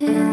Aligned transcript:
Inside 0.00 0.27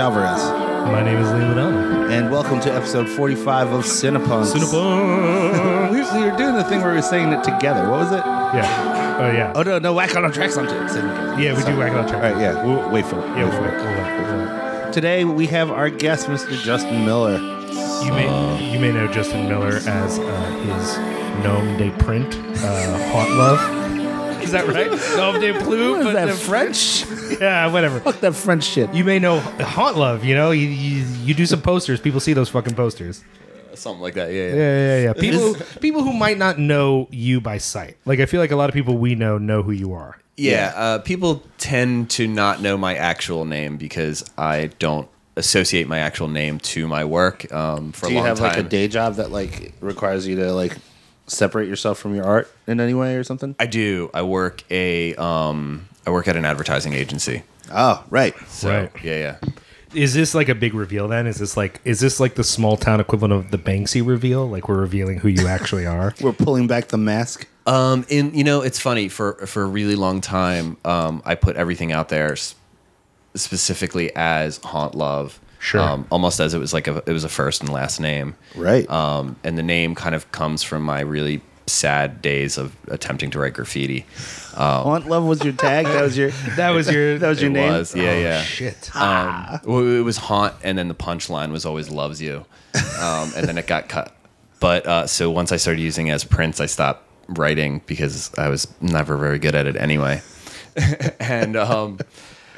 Alvarez, 0.00 0.42
My 0.90 1.02
name 1.02 1.18
is 1.18 1.30
Liddell. 1.30 2.10
and 2.10 2.30
welcome 2.30 2.58
to 2.60 2.72
episode 2.72 3.06
45 3.06 3.72
of 3.72 3.84
Cinepunks. 3.84 4.54
Cinnabon. 4.54 5.90
we, 5.90 5.98
we 6.20 6.30
were 6.30 6.36
doing 6.38 6.54
the 6.54 6.64
thing 6.64 6.80
where 6.80 6.90
we 6.90 6.96
were 6.96 7.02
saying 7.02 7.30
it 7.32 7.44
together. 7.44 7.82
What 7.90 8.00
was 8.00 8.12
it? 8.12 8.24
Yeah. 8.24 9.18
Oh 9.20 9.30
yeah. 9.30 9.52
Oh, 9.54 9.62
no, 9.62 9.78
no, 9.78 9.92
whack 9.92 10.16
on 10.16 10.24
our 10.24 10.32
tracks 10.32 10.56
on 10.56 10.66
it. 10.66 10.88
Say 10.88 11.00
yeah, 11.00 11.54
we 11.54 11.62
do 11.64 11.76
whack 11.78 11.92
on 11.92 12.08
track. 12.08 12.24
All 12.24 12.32
right, 12.32 12.40
yeah, 12.40 12.64
we'll 12.64 12.88
wait 12.90 13.04
for 13.04 13.18
it. 13.18 13.26
Yeah, 13.36 13.44
Wait 13.44 13.54
for 13.54 13.68
it. 13.68 13.76
We'll 13.76 13.84
wait. 13.84 14.38
We'll 14.48 14.84
wait. 14.86 14.92
Today 14.94 15.24
we 15.26 15.46
have 15.48 15.70
our 15.70 15.90
guest, 15.90 16.28
Mr. 16.28 16.58
Justin 16.62 17.04
Miller. 17.04 17.36
You 18.04 18.12
may 18.12 18.72
you 18.72 18.80
may 18.80 18.92
know 18.92 19.06
Justin 19.12 19.48
Miller 19.48 19.76
as 19.86 20.18
uh, 20.18 20.50
his 20.64 20.96
Gnome 21.44 21.76
de 21.76 21.90
Print, 22.02 22.34
uh, 22.64 23.10
Haunt 23.12 23.30
Love. 23.36 23.79
Is 24.50 24.52
that 24.52 24.66
right? 24.66 24.90
Nom 25.16 25.40
de 25.40 25.52
Plume. 25.62 25.98
What 26.04 26.06
is 26.08 26.12
that, 26.14 26.34
French? 26.36 27.04
Yeah, 27.40 27.72
whatever. 27.72 28.00
Fuck 28.00 28.20
that 28.20 28.34
French 28.34 28.64
shit. 28.64 28.92
You 28.92 29.02
may 29.04 29.18
know 29.18 29.38
Haunt 29.40 29.96
Love. 29.96 30.24
You 30.24 30.34
know, 30.34 30.50
you, 30.50 30.66
you 30.68 31.06
you 31.24 31.32
do 31.34 31.46
some 31.46 31.62
posters. 31.62 31.98
People 32.00 32.20
see 32.20 32.32
those 32.34 32.50
fucking 32.50 32.74
posters. 32.74 33.24
something 33.74 34.02
like 34.02 34.12
that. 34.14 34.30
Yeah, 34.32 34.48
yeah. 34.48 34.54
Yeah, 34.54 34.76
yeah, 34.96 35.02
yeah. 35.04 35.12
People 35.14 35.54
people 35.80 36.02
who 36.02 36.12
might 36.12 36.36
not 36.36 36.58
know 36.58 37.08
you 37.10 37.40
by 37.40 37.56
sight. 37.58 37.96
Like 38.04 38.18
I 38.20 38.26
feel 38.26 38.40
like 38.40 38.50
a 38.50 38.56
lot 38.56 38.68
of 38.68 38.74
people 38.74 38.98
we 38.98 39.14
know 39.14 39.38
know 39.38 39.62
who 39.62 39.72
you 39.72 39.94
are. 39.94 40.18
Yeah, 40.36 40.72
uh, 40.74 40.98
people 40.98 41.42
tend 41.56 42.10
to 42.10 42.26
not 42.26 42.60
know 42.60 42.76
my 42.76 42.94
actual 42.94 43.44
name 43.44 43.76
because 43.78 44.24
I 44.36 44.70
don't 44.78 45.08
associate 45.36 45.86
my 45.88 46.00
actual 46.00 46.28
name 46.28 46.58
to 46.58 46.86
my 46.88 47.04
work 47.04 47.50
um, 47.52 47.92
for 47.92 48.06
Do 48.06 48.08
a 48.08 48.10
you 48.10 48.16
long 48.18 48.26
have 48.26 48.38
time. 48.38 48.48
like 48.48 48.58
a 48.58 48.62
day 48.68 48.88
job 48.88 49.14
that 49.14 49.30
like 49.30 49.72
requires 49.80 50.26
you 50.26 50.36
to 50.36 50.52
like 50.52 50.76
separate 51.30 51.68
yourself 51.68 51.98
from 51.98 52.14
your 52.14 52.24
art 52.24 52.50
in 52.66 52.80
any 52.80 52.94
way 52.94 53.16
or 53.16 53.24
something? 53.24 53.54
I 53.58 53.66
do. 53.66 54.10
I 54.12 54.22
work 54.22 54.62
a 54.70 55.14
um, 55.16 55.88
I 56.06 56.10
work 56.10 56.28
at 56.28 56.36
an 56.36 56.44
advertising 56.44 56.92
agency. 56.92 57.42
Oh, 57.72 58.04
right. 58.10 58.34
So 58.48 58.68
Right. 58.70 58.90
yeah, 59.04 59.16
yeah. 59.42 59.50
Is 59.94 60.14
this 60.14 60.34
like 60.36 60.48
a 60.48 60.54
big 60.54 60.74
reveal 60.74 61.08
then? 61.08 61.26
Is 61.26 61.38
this 61.38 61.56
like 61.56 61.80
is 61.84 61.98
this 62.00 62.20
like 62.20 62.34
the 62.36 62.44
small 62.44 62.76
town 62.76 63.00
equivalent 63.00 63.32
of 63.34 63.50
the 63.50 63.58
Banksy 63.58 64.06
reveal? 64.06 64.48
Like 64.48 64.68
we're 64.68 64.78
revealing 64.80 65.18
who 65.18 65.28
you 65.28 65.46
actually 65.48 65.84
are? 65.86 66.14
We're 66.20 66.32
pulling 66.32 66.66
back 66.68 66.88
the 66.88 66.98
mask. 66.98 67.46
Um, 67.66 68.04
in 68.08 68.32
you 68.34 68.44
know, 68.44 68.62
it's 68.62 68.78
funny 68.78 69.08
for 69.08 69.34
for 69.46 69.62
a 69.62 69.66
really 69.66 69.96
long 69.96 70.20
time. 70.20 70.76
Um, 70.84 71.22
I 71.24 71.34
put 71.34 71.56
everything 71.56 71.90
out 71.92 72.08
there 72.08 72.32
s- 72.32 72.54
specifically 73.34 74.14
as 74.14 74.58
Haunt 74.58 74.94
Love. 74.94 75.40
Sure. 75.60 75.80
Um, 75.80 76.06
almost 76.10 76.40
as 76.40 76.54
it 76.54 76.58
was 76.58 76.72
like 76.72 76.88
a 76.88 77.02
it 77.06 77.12
was 77.12 77.22
a 77.22 77.28
first 77.28 77.60
and 77.60 77.70
last 77.70 78.00
name. 78.00 78.34
Right. 78.56 78.88
Um, 78.90 79.36
and 79.44 79.56
the 79.58 79.62
name 79.62 79.94
kind 79.94 80.14
of 80.14 80.30
comes 80.32 80.62
from 80.62 80.82
my 80.82 81.00
really 81.00 81.42
sad 81.66 82.20
days 82.22 82.58
of 82.58 82.74
attempting 82.88 83.30
to 83.30 83.38
write 83.38 83.52
graffiti. 83.52 84.04
Haunt 84.54 85.06
Love 85.06 85.24
was 85.24 85.44
your 85.44 85.52
tag. 85.52 85.86
That 85.86 86.02
was 86.02 86.16
your. 86.16 86.30
That 86.56 86.70
was 86.70 86.90
your 86.90 87.18
That 87.18 87.28
was 87.28 87.40
your 87.40 87.50
it 87.50 87.54
name. 87.54 87.72
was, 87.72 87.94
yeah, 87.94 88.18
yeah. 88.18 88.42
shit. 88.42 88.94
Um, 88.96 89.60
well, 89.64 89.86
it 89.86 90.00
was 90.00 90.16
haunt, 90.16 90.54
and 90.64 90.76
then 90.76 90.88
the 90.88 90.94
punchline 90.94 91.52
was 91.52 91.64
always 91.64 91.90
loves 91.90 92.20
you, 92.20 92.44
um, 92.98 93.30
and 93.36 93.46
then 93.46 93.56
it 93.58 93.66
got 93.66 93.88
cut. 93.88 94.16
But 94.60 94.86
uh, 94.86 95.06
so 95.06 95.30
once 95.30 95.52
I 95.52 95.56
started 95.56 95.80
using 95.80 96.08
it 96.08 96.12
as 96.12 96.24
Prince, 96.24 96.60
I 96.60 96.66
stopped 96.66 97.04
writing 97.28 97.82
because 97.86 98.32
I 98.36 98.48
was 98.48 98.66
never 98.80 99.16
very 99.16 99.38
good 99.38 99.54
at 99.54 99.66
it 99.66 99.76
anyway. 99.76 100.22
and 101.20 101.56
um, 101.56 101.98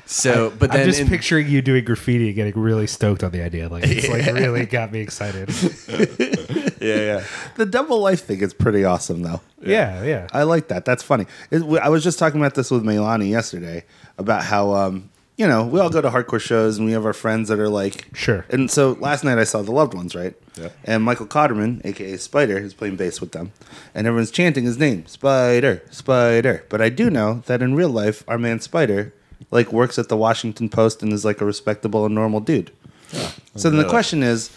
so, 0.06 0.52
but 0.58 0.70
then 0.70 0.80
I'm 0.80 0.86
just 0.86 1.00
in- 1.00 1.08
picturing 1.08 1.48
you 1.48 1.62
doing 1.62 1.84
graffiti 1.84 2.26
and 2.26 2.34
getting 2.34 2.60
really 2.60 2.86
stoked 2.86 3.22
on 3.22 3.30
the 3.30 3.42
idea. 3.42 3.68
Like 3.68 3.84
it's 3.86 4.08
like 4.08 4.26
really 4.34 4.66
got 4.66 4.92
me 4.92 5.00
excited. 5.00 5.48
yeah, 6.80 6.96
yeah. 6.96 7.24
The 7.56 7.66
double 7.66 8.00
life 8.00 8.24
thing 8.24 8.40
is 8.40 8.52
pretty 8.54 8.84
awesome, 8.84 9.22
though. 9.22 9.40
Yeah, 9.60 10.02
yeah. 10.02 10.26
I 10.32 10.42
like 10.42 10.68
that. 10.68 10.84
That's 10.84 11.02
funny. 11.02 11.26
It, 11.50 11.62
I 11.80 11.88
was 11.88 12.02
just 12.02 12.18
talking 12.18 12.40
about 12.40 12.54
this 12.54 12.70
with 12.70 12.82
Melani 12.84 13.30
yesterday 13.30 13.84
about 14.18 14.44
how, 14.44 14.72
um, 14.74 15.08
you 15.36 15.46
know, 15.46 15.64
we 15.64 15.80
all 15.80 15.88
go 15.88 16.00
to 16.00 16.10
hardcore 16.10 16.40
shows 16.40 16.76
and 16.78 16.86
we 16.86 16.92
have 16.92 17.06
our 17.06 17.12
friends 17.12 17.48
that 17.48 17.58
are 17.58 17.68
like, 17.68 18.08
Sure. 18.14 18.44
And 18.50 18.70
so 18.70 18.92
last 19.00 19.24
night 19.24 19.38
I 19.38 19.44
saw 19.44 19.62
the 19.62 19.72
loved 19.72 19.94
ones, 19.94 20.14
right? 20.14 20.34
Yeah. 20.56 20.68
And 20.84 21.02
Michael 21.02 21.26
Cotterman, 21.26 21.84
aka 21.86 22.16
Spider, 22.18 22.58
is 22.58 22.74
playing 22.74 22.96
bass 22.96 23.20
with 23.20 23.32
them, 23.32 23.52
and 23.94 24.06
everyone's 24.06 24.30
chanting 24.30 24.64
his 24.64 24.78
name, 24.78 25.06
Spider, 25.06 25.82
Spider. 25.90 26.64
But 26.68 26.82
I 26.82 26.90
do 26.90 27.08
know 27.08 27.42
that 27.46 27.62
in 27.62 27.74
real 27.74 27.88
life, 27.88 28.22
our 28.28 28.36
man 28.36 28.60
Spider, 28.60 29.14
like, 29.50 29.72
works 29.72 29.98
at 29.98 30.08
the 30.08 30.16
Washington 30.16 30.68
Post 30.68 31.02
and 31.02 31.12
is 31.12 31.24
like 31.24 31.40
a 31.40 31.44
respectable 31.44 32.06
and 32.06 32.14
normal 32.14 32.40
dude. 32.40 32.70
Yeah. 33.12 33.30
so 33.56 33.68
then 33.68 33.78
the 33.78 33.88
question 33.88 34.22
is, 34.22 34.50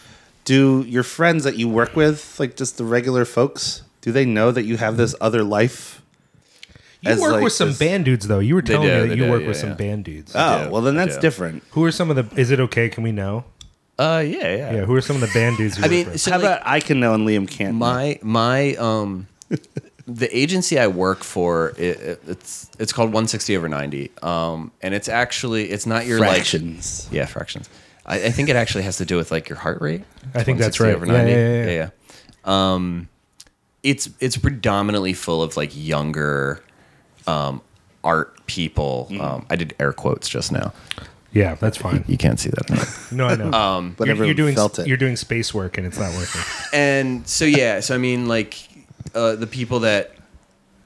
do 0.45 0.85
your 0.87 1.03
friends 1.03 1.43
that 1.43 1.57
you 1.57 1.67
work 1.67 1.95
with, 1.95 2.39
like 2.39 2.55
just 2.55 2.77
the 2.77 2.85
regular 2.85 3.25
folks, 3.25 3.81
do 4.01 4.11
they 4.11 4.25
know 4.25 4.51
that 4.51 4.63
you 4.63 4.77
have 4.77 4.97
this 4.97 5.15
other 5.19 5.43
life? 5.43 6.01
You 7.01 7.11
as, 7.11 7.19
work 7.19 7.33
like, 7.33 7.43
with 7.43 7.53
some 7.53 7.69
this- 7.69 7.79
band 7.79 8.05
dudes 8.05 8.27
though. 8.27 8.39
You 8.39 8.55
were 8.55 8.61
telling 8.61 8.87
do, 8.87 8.93
me 9.03 9.07
that 9.09 9.17
you 9.17 9.25
do, 9.25 9.31
work 9.31 9.41
yeah, 9.41 9.47
with 9.47 9.57
some 9.57 9.75
band 9.75 10.05
dudes. 10.05 10.31
Oh, 10.35 10.65
do, 10.65 10.71
well, 10.71 10.81
then 10.81 10.97
I 10.97 11.05
that's 11.05 11.15
do. 11.17 11.21
different. 11.21 11.63
Who 11.71 11.83
are 11.83 11.91
some 11.91 12.09
of 12.09 12.15
the? 12.15 12.39
Is 12.39 12.51
it 12.51 12.59
okay? 12.61 12.89
Can 12.89 13.03
we 13.03 13.11
know? 13.11 13.43
Uh, 13.97 14.23
yeah, 14.25 14.55
yeah. 14.55 14.73
Yeah. 14.73 14.85
Who 14.85 14.95
are 14.95 15.01
some 15.01 15.15
of 15.15 15.21
the 15.21 15.31
band 15.33 15.57
dudes? 15.57 15.77
You 15.77 15.83
I 15.83 15.87
work 15.87 15.91
mean, 15.91 16.05
with? 16.11 16.21
so 16.21 16.31
How 16.31 16.37
like, 16.37 16.45
about 16.45 16.61
I 16.67 16.79
can 16.79 16.99
know 16.99 17.13
and 17.13 17.27
Liam 17.27 17.47
can't? 17.49 17.73
know? 17.73 17.79
my 17.79 18.19
my 18.21 18.75
um 18.75 19.27
the 20.07 20.29
agency 20.37 20.77
I 20.79 20.87
work 20.87 21.23
for 21.23 21.69
it, 21.77 21.79
it, 21.99 22.21
it's 22.27 22.69
it's 22.77 22.93
called 22.93 23.09
160 23.09 23.57
over 23.57 23.67
90 23.67 24.11
um 24.21 24.71
and 24.81 24.93
it's 24.93 25.09
actually 25.09 25.71
it's 25.71 25.85
not 25.87 26.05
your 26.05 26.19
fractions. 26.19 27.05
like 27.05 27.13
yeah 27.13 27.25
fractions 27.25 27.69
I, 28.05 28.25
I 28.25 28.29
think 28.31 28.49
it 28.49 28.55
actually 28.55 28.83
has 28.83 28.97
to 28.97 29.05
do 29.05 29.17
with 29.17 29.31
like 29.31 29.49
your 29.49 29.57
heart 29.57 29.81
rate 29.81 30.03
I 30.35 30.43
think 30.43 30.59
that's 30.59 30.79
right. 30.79 30.93
over 30.95 31.05
Yeah, 31.07 31.11
90 31.13 31.31
yeah, 31.31 31.37
yeah, 31.37 31.65
yeah, 31.65 31.71
yeah. 31.71 31.89
um 32.75 33.07
it's 33.81 34.09
it's 34.19 34.37
predominantly 34.37 35.13
full 35.13 35.41
of 35.41 35.57
like 35.57 35.71
younger 35.73 36.63
um 37.27 37.61
art 38.03 38.45
people 38.45 39.07
Mm. 39.09 39.21
um 39.21 39.45
I 39.49 39.55
did 39.55 39.73
air 39.79 39.91
quotes 39.93 40.29
just 40.29 40.51
now 40.51 40.71
yeah, 41.33 41.55
that's 41.55 41.75
fine. 41.75 42.05
you 42.07 42.17
can't 42.17 42.39
see 42.39 42.49
that 42.49 43.09
No, 43.11 43.25
I 43.27 43.35
know. 43.35 43.51
Um, 43.53 43.93
But 43.97 44.07
you're, 44.07 44.23
you're 44.23 44.33
doing 44.33 44.55
felt 44.55 44.79
it. 44.79 44.87
you're 44.87 44.95
doing 44.95 45.17
space 45.17 45.53
work 45.53 45.77
and 45.77 45.85
it's 45.85 45.99
not 45.99 46.13
working. 46.15 46.39
and 46.71 47.27
so 47.27 47.43
yeah, 47.43 47.81
so 47.81 47.93
I 47.93 47.97
mean, 47.97 48.29
like 48.29 48.55
uh, 49.15 49.35
the 49.35 49.47
people 49.47 49.79
that 49.81 50.11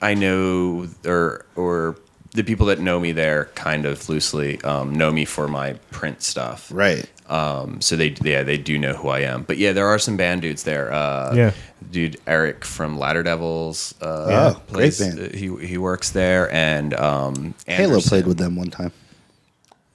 I 0.01 0.13
know, 0.13 0.87
or 1.05 1.45
or 1.55 1.95
the 2.33 2.43
people 2.43 2.67
that 2.67 2.79
know 2.79 2.99
me 2.99 3.11
there, 3.11 3.45
kind 3.55 3.85
of 3.85 4.07
loosely, 4.07 4.61
um, 4.61 4.93
know 4.93 5.11
me 5.11 5.25
for 5.25 5.47
my 5.47 5.73
print 5.91 6.21
stuff, 6.21 6.71
Right. 6.71 7.05
Um, 7.27 7.79
so 7.81 7.95
they 7.95 8.15
yeah 8.23 8.41
they 8.43 8.57
do 8.57 8.77
know 8.79 8.93
who 8.93 9.07
I 9.09 9.19
am. 9.21 9.43
But 9.43 9.57
yeah, 9.57 9.71
there 9.73 9.85
are 9.87 9.99
some 9.99 10.17
band 10.17 10.41
dudes 10.41 10.63
there. 10.63 10.91
Uh, 10.91 11.33
Yeah. 11.35 11.51
dude 11.91 12.17
Eric 12.25 12.65
from 12.65 12.97
Ladder 12.97 13.21
Devils. 13.23 13.93
Uh, 14.01 14.25
Yeah, 14.29 14.55
great 14.73 14.97
band. 14.97 15.19
uh, 15.19 15.37
He 15.37 15.47
he 15.67 15.77
works 15.77 16.09
there, 16.11 16.51
and 16.51 16.93
um, 16.95 17.53
Halo 17.67 17.99
played 18.01 18.25
with 18.25 18.37
them 18.37 18.55
one 18.55 18.69
time. 18.71 18.91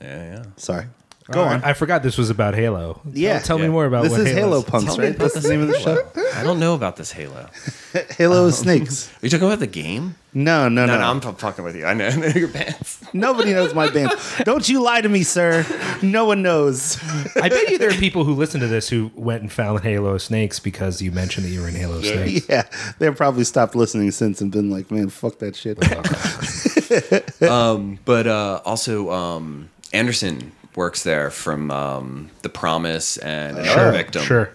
Yeah, 0.00 0.22
yeah. 0.34 0.44
Sorry. 0.56 0.84
Go 1.30 1.40
All 1.40 1.46
on. 1.48 1.60
right, 1.62 1.70
I 1.70 1.72
forgot 1.72 2.02
this 2.02 2.18
was 2.18 2.28
about 2.28 2.54
Halo. 2.54 3.00
Yeah. 3.10 3.38
Tell, 3.38 3.56
tell 3.56 3.58
me 3.58 3.68
more 3.68 3.86
about 3.86 4.02
this 4.02 4.12
what 4.12 4.20
is 4.20 4.26
Halo 4.34 4.60
Halo. 4.60 4.62
Punks, 4.62 4.84
Tell 4.84 4.98
me 4.98 5.04
right? 5.06 5.16
about 5.16 5.32
That's 5.32 5.42
the 5.46 5.48
name 5.48 5.62
of 5.62 5.68
the 5.68 5.80
show. 5.80 6.06
I 6.34 6.42
don't 6.44 6.60
know 6.60 6.74
about 6.74 6.96
this 6.96 7.12
Halo. 7.12 7.48
Halo 8.18 8.46
of 8.48 8.52
Snakes. 8.54 9.10
you 9.22 9.30
talking 9.30 9.46
about 9.46 9.60
the 9.60 9.66
game? 9.66 10.16
No, 10.34 10.68
no, 10.68 10.84
No, 10.84 10.92
no. 10.94 10.98
no, 11.00 11.06
I'm 11.06 11.26
f- 11.26 11.38
fucking 11.38 11.64
with 11.64 11.76
you. 11.76 11.86
I 11.86 11.94
know, 11.94 12.08
I 12.08 12.16
know 12.16 12.26
your 12.26 12.48
bands. 12.48 13.02
Nobody 13.14 13.54
knows 13.54 13.72
my 13.72 13.88
band. 13.88 14.10
Don't 14.44 14.68
you 14.68 14.82
lie 14.82 15.00
to 15.00 15.08
me, 15.08 15.22
sir. 15.22 15.64
No 16.02 16.26
one 16.26 16.42
knows. 16.42 16.98
I 17.40 17.48
bet 17.48 17.70
you 17.70 17.78
there 17.78 17.88
are 17.88 17.92
people 17.94 18.24
who 18.24 18.34
listen 18.34 18.60
to 18.60 18.66
this 18.66 18.90
who 18.90 19.10
went 19.14 19.40
and 19.40 19.50
found 19.50 19.80
Halo 19.80 20.18
Snakes 20.18 20.60
because 20.60 21.00
you 21.00 21.10
mentioned 21.10 21.46
that 21.46 21.50
you 21.50 21.62
were 21.62 21.68
in 21.68 21.74
Halo 21.74 22.02
Snakes. 22.02 22.46
yeah, 22.50 22.64
they've 22.98 23.16
probably 23.16 23.44
stopped 23.44 23.74
listening 23.74 24.10
since 24.10 24.42
and 24.42 24.52
been 24.52 24.68
like, 24.70 24.90
man, 24.90 25.08
fuck 25.08 25.38
that 25.38 25.56
shit. 25.56 25.78
But 28.04 28.26
uh, 28.26 28.60
also, 28.64 29.10
um, 29.10 29.70
Anderson 29.92 30.52
works 30.76 31.02
there 31.02 31.30
from 31.30 31.70
um, 31.70 32.30
The 32.42 32.48
Promise 32.48 33.16
and 33.18 33.58
Another 33.58 33.68
Sure, 33.70 33.92
Victim. 33.92 34.22
sure. 34.22 34.50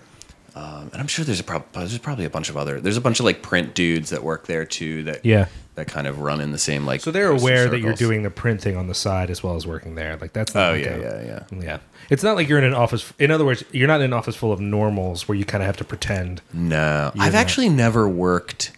Um, 0.56 0.90
and 0.92 0.96
I'm 0.96 1.08
sure 1.08 1.24
there's 1.24 1.40
a 1.40 1.44
prob- 1.44 1.72
there's 1.74 1.98
probably 2.00 2.26
a 2.26 2.30
bunch 2.30 2.50
of 2.50 2.58
other 2.58 2.82
there's 2.82 2.98
a 2.98 3.02
bunch 3.02 3.20
of 3.20 3.26
like 3.26 3.42
print 3.42 3.74
dudes 3.76 4.10
that 4.10 4.24
work 4.24 4.48
there 4.48 4.66
too 4.66 5.04
that 5.04 5.24
Yeah. 5.24 5.46
that 5.76 5.88
kind 5.88 6.06
of 6.06 6.20
run 6.20 6.42
in 6.42 6.52
the 6.52 6.58
same 6.58 6.86
like 6.86 7.00
So 7.02 7.12
they're 7.12 7.32
postal 7.32 7.48
aware 7.48 7.70
that 7.70 7.80
you're 7.80 7.94
doing 7.94 8.24
the 8.24 8.30
print 8.32 8.60
thing 8.60 8.76
on 8.76 8.88
the 8.88 8.96
side 8.96 9.30
as 9.30 9.42
well 9.42 9.56
as 9.56 9.66
working 9.66 9.96
there. 9.96 10.18
Like 10.20 10.34
that's 10.34 10.54
not 10.54 10.70
Oh 10.70 10.74
like 10.74 10.84
yeah, 10.84 10.92
a- 10.96 11.02
yeah, 11.02 11.44
yeah. 11.52 11.62
yeah. 11.62 11.78
It's 12.10 12.24
not 12.24 12.36
like 12.36 12.50
you're 12.50 12.58
in 12.58 12.66
an 12.66 12.74
office. 12.74 13.14
In 13.20 13.32
other 13.32 13.46
words, 13.46 13.64
you're 13.72 13.88
not 13.88 14.02
in 14.02 14.06
an 14.06 14.14
office 14.14 14.36
full 14.36 14.52
of 14.52 14.60
normals 14.60 15.28
where 15.30 15.38
you 15.38 15.46
kind 15.46 15.62
of 15.64 15.68
have 15.68 15.78
to 15.78 15.86
pretend. 15.86 16.42
No, 16.52 17.12
I've 17.14 17.34
not. 17.34 17.36
actually 17.36 17.70
never 17.70 18.10
worked 18.10 18.72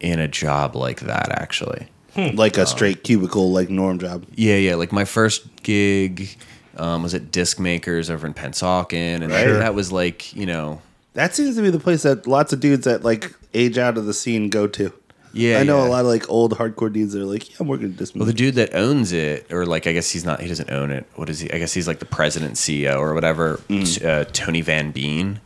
in 0.00 0.18
a 0.18 0.26
job 0.26 0.74
like 0.74 1.00
that. 1.00 1.28
Actually, 1.30 1.86
like 2.16 2.56
a 2.56 2.66
straight 2.66 3.04
cubicle, 3.04 3.52
like 3.52 3.68
norm 3.70 3.98
job. 4.00 4.24
yeah, 4.34 4.56
yeah. 4.56 4.74
Like 4.74 4.90
my 4.90 5.04
first 5.04 5.62
gig 5.62 6.34
um, 6.76 7.02
was 7.02 7.14
at 7.14 7.30
Disc 7.30 7.58
Makers 7.58 8.10
over 8.10 8.26
in 8.26 8.34
Pennsauken, 8.34 9.22
and 9.22 9.30
Right. 9.30 9.46
that, 9.46 9.58
that 9.58 9.74
was 9.74 9.92
like 9.92 10.34
you 10.34 10.46
know, 10.46 10.80
That 11.14 11.34
seems 11.34 11.56
to 11.56 11.62
be 11.62 11.70
the 11.70 11.78
place 11.80 12.02
that 12.02 12.26
lots 12.26 12.52
of 12.52 12.60
dudes 12.60 12.84
that 12.84 13.04
like 13.04 13.32
age 13.54 13.78
out 13.78 13.98
of 13.98 14.06
the 14.06 14.14
scene 14.14 14.48
go 14.48 14.66
to. 14.66 14.92
yeah. 15.34 15.58
I 15.58 15.62
know 15.62 15.82
yeah. 15.82 15.88
a 15.88 15.90
lot 15.90 16.00
of 16.00 16.06
like 16.06 16.28
old 16.30 16.56
hardcore 16.58 16.92
dudes 16.92 17.12
that 17.12 17.20
are 17.22 17.24
like, 17.26 17.48
yeah, 17.50 17.56
I'm 17.60 17.66
working 17.68 17.90
at 17.90 17.96
this. 17.98 18.14
Well, 18.14 18.24
the 18.26 18.32
dude 18.32 18.54
that 18.56 18.74
owns 18.74 19.12
it, 19.12 19.50
or 19.52 19.64
like 19.66 19.86
I 19.86 19.92
guess 19.92 20.10
he's 20.10 20.24
not, 20.24 20.40
he 20.40 20.48
doesn't 20.48 20.70
own 20.70 20.90
it. 20.90 21.06
What 21.16 21.28
is 21.30 21.40
he? 21.40 21.52
I 21.52 21.58
guess 21.58 21.72
he's 21.72 21.86
like 21.88 21.98
the 21.98 22.06
president, 22.06 22.54
CEO, 22.54 22.98
or 22.98 23.14
whatever. 23.14 23.58
Mm. 23.68 24.04
Uh, 24.04 24.24
Tony 24.32 24.60
Van 24.62 24.92
Veen. 24.92 25.40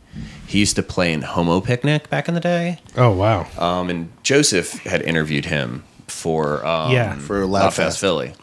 He 0.47 0.59
used 0.59 0.77
to 0.77 0.83
play 0.83 1.11
in 1.13 1.21
Homo 1.21 1.59
Picnic 1.61 2.09
back 2.09 2.27
in 2.29 2.33
the 2.33 2.39
day. 2.39 2.79
Oh 2.95 3.11
wow. 3.11 3.45
Um, 3.57 3.89
and 3.89 4.09
Joseph 4.23 4.71
had 4.83 5.01
interviewed 5.01 5.45
him 5.45 5.83
for 6.07 6.65
um, 6.65 6.91
Yeah. 6.91 7.15
For 7.17 7.45
Loud 7.45 7.71
Loudfest. 7.71 7.75
Fast 7.75 7.99
Philly. 7.99 8.33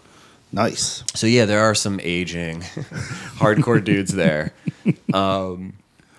Nice. 0.54 1.04
So 1.14 1.26
yeah, 1.26 1.44
there 1.44 1.60
are 1.60 1.74
some 1.74 2.00
aging, 2.02 2.60
hardcore 3.38 3.82
dudes 3.82 4.12
there. 4.12 4.52
Um, 5.14 5.74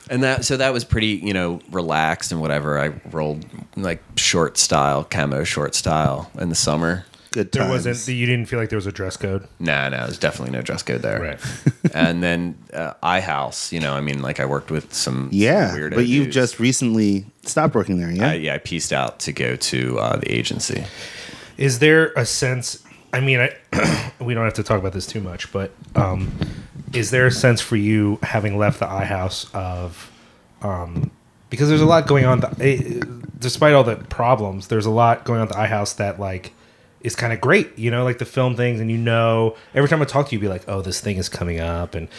and 0.10 0.24
that 0.24 0.46
so 0.46 0.58
that 0.58 0.72
was 0.74 0.84
pretty 0.86 1.08
you 1.24 1.34
know 1.34 1.60
relaxed 1.72 2.32
and 2.32 2.40
whatever. 2.42 2.80
I 2.80 2.94
rolled 3.12 3.46
like 3.76 4.02
short 4.16 4.58
style, 4.58 5.04
camo 5.04 5.44
short 5.44 5.76
style 5.76 6.32
in 6.40 6.50
the 6.50 6.56
summer. 6.56 7.06
Good 7.32 7.52
There 7.52 7.64
times. 7.64 7.86
wasn't. 7.86 8.16
You 8.18 8.26
didn't 8.26 8.46
feel 8.48 8.58
like 8.58 8.70
there 8.70 8.78
was 8.78 8.88
a 8.88 8.92
dress 8.94 9.18
code. 9.18 9.48
Nah, 9.60 9.90
no, 9.90 9.98
there's 9.98 10.18
definitely 10.18 10.54
no 10.54 10.62
dress 10.62 10.82
code 10.84 11.02
there. 11.02 11.20
Right. 11.22 11.40
and 11.94 12.24
then 12.24 12.58
uh, 12.74 12.94
iHouse, 13.04 13.72
you 13.74 13.80
know, 13.82 13.94
I 13.94 14.00
mean, 14.02 14.22
like 14.22 14.40
I 14.40 14.46
worked 14.46 14.72
with 14.72 14.94
some 14.94 15.28
Yeah, 15.34 15.72
some 15.72 15.80
weirdo 15.80 15.96
but 15.96 16.08
you've 16.08 16.26
dudes. 16.26 16.36
just 16.36 16.60
recently 16.60 17.26
stopped 17.44 17.76
working 17.76 18.00
there, 18.00 18.10
yeah? 18.12 18.30
I, 18.30 18.34
yeah, 18.36 18.54
I 18.56 18.60
pieced 18.60 18.94
out 18.94 19.20
to 19.20 19.34
go 19.34 19.58
to 19.58 20.00
uh, 20.00 20.16
the 20.16 20.34
agency. 20.34 20.86
Is 21.58 21.80
there 21.80 22.14
a 22.16 22.26
sense? 22.26 22.82
I 23.16 23.22
mean, 23.22 23.40
I, 23.40 24.12
we 24.20 24.34
don't 24.34 24.44
have 24.44 24.56
to 24.56 24.64
talk 24.64 24.78
about 24.78 24.92
this 24.92 25.08
too 25.08 25.22
much, 25.22 25.50
but 25.54 25.72
um, 25.96 26.38
is 26.94 27.12
there 27.12 27.26
a 27.26 27.32
sense 27.32 27.62
for 27.62 27.78
you 27.78 28.20
having 28.22 28.58
left 28.58 28.80
the 28.80 28.88
iHouse 28.88 29.54
of, 29.56 30.12
um, 30.62 31.12
because 31.50 31.70
there's 31.70 31.80
a 31.80 31.86
lot 31.86 32.08
going 32.08 32.26
on. 32.26 32.42
The, 32.42 32.56
eh, 32.60 33.06
despite 33.40 33.74
all 33.74 33.86
the 33.86 33.96
problems, 33.96 34.68
there's 34.68 34.86
a 34.86 34.92
lot 34.92 35.24
going 35.24 35.40
on 35.40 35.48
at 35.48 35.54
the 35.54 35.60
iHouse 35.60 35.96
that 35.96 36.20
like 36.20 36.52
is 37.00 37.16
kind 37.16 37.32
of 37.32 37.40
great. 37.40 37.80
You 37.80 37.90
know, 37.90 38.04
like 38.04 38.18
the 38.18 38.26
film 38.26 38.58
things, 38.58 38.82
and 38.82 38.92
you 38.92 38.98
know, 38.98 39.56
every 39.74 39.88
time 39.88 40.02
I 40.02 40.06
talk 40.06 40.28
to 40.28 40.36
you, 40.36 40.40
be 40.40 40.50
like, 40.50 40.68
oh, 40.68 40.82
this 40.82 41.00
thing 41.00 41.16
is 41.16 41.30
coming 41.30 41.62
up, 41.62 41.96
and 41.96 42.10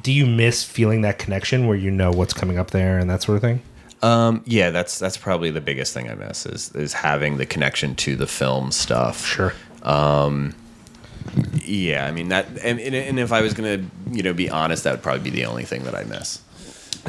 do 0.00 0.10
you 0.10 0.24
miss 0.24 0.64
feeling 0.64 1.02
that 1.02 1.18
connection 1.18 1.66
where 1.66 1.76
you 1.76 1.90
know 1.90 2.10
what's 2.10 2.32
coming 2.32 2.56
up 2.56 2.70
there 2.70 2.98
and 2.98 3.10
that 3.10 3.22
sort 3.22 3.36
of 3.36 3.42
thing? 3.42 3.60
Um, 4.00 4.42
yeah, 4.46 4.70
that's 4.70 4.98
that's 4.98 5.18
probably 5.18 5.50
the 5.50 5.60
biggest 5.60 5.92
thing 5.92 6.08
I 6.08 6.14
miss 6.14 6.46
is 6.46 6.74
is 6.74 6.94
having 6.94 7.36
the 7.36 7.44
connection 7.44 7.94
to 7.96 8.16
the 8.16 8.26
film 8.26 8.72
stuff. 8.72 9.22
Sure. 9.22 9.52
Yeah, 11.64 12.06
I 12.06 12.12
mean 12.12 12.28
that, 12.28 12.46
and, 12.62 12.80
and 12.80 13.18
if 13.18 13.32
I 13.32 13.42
was 13.42 13.52
gonna, 13.52 13.84
you 14.10 14.22
know, 14.22 14.32
be 14.32 14.48
honest, 14.48 14.84
that 14.84 14.92
would 14.92 15.02
probably 15.02 15.28
be 15.28 15.30
the 15.30 15.46
only 15.46 15.64
thing 15.64 15.84
that 15.84 15.94
I 15.94 16.04
miss. 16.04 16.40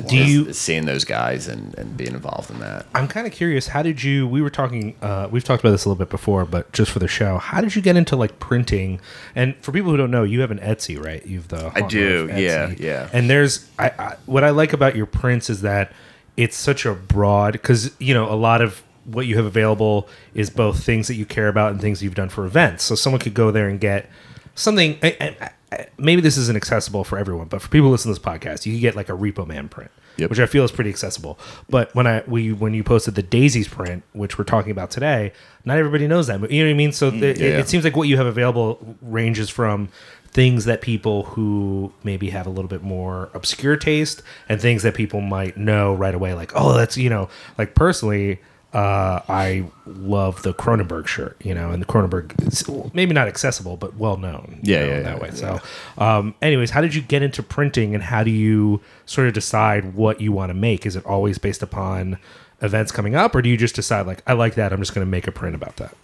Do 0.07 0.15
is- 0.15 0.29
you? 0.29 0.53
seeing 0.53 0.85
those 0.85 1.05
guys 1.05 1.47
and 1.47 1.73
and 1.75 1.97
being 1.97 2.13
involved 2.13 2.51
in 2.51 2.59
that? 2.59 2.85
I'm 2.93 3.07
kind 3.07 3.25
of 3.25 3.33
curious. 3.33 3.67
How 3.67 3.81
did 3.81 4.03
you? 4.03 4.27
We 4.27 4.41
were 4.41 4.49
talking. 4.49 4.95
Uh, 5.01 5.27
we've 5.31 5.43
talked 5.43 5.63
about 5.63 5.71
this 5.71 5.85
a 5.85 5.89
little 5.89 5.97
bit 5.97 6.09
before, 6.09 6.45
but 6.45 6.71
just 6.71 6.91
for 6.91 6.99
the 6.99 7.07
show, 7.07 7.37
how 7.37 7.61
did 7.61 7.75
you 7.75 7.81
get 7.81 7.95
into 7.95 8.15
like 8.15 8.39
printing? 8.39 8.99
And 9.35 9.55
for 9.61 9.71
people 9.71 9.91
who 9.91 9.97
don't 9.97 10.11
know, 10.11 10.23
you 10.23 10.41
have 10.41 10.51
an 10.51 10.59
Etsy, 10.59 11.03
right? 11.03 11.25
You've 11.25 11.47
the 11.47 11.71
I 11.73 11.81
do, 11.81 12.29
yeah, 12.35 12.73
yeah. 12.77 13.09
And 13.13 13.29
there's 13.29 13.67
I, 13.79 13.89
I 13.97 14.15
what 14.25 14.43
I 14.43 14.51
like 14.51 14.73
about 14.73 14.95
your 14.95 15.07
prints 15.07 15.49
is 15.49 15.61
that 15.61 15.91
it's 16.35 16.55
such 16.55 16.85
a 16.85 16.93
broad 16.93 17.53
because 17.53 17.91
you 17.99 18.13
know 18.13 18.31
a 18.31 18.35
lot 18.35 18.61
of 18.61 18.83
what 19.07 19.25
you 19.25 19.35
have 19.37 19.45
available 19.45 20.07
is 20.33 20.49
both 20.49 20.83
things 20.83 21.07
that 21.07 21.15
you 21.15 21.25
care 21.25 21.47
about 21.47 21.71
and 21.71 21.81
things 21.81 22.03
you've 22.03 22.13
done 22.15 22.29
for 22.29 22.45
events. 22.45 22.83
So 22.83 22.93
someone 22.93 23.19
could 23.19 23.33
go 23.33 23.51
there 23.51 23.67
and 23.69 23.79
get 23.79 24.09
something. 24.55 24.97
I, 25.01 25.17
I, 25.19 25.49
I, 25.71 25.85
maybe 25.97 26.21
this 26.21 26.37
isn't 26.37 26.55
accessible 26.55 27.03
for 27.03 27.17
everyone, 27.17 27.47
but 27.47 27.61
for 27.61 27.69
people 27.69 27.89
listening 27.89 28.15
to 28.15 28.21
this 28.21 28.27
podcast, 28.33 28.65
you 28.65 28.73
could 28.73 28.81
get 28.81 28.95
like 28.95 29.09
a 29.09 29.13
Repo 29.13 29.45
Man 29.47 29.67
print, 29.69 29.91
Yep. 30.17 30.29
which 30.29 30.39
I 30.39 30.45
feel 30.45 30.63
is 30.63 30.71
pretty 30.71 30.89
accessible. 30.89 31.37
But 31.69 31.93
when 31.95 32.07
I 32.07 32.23
we 32.27 32.51
when 32.53 32.73
you 32.73 32.83
posted 32.83 33.15
the 33.15 33.23
Daisies 33.23 33.67
print, 33.67 34.03
which 34.13 34.37
we're 34.37 34.43
talking 34.45 34.71
about 34.71 34.91
today, 34.91 35.31
not 35.65 35.77
everybody 35.77 36.07
knows 36.07 36.27
that. 36.27 36.39
You 36.51 36.63
know 36.63 36.69
what 36.69 36.73
I 36.73 36.77
mean? 36.77 36.91
So 36.91 37.09
the, 37.11 37.27
it, 37.29 37.37
Mm, 37.37 37.39
yeah. 37.39 37.47
it 37.59 37.67
seems 37.69 37.83
like 37.83 37.95
what 37.95 38.07
you 38.07 38.17
have 38.17 38.25
available 38.27 38.95
ranges 39.01 39.49
from 39.49 39.89
things 40.29 40.65
that 40.65 40.81
people 40.81 41.23
who 41.23 41.91
maybe 42.03 42.29
have 42.29 42.45
a 42.45 42.49
little 42.49 42.67
bit 42.69 42.83
more 42.83 43.29
obscure 43.33 43.75
taste 43.77 44.21
and 44.49 44.61
things 44.61 44.83
that 44.83 44.93
people 44.93 45.19
might 45.21 45.57
know 45.57 45.95
right 45.95 46.13
away 46.13 46.33
like 46.33 46.51
oh 46.53 46.73
that's 46.77 46.95
you 46.97 47.09
know 47.09 47.27
like 47.57 47.73
personally 47.73 48.37
uh, 48.73 49.21
I 49.29 49.65
love 49.85 50.43
the 50.43 50.53
Cronenberg 50.53 51.07
shirt, 51.07 51.37
you 51.43 51.53
know, 51.55 51.71
and 51.71 51.81
the 51.81 51.85
Cronenberg 51.85 52.45
is 52.47 52.93
maybe 52.93 53.13
not 53.13 53.27
accessible, 53.27 53.77
but 53.77 53.95
well 53.95 54.17
known. 54.17 54.59
you 54.61 54.73
Yeah, 54.75 54.79
know, 54.81 54.87
yeah, 54.87 54.99
that 55.01 55.15
yeah, 55.17 55.21
way. 55.23 55.31
So, 55.31 55.59
um, 55.97 56.35
anyways, 56.41 56.71
how 56.71 56.81
did 56.81 56.93
you 56.93 57.01
get 57.01 57.21
into 57.23 57.41
printing, 57.41 57.95
and 57.95 58.03
how 58.03 58.23
do 58.23 58.31
you 58.31 58.81
sort 59.05 59.27
of 59.27 59.33
decide 59.33 59.93
what 59.95 60.19
you 60.21 60.31
want 60.31 60.49
to 60.49 60.53
make? 60.53 60.85
Is 60.85 60.95
it 60.95 61.05
always 61.05 61.37
based 61.37 61.63
upon 61.63 62.17
events 62.61 62.91
coming 62.91 63.15
up, 63.15 63.35
or 63.35 63.41
do 63.41 63.49
you 63.49 63.57
just 63.57 63.75
decide 63.75 64.05
like 64.05 64.21
I 64.27 64.33
like 64.33 64.55
that, 64.55 64.73
I'm 64.73 64.79
just 64.79 64.93
going 64.93 65.05
to 65.05 65.09
make 65.09 65.27
a 65.27 65.31
print 65.31 65.55
about 65.55 65.77
that? 65.77 65.95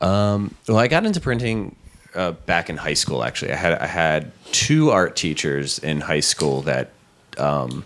Um, 0.00 0.54
Well, 0.66 0.78
I 0.78 0.88
got 0.88 1.06
into 1.06 1.20
printing 1.20 1.76
uh, 2.14 2.32
back 2.32 2.68
in 2.68 2.76
high 2.78 2.94
school. 2.94 3.22
Actually, 3.24 3.52
I 3.52 3.56
had 3.56 3.72
I 3.74 3.86
had 3.86 4.32
two 4.52 4.90
art 4.90 5.16
teachers 5.16 5.78
in 5.78 6.00
high 6.00 6.20
school 6.20 6.62
that 6.62 6.90
um, 7.38 7.84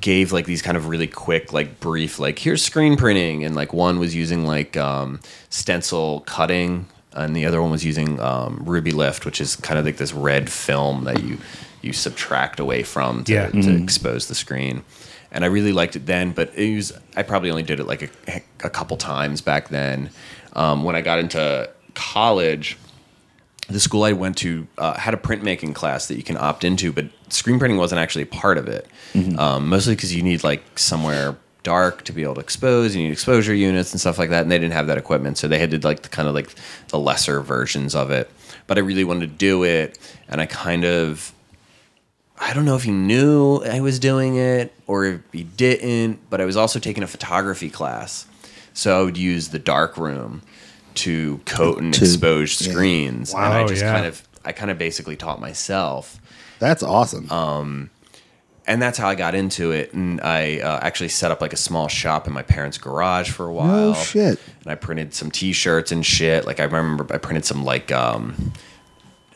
gave 0.00 0.32
like 0.32 0.46
these 0.46 0.62
kind 0.62 0.76
of 0.76 0.88
really 0.88 1.06
quick, 1.06 1.52
like 1.52 1.80
brief, 1.80 2.18
like 2.18 2.38
here's 2.38 2.62
screen 2.64 2.96
printing, 2.96 3.44
and 3.44 3.54
like 3.54 3.72
one 3.72 3.98
was 3.98 4.14
using 4.14 4.44
like 4.46 4.76
um, 4.76 5.20
stencil 5.50 6.20
cutting, 6.26 6.86
and 7.12 7.34
the 7.36 7.46
other 7.46 7.62
one 7.62 7.70
was 7.70 7.84
using 7.84 8.20
um, 8.20 8.62
Rubylith, 8.64 9.24
which 9.24 9.40
is 9.40 9.56
kind 9.56 9.78
of 9.78 9.84
like 9.84 9.96
this 9.96 10.12
red 10.12 10.50
film 10.50 11.04
that 11.04 11.22
you 11.22 11.38
you 11.82 11.92
subtract 11.92 12.58
away 12.58 12.82
from 12.82 13.22
to, 13.24 13.32
Yeah. 13.32 13.50
to 13.50 13.76
expose 13.82 14.26
the 14.28 14.34
screen. 14.34 14.82
And 15.30 15.44
I 15.44 15.48
really 15.48 15.72
liked 15.72 15.94
it 15.96 16.06
then, 16.06 16.32
but 16.32 16.52
it 16.56 16.74
was 16.74 16.92
I 17.16 17.22
probably 17.22 17.50
only 17.50 17.62
did 17.62 17.78
it 17.80 17.84
like 17.86 18.02
a, 18.28 18.42
a 18.64 18.70
couple 18.70 18.96
times 18.96 19.40
back 19.40 19.68
then. 19.68 20.10
Um, 20.54 20.82
when 20.84 20.96
I 20.96 21.00
got 21.02 21.18
into 21.18 21.68
college, 21.94 22.76
the 23.68 23.80
school 23.80 24.04
I 24.04 24.12
went 24.12 24.36
to 24.38 24.66
uh, 24.78 24.94
had 24.98 25.14
a 25.14 25.16
printmaking 25.16 25.74
class 25.74 26.06
that 26.08 26.16
you 26.16 26.22
can 26.22 26.36
opt 26.36 26.62
into, 26.64 26.92
but 26.92 27.06
screen 27.28 27.58
printing 27.58 27.78
wasn't 27.78 28.00
actually 28.00 28.22
a 28.22 28.26
part 28.26 28.58
of 28.58 28.68
it. 28.68 28.86
Um, 29.38 29.68
mostly 29.68 29.94
because 29.94 30.14
you 30.14 30.22
need 30.22 30.44
like 30.44 30.78
somewhere 30.78 31.36
dark 31.62 32.04
to 32.04 32.12
be 32.12 32.22
able 32.22 32.34
to 32.34 32.40
expose. 32.40 32.94
You 32.94 33.02
need 33.02 33.12
exposure 33.12 33.54
units 33.54 33.90
and 33.92 34.00
stuff 34.00 34.18
like 34.18 34.30
that, 34.30 34.42
and 34.42 34.52
they 34.52 34.58
didn't 34.58 34.74
have 34.74 34.86
that 34.86 34.98
equipment, 34.98 35.36
so 35.38 35.48
they 35.48 35.58
had 35.58 35.70
to 35.72 35.78
like 35.80 36.02
the 36.02 36.08
kind 36.08 36.28
of 36.28 36.34
like 36.34 36.54
the 36.88 36.98
lesser 36.98 37.40
versions 37.40 37.94
of 37.94 38.10
it. 38.10 38.30
But 38.68 38.78
I 38.78 38.82
really 38.82 39.04
wanted 39.04 39.30
to 39.30 39.36
do 39.36 39.64
it, 39.64 39.98
and 40.28 40.40
I 40.40 40.46
kind 40.46 40.84
of 40.84 41.32
I 42.38 42.52
don't 42.52 42.66
know 42.66 42.76
if 42.76 42.84
he 42.84 42.90
knew 42.92 43.62
I 43.64 43.80
was 43.80 43.98
doing 43.98 44.36
it 44.36 44.72
or 44.86 45.04
if 45.06 45.20
he 45.32 45.42
didn't, 45.42 46.28
but 46.28 46.40
I 46.40 46.44
was 46.44 46.56
also 46.56 46.78
taking 46.78 47.02
a 47.02 47.06
photography 47.06 47.70
class. 47.70 48.26
So 48.74 49.00
I 49.00 49.02
would 49.02 49.16
use 49.16 49.48
the 49.48 49.58
dark 49.58 49.96
room 49.96 50.42
to 50.96 51.38
coat 51.44 51.78
and 51.82 51.92
To- 51.94 52.04
expose 52.04 52.60
yeah. 52.60 52.72
screens. 52.72 53.32
and 53.34 53.42
I 53.44 53.62
Wow, 53.62 53.68
just 53.68 53.82
yeah. 53.82 53.92
kind 53.92 54.06
of 54.06 54.22
I 54.44 54.52
kind 54.52 54.70
of 54.70 54.78
basically 54.78 55.16
taught 55.16 55.40
myself. 55.40 56.20
That's 56.58 56.82
awesome. 56.82 57.28
and 58.68 58.80
that's 58.82 58.96
how 58.98 59.08
I 59.08 59.14
got 59.14 59.34
into 59.34 59.70
it. 59.72 59.92
And 59.92 60.20
I 60.20 60.58
uh, 60.60 60.78
actually 60.82 61.08
set 61.10 61.30
up 61.30 61.40
like 61.40 61.52
a 61.52 61.56
small 61.56 61.88
shop 61.88 62.26
in 62.26 62.32
my 62.32 62.42
parents' 62.42 62.78
garage 62.78 63.30
for 63.30 63.46
a 63.46 63.52
while. 63.52 63.94
shit. 63.94 64.40
And 64.62 64.72
I 64.72 64.74
printed 64.74 65.14
some 65.14 65.30
T-shirts 65.30 65.92
and 65.92 66.04
shit. 66.06 66.46
Like 66.46 66.60
I 66.60 66.64
remember, 66.64 67.06
I 67.12 67.18
printed 67.18 67.44
some 67.44 67.64
like 67.64 67.90
um, 67.92 68.52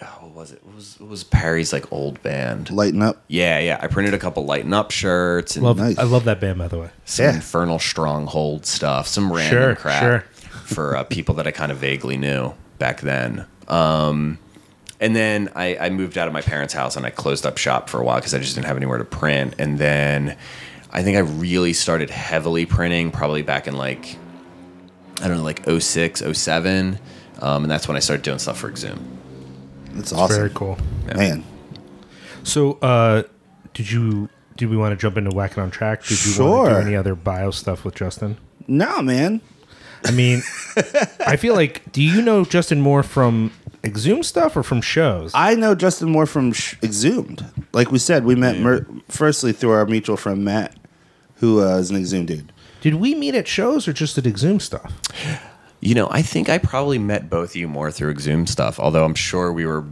oh, 0.03 0.07
what 0.23 0.35
was 0.35 0.53
it? 0.53 0.65
What 0.65 0.75
was 0.77 0.99
what 1.01 1.11
was 1.11 1.25
Perry's 1.25 1.73
like 1.73 1.93
old 1.93 2.23
band? 2.23 2.71
Lighten 2.71 3.03
up. 3.03 3.23
Yeah, 3.29 3.59
yeah. 3.59 3.79
I 3.83 3.87
printed 3.89 4.15
a 4.15 4.19
couple 4.19 4.45
lighten 4.45 4.73
up 4.73 4.91
shirts 4.91 5.57
and 5.57 5.65
Love, 5.65 5.79
Nice. 5.79 5.99
I 5.99 6.05
love 6.05 6.25
that 6.25 6.41
band, 6.41 6.59
by 6.59 6.69
the 6.69 6.79
way. 6.79 6.91
some 7.05 7.25
Yeah. 7.27 7.35
infernal 7.35 7.79
stronghold 7.79 8.65
stuff, 8.67 9.07
some 9.07 9.33
random 9.33 9.61
Sure, 9.63 9.75
crap 9.77 10.03
sure. 10.03 10.25
For 10.71 10.97
uh, 10.97 11.05
people 11.05 11.35
that 11.37 11.47
I 11.47 11.51
kind 11.51 11.73
of 11.73 11.79
vaguely 11.79 12.17
knew 12.17 12.55
back 12.79 13.01
then. 13.01 13.47
Um, 13.69 14.39
and 15.01 15.17
then 15.17 15.51
I, 15.55 15.77
I 15.77 15.91
moved 15.91 16.19
out 16.19 16.27
of 16.29 16.35
my 16.35 16.43
parents' 16.43 16.75
house 16.75 16.97
and 16.97 17.07
I 17.07 17.11
closed 17.11 17.47
up 17.47 17.57
shop 17.59 17.89
for 17.89 18.01
a 18.01 18.05
while 18.05 18.17
because 18.17 18.35
I 18.35 18.39
just 18.39 18.55
didn't 18.55 18.67
have 18.67 18.77
anywhere 18.77 18.99
to 18.99 19.05
print. 19.05 19.55
And 19.59 19.79
then 19.79 20.37
I 20.91 21.03
think 21.03 21.17
I 21.17 21.21
really 21.21 21.73
started 21.73 22.11
heavily 22.11 22.67
printing 22.67 23.11
probably 23.11 23.43
back 23.43 23.67
in 23.67 23.77
like, 23.77 24.17
I 25.21 25.29
don't 25.29 25.39
know, 25.39 25.43
like 25.43 25.65
06, 25.69 26.23
07. 26.33 26.99
Um, 27.41 27.65
and 27.65 27.71
that's 27.71 27.89
when 27.89 27.97
I 27.97 28.01
started 28.01 28.23
doing 28.23 28.39
stuff 28.39 28.59
for 28.59 28.69
Exhume. 28.69 29.19
That's 29.93 30.13
awesome. 30.13 30.37
Very 30.37 30.51
cool. 30.51 30.79
Man. 31.15 31.45
So, 32.43 32.73
uh, 32.83 33.23
did 33.75 33.91
you 33.91 34.29
did 34.57 34.69
we 34.69 34.77
want 34.77 34.93
to 34.93 34.97
jump 35.01 35.17
into 35.17 35.31
whacking 35.31 35.63
on 35.63 35.71
track? 35.71 36.05
Did 36.05 36.25
you 36.25 36.45
want 36.45 36.69
to 36.69 36.75
do 36.75 36.87
any 36.87 36.97
other 36.97 37.15
bio 37.15 37.51
stuff 37.51 37.85
with 37.85 37.95
Justin? 37.95 38.37
No, 38.69 39.01
man. 39.01 39.41
I 40.05 40.11
mean, 40.13 40.43
I 41.27 41.37
feel 41.37 41.55
like 41.55 41.91
do 41.93 42.03
you 42.03 42.23
know 42.23 42.45
Justin 42.45 42.81
more 42.81 43.03
from 43.03 43.53
Exhume 43.85 44.23
stuff 44.23 44.57
or 44.57 44.63
from 44.63 44.81
shows? 44.81 45.33
I 45.35 45.55
know 45.55 45.75
Justin 45.75 46.11
Moore 46.11 46.27
from 46.27 46.53
Sh- 46.53 46.75
Exhumed. 46.83 47.45
Like 47.73 47.91
we 47.91 47.99
said, 47.99 48.25
we 48.25 48.35
met 48.35 48.59
mer- 48.59 48.87
firstly 49.09 49.53
through 49.53 49.71
our 49.71 49.87
mutual 49.87 50.17
friend 50.17 50.45
Matt, 50.45 50.77
who 51.37 51.63
uh, 51.63 51.77
is 51.79 51.91
an 51.91 51.97
Exhumed 51.97 52.29
dude. 52.29 52.53
Did 52.81 52.95
we 52.95 53.15
meet 53.15 53.35
at 53.35 53.47
shows 53.49 53.87
or 53.89 53.93
just 53.93 54.17
at 54.19 54.27
Exhume 54.27 54.61
stuff? 54.61 54.93
You 55.81 55.95
know, 55.95 56.09
I 56.11 56.21
think 56.23 56.49
I 56.49 56.59
probably 56.59 56.99
met 56.99 57.31
both 57.31 57.51
of 57.51 57.57
you 57.57 57.69
more 57.69 57.91
through 57.91 58.11
Exhume 58.11 58.47
stuff, 58.47 58.79
although 58.79 59.05
I'm 59.05 59.15
sure 59.15 59.53
we 59.53 59.65
were 59.65 59.85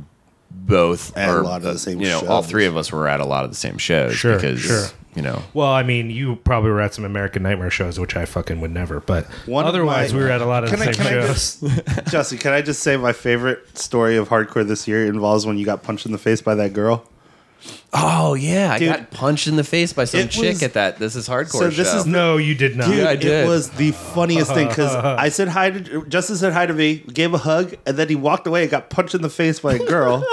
both 0.69 1.17
At 1.17 1.29
a 1.31 1.39
or, 1.39 1.43
lot 1.43 1.57
of 1.65 1.73
the 1.73 1.79
same 1.79 2.01
You 2.01 2.09
know, 2.09 2.21
all 2.29 2.43
shows. 2.43 2.51
three 2.51 2.67
of 2.67 2.77
us 2.77 2.93
were 2.93 3.09
at 3.09 3.21
a 3.21 3.25
lot 3.25 3.45
of 3.45 3.51
the 3.51 3.57
same 3.57 3.79
shows 3.79 4.15
Sure, 4.15 4.35
because 4.37 4.61
sure. 4.61 4.87
you 5.17 5.23
know. 5.23 5.43
Well, 5.55 5.67
I 5.73 5.83
mean, 5.83 6.11
you 6.11 6.37
probably 6.37 6.71
were 6.71 6.81
at 6.81 6.95
some 6.95 7.05
American 7.05 7.43
Nightmare 7.43 7.71
shows, 7.71 7.99
which 7.99 8.15
I 8.17 8.25
fucking 8.27 8.61
would 8.61 8.71
never. 8.73 9.01
But 9.01 9.25
One 9.47 9.65
of 9.65 9.69
otherwise, 9.71 10.13
my- 10.13 10.19
we 10.21 10.25
were 10.27 10.31
at 10.31 10.41
a 10.41 10.47
lot 10.47 10.65
of 10.65 10.71
Can 10.71 10.79
the 10.79 10.89
I- 10.91 10.93
same 10.93 11.07
can 11.07 11.07
I 11.07 11.27
shows. 11.27 11.65
Justin, 12.11 12.39
can 12.39 12.53
I 12.53 12.63
just 12.63 12.83
say 12.83 12.97
my 12.97 13.13
favorite 13.13 13.77
story 13.79 14.17
of 14.17 14.29
hardcore 14.29 14.67
this 14.67 14.87
year 14.87 15.07
involves 15.07 15.45
when 15.47 15.59
you 15.59 15.65
got 15.65 15.83
punched 15.83 16.07
in 16.07 16.13
the 16.13 16.19
face 16.19 16.41
by 16.43 16.55
that 16.55 16.73
girl? 16.73 17.05
Oh 17.93 18.35
yeah, 18.35 18.73
I 18.73 18.79
Dude, 18.79 18.89
got 18.89 19.11
punched 19.11 19.49
in 19.49 19.57
the 19.57 19.65
face 19.65 19.93
by 19.93 20.05
some 20.05 20.21
it 20.21 20.31
chick 20.31 20.45
was- 20.55 20.63
at 20.63 20.75
that. 20.75 20.99
This 20.99 21.17
is 21.17 21.29
hardcore. 21.29 21.59
So 21.59 21.71
this 21.71 21.91
show. 21.91 21.97
is 21.99 22.07
no, 22.07 22.37
you 22.37 22.55
did 22.55 22.77
not. 22.77 22.87
Dude, 22.89 22.99
Yeah, 22.99 23.09
I 23.09 23.17
did. 23.17 23.45
it 23.47 23.49
was 23.49 23.71
the 23.71 23.91
funniest 23.93 24.53
thing 24.55 24.69
because 24.69 24.95
I 24.95 25.29
said 25.31 25.49
hi 25.49 25.71
to 25.71 26.07
Justin 26.07 26.37
said 26.37 26.53
hi 26.53 26.67
to 26.67 26.73
me, 26.75 26.97
gave 27.13 27.35
a 27.35 27.39
hug, 27.39 27.75
and 27.87 27.97
then 27.97 28.09
he 28.09 28.15
walked 28.15 28.47
away 28.47 28.63
and 28.63 28.71
got 28.71 28.91
punched 28.91 29.15
in 29.15 29.23
the 29.23 29.31
face 29.31 29.59
by 29.61 29.75
a 29.75 29.79
girl, 29.79 30.25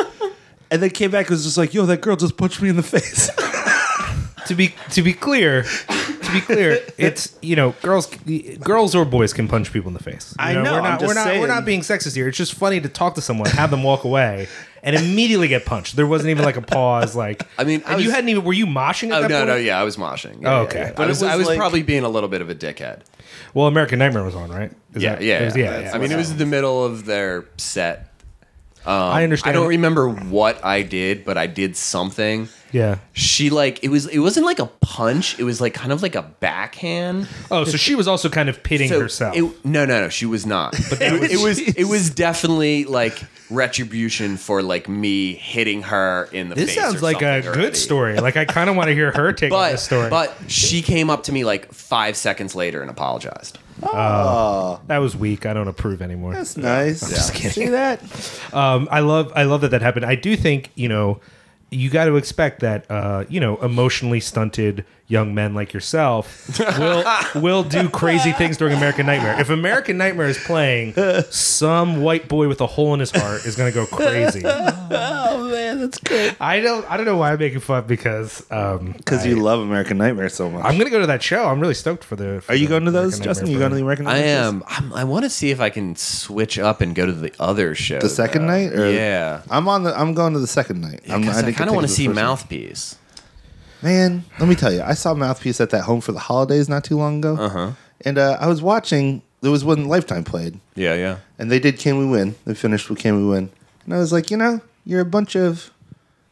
and 0.72 0.82
then 0.82 0.90
came 0.90 1.12
back 1.12 1.28
and 1.28 1.32
was 1.32 1.44
just 1.44 1.58
like, 1.58 1.74
"Yo, 1.74 1.86
that 1.86 2.02
girl 2.02 2.16
just 2.16 2.38
punched 2.38 2.62
me 2.62 2.70
in 2.70 2.76
the 2.76 2.84
face." 2.84 3.30
to 4.48 4.56
be 4.56 4.74
to 4.92 5.02
be 5.02 5.14
clear, 5.14 5.64
to 5.64 6.32
be 6.34 6.42
clear, 6.42 6.80
it's 6.98 7.38
you 7.42 7.56
know 7.56 7.72
girls 7.82 8.08
girls 8.64 8.94
or 8.96 9.06
boys 9.06 9.34
can 9.34 9.48
punch 9.48 9.72
people 9.74 9.88
in 9.90 9.94
the 9.94 10.04
face. 10.04 10.36
You 10.40 10.46
I 10.46 10.54
know, 10.54 10.64
We're 10.74 10.78
I'm 10.80 10.84
not 10.84 11.00
just 11.00 11.08
we're 11.08 11.14
not 11.26 11.40
we're 11.40 11.48
not 11.48 11.66
being 11.66 11.82
sexist 11.82 12.16
here. 12.16 12.28
It's 12.28 12.38
just 12.38 12.54
funny 12.54 12.80
to 12.82 12.90
talk 12.90 13.16
to 13.16 13.22
someone, 13.22 13.50
have 13.50 13.72
them 13.72 13.84
walk 13.84 14.04
away, 14.04 14.48
and 14.84 14.96
immediately 14.96 15.48
get 15.48 15.66
punched. 15.66 15.96
There 15.96 16.06
wasn't 16.08 16.30
even 16.30 16.46
like 16.46 16.58
a 16.58 16.62
pause. 16.62 17.16
Like 17.16 17.48
I 17.58 17.64
mean, 17.64 17.82
I 17.86 17.94
and 17.94 18.04
you 18.04 18.12
hadn't 18.12 18.30
even. 18.30 18.44
Were 18.44 18.54
you 18.54 18.66
moshing 18.68 19.10
at 19.12 19.18
Oh 19.18 19.22
that 19.24 19.30
no, 19.30 19.38
point? 19.40 19.48
no, 19.50 19.56
yeah, 19.56 19.80
I 19.80 19.84
was 19.84 19.98
moshing. 19.98 20.42
Yeah, 20.42 20.60
Oh, 20.60 20.62
okay. 20.64 20.80
yeah. 20.80 20.92
But 20.96 21.04
I 21.04 21.06
it 21.06 21.08
was, 21.10 21.22
was 21.22 21.32
I 21.32 21.36
was 21.38 21.48
like- 21.48 21.58
probably 21.58 21.84
being 21.84 22.04
a 22.04 22.10
little 22.10 22.30
bit 22.30 22.42
of 22.42 22.50
a 22.50 22.56
dickhead. 22.56 23.02
Well, 23.54 23.68
American 23.68 24.00
Nightmare 24.00 24.24
was 24.24 24.36
on, 24.36 24.50
right? 24.52 24.72
Is 24.94 25.02
Yeah, 25.04 25.16
that- 25.16 25.22
yeah, 25.24 25.40
it 25.40 25.46
was- 25.46 25.58
yeah. 25.58 25.80
yeah, 25.80 25.92
I 25.94 25.98
mean, 25.98 26.12
it 26.12 26.18
was 26.18 26.30
in 26.32 26.38
the 26.38 26.46
middle 26.46 26.84
of 26.86 27.06
their 27.06 27.46
set. 27.58 28.12
I 28.88 29.22
I 29.22 29.24
understand. 29.24 29.54
don't 29.56 29.68
remember 29.68 30.10
what 30.10 30.64
I 30.64 30.82
did, 30.84 31.26
but 31.26 31.38
I 31.38 31.48
did 31.48 31.76
something. 31.76 32.50
Yeah. 32.72 32.98
She 33.14 33.50
like 33.50 33.84
it 33.84 33.90
was. 33.90 34.06
It 34.08 34.20
wasn't 34.20 34.46
like 34.46 34.60
a 34.60 34.66
punch. 34.66 35.40
It 35.40 35.44
was 35.44 35.62
like 35.62 35.74
kind 35.74 35.92
of 35.94 36.02
like 36.02 36.16
a 36.16 36.22
backhand. 36.24 37.28
Oh, 37.50 37.64
so 37.64 37.78
she 37.78 37.96
was 37.96 38.08
also 38.08 38.28
kind 38.30 38.50
of 38.50 38.64
pitting 38.64 38.90
So 38.90 39.00
herself. 39.00 39.36
It, 39.36 39.44
no, 39.66 39.86
no, 39.86 40.02
no. 40.02 40.10
She 40.10 40.26
was 40.26 40.46
not. 40.46 40.74
But 40.90 41.02
it, 41.02 41.32
it 41.32 41.40
was. 41.44 41.60
It 41.60 41.86
was 41.86 42.10
definitely 42.10 42.84
like 42.86 43.18
retribution 43.50 44.38
for 44.38 44.62
like 44.62 44.90
me 44.90 45.34
hitting 45.36 45.84
her 45.84 46.28
in 46.32 46.50
the 46.50 46.56
face. 46.56 46.66
this 46.66 46.76
face. 46.76 46.84
sounds 46.84 46.98
or 46.98 47.00
like 47.06 47.22
a 47.22 47.42
something 47.44 47.62
good 47.62 47.76
story. 47.78 48.18
Like 48.20 48.38
I 48.38 48.46
kind 48.46 48.70
of 48.70 48.76
want 48.76 48.88
to 48.90 48.94
hear 48.94 49.12
her 49.12 49.32
take 49.34 49.52
on 49.54 49.58
But 49.58 49.72
this 49.72 49.84
story. 49.84 50.10
but 50.10 50.36
she 50.48 50.82
came 50.82 51.10
up 51.10 51.24
to 51.24 51.32
me 51.32 51.44
like 51.46 51.72
five 51.74 52.18
seconds 52.18 52.56
later 52.56 52.82
and 52.82 52.90
apologized. 52.90 53.58
Oh, 53.86 54.82
that 54.88 54.98
was 54.98 55.16
weak. 55.16 55.46
I 55.46 55.54
don't 55.54 55.68
approve 55.68 56.02
anymore. 56.02 56.34
that's 56.34 56.58
nice. 56.58 57.02
just 57.10 57.34
kidding. 57.34 57.52
See 57.52 57.68
that? 57.68 58.02
Um, 58.54 58.88
I 58.92 59.00
love 59.02 59.32
I 59.36 59.44
love 59.44 59.62
that 59.62 59.72
that 59.72 59.82
happened. 59.82 60.06
I 60.06 60.16
do 60.16 60.36
think 60.36 60.72
you 60.76 60.90
know 60.90 61.20
you 61.72 61.90
got 61.90 62.06
to 62.06 62.16
expect 62.16 62.62
that 62.62 62.90
uh, 62.90 63.26
you 63.30 63.40
know 63.40 63.58
emotionally 63.58 64.20
stunted 64.20 64.86
young 65.08 65.36
men 65.36 65.54
like 65.54 65.72
yourself 65.72 66.60
will 66.80 67.04
will 67.42 67.64
do 67.64 67.88
crazy 67.90 68.32
things 68.40 68.58
during 68.58 68.76
American 68.76 69.06
Nightmare. 69.06 69.40
If 69.40 69.50
American 69.50 69.98
Nightmare 69.98 70.28
is 70.28 70.38
playing, 70.40 70.94
some 71.30 72.02
white 72.02 72.28
boy 72.28 72.48
with 72.48 72.60
a 72.62 72.68
hole 72.68 72.94
in 72.94 73.00
his 73.00 73.12
heart 73.12 73.46
is 73.46 73.56
going 73.56 73.72
to 73.72 73.76
go 73.76 73.86
crazy. 73.86 74.44
Oh 74.88 75.50
man, 75.50 75.80
that's 75.80 76.00
great. 76.00 76.36
I 76.40 76.60
don't 76.60 76.90
I 76.90 76.96
don't 76.96 77.06
know 77.06 77.18
why 77.18 77.34
I'm 77.34 77.40
making 77.40 77.60
fun 77.60 77.86
because 77.88 78.46
um, 78.52 78.92
Because 78.94 79.26
you 79.26 79.36
love 79.42 79.60
American 79.60 79.98
Nightmare 79.98 80.30
so 80.30 80.50
much. 80.50 80.64
I'm 80.64 80.74
going 80.76 80.86
to 80.86 80.92
go 80.92 81.00
to 81.02 81.08
that 81.08 81.22
show. 81.24 81.46
I'm 81.48 81.60
really 81.60 81.74
stoked 81.74 82.04
for 82.04 82.16
the. 82.16 82.42
for 82.42 82.52
Are 82.52 82.56
you 82.56 82.68
the 82.68 82.70
going 82.70 82.86
to 82.86 82.92
those, 82.92 83.16
American 83.20 83.24
Justin? 83.24 83.46
Nightmare 83.48 83.54
You 83.54 83.60
going 83.60 83.72
to 83.72 83.76
the 83.78 83.84
parade. 83.84 84.00
American 84.00 84.08
I 84.08 84.48
am. 84.48 84.64
I'm, 84.68 84.94
I 84.94 85.04
want 85.04 85.24
to 85.26 85.30
see 85.30 85.50
if 85.52 85.60
I 85.60 85.70
can 85.70 85.96
switch 85.96 86.58
up 86.60 86.82
and 86.82 86.94
go 86.96 87.06
to 87.06 87.12
the 87.12 87.34
other 87.40 87.74
show. 87.76 88.00
The 88.00 88.10
second 88.10 88.46
night? 88.46 88.74
Or? 88.74 88.90
Yeah. 88.90 89.42
I'm 89.50 89.68
on 89.68 89.84
the. 89.84 90.00
I'm 90.00 90.14
going 90.14 90.34
to 90.34 90.40
the 90.40 90.48
second 90.48 90.82
night. 90.82 91.02
I'm, 91.10 91.22
Because 91.22 91.38
I, 91.38 91.42
didn't 91.42 91.58
kind 91.58 91.70
of 91.70 91.76
want 91.76 91.88
to 91.88 91.94
see 91.94 92.08
Mouthpiece. 92.08 92.94
night. 92.94 93.02
Man, 93.86 94.26
let 94.40 94.50
me 94.50 94.56
tell 94.56 94.74
you, 94.74 94.82
I 94.82 94.96
saw 94.96 95.14
Mouthpiece 95.14 95.62
at 95.62 95.70
that 95.70 95.84
home 95.84 96.02
for 96.02 96.12
the 96.12 96.18
holidays 96.18 96.68
not 96.68 96.84
too 96.84 96.98
long 96.98 97.20
ago. 97.20 97.36
Uh-huh. 97.36 97.72
And 98.04 98.18
uh, 98.18 98.36
I 98.42 98.48
was 98.48 98.60
watching. 98.60 99.22
There 99.42 99.52
was 99.52 99.64
when 99.64 99.86
Lifetime 99.88 100.24
played, 100.24 100.60
Yeah, 100.74 100.96
yeah. 100.96 101.18
and 101.38 101.52
they 101.52 101.60
did 101.60 101.78
"Can 101.78 102.00
We 102.00 102.06
Win." 102.08 102.34
They 102.46 102.56
finished 102.56 102.90
with 102.90 102.98
"Can 102.98 103.16
We 103.18 103.30
Win," 103.30 103.52
and 103.86 103.94
I 103.94 103.98
was 104.00 104.12
like, 104.12 104.32
you 104.32 104.38
know, 104.38 104.60
you're 104.86 105.02
a 105.02 105.06
bunch 105.06 105.36
of 105.36 105.70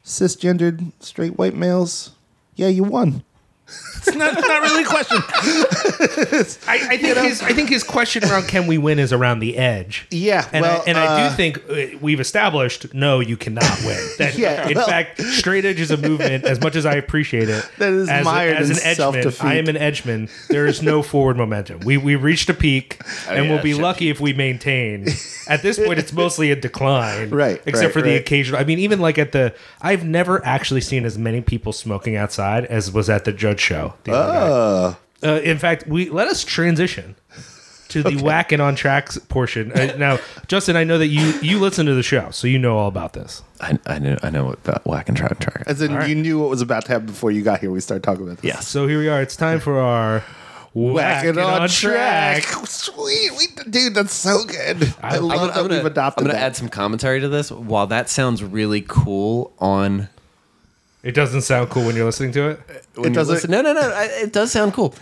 cisgendered 0.04 0.92
straight 1.00 1.38
white 1.38 1.56
males. 1.56 2.10
Yeah, 2.56 2.70
you 2.70 2.84
won. 2.84 3.24
It's 3.68 4.16
not 4.16 4.34
not 4.36 4.62
really 4.62 4.84
a 4.84 4.88
question. 4.88 5.18
I, 6.68 6.88
I 6.92 6.98
think 6.98 7.18
his 7.18 7.42
I 7.42 7.54
think 7.54 7.70
his 7.70 7.84
question 7.84 8.24
around 8.26 8.48
can 8.48 8.68
we 8.68 8.78
win 8.78 9.00
is 9.00 9.14
around 9.14 9.40
the 9.40 9.58
edge. 9.58 10.06
Yeah, 10.12 10.48
and 10.52 10.64
well, 10.64 10.82
I, 10.82 10.90
and 10.90 10.98
I 10.98 11.06
uh, 11.06 11.30
do 11.30 11.36
think 11.36 11.58
uh, 11.70 11.98
we've 12.02 12.20
established 12.20 12.94
no, 12.94 13.20
you 13.20 13.38
cannot 13.38 13.64
win. 13.86 14.00
That 14.18 14.38
Yeah, 14.38 14.68
in 14.68 14.76
well- 14.76 14.86
fact, 14.88 15.22
straight 15.22 15.66
edge 15.66 15.80
is 15.80 15.92
a 15.92 15.98
movement. 15.98 16.44
As 16.44 16.60
much 16.62 16.76
as 16.76 16.86
I 16.86 16.96
appreciate 16.96 17.50
it, 17.50 17.68
That 17.78 17.94
is 17.94 18.10
as, 18.10 18.26
mired 18.26 18.58
as 18.58 18.70
an 18.70 18.76
edgeman. 18.78 19.44
I 19.44 19.56
am 19.56 19.68
an 19.68 19.76
edgeman. 19.76 20.30
There 20.50 20.68
is 20.68 20.82
no 20.82 21.02
forward 21.02 21.38
momentum. 21.38 21.80
We 21.80 21.98
we 21.98 22.16
reached 22.16 22.50
a 22.50 22.54
peak, 22.54 23.00
and 23.30 23.46
yeah, 23.46 23.52
we'll 23.54 23.64
be 23.64 23.74
lucky 23.74 24.10
if 24.10 24.20
we 24.20 24.34
maintain. 24.34 25.08
At 25.48 25.62
this 25.62 25.78
point, 25.78 26.00
it's 26.00 26.14
mostly 26.14 26.52
a 26.52 26.56
decline, 26.56 27.30
Right, 27.30 27.62
Except 27.66 27.86
right, 27.86 27.94
for 27.94 28.02
the 28.02 28.12
right. 28.12 28.22
occasional. 28.22 28.60
I 28.60 28.64
mean, 28.64 28.80
even 28.80 29.00
like 29.00 29.18
at 29.18 29.34
the, 29.34 29.54
I've 29.82 30.06
never 30.06 30.44
actually 30.46 30.82
seen 30.82 31.06
as 31.06 31.18
many 31.18 31.42
people 31.42 31.74
smoking 31.74 32.16
outside 32.16 32.66
as 32.66 32.92
was 32.92 33.10
at 33.10 33.26
the 33.26 33.34
Judge 33.34 33.53
show. 33.60 33.94
the 34.04 34.12
other 34.14 34.34
night. 34.34 34.48
Uh, 34.50 34.96
Uh, 35.26 35.40
in 35.42 35.58
fact, 35.58 35.88
we 35.88 36.10
let 36.10 36.28
us 36.28 36.44
transition 36.44 37.16
to 37.88 38.04
the 38.04 38.18
whacking 38.24 38.60
on 38.60 38.76
tracks 38.76 39.18
portion. 39.30 39.72
Uh, 39.72 39.96
now, 39.98 40.20
Justin, 40.48 40.76
I 40.76 40.84
know 40.84 40.98
that 40.98 41.08
you 41.08 41.40
you 41.42 41.60
listen 41.60 41.86
to 41.86 41.94
the 41.96 42.04
show, 42.04 42.30
so 42.32 42.46
you 42.48 42.60
know 42.60 42.78
all 42.78 42.90
about 42.90 43.14
this. 43.14 43.42
I, 43.62 43.80
I 43.86 44.00
know. 44.00 44.18
I 44.22 44.30
know 44.30 44.52
about 44.52 44.86
whack 44.86 45.08
and 45.08 45.18
track 45.18 45.40
track. 45.40 45.64
as 45.66 45.82
in, 45.82 45.94
right. 45.96 46.10
you 46.10 46.16
knew 46.16 46.40
what 46.40 46.50
was 46.50 46.62
about 46.62 46.84
to 46.86 46.92
happen 46.92 47.06
before 47.08 47.32
you 47.32 47.42
got 47.42 47.62
here. 47.62 47.72
We 47.72 47.80
started 47.80 48.04
talking 48.04 48.24
about 48.26 48.38
this. 48.38 48.46
Yes. 48.54 48.68
So 48.68 48.86
here 48.88 49.00
we 49.00 49.08
are. 49.08 49.22
It's 49.22 49.38
time 49.38 49.60
for 49.62 49.80
our 49.80 50.24
Whack 50.74 51.24
it 51.24 51.38
on, 51.38 51.70
track. 51.70 52.44
track. 52.44 52.66
Sweet, 52.68 53.32
we, 53.38 53.46
dude, 53.70 53.94
that's 53.94 54.12
so 54.12 54.44
good. 54.44 54.92
I, 55.04 55.18
love 55.20 55.32
I'm 55.32 55.38
gonna, 55.38 55.48
that 55.48 55.56
I'm 55.58 55.68
gonna- 55.68 55.76
we've 55.76 55.86
adopted 55.86 56.24
I'm 56.24 56.28
gonna 56.32 56.40
that. 56.40 56.46
add 56.48 56.56
some 56.56 56.68
commentary 56.68 57.20
to 57.22 57.30
this. 57.30 57.52
While 57.52 57.86
that 57.88 58.10
sounds 58.10 58.44
really 58.44 58.82
cool 58.86 59.54
on 59.60 60.10
It 61.04 61.14
doesn't 61.14 61.42
sound 61.42 61.70
cool 61.70 61.86
when 61.86 61.96
you're 61.96 62.06
listening 62.06 62.32
to 62.34 62.50
it. 62.52 62.60
when 62.96 63.10
you 63.10 63.14
doesn't- 63.16 63.34
listen- 63.36 63.52
No, 63.52 63.62
no, 63.62 63.74
no. 63.74 63.82
I- 63.82 64.06
It 64.24 64.32
does 64.34 64.52
sound 64.52 64.74
cool. 64.74 64.96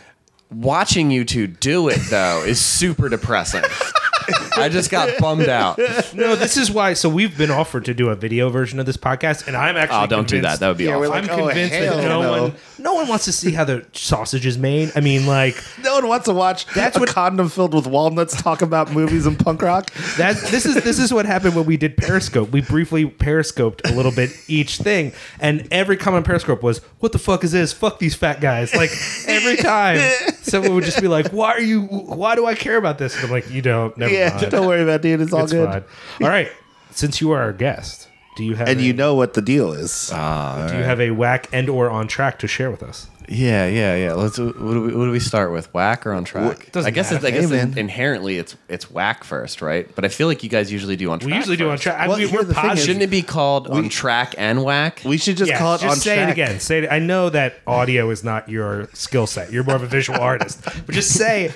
Watching 0.50 1.12
you 1.12 1.24
two 1.24 1.48
do 1.48 1.88
it 1.90 2.00
though 2.10 2.44
is 2.44 2.60
super 2.60 3.08
depressing. 3.08 3.64
I 4.58 4.70
just 4.70 4.90
got 4.92 5.18
bummed 5.20 5.48
out. 5.48 5.78
No, 6.14 6.36
this 6.36 6.58
is 6.58 6.70
why. 6.72 6.94
So 6.94 7.10
we've 7.10 7.38
been 7.38 7.52
offered 7.52 7.86
to 7.86 7.94
do 7.94 8.10
a 8.10 8.16
video 8.16 8.50
version 8.50 8.80
of 8.80 8.86
this 8.86 8.98
podcast, 8.98 9.48
and 9.48 9.56
I'm 9.56 9.78
actually 9.78 10.04
Oh, 10.04 10.08
don't 10.08 10.28
do 10.28 10.42
that. 10.42 10.60
That 10.60 10.68
would 10.70 10.78
be 10.78 10.86
Yeah, 10.86 10.98
we're 10.98 11.08
awful. 11.08 11.22
like, 11.22 11.32
I'm 11.32 11.40
oh, 11.40 11.46
convinced 11.48 11.74
that 11.74 11.98
no, 12.04 12.22
no. 12.22 12.42
one, 12.44 12.54
no 12.80 12.94
one 12.94 13.08
wants 13.08 13.26
to 13.26 13.32
see 13.32 13.52
how 13.52 13.64
the 13.64 13.86
sausage 13.94 14.46
is 14.46 14.58
made. 14.58 14.92
I 14.96 15.00
mean, 15.00 15.26
like 15.26 15.56
No 15.84 15.96
one 15.96 16.08
wants 16.08 16.26
to 16.26 16.34
watch 16.34 16.66
That's 16.68 16.98
a 16.98 17.00
what- 17.00 17.10
condom 17.10 17.50
filled 17.50 17.74
with 17.74 17.88
walnuts 17.88 18.40
talk 18.42 18.62
about 18.62 18.92
movies 18.92 19.26
and 19.26 19.40
punk 19.40 19.62
rock. 19.62 19.92
that. 20.18 20.36
This 20.52 20.66
is 20.66 20.84
this 20.84 21.00
is 21.00 21.14
what 21.14 21.26
happened 21.26 21.56
when 21.56 21.66
we 21.66 21.78
did 21.78 21.96
Periscope. 21.98 22.52
We 22.52 22.62
briefly 22.62 23.06
Periscoped 23.06 23.90
a 23.90 23.94
little 23.94 24.12
bit 24.12 24.32
each 24.48 24.78
thing, 24.78 25.14
and 25.40 25.68
every 25.72 25.98
comment 25.98 26.26
Periscope 26.26 26.62
was, 26.64 26.80
"What 27.00 27.12
the 27.12 27.20
fuck 27.20 27.44
is 27.44 27.52
this? 27.52 27.72
Fuck 27.74 28.00
these 28.00 28.16
fat 28.16 28.42
guys!" 28.42 28.74
Like 28.76 28.92
every 29.28 29.56
time, 29.58 30.00
someone 30.42 30.74
would 30.76 30.84
just 30.84 31.00
be 31.02 31.08
like, 31.08 31.30
"Why 31.30 31.52
are 31.52 31.62
you? 31.62 31.82
Why 31.84 32.36
do 32.36 32.46
I 32.46 32.56
care 32.56 32.78
about 32.78 32.98
this?" 32.98 33.16
And 33.16 33.26
I'm 33.26 33.32
like, 33.32 33.50
"You 33.50 33.62
don't. 33.62 33.96
Never 33.98 34.14
Yeah, 34.14 34.38
mind. 34.42 34.52
don't 34.52 34.68
worry 34.68 34.82
about 34.84 34.96
it, 34.96 35.02
dude. 35.04 35.22
It's 35.22 35.34
all 35.34 35.44
It's 35.44 35.52
good. 35.54 35.70
fine." 35.70 35.84
All 36.22 36.30
right. 36.30 36.52
Since 36.92 37.22
you 37.22 37.32
are 37.32 37.42
our 37.42 37.54
guest, 37.54 38.08
do 38.38 38.44
you 38.44 38.56
have 38.56 38.68
And 38.68 38.80
a, 38.80 38.84
you 38.84 38.94
know 38.94 39.16
what 39.16 39.34
the 39.34 39.42
deal 39.42 39.72
is. 39.74 40.10
Ah, 40.14 40.68
do 40.70 40.78
you 40.78 40.84
have 40.84 41.00
a 41.00 41.12
whack 41.12 41.48
and 41.54 41.70
or 41.70 41.90
on 41.90 42.08
track 42.08 42.40
to 42.40 42.48
share 42.48 42.70
with 42.72 42.84
us? 42.84 43.08
Yeah, 43.30 43.66
yeah, 43.68 43.96
yeah. 43.96 44.14
Let's. 44.14 44.38
What 44.38 44.58
do 44.58 44.82
we, 44.82 44.94
what 44.96 45.06
do 45.06 45.12
we 45.12 45.20
start 45.20 45.52
with? 45.52 45.74
Whack 45.74 46.06
or 46.06 46.14
on 46.14 46.26
track? 46.26 46.72
doesn't 46.72 46.88
I 46.88 46.92
guess. 46.92 47.12
It's, 47.12 47.24
I 47.24 47.32
guess 47.32 47.50
Hey, 47.50 47.60
in- 47.62 47.78
inherently 47.78 48.38
it's 48.38 48.58
it's 48.68 48.92
whack 48.92 49.24
first, 49.24 49.62
right? 49.62 49.88
But 49.96 50.04
I 50.04 50.10
feel 50.10 50.28
like 50.28 50.44
you 50.44 50.50
guys 50.50 50.72
usually 50.72 50.96
do 50.98 51.10
on 51.12 51.20
track. 51.20 51.32
We 51.32 51.38
usually 51.38 51.56
do 51.58 51.70
on 51.70 51.74
first. 51.78 51.84
track. 51.84 52.00
I 52.00 52.08
Well, 52.08 52.18
mean, 52.18 52.28
here 52.28 52.40
we're 52.40 52.44
the 52.46 52.54
thing 52.54 52.72
is- 52.72 52.84
Shouldn't 52.84 53.04
it 53.04 53.10
be 53.10 53.22
called 53.22 53.68
on 53.70 53.88
track 53.90 54.36
and 54.38 54.64
whack? 54.64 55.02
we 55.06 55.18
should 55.18 55.38
just 55.38 55.50
Yeah, 55.50 55.60
call 55.60 55.76
it 55.76 55.82
just 55.82 55.92
on 55.92 55.98
say 55.98 56.16
track. 56.16 56.30
it 56.30 56.32
again. 56.34 56.60
Say 56.60 56.80
it. 56.84 56.92
I 56.92 57.00
know 57.00 57.30
that 57.30 57.56
audio 57.68 58.10
is 58.10 58.24
not 58.24 58.50
your 58.50 58.90
skill 58.94 59.28
set. 59.28 59.52
You're 59.52 59.64
more 59.64 59.76
of 59.76 59.84
a 59.84 59.88
visual 59.88 60.20
artist, 60.22 60.62
but 60.86 60.94
just 60.94 61.12
say 61.12 61.52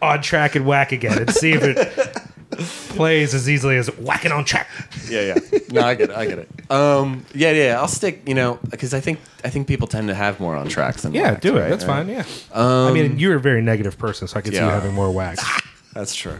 on 0.00 0.22
track 0.22 0.54
and 0.54 0.66
whack 0.66 0.92
again 0.92 1.18
and 1.18 1.32
see 1.34 1.52
if 1.52 1.62
it 1.64 2.18
plays 2.58 3.34
as 3.34 3.48
easily 3.48 3.76
as 3.76 3.88
whacking 3.98 4.32
on 4.32 4.44
track. 4.44 4.68
yeah, 5.08 5.20
yeah. 5.20 5.58
No, 5.70 5.82
I 5.82 5.94
get 5.94 6.10
it. 6.10 6.16
I 6.16 6.26
get 6.26 6.38
it. 6.38 6.48
Um, 6.70 7.24
yeah, 7.34 7.50
yeah. 7.52 7.78
I'll 7.80 7.88
stick. 7.88 8.22
You 8.26 8.34
know, 8.34 8.58
because 8.70 8.94
I 8.94 9.00
think 9.00 9.20
I 9.44 9.50
think 9.50 9.66
people 9.68 9.86
tend 9.86 10.08
to 10.08 10.14
have 10.14 10.40
more 10.40 10.56
on 10.56 10.68
tracks 10.68 11.02
than 11.02 11.12
Yeah, 11.14 11.32
whacks, 11.32 11.42
do 11.42 11.56
it. 11.56 11.60
right? 11.60 11.68
That's 11.70 11.84
Right. 11.84 12.06
fine. 12.06 12.08
Yeah. 12.08 12.24
I 12.54 12.90
mean, 12.92 13.18
you're 13.18 13.36
a 13.36 13.40
very 13.40 13.62
negative 13.62 13.98
person, 13.98 14.28
so 14.28 14.38
I 14.38 14.42
can 14.42 14.52
see 14.52 14.58
you 14.58 14.64
Yeah. 14.64 14.72
having 14.72 14.94
more 14.94 15.10
whacks. 15.10 15.44
That's 15.98 16.14
true. 16.14 16.38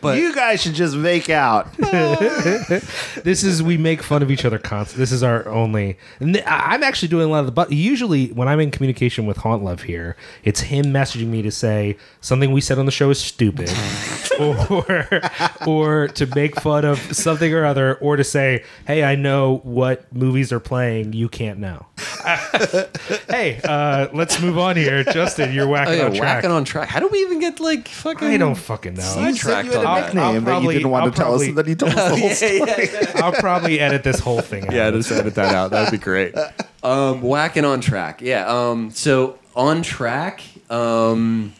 But 0.00 0.18
you 0.18 0.32
guys 0.32 0.62
should 0.62 0.74
just 0.74 0.94
make 0.94 1.28
out. 1.28 1.72
this 1.78 3.42
is 3.42 3.60
we 3.60 3.76
make 3.76 4.04
fun 4.04 4.22
of 4.22 4.30
each 4.30 4.44
other 4.44 4.56
constantly. 4.56 5.02
This 5.02 5.10
is 5.10 5.24
our 5.24 5.48
only. 5.48 5.98
And 6.20 6.34
th- 6.34 6.46
I- 6.46 6.74
I'm 6.74 6.84
actually 6.84 7.08
doing 7.08 7.26
a 7.26 7.28
lot 7.28 7.40
of 7.40 7.46
the. 7.46 7.52
But 7.52 7.72
usually, 7.72 8.28
when 8.28 8.46
I'm 8.46 8.60
in 8.60 8.70
communication 8.70 9.26
with 9.26 9.38
Haunt 9.38 9.64
Love 9.64 9.82
here, 9.82 10.16
it's 10.44 10.60
him 10.60 10.86
messaging 10.86 11.26
me 11.26 11.42
to 11.42 11.50
say 11.50 11.96
something 12.20 12.52
we 12.52 12.60
said 12.60 12.78
on 12.78 12.86
the 12.86 12.92
show 12.92 13.10
is 13.10 13.18
stupid, 13.18 13.68
or 14.38 15.20
or 15.66 16.06
to 16.06 16.26
make 16.36 16.54
fun 16.60 16.84
of 16.84 17.00
something 17.16 17.52
or 17.52 17.64
other, 17.64 17.96
or 17.96 18.14
to 18.14 18.22
say, 18.22 18.62
"Hey, 18.86 19.02
I 19.02 19.16
know 19.16 19.56
what 19.64 20.14
movies 20.14 20.52
are 20.52 20.60
playing. 20.60 21.14
You 21.14 21.28
can't 21.28 21.58
know." 21.58 21.86
hey, 23.28 23.60
uh, 23.64 24.06
let's 24.12 24.40
move 24.40 24.56
on 24.56 24.76
here, 24.76 25.02
Justin. 25.04 25.52
You're 25.52 25.66
oh 25.66 25.70
whacking 25.70 25.98
yeah, 25.98 26.04
on 26.04 26.14
track. 26.14 26.36
whacking 26.36 26.50
on 26.52 26.64
track. 26.64 26.88
How 26.88 27.00
do 27.00 27.08
we 27.08 27.18
even 27.18 27.40
get 27.40 27.58
like 27.58 27.88
fucking? 27.88 28.28
I 28.28 28.36
don't 28.36 28.54
fucking 28.54 28.83
know. 28.90 29.02
Sidetracked 29.02 29.66
You 29.68 29.72
had 29.74 29.84
on 29.84 29.98
a 29.98 30.00
that. 30.00 30.06
nickname 30.14 30.22
I'll 30.24 30.32
that 30.32 30.38
you 30.40 30.44
probably- 30.46 30.74
didn't 30.74 30.90
want 30.90 31.04
I'll 31.04 31.10
to 31.10 31.16
tell 31.16 31.34
us, 31.34 31.44
probably- 31.44 31.48
and 31.48 31.58
then 31.58 31.68
you 31.68 31.74
told 31.74 31.92
us 31.98 32.10
the 32.10 32.16
whole 32.20 32.30
story. 33.10 33.22
I'll 33.22 33.32
probably 33.32 33.80
edit 33.80 34.02
this 34.04 34.18
whole 34.20 34.40
thing. 34.40 34.66
Out. 34.66 34.72
Yeah, 34.74 34.90
just 34.90 35.10
edit 35.12 35.34
that 35.36 35.54
out. 35.54 35.70
That'd 35.70 35.90
be 35.92 36.02
great. 36.02 36.34
Um, 36.84 37.22
whacking 37.22 37.64
on 37.64 37.80
track. 37.80 38.20
Yeah. 38.20 38.46
Um, 38.46 38.90
so 38.90 39.38
on 39.56 39.80
track. 39.80 40.42
Um, 40.70 41.54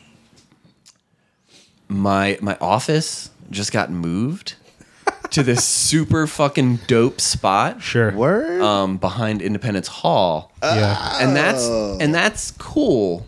my 1.89 2.39
my 2.43 2.57
office 2.61 3.31
just 3.51 3.73
got 3.73 3.91
moved 3.91 4.55
to 5.31 5.43
this 5.43 5.65
super 5.65 6.27
fucking 6.27 6.81
dope 6.87 7.23
spot. 7.23 7.83
Sure. 7.83 8.13
Word. 8.13 8.61
Um, 8.61 8.99
behind 8.99 9.41
Independence 9.41 9.89
Hall, 9.89 10.53
Yeah. 10.63 11.17
and 11.21 11.35
that's 11.35 11.67
and 11.67 12.15
that's 12.15 12.51
cool. 12.53 13.27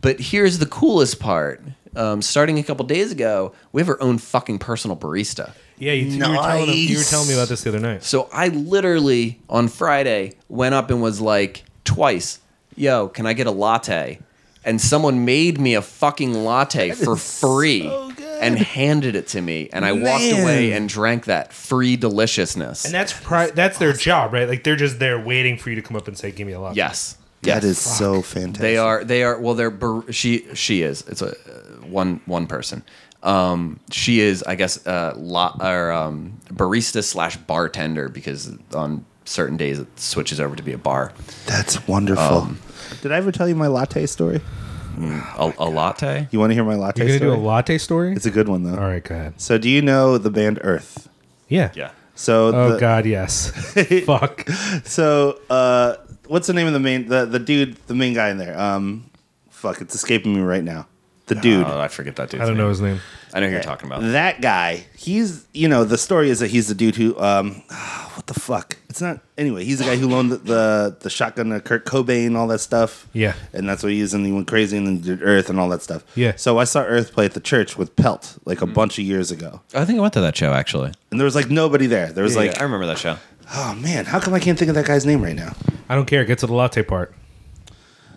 But 0.00 0.20
here's 0.20 0.58
the 0.58 0.66
coolest 0.66 1.20
part. 1.20 1.62
Um, 1.96 2.22
starting 2.22 2.58
a 2.58 2.62
couple 2.62 2.84
days 2.86 3.12
ago, 3.12 3.52
we 3.72 3.80
have 3.80 3.88
our 3.88 4.00
own 4.02 4.18
fucking 4.18 4.58
personal 4.58 4.96
barista. 4.96 5.52
Yeah, 5.78 5.92
you, 5.92 6.06
you, 6.06 6.18
were 6.18 6.36
telling 6.36 6.66
him, 6.66 6.74
you 6.74 6.98
were 6.98 7.04
telling 7.04 7.28
me 7.28 7.34
about 7.34 7.48
this 7.48 7.62
the 7.62 7.70
other 7.70 7.80
night. 7.80 8.04
So 8.04 8.28
I 8.32 8.48
literally 8.48 9.40
on 9.48 9.68
Friday 9.68 10.34
went 10.48 10.74
up 10.74 10.90
and 10.90 11.02
was 11.02 11.20
like 11.20 11.64
twice, 11.84 12.40
"Yo, 12.76 13.08
can 13.08 13.26
I 13.26 13.32
get 13.32 13.46
a 13.46 13.50
latte?" 13.50 14.20
And 14.64 14.80
someone 14.80 15.24
made 15.24 15.60
me 15.60 15.74
a 15.74 15.82
fucking 15.82 16.32
latte 16.32 16.92
for 16.92 17.16
free 17.16 17.86
and 18.40 18.58
handed 18.58 19.14
it 19.16 19.28
to 19.28 19.40
me, 19.40 19.68
and 19.72 19.84
I 19.84 19.92
walked 19.92 20.24
Man. 20.24 20.42
away 20.42 20.72
and 20.72 20.88
drank 20.88 21.26
that 21.26 21.52
free 21.52 21.96
deliciousness. 21.96 22.84
And 22.84 22.94
that's 22.94 23.12
pri- 23.12 23.50
that's 23.50 23.78
their 23.78 23.92
job, 23.92 24.32
right? 24.32 24.48
Like 24.48 24.64
they're 24.64 24.76
just 24.76 24.98
there 24.98 25.18
waiting 25.18 25.58
for 25.58 25.70
you 25.70 25.76
to 25.76 25.82
come 25.82 25.96
up 25.96 26.08
and 26.08 26.16
say, 26.16 26.30
"Give 26.30 26.46
me 26.46 26.52
a 26.52 26.60
lot." 26.60 26.76
yes, 26.76 27.16
that 27.44 27.62
yes. 27.62 27.64
is 27.64 27.78
so 27.78 28.22
fantastic. 28.22 28.60
They 28.60 28.76
are. 28.76 29.04
They 29.04 29.22
are. 29.22 29.38
Well, 29.38 29.54
they're. 29.54 29.70
Bar- 29.70 30.10
she. 30.12 30.46
She 30.54 30.82
is. 30.82 31.02
It's 31.08 31.22
a 31.22 31.30
uh, 31.30 31.32
one. 31.86 32.20
One 32.26 32.46
person. 32.46 32.82
Um, 33.22 33.80
she 33.90 34.20
is. 34.20 34.42
I 34.42 34.54
guess. 34.54 34.86
Uh, 34.86 35.14
la- 35.16 35.56
or 35.60 35.92
um, 35.92 36.38
barista 36.48 37.02
slash 37.02 37.36
bartender 37.36 38.08
because 38.08 38.50
on 38.74 39.04
certain 39.24 39.56
days 39.56 39.78
it 39.78 39.98
switches 39.98 40.40
over 40.40 40.54
to 40.56 40.62
be 40.62 40.72
a 40.72 40.78
bar. 40.78 41.12
That's 41.46 41.86
wonderful. 41.88 42.22
Um, 42.24 42.58
Did 43.02 43.12
I 43.12 43.16
ever 43.16 43.32
tell 43.32 43.48
you 43.48 43.54
my 43.54 43.68
latte 43.68 44.06
story? 44.06 44.40
A, 45.00 45.52
a 45.58 45.64
latte. 45.68 46.28
You 46.30 46.38
want 46.38 46.50
to 46.50 46.54
hear 46.54 46.62
my 46.64 46.76
latte 46.76 47.00
You're 47.00 47.18
gonna 47.18 47.30
story? 47.30 47.36
do 47.36 47.42
a 47.42 47.42
latte 47.44 47.78
story. 47.78 48.12
it's 48.12 48.26
a 48.26 48.30
good 48.30 48.48
one 48.48 48.62
though. 48.62 48.76
All 48.78 48.86
right, 48.88 49.02
go 49.02 49.14
ahead. 49.14 49.40
So, 49.40 49.58
do 49.58 49.68
you 49.68 49.82
know 49.82 50.18
the 50.18 50.30
band 50.30 50.60
Earth? 50.62 51.08
Yeah. 51.48 51.72
Yeah. 51.74 51.90
So, 52.14 52.52
Oh 52.54 52.72
the, 52.74 52.78
God, 52.78 53.04
yes. 53.06 53.50
Fuck. 54.06 54.48
So, 54.84 55.40
uh, 55.50 55.96
what's 56.26 56.46
the 56.46 56.52
name 56.52 56.66
of 56.66 56.72
the 56.72 56.80
main 56.80 57.08
the 57.08 57.24
the 57.26 57.38
dude 57.38 57.76
the 57.86 57.94
main 57.94 58.14
guy 58.14 58.30
in 58.30 58.38
there? 58.38 58.58
Um, 58.58 59.10
fuck, 59.50 59.80
it's 59.80 59.94
escaping 59.94 60.34
me 60.34 60.40
right 60.40 60.64
now. 60.64 60.86
The 61.26 61.34
dude. 61.36 61.66
Oh, 61.66 61.80
I 61.80 61.88
forget 61.88 62.16
that 62.16 62.28
dude. 62.28 62.42
I 62.42 62.46
don't 62.46 62.58
know 62.58 62.68
his 62.68 62.82
name. 62.82 63.00
I 63.32 63.40
know 63.40 63.46
who 63.46 63.54
you're 63.54 63.62
talking 63.62 63.88
about. 63.88 64.02
That 64.02 64.42
guy, 64.42 64.84
he's 64.94 65.46
you 65.54 65.68
know 65.68 65.84
the 65.84 65.96
story 65.96 66.28
is 66.28 66.40
that 66.40 66.48
he's 66.50 66.68
the 66.68 66.74
dude 66.74 66.96
who 66.96 67.18
um 67.18 67.62
what 68.14 68.26
the 68.26 68.34
fuck? 68.38 68.76
It's 68.90 69.00
not 69.00 69.20
anyway. 69.38 69.64
He's 69.64 69.78
the 69.78 69.84
guy 69.86 69.96
who 69.96 70.06
loaned 70.06 70.30
the 70.32 70.36
the, 70.36 70.96
the 71.00 71.10
shotgun 71.10 71.48
to 71.48 71.60
Kurt 71.60 71.86
Cobain, 71.86 72.36
all 72.36 72.46
that 72.48 72.60
stuff. 72.60 73.08
Yeah. 73.14 73.32
and 73.54 73.66
that's 73.68 73.82
what 73.82 73.90
he 73.90 73.98
used, 73.98 74.12
and 74.14 74.24
he 74.24 74.32
went 74.32 74.46
crazy 74.46 74.76
and 74.76 74.86
then 74.86 75.00
did 75.00 75.22
Earth 75.22 75.48
and 75.50 75.58
all 75.58 75.68
that 75.70 75.80
stuff. 75.82 76.04
Yeah. 76.14 76.36
So 76.36 76.58
I 76.58 76.64
saw 76.64 76.82
Earth 76.82 77.12
play 77.12 77.24
at 77.24 77.32
the 77.32 77.40
church 77.40 77.76
with 77.78 77.96
Pelt 77.96 78.36
like 78.44 78.60
a 78.60 78.66
bunch 78.66 78.98
of 78.98 79.04
years 79.06 79.30
ago, 79.30 79.62
I 79.74 79.84
think 79.86 79.98
I 79.98 80.02
went 80.02 80.12
to 80.14 80.20
that 80.20 80.36
show 80.36 80.52
actually. 80.52 80.92
and 81.10 81.18
there 81.18 81.24
was 81.24 81.34
like 81.34 81.48
nobody 81.50 81.86
there. 81.86 82.12
There 82.12 82.22
was 82.22 82.36
like, 82.36 82.60
I 82.60 82.64
remember 82.64 82.86
that 82.86 82.98
show. 82.98 83.16
Oh 83.52 83.74
man, 83.74 84.04
how 84.06 84.20
come 84.20 84.34
I 84.34 84.40
can't 84.40 84.58
think 84.58 84.68
of 84.68 84.74
that 84.74 84.86
guy's 84.86 85.04
name 85.06 85.22
right 85.22 85.36
now? 85.36 85.52
I 85.88 85.94
don't 85.94 86.06
care. 86.06 86.24
Get 86.24 86.38
to 86.38 86.46
the 86.46 86.54
latte 86.54 86.82
part. 86.82 87.14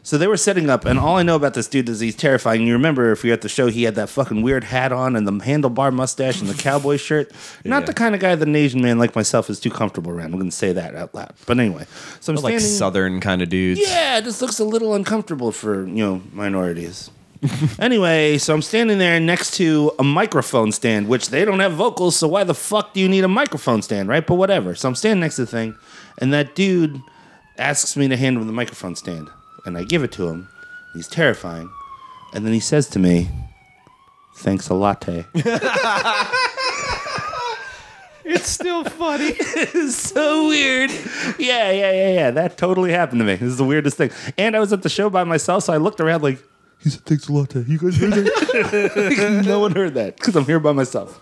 So 0.03 0.17
they 0.17 0.27
were 0.27 0.37
setting 0.37 0.69
up, 0.69 0.85
and 0.85 0.97
all 0.97 1.17
I 1.17 1.23
know 1.23 1.35
about 1.35 1.53
this 1.53 1.67
dude 1.67 1.89
is 1.89 1.99
he's 1.99 2.15
terrifying. 2.15 2.65
You 2.65 2.71
remember 2.71 3.11
if 3.11 3.25
you're 3.25 3.33
at 3.33 3.41
the 3.41 3.49
show, 3.49 3.67
he 3.67 3.83
had 3.83 3.95
that 3.95 4.07
fucking 4.07 4.41
weird 4.41 4.63
hat 4.63 4.93
on 4.93 5.17
and 5.17 5.27
the 5.27 5.33
handlebar 5.33 5.91
mustache 5.93 6.39
and 6.39 6.49
the 6.49 6.53
cowboy 6.53 6.95
shirt. 6.95 7.29
Not 7.65 7.81
Yeah. 7.81 7.85
the 7.87 7.93
kind 7.93 8.15
of 8.15 8.21
guy 8.21 8.33
that 8.33 8.47
an 8.47 8.55
Asian 8.55 8.81
man 8.81 8.99
like 8.99 9.17
myself 9.17 9.49
is 9.49 9.59
too 9.59 9.69
comfortable 9.69 10.11
around. 10.13 10.27
I'm 10.27 10.39
going 10.39 10.49
to 10.49 10.55
say 10.55 10.71
that 10.71 10.95
out 10.95 11.13
loud. 11.13 11.33
But 11.45 11.59
anyway, 11.59 11.87
so 12.21 12.31
I'm 12.31 12.37
Like 12.37 12.57
standing. 12.57 12.77
southern 12.77 13.19
kind 13.19 13.41
of 13.41 13.49
dudes. 13.49 13.81
yeah, 13.81 14.17
it 14.19 14.23
just 14.23 14.41
looks 14.41 14.59
a 14.59 14.63
little 14.63 14.93
uncomfortable 14.95 15.51
for 15.51 15.85
you 15.85 15.95
know 15.95 16.21
minorities. 16.31 17.11
anyway, 17.79 18.37
so 18.37 18.53
I'm 18.53 18.61
standing 18.61 18.97
there 18.97 19.19
next 19.19 19.55
to 19.55 19.91
a 19.99 20.03
microphone 20.03 20.71
stand, 20.71 21.07
which 21.07 21.29
they 21.29 21.45
don't 21.45 21.59
have 21.59 21.73
vocals, 21.73 22.15
so 22.15 22.27
why 22.27 22.43
the 22.43 22.53
fuck 22.53 22.93
do 22.93 22.99
you 22.99 23.09
need 23.09 23.23
a 23.23 23.27
microphone 23.27 23.81
stand, 23.81 24.09
right? 24.09 24.25
But 24.25 24.35
whatever. 24.35 24.75
So 24.75 24.87
I'm 24.87 24.95
standing 24.95 25.21
next 25.21 25.35
to 25.37 25.45
the 25.45 25.51
thing, 25.51 25.75
and 26.19 26.33
that 26.33 26.55
dude 26.55 27.01
asks 27.57 27.95
me 27.97 28.07
to 28.07 28.17
hand 28.17 28.37
him 28.37 28.45
the 28.47 28.53
microphone 28.53 28.95
stand, 28.95 29.29
and 29.65 29.77
I 29.77 29.83
give 29.83 30.03
it 30.03 30.11
to 30.13 30.27
him. 30.27 30.47
He's 30.93 31.07
terrifying, 31.07 31.69
and 32.33 32.45
then 32.45 32.53
he 32.53 32.59
says 32.59 32.87
to 32.89 32.99
me, 32.99 33.29
"Thanks 34.35 34.69
a 34.69 34.73
latte." 34.73 35.25
It's 38.29 38.49
still 38.49 38.83
funny. 38.83 39.31
It's 39.39 39.95
so 39.95 40.49
weird. 40.49 40.91
Yeah, 41.39 41.71
yeah, 41.71 41.91
yeah, 41.91 42.09
yeah. 42.09 42.31
That 42.31 42.57
totally 42.57 42.91
happened 42.91 43.21
to 43.21 43.25
me. 43.25 43.35
This 43.35 43.49
is 43.53 43.57
the 43.57 43.63
weirdest 43.63 43.95
thing. 43.95 44.11
And 44.37 44.53
I 44.55 44.59
was 44.59 44.73
at 44.73 44.83
the 44.83 44.89
show 44.89 45.09
by 45.09 45.23
myself, 45.23 45.63
so 45.63 45.73
I 45.73 45.77
looked 45.77 46.01
around 46.01 46.23
like, 46.23 46.43
he 46.87 46.91
said, 46.97 47.05
thanks 47.05 47.27
a 47.27 47.33
lot. 47.33 47.49
To 47.51 47.61
you 47.63 47.77
guys 47.77 47.97
heard 47.97 48.13
that? 48.13 49.43
no 49.45 49.59
one 49.59 49.71
heard 49.73 49.93
that 49.95 50.17
because 50.17 50.35
I'm 50.35 50.45
here 50.45 50.59
by 50.59 50.71
myself. 50.71 51.19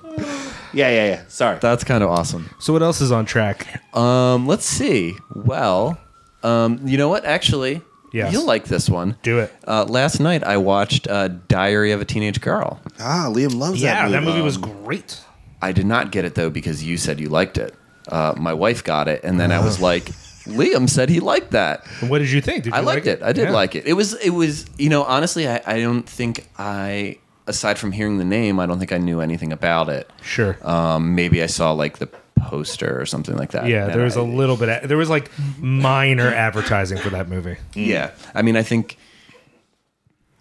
Yeah, 0.74 0.90
yeah, 0.90 1.06
yeah. 1.08 1.24
Sorry. 1.28 1.58
That's 1.60 1.84
kind 1.84 2.04
of 2.04 2.10
awesome. 2.10 2.50
so 2.60 2.74
what 2.74 2.82
else 2.84 3.02
is 3.02 3.12
on 3.12 3.26
track? 3.26 3.82
Um, 3.96 4.46
let's 4.48 4.66
see. 4.66 5.16
Well, 5.34 5.98
um, 6.44 6.80
you 6.86 6.98
know 6.98 7.10
what? 7.10 7.24
Actually, 7.26 7.82
Yes. 8.12 8.32
you'll 8.34 8.46
like 8.46 8.66
this 8.66 8.90
one. 8.90 9.18
Do 9.24 9.40
it. 9.40 9.54
Uh, 9.68 9.86
last 9.86 10.20
night 10.20 10.44
I 10.44 10.58
watched 10.58 11.08
uh, 11.08 11.28
Diary 11.48 11.92
of 11.92 12.02
a 12.02 12.06
Teenage 12.06 12.40
Girl. 12.42 12.80
Ah, 13.00 13.30
Liam 13.30 13.56
loves 13.56 13.82
Yeah, 13.82 13.94
that 13.96 14.02
movie. 14.04 14.12
that 14.14 14.20
movie. 14.22 14.32
movie 14.34 14.42
was 14.46 14.56
Um, 14.58 14.84
great. 14.84 15.20
I 15.62 15.72
did 15.72 15.86
not 15.86 16.12
get 16.12 16.26
it 16.26 16.36
though 16.36 16.50
because 16.50 16.84
you 16.84 16.98
said 16.98 17.20
you 17.20 17.30
liked 17.30 17.58
it. 17.58 17.74
Uh, 18.08 18.34
my 18.38 18.54
wife 18.54 18.84
got 18.84 19.08
it, 19.08 19.24
and 19.24 19.40
then 19.40 19.52
I 19.52 19.64
was 19.64 19.80
like, 19.82 20.12
Liam 20.46 20.90
said 20.90 21.10
he 21.10 21.20
liked 21.20 21.52
that. 21.52 21.86
And 22.02 22.10
what 22.10 22.20
did 22.20 22.32
you 22.32 22.42
think? 22.42 22.64
Did 22.64 22.72
you 22.74 22.76
I 22.78 22.82
liked 22.82 23.06
like 23.06 23.18
it. 23.18 23.24
I 23.24 23.32
did 23.34 23.46
Yeah. 23.46 23.52
like 23.52 23.76
it. 23.76 23.86
It 23.88 23.94
was. 23.94 24.14
It 24.16 24.30
was. 24.32 24.66
You 24.78 24.90
know, 24.90 25.04
honestly, 25.04 25.48
I, 25.48 25.62
I 25.66 25.80
don't 25.82 26.08
think 26.08 26.48
I 26.58 27.18
aside 27.48 27.78
from 27.78 27.92
hearing 27.92 28.18
the 28.18 28.26
name, 28.26 28.60
I 28.60 28.66
don't 28.66 28.80
think 28.80 28.92
I 28.92 28.98
knew 28.98 29.22
anything 29.22 29.52
about 29.52 29.88
it. 29.90 30.10
Sure. 30.24 30.58
Um, 30.68 31.14
maybe 31.16 31.44
I 31.44 31.46
saw 31.46 31.72
like 31.74 32.00
the 32.00 32.10
poster 32.40 33.00
or 33.00 33.06
something 33.06 33.36
like 33.38 33.52
that. 33.52 33.68
yeah, 33.68 33.88
there 33.88 34.04
was 34.04 34.18
I- 34.18 34.22
a 34.22 34.24
little 34.24 34.56
bit. 34.58 34.88
There 34.88 34.98
was 34.98 35.10
like 35.10 35.32
minor 35.60 36.28
advertising 36.28 36.98
for 36.98 37.10
that 37.12 37.28
movie. 37.30 37.58
Yeah, 37.74 38.12
I 38.34 38.42
mean, 38.42 38.56
I 38.56 38.64
think 38.64 38.98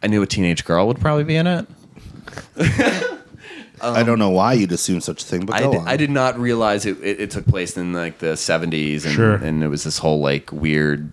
I 0.03 0.07
knew 0.07 0.23
a 0.23 0.27
teenage 0.27 0.65
girl 0.65 0.87
would 0.87 1.01
probably 1.01 1.25
be 1.25 1.37
in 1.37 1.47
it. 1.47 1.67
I 3.93 4.03
don't 4.03 4.19
know 4.19 4.31
why 4.31 4.55
you'd 4.55 4.73
assume 4.73 5.01
such 5.01 5.23
a 5.23 5.27
thing, 5.27 5.47
but 5.47 5.57
I 5.57 5.61
go 5.61 5.73
did, 5.73 5.81
on. 5.81 5.89
I 5.89 5.97
did 5.97 6.11
not 6.11 6.39
realize 6.39 6.87
it, 6.87 6.99
it, 7.03 7.21
it 7.21 7.31
took 7.31 7.47
place 7.47 7.77
in 7.77 7.93
like 7.93 8.19
the 8.19 8.35
70s 8.35 9.05
and, 9.05 9.15
Sure. 9.15 9.35
and 9.35 9.63
it 9.63 9.69
was 9.69 9.85
this 9.85 9.99
whole 9.99 10.21
like 10.21 10.51
weird 10.53 11.13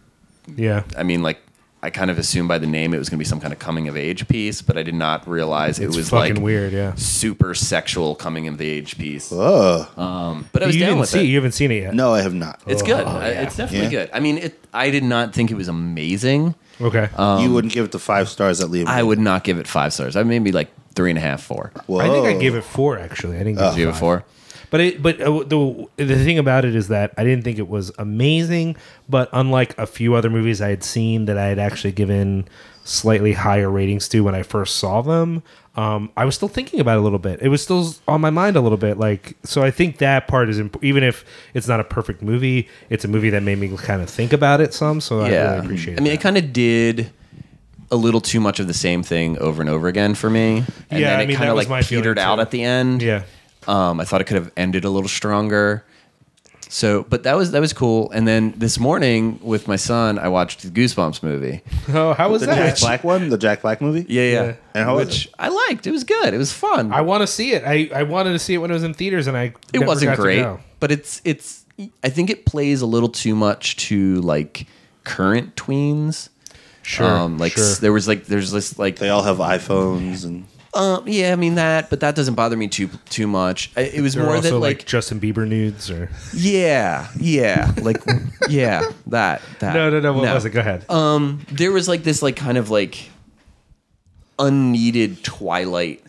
Yeah. 0.55 0.83
I 0.97 1.03
mean 1.03 1.21
like 1.23 1.39
I 1.83 1.89
kind 1.89 2.11
of 2.11 2.19
assumed 2.19 2.47
by 2.47 2.59
the 2.59 2.67
name 2.67 2.93
it 2.93 2.99
was 2.99 3.09
going 3.09 3.17
to 3.17 3.23
be 3.23 3.27
some 3.27 3.39
kind 3.39 3.51
of 3.51 3.57
coming 3.57 3.87
of 3.87 3.97
age 3.97 4.27
piece, 4.27 4.61
but 4.61 4.77
I 4.77 4.83
did 4.83 4.93
not 4.93 5.27
realize 5.27 5.79
it 5.79 5.87
was 5.87 6.09
fucking 6.11 6.35
like 6.35 6.43
weird. 6.43 6.73
Yeah. 6.73 6.93
super 6.93 7.55
sexual 7.55 8.13
coming 8.13 8.47
of 8.47 8.59
the 8.59 8.69
age 8.69 8.99
piece. 8.99 9.31
Oh 9.33 9.89
Um, 9.97 10.47
but 10.53 10.61
I 10.61 10.67
was 10.67 10.75
you 10.75 10.85
down 10.85 10.99
with 10.99 11.09
see. 11.09 11.21
it. 11.21 11.25
You 11.25 11.37
haven't 11.37 11.53
seen 11.53 11.71
it 11.71 11.81
yet. 11.81 11.95
no, 11.95 12.13
I 12.13 12.21
have 12.21 12.35
not. 12.35 12.61
It's 12.67 12.83
good. 12.83 13.03
Oh, 13.07 13.19
yeah. 13.21 13.41
It's 13.41 13.55
definitely 13.57 13.85
Yeah? 13.87 14.05
good. 14.05 14.09
I 14.13 14.19
mean, 14.19 14.37
it. 14.37 14.63
I 14.73 14.91
did 14.91 15.03
not 15.03 15.33
think 15.33 15.49
it 15.49 15.55
was 15.55 15.67
amazing. 15.67 16.53
Okay. 16.81 17.09
you 17.41 17.53
wouldn't 17.53 17.73
give 17.73 17.85
it 17.85 17.91
the 17.91 17.99
five 17.99 18.29
stars 18.29 18.61
at 18.61 18.69
Liam. 18.69 18.85
I 18.85 19.03
would 19.03 19.19
not 19.19 19.43
give 19.43 19.59
it 19.59 19.67
five 19.67 19.93
stars. 19.93 20.15
I 20.15 20.23
maybe 20.23 20.51
like 20.51 20.69
three 20.95 21.11
and 21.11 21.17
a 21.17 21.21
half, 21.21 21.41
four. 21.41 21.71
Whoa. 21.87 21.99
I 21.99 22.09
think 22.09 22.25
I 22.25 22.33
gave 22.33 22.55
it 22.55 22.63
four. 22.63 22.97
Actually, 22.97 23.37
I 23.37 23.43
didn't 23.43 23.59
give 23.59 23.77
you 23.77 23.87
it 23.89 23.91
it 23.91 23.97
four? 23.97 24.25
But 24.69 24.79
it, 24.79 25.03
but 25.03 25.19
uh, 25.19 25.43
the 25.43 25.87
the 25.97 26.15
thing 26.23 26.39
about 26.39 26.63
it 26.63 26.75
is 26.75 26.87
that 26.87 27.13
I 27.17 27.23
didn't 27.23 27.43
think 27.43 27.59
it 27.59 27.67
was 27.67 27.91
amazing. 27.99 28.77
But 29.09 29.29
unlike 29.33 29.77
a 29.77 29.85
few 29.85 30.15
other 30.15 30.29
movies 30.29 30.61
I 30.61 30.69
had 30.69 30.83
seen 30.83 31.25
that 31.25 31.37
I 31.37 31.47
had 31.47 31.59
actually 31.59 31.91
given 31.91 32.47
slightly 32.83 33.33
higher 33.33 33.69
ratings 33.69 34.07
to 34.09 34.21
when 34.21 34.33
I 34.33 34.43
first 34.43 34.77
saw 34.77 35.01
them, 35.01 35.43
um, 35.75 36.11
I 36.17 36.25
was 36.25 36.35
still 36.35 36.47
thinking 36.49 36.79
about 36.81 36.97
it 36.97 36.99
a 36.99 37.03
little 37.03 37.19
bit. 37.19 37.41
It 37.41 37.47
was 37.47 37.61
still 37.63 37.93
on 38.07 38.19
my 38.19 38.29
mind 38.29 38.55
a 38.57 38.61
little 38.61 38.77
bit. 38.77 38.97
Like 38.97 39.37
so, 39.43 39.63
I 39.63 39.71
think 39.71 39.99
that 39.99 40.27
part 40.27 40.49
is 40.49 40.59
imp- 40.59 40.83
even 40.83 41.03
if 41.03 41.23
it's 41.53 41.67
not 41.67 41.79
a 41.79 41.83
perfect 41.85 42.21
movie, 42.21 42.67
it's 42.89 43.05
a 43.05 43.07
movie 43.07 43.29
that 43.29 43.41
made 43.43 43.57
me 43.57 43.75
kind 43.77 44.01
of 44.01 44.09
think 44.09 44.33
about 44.33 44.59
it 44.61 44.73
some. 44.73 44.99
So 44.99 45.21
I 45.21 45.29
yeah, 45.31 45.51
really 45.53 45.65
appreciate. 45.65 45.93
It. 45.93 46.01
I 46.01 46.03
mean, 46.03 46.13
it 46.13 46.19
kind 46.21 46.37
of 46.37 46.51
did 46.51 47.11
a 47.89 47.95
little 47.95 48.21
too 48.21 48.39
much 48.39 48.59
of 48.59 48.67
the 48.67 48.73
same 48.73 49.03
thing 49.03 49.37
over 49.39 49.61
and 49.61 49.69
over 49.69 49.87
again 49.87 50.13
for 50.15 50.29
me. 50.29 50.63
And 50.89 50.99
Yeah, 50.99 51.09
then 51.11 51.19
I 51.19 51.23
it 51.23 51.27
mean, 51.27 51.37
kind 51.37 51.49
of 51.49 51.55
like 51.69 51.85
petered 51.87 52.17
out 52.19 52.39
at 52.39 52.51
the 52.51 52.63
end. 52.63 53.01
yeah. 53.01 53.23
Um, 53.67 53.99
I 53.99 54.05
thought 54.05 54.21
it 54.21 54.23
could 54.25 54.37
have 54.37 54.51
ended 54.57 54.85
a 54.85 54.89
little 54.89 55.09
stronger. 55.09 55.85
So, 56.73 57.03
but 57.09 57.23
that 57.23 57.35
was 57.35 57.51
that 57.51 57.59
was 57.59 57.73
cool. 57.73 58.09
And 58.11 58.25
then 58.25 58.53
this 58.55 58.79
morning 58.79 59.39
with 59.43 59.67
my 59.67 59.75
son, 59.75 60.17
I 60.17 60.29
watched 60.29 60.61
the 60.61 60.69
Goosebumps 60.69 61.21
movie. 61.21 61.61
Oh, 61.93 62.13
how 62.13 62.29
was 62.31 62.39
the 62.41 62.47
that? 62.47 62.77
Jack 62.77 62.79
Black 62.79 63.03
one, 63.03 63.27
the 63.29 63.37
Jack 63.37 63.61
Black 63.61 63.81
movie. 63.81 64.05
Yeah, 64.07 64.21
yeah. 64.23 64.43
Yeah. 64.43 64.55
And 64.75 64.85
how 64.85 64.95
was 64.95 65.07
Which 65.07 65.25
it? 65.25 65.33
I 65.37 65.49
liked. 65.49 65.85
It 65.85 65.91
was 65.91 66.05
good. 66.05 66.33
It 66.33 66.37
was 66.37 66.53
fun. 66.53 66.93
I 66.93 67.01
want 67.01 67.21
to 67.21 67.27
see 67.27 67.51
it. 67.51 67.63
I, 67.65 67.89
I 67.93 68.03
wanted 68.03 68.31
to 68.31 68.39
see 68.39 68.53
it 68.53 68.59
when 68.59 68.71
it 68.71 68.73
was 68.73 68.83
in 68.83 68.93
theaters, 68.93 69.27
and 69.27 69.35
I 69.35 69.43
it 69.43 69.55
never 69.73 69.85
wasn't 69.87 70.11
got 70.11 70.15
to 70.15 70.21
great, 70.21 70.41
go. 70.43 70.59
but 70.79 70.91
it's 70.91 71.21
it's. 71.25 71.65
I 72.03 72.09
think 72.09 72.29
it 72.29 72.45
plays 72.45 72.81
a 72.81 72.85
little 72.85 73.09
too 73.09 73.35
much 73.35 73.75
to 73.89 74.21
like 74.21 74.65
current 75.03 75.55
tweens. 75.57 76.29
Sure, 76.83 77.05
Um, 77.05 77.37
like 77.37 77.51
sure. 77.51 77.75
there 77.75 77.91
was 77.93 78.07
like 78.07 78.25
there's 78.25 78.51
this 78.51 78.79
like 78.79 78.95
They 78.95 79.09
all 79.09 79.23
have 79.23 79.37
iPhones 79.37 80.23
and 80.25 80.45
um 80.73 81.03
yeah 81.05 81.33
I 81.33 81.35
mean 81.35 81.55
that 81.55 81.89
but 81.89 81.99
that 81.99 82.15
doesn't 82.15 82.35
bother 82.35 82.55
me 82.55 82.67
too 82.67 82.89
too 83.09 83.27
much. 83.27 83.71
I- 83.75 83.81
It 83.81 84.01
was 84.01 84.13
There 84.13 84.23
are 84.23 84.27
more 84.27 84.35
also 84.37 84.51
that 84.51 84.59
like, 84.59 84.77
like, 84.79 84.85
Justin 84.85 85.19
Bieber 85.19 85.47
nudes 85.47 85.91
or 85.91 86.09
yeah 86.33 87.07
yeah 87.19 87.73
like 87.81 88.01
yeah 88.49 88.89
that 89.07 89.41
that 89.59 89.73
no 89.73 89.89
no 89.89 89.99
no 89.99 90.13
what 90.13 90.33
was 90.33 90.45
it? 90.45 90.51
Go 90.51 90.59
ahead. 90.61 90.89
Um, 90.89 91.45
there 91.51 91.71
was 91.71 91.87
like 91.87 92.03
this 92.03 92.21
like 92.21 92.35
kind 92.37 92.57
of 92.57 92.69
like 92.69 93.09
unneeded 94.39 95.23
Twilight 95.23 96.03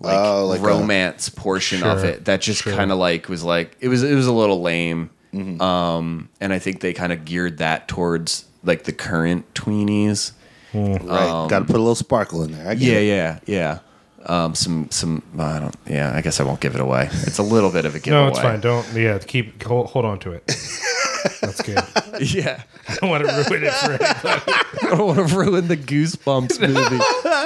like, 0.00 0.16
Oh, 0.18 0.46
like 0.46 0.60
a- 0.60 0.62
romance 0.64 1.28
portion 1.28 1.82
of 1.82 2.00
Sure, 2.00 2.10
it 2.10 2.24
that 2.26 2.40
just 2.40 2.62
sure. 2.62 2.72
kind 2.74 2.92
of 2.92 2.98
like 2.98 3.28
was 3.28 3.42
like 3.42 3.76
it 3.80 3.88
was 3.88 4.02
it 4.02 4.14
was 4.14 4.26
a 4.26 4.32
little 4.32 4.60
lame. 4.62 5.10
Mm-hmm. 5.34 5.60
Um, 5.60 6.28
and 6.40 6.52
I 6.54 6.58
think 6.58 6.80
they 6.80 6.94
kind 6.94 7.12
of 7.12 7.24
geared 7.24 7.58
that 7.58 7.86
towards 7.88 8.46
like 8.64 8.84
the 8.84 8.92
current 8.92 9.52
tweenies. 9.54 10.32
right, 10.72 10.98
got 11.50 11.58
to 11.60 11.64
put 11.64 11.76
a 11.76 11.78
little 11.78 11.94
sparkle 11.94 12.42
in 12.44 12.52
there. 12.52 12.66
I 12.68 12.74
get 12.74 12.88
Yeah, 12.88 12.98
it. 12.98 13.06
yeah, 13.06 13.38
yeah. 13.46 13.78
Um, 14.26 14.54
some 14.54 14.90
some 14.90 15.22
I 15.38 15.60
don't. 15.60 15.76
Yeah, 15.86 16.12
I 16.14 16.20
guess 16.20 16.40
I 16.40 16.44
won't 16.44 16.60
give 16.60 16.74
it 16.74 16.80
away. 16.80 17.08
It's 17.12 17.38
a 17.38 17.42
little 17.42 17.70
bit 17.70 17.84
of 17.86 17.94
a 17.94 18.00
giveaway. 18.00 18.22
no, 18.24 18.28
it's 18.30 18.40
fine. 18.40 18.60
Don't 18.60 18.92
yeah. 18.94 19.18
Keep 19.18 19.62
hold, 19.62 19.86
hold 19.88 20.04
on 20.04 20.18
to 20.20 20.32
it. 20.32 20.44
That's 21.40 21.62
good. 21.62 21.78
Yeah, 22.20 22.62
I 22.88 22.94
don't 22.96 23.10
want 23.10 23.26
to 23.26 23.32
ruin 23.32 23.64
it 23.64 23.72
for 23.74 23.90
anybody. 23.92 24.52
I 24.82 24.96
don't 24.96 25.06
want 25.16 25.28
to 25.28 25.36
ruin 25.36 25.68
the 25.68 25.76
Goosebumps 25.76 26.60
movie. 26.60 27.02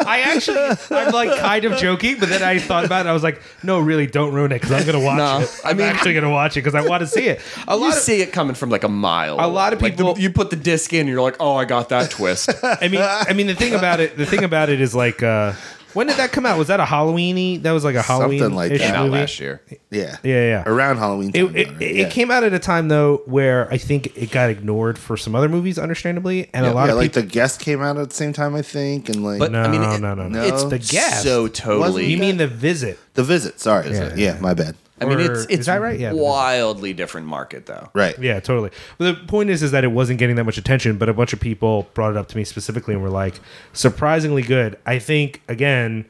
I 0.06 0.22
actually, 0.26 0.76
I'm 0.96 1.12
like 1.12 1.38
kind 1.40 1.64
of 1.64 1.76
joking, 1.78 2.18
but 2.18 2.28
then 2.28 2.42
I 2.42 2.58
thought 2.58 2.84
about 2.84 3.06
it. 3.06 3.08
I 3.08 3.12
was 3.12 3.22
like, 3.22 3.40
no, 3.62 3.78
really, 3.78 4.06
don't 4.06 4.32
ruin 4.32 4.52
it 4.52 4.60
because 4.60 4.72
I'm 4.72 4.86
gonna 4.86 5.04
watch 5.04 5.18
No, 5.18 5.40
it. 5.40 5.60
I 5.64 5.70
I'm 5.70 5.76
mean- 5.76 5.86
actually 5.86 6.14
gonna 6.14 6.30
watch 6.30 6.56
it 6.56 6.60
because 6.64 6.74
I 6.74 6.86
want 6.86 7.00
to 7.02 7.06
see 7.06 7.26
it. 7.28 7.40
A 7.68 7.74
you 7.74 7.80
lot 7.80 7.88
of, 7.96 8.02
see 8.02 8.20
it 8.22 8.32
coming 8.32 8.54
from 8.54 8.70
like 8.70 8.84
a 8.84 8.88
mile. 8.88 9.36
A 9.40 9.46
lot 9.46 9.72
of 9.72 9.80
Like, 9.82 9.96
the- 9.96 10.04
people- 10.04 10.18
you 10.20 10.30
put 10.30 10.50
the 10.50 10.56
disc 10.56 10.92
in, 10.92 11.00
and 11.00 11.08
you're 11.08 11.22
like, 11.22 11.36
oh, 11.40 11.54
I 11.56 11.64
got 11.64 11.90
that 11.90 12.10
twist. 12.10 12.50
I 12.62 12.88
mean, 12.88 13.00
I 13.02 13.32
mean, 13.34 13.46
the 13.46 13.54
thing 13.54 13.74
about 13.74 14.00
it, 14.00 14.16
the 14.16 14.26
thing 14.26 14.44
about 14.44 14.68
it 14.70 14.80
is 14.80 14.94
like, 14.94 15.22
uh, 15.22 15.52
when 15.94 16.06
did 16.06 16.16
that 16.16 16.32
come 16.32 16.46
out? 16.46 16.58
Was 16.58 16.68
that 16.68 16.80
a 16.80 16.84
Halloweeny? 16.84 17.62
That 17.62 17.72
was 17.72 17.84
like 17.84 17.94
a 17.94 18.02
Halloween 18.02 18.54
like 18.54 18.72
that. 18.76 18.98
Movie. 18.98 19.10
last 19.10 19.38
year. 19.40 19.60
yeah, 19.90 20.16
Yeah, 20.22 20.34
yeah. 20.40 20.62
Around 20.66 20.98
Halloween 20.98 21.30
It, 21.34 21.44
time. 21.46 21.56
it, 21.56 21.64
though, 21.66 21.72
right? 21.74 21.82
it 21.82 21.96
yeah. 21.96 22.08
came 22.08 22.30
out 22.30 22.44
at 22.44 22.52
a 22.52 22.58
time 22.58 22.88
though 22.88 23.22
where 23.26 23.70
I 23.72 23.78
think 23.78 24.16
it 24.16 24.30
got 24.30 24.50
ignored 24.50 24.98
for 24.98 25.16
some 25.16 25.34
other 25.34 25.48
movies, 25.48 25.78
understandably, 25.78 26.50
and 26.54 26.66
a 26.66 26.72
lot 26.72 26.86
yeah, 26.86 26.92
of 26.92 26.96
like 26.98 27.12
people. 27.12 27.22
the 27.22 27.28
guest 27.28 27.60
came 27.60 27.82
out 27.82 27.96
at 27.98 28.08
the 28.10 28.14
same 28.14 28.32
time, 28.32 28.54
I 28.54 28.62
think, 28.62 29.08
and 29.08 29.24
like 29.24 29.38
But 29.38 29.52
no, 29.52 29.62
I 29.62 29.68
mean, 29.68 29.82
it- 29.82 30.00
no, 30.00 30.14
no, 30.14 30.28
no. 30.28 30.42
It's 30.42 30.64
the 30.64 30.78
guest. 30.78 31.22
So 31.22 31.48
totally. 31.48 32.06
you 32.06 32.18
mean 32.18 32.36
the 32.38 32.46
visit? 32.46 32.98
the 33.14 33.22
visit. 33.24 33.60
Sorry, 33.60 33.90
Yeah. 33.92 34.14
yeah, 34.16 34.38
my 34.40 34.54
bad. 34.54 34.74
I 35.02 35.16
mean, 35.16 35.20
it's 35.20 35.46
it's 35.50 35.66
that 35.66 35.80
right? 35.80 35.98
Yeah, 35.98 36.12
wildly 36.12 36.92
different 36.92 37.26
market 37.26 37.66
though. 37.66 37.90
Right. 37.94 38.18
Yeah, 38.18 38.40
totally. 38.40 38.70
But 38.98 39.04
the 39.04 39.26
point 39.26 39.50
is, 39.50 39.62
is 39.62 39.70
that 39.72 39.84
it 39.84 39.92
wasn't 39.92 40.18
getting 40.18 40.36
that 40.36 40.44
much 40.44 40.58
attention, 40.58 40.98
but 40.98 41.08
a 41.08 41.14
bunch 41.14 41.32
of 41.32 41.40
people 41.40 41.88
brought 41.94 42.10
it 42.10 42.16
up 42.16 42.28
to 42.28 42.36
me 42.36 42.44
specifically 42.44 42.94
and 42.94 43.02
were 43.02 43.10
like, 43.10 43.40
surprisingly 43.72 44.42
good. 44.42 44.78
I 44.86 44.98
think 44.98 45.42
again, 45.48 46.04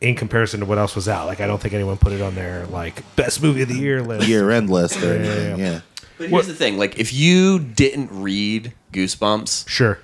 in 0.00 0.14
comparison 0.14 0.60
to 0.60 0.66
what 0.66 0.78
else 0.78 0.94
was 0.94 1.08
out, 1.08 1.26
like 1.26 1.40
I 1.40 1.46
don't 1.46 1.60
think 1.60 1.74
anyone 1.74 1.96
put 1.98 2.12
it 2.12 2.22
on 2.22 2.34
their 2.34 2.66
like 2.66 3.02
best 3.16 3.42
movie 3.42 3.62
of 3.62 3.68
the 3.68 3.74
year 3.78 4.02
list. 4.02 4.28
Year 4.28 4.50
end 4.50 4.70
list 4.70 5.02
or 5.02 5.06
yeah, 5.14 5.20
anything. 5.20 5.58
yeah. 5.58 5.72
Yeah. 5.72 5.80
But 6.18 6.28
here's 6.28 6.46
the 6.46 6.54
thing: 6.54 6.76
like, 6.76 6.98
if 6.98 7.12
you 7.14 7.58
didn't 7.58 8.10
read 8.10 8.74
Goosebumps, 8.92 9.66
Sure. 9.68 9.98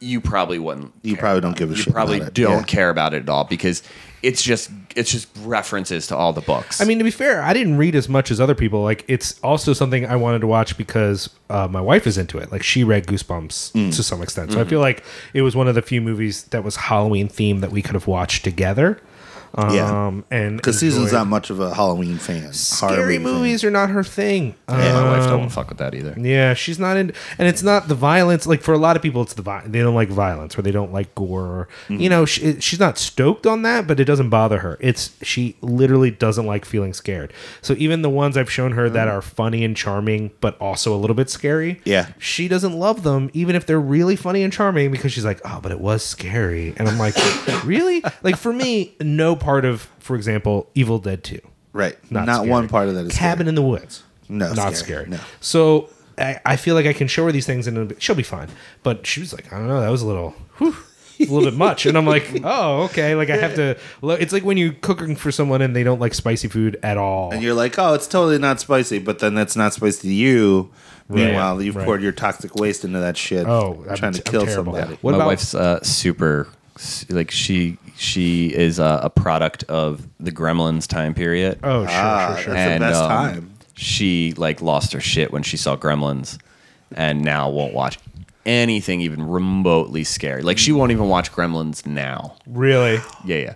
You 0.00 0.20
probably 0.20 0.58
wouldn't. 0.58 0.92
You 1.02 1.16
probably 1.16 1.40
don't 1.40 1.56
give 1.56 1.70
a. 1.70 1.74
You 1.74 1.82
shit 1.82 1.92
probably 1.92 2.18
about 2.18 2.28
it. 2.28 2.34
don't 2.34 2.58
Yeah. 2.58 2.62
care 2.62 2.90
about 2.90 3.14
it 3.14 3.22
at 3.22 3.28
all 3.28 3.44
because 3.44 3.82
it's 4.22 4.42
just 4.42 4.70
it's 4.96 5.10
just 5.12 5.28
references 5.42 6.06
to 6.08 6.16
all 6.16 6.32
the 6.32 6.40
books. 6.40 6.80
I 6.80 6.84
mean, 6.84 6.98
to 6.98 7.04
be 7.04 7.10
fair, 7.10 7.40
I 7.42 7.52
didn't 7.52 7.76
read 7.78 7.94
as 7.94 8.08
much 8.08 8.30
as 8.32 8.40
other 8.40 8.54
people. 8.54 8.82
Like, 8.82 9.04
it's 9.06 9.38
also 9.40 9.72
something 9.72 10.06
I 10.06 10.16
wanted 10.16 10.40
to 10.40 10.46
watch 10.48 10.76
because 10.76 11.30
uh, 11.50 11.68
my 11.68 11.80
wife 11.80 12.06
is 12.06 12.18
into 12.18 12.38
it. 12.38 12.50
Like, 12.50 12.62
she 12.64 12.82
read 12.84 13.06
Goosebumps 13.06 13.72
Mm. 13.72 13.94
to 13.94 14.02
some 14.02 14.22
extent, 14.22 14.50
so 14.50 14.58
Mm-hmm. 14.58 14.66
I 14.66 14.70
feel 14.70 14.80
like 14.80 15.04
it 15.34 15.42
was 15.42 15.54
one 15.54 15.68
of 15.68 15.74
the 15.76 15.82
few 15.82 16.00
movies 16.00 16.44
that 16.44 16.64
was 16.64 16.74
Halloween 16.76 17.28
themed 17.28 17.60
that 17.60 17.70
we 17.70 17.80
could 17.82 17.94
have 17.94 18.06
watched 18.08 18.42
together. 18.44 19.00
Um, 19.58 19.74
Yeah. 19.74 20.20
and 20.30 20.56
Because 20.56 20.78
Susan's 20.78 21.12
not 21.12 21.26
much 21.26 21.50
of 21.50 21.58
a 21.60 21.74
Halloween 21.74 22.16
fan. 22.18 22.40
horror 22.42 22.52
scary 22.52 23.18
movie 23.18 23.24
fan. 23.24 23.34
movies 23.34 23.64
are 23.64 23.70
not 23.70 23.90
her 23.90 24.04
thing. 24.04 24.54
yeah, 24.68 24.92
my 24.94 25.10
wife 25.18 25.22
Um, 25.24 25.40
don't 25.40 25.48
fuck 25.48 25.68
with 25.68 25.78
that 25.78 25.94
either. 25.94 26.14
Yeah, 26.18 26.54
she's 26.54 26.78
not 26.78 26.96
in, 26.96 27.12
and 27.38 27.48
it's 27.48 27.62
not 27.62 27.88
the 27.88 27.94
violence. 27.94 28.46
Like 28.46 28.62
for 28.62 28.72
a 28.72 28.78
lot 28.78 28.96
of 28.96 29.02
people, 29.02 29.22
it's 29.22 29.34
the 29.34 29.42
vi- 29.42 29.64
they 29.66 29.80
don't 29.80 29.94
like 29.94 30.08
violence 30.10 30.56
or 30.58 30.62
they 30.62 30.70
don't 30.70 30.92
like 30.92 31.14
gore. 31.14 31.28
Or, 31.42 31.68
Mm-hmm. 31.88 32.00
You 32.02 32.08
know, 32.10 32.24
she, 32.24 32.60
she's 32.60 32.78
not 32.80 32.98
stoked 32.98 33.46
on 33.46 33.62
that, 33.62 33.86
but 33.86 33.98
it 34.00 34.04
doesn't 34.04 34.28
bother 34.30 34.58
her. 34.60 34.76
It's 34.80 35.10
she 35.22 35.56
literally 35.60 36.10
doesn't 36.10 36.46
like 36.46 36.64
feeling 36.64 36.92
scared. 36.94 37.32
So 37.62 37.74
even 37.78 38.02
the 38.02 38.10
ones 38.10 38.36
I've 38.36 38.50
shown 38.50 38.72
her 38.72 38.88
that 38.90 39.08
are 39.08 39.22
funny 39.22 39.64
and 39.64 39.76
charming, 39.76 40.30
but 40.40 40.56
also 40.60 40.94
a 40.94 40.98
little 40.98 41.16
bit 41.16 41.30
scary, 41.30 41.74
Mm-hmm. 41.76 41.88
Yeah. 41.88 42.06
she 42.18 42.46
doesn't 42.48 42.72
love 42.78 43.02
them, 43.02 43.30
even 43.32 43.56
if 43.56 43.66
they're 43.66 43.80
really 43.80 44.16
funny 44.16 44.42
and 44.42 44.52
charming, 44.52 44.90
because 44.90 45.12
she's 45.12 45.24
like, 45.24 45.40
oh, 45.44 45.58
but 45.62 45.72
it 45.72 45.80
was 45.80 46.04
scary, 46.04 46.74
and 46.76 46.88
I'm 46.88 46.98
like, 46.98 47.14
really? 47.64 48.02
Like 48.22 48.36
for 48.36 48.52
me, 48.52 48.94
no 49.00 49.34
part 49.34 49.47
of, 49.64 49.82
for 49.98 50.16
example, 50.16 50.68
Evil 50.74 50.98
Dead 50.98 51.24
Two. 51.24 51.40
Right. 51.72 51.96
Not, 52.10 52.26
Not, 52.26 52.36
scary. 52.36 52.50
one 52.50 52.68
part 52.68 52.88
of 52.88 52.94
that 52.94 53.06
is 53.06 53.12
Cabin 53.16 53.44
scary. 53.44 53.48
in 53.50 53.54
the 53.54 53.62
Woods. 53.62 54.02
No, 54.28 54.52
not 54.52 54.74
scary. 54.74 55.04
scary. 55.04 55.08
No. 55.10 55.18
So 55.40 55.90
I, 56.18 56.40
I 56.44 56.56
feel 56.56 56.74
like 56.74 56.86
I 56.86 56.92
can 56.92 57.06
show 57.08 57.24
her 57.26 57.32
these 57.32 57.46
things 57.46 57.66
and 57.66 57.76
it'll 57.76 57.88
be- 57.88 57.96
she'll 57.98 58.14
be 58.16 58.22
fine. 58.22 58.48
But 58.82 59.06
she 59.06 59.20
was 59.20 59.32
like, 59.32 59.52
I 59.52 59.58
don't 59.58 59.68
know, 59.68 59.80
that 59.80 59.88
was 59.90 60.02
a 60.02 60.06
little, 60.06 60.30
whew, 60.58 60.74
a 61.20 61.24
little 61.24 61.44
bit 61.50 61.54
much. 61.54 61.86
And 61.86 61.96
I'm 61.96 62.06
like, 62.06 62.40
oh, 62.44 62.82
okay. 62.84 63.14
Like 63.14 63.30
I 63.30 63.36
have 63.36 63.54
to. 63.56 63.76
lo- 64.02 64.14
It's 64.14 64.32
like 64.32 64.44
when 64.44 64.56
you're 64.56 64.72
cooking 64.72 65.14
for 65.16 65.30
someone 65.30 65.62
and 65.62 65.74
they 65.76 65.82
don't 65.84 66.00
like 66.00 66.14
spicy 66.14 66.48
food 66.48 66.78
at 66.82 66.96
all. 66.98 67.32
And 67.32 67.42
you're 67.42 67.54
like, 67.54 67.78
oh, 67.78 67.94
it's 67.94 68.06
totally 68.08 68.38
not 68.38 68.60
spicy, 68.60 68.98
but 68.98 69.18
then 69.20 69.34
that's 69.34 69.54
not 69.56 69.72
spicy 69.74 70.08
to 70.08 70.14
you. 70.14 70.70
Meanwhile, 71.10 71.62
you've 71.62 71.76
right. 71.76 71.86
poured 71.86 72.02
your 72.02 72.12
toxic 72.12 72.54
waste 72.56 72.84
into 72.84 72.98
that 72.98 73.16
shit. 73.16 73.46
Oh, 73.46 73.82
I'm 73.88 73.96
trying 73.96 74.12
to 74.12 74.20
t- 74.20 74.24
I'm 74.36 74.44
kill 74.46 74.46
somebody. 74.54 74.98
What 75.00 75.12
my 75.12 75.16
about- 75.18 75.26
wife's 75.28 75.54
uh, 75.54 75.82
super 75.82 76.48
like 77.10 77.30
she 77.30 77.78
she 77.96 78.48
is 78.54 78.78
uh, 78.80 79.00
a 79.02 79.10
product 79.10 79.64
of 79.64 80.06
the 80.20 80.30
Gremlins 80.32 80.86
time 80.86 81.14
period. 81.14 81.58
oh, 81.62 81.84
sure, 81.86 81.94
Ah, 81.94 82.34
sure, 82.34 82.42
sure. 82.44 82.54
that's 82.54 82.74
the 82.74 82.80
best 82.80 83.00
um, 83.02 83.10
time. 83.10 83.52
She 83.74 84.32
like 84.36 84.60
lost 84.62 84.92
her 84.92 85.00
shit 85.00 85.32
when 85.32 85.42
she 85.42 85.56
saw 85.56 85.76
Gremlins, 85.76 86.38
and 86.92 87.22
now 87.22 87.48
won't 87.50 87.74
watch 87.74 87.98
anything 88.46 89.00
even 89.00 89.26
remotely 89.28 90.04
scary. 90.04 90.42
Like 90.42 90.58
she 90.58 90.72
won't 90.72 90.90
even 90.92 91.08
watch 91.08 91.32
Gremlins 91.32 91.84
now. 91.86 92.36
Really? 92.46 92.98
Yeah, 93.24 93.36
yeah. 93.36 93.54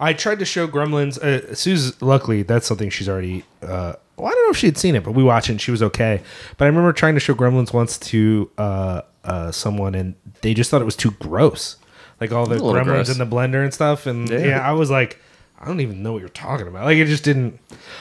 I 0.00 0.12
tried 0.14 0.40
to 0.40 0.44
show 0.44 0.66
Gremlins. 0.66 1.16
Uh, 1.18 1.54
Sue's 1.54 2.00
luckily 2.02 2.42
that's 2.42 2.66
something 2.66 2.90
she's 2.90 3.08
already. 3.08 3.44
Uh, 3.62 3.94
well, 4.16 4.26
I 4.28 4.30
don't 4.32 4.44
know 4.46 4.50
if 4.50 4.56
she 4.56 4.66
had 4.66 4.76
seen 4.76 4.94
it, 4.96 5.04
but 5.04 5.12
we 5.12 5.22
watched 5.22 5.48
it 5.48 5.52
and 5.52 5.60
she 5.60 5.70
was 5.70 5.82
okay. 5.82 6.20
But 6.56 6.64
I 6.64 6.68
remember 6.68 6.92
trying 6.92 7.14
to 7.14 7.20
show 7.20 7.34
Gremlins 7.34 7.72
once 7.72 7.98
to 7.98 8.50
uh, 8.58 9.02
uh, 9.24 9.52
someone, 9.52 9.94
and 9.94 10.14
they 10.42 10.54
just 10.54 10.70
thought 10.70 10.82
it 10.82 10.86
was 10.86 10.96
too 10.96 11.12
gross, 11.12 11.76
like 12.22 12.32
all 12.32 12.46
the 12.46 12.56
Gremlins 12.56 12.84
gross. 12.84 13.08
in 13.10 13.18
the 13.18 13.26
blender 13.26 13.64
and 13.64 13.74
stuff. 13.74 14.06
And 14.06 14.28
yeah. 14.30 14.38
Yeah. 14.38 14.68
I 14.68 14.72
was 14.72 14.90
like, 14.90 15.20
I 15.60 15.66
don't 15.66 15.80
even 15.80 16.02
know 16.02 16.12
what 16.12 16.20
you're 16.20 16.28
talking 16.28 16.68
about. 16.68 16.84
Like 16.84 16.96
it 16.96 17.06
just 17.06 17.24
didn't. 17.24 17.58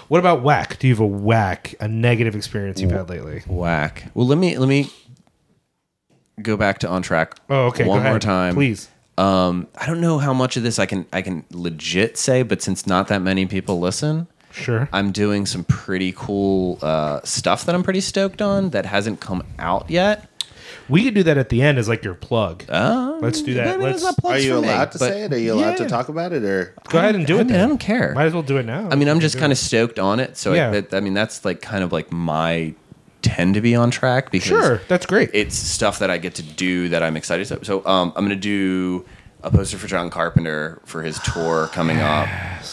What 0.09 0.19
about 0.19 0.43
whack? 0.43 0.77
Do 0.77 0.87
you 0.87 0.93
have 0.93 0.99
a 0.99 1.07
whack, 1.07 1.73
a 1.79 1.87
negative 1.87 2.35
experience 2.35 2.79
you've 2.79 2.91
had 2.91 3.09
lately? 3.09 3.41
Whack. 3.47 4.11
Well, 4.13 4.27
let 4.27 4.37
me 4.37 4.57
let 4.57 4.69
me 4.69 4.91
go 6.41 6.55
back 6.55 6.79
to 6.79 6.87
on 6.87 7.01
track. 7.01 7.35
Oh, 7.49 7.67
okay. 7.67 7.85
One 7.85 8.03
more 8.03 8.19
time, 8.19 8.53
please. 8.53 8.89
Um, 9.17 9.67
I 9.75 9.87
don't 9.87 10.01
know 10.01 10.19
how 10.19 10.33
much 10.33 10.55
of 10.57 10.63
this 10.63 10.79
I 10.79 10.85
can 10.85 11.05
I 11.11 11.21
can 11.21 11.45
legit 11.51 12.17
say, 12.17 12.43
but 12.43 12.61
since 12.61 12.85
not 12.85 13.07
that 13.07 13.21
many 13.21 13.45
people 13.47 13.79
listen, 13.79 14.27
Sure. 14.51 14.89
I'm 14.91 15.11
doing 15.11 15.45
some 15.45 15.63
pretty 15.63 16.13
cool 16.15 16.77
uh, 16.81 17.21
stuff 17.23 17.65
that 17.65 17.75
I'm 17.75 17.83
pretty 17.83 18.01
stoked 18.01 18.41
on 18.41 18.71
that 18.71 18.85
hasn't 18.85 19.19
come 19.19 19.43
out 19.59 19.89
yet. 19.89 20.27
We 20.91 21.03
could 21.03 21.13
do 21.15 21.23
that 21.23 21.37
at 21.37 21.49
the 21.49 21.61
end 21.61 21.77
as 21.79 21.87
like 21.89 22.03
your 22.03 22.13
plug. 22.13 22.63
Uh, 22.69 23.17
Let's 23.21 23.41
do 23.41 23.53
that. 23.55 23.79
Let's 23.79 24.01
there's 24.01 24.03
not 24.03 24.17
plugs 24.17 24.35
Are 24.43 24.45
you 24.47 24.55
for 24.55 24.61
me, 24.61 24.67
allowed 24.67 24.91
to 24.91 24.97
say 24.99 25.23
it? 25.23 25.33
Are 25.33 25.37
you 25.37 25.53
allowed 25.53 25.77
to 25.77 25.83
Yeah. 25.83 25.89
talk 25.89 26.09
about 26.09 26.33
it? 26.33 26.43
Or 26.43 26.75
go 26.89 26.99
ahead 26.99 27.15
and 27.15 27.25
do 27.25 27.37
I 27.37 27.41
it. 27.41 27.47
mean, 27.47 27.55
I 27.55 27.59
Then. 27.59 27.69
don't 27.69 27.77
care. 27.79 28.13
Might 28.13 28.25
as 28.25 28.33
well 28.33 28.43
do 28.43 28.57
it 28.57 28.65
now. 28.65 28.89
I 28.91 28.95
mean, 28.95 29.07
I'm 29.07 29.19
just 29.19 29.37
kind 29.39 29.51
of 29.51 29.57
stoked 29.57 29.97
on 29.99 30.19
it. 30.19 30.37
So 30.37 30.53
Yeah. 30.53 30.71
it, 30.73 30.89
that, 30.91 30.97
I 30.97 30.99
mean, 30.99 31.13
that's 31.13 31.45
like 31.45 31.61
kind 31.61 31.83
of 31.83 31.91
like 31.91 32.11
my 32.11 32.73
tend 33.21 33.53
to 33.53 33.61
be 33.61 33.75
on 33.75 33.91
track 33.91 34.31
because 34.31 34.47
sure. 34.47 34.81
That's 34.87 35.05
great. 35.05 35.29
it's 35.33 35.55
stuff 35.55 35.99
that 35.99 36.09
I 36.09 36.17
get 36.17 36.35
to 36.35 36.43
do 36.43 36.89
that 36.89 37.03
I'm 37.03 37.15
excited. 37.15 37.47
So, 37.47 37.59
so 37.63 37.85
um, 37.85 38.11
I'm 38.15 38.25
gonna 38.25 38.35
do 38.35 39.05
a 39.43 39.49
poster 39.51 39.77
for 39.77 39.87
John 39.87 40.09
Carpenter 40.09 40.81
for 40.85 41.03
his 41.03 41.19
tour 41.19 41.67
coming 41.71 41.97
up. 41.99 42.27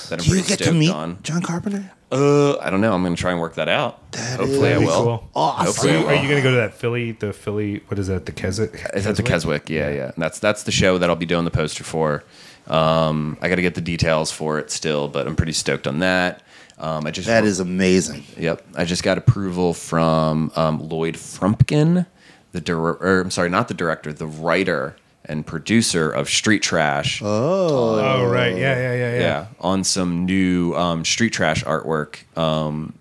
That 0.09 0.13
I'm 0.13 0.19
do 0.19 0.25
you 0.25 0.31
pretty 0.33 0.49
get 0.49 0.59
to 0.59 0.65
stoked 0.65 0.77
meet 0.79 0.91
on. 0.91 1.19
John 1.23 1.43
Carpenter? 1.43 1.91
Uh, 2.11 2.57
I 2.59 2.71
don't 2.71 2.81
know. 2.81 2.95
I'm 2.95 3.03
gonna 3.03 3.17
try 3.17 3.33
and 3.33 3.41
work 3.41 3.55
that 3.57 3.69
out. 3.69 4.01
Hopefully, 4.17 4.73
I 4.73 4.79
will. 4.79 4.87
cool. 5.05 5.31
Awesome. 5.35 5.67
Hopefully, 5.67 5.93
I 5.93 5.95
Are 5.95 5.99
you, 5.99 6.05
will. 6.07 6.09
are 6.11 6.15
you 6.23 6.29
going 6.29 6.37
to 6.37 6.43
go 6.43 6.51
to 6.53 6.57
that 6.57 6.75
Philly? 6.75 7.13
The 7.13 7.33
Philly? 7.35 7.83
What 7.89 7.99
is 7.99 8.07
that? 8.07 8.25
The 8.25 8.33
Keswick? 8.33 8.75
Is 8.95 9.05
that 9.05 9.17
the 9.17 9.23
Keswick? 9.23 9.69
Yeah, 9.69 9.91
yeah. 9.91 10.05
And 10.15 10.15
that's 10.17 10.39
that's 10.39 10.63
the 10.63 10.73
show 10.73 10.97
that 10.99 11.11
I'll 11.11 11.17
be 11.17 11.27
doing 11.27 11.45
the 11.45 11.51
poster 11.51 11.85
for. 11.85 12.25
Um, 12.67 13.37
I 13.43 13.49
got 13.51 13.57
to 13.57 13.63
get 13.63 13.75
the 13.75 13.81
details 13.83 14.31
for 14.33 14.59
it 14.59 14.71
still, 14.71 15.09
but 15.09 15.27
I'm 15.27 15.37
pretty 15.37 15.53
stoked 15.53 15.87
on 15.87 15.99
that. 16.01 16.43
Um, 16.79 17.07
I 17.07 17.11
just 17.11 17.27
That 17.27 17.45
is 17.45 17.61
amazing. 17.61 18.25
Yep, 18.39 18.63
I 18.77 18.85
just 18.85 19.03
got 19.03 19.19
approval 19.19 19.75
from 19.75 20.51
um, 20.57 20.89
Roy 20.89 21.13
Frumkes, 21.13 22.07
the 22.53 22.61
dir- 22.61 22.79
or 22.79 23.21
I'm 23.21 23.31
sorry, 23.31 23.51
not 23.51 23.69
the 23.69 23.75
director, 23.75 24.13
the 24.13 24.27
writer 24.27 24.97
and 25.29 25.47
producer 25.47 26.11
of 26.11 26.29
Street 26.29 26.63
Trash. 26.63 27.23
Oh 27.23 27.99
oh 27.99 28.27
right, 28.27 28.57
yeah, 28.57 28.77
yeah, 28.77 28.95
yeah, 28.95 29.13
yeah. 29.15 29.21
yeah, 29.21 29.47
on 29.61 29.85
some 29.85 30.25
new 30.25 30.75
um, 30.75 31.05
Street 31.05 31.33
Trash 31.33 31.65
artwork. 31.65 32.19
Um, 32.39 32.95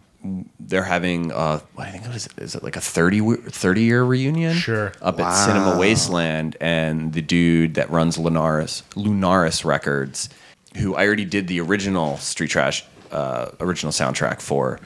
they're 0.59 0.83
having, 0.83 1.31
uh, 1.31 1.59
I 1.77 1.89
think 1.89 2.05
it 2.05 2.11
was, 2.11 2.27
is 2.37 2.55
it 2.55 2.63
like 2.63 2.75
a 2.75 2.81
30, 2.81 3.35
30 3.37 3.81
year 3.81 4.03
reunion? 4.03 4.55
Sure. 4.55 4.91
Up 5.01 5.19
at 5.19 5.31
Cinema 5.31 5.77
Wasteland, 5.77 6.57
and 6.59 7.13
the 7.13 7.21
dude 7.21 7.75
that 7.75 7.89
runs 7.89 8.17
Lunaris 8.17 8.83
Lunaris 8.91 9.63
Records, 9.63 10.29
who 10.77 10.95
I 10.95 11.05
already 11.05 11.25
did 11.25 11.47
the 11.47 11.61
original 11.61 12.17
Street 12.17 12.49
Trash 12.49 12.85
uh, 13.11 13.51
original 13.59 13.91
soundtrack 13.91 14.41
for. 14.41 14.79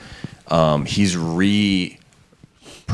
Um, 0.47 0.85
he's 0.85 1.17
re 1.17 1.97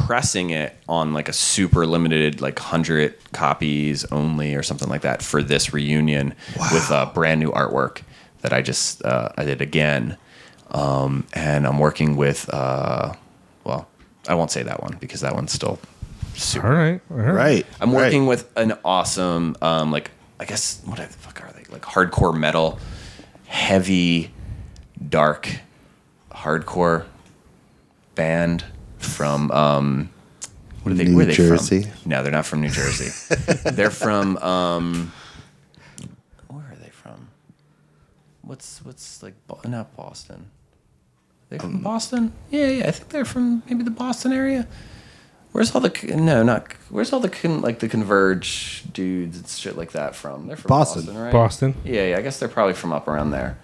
pressing 0.06 0.52
it 0.52 0.78
on 0.88 1.12
like 1.14 1.28
a 1.28 1.34
super 1.34 1.86
limited 1.88 2.40
like 2.40 2.60
100 2.60 3.16
copies 3.34 4.06
only 4.06 4.54
or 4.54 4.62
something 4.62 4.88
like 4.90 5.02
that 5.02 5.24
for 5.24 5.42
this 5.42 5.74
reunion 5.74 6.36
with 6.72 6.90
a 6.92 7.10
brand 7.16 7.40
new 7.40 7.52
artwork 7.52 8.02
that 8.42 8.54
i 8.54 8.62
just 8.62 9.04
uh, 9.04 9.30
i 9.38 9.44
did 9.44 9.60
again 9.60 10.16
um, 10.72 11.26
and 11.34 11.66
i'm 11.66 11.80
working 11.80 12.16
with 12.16 12.48
uh, 12.54 13.12
well 13.64 13.88
i 14.28 14.36
won't 14.36 14.52
say 14.52 14.62
that 14.62 14.82
one 14.84 14.96
because 15.00 15.22
that 15.22 15.34
one's 15.34 15.52
still 15.52 15.80
super 16.36 16.68
All 16.68 16.74
right, 16.74 17.02
all 17.10 17.18
right. 17.18 17.34
Right. 17.34 17.66
i'm 17.82 17.92
right. 17.92 18.06
working 18.06 18.28
with 18.28 18.50
an 18.56 18.78
awesome 18.86 19.56
um, 19.64 19.92
like 19.92 20.12
i 20.40 20.46
guess 20.46 20.80
what 20.86 20.98
the 20.98 21.06
fuck 21.06 21.44
are 21.44 21.52
they 21.54 21.64
like 21.74 21.82
hardcore 21.82 22.38
metal 22.38 22.78
heavy 23.48 24.32
dark 25.10 25.50
hardcore 26.32 27.06
band 28.14 28.64
from 29.08 29.52
um 29.52 30.10
what 30.84 30.92
are 30.92 30.96
they 30.96 31.06
New 31.06 31.16
where 31.16 31.24
are 31.26 31.28
they 31.28 31.34
Jersey? 31.34 31.84
from? 31.84 31.92
No, 32.10 32.24
they're 32.24 32.32
not 32.32 32.46
from 32.46 32.62
New 32.62 32.70
Jersey. 32.70 33.36
they're 33.72 33.90
from 33.92 34.38
um 34.38 35.12
where 36.48 36.66
are 36.72 36.78
they 36.82 36.90
from? 36.90 37.30
What's 38.42 38.84
what's 38.86 39.22
like 39.24 39.34
not 39.66 39.96
Boston. 39.96 40.52
They 41.50 41.58
Um, 41.58 41.62
from 41.74 41.82
Boston? 41.82 42.34
Yeah, 42.52 42.68
yeah, 42.68 42.88
I 42.88 42.92
think 42.92 43.10
they're 43.10 43.26
from 43.26 43.64
maybe 43.70 43.84
the 43.84 43.92
Boston 43.92 44.34
area. 44.34 44.68
Where's 45.54 45.74
all 45.74 45.82
the 45.82 45.92
no, 46.16 46.44
not 46.44 46.72
where's 46.90 47.12
all 47.14 47.20
the 47.20 47.30
con, 47.30 47.62
like 47.62 47.80
the 47.80 47.88
Converge 47.88 48.84
dudes 48.94 49.38
and 49.38 49.48
shit 49.48 49.78
like 49.78 49.92
that 49.94 50.14
from? 50.16 50.48
They're 50.48 50.58
from 50.58 50.70
Boston. 50.70 51.04
Boston, 51.06 51.18
right? 51.22 51.32
Boston. 51.34 51.76
Yeah, 51.84 52.08
yeah, 52.08 52.18
I 52.18 52.22
guess 52.22 52.38
they're 52.40 52.50
probably 52.50 52.74
from 52.76 52.92
up 52.94 53.08
around 53.08 53.32
there. 53.32 53.58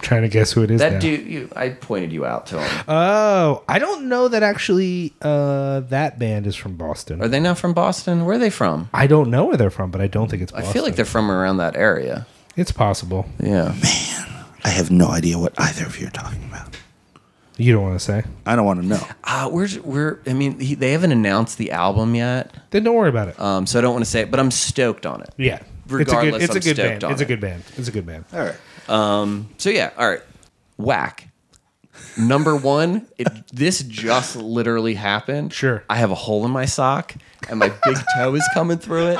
Trying 0.00 0.22
to 0.22 0.28
guess 0.28 0.52
who 0.52 0.62
it 0.62 0.70
is. 0.70 0.80
That 0.80 0.94
now. 0.94 0.98
dude, 1.00 1.26
you, 1.26 1.50
I 1.54 1.70
pointed 1.70 2.12
you 2.12 2.24
out 2.24 2.46
to 2.46 2.60
him. 2.60 2.84
Oh, 2.88 3.62
I 3.68 3.78
don't 3.78 4.08
know 4.08 4.28
that 4.28 4.42
actually. 4.42 5.12
Uh, 5.20 5.80
that 5.80 6.18
band 6.18 6.46
is 6.46 6.56
from 6.56 6.76
Boston. 6.76 7.22
Are 7.22 7.28
they 7.28 7.40
not 7.40 7.58
from 7.58 7.72
Boston? 7.74 8.24
Where 8.24 8.36
are 8.36 8.38
they 8.38 8.50
from? 8.50 8.88
I 8.92 9.06
don't 9.06 9.30
know 9.30 9.46
where 9.46 9.56
they're 9.56 9.70
from, 9.70 9.90
but 9.90 10.00
I 10.00 10.06
don't 10.06 10.30
think 10.30 10.42
it's. 10.42 10.52
I 10.52 10.62
feel 10.62 10.82
like 10.82 10.96
they're 10.96 11.04
from 11.04 11.30
around 11.30 11.58
that 11.58 11.76
area. 11.76 12.26
It's 12.56 12.72
possible. 12.72 13.26
Yeah. 13.42 13.74
Man, 13.82 14.44
I 14.64 14.68
have 14.70 14.90
no 14.90 15.08
idea 15.08 15.38
what 15.38 15.52
either 15.58 15.86
of 15.86 16.00
you 16.00 16.08
are 16.08 16.10
talking 16.10 16.42
about. 16.44 16.76
You 17.56 17.72
don't 17.72 17.82
want 17.82 17.98
to 17.98 18.04
say. 18.04 18.22
I 18.46 18.54
don't 18.54 18.64
want 18.64 18.80
to 18.82 18.86
know. 18.86 19.00
Uh, 19.24 19.48
we're 19.52 19.68
we're. 19.82 20.18
I 20.26 20.32
mean, 20.32 20.60
he, 20.60 20.74
they 20.76 20.92
haven't 20.92 21.10
announced 21.12 21.58
the 21.58 21.72
album 21.72 22.14
yet, 22.14 22.54
Then 22.70 22.84
don't 22.84 22.94
worry 22.94 23.08
about 23.08 23.28
it. 23.28 23.40
um, 23.40 23.66
so 23.66 23.78
I 23.78 23.82
don't 23.82 23.92
want 23.92 24.04
to 24.04 24.10
say 24.10 24.20
it. 24.20 24.30
But 24.30 24.38
I'm 24.38 24.50
stoked 24.52 25.06
on 25.06 25.22
it. 25.22 25.30
yeah. 25.36 25.60
regardless, 25.88 26.44
it's 26.44 26.54
a 26.54 26.56
I'm 26.56 26.60
good. 26.60 26.66
It's 26.66 26.66
a 26.66 26.74
good 26.74 26.76
band. 26.76 27.04
on 27.04 27.12
It's 27.12 27.20
a 27.20 27.24
good 27.24 27.40
band. 27.40 27.64
It's 27.76 27.88
a 27.88 27.92
good 27.92 28.06
band. 28.06 28.24
All 28.32 28.40
right. 28.40 28.56
Um, 28.88 29.48
so 29.58 29.70
yeah. 29.70 29.90
All 29.96 30.08
right. 30.08 30.22
Whack. 30.76 31.28
Number 32.16 32.56
one. 32.56 33.06
It, 33.18 33.28
this 33.52 33.82
just 33.82 34.36
literally 34.36 34.94
happened. 34.94 35.52
Sure. 35.52 35.84
I 35.90 35.96
have 35.96 36.10
a 36.10 36.14
hole 36.16 36.44
in 36.44 36.50
my 36.50 36.64
sock, 36.64 37.14
and 37.48 37.58
my 37.58 37.68
big 37.84 37.96
toe 38.16 38.34
is 38.34 38.48
coming 38.54 38.78
through 38.78 39.08
it, 39.08 39.18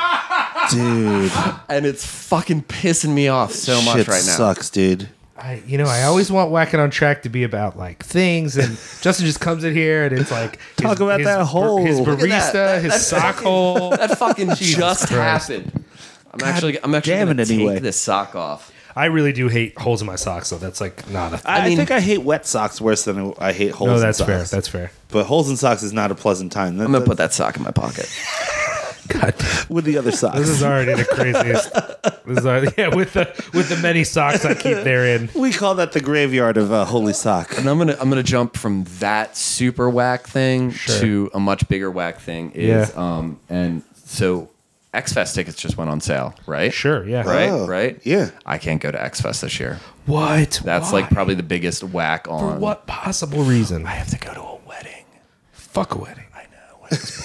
Dude, 0.71 1.33
and 1.69 1.87
it's 1.87 2.05
fucking 2.07 2.63
pissing 2.65 3.11
me 3.15 3.29
off 3.29 3.53
so 3.53 3.81
much 3.83 3.97
shit 3.99 4.09
right 4.09 4.25
now. 4.27 4.37
sucks, 4.37 4.71
dude. 4.71 5.09
I, 5.37 5.63
you 5.67 5.79
know, 5.79 5.87
I 5.87 6.03
always 6.03 6.31
want 6.33 6.51
whacking 6.51 6.81
on 6.81 6.91
track 6.91 7.23
to 7.23 7.29
be 7.29 7.45
about 7.45 7.77
like 7.79 8.03
things, 8.05 8.57
and 8.57 8.77
Justin 9.01 9.27
just 9.27 9.41
comes 9.41 9.63
in 9.65 9.73
here 9.75 10.05
and 10.05 10.19
it's 10.19 10.33
like 10.33 10.59
Talk 10.77 10.99
about 11.01 11.23
that 11.23 11.47
hole. 11.47 11.85
his 11.85 12.01
barista, 12.01 12.29
that. 12.29 12.53
That- 12.53 12.83
his 12.83 12.93
that's 12.93 13.07
sock 13.07 13.23
fucking- 13.37 13.43
hole. 13.47 13.91
That 13.91 14.19
fucking 14.19 14.49
just 14.57 15.09
Christ. 15.09 15.49
happened. 15.49 15.85
I'm 16.33 16.43
actually. 16.43 16.83
I'm 16.83 16.95
actually 16.95 17.13
damn 17.15 17.27
gonna 17.29 17.43
it 17.43 17.47
take 17.49 17.55
anyway. 17.55 17.79
this 17.79 17.99
sock 17.99 18.35
off. 18.35 18.73
I 18.99 19.07
really 19.07 19.33
do 19.33 19.49
hate 19.49 19.79
holes 19.79 20.01
in 20.03 20.07
my 20.07 20.17
socks, 20.17 20.51
though. 20.51 20.59
That's 20.59 20.81
like 20.81 21.09
not 21.11 21.29
a. 21.33 21.37
Th- 21.37 21.43
I, 21.47 21.69
mean- 21.69 21.77
think 21.77 21.91
I 21.91 22.01
hate 22.01 22.19
wet 22.23 22.47
socks 22.47 22.81
worse 22.81 23.05
than 23.05 23.33
I 23.39 23.53
hate 23.53 23.71
holes. 23.73 23.89
no, 23.89 23.95
in 23.97 24.01
that's 24.01 24.21
fair. 24.21 24.39
socks. 24.41 24.51
That's 24.51 24.69
fair. 24.69 24.91
But 25.09 25.25
holes 25.25 25.49
in 25.51 25.57
socks 25.57 25.83
is 25.83 25.93
not 25.93 26.11
a 26.11 26.15
pleasant 26.15 26.53
time. 26.53 26.81
I'm 26.81 26.93
gonna 26.93 27.05
put 27.05 27.17
that 27.19 27.33
sock 27.33 27.57
in 27.57 27.63
my 27.63 27.71
pocket. 27.71 28.09
God, 29.09 29.35
with 29.71 29.85
the 29.87 29.97
other 29.97 30.13
socks. 30.13 30.37
this 30.37 30.51
is 30.51 30.63
already 30.63 30.93
the 30.93 31.05
craziest. 31.07 31.73
this 32.27 32.39
is 32.39 32.45
already, 32.47 32.69
yeah, 32.77 32.95
with 32.95 33.15
the 33.15 33.25
with 33.55 33.71
the 33.71 33.77
many 33.79 34.05
socks 34.05 34.45
I 34.45 34.53
keep 34.53 34.77
therein. 34.85 35.31
we 35.35 35.51
call 35.51 35.77
that 35.77 35.93
the 35.93 36.01
graveyard 36.01 36.59
of 36.59 36.71
uh, 36.73 36.85
holy 36.85 37.15
sock. 37.15 37.57
And 37.57 37.67
I'm 37.71 37.79
gonna 37.79 37.97
I'm 38.01 38.11
gonna 38.11 38.23
jump 38.23 38.55
from 38.57 38.85
that 38.99 39.35
super 39.37 39.89
whack 39.89 40.27
thing 40.27 40.73
Sure. 40.73 41.01
to 41.01 41.31
a 41.33 41.41
much 41.41 41.67
bigger 41.69 41.91
whack 41.91 42.19
thing. 42.21 42.51
Is 42.53 42.91
Yeah. 42.91 43.01
um 43.01 43.41
and 43.49 43.83
so 44.05 44.51
X 44.99 45.13
Fest 45.13 45.35
tickets 45.37 45.57
just 45.61 45.77
went 45.77 45.91
on 45.91 46.01
sale, 46.01 46.35
right? 46.47 46.73
Sure, 46.73 47.07
yeah. 47.09 47.23
Right, 47.23 47.49
Oh, 47.49 47.67
right. 47.67 48.01
yeah. 48.05 48.31
I 48.45 48.59
can't 48.59 48.81
go 48.81 48.91
to 48.91 49.01
X 49.03 49.21
Fest 49.21 49.43
this 49.43 49.61
year. 49.61 49.79
What? 50.07 50.61
That's 50.65 50.93
Why? 50.93 51.01
like 51.03 51.11
probably 51.11 51.35
the 51.35 51.43
biggest 51.45 51.85
whack 51.85 52.27
on. 52.29 52.41
for 52.41 52.47
on. 52.57 52.61
what 52.61 52.87
possible 52.87 53.43
reason? 53.45 53.87
I 53.87 53.91
have 53.91 54.09
to 54.09 54.19
go 54.19 54.35
to 54.35 54.41
a 54.43 54.59
wedding. 54.67 55.05
Fuck 55.53 55.95
a 55.95 55.99
wedding. 55.99 56.25
I 56.35 56.43
know. 56.45 56.79
Weddings 56.83 57.17
blow. 57.17 57.25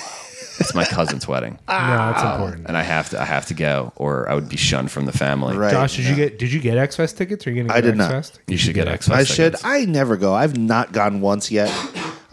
it's 0.60 0.76
my 0.76 0.86
cousin's 0.86 1.28
wedding, 1.28 1.58
No, 1.68 2.12
it's 2.14 2.22
important. 2.24 2.68
and 2.68 2.78
I 2.78 2.84
have 2.84 3.10
to 3.10 3.20
I 3.22 3.26
have 3.26 3.48
to 3.48 3.54
go, 3.56 3.92
or 3.96 4.30
I 4.30 4.36
would 4.36 4.50
be 4.50 4.58
shunned 4.58 4.92
from 4.92 5.06
the 5.08 5.12
family. 5.12 5.58
Right. 5.58 5.72
Josh, 5.72 5.96
did 5.96 6.06
you 6.06 6.16
get 6.16 6.38
did 6.38 6.52
you 6.54 6.60
get 6.60 6.78
X 6.78 6.96
Fest 6.96 7.18
tickets? 7.18 7.48
Or 7.48 7.50
are 7.50 7.54
you 7.54 7.64
gonna? 7.64 7.74
I 7.74 7.82
Get 7.82 7.88
did 7.92 7.98
not. 7.98 8.12
X-Fest? 8.14 8.40
You 8.48 8.58
should 8.58 8.76
get 8.76 8.88
X 8.88 9.08
Fest. 9.08 9.20
I 9.20 9.24
should. 9.34 9.56
I 9.64 9.86
never 9.86 10.16
go. 10.16 10.34
I've 10.36 10.56
not 10.58 10.92
gone 10.92 11.22
once 11.22 11.50
yet. 11.52 11.70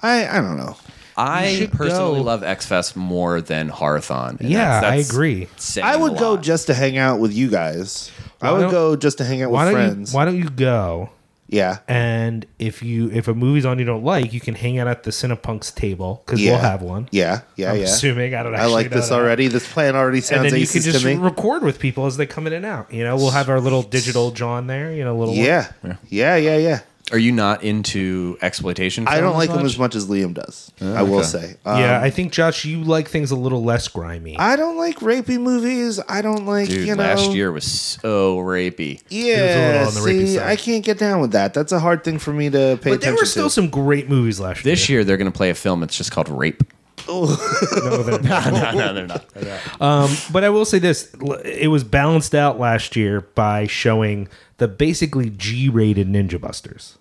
I 0.00 0.28
I 0.28 0.40
don't 0.42 0.56
know. 0.58 0.76
I 1.16 1.68
personally 1.72 2.20
go. 2.20 2.24
love 2.24 2.42
X 2.42 2.66
Fest 2.66 2.96
more 2.96 3.40
than 3.40 3.70
Horrorthon. 3.70 4.40
and 4.40 4.48
Yeah, 4.50 4.80
that's- 4.80 4.92
I 4.92 4.96
agree. 5.12 5.48
I 5.82 5.96
would 5.96 6.16
go 6.18 6.36
just 6.36 6.66
to 6.68 6.74
hang 6.74 6.96
out 6.98 7.20
with 7.20 7.32
you 7.32 7.48
guys. 7.50 8.10
I 8.42 8.52
would 8.52 8.70
go 8.70 8.96
just 8.96 9.18
to 9.18 9.24
hang 9.24 9.42
out 9.42 9.50
with 9.50 9.60
don't 9.60 9.72
friends. 9.72 10.12
you 10.12 10.16
Why 10.16 10.24
don't 10.24 10.36
you 10.38 10.48
go 10.48 11.10
Yeah. 11.52 11.78
And 11.88 12.46
if 12.60 12.80
you 12.82 13.10
if 13.12 13.26
a 13.26 13.34
movie's 13.34 13.66
on 13.66 13.78
you 13.80 13.84
don't 13.84 14.04
like, 14.04 14.32
you 14.32 14.38
can 14.40 14.54
hang 14.54 14.78
out 14.78 14.86
at 14.86 15.02
the 15.02 15.10
Cinepunks 15.10 15.74
table 15.74 16.22
because 16.24 16.40
Yeah. 16.40 16.52
we'll 16.52 16.60
have 16.60 16.80
one. 16.80 17.08
Yeah. 17.10 17.40
Yeah. 17.56 17.72
I'm 17.72 17.78
yeah. 17.78 17.84
assuming 17.86 18.34
I 18.36 18.42
don't. 18.44 18.54
I 18.54 18.66
like 18.66 18.90
this 18.90 19.08
that. 19.08 19.14
already. 19.16 19.48
This 19.48 19.66
plan 19.70 19.96
already 19.96 20.18
And 20.18 20.24
sounds 20.24 20.42
then 20.52 20.60
you 20.60 20.66
can 20.66 20.78
aces 20.78 20.84
just 20.84 21.00
to 21.00 21.06
me. 21.06 21.16
record 21.16 21.64
with 21.64 21.80
people 21.80 22.06
as 22.06 22.16
they 22.16 22.26
come 22.26 22.46
in 22.46 22.52
and 22.52 22.64
out. 22.64 22.94
You 22.94 23.02
know, 23.02 23.16
we'll 23.16 23.32
have 23.32 23.48
our 23.48 23.58
little 23.60 23.82
digital 23.82 24.30
John 24.30 24.68
there. 24.68 24.92
You 24.92 25.02
know, 25.04 25.16
little 25.16 25.34
yeah. 25.34 25.72
Yeah. 26.08 26.36
Yeah. 26.36 26.56
Yeah. 26.56 26.78
Are 27.12 27.18
you 27.18 27.32
not 27.32 27.62
into 27.64 28.38
exploitation? 28.40 29.08
I 29.08 29.20
don't 29.20 29.32
film 29.32 29.34
like 29.34 29.50
as 29.50 29.56
him 29.56 29.62
much? 29.62 29.72
as 29.72 29.78
much 29.78 29.94
as 29.94 30.06
Liam 30.08 30.34
does. 30.34 30.72
I 30.80 31.02
will 31.02 31.18
okay. 31.18 31.26
say. 31.26 31.56
Um, 31.64 31.80
yeah, 31.80 32.00
I 32.00 32.10
think 32.10 32.32
Josh, 32.32 32.64
you 32.64 32.82
like 32.82 33.08
things 33.08 33.30
a 33.30 33.36
little 33.36 33.62
less 33.64 33.88
grimy. 33.88 34.38
I 34.38 34.56
don't 34.56 34.76
like 34.76 35.00
rapey 35.00 35.40
movies. 35.40 36.00
I 36.08 36.22
don't 36.22 36.46
like 36.46 36.68
Dude, 36.68 36.86
you 36.86 36.94
know. 36.94 37.02
last 37.02 37.32
year 37.32 37.50
was 37.50 37.64
so 37.64 38.38
rapey. 38.38 39.02
Yeah, 39.08 39.84
on 39.88 39.94
the 39.94 40.00
rapey 40.00 40.26
see, 40.26 40.36
side. 40.36 40.46
I 40.46 40.56
can't 40.56 40.84
get 40.84 40.98
down 40.98 41.20
with 41.20 41.32
that. 41.32 41.54
That's 41.54 41.72
a 41.72 41.80
hard 41.80 42.04
thing 42.04 42.18
for 42.18 42.32
me 42.32 42.50
to 42.50 42.78
pay 42.80 42.90
but 42.90 43.00
there 43.00 43.14
were 43.14 43.24
still 43.24 43.48
to. 43.48 43.50
some 43.50 43.70
great 43.70 44.08
movies 44.08 44.38
last 44.38 44.64
year. 44.64 44.72
This 44.72 44.88
year. 44.88 44.98
year 44.98 45.04
they're 45.04 45.16
going 45.16 45.30
to 45.30 45.36
play 45.36 45.50
a 45.50 45.54
film. 45.54 45.82
It's 45.82 45.96
just 45.96 46.12
called 46.12 46.28
Rape. 46.28 46.62
No, 47.08 47.26
they're 47.26 48.20
not. 48.22 48.52
no, 48.52 48.72
no, 48.72 48.94
they're 48.94 49.06
not. 49.06 49.80
Um, 49.80 50.10
but 50.32 50.44
I 50.44 50.50
will 50.50 50.64
say 50.64 50.78
this: 50.78 51.12
it 51.44 51.68
was 51.68 51.82
balanced 51.82 52.34
out 52.34 52.60
last 52.60 52.94
year 52.94 53.22
by 53.22 53.66
showing 53.66 54.28
the 54.58 54.68
basically 54.68 55.30
G-rated 55.30 56.06
Ninja 56.06 56.40
Busters. 56.40 56.98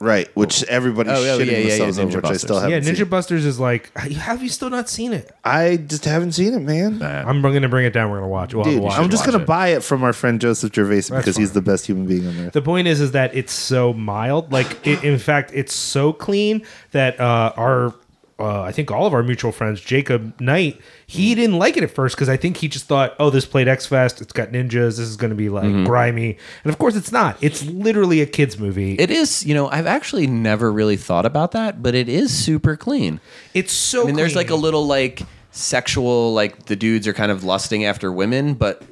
Right, 0.00 0.34
which 0.34 0.64
everybody's 0.64 1.12
Oh, 1.12 1.22
yeah, 1.22 1.32
shitting 1.36 1.52
yeah, 1.52 1.58
yeah, 1.58 1.68
themselves 1.68 1.98
yeah, 1.98 2.04
over, 2.04 2.12
Ninja 2.12 2.16
which 2.16 2.24
I 2.24 2.28
Busters. 2.28 2.40
still 2.40 2.60
haven't 2.60 2.84
yeah, 2.84 2.90
Ninja 2.90 2.96
seen. 2.96 3.08
Busters 3.08 3.44
is 3.44 3.60
like, 3.60 3.94
have 3.98 4.42
you 4.42 4.48
still 4.48 4.70
not 4.70 4.88
seen 4.88 5.12
it? 5.12 5.30
I 5.44 5.76
just 5.76 6.06
haven't 6.06 6.32
seen 6.32 6.54
it, 6.54 6.60
man. 6.60 7.02
I'm 7.02 7.42
going 7.42 7.60
to 7.60 7.68
bring 7.68 7.84
it 7.84 7.92
down. 7.92 8.10
We're 8.10 8.20
going 8.20 8.28
to 8.28 8.32
watch. 8.32 8.54
We'll 8.54 8.64
Dude, 8.64 8.82
watch 8.82 8.98
I'm 8.98 9.10
just 9.10 9.26
gonna 9.26 9.38
buy 9.44 9.68
it 9.68 9.84
from 9.84 10.02
our 10.02 10.14
friend 10.14 10.40
Joseph 10.40 10.72
Gervasi 10.72 11.14
because 11.16 11.36
he's 11.36 11.52
the 11.52 11.60
best 11.60 11.84
human 11.86 12.06
being 12.06 12.26
on 12.26 12.34
earth. 12.38 12.54
The 12.54 12.62
point 12.62 12.88
is, 12.88 13.00
is 13.02 13.12
that 13.12 13.34
it's 13.34 13.52
so 13.52 13.92
mild. 13.92 14.50
Like, 14.52 14.86
it, 14.86 15.04
in 15.04 15.18
fact, 15.18 15.50
it's 15.54 15.74
so 15.74 16.14
clean 16.14 16.64
that 16.92 17.20
uh, 17.20 17.52
our, 17.58 17.94
uh, 18.40 18.62
I 18.62 18.72
think 18.72 18.90
all 18.90 19.06
of 19.06 19.12
our 19.12 19.22
mutual 19.22 19.52
friends, 19.52 19.80
Jacob 19.80 20.40
Knight, 20.40 20.80
he 21.06 21.34
didn't 21.34 21.58
like 21.58 21.76
it 21.76 21.82
at 21.82 21.90
first 21.90 22.16
because 22.16 22.28
I 22.28 22.36
think 22.36 22.56
he 22.56 22.68
just 22.68 22.86
thought, 22.86 23.14
oh, 23.18 23.30
this 23.30 23.44
played 23.44 23.68
X 23.68 23.86
Fest. 23.86 24.20
It's 24.20 24.32
got 24.32 24.48
ninjas. 24.50 24.96
This 24.96 25.00
is 25.00 25.16
going 25.16 25.30
to 25.30 25.36
be 25.36 25.48
like 25.48 25.70
grimy, 25.84 26.38
and 26.64 26.72
of 26.72 26.78
course, 26.78 26.96
it's 26.96 27.12
not. 27.12 27.36
It's 27.40 27.64
literally 27.66 28.20
a 28.20 28.26
kids 28.26 28.58
movie. 28.58 28.94
It 28.94 29.10
is, 29.10 29.44
you 29.44 29.54
know, 29.54 29.68
I've 29.68 29.86
actually 29.86 30.26
never 30.26 30.72
really 30.72 30.96
thought 30.96 31.26
about 31.26 31.52
that, 31.52 31.82
but 31.82 31.94
it 31.94 32.08
is 32.08 32.32
super 32.36 32.76
clean. 32.76 33.20
it's 33.54 33.72
so. 33.72 34.02
I 34.02 34.06
mean, 34.06 34.16
there's 34.16 34.36
like 34.36 34.50
a 34.50 34.54
little 34.56 34.86
like 34.86 35.22
sexual, 35.50 36.32
like 36.32 36.66
the 36.66 36.76
dudes 36.76 37.06
are 37.06 37.12
kind 37.12 37.30
of 37.30 37.44
lusting 37.44 37.84
after 37.84 38.10
women, 38.10 38.54
but 38.54 38.82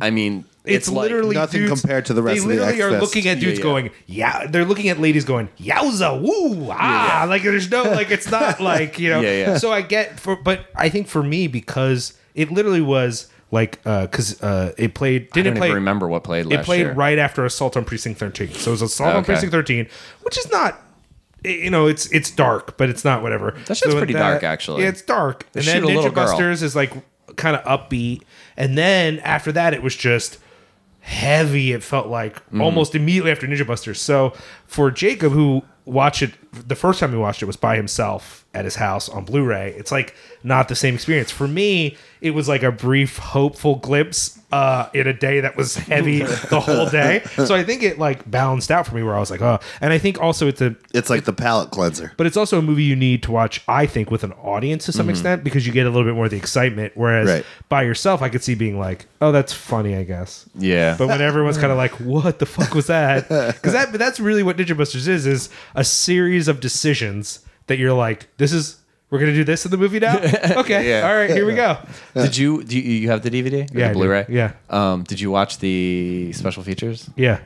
I 0.00 0.10
mean, 0.10 0.44
It's, 0.68 0.86
it's, 0.86 0.88
like- 0.88 1.02
literally 1.04 1.34
nothing 1.36 1.62
dudes- 1.66 1.80
compared 1.80 2.06
to 2.06 2.14
the 2.14 2.22
rest 2.22 2.36
They 2.36 2.42
of 2.42 2.48
the 2.48 2.54
literally 2.64 2.82
are 2.82 2.86
X-Fest. 2.94 3.02
looking 3.02 3.28
at 3.30 3.34
dudes 3.40 3.58
Yeah, 3.58 3.64
yeah. 3.64 3.70
going, 3.72 3.90
yeah. 4.06 4.46
They're 4.46 4.64
looking 4.64 4.88
at 4.88 5.00
ladies 5.00 5.24
going, 5.24 5.48
yowza, 5.58 6.20
woo, 6.20 6.68
ah. 6.70 7.26
Like 7.28 7.42
there's 7.42 7.70
no, 7.70 7.82
like 7.84 8.10
it's 8.10 8.30
not 8.30 8.60
like 8.72 8.98
you 8.98 9.10
know. 9.10 9.20
Yeah, 9.20 9.32
yeah. 9.46 9.58
So 9.58 9.72
I 9.72 9.82
get 9.82 10.20
for, 10.20 10.36
but 10.36 10.66
I 10.76 10.88
think 10.88 11.08
for 11.08 11.22
me 11.22 11.46
because 11.46 12.12
it 12.34 12.50
literally 12.50 12.80
was 12.82 13.28
like 13.50 13.82
because 13.82 14.40
uh, 14.42 14.72
it 14.76 14.94
played 14.94 15.30
didn't 15.32 15.56
play 15.56 15.72
remember 15.72 16.06
what 16.06 16.22
played 16.22 16.52
it 16.52 16.64
played 16.64 16.80
year. 16.80 16.92
right 16.92 17.18
after 17.18 17.44
Assault 17.46 17.76
on 17.76 17.84
Precinct 17.84 18.18
13. 18.20 18.52
So 18.52 18.70
it 18.70 18.72
was 18.72 18.82
Assault 18.82 19.14
on 19.14 19.24
Precinct 19.24 19.50
13, 19.52 19.88
which 20.22 20.36
is 20.38 20.50
not. 20.50 20.82
You 21.44 21.70
know, 21.70 21.86
it's 21.86 22.06
it's 22.12 22.30
dark, 22.32 22.76
but 22.76 22.88
it's 22.90 23.04
not 23.04 23.22
whatever. 23.22 23.52
That 23.66 23.76
shit's 23.76 23.92
So 23.92 23.96
pretty 23.98 24.12
that- 24.14 24.18
dark, 24.18 24.42
actually. 24.42 24.82
Yeah, 24.82 24.88
it's 24.88 25.02
dark. 25.02 25.46
They 25.52 25.60
and 25.60 25.68
then 25.68 25.82
Ninja 25.84 26.02
girl. 26.02 26.26
Busters 26.26 26.62
is 26.64 26.74
like 26.74 26.92
kind 27.36 27.54
of 27.56 27.62
upbeat, 27.64 28.22
and 28.56 28.76
then 28.76 29.20
after 29.20 29.52
that, 29.52 29.72
it 29.72 29.80
was 29.82 29.94
just 29.94 30.38
heavy. 31.00 31.72
It 31.72 31.82
felt 31.82 32.06
like 32.08 32.42
Mm. 32.50 32.62
almost 32.62 32.94
immediately 32.94 33.30
after 33.30 33.46
Ninja 33.46 33.66
Busters. 33.66 34.00
So 34.00 34.32
for 34.66 34.90
Jacob, 34.90 35.32
who 35.32 35.62
watched 35.84 36.22
it 36.22 36.32
the 36.68 36.74
first 36.74 37.00
time 37.00 37.10
he 37.12 37.16
watched 37.16 37.42
it 37.42 37.46
was 37.46 37.56
by 37.56 37.76
himself 37.76 38.44
at 38.54 38.64
his 38.64 38.76
house 38.76 39.08
on 39.10 39.24
Blu-ray. 39.24 39.74
It's 39.76 39.92
like 39.92 40.14
not 40.42 40.68
the 40.68 40.74
same 40.74 40.94
experience. 40.94 41.30
For 41.30 41.46
me, 41.46 41.96
it 42.22 42.30
was 42.30 42.48
like 42.48 42.62
a 42.62 42.72
brief, 42.72 43.18
hopeful 43.18 43.76
glimpse 43.76 44.38
uh, 44.50 44.88
in 44.94 45.06
a 45.06 45.12
day 45.12 45.40
that 45.40 45.54
was 45.54 45.76
heavy 45.92 46.22
the 46.50 46.58
whole 46.58 46.88
day. 46.88 47.22
So 47.36 47.54
I 47.54 47.62
think 47.62 47.82
it 47.82 47.98
like 47.98 48.28
balanced 48.28 48.70
out 48.70 48.86
for 48.86 48.94
me 48.94 49.02
where 49.02 49.14
I 49.14 49.20
was 49.20 49.30
like, 49.30 49.42
oh, 49.42 49.58
and 49.82 49.92
I 49.92 49.98
think 49.98 50.20
also 50.20 50.48
it's 50.48 50.62
a 50.62 50.74
It's 50.94 51.10
like 51.10 51.24
the 51.24 51.32
palate 51.34 51.70
cleanser. 51.70 52.12
but 52.16 52.26
it's 52.26 52.38
also 52.38 52.58
a 52.58 52.62
movie 52.62 52.84
you 52.84 52.96
need 52.96 53.22
to 53.24 53.30
watch, 53.32 53.60
I 53.68 53.84
think, 53.84 54.10
with 54.10 54.24
an 54.24 54.32
audience 54.32 54.86
to 54.86 54.92
some 54.92 55.10
extent 55.10 55.44
because 55.44 55.66
you 55.66 55.72
get 55.72 55.86
a 55.86 55.90
little 55.90 56.04
bit 56.08 56.14
more 56.14 56.24
of 56.24 56.30
the 56.30 56.38
excitement. 56.38 56.92
Whereas 56.94 57.28
Right. 57.28 57.44
by 57.68 57.82
yourself, 57.82 58.22
I 58.22 58.30
could 58.30 58.42
see 58.42 58.54
being 58.54 58.78
like, 58.78 59.06
"Oh, 59.20 59.30
that's 59.30 59.52
funny," 59.52 59.94
I 59.94 60.04
guess. 60.04 60.46
Yeah. 60.58 60.96
But 60.98 61.08
when 61.08 61.20
everyone's 61.20 61.58
kind 61.58 61.70
of 61.70 61.76
like, 61.84 61.92
"What 62.00 62.38
the 62.38 62.46
fuck 62.46 62.74
was 62.74 62.86
that?" 62.86 63.28
Because 63.28 63.74
that, 63.74 63.92
that's 63.92 64.18
really 64.18 64.42
what 64.42 64.56
Ninja 64.56 64.76
Busters 64.76 65.06
is: 65.06 65.26
is 65.26 65.50
a 65.74 65.84
series 65.84 66.48
of 66.48 66.60
decisions 66.60 67.40
that 67.68 67.78
you're 67.78 67.92
like, 67.94 68.26
"This 68.36 68.52
is 68.52 68.76
we're 69.10 69.18
gonna 69.20 69.32
do 69.34 69.44
this 69.44 69.64
in 69.64 69.70
the 69.70 69.78
movie 69.78 70.00
now." 70.00 70.16
Okay, 70.60 70.88
Yeah. 70.90 71.08
all 71.08 71.14
right, 71.14 71.30
here 71.30 71.46
we 71.46 71.54
go. 71.54 71.78
did 72.14 72.36
you 72.36 72.62
do 72.64 72.76
you, 72.78 72.82
you 73.02 73.08
have 73.10 73.22
the 73.22 73.30
DVD? 73.30 73.70
Or 73.74 73.78
Yeah, 73.78 73.86
I 73.86 73.88
the 73.88 73.94
do. 73.94 73.98
Blu-ray. 74.00 74.26
Yeah. 74.28 74.52
Um, 74.68 75.04
did 75.04 75.20
you 75.20 75.30
watch 75.30 75.58
the 75.58 76.32
special 76.34 76.62
features? 76.62 77.08
Yeah, 77.16 77.38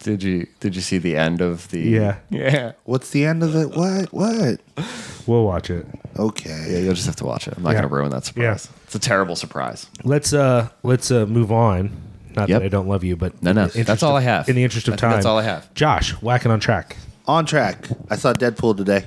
Did 0.00 0.22
you 0.22 0.46
Did 0.60 0.74
you 0.74 0.80
see 0.82 0.98
the 0.98 1.16
end 1.16 1.40
of 1.40 1.68
the? 1.70 1.80
Yeah. 1.80 2.16
Yeah. 2.30 2.72
What's 2.84 3.10
the 3.10 3.24
end 3.26 3.42
of 3.42 3.54
it? 3.54 3.70
What? 3.76 4.12
What? 4.12 4.60
we'll 5.26 5.44
watch 5.44 5.70
it. 5.70 5.86
Okay. 6.18 6.66
Yeah, 6.70 6.78
you'll 6.78 6.94
just 6.94 7.06
have 7.06 7.16
to 7.16 7.24
watch 7.26 7.46
it. 7.48 7.54
I'm 7.56 7.62
not 7.62 7.70
Yeah. 7.70 7.80
going 7.82 7.88
to 7.90 7.94
ruin 7.94 8.10
that 8.10 8.24
surprise. 8.24 8.68
Yeah. 8.70 8.82
It's 8.84 8.94
a 8.94 8.98
terrible 8.98 9.36
surprise. 9.36 9.86
Let's 10.04 10.32
uh 10.32 10.68
let's 10.82 11.10
uh 11.10 11.26
move 11.26 11.52
on. 11.52 11.90
Not 12.34 12.48
Yep. 12.48 12.60
that 12.60 12.64
I 12.64 12.68
don't 12.68 12.88
love 12.88 13.04
you, 13.04 13.14
but 13.14 13.42
No, 13.42 13.52
no, 13.52 13.64
in 13.64 13.68
the 13.68 13.78
interest 13.78 13.86
that's 13.88 14.02
all 14.02 14.16
of- 14.16 14.22
I 14.22 14.26
have. 14.26 14.48
In 14.48 14.56
the 14.56 14.64
interest 14.64 14.88
of 14.88 14.94
I 14.94 14.96
think 14.96 15.00
time, 15.02 15.10
that's 15.12 15.26
all 15.26 15.38
I 15.38 15.42
have. 15.42 15.72
Josh, 15.74 16.12
whacking 16.22 16.50
on 16.50 16.60
track. 16.60 16.96
On 17.28 17.44
track. 17.46 17.86
I 18.10 18.16
saw 18.16 18.32
Deadpool 18.32 18.76
today. 18.78 19.04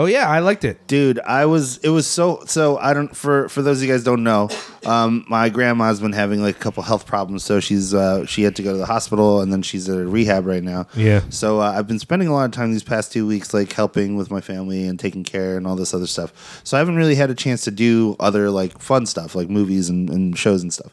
Oh 0.00 0.04
yeah, 0.04 0.28
I 0.28 0.38
liked 0.38 0.62
it. 0.64 0.86
dude 0.86 1.18
i 1.26 1.44
was 1.44 1.78
it 1.78 1.88
was 1.88 2.06
so 2.06 2.42
so 2.46 2.78
i 2.78 2.94
don't 2.94 3.14
for 3.16 3.48
for 3.48 3.62
those 3.62 3.78
of 3.78 3.82
you 3.88 3.92
guys 3.92 4.04
don't 4.04 4.22
know 4.22 4.48
um 4.86 5.24
my 5.28 5.48
grandma's 5.48 5.98
been 6.00 6.12
having 6.12 6.40
like 6.40 6.54
a 6.56 6.58
couple 6.58 6.82
health 6.84 7.04
problems 7.04 7.42
so 7.44 7.58
she's 7.58 7.92
uh 7.94 8.24
she 8.24 8.42
had 8.44 8.54
to 8.56 8.62
go 8.62 8.70
to 8.72 8.78
the 8.78 8.86
hospital 8.86 9.40
and 9.40 9.52
then 9.52 9.60
she's 9.62 9.88
at 9.88 9.98
a 9.98 10.06
rehab 10.06 10.46
right 10.46 10.62
now 10.62 10.86
Yeah. 10.94 11.22
so 11.30 11.60
uh, 11.60 11.72
i've 11.76 11.88
been 11.88 11.98
spending 11.98 12.28
a 12.28 12.32
lot 12.32 12.44
of 12.44 12.52
time 12.52 12.70
these 12.72 12.84
past 12.84 13.12
two 13.12 13.26
weeks 13.26 13.52
like 13.52 13.72
helping 13.72 14.14
with 14.16 14.30
my 14.30 14.40
family 14.40 14.86
and 14.86 14.98
taking 15.00 15.24
care 15.24 15.56
and 15.56 15.66
all 15.66 15.74
this 15.76 15.92
other 15.92 16.06
stuff 16.06 16.60
so 16.64 16.76
i 16.76 16.78
haven't 16.78 16.96
really 16.96 17.16
had 17.16 17.30
a 17.30 17.34
chance 17.34 17.64
to 17.64 17.70
do 17.72 18.14
other 18.20 18.50
like 18.50 18.78
fun 18.78 19.04
stuff 19.04 19.34
like 19.34 19.48
movies 19.50 19.88
and, 19.88 20.08
and 20.10 20.38
shows 20.38 20.62
and 20.62 20.72
stuff 20.72 20.92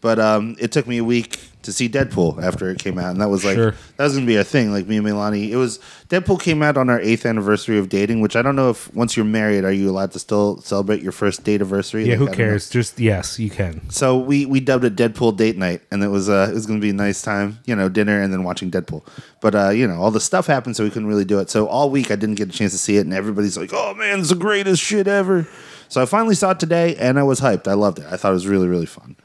but 0.00 0.18
um 0.18 0.56
it 0.58 0.72
took 0.72 0.86
me 0.86 0.96
a 0.98 1.04
week 1.04 1.38
to 1.66 1.72
see 1.72 1.88
Deadpool 1.88 2.42
after 2.42 2.70
it 2.70 2.78
came 2.78 2.98
out, 2.98 3.10
and 3.10 3.20
that 3.20 3.28
was 3.28 3.44
like 3.44 3.54
Sure. 3.56 3.74
that 3.96 4.04
was 4.04 4.14
gonna 4.14 4.26
be 4.26 4.36
a 4.36 4.44
thing. 4.44 4.72
Like 4.72 4.86
me 4.86 4.96
and 4.96 5.06
Melani, 5.06 5.50
it 5.50 5.56
was 5.56 5.78
Deadpool 6.08 6.40
came 6.40 6.62
out 6.62 6.76
on 6.76 6.88
our 6.88 7.00
eighth 7.00 7.26
anniversary 7.26 7.78
of 7.78 7.88
dating, 7.88 8.20
which 8.20 8.34
I 8.36 8.42
don't 8.42 8.56
know 8.56 8.70
if 8.70 8.92
once 8.94 9.16
you're 9.16 9.26
married, 9.26 9.64
are 9.64 9.72
you 9.72 9.90
allowed 9.90 10.12
to 10.12 10.18
still 10.18 10.58
celebrate 10.62 11.02
your 11.02 11.12
first 11.12 11.44
date 11.44 11.56
anniversary? 11.56 12.08
Yeah, 12.08 12.14
who 12.16 12.28
cares? 12.28 12.70
Just 12.70 12.98
yes, 12.98 13.38
you 13.38 13.50
can. 13.50 13.88
So 13.90 14.16
we 14.18 14.46
we 14.46 14.60
dubbed 14.60 14.84
it 14.84 14.96
Deadpool 14.96 15.36
date 15.36 15.56
night, 15.58 15.82
and 15.90 16.02
it 16.02 16.08
was 16.08 16.28
uh 16.28 16.48
it 16.50 16.54
was 16.54 16.64
gonna 16.66 16.80
be 16.80 16.90
a 16.90 16.94
nice 16.94 17.20
time, 17.22 17.58
you 17.66 17.76
know, 17.76 17.88
dinner 17.88 18.20
and 18.20 18.32
then 18.32 18.42
watching 18.44 18.70
Deadpool. 18.70 19.02
But 19.40 19.54
uh, 19.54 19.68
you 19.70 19.86
know, 19.86 20.00
all 20.00 20.10
the 20.10 20.20
stuff 20.20 20.46
happened, 20.46 20.76
so 20.76 20.84
we 20.84 20.90
couldn't 20.90 21.08
really 21.08 21.24
do 21.24 21.38
it. 21.40 21.50
So 21.50 21.66
all 21.66 21.90
week 21.90 22.10
I 22.10 22.16
didn't 22.16 22.36
get 22.36 22.48
a 22.48 22.52
chance 22.52 22.72
to 22.72 22.78
see 22.78 22.96
it, 22.96 23.00
and 23.04 23.12
everybody's 23.12 23.56
like, 23.58 23.70
"Oh 23.72 23.94
man, 23.94 24.20
it's 24.20 24.30
the 24.30 24.34
greatest 24.34 24.82
shit 24.82 25.06
ever." 25.06 25.46
So 25.88 26.02
I 26.02 26.06
finally 26.06 26.34
saw 26.34 26.50
it 26.50 26.58
today, 26.60 26.96
and 26.96 27.18
I 27.18 27.22
was 27.22 27.40
hyped. 27.40 27.68
I 27.68 27.74
loved 27.74 27.98
it. 27.98 28.06
I 28.10 28.16
thought 28.16 28.30
it 28.30 28.34
was 28.34 28.46
really 28.46 28.66
really 28.68 28.86
fun. 28.86 29.16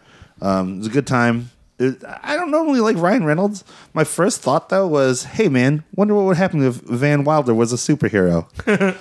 Um, 0.42 0.76
it 0.76 0.78
was 0.80 0.88
a 0.88 0.92
good 0.92 1.08
time. 1.08 1.52
I 2.24 2.36
don't 2.36 2.52
normally 2.52 2.80
like 2.80 2.98
Ryan 2.98 3.24
Reynolds. 3.26 3.64
My 3.94 4.04
first 4.04 4.42
thought 4.42 4.70
though 4.70 4.88
was, 4.88 5.24
"Hey 5.24 5.50
man, 5.50 5.84
wonder 5.96 6.14
what 6.16 6.26
would 6.26 6.38
happen 6.38 6.64
if 6.64 6.76
Van 6.76 7.24
Wilder 7.24 7.54
was 7.54 7.74
a 7.74 7.76
superhero." 7.78 8.46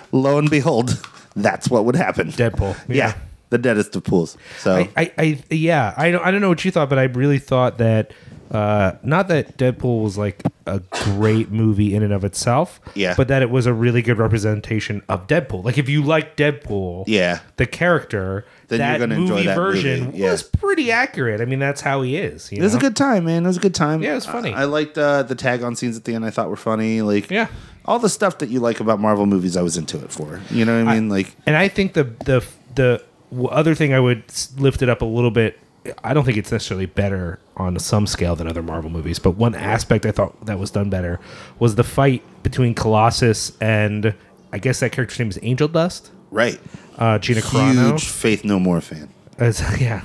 Lo 0.12 0.38
and 0.38 0.48
behold, 0.50 1.00
that's 1.36 1.68
what 1.68 1.84
would 1.84 1.96
happen. 1.96 2.28
Deadpool. 2.32 2.76
Yeah, 2.88 3.14
the 3.50 3.58
deadest 3.58 3.94
of 3.96 4.04
pools. 4.04 4.36
So 4.58 4.74
I, 4.76 4.88
I, 4.96 5.12
I 5.18 5.42
yeah, 5.50 5.94
I 5.96 6.10
don't, 6.10 6.24
I 6.24 6.30
don't 6.30 6.40
know 6.40 6.48
what 6.48 6.64
you 6.64 6.70
thought, 6.70 6.88
but 6.88 6.98
I 6.98 7.04
really 7.04 7.38
thought 7.38 7.78
that, 7.78 8.12
uh, 8.50 8.92
not 9.02 9.28
that 9.28 9.56
Deadpool 9.58 10.02
was 10.02 10.16
like 10.18 10.42
a 10.66 10.80
great 10.90 11.50
movie 11.50 11.94
in 11.94 12.02
and 12.02 12.12
of 12.12 12.24
itself, 12.24 12.80
Yeah. 12.94 13.14
but 13.16 13.28
that 13.28 13.42
it 13.42 13.50
was 13.50 13.66
a 13.66 13.72
really 13.72 14.02
good 14.02 14.18
representation 14.18 15.02
of 15.08 15.26
Deadpool. 15.26 15.64
Like 15.64 15.78
if 15.78 15.88
you 15.88 16.02
like 16.02 16.36
Deadpool, 16.36 17.04
yeah, 17.06 17.40
the 17.56 17.66
character, 17.66 18.44
Then 18.70 18.80
you're 18.80 18.88
that 18.88 18.98
gonna 18.98 19.20
enjoy 19.20 19.44
that 19.44 19.54
version 19.54 20.04
movie, 20.06 20.18
yeah. 20.18 20.30
was 20.32 20.42
pretty 20.42 20.90
accurate. 20.90 21.40
I 21.40 21.44
mean, 21.44 21.58
that's 21.58 21.80
how 21.82 22.02
he 22.02 22.16
is. 22.16 22.50
You 22.50 22.58
it 22.58 22.62
was 22.62 22.74
a 22.74 22.78
good 22.78 22.96
time, 22.96 23.26
man. 23.26 23.44
It 23.44 23.46
was 23.46 23.56
a 23.58 23.60
good 23.60 23.74
time. 23.74 24.02
Yeah, 24.02 24.12
it 24.12 24.14
was 24.16 24.26
funny. 24.26 24.52
I, 24.54 24.62
I 24.62 24.64
liked 24.64 24.96
uh, 24.96 25.22
the 25.24 25.34
tag 25.34 25.62
on 25.62 25.76
scenes 25.76 25.96
at 25.96 26.04
the 26.04 26.14
end. 26.14 26.24
I 26.24 26.30
thought 26.30 26.48
were 26.48 26.56
funny. 26.56 27.02
Like 27.02 27.30
Yeah. 27.30 27.48
all 27.84 27.98
the 27.98 28.08
stuff 28.08 28.38
that 28.38 28.48
you 28.48 28.60
like 28.60 28.80
about 28.80 28.98
Marvel 29.00 29.26
movies. 29.26 29.56
I 29.56 29.62
was 29.62 29.76
into 29.76 30.02
it 30.02 30.10
for. 30.10 30.40
You 30.50 30.64
know 30.64 30.82
what 30.84 30.90
I 30.90 30.94
mean? 30.94 31.08
like 31.08 31.34
And 31.46 31.56
I 31.56 31.68
think 31.68 31.92
the 31.94 32.04
the 32.24 32.44
the 32.74 33.02
other 33.50 33.74
thing 33.74 33.92
I 33.92 34.00
would 34.00 34.24
lift 34.56 34.82
it 34.82 34.88
up 34.88 35.02
a 35.02 35.04
little 35.06 35.30
bit. 35.30 35.58
I 36.04 36.12
don't 36.12 36.24
think 36.24 36.36
it's 36.36 36.52
necessarily 36.52 36.84
better 36.86 37.38
on 37.56 37.78
some 37.78 38.06
scale 38.06 38.36
than 38.36 38.46
other 38.46 38.62
Marvel 38.62 38.90
movies, 38.90 39.18
but 39.18 39.32
one 39.32 39.54
aspect 39.54 40.04
I 40.04 40.10
thought 40.12 40.44
that 40.46 40.58
was 40.58 40.70
done 40.70 40.90
better 40.90 41.18
was 41.58 41.74
the 41.76 41.84
fight 41.84 42.22
between 42.42 42.74
Colossus 42.74 43.52
and 43.62 44.14
I 44.52 44.58
guess 44.58 44.80
that 44.80 44.92
character's 44.92 45.18
name 45.18 45.28
is 45.30 45.38
Angel 45.42 45.68
Dust, 45.68 46.10
right, 46.30 46.60
uh, 46.98 47.18
Gina 47.18 47.40
Carano. 47.40 47.90
huge 47.92 48.06
Faith 48.08 48.44
No 48.44 48.58
More 48.58 48.80
fan. 48.80 49.08
As- 49.38 49.60
yeah. 49.80 50.02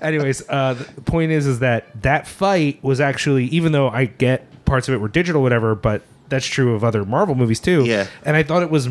Anyways, 0.00 0.48
uh, 0.48 0.74
the 0.74 1.00
point 1.02 1.32
is, 1.32 1.46
is 1.46 1.58
that 1.58 1.86
that 2.02 2.26
fight 2.26 2.82
was 2.82 3.00
actually, 3.00 3.46
even 3.46 3.72
though 3.72 3.88
I 3.88 4.04
get 4.06 4.64
parts 4.64 4.86
of 4.88 4.94
it 4.94 4.98
were 4.98 5.08
digital, 5.08 5.42
whatever. 5.42 5.74
But 5.74 6.02
that's 6.28 6.46
true 6.46 6.74
of 6.74 6.84
other 6.84 7.04
Marvel 7.04 7.34
movies 7.34 7.58
too. 7.60 7.84
Yeah. 7.84 8.06
and 8.24 8.36
I 8.36 8.42
thought 8.42 8.62
it 8.62 8.70
was 8.70 8.88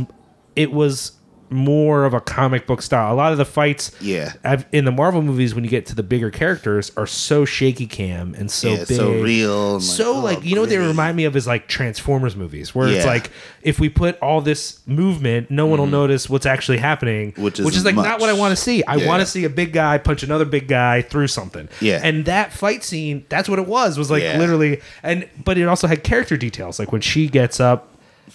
it 0.56 0.72
was 0.72 1.14
more 1.50 2.04
of 2.06 2.14
a 2.14 2.20
comic 2.20 2.68
book 2.68 2.82
style. 2.82 3.14
A 3.14 3.16
lot 3.16 3.32
of 3.32 3.38
the 3.38 3.46
fights, 3.46 3.92
Yeah. 4.02 4.34
I've, 4.44 4.66
in 4.72 4.86
the 4.86 4.92
Marvel 4.92 5.22
movies, 5.22 5.56
when 5.56 5.64
you 5.64 5.70
get 5.70 5.86
to 5.88 5.96
the 5.96 6.04
bigger 6.04 6.30
characters, 6.30 6.92
are 6.98 7.08
so 7.08 7.46
shaky 7.46 7.86
cam 7.88 8.34
and 8.36 8.52
so 8.52 8.70
Yeah, 8.70 8.78
big, 8.86 8.98
so 8.98 9.12
real 9.14 9.74
like, 9.76 9.82
so 9.82 10.16
oh, 10.18 10.20
like 10.20 10.44
you 10.44 10.56
know 10.56 10.62
what 10.62 10.70
they 10.70 10.78
remind 10.78 11.16
me 11.16 11.24
of 11.26 11.36
is 11.36 11.48
like 11.48 11.68
Transformers 11.68 12.36
movies, 12.36 12.76
where 12.76 12.88
it's 12.90 13.06
like 13.06 13.32
if 13.62 13.80
we 13.80 13.90
put 13.90 14.18
all 14.20 14.42
this 14.42 14.80
movement, 14.88 15.50
no 15.50 15.66
one 15.66 15.80
will 15.80 15.88
notice 15.88 16.30
what's 16.30 16.46
actually 16.46 16.78
happening, 16.78 17.32
Mm-hmm. 17.32 17.44
Which 17.44 17.60
which 17.60 17.76
is 17.78 17.86
like 17.86 17.96
not 17.96 18.20
what 18.20 18.30
I 18.30 18.34
want 18.34 18.52
to 18.56 18.62
see. 18.62 18.84
I 18.84 18.96
Yeah. 18.96 19.08
want 19.08 19.22
to 19.22 19.26
see 19.26 19.44
a 19.46 19.50
big 19.50 19.72
guy 19.74 19.98
punch 19.98 20.24
another 20.24 20.46
big 20.46 20.68
guy 20.68 21.02
through 21.02 21.28
something. 21.28 21.70
Yeah. 21.82 22.02
and 22.04 22.26
that 22.26 22.52
fight 22.52 22.84
scene, 22.84 23.26
that's 23.30 23.48
what 23.48 23.60
it 23.60 23.68
was. 23.68 23.98
Was 23.98 24.12
like 24.12 24.24
Yeah. 24.24 24.38
literally, 24.38 24.82
and 25.04 25.28
but 25.44 25.58
it 25.58 25.68
also 25.68 25.88
had 25.88 26.04
character 26.04 26.36
details, 26.38 26.80
like 26.80 26.92
when 26.92 27.02
she 27.02 27.28
gets 27.30 27.60
up. 27.60 27.88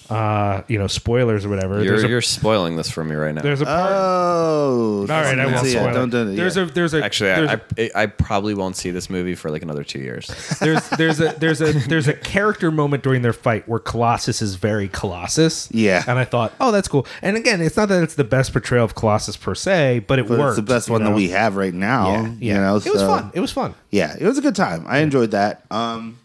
Uh, 0.08 0.62
you 0.68 0.78
know, 0.78 0.86
spoilers 0.86 1.44
or 1.44 1.48
whatever. 1.48 1.82
You're, 1.82 2.04
a, 2.04 2.08
you're 2.08 2.20
spoiling 2.22 2.76
this 2.76 2.90
for 2.90 3.04
me 3.04 3.14
right 3.14 3.34
now. 3.34 3.42
there's 3.42 3.60
a 3.60 3.64
part. 3.64 3.90
Oh, 3.92 5.00
all 5.02 5.06
right, 5.06 5.38
I 5.38 5.46
won't 5.46 5.66
spoil 5.66 5.88
it. 5.88 5.92
Don't 5.92 6.10
do 6.10 6.30
it. 6.30 6.36
There's 6.36 6.56
yeah. 6.56 6.62
a 6.64 6.66
there's 6.66 6.94
a 6.94 7.04
Actually, 7.04 7.30
there's 7.30 7.50
I, 7.50 7.60
a- 7.78 7.98
I 7.98 8.02
I 8.02 8.06
probably 8.06 8.54
won't 8.54 8.76
see 8.76 8.90
this 8.90 9.08
movie 9.08 9.34
for 9.34 9.50
like 9.50 9.62
another 9.62 9.84
two 9.84 9.98
years. 10.00 10.26
there's 10.60 10.86
there's 10.90 11.20
a 11.20 11.34
there's 11.38 11.60
a 11.60 11.72
there's 11.88 12.08
a 12.08 12.14
character 12.14 12.70
moment 12.70 13.02
during 13.02 13.22
their 13.22 13.32
fight 13.32 13.68
where 13.68 13.78
Colossus 13.78 14.42
is 14.42 14.56
very 14.56 14.88
Colossus. 14.88 15.68
Yeah. 15.70 16.02
and 16.06 16.18
I 16.18 16.24
thought, 16.24 16.52
oh, 16.60 16.72
that's 16.72 16.88
cool. 16.88 17.06
And 17.22 17.36
again, 17.36 17.60
it's 17.60 17.76
not 17.76 17.88
that 17.88 18.02
it's 18.02 18.14
the 18.14 18.24
best 18.24 18.52
portrayal 18.52 18.84
of 18.84 18.94
Colossus 18.94 19.36
per 19.36 19.54
se, 19.54 20.00
but 20.06 20.18
it 20.18 20.26
but 20.28 20.38
works. 20.38 20.58
it's 20.58 20.66
the 20.66 20.74
best 20.74 20.88
you 20.88 20.92
one 20.92 21.04
that 21.04 21.14
we 21.14 21.28
have 21.30 21.56
right 21.56 21.74
now. 21.74 22.12
Yeah, 22.12 22.26
You 22.26 22.36
yeah. 22.40 22.60
know, 22.60 22.76
it 22.76 22.84
was 22.92 23.02
fun. 23.02 23.30
It 23.34 23.40
was 23.40 23.52
fun. 23.52 23.74
Yeah, 23.90 24.16
it 24.18 24.24
was 24.26 24.38
a 24.38 24.42
good 24.42 24.56
time. 24.56 24.84
I 24.86 24.98
enjoyed 24.98 25.30
that. 25.32 25.64
Um, 25.70 26.18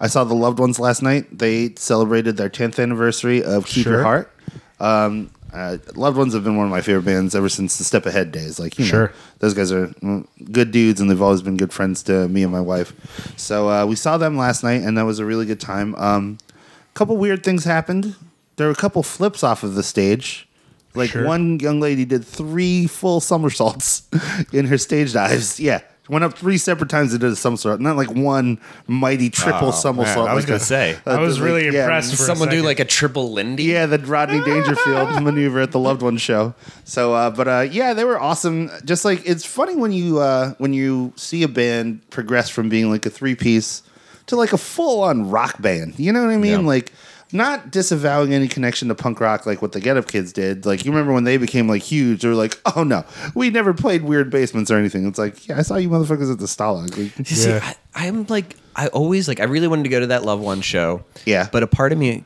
I 0.00 0.06
saw 0.06 0.24
the 0.24 0.34
loved 0.34 0.58
ones 0.58 0.78
last 0.78 1.02
night. 1.02 1.38
They 1.38 1.74
celebrated 1.76 2.36
their 2.36 2.48
10th 2.50 2.80
anniversary 2.82 3.42
of 3.42 3.66
Keep 3.66 3.86
Your 3.86 4.02
Heart. 4.02 4.32
Um, 4.80 5.30
uh, 5.52 5.78
loved 5.94 6.16
ones 6.18 6.34
have 6.34 6.44
been 6.44 6.56
one 6.56 6.66
of 6.66 6.70
my 6.70 6.82
favorite 6.82 7.04
bands 7.06 7.34
ever 7.34 7.48
since 7.48 7.78
the 7.78 7.84
Step 7.84 8.06
Ahead 8.06 8.30
days. 8.30 8.60
Like, 8.60 8.78
you 8.78 8.84
know, 8.84 8.90
Sure. 8.90 9.12
those 9.38 9.54
guys 9.54 9.72
are 9.72 9.88
mm, 9.88 10.26
good 10.52 10.70
dudes, 10.70 11.00
and 11.00 11.10
they've 11.10 11.20
always 11.22 11.42
been 11.42 11.56
good 11.56 11.72
friends 11.72 12.02
to 12.04 12.28
me 12.28 12.42
and 12.42 12.52
my 12.52 12.60
wife. 12.60 12.92
So 13.36 13.68
uh, 13.68 13.86
we 13.86 13.96
saw 13.96 14.18
them 14.18 14.36
last 14.36 14.62
night, 14.62 14.82
and 14.82 14.96
that 14.98 15.02
was 15.04 15.18
a 15.18 15.24
really 15.24 15.46
good 15.46 15.60
time. 15.60 15.94
Um, 15.96 16.38
a 16.48 16.94
couple 16.94 17.16
weird 17.16 17.42
things 17.42 17.64
happened. 17.64 18.14
There 18.56 18.66
were 18.66 18.72
a 18.72 18.76
couple 18.76 19.02
flips 19.02 19.42
off 19.42 19.62
of 19.62 19.74
the 19.74 19.82
stage. 19.82 20.46
Like 20.94 21.10
Sure. 21.10 21.24
one 21.24 21.58
young 21.60 21.80
lady 21.80 22.04
did 22.04 22.24
three 22.24 22.86
full 22.86 23.20
somersaults 23.20 24.02
in 24.52 24.66
her 24.66 24.78
stage 24.78 25.12
dives. 25.12 25.58
Yeah. 25.60 25.80
Went 26.08 26.24
up 26.24 26.38
three 26.38 26.56
separate 26.58 26.88
times 26.88 27.12
and 27.12 27.20
did 27.20 27.30
a 27.30 27.36
somersault. 27.36 27.80
Not 27.80 27.96
like 27.96 28.10
one 28.10 28.58
mighty 28.86 29.28
triple 29.30 29.68
Oh, 29.68 29.72
somersault. 29.72 30.24
man, 30.26 30.28
I 30.28 30.34
was 30.34 30.44
like 30.44 30.48
gonna 30.48 30.56
a- 30.56 30.60
say. 30.60 30.98
I 31.06 31.18
was 31.20 31.38
like, 31.38 31.44
really 31.46 31.64
yeah, 31.66 31.82
impressed 31.82 32.16
for 32.16 32.22
a 32.22 32.26
Someone 32.26 32.48
do 32.48 32.56
second. 32.56 32.64
like 32.66 32.80
a 32.80 32.84
triple 32.86 33.32
Lindy. 33.32 33.64
Yeah, 33.64 33.86
the 33.86 33.98
Rodney 33.98 34.40
Dangerfield 34.42 35.22
maneuver 35.22 35.60
at 35.60 35.72
the 35.72 35.78
loved 35.78 36.00
one 36.02 36.16
show. 36.16 36.54
So, 36.84 37.12
uh, 37.14 37.30
but 37.30 37.46
uh, 37.48 37.60
yeah, 37.70 37.92
they 37.94 38.04
were 38.04 38.18
awesome. 38.20 38.70
Just 38.84 39.04
like 39.04 39.22
it's 39.26 39.44
funny 39.44 39.76
when 39.76 39.92
you 39.92 40.18
uh, 40.20 40.54
when 40.58 40.72
you 40.72 41.12
see 41.16 41.42
a 41.42 41.48
band 41.48 42.08
progress 42.10 42.48
from 42.48 42.68
being 42.68 42.90
like 42.90 43.04
a 43.06 43.10
three 43.10 43.34
piece 43.34 43.82
to 44.26 44.36
like 44.36 44.52
a 44.52 44.58
full 44.58 45.02
on 45.02 45.30
rock 45.30 45.60
band. 45.60 45.98
You 45.98 46.12
know 46.12 46.22
what 46.24 46.30
I 46.32 46.36
mean? 46.38 46.60
Yeah. 46.62 46.66
Like 46.66 46.92
not 47.32 47.70
disavowing 47.70 48.32
any 48.32 48.48
connection 48.48 48.88
to 48.88 48.94
punk 48.94 49.20
rock 49.20 49.46
like 49.46 49.60
what 49.60 49.72
the 49.72 49.80
Get 49.80 49.96
Up 49.96 50.06
Kids 50.08 50.32
did. 50.32 50.64
Like 50.64 50.84
you 50.84 50.90
remember 50.90 51.12
when 51.12 51.24
they 51.24 51.36
became 51.36 51.68
like 51.68 51.82
huge? 51.82 52.22
They 52.22 52.28
were 52.28 52.34
like, 52.34 52.58
oh 52.74 52.84
no, 52.84 53.04
we 53.34 53.50
never 53.50 53.74
played 53.74 54.02
weird 54.02 54.30
basements 54.30 54.70
or 54.70 54.76
anything. 54.76 55.06
It's 55.06 55.18
like, 55.18 55.46
yeah, 55.46 55.58
I 55.58 55.62
saw 55.62 55.76
you 55.76 55.88
motherfuckers 55.88 56.32
at 56.32 56.38
the 56.38 56.46
Stalag. 56.46 56.96
Like, 56.96 57.18
You 57.18 57.36
See, 57.36 57.52
I, 57.52 57.74
I'm 57.94 58.24
like, 58.26 58.56
I 58.74 58.88
always 58.88 59.28
like, 59.28 59.40
I 59.40 59.44
really 59.44 59.68
wanted 59.68 59.84
to 59.84 59.88
go 59.88 60.00
to 60.00 60.06
that 60.08 60.24
Love 60.24 60.40
One 60.40 60.60
show. 60.60 61.04
Yeah. 61.26 61.48
But 61.50 61.62
a 61.62 61.66
part 61.66 61.92
of 61.92 61.98
me, 61.98 62.24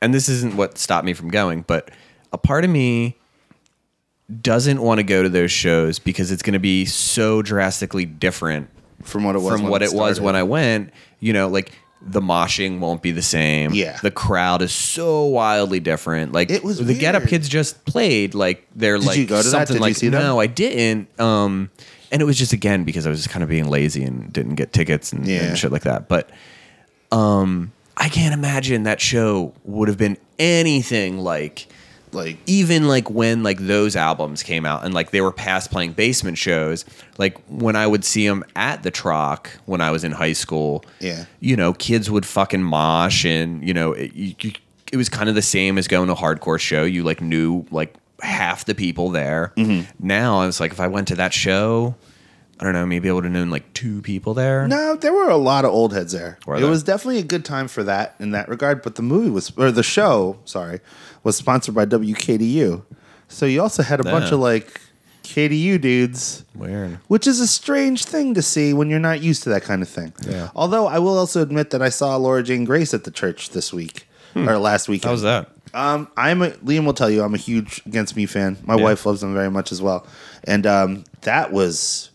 and 0.00 0.14
this 0.14 0.28
isn't 0.28 0.56
what 0.56 0.78
stopped 0.78 1.04
me 1.04 1.12
from 1.12 1.28
going, 1.28 1.62
but 1.62 1.90
a 2.32 2.38
part 2.38 2.64
of 2.64 2.70
me 2.70 3.16
doesn't 4.40 4.80
want 4.80 4.98
to 4.98 5.02
go 5.02 5.22
to 5.22 5.28
those 5.28 5.50
shows 5.50 5.98
because 5.98 6.30
it's 6.30 6.42
going 6.42 6.54
to 6.54 6.58
be 6.58 6.86
so 6.86 7.42
drastically 7.42 8.06
different 8.06 8.70
from 9.02 9.24
what 9.24 9.36
it 9.36 9.40
was 9.40 9.52
from 9.52 9.62
when 9.62 9.70
what 9.70 9.82
it 9.82 9.92
was 9.92 10.20
when 10.20 10.34
I 10.34 10.42
went. 10.42 10.92
You 11.20 11.32
know, 11.32 11.48
like 11.48 11.72
the 12.06 12.20
moshing 12.20 12.80
won't 12.80 13.00
be 13.02 13.10
the 13.12 13.22
same. 13.22 13.72
Yeah. 13.72 13.98
the 14.02 14.10
crowd 14.10 14.60
is 14.62 14.72
so 14.72 15.24
wildly 15.24 15.80
different. 15.80 16.32
Like 16.32 16.50
It 16.50 16.62
was 16.62 16.78
the 16.84 16.94
Get 16.98 17.14
Up. 17.14 17.24
Kids 17.24 17.48
just 17.48 17.84
played. 17.86 18.34
Like 18.34 18.66
they're 18.76 18.98
Did 18.98 19.06
like 19.06 19.16
you 19.18 19.26
go 19.26 19.38
to 19.40 19.42
that? 19.42 19.50
something 19.50 19.74
Did 19.74 19.80
you 19.80 19.80
like 19.80 19.96
see 19.96 20.08
them? 20.08 20.22
no, 20.22 20.38
I 20.40 20.46
didn't. 20.46 21.08
Um, 21.18 21.70
and 22.12 22.20
it 22.20 22.24
was 22.26 22.38
just 22.38 22.52
again 22.52 22.84
because 22.84 23.06
I 23.06 23.10
was 23.10 23.20
just 23.20 23.30
kind 23.30 23.42
of 23.42 23.48
being 23.48 23.68
lazy 23.68 24.04
and 24.04 24.32
didn't 24.32 24.54
get 24.56 24.72
tickets 24.72 25.12
and, 25.12 25.26
Yeah. 25.26 25.44
and 25.44 25.58
shit 25.58 25.72
like 25.72 25.82
that. 25.82 26.06
But 26.08 26.30
um, 27.10 27.72
I 27.96 28.08
can't 28.08 28.34
imagine 28.34 28.82
that 28.84 29.00
show 29.00 29.54
would 29.64 29.88
have 29.88 29.98
been 29.98 30.16
anything 30.38 31.18
like 31.18 31.66
like 32.14 32.38
even 32.46 32.88
like 32.88 33.10
when 33.10 33.42
like 33.42 33.58
those 33.58 33.96
albums 33.96 34.42
came 34.42 34.64
out 34.64 34.84
and 34.84 34.94
like 34.94 35.10
they 35.10 35.20
were 35.20 35.32
past 35.32 35.70
playing 35.70 35.92
basement 35.92 36.38
shows 36.38 36.84
like 37.18 37.36
when 37.48 37.76
i 37.76 37.86
would 37.86 38.04
see 38.04 38.26
them 38.26 38.44
at 38.56 38.82
the 38.82 38.90
Troc 38.90 39.50
when 39.66 39.80
i 39.80 39.90
was 39.90 40.04
in 40.04 40.12
high 40.12 40.32
school 40.32 40.84
Yeah. 41.00 41.24
you 41.40 41.56
know 41.56 41.72
kids 41.72 42.10
would 42.10 42.24
fucking 42.26 42.62
mosh 42.62 43.24
and 43.24 43.66
you 43.66 43.74
know 43.74 43.92
it, 43.92 44.14
you, 44.14 44.34
it 44.92 44.96
was 44.96 45.08
kind 45.08 45.28
of 45.28 45.34
the 45.34 45.42
same 45.42 45.76
as 45.78 45.88
going 45.88 46.06
to 46.06 46.12
a 46.12 46.16
hardcore 46.16 46.60
show 46.60 46.84
you 46.84 47.02
like 47.02 47.20
knew 47.20 47.66
like 47.70 47.94
half 48.22 48.64
the 48.64 48.74
people 48.74 49.10
there 49.10 49.52
Mm-hmm. 49.56 49.90
now 50.06 50.38
i 50.38 50.46
was 50.46 50.60
like 50.60 50.72
if 50.72 50.80
i 50.80 50.86
went 50.86 51.08
to 51.08 51.16
that 51.16 51.32
show 51.34 51.94
i 52.60 52.64
don't 52.64 52.72
know 52.72 52.86
maybe 52.86 53.08
i 53.08 53.12
would 53.12 53.24
have 53.24 53.32
known 53.32 53.50
like 53.50 53.72
two 53.74 54.00
people 54.02 54.34
there 54.34 54.66
No, 54.68 54.96
there 54.96 55.12
were 55.12 55.28
a 55.28 55.36
lot 55.36 55.64
of 55.64 55.72
old 55.72 55.92
heads 55.92 56.12
there. 56.12 56.38
Were 56.46 56.56
it 56.56 56.60
there? 56.60 56.70
was 56.70 56.82
definitely 56.82 57.18
a 57.18 57.24
good 57.24 57.44
time 57.44 57.68
for 57.68 57.82
that 57.84 58.14
in 58.20 58.30
that 58.32 58.48
regard. 58.48 58.82
But 58.82 58.94
the 58.94 59.02
movie 59.02 59.30
was, 59.30 59.52
or 59.56 59.70
the 59.72 59.82
show, 59.82 60.38
sorry, 60.44 60.80
was 61.24 61.36
sponsored 61.36 61.74
by 61.74 61.84
WKDU. 61.86 62.82
So 63.28 63.46
you 63.46 63.60
also 63.62 63.82
had 63.82 64.00
a 64.00 64.04
bunch 64.04 64.26
Yeah. 64.28 64.34
of 64.34 64.40
like 64.40 64.80
KDU 65.24 65.80
dudes, 65.80 66.44
weird 66.54 66.98
which 67.08 67.26
is 67.26 67.40
a 67.40 67.46
strange 67.46 68.04
thing 68.04 68.34
to 68.34 68.42
see 68.42 68.72
when 68.74 68.88
you're 68.90 69.00
not 69.00 69.20
used 69.22 69.42
to 69.44 69.48
that 69.50 69.62
kind 69.62 69.82
of 69.82 69.88
thing. 69.88 70.12
Yeah. 70.28 70.50
Although 70.54 70.86
I 70.86 70.98
will 70.98 71.16
also 71.18 71.42
admit 71.42 71.70
that 71.70 71.82
I 71.82 71.88
saw 71.88 72.14
Laura 72.16 72.42
Jane 72.42 72.64
Grace 72.64 72.92
at 72.94 73.04
the 73.04 73.10
church 73.10 73.50
this 73.50 73.72
week 73.72 74.06
or 74.36 74.58
last 74.58 74.88
weekend. 74.88 75.06
how 75.08 75.12
was 75.12 75.22
that 75.22 75.48
Um, 75.72 76.08
I'm 76.16 76.42
a, 76.42 76.50
Liam 76.64 76.84
will 76.84 76.92
tell 76.94 77.10
you 77.10 77.22
I'm 77.22 77.34
a 77.34 77.38
huge 77.38 77.82
Against 77.86 78.14
Me 78.16 78.26
fan. 78.26 78.58
My 78.64 78.76
wife 78.76 79.06
loves 79.06 79.20
them 79.22 79.32
very 79.34 79.50
much 79.50 79.72
as 79.72 79.80
well, 79.82 80.06
and 80.44 80.66
um, 80.66 81.04
that 81.22 81.52
was 81.52 82.10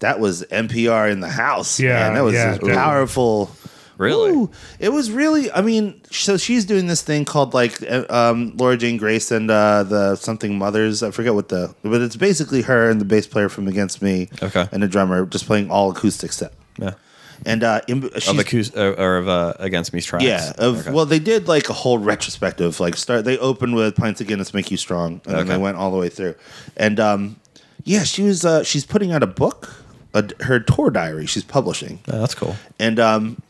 that 0.00 0.20
was 0.20 0.42
NPR 0.50 1.10
in 1.10 1.20
the 1.20 1.28
house. 1.30 1.78
Yeah, 1.80 1.94
man. 1.94 2.14
that 2.14 2.24
was 2.24 2.34
yeah, 2.34 2.58
powerful. 2.58 3.50
Really? 3.96 4.32
Woo. 4.32 4.50
It 4.80 4.88
was 4.88 5.10
really. 5.10 5.52
I 5.52 5.60
mean, 5.62 6.00
so 6.10 6.36
she's 6.36 6.64
doing 6.64 6.88
this 6.88 7.00
thing 7.02 7.24
called 7.24 7.54
like 7.54 7.80
uh, 7.82 8.04
um, 8.10 8.56
Laura 8.56 8.76
Jane 8.76 8.96
Grace 8.96 9.30
and 9.30 9.48
uh, 9.50 9.84
the 9.84 10.16
something 10.16 10.58
mothers. 10.58 11.02
I 11.04 11.12
forget 11.12 11.34
what 11.34 11.48
the, 11.48 11.74
but 11.82 12.00
it's 12.00 12.16
basically 12.16 12.62
her 12.62 12.90
and 12.90 13.00
the 13.00 13.04
bass 13.04 13.26
player 13.28 13.48
from 13.48 13.68
Against 13.68 14.02
Me. 14.02 14.28
Okay. 14.42 14.66
and 14.72 14.82
a 14.82 14.88
drummer 14.88 15.24
just 15.26 15.46
playing 15.46 15.70
all 15.70 15.92
acoustic 15.92 16.32
set. 16.32 16.52
yeah 16.76 16.94
And 17.46 17.62
uh, 17.62 17.82
in, 17.86 18.02
of 18.04 18.10
accus- 18.10 18.76
or, 18.76 18.98
or 18.98 19.16
of 19.18 19.28
uh, 19.28 19.54
against 19.60 19.92
me's 19.92 20.06
tracks 20.06 20.24
yeah. 20.24 20.52
Of, 20.58 20.80
Okay. 20.80 20.90
Well, 20.92 21.06
they 21.06 21.20
did 21.20 21.46
like 21.46 21.68
a 21.68 21.72
whole 21.72 21.98
retrospective. 21.98 22.80
Like 22.80 22.96
start, 22.96 23.24
they 23.24 23.38
opened 23.38 23.76
with 23.76 23.94
"Pints 23.94 24.20
of 24.20 24.26
Guinness 24.26 24.52
Make 24.52 24.72
You 24.72 24.76
Strong," 24.76 25.20
and 25.24 25.36
then 25.36 25.46
they 25.46 25.56
went 25.56 25.76
all 25.76 25.92
the 25.92 25.98
way 25.98 26.08
through. 26.08 26.34
And 26.76 26.98
um, 26.98 27.36
yeah, 27.84 28.02
she 28.02 28.22
was. 28.22 28.44
Uh, 28.44 28.64
she's 28.64 28.84
putting 28.84 29.12
out 29.12 29.22
a 29.22 29.26
book, 29.28 29.83
a, 30.14 30.24
her 30.44 30.58
tour 30.60 30.90
diary. 30.90 31.26
She's 31.26 31.44
publishing, 31.44 31.98
Yeah, 32.08 32.18
that's 32.18 32.34
cool 32.34 32.56
and 32.78 32.98
um, 32.98 33.42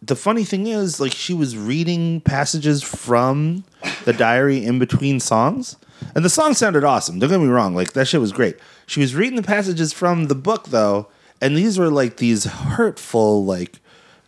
the 0.00 0.16
funny 0.16 0.44
thing 0.44 0.66
is, 0.66 0.98
like, 1.00 1.12
she 1.12 1.32
was 1.34 1.56
reading 1.56 2.20
passages 2.22 2.82
from 2.82 3.64
the 4.04 4.12
diary 4.12 4.64
in 4.64 4.78
between 4.78 5.20
songs, 5.20 5.76
and 6.14 6.24
the 6.24 6.30
song 6.30 6.54
sounded 6.54 6.82
awesome. 6.84 7.18
Don't 7.20 7.30
get 7.30 7.40
me 7.40 7.46
wrong; 7.46 7.74
like 7.74 7.92
that 7.94 8.08
shit 8.08 8.20
was 8.20 8.32
great. 8.32 8.56
She 8.86 9.00
was 9.00 9.14
reading 9.14 9.36
the 9.36 9.42
passages 9.44 9.92
from 9.92 10.26
the 10.26 10.34
book 10.34 10.68
though, 10.68 11.06
and 11.40 11.56
these 11.56 11.78
were 11.78 11.88
like 11.88 12.16
these 12.16 12.44
hurtful, 12.44 13.44
like 13.44 13.78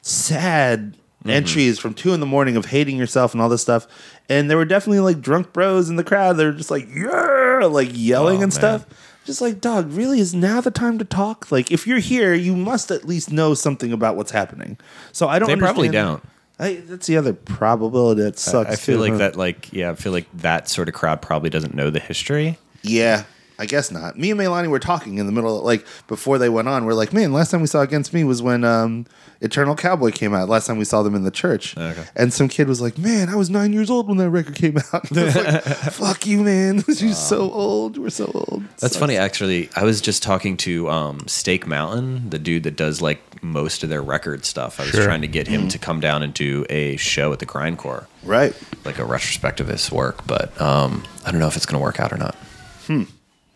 sad 0.02 0.96
entries 1.26 1.78
from 1.78 1.94
two 1.94 2.12
in 2.12 2.20
the 2.20 2.26
morning 2.26 2.54
of 2.56 2.66
hating 2.66 2.96
yourself 2.98 3.32
and 3.32 3.40
all 3.42 3.48
this 3.48 3.62
stuff. 3.62 3.86
And 4.28 4.50
there 4.50 4.56
were 4.58 4.64
definitely 4.66 5.00
like 5.00 5.20
drunk 5.22 5.52
bros 5.52 5.88
in 5.90 5.96
the 5.96 6.04
crowd. 6.04 6.34
They 6.36 6.44
were 6.44 6.52
just 6.52 6.70
like, 6.70 6.86
yeah, 6.94 7.62
like 7.68 7.88
yelling 7.92 8.38
Oh, 8.40 8.42
and 8.42 8.52
man. 8.52 8.60
stuff. 8.60 8.86
Just 9.24 9.40
like, 9.40 9.60
dog, 9.60 9.90
really 9.92 10.20
is 10.20 10.34
now 10.34 10.60
the 10.60 10.70
time 10.70 10.98
to 10.98 11.04
talk? 11.04 11.50
Like, 11.50 11.70
if 11.70 11.86
you're 11.86 11.98
here, 11.98 12.34
you 12.34 12.54
must 12.54 12.90
at 12.90 13.06
least 13.06 13.32
know 13.32 13.54
something 13.54 13.92
about 13.92 14.16
what's 14.16 14.30
happening. 14.30 14.76
So 15.12 15.28
I 15.28 15.38
don't. 15.38 15.48
They 15.48 15.56
probably 15.56 15.88
don't. 15.88 16.22
I, 16.58 16.74
that's 16.84 17.06
the 17.06 17.16
other 17.16 17.32
probability 17.32 18.22
that 18.22 18.38
sucks. 18.38 18.70
I 18.70 18.76
feel 18.76 18.96
too, 18.96 19.00
like 19.00 19.12
huh? 19.12 19.18
that, 19.18 19.36
like, 19.36 19.72
yeah, 19.72 19.90
I 19.90 19.94
feel 19.94 20.12
like 20.12 20.26
that 20.34 20.68
sort 20.68 20.88
of 20.88 20.94
crowd 20.94 21.20
probably 21.20 21.50
doesn't 21.50 21.74
know 21.74 21.90
the 21.90 22.00
history. 22.00 22.58
Yeah, 22.82 23.24
I 23.58 23.66
guess 23.66 23.90
not. 23.90 24.18
Me 24.18 24.30
and 24.32 24.40
Melani 24.40 24.68
were 24.68 24.80
talking 24.80 25.18
in 25.18 25.26
the 25.26 25.32
middle, 25.32 25.62
like 25.62 25.86
before 26.08 26.38
they 26.38 26.48
went 26.48 26.66
on. 26.68 26.84
We're 26.86 26.94
like, 26.94 27.12
man, 27.12 27.32
last 27.32 27.50
time 27.52 27.60
we 27.60 27.66
saw 27.68 27.82
Against 27.82 28.12
Me 28.12 28.24
was 28.24 28.42
when 28.42 28.64
um, 28.64 29.06
Eternal 29.40 29.76
Cowboy 29.76 30.10
came 30.10 30.34
out. 30.34 30.48
Last 30.48 30.66
time 30.66 30.76
we 30.76 30.84
saw 30.84 31.04
them 31.04 31.14
in 31.14 31.22
the 31.22 31.30
church. 31.30 31.76
Okay. 31.78 32.04
And 32.16 32.32
some 32.32 32.48
kid 32.48 32.66
was 32.66 32.80
like, 32.80 32.98
man, 32.98 33.28
I 33.28 33.36
was 33.36 33.50
nine 33.50 33.72
years 33.72 33.90
old 33.90 34.08
when 34.08 34.16
that 34.18 34.30
record 34.30 34.56
came 34.56 34.78
out. 34.78 35.12
I 35.16 35.24
was 35.24 35.36
like, 35.36 35.62
Fuck 35.92 36.26
you, 36.26 36.42
man. 36.42 36.82
You're 36.88 37.12
so 37.14 37.50
old. 37.52 37.96
We're 37.96 38.10
so 38.10 38.30
old. 38.34 38.64
That's 38.78 38.96
funny, 38.96 39.16
actually. 39.16 39.68
I 39.76 39.84
was 39.84 40.00
just 40.00 40.22
talking 40.24 40.56
to 40.58 40.88
um, 40.90 41.20
Steak 41.28 41.64
Mountain, 41.66 42.30
the 42.30 42.40
dude 42.40 42.64
that 42.64 42.74
does 42.76 43.00
like 43.00 43.20
most 43.44 43.84
of 43.84 43.88
their 43.88 44.02
record 44.02 44.44
stuff. 44.44 44.80
I 44.80 44.84
was 44.84 44.92
Sure. 44.92 45.04
trying 45.04 45.20
to 45.20 45.28
get 45.28 45.46
him 45.46 45.68
to 45.68 45.78
come 45.78 46.00
down 46.00 46.22
and 46.24 46.34
do 46.34 46.64
a 46.70 46.96
show 46.96 47.32
at 47.32 47.38
the 47.38 47.46
Grindcore, 47.46 48.06
Right. 48.24 48.52
like 48.84 48.98
a 48.98 49.04
retrospective 49.04 49.68
of 49.68 49.72
his 49.72 49.92
work. 49.92 50.26
But 50.26 50.58
um, 50.60 51.04
I 51.24 51.30
don't 51.30 51.38
know 51.40 51.46
if 51.46 51.54
it's 51.56 51.66
going 51.66 51.78
to 51.78 51.82
work 51.82 52.00
out 52.00 52.12
or 52.12 52.16
not. 52.16 52.34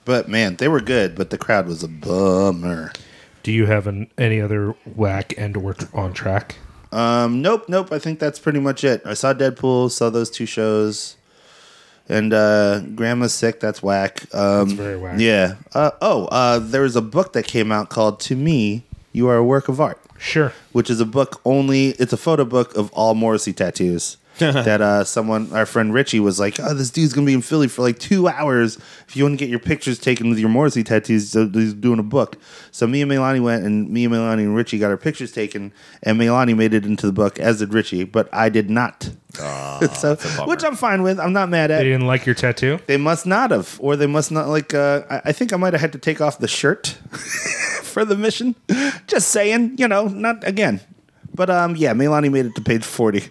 But 0.09 0.27
man, 0.27 0.57
they 0.57 0.69
were 0.69 0.81
good, 0.81 1.15
but 1.15 1.29
the 1.29 1.37
crowd 1.37 1.67
was 1.67 1.83
a 1.83 1.89
bummer. 1.89 2.93
Do 3.43 3.53
you 3.53 3.67
have 3.67 3.87
an, 3.87 4.11
any 4.17 4.41
other 4.41 4.75
whack 4.97 5.35
and 5.37 5.55
or 5.55 5.77
on 5.93 6.15
track? 6.15 6.57
Um, 6.91 7.43
nope, 7.43 7.69
nope. 7.69 7.93
I 7.93 7.99
think 7.99 8.19
that's 8.19 8.39
pretty 8.39 8.59
much 8.59 8.85
it. 8.85 9.03
I 9.05 9.13
saw 9.13 9.35
Deadpool, 9.35 9.91
saw 9.91 10.09
those 10.09 10.31
two 10.31 10.47
shows, 10.47 11.19
and 12.09 12.33
uh, 12.33 12.81
Grandma's 12.95 13.35
sick. 13.35 13.61
That's 13.61 13.83
whack. 13.83 14.23
Um, 14.35 14.69
That's 14.71 14.73
very 14.81 14.97
whack. 14.97 15.21
Yeah. 15.21 15.57
Uh, 15.75 15.91
oh, 16.01 16.25
uh, 16.29 16.59
there 16.59 16.81
was 16.81 16.97
a 16.97 17.03
book 17.03 17.35
that 17.35 17.47
came 17.47 17.71
out 17.71 17.91
called 17.91 18.19
"To 18.21 18.35
Me, 18.35 18.85
You 19.13 19.29
Are 19.29 19.37
a 19.37 19.45
Work 19.45 19.69
of 19.69 19.79
Art," 19.79 20.01
Sure. 20.19 20.55
which 20.73 20.89
is 20.89 21.03
a 21.03 21.07
book 21.07 21.43
only. 21.45 21.89
It's 21.99 22.15
a 22.15 22.17
photo 22.17 22.47
book 22.47 22.75
of 22.79 22.91
all 22.95 23.15
Morrissey 23.15 23.53
tattoos. 23.53 24.17
that 24.64 24.80
uh, 24.80 25.05
someone, 25.05 25.53
our 25.53 25.66
friend 25.66 25.93
Richie, 25.93 26.20
was 26.20 26.39
like, 26.39 26.61
"Oh, 26.61 26.74
this 26.74 26.91
dude's 26.91 27.12
gonna 27.12 27.26
be 27.26 27.34
in 27.34 27.43
Philly 27.43 27.68
for 27.68 27.82
like 27.82 27.99
two 27.99 28.28
hours. 28.28 28.76
If 29.09 29.16
you 29.16 29.24
want 29.24 29.39
to 29.39 29.45
get 29.45 29.51
your 29.51 29.59
pictures 29.59 29.99
taken 29.99 30.28
with 30.28 30.39
your 30.39 30.49
Morrissey 30.49 30.84
tattoos, 30.84 31.30
so 31.30 31.49
he's 31.49 31.74
doing 31.74 31.99
a 31.99 32.05
book." 32.05 32.36
So 32.70 32.86
me 32.86 33.03
and 33.03 33.11
Melani 33.11 33.43
went, 33.43 33.64
and 33.64 33.91
me 33.91 34.05
and 34.05 34.14
Melani 34.14 34.41
and 34.41 34.55
Richie 34.55 34.78
got 34.78 34.91
our 34.91 34.97
pictures 34.97 35.32
taken, 35.32 35.72
and 36.03 36.20
Melani 36.20 36.57
made 36.57 36.74
it 36.74 36.86
into 36.86 37.07
the 37.07 37.12
book, 37.12 37.39
as 37.39 37.59
did 37.59 37.74
Richie, 37.74 38.05
but 38.05 38.28
I 38.32 38.49
did 38.49 38.70
not. 38.70 39.11
so, 39.34 40.16
which 40.47 40.64
I'm 40.64 40.74
fine 40.76 41.03
with. 41.03 41.20
I'm 41.20 41.32
not 41.32 41.49
mad 41.49 41.70
at. 41.70 41.78
They 41.78 41.84
didn't 41.84 42.07
like 42.07 42.24
your 42.24 42.34
tattoo? 42.34 42.78
They 42.86 42.97
must 42.97 43.26
not 43.26 43.51
have, 43.51 43.78
or 43.80 43.97
they 43.97 44.07
must 44.07 44.30
not 44.30 44.49
like. 44.49 44.74
Uh, 44.74 45.03
I, 45.11 45.22
I 45.26 45.32
think 45.32 45.53
I 45.53 45.57
might 45.57 45.74
have 45.74 45.80
had 45.80 45.93
to 45.93 45.99
take 45.99 46.20
off 46.20 46.39
the 46.39 46.49
shirt 46.49 46.86
for 47.82 48.05
the 48.05 48.16
mission. 48.16 48.55
Just 49.07 49.28
saying, 49.28 49.76
you 49.78 49.89
know, 49.89 50.07
not 50.09 50.47
again. 50.47 50.80
But 51.34 51.51
um, 51.51 51.76
yeah, 51.76 51.93
Melani 51.93 52.32
made 52.32 52.47
it 52.47 52.55
to 52.57 52.61
page 52.62 52.84
forty. 52.84 53.24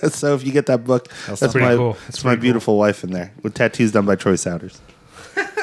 so 0.10 0.34
if 0.34 0.44
you 0.44 0.52
get 0.52 0.66
that 0.66 0.84
book, 0.84 1.08
that's, 1.26 1.40
pretty 1.40 1.60
my 1.60 1.76
cool. 1.76 1.92
that's 1.92 2.06
That's 2.06 2.24
my 2.24 2.36
beautiful 2.36 2.78
wife 2.78 3.04
in 3.04 3.10
there 3.10 3.32
with 3.42 3.54
tattoos 3.54 3.92
done 3.92 4.06
by 4.06 4.16
Troy 4.16 4.34
Souders. 4.34 4.78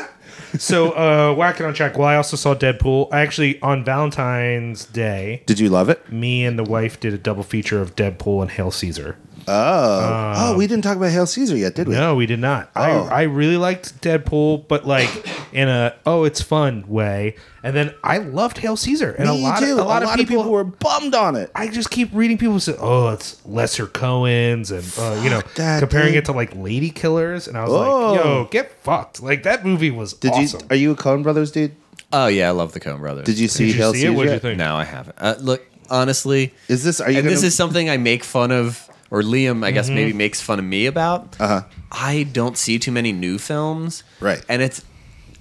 So, 0.58 0.92
uh, 0.94 1.36
whacking 1.36 1.68
on 1.68 1.76
track. 1.76 1.96
Well, 1.96 2.08
I 2.08 2.16
also 2.16 2.36
saw 2.36 2.56
Deadpool. 2.56 3.10
I 3.14 3.22
actually, 3.22 3.62
on 3.62 3.86
Valentine's 3.86 4.84
Day, 4.84 5.44
Did 5.46 5.60
you 5.60 5.70
love 5.70 5.90
it? 5.90 6.12
me 6.12 6.44
and 6.44 6.58
the 6.58 6.64
wife 6.64 7.00
did 7.00 7.14
a 7.14 7.20
double 7.20 7.44
feature 7.44 7.80
of 7.82 7.96
Deadpool 7.96 8.42
and 8.42 8.50
Hail 8.50 8.72
Caesar. 8.72 9.16
Oh, 9.52 10.34
oh, 10.38 10.58
we 10.58 10.68
didn't 10.68 10.84
talk 10.84 10.95
about 10.97 11.12
Hail 11.12 11.26
Caesar 11.26 11.58
yet, 11.58 11.76
did 11.76 11.88
we? 11.88 11.95
No, 11.95 12.16
we 12.16 12.26
did 12.26 12.39
not. 12.39 12.70
Oh. 12.76 12.82
I, 12.82 13.22
I 13.22 13.22
really 13.24 13.58
liked 13.58 14.02
Deadpool, 14.02 14.68
but 14.68 14.86
like 14.86 15.10
in 15.54 15.68
a 15.68 15.95
oh 16.06 16.24
it's 16.24 16.41
fun 16.41 16.86
way. 16.88 17.36
And 17.64 17.76
then 17.76 17.93
I 18.04 18.20
loved 18.20 18.58
Hail 18.60 18.78
Caesar, 18.78 19.12
and 19.12 19.28
Me 19.30 19.38
a 19.39 19.43
lot 19.43 19.60
too. 19.60 19.74
of 19.74 19.80
a 19.80 19.84
lot, 19.84 20.04
of, 20.04 20.16
people, 20.16 20.50
were 20.50 20.64
bummed 20.64 21.14
on 21.16 21.36
it. 21.36 21.52
I 21.56 21.68
just 21.68 21.89
keep 21.89 22.10
reading 22.14 22.38
people 22.38 22.60
say, 22.60 22.76
"Oh, 22.80 23.10
it's 23.10 23.43
lesser 23.45 23.86
Coen's," 23.88 24.72
and 24.72 24.86
uh, 24.97 25.20
you 25.24 25.30
know, 25.30 25.41
that, 25.56 25.80
comparing 25.80 26.14
dude. 26.14 26.20
it 26.24 26.26
to 26.26 26.32
like 26.32 26.56
Lady 26.56 26.89
Killers, 26.89 27.47
and 27.47 27.58
I 27.58 27.64
was 27.64 27.72
Oh. 27.74 28.12
like, 28.14 28.24
"Yo, 28.24 28.47
get 28.52 28.72
fucked!" 28.84 29.22
Like 29.22 29.43
that 29.43 29.66
movie 29.66 29.91
was 29.91 30.14
Did 30.14 30.32
awesome. 30.32 30.62
you? 30.62 30.68
Are 30.70 30.76
you 30.76 30.91
a 30.91 30.95
Coen 30.95 31.22
Brothers 31.24 31.52
dude? 31.52 31.76
Oh, 32.14 32.26
yeah, 32.28 32.47
I 32.47 32.52
love 32.52 32.72
the 32.72 32.80
Coen 32.80 33.00
Brothers. 33.00 33.26
Did 33.26 33.38
you 33.38 33.47
see 33.47 33.66
Did 33.68 33.76
you 33.76 33.82
Hail 33.82 33.91
see 33.93 34.00
Caesar? 34.00 34.12
it? 34.14 34.16
What 34.16 34.24
did 34.26 34.34
you 34.34 34.39
think? 34.39 34.58
No, 34.58 34.76
I 34.76 34.84
haven't. 34.84 35.16
Uh, 35.20 35.36
look, 35.39 35.64
honestly, 35.91 36.54
Is 36.68 36.84
this? 36.84 37.00
Are 37.02 37.12
you? 37.12 37.18
and 37.18 37.26
gonna, 37.26 37.36
this 37.36 37.43
is 37.43 37.54
something 37.56 37.89
I 37.89 37.97
make 37.97 38.24
fun 38.24 38.52
of, 38.52 38.89
or 39.12 39.22
Liam, 39.22 39.64
I 39.66 39.72
guess, 39.72 39.88
Mm-hmm. 39.88 39.95
maybe 39.95 40.14
makes 40.14 40.41
fun 40.41 40.60
of 40.60 40.66
me 40.66 40.86
about. 40.86 41.36
Uh-huh. 41.39 41.64
I 41.91 42.24
don't 42.32 42.57
see 42.57 42.78
too 42.80 42.91
many 42.91 43.12
new 43.12 43.38
films, 43.38 44.03
Right. 44.20 44.43
And 44.49 44.62
it's 44.62 44.84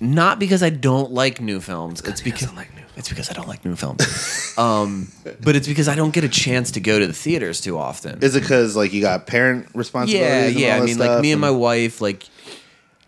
not 0.00 0.38
because 0.38 0.62
I 0.62 0.70
don't 0.70 1.10
like 1.12 1.40
new 1.40 1.60
films. 1.60 2.00
It's 2.02 2.20
because 2.20 2.48
it's 2.96 3.08
because 3.08 3.30
I 3.30 3.32
don't 3.32 3.46
like 3.48 3.64
new 3.64 3.76
films. 3.76 4.54
um, 4.58 5.08
but 5.42 5.54
it's 5.56 5.68
because 5.68 5.86
I 5.88 5.94
don't 5.94 6.12
get 6.14 6.24
a 6.24 6.28
chance 6.28 6.70
to 6.72 6.80
go 6.80 6.98
to 6.98 7.06
the 7.06 7.12
theaters 7.12 7.60
too 7.60 7.76
often. 7.78 8.20
Is 8.22 8.34
it 8.36 8.40
because 8.40 8.74
like 8.76 8.92
you 8.92 9.00
got 9.02 9.26
parent 9.26 9.64
yeah, 9.66 9.70
responsibilities? 9.74 10.50
and 10.54 10.58
yeah. 10.58 10.74
all 10.76 10.82
I 10.82 10.86
this 10.86 10.96
mean, 10.98 10.98
like 11.06 11.20
me 11.22 11.32
and 11.32 11.34
and- 11.34 11.40
my 11.40 11.50
wife, 11.50 12.00
like 12.00 12.24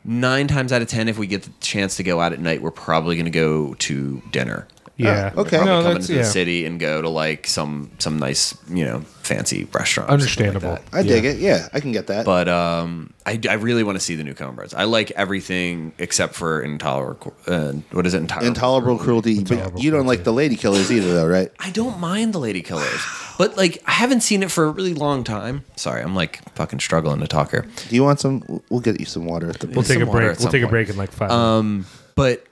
nine 0.05 0.47
times 0.49 0.73
out 0.73 0.83
of 0.83 0.89
ten, 0.89 1.09
if 1.09 1.19
we 1.19 1.27
get 1.27 1.43
the 1.43 1.51
chance 1.61 1.97
to 1.97 2.03
go 2.03 2.21
out 2.21 2.33
at 2.33 2.41
night, 2.41 2.63
we're 2.63 2.71
probably 2.71 3.17
going 3.17 3.25
to 3.27 3.31
go 3.31 3.75
to 3.75 4.23
dinner. 4.31 4.67
Yeah, 5.05 5.33
Oh, 5.37 5.43
okay. 5.43 5.57
Probably 5.59 5.67
No, 5.67 5.83
come 5.83 5.93
that's 5.95 6.09
into 6.09 6.21
yeah. 6.21 6.27
the 6.27 6.29
city 6.29 6.67
and 6.67 6.79
go 6.81 7.03
to 7.03 7.09
like 7.09 7.47
some 7.47 7.91
some 7.99 8.19
nice 8.19 8.57
you 8.69 8.85
know 8.85 9.01
fancy 9.23 9.65
restaurant. 9.73 10.11
or 10.11 10.19
something 10.19 10.47
like 10.47 10.55
Understandable. 10.57 10.75
that. 10.91 10.99
I 10.99 11.03
dig 11.03 11.25
it. 11.25 11.39
Yeah, 11.39 11.69
I 11.73 11.81
can 11.81 11.93
get 11.93 12.09
that. 12.09 12.25
But 12.27 12.49
um, 12.49 13.13
I, 13.25 13.39
I 13.49 13.55
really 13.55 13.85
want 13.85 13.97
to 13.97 14.01
see 14.05 14.17
the 14.17 14.25
new 14.25 14.35
Coen 14.35 14.55
Brothers. 14.57 14.75
I 14.75 14.85
like 14.85 15.11
everything 15.13 15.93
except 15.99 16.35
for 16.35 16.61
Intolerable. 16.63 17.33
Uh, 17.47 17.73
what 17.93 18.07
is 18.07 18.15
it? 18.15 18.19
Intolerable. 18.19 18.49
Intolerable 18.49 18.99
cruelty. 18.99 19.39
Intolerable 19.39 19.73
but 19.73 19.83
you 19.83 19.91
don't 19.91 20.01
cruelty. 20.03 20.19
like 20.19 20.25
the 20.25 20.33
lady 20.33 20.57
killers 20.57 20.91
either, 20.91 21.15
though, 21.15 21.27
right? 21.29 21.53
I 21.61 21.71
don't 21.71 22.01
mind 22.01 22.33
the 22.33 22.39
Lady 22.41 22.63
Killers, 22.63 23.01
but 23.39 23.57
like 23.57 23.83
I 23.87 23.93
haven't 23.93 24.23
seen 24.23 24.43
it 24.43 24.51
for 24.51 24.65
a 24.65 24.71
really 24.71 24.95
long 24.95 25.23
time. 25.23 25.65
Sorry, 25.77 26.03
I'm 26.03 26.15
like 26.17 26.41
fucking 26.57 26.81
struggling 26.81 27.21
to 27.21 27.29
talk 27.29 27.53
here. 27.53 27.67
Do 27.89 27.95
you 27.95 28.03
want 28.03 28.19
some? 28.21 28.43
We'll 28.69 28.81
get 28.81 28.99
you 28.99 29.07
some 29.07 29.27
water 29.27 29.49
at 29.51 29.61
the. 29.61 29.69
We'll 29.69 29.85
take 29.85 30.01
a 30.01 30.07
break. 30.07 30.27
We'll 30.27 30.35
some 30.37 30.51
take 30.53 30.63
a 30.65 30.69
break 30.69 30.89
in 30.89 30.97
like 30.97 31.13
five. 31.13 31.31
Um, 31.31 31.87
but 32.17 32.45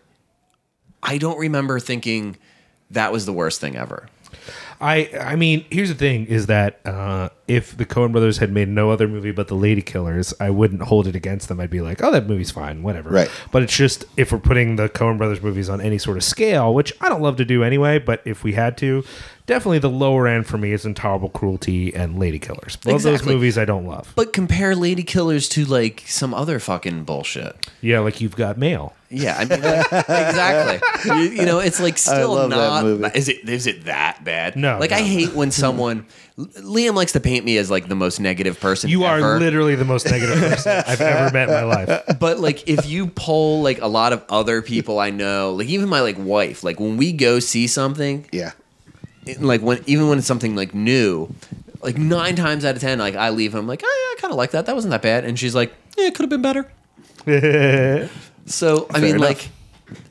I 1.02 1.18
don't 1.18 1.38
remember 1.38 1.80
thinking 1.80 2.36
that 2.90 3.12
was 3.12 3.26
the 3.26 3.32
worst 3.32 3.60
thing 3.60 3.76
ever. 3.76 4.08
I 4.80 5.10
I 5.20 5.36
mean, 5.36 5.64
here's 5.70 5.88
the 5.88 5.94
thing: 5.94 6.26
is 6.26 6.46
that 6.46 6.80
uh, 6.84 7.30
if 7.48 7.76
the 7.76 7.84
Coen 7.84 8.12
Brothers 8.12 8.38
had 8.38 8.52
made 8.52 8.68
no 8.68 8.90
other 8.90 9.08
movie 9.08 9.32
but 9.32 9.48
The 9.48 9.54
Lady 9.54 9.82
Killers, 9.82 10.32
I 10.38 10.50
wouldn't 10.50 10.82
hold 10.82 11.06
it 11.08 11.16
against 11.16 11.48
them. 11.48 11.58
I'd 11.60 11.70
be 11.70 11.80
like, 11.80 12.02
"Oh, 12.02 12.12
that 12.12 12.26
movie's 12.26 12.50
fine, 12.50 12.82
whatever." 12.82 13.10
Right. 13.10 13.30
But 13.50 13.62
it's 13.62 13.76
just 13.76 14.04
if 14.16 14.30
we're 14.30 14.38
putting 14.38 14.76
the 14.76 14.88
Coen 14.88 15.18
Brothers 15.18 15.42
movies 15.42 15.68
on 15.68 15.80
any 15.80 15.98
sort 15.98 16.16
of 16.16 16.24
scale, 16.24 16.72
which 16.72 16.92
I 17.00 17.08
don't 17.08 17.22
love 17.22 17.36
to 17.36 17.44
do 17.44 17.64
anyway, 17.64 17.98
but 17.98 18.22
if 18.24 18.44
we 18.44 18.52
had 18.52 18.76
to, 18.78 19.04
definitely 19.48 19.80
the 19.80 19.90
lower 19.90 20.28
end 20.28 20.46
for 20.46 20.56
me 20.58 20.70
is 20.70 20.84
Intolerable 20.86 21.30
Cruelty 21.30 21.92
and 21.92 22.16
Lady 22.20 22.38
Killers. 22.38 22.76
Both 22.76 23.02
those 23.02 23.06
Exactly. 23.06 23.34
movies 23.34 23.58
I 23.58 23.64
don't 23.64 23.86
love. 23.86 24.12
But 24.14 24.32
compare 24.32 24.76
Lady 24.76 25.02
Killers 25.02 25.48
to 25.50 25.64
like 25.64 26.04
some 26.06 26.32
other 26.32 26.60
fucking 26.60 27.02
bullshit. 27.02 27.56
Yeah, 27.80 27.98
like 28.00 28.20
you've 28.20 28.36
got 28.36 28.56
mail. 28.58 28.94
Yeah, 29.10 29.36
I 29.38 29.44
mean, 29.46 29.62
like, 29.62 29.86
exactly. 29.90 30.88
You, 31.16 31.22
you 31.30 31.46
know, 31.46 31.60
it's 31.60 31.80
like 31.80 31.96
still 31.96 32.34
love 32.34 32.50
that 32.50 32.56
not. 32.56 32.84
movie. 32.84 33.04
Is 33.14 33.28
it 33.30 33.48
is 33.48 33.66
it 33.66 33.84
that 33.86 34.22
bad? 34.22 34.54
No, 34.54 34.78
Like 34.78 34.92
I 34.92 34.98
no. 35.00 35.06
hate 35.06 35.32
when 35.34 35.50
someone. 35.50 36.06
Liam 36.38 36.94
likes 36.94 37.12
to 37.12 37.20
paint 37.20 37.44
me 37.44 37.56
as 37.56 37.68
like 37.70 37.88
the 37.88 37.96
most 37.96 38.20
negative 38.20 38.60
person. 38.60 38.90
You 38.90 39.04
are 39.04 39.38
literally 39.40 39.74
the 39.74 39.84
most 39.86 40.08
negative 40.08 40.38
person 40.50 40.84
I've 40.86 41.00
ever 41.00 41.32
met 41.32 41.48
in 41.48 41.54
my 41.54 41.62
life. 41.64 42.18
But 42.20 42.38
like, 42.38 42.68
if 42.68 42.86
you 42.86 43.06
poll 43.08 43.62
like 43.62 43.80
a 43.80 43.88
lot 43.88 44.12
of 44.12 44.22
other 44.28 44.60
people 44.62 45.00
I 45.00 45.10
know, 45.10 45.54
like 45.54 45.66
even 45.68 45.88
my 45.88 46.00
like 46.02 46.16
wife, 46.18 46.62
like 46.62 46.78
when 46.78 46.96
we 46.98 47.12
go 47.12 47.40
see 47.40 47.66
something, 47.66 48.26
Yeah. 48.30 48.52
Like 49.38 49.60
when 49.60 49.82
even 49.86 50.08
when 50.08 50.18
it's 50.18 50.26
something 50.26 50.56
like 50.56 50.74
new, 50.74 51.28
like 51.82 51.96
nine 51.98 52.36
times 52.36 52.64
out 52.64 52.74
of 52.74 52.80
ten, 52.80 52.98
like 52.98 53.14
I 53.14 53.30
leave, 53.30 53.54
I'm 53.54 53.66
like, 53.66 53.82
oh 53.84 53.86
yeah, 53.86 54.18
I 54.18 54.20
kind 54.20 54.32
of 54.32 54.38
like 54.38 54.52
that. 54.52 54.66
That 54.66 54.74
wasn't 54.74 54.90
that 54.92 55.02
bad, 55.02 55.24
and 55.24 55.38
she's 55.38 55.54
like, 55.54 55.72
yeah, 55.96 56.06
it 56.06 56.14
could 56.14 56.22
have 56.22 56.30
been 56.30 56.42
better. 56.42 56.70
So 58.46 58.86
I 58.90 59.00
mean, 59.00 59.16
enough. 59.16 59.28
like, 59.28 59.48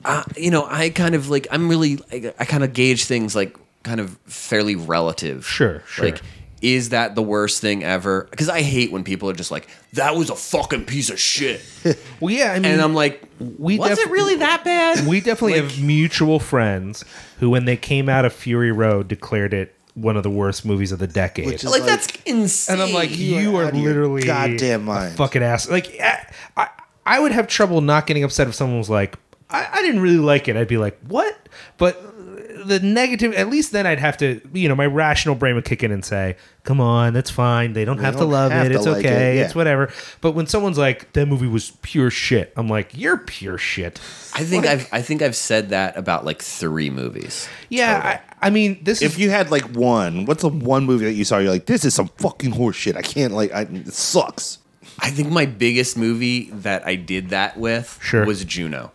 uh, 0.06 0.24
you 0.36 0.52
know, 0.52 0.68
I 0.70 0.90
kind 0.90 1.16
of 1.16 1.30
like 1.30 1.48
I'm 1.50 1.68
really 1.68 2.00
I, 2.12 2.34
I 2.40 2.46
kind 2.46 2.64
of 2.64 2.74
gauge 2.74 3.06
things 3.06 3.36
like 3.36 3.58
kind 3.84 4.00
of 4.00 4.18
fairly 4.26 4.76
relative. 4.76 5.46
Sure, 5.46 5.82
sure. 5.88 6.06
Like, 6.06 6.22
is 6.62 6.90
that 6.90 7.16
the 7.16 7.22
worst 7.22 7.62
thing 7.62 7.84
ever? 7.84 8.28
Because 8.32 8.50
I 8.50 8.62
hate 8.62 8.92
when 8.92 9.04
people 9.04 9.30
are 9.30 9.34
just 9.34 9.52
like, 9.52 9.68
that 9.94 10.16
was 10.16 10.30
a 10.30 10.36
fucking 10.36 10.86
piece 10.86 11.10
of 11.10 11.20
shit, 11.20 11.62
Well, 12.20 12.34
yeah, 12.34 12.52
I 12.54 12.60
mean, 12.60 12.72
and 12.74 12.82
I'm 12.82 12.94
like, 12.96 13.24
we 13.40 13.78
was 13.78 13.90
def- 13.90 14.00
it 14.00 14.10
really 14.12 14.36
that 14.38 14.64
bad? 14.64 15.06
We 15.08 15.22
definitely 15.22 15.60
Like- 15.62 15.72
have 15.72 15.84
mutual 15.84 16.40
friends 16.40 17.06
who, 17.40 17.50
when 17.50 17.66
they 17.66 17.78
came 17.78 18.10
out 18.10 18.26
of 18.26 18.34
Fury 18.34 18.72
Road, 18.72 19.08
declared 19.08 19.54
it 19.54 19.74
one 19.94 20.16
of 20.18 20.24
the 20.24 20.30
worst 20.30 20.66
movies 20.66 20.92
of 20.92 21.00
the 21.00 21.08
decade. 21.08 21.46
Which 21.48 21.64
is 21.64 21.72
like, 21.72 21.82
like- 21.82 21.90
that's 21.90 22.08
insane. 22.26 22.74
and 22.76 22.84
I'm 22.84 22.94
like, 22.94 23.10
You 23.18 23.38
you, 23.38 23.56
are 23.56 23.64
are, 23.64 23.66
out 23.68 23.74
of 23.74 23.80
your 23.80 23.90
literally 23.94 24.22
goddamn 24.24 24.82
a 24.82 24.86
mind. 24.86 25.16
fucking 25.16 25.42
ass. 25.44 25.70
Like, 25.70 26.00
I, 26.00 26.28
I, 26.56 26.68
I 27.06 27.20
would 27.20 27.32
have 27.32 27.48
trouble 27.48 27.82
not 27.82 28.06
getting 28.08 28.24
upset 28.24 28.48
if 28.48 28.56
someone 28.56 28.78
was 28.80 28.90
like, 28.90 29.16
I, 29.50 29.68
I 29.74 29.82
didn't 29.82 30.02
really 30.02 30.18
like 30.18 30.48
it. 30.48 30.58
I'd 30.58 30.68
be 30.68 30.78
like, 30.78 31.00
what? 31.08 31.36
But 31.78 32.07
the 32.68 32.80
negative, 32.80 33.34
at 33.34 33.50
least 33.50 33.72
then 33.72 33.86
I'd 33.88 34.00
have 34.00 34.18
to, 34.18 34.42
you 34.54 34.68
know, 34.70 34.76
my 34.76 34.86
rational 34.86 35.36
brain 35.36 35.56
would 35.56 35.66
kick 35.66 35.84
in 35.84 35.92
and 35.92 36.04
say, 36.04 36.36
come 36.64 36.80
on, 36.82 37.14
that's 37.14 37.30
fine. 37.32 37.74
They 37.74 37.86
don't 37.86 37.98
have 38.00 38.16
to 38.16 38.20
don't 38.22 38.32
love 38.32 38.52
have 38.52 38.66
it. 38.66 38.70
to 38.70 38.76
It's 38.76 38.86
like 38.86 39.06
it, 39.06 39.08
okay. 39.08 39.38
yeah. 39.38 39.44
It's 39.46 39.56
whatever. 39.56 39.92
But 40.22 40.32
when 40.34 40.48
someone's 40.48 40.78
like, 40.78 41.14
that 41.14 41.26
movie 41.28 41.48
was 41.48 41.72
pure 41.82 42.10
shit, 42.10 42.54
I'm 42.56 42.68
like, 42.68 42.92
you're 42.96 43.18
pure 43.18 43.58
shit. 43.58 44.00
I 44.34 44.44
think 44.44 44.66
I've 44.66 44.88
I 44.94 45.02
think 45.02 45.22
I've 45.22 45.36
said 45.36 45.70
that 45.70 45.98
about 45.98 46.26
like 46.26 46.42
three 46.42 46.90
movies. 46.90 47.48
Yeah, 47.70 48.20
I, 48.42 48.48
I 48.48 48.50
mean, 48.50 48.84
this 48.84 49.02
If 49.02 49.14
is 49.14 49.20
you 49.20 49.30
had 49.30 49.50
like 49.50 49.64
one, 49.76 50.26
what's 50.26 50.42
the 50.44 50.50
one 50.50 50.86
movie 50.86 51.06
that 51.06 51.14
you 51.14 51.24
saw? 51.26 51.38
You're 51.40 51.52
like, 51.52 51.66
this 51.66 51.84
is 51.86 51.94
some 51.96 52.10
fucking 52.18 52.52
horse 52.52 52.76
shit. 52.76 52.96
I 52.96 53.02
can't 53.02 53.34
like. 53.34 53.52
I, 53.54 53.62
it 53.62 53.94
sucks. 53.94 54.60
I 55.00 55.10
think 55.12 55.30
my 55.30 55.46
biggest 55.46 55.96
movie 55.98 56.50
that 56.52 56.86
I 56.88 56.96
did 56.96 57.30
that 57.30 57.58
with 57.58 58.00
Sure. 58.02 58.26
was 58.26 58.44
Juno. 58.46 58.92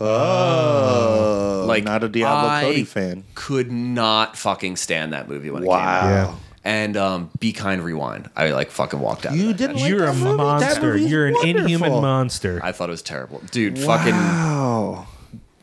Oh, 0.00 1.64
Like 1.66 1.84
not 1.84 2.02
a 2.04 2.08
Diablo 2.08 2.48
I 2.48 2.62
Cody 2.62 2.84
fan. 2.84 3.24
Could 3.34 3.70
not 3.70 4.36
fucking 4.36 4.76
stand 4.76 5.12
that 5.12 5.28
movie 5.28 5.50
when 5.50 5.62
it 5.62 5.66
came 5.66 5.74
out. 5.74 6.04
Yeah. 6.04 6.34
And 6.62 6.96
um, 6.96 7.30
Be 7.38 7.52
Kind 7.52 7.82
Rewind. 7.82 8.28
I 8.36 8.50
like 8.50 8.70
fucking 8.70 9.00
walked 9.00 9.24
out. 9.24 9.32
of 9.32 9.38
You 9.38 9.48
that. 9.48 9.56
didn't 9.56 9.76
like 9.76 9.88
You're 9.88 10.04
a 10.04 10.06
that 10.12 10.14
movie? 10.16 10.30
That 10.30 10.36
monster. 10.36 10.82
movie's 10.94 11.10
You're 11.10 11.26
an 11.28 11.36
inhuman 11.42 11.92
monster. 11.92 12.60
I 12.62 12.72
thought 12.72 12.88
it 12.90 12.92
was 12.92 13.02
terrible, 13.02 13.40
dude. 13.50 13.78
Fucking 13.78 14.12
Wow. 14.14 15.06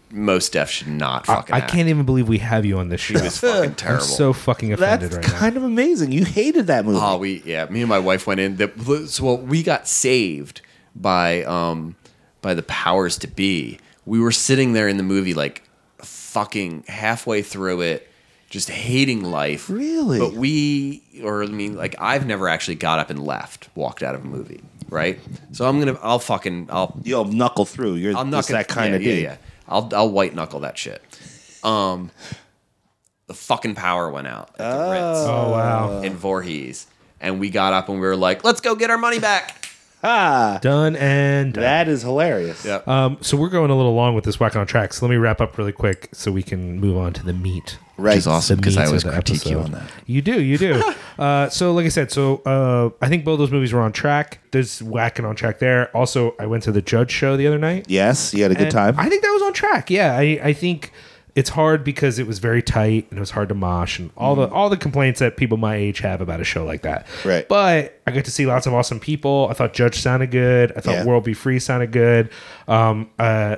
Mos 0.10 0.48
Def 0.50 0.70
should 0.72 0.88
not 0.88 1.28
I, 1.30 1.36
fucking. 1.36 1.54
I 1.56 1.58
act. 1.60 1.70
can't 1.72 1.90
even 1.90 2.06
believe 2.06 2.28
we 2.30 2.38
have 2.40 2.66
you 2.66 2.80
on 2.80 2.90
this 2.90 3.02
show. 3.02 3.18
It 3.18 3.24
was 3.24 3.38
fucking 3.40 3.64
I'm 3.72 3.76
terrible. 3.76 4.06
so 4.06 4.34
fucking 4.34 4.72
offended 4.74 5.12
That's 5.12 5.28
right 5.28 5.34
now. 5.34 5.40
kind 5.40 5.58
of 5.58 5.64
amazing. 5.64 6.12
You 6.14 6.24
hated 6.26 6.68
that 6.68 6.86
movie. 6.86 7.00
Oh, 7.02 7.18
we 7.18 7.42
yeah. 7.46 7.66
Me 7.66 7.82
and 7.82 7.90
my 7.90 8.00
wife 8.00 8.26
went 8.26 8.40
in. 8.40 8.56
The, 8.56 9.06
so 9.08 9.24
well, 9.26 9.38
we 9.38 9.62
got 9.64 9.88
saved 9.88 10.62
by 10.96 11.44
um 11.44 11.96
by 12.42 12.54
the 12.56 12.64
powers 12.64 13.18
to 13.20 13.28
be. 13.28 13.80
We 14.08 14.20
were 14.20 14.32
sitting 14.32 14.74
there 14.74 14.88
in 14.88 14.98
the 14.98 15.04
movie 15.04 15.34
like 15.34 15.62
fucking 16.00 16.86
halfway 16.88 17.42
through 17.42 17.82
it, 17.82 18.10
just 18.50 18.70
hating 18.70 19.24
life. 19.24 19.70
Really? 19.70 20.18
But 20.18 20.34
we, 20.34 21.04
or 21.22 21.44
I 21.44 21.48
mean, 21.48 21.76
like 21.76 21.96
I've 22.00 22.26
never 22.26 22.48
actually 22.48 22.76
got 22.76 23.00
up 23.00 23.10
and 23.10 23.24
left, 23.24 23.68
walked 23.76 24.02
out 24.02 24.16
of 24.16 24.24
a 24.24 24.28
movie, 24.28 24.62
right? 24.90 25.20
So 25.52 25.68
I'm 25.68 25.80
gonna, 25.80 26.00
I'll 26.02 26.20
fucking, 26.20 26.70
I'll 26.72 26.98
You'll 27.04 27.26
knuckle 27.26 27.66
through. 27.66 27.96
You're 27.96 28.16
I'll 28.16 28.24
just 28.24 28.50
knuckle 28.50 28.54
that 28.54 28.68
kind 28.70 28.92
yeah, 28.92 28.96
of 28.96 29.04
yeah, 29.04 29.12
dude. 29.14 29.24
Yeah, 29.24 29.38
I'll 29.68 29.90
I'll 29.94 30.10
white 30.10 30.34
knuckle 30.34 30.62
that 30.62 30.78
shit. 30.78 31.04
Um, 31.64 32.10
the 33.28 33.34
fucking 33.34 33.76
power 33.76 34.10
went 34.10 34.28
out 34.28 34.56
at 34.58 34.72
the 34.72 34.90
Ritz 34.90 35.20
oh 35.28 35.52
wow. 35.52 36.02
in 36.02 36.14
Voorhees, 36.14 36.88
and 37.20 37.42
we 37.42 37.50
got 37.50 37.74
up 37.74 37.90
and 37.90 38.00
we 38.00 38.08
were 38.08 38.16
like, 38.16 38.46
"Let's 38.46 38.62
go 38.62 38.74
get 38.74 38.90
our 38.90 38.98
money 38.98 39.20
back." 39.20 39.67
Ah, 40.10 40.58
Done 40.62 40.96
and 40.96 41.54
done. 41.54 41.62
that 41.64 41.90
is 41.90 42.02
hilarious. 42.02 42.64
Yeah. 42.64 42.80
Um, 42.88 43.18
so 43.20 43.36
we're 43.36 43.50
going 43.50 43.70
a 43.72 43.76
little 43.76 43.94
long 43.94 44.16
with 44.16 44.24
this 44.24 44.40
whack 44.40 44.56
on 44.56 44.66
track. 44.66 44.94
So 44.94 45.06
let 45.06 45.10
me 45.12 45.18
wrap 45.18 45.42
up 45.42 45.58
really 45.58 45.74
quick 45.74 46.08
so 46.14 46.32
we 46.32 46.44
can 46.44 46.80
move 46.80 46.96
on 46.98 47.12
to 47.14 47.24
the 47.26 47.34
meat. 47.34 47.78
Right. 47.98 48.12
Which 48.12 48.20
is 48.20 48.28
awesome 48.28 48.58
because 48.58 48.78
I 48.78 48.82
meat 48.82 48.88
always 48.88 49.04
of 49.04 49.12
the 49.12 49.16
critique 49.22 49.46
you 49.50 49.60
on 49.60 49.72
that. 49.72 49.92
You 50.06 50.22
do, 50.22 50.42
you 50.42 50.58
do. 50.58 50.94
uh, 51.20 51.50
so, 51.50 51.74
like 51.74 51.86
I 51.86 51.90
said, 51.90 52.10
so 52.12 52.38
uh, 52.46 52.90
I 53.04 53.10
think 53.10 53.26
both 53.26 53.38
those 53.40 53.52
movies 53.52 53.74
were 53.74 53.82
on 53.82 53.92
track. 53.92 54.40
There's 54.52 54.82
whacking 54.82 55.26
on 55.26 55.36
track 55.36 55.60
there. 55.60 55.96
Also, 55.98 56.36
I 56.40 56.46
went 56.46 56.64
to 56.64 56.72
the 56.72 56.82
Judge 56.82 57.12
show 57.12 57.36
the 57.36 57.48
other 57.48 57.58
night. 57.58 57.88
Yes, 57.90 58.34
you 58.34 58.44
had 58.44 58.52
a 58.52 58.56
good 58.56 58.72
time. 58.72 58.96
I 58.98 59.10
think 59.10 59.24
that 59.24 59.32
was 59.32 59.42
on 59.42 59.52
track. 59.52 59.90
Yeah, 59.90 60.16
I, 60.16 60.40
I 60.42 60.54
think 60.54 60.94
it's 61.38 61.50
hard 61.52 61.84
because 61.84 62.18
it 62.18 62.26
was 62.26 62.40
very 62.40 62.64
tight 62.64 63.06
and 63.12 63.18
it 63.18 63.20
was 63.20 63.30
hard 63.30 63.48
to 63.48 63.54
mosh 63.54 64.00
and 64.00 64.10
all 64.18 64.34
the 64.36 64.48
all 64.50 64.72
the 64.72 64.76
complaints 64.76 65.20
that 65.20 65.38
people 65.38 65.56
my 65.56 65.76
age 65.76 66.00
have 66.00 66.20
about 66.20 66.42
a 66.42 66.44
show 66.44 66.66
like 66.66 66.82
that. 66.82 67.06
Right. 67.24 67.48
But 67.48 68.02
I 68.08 68.12
got 68.12 68.26
to 68.26 68.32
see 68.32 68.48
lots 68.48 68.66
of 68.66 68.74
awesome 68.74 69.00
people. 69.00 69.48
I 69.48 69.54
thought 69.54 69.72
Judge 69.76 70.00
sounded 70.00 70.32
good. 70.32 70.72
I 70.76 70.80
thought 70.82 70.96
Yeah. 70.96 71.06
World 71.06 71.26
Be 71.26 71.36
Free 71.36 71.60
sounded 71.60 71.92
good. 71.92 72.32
Um, 72.68 73.12
uh, 73.20 73.58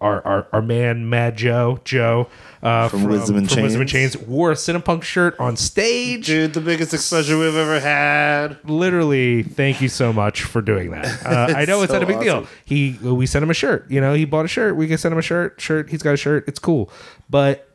our, 0.00 0.26
our 0.26 0.48
our 0.50 0.62
man 0.62 1.10
Mad 1.10 1.36
Joe 1.36 1.78
Joe 1.84 2.28
uh, 2.62 2.88
From 2.88 3.04
Wisdom 3.04 3.36
and 3.36 3.50
from 3.50 3.62
Wisdom 3.62 3.82
in 3.82 3.88
Chains. 3.88 4.12
Chains 4.14 4.26
wore 4.26 4.52
a 4.52 4.54
Cinepunk 4.54 5.02
shirt 5.02 5.38
on 5.40 5.56
stage. 5.56 6.26
Dude, 6.26 6.52
the 6.54 6.60
biggest 6.60 6.94
exposure 6.94 7.36
we've 7.38 7.56
ever 7.56 7.80
had. 7.80 8.58
Literally, 8.68 9.42
thank 9.42 9.80
you 9.80 9.88
so 9.88 10.12
much 10.12 10.42
for 10.42 10.62
doing 10.62 10.90
that. 10.90 11.20
Uh, 11.32 11.54
I 11.56 11.64
know 11.64 11.82
it's 11.82 11.92
not 11.92 12.02
a 12.02 12.06
big 12.06 12.20
deal. 12.20 12.46
He 12.64 12.98
we 13.02 13.26
sent 13.26 13.42
him 13.42 13.50
a 13.50 13.54
shirt. 13.54 13.90
You 13.90 14.00
know, 14.00 14.12
he 14.12 14.24
bought 14.24 14.44
a 14.44 14.48
shirt. 14.48 14.76
We 14.76 14.86
can 14.86 14.98
send 14.98 15.12
him 15.12 15.18
a 15.18 15.22
shirt. 15.22 15.60
Shirt. 15.60 15.88
He's 15.88 16.02
got 16.02 16.14
a 16.14 16.16
shirt. 16.16 16.46
It's 16.46 16.58
cool. 16.58 16.90
But 17.30 17.71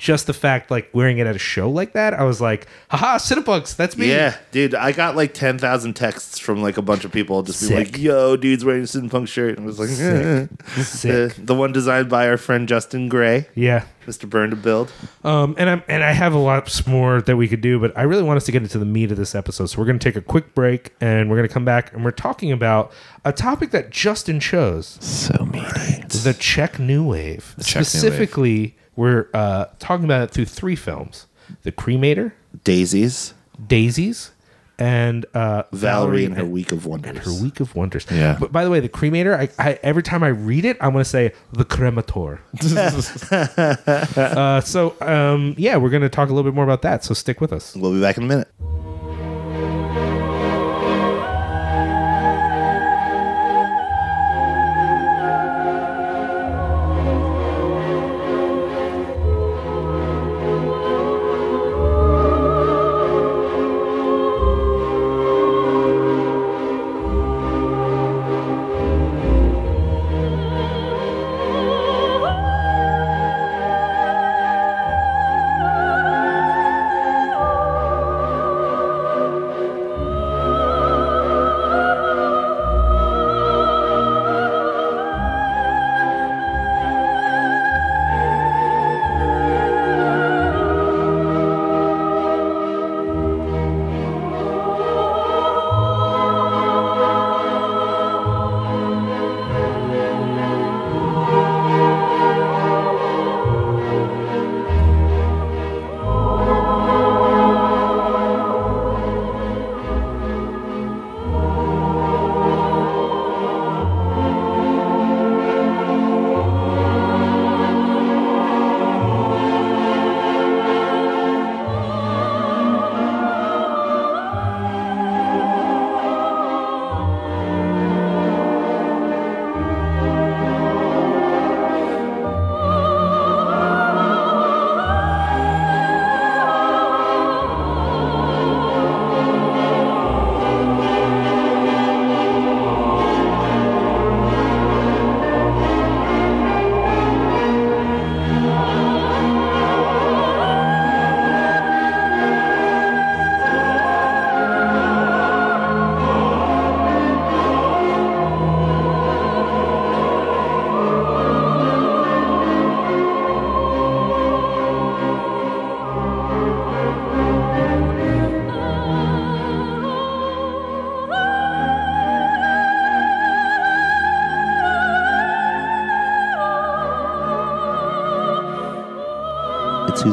just 0.00 0.26
the 0.26 0.32
fact 0.32 0.70
like 0.70 0.88
wearing 0.94 1.18
it 1.18 1.26
at 1.26 1.36
a 1.36 1.38
show 1.38 1.68
like 1.70 1.92
that, 1.92 2.14
I 2.14 2.24
was 2.24 2.40
like, 2.40 2.66
haha, 2.88 3.18
Cinepunx, 3.18 3.76
that's 3.76 3.98
me. 3.98 4.08
Yeah, 4.08 4.34
dude, 4.50 4.74
I 4.74 4.92
got 4.92 5.14
like 5.14 5.34
10,000 5.34 5.92
texts 5.94 6.38
from 6.38 6.62
like 6.62 6.78
a 6.78 6.82
bunch 6.82 7.04
of 7.04 7.12
people 7.12 7.42
just 7.42 7.60
being 7.68 7.78
like, 7.84 7.98
yo, 7.98 8.34
dude's 8.36 8.64
wearing 8.64 8.84
a 8.84 8.86
Sin 8.86 9.10
Punk 9.10 9.28
shirt. 9.28 9.58
And 9.58 9.64
I 9.64 9.66
was 9.66 9.78
like, 9.78 9.90
eh. 9.90 10.46
Sick. 10.82 11.34
The, 11.34 11.42
the 11.42 11.54
one 11.54 11.72
designed 11.72 12.08
by 12.08 12.26
our 12.28 12.38
friend 12.38 12.66
Justin 12.66 13.08
Gray, 13.10 13.46
Yeah. 13.54 13.84
Mr. 14.06 14.28
Burn 14.28 14.48
to 14.50 14.56
Build. 14.56 14.90
Um, 15.22 15.54
and 15.58 15.68
I'm 15.68 15.82
and 15.86 16.02
I 16.02 16.12
have 16.12 16.32
a 16.32 16.38
lot 16.38 16.82
more 16.88 17.20
that 17.20 17.36
we 17.36 17.46
could 17.46 17.60
do, 17.60 17.78
but 17.78 17.96
I 17.96 18.02
really 18.02 18.22
want 18.22 18.38
us 18.38 18.46
to 18.46 18.52
get 18.52 18.62
into 18.62 18.78
the 18.78 18.86
meat 18.86 19.10
of 19.12 19.18
this 19.18 19.34
episode. 19.34 19.66
So 19.66 19.78
we're 19.78 19.84
going 19.84 19.98
to 19.98 20.02
take 20.02 20.16
a 20.16 20.22
quick 20.22 20.54
break, 20.54 20.94
and 21.02 21.28
we're 21.30 21.36
going 21.36 21.46
to 21.46 21.52
come 21.52 21.66
back, 21.66 21.92
and 21.92 22.02
we're 22.02 22.10
talking 22.10 22.50
about 22.50 22.90
a 23.24 23.32
topic 23.32 23.70
that 23.72 23.90
Justin 23.90 24.40
chose: 24.40 24.96
So 25.02 25.44
meaty. 25.44 26.00
the 26.08 26.34
Czech 26.40 26.78
New 26.80 27.04
Wave. 27.06 27.54
Czech 27.62 27.74
New 27.74 27.80
Wave. 27.82 27.86
Specifically, 27.86 28.74
we're 28.96 29.28
uh, 29.34 29.66
talking 29.78 30.04
about 30.04 30.22
it 30.22 30.30
through 30.30 30.46
three 30.46 30.76
films: 30.76 31.26
The 31.62 31.72
Cremator, 31.72 32.32
Daisies, 32.64 33.34
Daisies, 33.66 34.32
and 34.80 35.26
uh, 35.34 35.64
Valerie 35.72 36.24
and 36.24 36.36
her 36.36 36.44
Week 36.44 36.72
of 36.72 36.86
Wonders. 36.86 37.10
and 37.10 37.18
her 37.18 37.42
Week 37.42 37.60
of 37.60 37.74
Wonders. 37.76 38.06
Yeah. 38.10 38.36
But 38.40 38.50
by 38.50 38.64
the 38.64 38.70
way, 38.70 38.80
the 38.80 38.88
Cremator, 38.88 39.34
I, 39.34 39.48
I 39.62 39.78
every 39.82 40.02
time 40.02 40.22
I 40.22 40.28
read 40.28 40.64
it, 40.64 40.78
I 40.80 40.88
want 40.88 41.04
to 41.04 41.10
say 41.10 41.32
the 41.52 41.64
Cremator. 41.64 42.40
uh, 44.16 44.60
so 44.62 44.96
um, 45.00 45.54
yeah, 45.58 45.76
we're 45.76 45.90
going 45.90 46.02
to 46.02 46.08
talk 46.08 46.30
a 46.30 46.32
little 46.32 46.50
bit 46.50 46.54
more 46.54 46.64
about 46.64 46.82
that. 46.82 47.04
So 47.04 47.14
stick 47.14 47.40
with 47.40 47.52
us. 47.52 47.76
We'll 47.76 47.92
be 47.92 48.00
back 48.00 48.16
in 48.16 48.24
a 48.24 48.26
minute. 48.26 48.48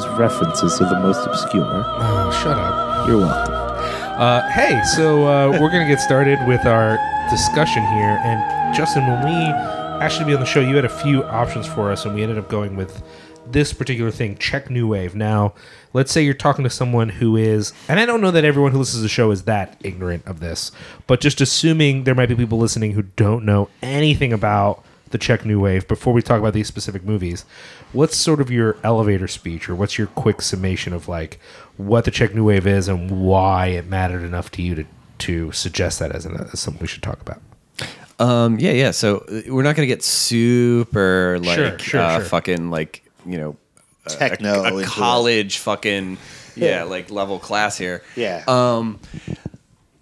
References 0.06 0.82
are 0.82 0.90
the 0.90 1.00
most 1.00 1.26
obscure. 1.26 1.64
Oh, 1.66 2.40
shut 2.44 2.58
up. 2.58 3.08
You're 3.08 3.20
welcome. 3.20 3.54
Uh, 3.54 4.50
hey, 4.52 4.82
so 4.84 5.28
uh, 5.28 5.52
we're 5.52 5.70
gonna 5.70 5.88
get 5.88 6.00
started 6.00 6.40
with 6.48 6.66
our 6.66 6.98
discussion 7.30 7.84
here. 7.84 8.20
And 8.24 8.76
Justin, 8.76 9.06
when 9.08 9.26
we 9.26 9.54
actually 10.02 10.26
to 10.26 10.26
be 10.26 10.34
on 10.34 10.40
the 10.40 10.46
show, 10.46 10.60
you 10.60 10.76
had 10.76 10.86
a 10.86 10.90
few 10.90 11.24
options 11.24 11.68
for 11.68 11.92
us, 11.92 12.06
and 12.06 12.14
we 12.14 12.24
ended 12.24 12.38
up 12.38 12.50
going 12.50 12.76
with 12.76 13.02
this 13.52 13.74
particular 13.74 14.12
thing, 14.12 14.38
Czech 14.38 14.70
New 14.70 14.88
Wave. 14.88 15.16
Now, 15.16 15.54
let's 15.94 16.12
say 16.12 16.22
you're 16.22 16.34
talking 16.34 16.64
to 16.64 16.70
someone 16.70 17.10
who 17.10 17.36
is, 17.36 17.74
and 17.88 18.00
I 18.00 18.06
don't 18.06 18.22
know 18.22 18.32
that 18.32 18.44
everyone 18.46 18.72
who 18.72 18.80
listens 18.80 19.00
to 19.00 19.04
the 19.04 19.10
show 19.10 19.32
is 19.32 19.44
that 19.44 19.78
ignorant 19.84 20.26
of 20.26 20.40
this, 20.40 20.72
but 21.08 21.22
just 21.22 21.42
assuming 21.42 22.04
there 22.04 22.16
might 22.16 22.30
be 22.30 22.36
people 22.36 22.58
listening 22.58 22.92
who 22.92 23.04
don't 23.04 23.46
know 23.46 23.70
anything 23.82 24.34
about 24.34 24.84
the 25.12 25.18
Czech 25.18 25.46
New 25.46 25.60
Wave 25.60 25.88
before 25.88 26.14
we 26.14 26.22
talk 26.22 26.40
about 26.40 26.54
these 26.54 26.68
specific 26.68 27.04
movies. 27.04 27.46
What's 27.98 28.16
sort 28.16 28.42
of 28.42 28.52
your 28.52 28.78
elevator 28.84 29.28
speech, 29.28 29.68
or 29.70 29.74
what's 29.76 29.98
your 29.98 30.06
quick 30.08 30.44
summation 30.44 30.94
of 30.94 31.08
like 31.08 31.40
what 31.78 32.06
the 32.06 32.12
Czech 32.12 32.36
New 32.36 32.44
Wave 32.44 32.68
is 32.68 32.88
and 32.88 33.10
why 33.26 33.68
it 33.68 33.88
mattered 33.88 34.24
enough 34.24 34.52
to 34.52 34.62
you 34.62 34.76
to 34.76 34.86
to 35.18 35.52
suggest 35.52 35.98
that 35.98 36.12
as, 36.12 36.24
an, 36.26 36.36
as 36.54 36.60
something 36.60 36.80
we 36.80 36.88
should 36.88 37.02
talk 37.02 37.20
about? 37.22 37.42
Um, 38.20 38.60
yeah, 38.60 38.72
yeah. 38.72 38.92
So 38.92 39.26
uh, 39.28 39.42
we're 39.48 39.64
not 39.64 39.76
gonna 39.76 39.88
get 39.88 40.04
super 40.04 41.40
like 41.40 41.56
Sure, 41.56 41.80
sure, 41.80 42.02
uh, 42.02 42.18
sure. 42.18 42.26
fucking 42.26 42.70
like 42.70 43.04
you 43.26 43.40
know 43.40 43.58
Techno. 44.08 44.62
a 44.64 44.68
into 44.68 44.80
it. 44.80 44.86
college 44.86 45.58
fucking 45.58 46.18
yeah 46.56 46.84
like 46.84 47.10
level 47.10 47.40
class 47.40 47.80
here. 47.80 48.04
Yeah. 48.16 48.44
Um, 48.48 49.00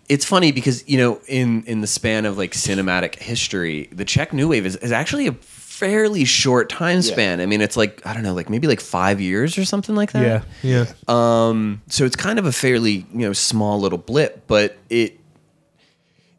it's 0.09 0.25
funny 0.25 0.51
because 0.51 0.87
you 0.87 0.97
know 0.97 1.21
in 1.27 1.63
in 1.63 1.79
the 1.79 1.87
span 1.87 2.25
of 2.25 2.37
like 2.37 2.51
cinematic 2.51 3.15
history, 3.15 3.87
the 3.91 4.03
Czech 4.05 4.33
New 4.33 4.49
Wave 4.49 4.65
is, 4.65 4.75
is 4.75 4.91
actually 4.91 5.27
a 5.27 5.31
fairly 5.75 6.23
short 6.23 6.69
time 6.69 7.01
span. 7.01 7.41
I 7.41 7.45
mean, 7.45 7.59
it's 7.59 7.75
like 7.75 8.05
I 8.05 8.13
don't 8.13 8.23
know, 8.23 8.33
like 8.33 8.49
maybe 8.49 8.67
like 8.67 8.79
five 8.79 9.19
years 9.19 9.57
or 9.57 9.65
something 9.65 9.95
like 9.95 10.13
that. 10.13 10.45
yeah. 10.63 10.85
Um, 11.07 11.81
so 11.87 12.05
it's 12.05 12.15
kind 12.15 12.39
of 12.39 12.45
a 12.45 12.51
fairly 12.51 13.05
you 13.11 13.19
know 13.19 13.33
small 13.33 13.79
little 13.79 13.97
blip, 13.97 14.47
but 14.47 14.77
it 14.89 15.19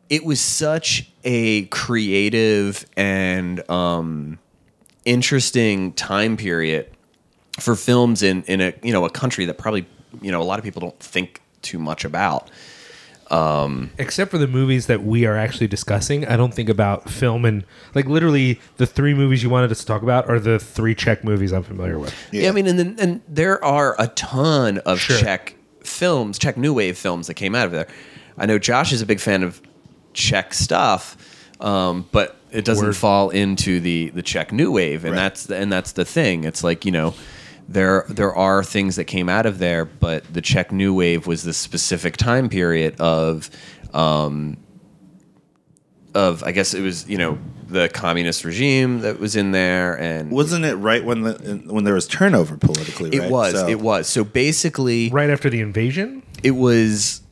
it 0.08 0.24
was 0.24 0.40
such 0.40 1.10
a 1.24 1.66
creative 1.66 2.86
and 2.96 3.68
um, 3.68 4.38
interesting 5.04 5.92
time 5.92 6.36
period 6.36 6.90
for 7.60 7.76
films 7.76 8.22
in 8.22 8.42
in 8.44 8.60
a 8.62 8.72
you 8.82 8.92
know 8.92 9.04
a 9.04 9.10
country 9.10 9.44
that 9.44 9.58
probably 9.58 9.86
you 10.22 10.32
know 10.32 10.40
a 10.40 10.44
lot 10.44 10.58
of 10.58 10.64
people 10.64 10.80
don't 10.80 10.98
think 11.00 11.42
too 11.60 11.78
much 11.78 12.04
about. 12.04 12.50
Except 13.98 14.30
for 14.30 14.38
the 14.38 14.46
movies 14.46 14.86
that 14.86 15.02
we 15.02 15.26
are 15.26 15.36
actually 15.36 15.66
discussing, 15.66 16.26
I 16.26 16.36
don't 16.36 16.54
think 16.54 16.68
about 16.68 17.08
film 17.10 17.44
and 17.44 17.64
like 17.94 18.06
literally 18.06 18.60
the 18.76 18.86
three 18.86 19.14
movies 19.14 19.42
you 19.42 19.50
wanted 19.50 19.70
us 19.72 19.80
to 19.80 19.86
talk 19.86 20.02
about 20.02 20.28
are 20.28 20.38
the 20.38 20.58
three 20.58 20.94
Czech 20.94 21.24
movies 21.24 21.52
I'm 21.52 21.62
familiar 21.64 21.98
with. 21.98 22.14
Yeah, 22.32 22.48
I 22.48 22.52
mean, 22.52 22.66
and 22.66 22.78
then, 22.78 22.96
and 22.98 23.20
there 23.28 23.62
are 23.64 23.96
a 23.98 24.08
ton 24.08 24.78
of 24.78 25.00
Sure. 25.00 25.18
Czech 25.18 25.54
films, 25.82 26.38
Czech 26.38 26.56
New 26.56 26.72
Wave 26.74 26.96
films 26.98 27.26
that 27.26 27.34
came 27.34 27.54
out 27.54 27.66
of 27.66 27.72
there. 27.72 27.86
I 28.38 28.46
know 28.46 28.58
Josh 28.58 28.92
is 28.92 29.00
a 29.02 29.06
big 29.06 29.20
fan 29.20 29.42
of 29.42 29.60
Czech 30.12 30.54
stuff, 30.54 31.16
um, 31.60 32.06
but 32.12 32.36
it 32.52 32.64
doesn't 32.64 32.86
Word. 32.86 32.96
fall 32.96 33.30
into 33.30 33.80
the 33.80 34.10
the 34.10 34.22
Czech 34.22 34.52
New 34.52 34.70
Wave, 34.72 35.04
and 35.04 35.12
Right. 35.14 35.22
that's 35.22 35.44
the, 35.46 35.56
and 35.56 35.72
that's 35.72 35.92
the 35.92 36.04
thing. 36.04 36.44
It's 36.44 36.62
like 36.62 36.84
you 36.84 36.92
know. 36.92 37.14
There, 37.68 38.04
there 38.08 38.34
are 38.34 38.62
things 38.62 38.94
that 38.96 39.04
came 39.04 39.28
out 39.28 39.44
of 39.44 39.58
there, 39.58 39.84
but 39.84 40.22
the 40.32 40.40
Czech 40.40 40.70
New 40.72 40.94
Wave 40.94 41.26
was 41.26 41.42
this 41.42 41.56
specific 41.56 42.16
time 42.16 42.48
period 42.48 43.00
of, 43.00 43.50
um, 43.92 44.56
of 46.14 46.42
I 46.44 46.52
guess 46.52 46.74
it 46.74 46.80
was 46.80 47.08
you 47.08 47.18
know 47.18 47.38
the 47.68 47.88
communist 47.88 48.44
regime 48.44 49.00
that 49.00 49.18
was 49.18 49.36
in 49.36 49.50
there, 49.50 49.98
and 49.98 50.30
Wasn't 50.30 50.64
it 50.64 50.76
right 50.76 51.04
when 51.04 51.22
the 51.22 51.62
when 51.66 51.84
there 51.84 51.94
was 51.94 52.06
turnover 52.06 52.56
politically? 52.56 53.10
it 53.14 53.20
right? 53.20 53.30
was. 53.30 53.52
So- 53.54 53.68
It 53.68 53.80
was. 53.80 54.06
So 54.06 54.24
basically, 54.24 55.10
Right 55.10 55.28
after 55.30 55.50
the 55.50 55.60
invasion? 55.60 56.22
it 56.42 56.52
was 56.52 57.22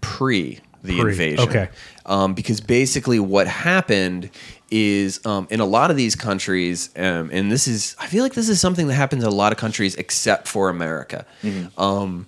pre 0.00 0.60
the 0.82 0.98
Pre, 1.00 1.10
invasion. 1.10 1.48
okay. 1.48 1.68
Um, 2.10 2.34
because 2.34 2.60
basically, 2.60 3.20
what 3.20 3.46
happened 3.46 4.30
is 4.70 5.24
um, 5.24 5.46
in 5.48 5.60
a 5.60 5.64
lot 5.64 5.90
of 5.92 5.96
these 5.96 6.16
countries, 6.16 6.90
um, 6.96 7.30
and 7.32 7.50
this 7.50 7.66
is, 7.68 7.94
I 8.00 8.06
feel 8.08 8.22
like 8.24 8.34
this 8.34 8.48
is 8.48 8.60
something 8.60 8.88
that 8.88 8.94
happens 8.94 9.22
in 9.22 9.28
a 9.28 9.34
lot 9.34 9.52
of 9.52 9.58
countries 9.58 9.94
except 9.94 10.48
for 10.48 10.68
America. 10.68 11.24
Um, 11.78 12.26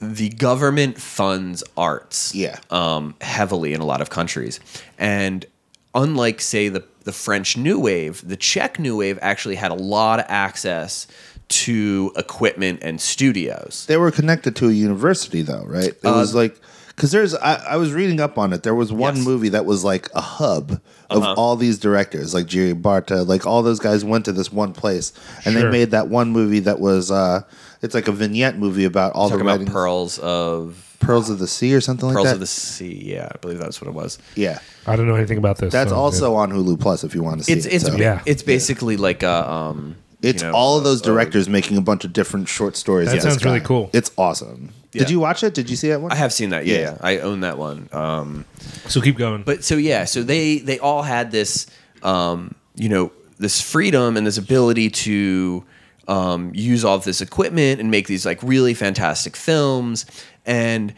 the 0.00 0.28
government 0.28 0.98
funds 0.98 1.64
arts 1.76 2.34
Yeah. 2.34 2.58
um, 2.70 3.14
heavily 3.22 3.72
in 3.72 3.80
a 3.80 3.86
lot 3.86 4.00
of 4.02 4.10
countries. 4.10 4.60
And 4.98 5.46
unlike, 5.94 6.42
say, 6.42 6.68
the, 6.68 6.84
the 7.04 7.12
French 7.12 7.56
New 7.56 7.80
Wave, 7.80 8.22
the 8.28 8.36
Czech 8.36 8.78
New 8.78 8.98
Wave 8.98 9.18
actually 9.22 9.54
had 9.56 9.70
a 9.70 9.74
lot 9.74 10.18
of 10.20 10.26
access 10.28 11.06
to 11.48 12.12
equipment 12.16 12.80
and 12.82 13.00
studios. 13.00 13.86
They 13.88 13.96
were 13.96 14.10
connected 14.10 14.54
to 14.56 14.68
a 14.68 14.72
university, 14.72 15.40
though, 15.42 15.64
right? 15.64 15.88
It 15.88 16.02
was 16.04 16.34
like 16.34 16.60
because 16.96 17.12
there's 17.12 17.34
I, 17.34 17.54
I 17.70 17.76
was 17.76 17.92
reading 17.92 18.20
up 18.20 18.38
on 18.38 18.52
it. 18.52 18.62
There 18.64 18.74
was 18.74 18.92
one 18.92 19.16
Yes. 19.16 19.24
movie 19.24 19.48
that 19.50 19.64
was 19.66 19.84
like 19.84 20.08
a 20.14 20.20
hub 20.20 20.80
of 21.10 21.22
all 21.38 21.54
these 21.54 21.78
directors, 21.78 22.34
like 22.34 22.46
Jerry 22.46 22.74
Barta, 22.74 23.24
like 23.26 23.46
all 23.46 23.62
those 23.62 23.78
guys 23.78 24.04
went 24.04 24.24
to 24.24 24.32
this 24.32 24.50
one 24.52 24.72
place, 24.72 25.12
and 25.44 25.52
Sure. 25.54 25.62
they 25.62 25.70
made 25.70 25.90
that 25.92 26.08
one 26.08 26.30
movie 26.30 26.60
that 26.60 26.80
was 26.80 27.10
uh, 27.10 27.42
it's 27.82 27.94
like 27.94 28.08
a 28.08 28.12
vignette 28.12 28.58
movie 28.58 28.84
about 28.84 29.12
all 29.12 29.28
Talking 29.30 29.46
the 29.46 29.52
about 29.54 29.66
Pearls 29.72 30.18
of 30.18 30.82
Pearls 30.98 31.28
of 31.30 31.38
the 31.38 31.46
Sea 31.46 31.74
or 31.74 31.80
something 31.80 32.08
Pearls 32.10 32.24
like 32.24 32.24
that. 32.24 32.28
Pearls 32.30 32.34
of 32.34 32.40
the 32.40 32.46
Sea. 32.46 33.12
Yeah, 33.12 33.28
I 33.32 33.36
believe 33.38 33.58
that's 33.58 33.80
what 33.80 33.88
it 33.88 33.94
was. 33.94 34.18
yeah, 34.34 34.58
I 34.86 34.96
don't 34.96 35.06
know 35.06 35.14
anything 35.14 35.38
about 35.38 35.58
this. 35.58 35.72
that's 35.72 35.90
so- 35.90 35.96
also 35.96 36.34
on 36.34 36.50
Hulu 36.50 36.80
Plus 36.80 37.04
if 37.04 37.14
you 37.14 37.22
want 37.22 37.38
to 37.38 37.44
see 37.44 37.52
It's 37.52 37.66
it. 37.66 37.74
it's 37.74 37.84
so. 37.86 37.94
Yeah. 37.96 38.22
it's 38.26 38.42
basically 38.42 38.96
like 38.96 39.22
a 39.22 39.48
um. 39.50 39.96
It's 40.22 40.42
you 40.42 40.48
know, 40.48 40.54
all 40.56 40.78
of 40.78 40.82
those 40.84 41.02
uh, 41.02 41.04
directors 41.04 41.46
making 41.46 41.76
a 41.76 41.82
bunch 41.82 42.04
of 42.04 42.12
different 42.14 42.48
short 42.48 42.74
stories. 42.74 43.08
That 43.08 43.18
of 43.18 43.22
sounds 43.22 43.44
really 43.44 43.60
cool. 43.60 43.90
It's 43.92 44.10
awesome. 44.16 44.70
Yeah. 44.96 45.02
Did 45.04 45.10
you 45.10 45.20
watch 45.20 45.42
it? 45.44 45.54
Did 45.54 45.68
you 45.70 45.76
see 45.76 45.88
that 45.88 46.00
one? 46.00 46.10
I 46.12 46.16
have 46.16 46.32
seen 46.32 46.50
that. 46.50 46.66
Yeah, 46.66 46.74
Yeah. 46.74 46.80
yeah. 46.92 46.98
I 47.00 47.18
own 47.18 47.40
that 47.40 47.58
one. 47.58 47.88
Um, 47.92 48.44
So 48.88 49.00
keep 49.00 49.16
going. 49.16 49.42
but 49.42 49.62
so 49.64 49.76
yeah, 49.76 50.04
so 50.04 50.22
they 50.22 50.58
they 50.58 50.78
all 50.78 51.02
had 51.02 51.30
this, 51.30 51.66
um, 52.02 52.54
you 52.74 52.88
know, 52.88 53.12
this 53.38 53.60
freedom 53.60 54.16
and 54.16 54.26
this 54.26 54.38
ability 54.38 54.90
to 54.90 55.64
um, 56.08 56.52
use 56.54 56.84
all 56.84 56.96
of 56.96 57.04
this 57.04 57.20
equipment 57.20 57.80
and 57.80 57.90
make 57.90 58.06
these 58.06 58.24
like 58.24 58.40
really 58.42 58.74
fantastic 58.74 59.36
films. 59.36 60.06
And 60.46 60.94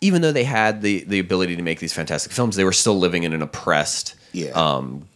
even 0.00 0.20
though 0.22 0.32
they 0.32 0.44
had 0.44 0.82
the 0.82 1.04
the 1.04 1.18
ability 1.18 1.56
to 1.56 1.62
make 1.62 1.80
these 1.80 1.92
fantastic 1.92 2.32
films, 2.32 2.56
they 2.56 2.64
were 2.64 2.72
still 2.72 2.98
living 2.98 3.22
in 3.24 3.32
an 3.32 3.42
oppressed 3.42 4.14
Yeah. 4.32 4.50
um, 4.50 5.08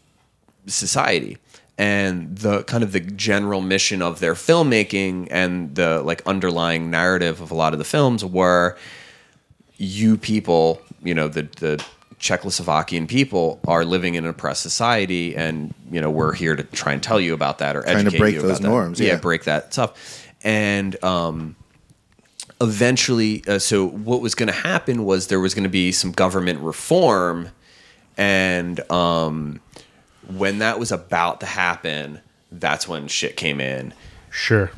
society 0.67 1.39
and 1.79 2.37
the 2.39 2.63
kind 2.65 2.83
of 2.83 2.93
the 2.93 3.01
general 3.01 3.61
mission 3.61 4.01
of 4.01 4.21
their 4.21 4.35
filmmaking 4.35 5.29
and 5.31 5.75
the 5.75 6.01
like 6.03 6.23
underlying 6.27 6.91
narrative 6.91 7.41
of 7.41 7.51
a 7.51 7.55
lot 7.55 7.73
of 7.73 7.79
the 7.79 7.85
films 7.85 8.25
were 8.25 8.77
you 9.77 10.17
people 10.17 10.81
you 11.03 11.15
know 11.15 11.29
the 11.29 11.43
the 11.43 11.85
Czechoslovakian 12.19 13.07
people 13.07 13.61
are 13.69 13.85
living 13.85 14.15
in 14.15 14.25
an 14.25 14.31
oppressed 14.31 14.63
society 14.63 15.37
and 15.37 15.75
you 15.91 16.01
know 16.01 16.11
we're 16.11 16.33
here 16.33 16.57
to 16.57 16.63
try 16.63 16.93
and 16.95 17.03
tell 17.03 17.21
you 17.21 17.35
about 17.35 17.59
that 17.59 17.77
or 17.77 17.83
Trying 17.83 17.97
to 17.97 18.01
educate 18.01 18.19
break 18.19 18.35
you 18.35 18.41
those 18.43 18.51
about 18.53 18.63
that. 18.63 18.69
norms, 18.69 19.01
yeah. 19.01 19.17
break 19.17 19.45
that 19.45 19.73
stuff 19.73 20.27
and 20.43 21.03
um 21.05 21.57
eventually 22.61 23.43
uh, 23.47 23.59
so 23.59 23.87
what 23.87 24.23
was 24.23 24.35
going 24.35 24.47
to 24.47 24.53
happen 24.53 25.05
was 25.05 25.27
there 25.27 25.41
was 25.41 25.53
going 25.53 25.65
to 25.65 25.69
be 25.69 25.93
some 25.93 26.11
government 26.11 26.59
reform 26.61 27.51
and 28.17 28.81
um 28.91 29.61
when 30.29 30.59
that 30.59 30.79
was 30.79 30.93
about 30.93 31.41
to 31.41 31.47
happen 31.47 32.21
that's 32.53 32.87
when 32.89 33.09
shit 33.09 33.37
came 33.37 33.61
in 33.61 33.93
sure. 34.31 34.71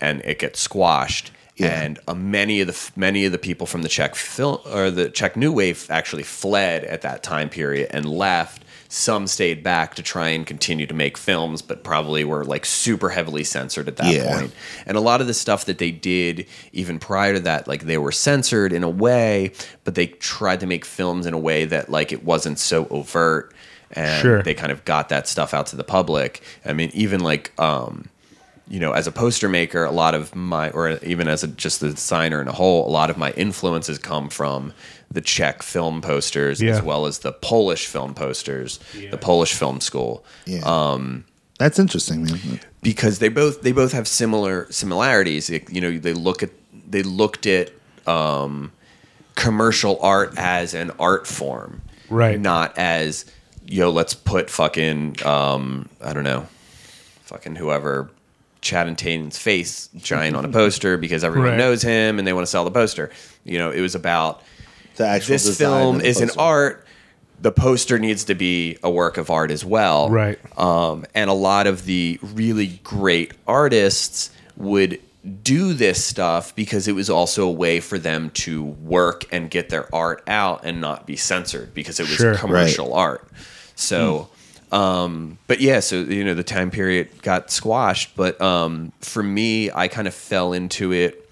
and 0.00 0.20
it 0.24 0.38
gets 0.38 0.60
squashed 0.60 1.30
Yeah. 1.56 1.80
and 1.82 1.98
uh, 2.06 2.14
many 2.14 2.60
of 2.60 2.68
the 2.68 2.90
many 2.96 3.24
of 3.24 3.32
the 3.32 3.38
people 3.38 3.66
from 3.66 3.82
the 3.82 3.88
Czech 3.88 4.14
film 4.14 4.58
or 4.72 4.90
the 4.90 5.10
Czech 5.10 5.36
New 5.36 5.52
Wave 5.52 5.86
actually 5.90 6.22
fled 6.22 6.84
at 6.84 7.02
that 7.02 7.22
time 7.22 7.48
period 7.48 7.88
and 7.90 8.06
left. 8.06 8.62
Some 8.90 9.26
stayed 9.26 9.62
back 9.62 9.96
to 9.96 10.02
try 10.02 10.28
and 10.30 10.46
continue 10.46 10.86
to 10.86 10.94
make 10.94 11.18
films, 11.18 11.60
but 11.60 11.84
probably 11.84 12.24
were 12.24 12.42
like 12.44 12.64
super 12.64 13.10
heavily 13.10 13.44
censored 13.44 13.86
at 13.86 13.96
that 13.96 14.14
Yeah. 14.14 14.38
point. 14.38 14.52
And 14.86 14.96
a 14.96 15.00
lot 15.00 15.20
of 15.20 15.26
the 15.26 15.34
stuff 15.34 15.66
that 15.66 15.76
they 15.76 15.90
did 15.90 16.46
even 16.72 16.98
prior 16.98 17.34
to 17.34 17.40
that, 17.40 17.68
like 17.68 17.82
they 17.84 17.98
were 17.98 18.12
censored 18.12 18.72
in 18.72 18.82
a 18.84 18.88
way, 18.88 19.52
but 19.84 19.94
they 19.94 20.06
tried 20.06 20.60
to 20.60 20.66
make 20.66 20.86
films 20.86 21.26
in 21.26 21.34
a 21.34 21.38
way 21.38 21.66
that 21.66 21.90
like 21.90 22.12
it 22.12 22.24
wasn't 22.24 22.58
so 22.58 22.86
overt 22.90 23.52
and 23.92 24.20
Sure. 24.22 24.42
they 24.42 24.54
kind 24.54 24.72
of 24.72 24.84
got 24.84 25.08
that 25.08 25.26
stuff 25.28 25.54
out 25.54 25.66
to 25.68 25.76
the 25.76 25.84
public. 25.84 26.42
I 26.64 26.72
mean, 26.72 26.90
even 26.94 27.20
like 27.20 27.52
um 27.58 28.08
you 28.70 28.78
know, 28.78 28.92
as 28.92 29.06
a 29.06 29.12
poster 29.12 29.48
maker, 29.48 29.82
a 29.84 29.90
lot 29.90 30.14
of 30.14 30.34
my, 30.34 30.68
or 30.72 30.98
even 31.02 31.26
as 31.26 31.42
a, 31.42 31.46
just 31.48 31.80
the 31.80 31.88
designer 31.88 32.38
in 32.42 32.48
a 32.48 32.52
whole, 32.52 32.86
a 32.86 32.92
lot 32.92 33.08
of 33.08 33.16
my 33.16 33.30
influences 33.30 33.98
come 33.98 34.28
from 34.28 34.74
the 35.10 35.22
Czech 35.22 35.62
film 35.62 36.02
posters 36.02 36.60
Yeah. 36.60 36.72
as 36.76 36.82
well 36.82 37.06
as 37.06 37.20
the 37.20 37.32
Polish 37.32 37.86
film 37.86 38.12
posters, 38.12 38.78
the 39.10 39.16
Polish 39.16 39.54
film 39.54 39.80
school, 39.80 40.22
Yeah. 40.44 40.60
Um, 40.66 41.24
That's 41.58 41.78
interesting, 41.78 42.24
man. 42.24 42.60
because 42.82 43.20
they 43.20 43.30
both 43.30 43.62
they 43.62 43.72
both 43.72 43.92
have 43.92 44.06
similar 44.06 44.66
similarities. 44.70 45.48
It- 45.48 45.70
you 45.72 45.80
know, 45.80 45.96
they 45.98 46.12
look 46.12 46.42
at 46.42 46.50
they 46.90 47.02
looked 47.02 47.46
at 47.46 47.70
um, 48.06 48.70
commercial 49.34 49.98
art 50.02 50.34
as 50.36 50.74
an 50.74 50.90
art 50.98 51.26
form, 51.26 51.80
Right. 52.10 52.38
Not 52.40 52.76
as 52.76 53.24
yo, 53.68 53.90
let's 53.90 54.14
put 54.14 54.50
fucking 54.50 55.16
um, 55.24 55.88
I 56.02 56.12
don't 56.12 56.24
know, 56.24 56.46
fucking 57.22 57.56
whoever. 57.56 58.10
Channing 58.60 58.96
Tatum's 58.96 59.38
face 59.38 59.88
giant 59.96 60.34
on 60.34 60.44
a 60.44 60.48
poster 60.48 60.96
because 60.96 61.22
everyone 61.22 61.50
Right. 61.50 61.58
knows 61.58 61.80
him 61.80 62.18
and 62.18 62.26
they 62.26 62.32
want 62.32 62.44
to 62.44 62.50
sell 62.50 62.64
the 62.64 62.72
poster. 62.72 63.08
You 63.44 63.56
know, 63.56 63.70
it 63.70 63.80
was 63.80 63.94
about 63.94 64.42
The 64.96 65.06
actual 65.06 65.34
this 65.34 65.56
film 65.56 65.98
the 65.98 66.06
is 66.06 66.20
an 66.20 66.30
art 66.36 66.84
the 67.40 67.52
poster 67.52 68.00
needs 68.00 68.24
to 68.24 68.34
be 68.34 68.76
a 68.82 68.90
work 68.90 69.16
of 69.16 69.30
art 69.30 69.52
as 69.52 69.64
well. 69.64 70.10
Right. 70.10 70.40
Um, 70.58 71.06
and 71.14 71.30
a 71.30 71.34
lot 71.34 71.68
of 71.68 71.84
the 71.84 72.18
really 72.20 72.80
great 72.82 73.32
artists 73.46 74.30
would 74.56 75.00
do 75.44 75.72
this 75.72 76.04
stuff 76.04 76.52
because 76.56 76.88
it 76.88 76.96
was 76.96 77.08
also 77.08 77.46
a 77.46 77.52
way 77.52 77.78
for 77.78 77.96
them 77.96 78.30
to 78.30 78.64
work 78.64 79.24
and 79.30 79.50
get 79.50 79.68
their 79.68 79.86
art 79.94 80.24
out 80.26 80.62
and 80.64 80.80
not 80.80 81.06
be 81.06 81.14
censored 81.14 81.72
because 81.74 82.00
it 82.00 82.08
was 82.08 82.16
Sure. 82.16 82.34
commercial 82.34 82.92
art. 82.92 83.28
So, 83.78 84.28
um, 84.72 85.38
but 85.46 85.60
yeah, 85.60 85.80
so 85.80 86.00
you 86.00 86.24
know 86.24 86.34
the 86.34 86.42
time 86.42 86.70
period 86.70 87.22
got 87.22 87.50
squashed. 87.50 88.16
But 88.16 88.40
um, 88.40 88.92
for 89.00 89.22
me, 89.22 89.70
I 89.70 89.88
kind 89.88 90.08
of 90.08 90.14
fell 90.14 90.52
into 90.52 90.92
it. 90.92 91.30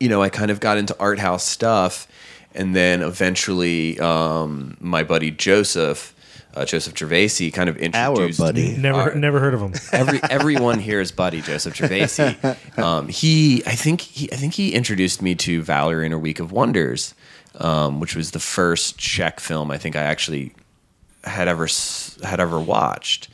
You 0.00 0.08
know, 0.08 0.22
I 0.22 0.28
kind 0.28 0.50
of 0.50 0.60
got 0.60 0.78
into 0.78 0.96
art 0.98 1.18
house 1.18 1.44
stuff, 1.46 2.08
and 2.54 2.74
then 2.74 3.02
eventually, 3.02 3.98
um, 4.00 4.76
my 4.80 5.04
buddy 5.04 5.30
Joseph, 5.30 6.14
uh, 6.54 6.64
Joseph 6.64 6.94
Gervasi, 6.94 7.52
kind 7.52 7.68
of 7.68 7.76
introduced 7.76 8.40
our 8.40 8.46
buddy. 8.48 8.76
Never 8.76 8.98
Our- 8.98 9.14
never 9.14 9.38
heard 9.38 9.54
of 9.54 9.60
him. 9.60 9.74
Every 9.92 10.20
everyone 10.30 10.80
here 10.80 11.00
is 11.00 11.12
buddy 11.12 11.42
Joseph 11.42 11.74
Gervasi. 11.74 12.56
Um, 12.82 13.08
he, 13.08 13.62
I 13.66 13.74
think 13.74 14.02
he, 14.02 14.30
I 14.32 14.36
think 14.36 14.52
he 14.52 14.74
introduced 14.74 15.22
me 15.22 15.34
to 15.36 15.62
Valerie 15.62 16.04
in 16.04 16.12
a 16.12 16.18
Week 16.18 16.40
of 16.40 16.52
Wonders, 16.52 17.14
um, 17.58 18.00
which 18.00 18.14
was 18.14 18.32
the 18.32 18.38
first 18.38 18.98
Czech 18.98 19.40
film 19.40 19.70
I 19.70 19.78
think 19.78 19.96
I 19.96 20.02
actually 20.02 20.52
had 21.26 21.48
ever 21.48 21.68
had 22.24 22.40
ever 22.40 22.58
watched. 22.60 23.28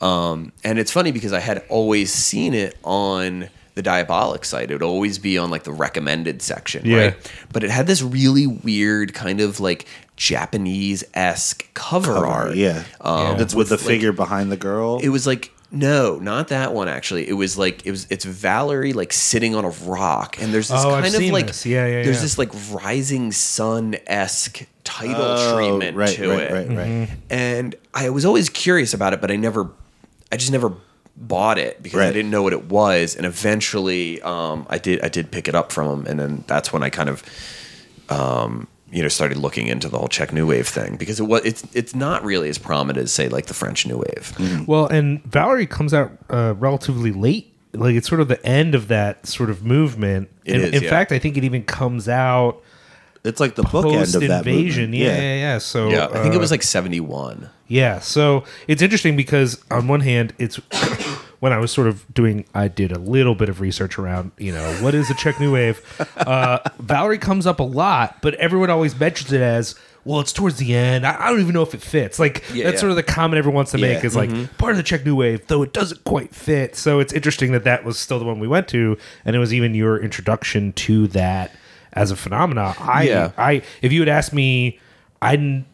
Um, 0.00 0.52
and 0.62 0.78
it's 0.78 0.92
funny 0.92 1.10
because 1.12 1.32
I 1.32 1.40
had 1.40 1.64
always 1.68 2.12
seen 2.12 2.54
it 2.54 2.76
on 2.84 3.48
the 3.74 3.82
Diabolik 3.82 4.44
site. 4.44 4.70
It 4.70 4.74
would 4.74 4.82
always 4.82 5.18
be 5.18 5.38
on 5.38 5.50
like 5.50 5.64
the 5.64 5.72
recommended 5.72 6.42
section, 6.42 6.84
Yeah. 6.84 6.96
right? 6.98 7.32
But 7.52 7.64
it 7.64 7.70
had 7.70 7.86
this 7.86 8.02
really 8.02 8.46
weird 8.46 9.14
kind 9.14 9.40
of 9.40 9.60
like 9.60 9.86
Japanese 10.16 11.04
esque 11.14 11.72
cover, 11.74 12.26
art. 12.26 12.54
Yeah. 12.56 12.84
Um, 13.00 13.40
It's 13.40 13.54
with 13.54 13.68
the 13.70 13.76
like- 13.76 13.84
figure 13.86 14.12
behind 14.12 14.52
the 14.52 14.56
girl. 14.56 14.98
it 15.02 15.08
was 15.08 15.26
like 15.26 15.52
no, 15.70 16.16
not 16.18 16.48
that 16.48 16.72
one 16.72 16.88
actually. 16.88 17.28
It 17.28 17.34
was 17.34 17.58
like 17.58 17.84
it 17.84 17.90
was 17.90 18.06
it's 18.08 18.24
Valerie 18.24 18.94
like 18.94 19.12
sitting 19.12 19.54
on 19.54 19.64
a 19.66 19.70
rock, 19.84 20.36
and 20.40 20.52
there's 20.54 20.68
this 20.68 20.82
Oh, 20.82 20.90
I've 20.94 21.02
kind 21.04 21.14
of 21.14 21.22
like 21.30 21.46
this. 21.48 21.66
Yeah, 21.66 21.86
yeah, 21.86 22.02
there's 22.04 22.16
yeah. 22.16 22.22
this 22.22 22.38
like 22.38 22.50
rising 22.72 23.32
sun 23.32 23.96
esque 24.06 24.62
title 24.88 25.22
Oh, 25.22 25.54
treatment 25.54 25.96
right, 25.98 26.08
to 26.16 26.30
right, 26.30 26.40
it, 26.40 26.52
right, 26.52 26.68
right. 26.68 26.86
Mm-hmm. 26.86 27.14
and 27.28 27.74
I 27.92 28.08
was 28.08 28.24
always 28.24 28.48
curious 28.48 28.94
about 28.94 29.12
it, 29.12 29.20
but 29.20 29.30
I 29.30 29.36
never, 29.36 29.70
I 30.32 30.36
just 30.36 30.50
never 30.50 30.72
bought 31.14 31.58
it 31.58 31.82
because 31.82 32.00
I 32.00 32.10
didn't 32.10 32.30
know 32.30 32.42
what 32.42 32.54
it 32.54 32.70
was, 32.70 33.14
and 33.14 33.26
eventually 33.26 34.22
um, 34.22 34.66
I 34.70 34.78
did 34.78 35.02
I 35.02 35.08
did 35.08 35.30
pick 35.30 35.46
it 35.46 35.54
up 35.54 35.72
from 35.72 36.00
him, 36.00 36.06
and 36.06 36.18
then 36.18 36.44
that's 36.46 36.72
when 36.72 36.82
I 36.82 36.90
kind 36.90 37.08
of. 37.08 37.22
Um, 38.08 38.68
you 38.90 39.02
know, 39.02 39.08
started 39.08 39.36
looking 39.36 39.66
into 39.66 39.86
the 39.90 39.98
whole 39.98 40.08
Czech 40.08 40.32
New 40.32 40.46
Wave 40.46 40.66
thing 40.66 40.96
because 40.96 41.20
it 41.20 41.24
was 41.24 41.44
it's 41.44 41.62
it's 41.74 41.94
not 41.94 42.24
really 42.24 42.48
as 42.48 42.56
prominent 42.56 43.04
as 43.04 43.12
say 43.12 43.28
like 43.28 43.44
the 43.44 43.52
French 43.52 43.86
New 43.86 43.98
Wave. 43.98 44.64
Well, 44.66 44.86
and 44.86 45.22
Valerie 45.24 45.66
comes 45.66 45.92
out 45.92 46.12
uh, 46.30 46.54
relatively 46.56 47.12
late. 47.12 47.52
Like 47.74 47.96
it's 47.96 48.08
sort 48.08 48.22
of 48.22 48.28
the 48.28 48.42
end 48.46 48.74
of 48.74 48.88
that 48.88 49.26
sort 49.26 49.50
of 49.50 49.62
movement. 49.62 50.30
It 50.46 50.54
in, 50.54 50.60
is, 50.62 50.72
in 50.72 50.82
yeah. 50.84 50.88
fact, 50.88 51.12
I 51.12 51.18
think 51.18 51.36
it 51.36 51.44
even 51.44 51.64
comes 51.64 52.08
out 52.08 52.62
It's 53.28 53.40
like 53.40 53.54
the 53.54 53.62
bookend 53.62 53.82
post 53.98 54.14
of 54.14 54.22
that 54.22 54.46
invasion. 54.46 54.90
movement. 54.90 54.94
Yeah, 54.94 55.20
yeah, 55.20 55.34
yeah. 55.36 55.58
So 55.58 55.88
Yeah, 55.90 56.06
I 56.06 56.22
think 56.22 56.34
it 56.34 56.38
uh, 56.38 56.40
was 56.40 56.50
like 56.50 56.62
71. 56.62 57.48
Yeah, 57.68 57.98
so 58.00 58.44
it's 58.66 58.80
interesting 58.80 59.14
because 59.16 59.62
on 59.70 59.88
one 59.88 60.00
hand, 60.00 60.32
it's 60.38 60.56
when 61.40 61.52
I 61.52 61.58
was 61.58 61.70
sort 61.70 61.86
of 61.86 62.12
doing, 62.12 62.46
I 62.54 62.68
did 62.68 62.90
a 62.92 62.98
little 62.98 63.34
bit 63.34 63.48
of 63.48 63.60
research 63.60 63.98
around, 63.98 64.32
you 64.38 64.52
know, 64.52 64.72
what 64.82 64.94
is 64.94 65.10
a 65.10 65.14
Czech 65.14 65.38
New 65.38 65.52
Wave. 65.52 65.80
Uh, 66.16 66.58
Valerie 66.78 67.18
comes 67.18 67.46
up 67.46 67.60
a 67.60 67.64
lot, 67.64 68.16
but 68.22 68.34
everyone 68.36 68.70
always 68.70 68.98
mentions 68.98 69.32
it 69.32 69.42
as, 69.42 69.74
well, 70.04 70.20
it's 70.20 70.32
towards 70.32 70.56
the 70.56 70.74
end. 70.74 71.06
I, 71.06 71.26
I 71.26 71.28
don't 71.30 71.40
even 71.40 71.52
know 71.52 71.62
if 71.62 71.74
it 71.74 71.82
fits. 71.82 72.18
Like 72.18 72.42
Yeah, 72.54 72.64
that's 72.64 72.76
yeah. 72.76 72.80
sort 72.80 72.90
of 72.90 72.96
the 72.96 73.02
comment 73.02 73.36
everyone 73.38 73.56
wants 73.56 73.72
to 73.72 73.78
make 73.78 73.98
Yeah. 74.00 74.06
is 74.06 74.16
like 74.16 74.30
part 74.56 74.70
of 74.72 74.78
the 74.78 74.82
Czech 74.82 75.04
New 75.04 75.16
Wave, 75.16 75.46
though 75.48 75.62
it 75.62 75.74
doesn't 75.74 76.04
quite 76.04 76.34
fit. 76.34 76.74
So 76.74 77.00
it's 77.00 77.12
interesting 77.12 77.52
that 77.52 77.64
that 77.64 77.84
was 77.84 77.98
still 77.98 78.18
the 78.18 78.24
one 78.24 78.40
we 78.40 78.48
went 78.48 78.66
to, 78.68 78.96
and 79.26 79.36
it 79.36 79.38
was 79.38 79.52
even 79.52 79.74
your 79.74 79.98
introduction 80.02 80.72
to 80.72 81.06
that 81.08 81.52
as 81.98 82.10
a 82.10 82.16
phenomena. 82.16 82.74
I, 82.78 83.02
Yeah. 83.04 83.30
I, 83.36 83.62
if 83.82 83.92
you 83.92 84.00
had 84.00 84.08
asked 84.08 84.32
me, 84.32 84.78
I 85.20 85.36
didn't 85.36 85.66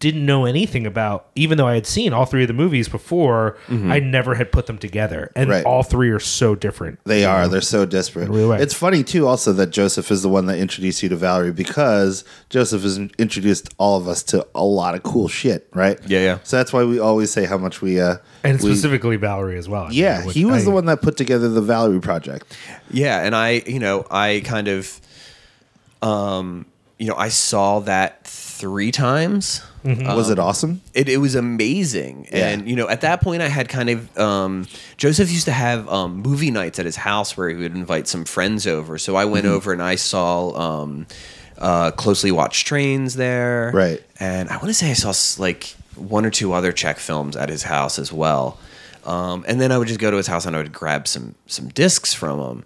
didn't 0.00 0.26
know 0.26 0.44
anything 0.44 0.86
about 0.86 1.28
even 1.34 1.56
though 1.56 1.68
I 1.68 1.74
had 1.76 1.86
seen 1.86 2.12
all 2.12 2.26
three 2.26 2.42
of 2.42 2.48
the 2.48 2.52
movies 2.52 2.90
before, 2.90 3.56
I 3.70 4.00
never 4.00 4.34
had 4.34 4.52
put 4.52 4.66
them 4.66 4.76
together. 4.76 5.30
And 5.34 5.48
Right. 5.48 5.64
all 5.64 5.82
three 5.82 6.10
are 6.10 6.20
so 6.20 6.54
different. 6.54 6.98
They 7.04 7.24
are. 7.24 7.48
They're 7.48 7.62
so 7.62 7.86
disparate. 7.86 8.28
Really. 8.28 8.58
It's 8.60 8.74
funny 8.74 9.02
too, 9.02 9.26
also 9.26 9.54
that 9.54 9.70
Joseph 9.70 10.10
is 10.10 10.20
the 10.22 10.28
one 10.28 10.44
that 10.46 10.58
introduced 10.58 11.02
you 11.02 11.08
to 11.08 11.16
Valerie 11.16 11.52
because 11.52 12.22
Joseph 12.50 12.82
has 12.82 12.98
introduced 13.18 13.72
all 13.78 13.96
of 13.96 14.06
us 14.06 14.22
to 14.24 14.46
a 14.54 14.64
lot 14.64 14.94
of 14.94 15.02
cool 15.04 15.28
shit, 15.28 15.68
right? 15.72 15.98
Yeah, 16.06 16.20
yeah. 16.20 16.38
So 16.42 16.58
that's 16.58 16.72
why 16.72 16.84
we 16.84 16.98
always 16.98 17.30
say 17.30 17.46
how 17.46 17.56
much 17.56 17.80
we. 17.80 17.98
uh 17.98 18.16
And 18.42 18.60
we- 18.60 18.72
specifically 18.74 19.16
Valerie 19.16 19.56
as 19.56 19.70
well. 19.70 19.84
I 19.84 19.88
mean, 19.90 19.98
Yeah, 19.98 20.26
which 20.26 20.34
he 20.34 20.44
was 20.44 20.62
I- 20.62 20.64
the 20.66 20.70
one 20.72 20.84
that 20.86 21.00
put 21.00 21.16
together 21.16 21.48
the 21.48 21.62
Valerie 21.62 22.00
project. 22.00 22.54
Yeah, 22.90 23.20
and 23.24 23.34
I, 23.34 23.62
you 23.66 23.78
know, 23.78 24.04
I 24.10 24.42
kind 24.44 24.68
of, 24.68 25.00
um, 26.04 26.66
you 26.98 27.08
know, 27.08 27.16
I 27.16 27.28
saw 27.28 27.80
that 27.80 28.24
three 28.26 28.92
times. 28.92 29.62
was 29.84 30.30
it 30.30 30.38
awesome? 30.38 30.80
It, 30.94 31.08
it 31.08 31.18
was 31.18 31.34
amazing, 31.34 32.28
Yeah. 32.32 32.48
and 32.48 32.68
you 32.68 32.76
know, 32.76 32.88
at 32.88 33.00
that 33.02 33.20
point, 33.20 33.42
I 33.42 33.48
had 33.48 33.68
kind 33.68 33.90
of 33.90 34.18
um, 34.18 34.66
Joseph 34.96 35.30
used 35.30 35.44
to 35.46 35.52
have 35.52 35.88
um, 35.88 36.16
movie 36.22 36.50
nights 36.50 36.78
at 36.78 36.86
his 36.86 36.96
house 36.96 37.36
where 37.36 37.48
he 37.50 37.56
would 37.56 37.74
invite 37.74 38.06
some 38.08 38.24
friends 38.24 38.66
over. 38.66 38.96
So 38.98 39.16
I 39.16 39.24
Mm-hmm. 39.24 39.32
went 39.32 39.46
over 39.46 39.72
and 39.72 39.82
I 39.82 39.96
saw 39.96 40.52
um, 40.82 41.06
uh, 41.58 41.90
closely 41.90 42.30
watched 42.32 42.66
trains 42.66 43.14
there, 43.16 43.70
Right. 43.74 44.02
And 44.20 44.48
I 44.48 44.54
want 44.56 44.68
to 44.68 44.74
say 44.74 44.90
I 44.90 44.94
saw 44.94 45.12
like 45.42 45.74
one 45.96 46.24
or 46.24 46.30
two 46.30 46.52
other 46.52 46.72
Czech 46.72 46.98
films 46.98 47.36
at 47.36 47.48
his 47.48 47.62
house 47.64 47.98
as 47.98 48.12
well. 48.12 48.58
Um, 49.04 49.44
and 49.46 49.60
then 49.60 49.70
I 49.70 49.76
would 49.78 49.88
just 49.88 50.00
go 50.00 50.10
to 50.10 50.16
his 50.16 50.26
house 50.26 50.46
and 50.46 50.56
I 50.56 50.60
would 50.60 50.72
grab 50.72 51.06
some 51.06 51.34
some 51.46 51.68
discs 51.68 52.14
from 52.14 52.40
him. 52.40 52.64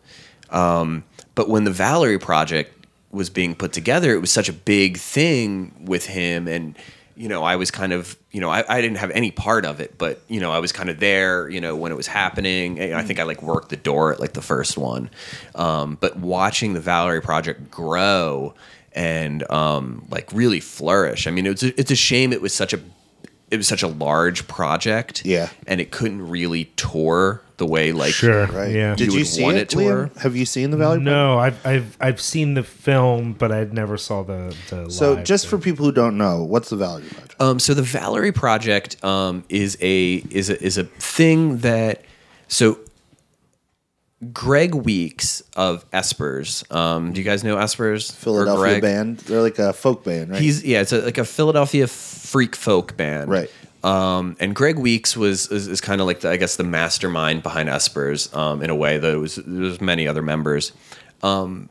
Um, 0.56 1.04
but 1.34 1.48
when 1.48 1.64
the 1.64 1.70
Valerie 1.72 2.18
project 2.18 2.77
was 3.10 3.30
being 3.30 3.54
put 3.54 3.72
together, 3.72 4.12
it 4.14 4.20
was 4.20 4.30
such 4.30 4.48
a 4.48 4.52
big 4.52 4.96
thing 4.98 5.72
with 5.86 6.06
him, 6.06 6.46
and 6.48 6.76
you 7.16 7.28
know, 7.28 7.42
I 7.42 7.56
was 7.56 7.72
kind 7.72 7.92
of, 7.92 8.16
you 8.30 8.40
know, 8.40 8.48
I, 8.48 8.62
I 8.68 8.80
didn't 8.80 8.98
have 8.98 9.10
any 9.10 9.32
part 9.32 9.64
of 9.64 9.80
it, 9.80 9.98
but 9.98 10.22
you 10.28 10.38
know, 10.38 10.52
I 10.52 10.60
was 10.60 10.70
kind 10.70 10.88
of 10.88 11.00
there, 11.00 11.48
you 11.48 11.60
know, 11.60 11.74
when 11.74 11.90
it 11.90 11.96
was 11.96 12.06
happening. 12.06 12.78
And 12.78 12.94
I 12.94 13.02
think 13.02 13.18
I 13.18 13.24
like 13.24 13.42
worked 13.42 13.70
the 13.70 13.76
door 13.76 14.12
at 14.12 14.20
like 14.20 14.34
the 14.34 14.40
first 14.42 14.78
one, 14.78 15.10
um, 15.56 15.98
but 16.00 16.16
watching 16.16 16.74
the 16.74 16.80
Valerie 16.80 17.20
project 17.20 17.72
grow 17.72 18.54
and 18.92 19.42
um, 19.50 20.06
like 20.12 20.32
really 20.32 20.60
flourish. 20.60 21.26
I 21.26 21.32
mean, 21.32 21.46
it's 21.46 21.64
a, 21.64 21.78
it's 21.80 21.90
a 21.90 21.96
shame 21.96 22.32
it 22.32 22.40
was 22.40 22.54
such 22.54 22.72
a 22.72 22.78
it 23.50 23.56
was 23.56 23.66
such 23.66 23.82
a 23.82 23.88
large 23.88 24.46
project, 24.46 25.24
Yeah. 25.24 25.48
and 25.66 25.80
it 25.80 25.90
couldn't 25.90 26.28
really 26.28 26.66
tour 26.76 27.42
the 27.58 27.66
way 27.66 27.92
like 27.92 28.12
Sure. 28.14 28.46
Right? 28.46 28.72
Yeah. 28.72 28.94
Did 28.94 29.12
You 29.12 29.18
you, 29.20 29.24
see 29.26 29.42
want 29.42 29.56
it, 29.58 29.60
it 29.60 29.68
to 29.70 29.76
Liam? 29.76 29.90
her? 30.14 30.20
Have 30.22 30.34
you 30.34 30.46
seen 30.46 30.70
the 30.70 30.76
Valerie? 30.76 30.98
project? 31.00 31.10
No, 31.14 31.38
I've 31.38 31.66
I've 31.66 31.96
I've 32.00 32.20
seen 32.20 32.54
the 32.54 32.62
film, 32.62 33.34
but 33.34 33.52
I 33.52 33.64
never 33.64 33.96
saw 33.98 34.22
the, 34.22 34.56
the 34.70 34.90
So 34.90 35.12
live 35.14 35.24
just 35.24 35.44
thing. 35.48 35.58
for 35.58 35.62
people 35.64 35.84
who 35.84 35.92
don't 35.92 36.16
know, 36.16 36.42
what's 36.44 36.70
the 36.70 36.76
Valerie 36.76 37.04
project? 37.08 37.34
Um, 37.40 37.58
so 37.60 37.74
the 37.74 37.82
Valerie 37.82 38.32
Project 38.32 39.04
um, 39.04 39.44
is 39.48 39.76
a 39.80 40.14
is 40.30 40.50
a 40.50 40.60
is 40.64 40.78
a 40.78 40.84
thing 40.84 41.58
that 41.58 42.02
so 42.48 42.78
Greg 44.32 44.74
Weeks 44.74 45.42
of 45.54 45.88
Espers. 45.92 46.68
Um, 46.74 47.12
do 47.12 47.20
you 47.20 47.24
guys 47.24 47.44
know 47.44 47.54
Espers? 47.56 48.10
Or 48.10 48.14
Philadelphia 48.14 48.80
band. 48.80 49.18
They're 49.18 49.42
like 49.42 49.60
a 49.60 49.72
folk 49.72 50.02
band, 50.02 50.30
right? 50.32 50.40
He's 50.42 50.64
yeah, 50.64 50.80
it's 50.80 50.92
a, 50.92 51.02
like 51.02 51.18
a 51.18 51.24
Philadelphia 51.24 51.86
freak 51.86 52.56
folk 52.56 52.96
band, 52.96 53.30
Right. 53.30 53.50
Um, 53.84 54.36
and 54.40 54.54
Greg 54.54 54.78
Weeks 54.78 55.16
was 55.16 55.50
is, 55.52 55.68
is 55.68 55.80
kind 55.80 56.00
of 56.00 56.06
like 56.06 56.20
the, 56.20 56.30
I 56.30 56.36
guess 56.36 56.56
the 56.56 56.64
mastermind 56.64 57.42
behind 57.42 57.68
Espers 57.68 58.34
um, 58.36 58.62
in 58.62 58.70
a 58.70 58.74
way. 58.74 58.98
Though 58.98 59.14
it 59.14 59.20
was 59.20 59.36
there 59.36 59.62
was 59.62 59.80
many 59.80 60.08
other 60.08 60.22
members, 60.22 60.72
um, 61.22 61.68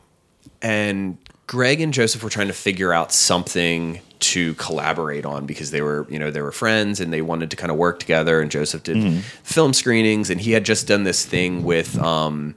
and 0.61 1.17
Greg 1.47 1.81
and 1.81 1.93
Joseph 1.93 2.23
were 2.23 2.29
trying 2.29 2.47
to 2.47 2.53
figure 2.53 2.93
out 2.93 3.11
something 3.11 3.99
to 4.19 4.53
collaborate 4.55 5.25
on 5.25 5.45
because 5.45 5.71
they 5.71 5.81
were 5.81 6.07
you 6.09 6.17
know 6.17 6.31
they 6.31 6.41
were 6.41 6.51
friends 6.51 6.99
and 6.99 7.11
they 7.13 7.21
wanted 7.21 7.51
to 7.51 7.57
kind 7.57 7.71
of 7.71 7.77
work 7.77 7.99
together. 7.99 8.41
And 8.41 8.49
Joseph 8.49 8.83
did 8.83 8.97
Mm-hmm. 8.97 9.19
film 9.43 9.73
screenings, 9.73 10.29
and 10.29 10.39
he 10.41 10.51
had 10.53 10.63
just 10.65 10.87
done 10.87 11.03
this 11.03 11.25
thing 11.25 11.63
with 11.63 11.97
um, 11.99 12.55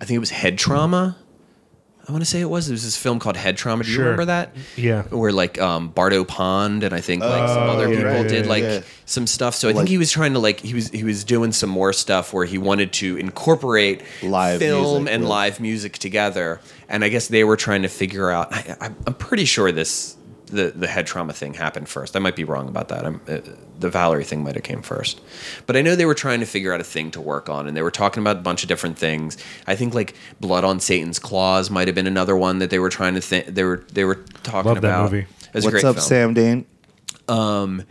I 0.00 0.04
think 0.04 0.16
it 0.16 0.20
was 0.20 0.30
Head 0.30 0.58
Trauma. 0.58 1.16
I 2.12 2.14
want 2.14 2.24
to 2.24 2.30
say 2.30 2.42
it 2.42 2.50
was. 2.50 2.66
There 2.66 2.74
was 2.74 2.84
this 2.84 2.94
film 2.98 3.18
called 3.18 3.38
Head 3.38 3.56
Trauma. 3.56 3.84
Do 3.84 3.88
you 3.88 3.94
Sure. 3.96 4.04
remember 4.04 4.26
that? 4.26 4.54
Yeah. 4.76 5.02
Where 5.04 5.32
like 5.32 5.58
um, 5.58 5.88
Bardo 5.88 6.24
Pond 6.24 6.82
and 6.82 6.94
I 6.94 7.00
think 7.00 7.22
like 7.22 7.48
some 7.48 7.62
Oh, 7.62 7.70
other 7.70 7.88
yeah, 7.90 7.96
people 7.96 8.12
right, 8.12 8.28
did 8.28 8.44
yeah, 8.44 8.50
like 8.50 8.62
yeah. 8.64 8.80
some 9.06 9.26
stuff. 9.26 9.54
So 9.54 9.68
I 9.68 9.72
Like- 9.72 9.78
think 9.78 9.88
he 9.88 9.96
was 9.96 10.10
trying 10.10 10.34
to 10.34 10.38
like 10.38 10.60
he 10.60 10.74
was 10.74 10.90
he 10.90 11.04
was 11.04 11.24
doing 11.24 11.52
some 11.52 11.70
more 11.70 11.94
stuff 11.94 12.34
where 12.34 12.44
he 12.44 12.58
wanted 12.58 12.92
to 12.94 13.16
incorporate 13.16 14.02
Live 14.22 14.58
film 14.58 15.04
music, 15.04 15.14
and 15.14 15.22
yeah. 15.22 15.28
live 15.30 15.58
music 15.58 15.96
together. 15.96 16.60
And 16.90 17.02
I 17.02 17.08
guess 17.08 17.28
they 17.28 17.44
were 17.44 17.56
trying 17.56 17.80
to 17.80 17.88
figure 17.88 18.30
out. 18.30 18.52
I, 18.52 18.76
I, 18.78 18.86
I'm 19.06 19.14
pretty 19.14 19.46
sure 19.46 19.72
this 19.72 20.14
the 20.52 20.72
the 20.74 20.86
head 20.86 21.06
trauma 21.06 21.32
thing 21.32 21.54
happened 21.54 21.88
first. 21.88 22.14
I 22.14 22.18
might 22.18 22.36
be 22.36 22.44
wrong 22.44 22.68
about 22.68 22.88
that. 22.88 23.04
I'm, 23.04 23.20
uh, 23.28 23.38
the 23.78 23.90
Valerie 23.90 24.24
thing 24.24 24.44
might 24.44 24.54
have 24.54 24.62
came 24.64 24.82
first, 24.82 25.20
but 25.66 25.76
I 25.76 25.82
know 25.82 25.96
they 25.96 26.06
were 26.06 26.14
trying 26.14 26.40
to 26.40 26.46
figure 26.46 26.72
out 26.72 26.80
a 26.80 26.84
thing 26.84 27.10
to 27.12 27.20
work 27.20 27.48
on, 27.48 27.66
and 27.66 27.76
they 27.76 27.82
were 27.82 27.90
talking 27.90 28.22
about 28.22 28.36
a 28.36 28.40
bunch 28.40 28.62
of 28.62 28.68
different 28.68 28.96
things. 28.98 29.36
I 29.66 29.74
think 29.74 29.94
like 29.94 30.14
Blood 30.40 30.64
on 30.64 30.78
Satan's 30.78 31.18
Claws 31.18 31.70
might 31.70 31.88
have 31.88 31.94
been 31.94 32.06
another 32.06 32.36
one 32.36 32.58
that 32.60 32.70
they 32.70 32.78
were 32.78 32.90
trying 32.90 33.14
to 33.14 33.20
think. 33.20 33.46
They 33.46 33.64
were 33.64 33.84
they 33.92 34.04
were 34.04 34.16
talking 34.42 34.68
Love 34.72 34.80
that 34.82 34.88
about. 34.88 35.10
movie. 35.12 35.26
It 35.26 35.54
was 35.54 35.64
a 35.64 35.68
What's 35.68 35.72
great 35.82 35.84
up, 35.84 35.96
film. 35.96 36.06
Sam 36.06 36.34
Dane? 36.34 36.66
Um, 37.28 37.84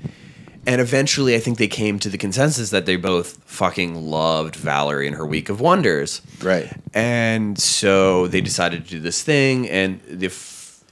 and 0.68 0.80
eventually, 0.80 1.36
I 1.36 1.40
think 1.40 1.58
they 1.58 1.68
came 1.68 1.98
to 2.00 2.10
the 2.10 2.18
consensus 2.20 2.70
that 2.70 2.86
they 2.86 2.96
both 2.96 3.38
fucking 3.46 3.96
loved 3.96 4.56
Valerie 4.56 5.08
and 5.08 5.16
her 5.16 5.26
Week 5.26 5.50
of 5.50 5.60
Wonders. 5.60 6.22
Right. 6.42 6.72
And 6.94 7.58
so 7.58 8.28
they 8.28 8.42
decided 8.42 8.84
to 8.86 8.90
do 8.92 9.00
this 9.00 9.24
thing, 9.24 9.68
and 9.70 10.00
the 10.08 10.28
f- 10.28 10.51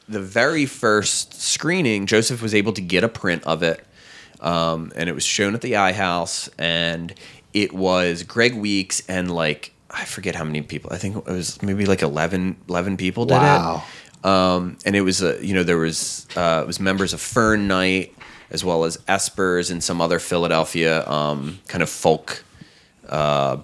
the 0.10 0.20
very 0.20 0.66
first 0.66 1.40
screening, 1.42 2.06
Joseph 2.08 2.42
was 2.42 2.54
able 2.54 2.74
to 2.74 2.82
get 2.82 3.04
a 3.04 3.08
print 3.08 3.44
of 3.46 3.64
it, 3.64 3.86
um, 4.42 4.92
and 4.96 5.08
it 5.08 5.14
was 5.14 5.24
shown 5.24 5.54
at 5.56 5.62
the 5.62 5.74
iHouse, 5.74 6.50
and 6.58 7.14
it 7.54 7.74
was 7.74 8.24
Greg 8.24 8.56
Weeks 8.56 9.02
and 9.08 9.32
like 9.34 9.72
I 9.92 10.06
forget 10.06 10.36
how 10.36 10.44
many 10.44 10.62
people. 10.62 10.92
I 10.94 10.98
think 10.98 11.16
it 11.16 11.26
was 11.26 11.62
maybe 11.64 11.86
like 11.86 12.02
11, 12.04 12.58
11 12.70 12.98
people 12.98 13.26
did 13.26 13.36
Wow. 13.36 13.84
it. 14.24 14.26
Um, 14.26 14.78
and 14.86 14.96
it 14.96 15.02
was 15.02 15.22
a 15.22 15.44
you 15.46 15.54
know 15.54 15.64
there 15.64 15.78
was 15.78 16.28
uh, 16.36 16.60
it 16.64 16.68
was 16.68 16.80
members 16.80 17.14
of 17.14 17.22
Fern 17.22 17.68
Knight 17.68 18.14
as 18.52 18.66
well 18.66 18.84
as 18.84 18.98
Espers 19.08 19.72
and 19.72 19.84
some 19.84 20.02
other 20.02 20.20
Philadelphia 20.20 21.08
um, 21.08 21.60
kind 21.68 21.82
of 21.82 21.90
folk 21.90 22.44
uh, 23.08 23.58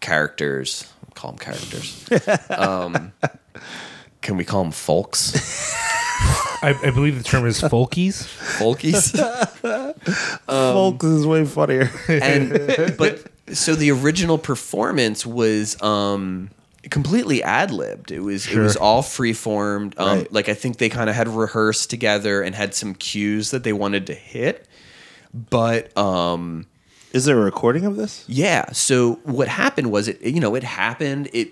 characters. 0.00 0.90
Call 1.14 1.32
them 1.32 1.38
characters. 1.38 2.08
um, 2.50 3.12
can 4.28 4.36
we 4.36 4.44
call 4.44 4.62
them 4.62 4.72
folks? 4.72 5.32
I, 6.62 6.78
I 6.84 6.90
believe 6.90 7.16
the 7.16 7.24
term 7.24 7.46
is 7.46 7.62
folkies. 7.62 8.26
Folkies. 8.58 9.16
Folks 10.46 11.04
is 11.04 11.26
way 11.26 11.46
funnier. 11.46 11.90
and 12.08 12.94
but 12.98 13.22
so 13.54 13.74
the 13.74 13.90
original 13.90 14.36
performance 14.36 15.24
was 15.24 15.80
um 15.80 16.50
completely 16.90 17.42
ad 17.42 17.70
libbed. 17.70 18.10
It 18.10 18.20
was 18.20 18.46
it 18.52 18.58
was 18.58 18.76
all 18.76 19.00
free 19.00 19.32
formed. 19.32 19.94
Um, 19.98 20.18
Right. 20.18 20.32
Like 20.32 20.50
I 20.50 20.54
think 20.54 20.76
they 20.76 20.90
kind 20.90 21.08
of 21.08 21.16
had 21.16 21.26
rehearsed 21.26 21.88
together 21.88 22.42
and 22.42 22.54
had 22.54 22.74
some 22.74 22.94
cues 22.94 23.50
that 23.52 23.64
they 23.64 23.72
wanted 23.72 24.06
to 24.08 24.14
hit. 24.14 24.66
But 25.32 25.96
um, 25.96 26.66
is 27.14 27.24
there 27.24 27.38
a 27.38 27.42
recording 27.44 27.86
of 27.86 27.96
this? 27.96 28.26
yeah. 28.28 28.72
So 28.72 29.14
what 29.24 29.48
happened 29.48 29.90
was 29.90 30.06
it 30.08 30.20
you 30.20 30.40
know 30.40 30.54
it 30.54 30.64
happened 30.64 31.30
it. 31.32 31.48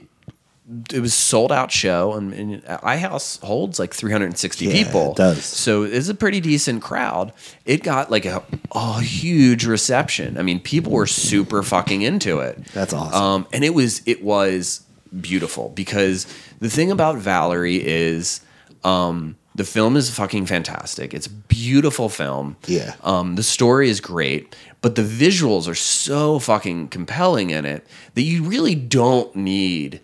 It 0.92 0.98
was 0.98 1.14
sold 1.14 1.52
out 1.52 1.70
show, 1.70 2.14
and, 2.14 2.32
and 2.32 2.64
iHouse 2.64 3.40
holds 3.40 3.78
like 3.78 3.94
360 3.94 4.64
Yeah, 4.64 4.72
people. 4.72 5.12
it 5.12 5.16
does. 5.16 5.44
So 5.44 5.84
it's 5.84 6.08
a 6.08 6.14
pretty 6.14 6.40
decent 6.40 6.82
crowd. 6.82 7.32
It 7.64 7.84
got 7.84 8.10
like 8.10 8.24
a, 8.24 8.42
a 8.72 9.00
huge 9.00 9.64
reception. 9.64 10.36
I 10.38 10.42
mean, 10.42 10.58
people 10.58 10.90
were 10.90 11.06
super 11.06 11.62
fucking 11.62 12.02
into 12.02 12.40
it. 12.40 12.64
That's 12.74 12.92
awesome. 12.92 13.22
Um, 13.22 13.46
and 13.52 13.62
it 13.64 13.74
was 13.74 14.02
it 14.06 14.24
was 14.24 14.84
beautiful 15.20 15.68
because 15.70 16.26
the 16.58 16.68
thing 16.68 16.90
about 16.90 17.18
Valerie 17.18 17.76
is 17.86 18.40
um, 18.82 19.36
the 19.54 19.64
film 19.64 19.96
is 19.96 20.10
fucking 20.10 20.46
fantastic. 20.46 21.14
It's 21.14 21.28
a 21.28 21.30
beautiful 21.30 22.08
film. 22.08 22.56
Yeah. 22.66 22.94
Um, 23.04 23.36
the 23.36 23.42
story 23.44 23.88
is 23.88 24.00
great, 24.00 24.56
but 24.82 24.96
the 24.96 25.02
visuals 25.02 25.68
are 25.68 25.76
so 25.76 26.40
fucking 26.40 26.88
compelling 26.88 27.50
in 27.50 27.64
it 27.64 27.86
that 28.14 28.22
you 28.22 28.42
really 28.42 28.74
don't 28.74 29.34
need 29.36 30.00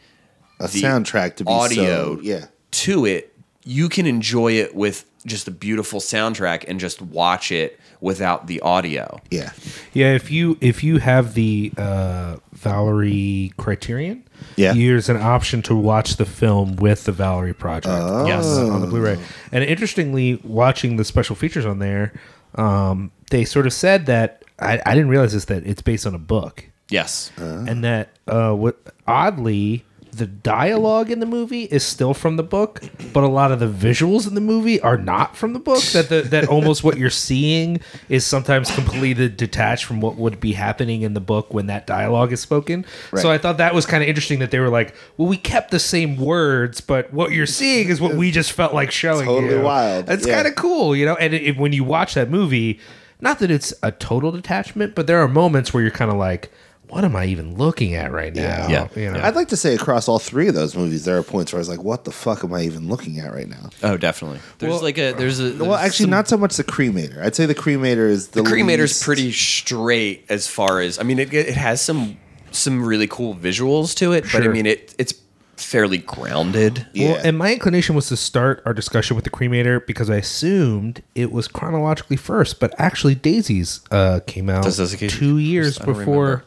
A 0.62 0.68
the 0.68 0.82
soundtrack 0.82 1.36
to 1.36 1.44
be 1.44 1.50
audio 1.52 2.16
so 2.16 2.20
yeah. 2.22 2.46
to 2.70 3.04
it, 3.06 3.34
you 3.64 3.88
can 3.88 4.06
enjoy 4.06 4.52
it 4.52 4.74
with 4.74 5.04
just 5.24 5.46
a 5.46 5.50
beautiful 5.52 6.00
soundtrack 6.00 6.64
and 6.66 6.80
just 6.80 7.00
watch 7.00 7.52
it 7.52 7.78
without 8.00 8.48
the 8.48 8.60
audio. 8.60 9.20
Yeah. 9.30 9.52
Yeah, 9.92 10.14
if 10.14 10.30
you 10.32 10.58
if 10.60 10.82
you 10.82 10.98
have 10.98 11.34
the 11.34 11.72
uh, 11.76 12.36
Valerie 12.52 13.52
Criterion, 13.56 14.24
Yeah. 14.56 14.72
there's 14.72 15.08
an 15.08 15.18
option 15.18 15.62
to 15.62 15.76
watch 15.76 16.16
the 16.16 16.24
film 16.24 16.74
with 16.76 17.04
the 17.04 17.12
Valerie 17.12 17.54
project. 17.54 17.94
Yes. 18.26 18.44
on, 18.46 18.70
on 18.70 18.80
the 18.80 18.88
Blu-ray. 18.88 19.18
And 19.52 19.62
interestingly, 19.62 20.40
watching 20.42 20.96
the 20.96 21.04
special 21.04 21.36
features 21.36 21.64
on 21.66 21.78
there, 21.78 22.12
um, 22.56 23.12
they 23.30 23.44
sort 23.44 23.66
of 23.66 23.72
said 23.72 24.06
that 24.06 24.42
I, 24.58 24.80
I 24.84 24.94
didn't 24.94 25.08
realize 25.08 25.32
this 25.32 25.44
that 25.46 25.64
it's 25.66 25.82
based 25.82 26.06
on 26.06 26.14
a 26.16 26.18
book, 26.18 26.64
Yes. 26.88 27.30
and 27.36 27.84
that 27.84 28.10
uh, 28.26 28.52
what 28.54 28.76
oddly. 29.06 29.84
The 30.14 30.26
dialogue 30.26 31.10
in 31.10 31.20
the 31.20 31.26
movie 31.26 31.62
is 31.64 31.82
still 31.82 32.12
from 32.12 32.36
the 32.36 32.42
book, 32.42 32.82
but 33.14 33.24
a 33.24 33.28
lot 33.28 33.50
of 33.50 33.60
the 33.60 33.66
visuals 33.66 34.28
in 34.28 34.34
the 34.34 34.42
movie 34.42 34.78
are 34.78 34.98
not 34.98 35.36
from 35.38 35.54
the 35.54 35.58
book. 35.58 35.80
That 35.94 36.10
the, 36.10 36.20
that 36.20 36.48
almost 36.48 36.84
what 36.84 36.98
you're 36.98 37.08
seeing 37.08 37.80
is 38.10 38.26
sometimes 38.26 38.70
completely 38.74 39.28
detached 39.30 39.86
from 39.86 40.02
what 40.02 40.16
would 40.16 40.38
be 40.38 40.52
happening 40.52 41.00
in 41.00 41.14
the 41.14 41.20
book 41.20 41.54
when 41.54 41.66
that 41.68 41.86
dialogue 41.86 42.30
is 42.30 42.40
spoken. 42.40 42.84
Right. 43.10 43.22
So 43.22 43.30
I 43.30 43.38
thought 43.38 43.56
that 43.56 43.74
was 43.74 43.86
kind 43.86 44.02
of 44.02 44.08
interesting 44.08 44.40
that 44.40 44.50
they 44.50 44.58
were 44.60 44.68
like, 44.68 44.94
"Well, 45.16 45.28
we 45.28 45.38
kept 45.38 45.70
the 45.70 45.78
same 45.78 46.16
words, 46.18 46.82
but 46.82 47.10
what 47.14 47.32
you're 47.32 47.46
seeing 47.46 47.88
is 47.88 47.98
what 47.98 48.14
we 48.14 48.30
just 48.30 48.52
felt 48.52 48.74
like 48.74 48.90
showing." 48.90 49.24
Totally 49.24 49.54
you." 49.54 49.62
wild. 49.62 50.10
It's 50.10 50.26
Yeah. 50.26 50.34
kind 50.34 50.46
of 50.46 50.56
cool, 50.56 50.94
you 50.94 51.06
know. 51.06 51.16
And 51.16 51.32
it, 51.32 51.56
when 51.56 51.72
you 51.72 51.84
watch 51.84 52.12
that 52.14 52.28
movie, 52.28 52.78
not 53.22 53.38
that 53.38 53.50
it's 53.50 53.72
a 53.82 53.90
total 53.92 54.30
detachment, 54.30 54.94
but 54.94 55.06
there 55.06 55.22
are 55.22 55.28
moments 55.28 55.72
where 55.72 55.82
you're 55.82 55.90
kind 55.90 56.10
of 56.10 56.18
like, 56.18 56.52
"What 56.92 57.04
am 57.04 57.16
I 57.16 57.24
even 57.26 57.56
looking 57.56 57.94
at 57.94 58.12
right 58.12 58.34
now?" 58.34 58.68
Yeah. 58.68 58.88
you 58.94 59.10
know. 59.10 59.20
I'd 59.22 59.34
like 59.34 59.48
to 59.48 59.56
say 59.56 59.74
across 59.74 60.08
all 60.08 60.18
three 60.18 60.48
of 60.48 60.54
those 60.54 60.76
movies, 60.76 61.04
there 61.04 61.16
are 61.18 61.22
points 61.22 61.52
where 61.52 61.58
I 61.58 61.62
was 61.62 61.68
like, 61.68 61.82
"What 61.82 62.04
the 62.04 62.12
fuck 62.12 62.44
am 62.44 62.52
I 62.52 62.62
even 62.62 62.88
looking 62.88 63.18
at 63.18 63.32
right 63.32 63.48
now?" 63.48 63.70
Oh, 63.82 63.96
definitely. 63.96 64.40
There's 64.58 64.70
Well- 64.72 64.82
like 64.82 64.98
a 64.98 65.12
there's 65.12 65.40
a 65.40 65.52
Well, 65.54 65.74
actually, 65.74 66.04
some- 66.04 66.10
not 66.10 66.28
so 66.28 66.36
much 66.36 66.56
the 66.56 66.64
cremator. 66.64 67.22
I'd 67.24 67.34
say 67.34 67.46
the 67.46 67.54
cremator 67.54 68.08
is 68.08 68.28
the, 68.28 68.42
the 68.42 68.48
cremator's 68.50 68.90
least- 68.92 69.04
pretty 69.04 69.32
straight 69.32 70.24
as 70.28 70.46
far 70.46 70.80
as 70.80 70.98
I 70.98 71.02
mean 71.02 71.18
it 71.18 71.32
it 71.32 71.54
has 71.54 71.80
some 71.80 72.16
some 72.50 72.84
really 72.84 73.06
cool 73.06 73.34
visuals 73.34 73.94
to 73.96 74.12
it, 74.12 74.24
but 74.32 74.42
I 74.42 74.48
mean 74.48 74.66
it 74.66 74.94
it's 74.98 75.14
fairly 75.56 75.98
grounded. 75.98 76.86
Yeah. 76.92 77.12
Well, 77.12 77.20
and 77.24 77.38
my 77.38 77.52
inclination 77.52 77.94
was 77.94 78.08
to 78.08 78.16
start 78.16 78.62
our 78.66 78.74
discussion 78.74 79.14
with 79.14 79.24
the 79.24 79.30
cremator 79.30 79.86
because 79.86 80.10
I 80.10 80.16
assumed 80.16 81.02
it 81.14 81.30
was 81.30 81.46
chronologically 81.46 82.16
first, 82.16 82.58
but 82.58 82.74
actually 82.78 83.14
Daisies 83.14 83.80
uh, 83.92 84.20
came 84.26 84.50
out 84.50 84.64
Does 84.64 84.76
those 84.78 84.92
occasion- 84.92 85.18
two 85.18 85.38
years 85.38 85.78
before. 85.78 85.94
remember. 86.24 86.44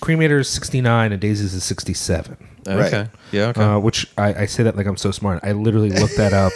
Cremator 0.00 0.40
is 0.40 0.48
69 0.48 1.12
and 1.12 1.20
Daisy's 1.20 1.54
is 1.54 1.64
67. 1.64 2.36
Right. 2.66 3.08
Yeah. 3.32 3.46
Okay. 3.48 3.62
Uh, 3.62 3.78
which 3.78 4.06
I, 4.18 4.42
I 4.42 4.46
say 4.46 4.62
that 4.62 4.76
like 4.76 4.86
I'm 4.86 4.96
so 4.96 5.10
smart. 5.10 5.40
I 5.42 5.52
literally 5.52 5.90
looked 5.90 6.16
that 6.16 6.32
up 6.32 6.52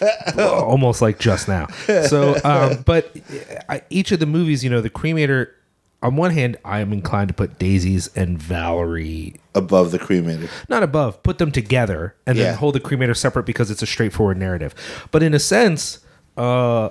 almost 0.38 1.02
like 1.02 1.18
just 1.18 1.48
now. 1.48 1.66
So, 1.86 2.36
um, 2.44 2.82
but 2.84 3.14
I, 3.68 3.82
each 3.90 4.12
of 4.12 4.20
the 4.20 4.26
movies, 4.26 4.62
you 4.62 4.70
know, 4.70 4.80
the 4.80 4.90
cremator, 4.90 5.48
on 6.02 6.14
one 6.14 6.30
hand, 6.30 6.56
I 6.64 6.78
am 6.80 6.92
inclined 6.92 7.28
to 7.28 7.34
put 7.34 7.58
Daisies 7.58 8.08
and 8.14 8.38
Valerie 8.40 9.34
above 9.54 9.90
the 9.90 9.98
cremator. 9.98 10.48
not 10.68 10.84
above, 10.84 11.22
put 11.24 11.38
them 11.38 11.50
together 11.50 12.14
and 12.26 12.38
Yeah. 12.38 12.44
then 12.44 12.54
hold 12.58 12.74
the 12.76 12.80
cremator 12.80 13.16
separate 13.16 13.44
because 13.46 13.70
it's 13.70 13.82
a 13.82 13.86
straightforward 13.86 14.36
narrative. 14.38 14.74
But 15.10 15.24
in 15.24 15.34
a 15.34 15.40
sense, 15.40 15.98
uh, 16.36 16.90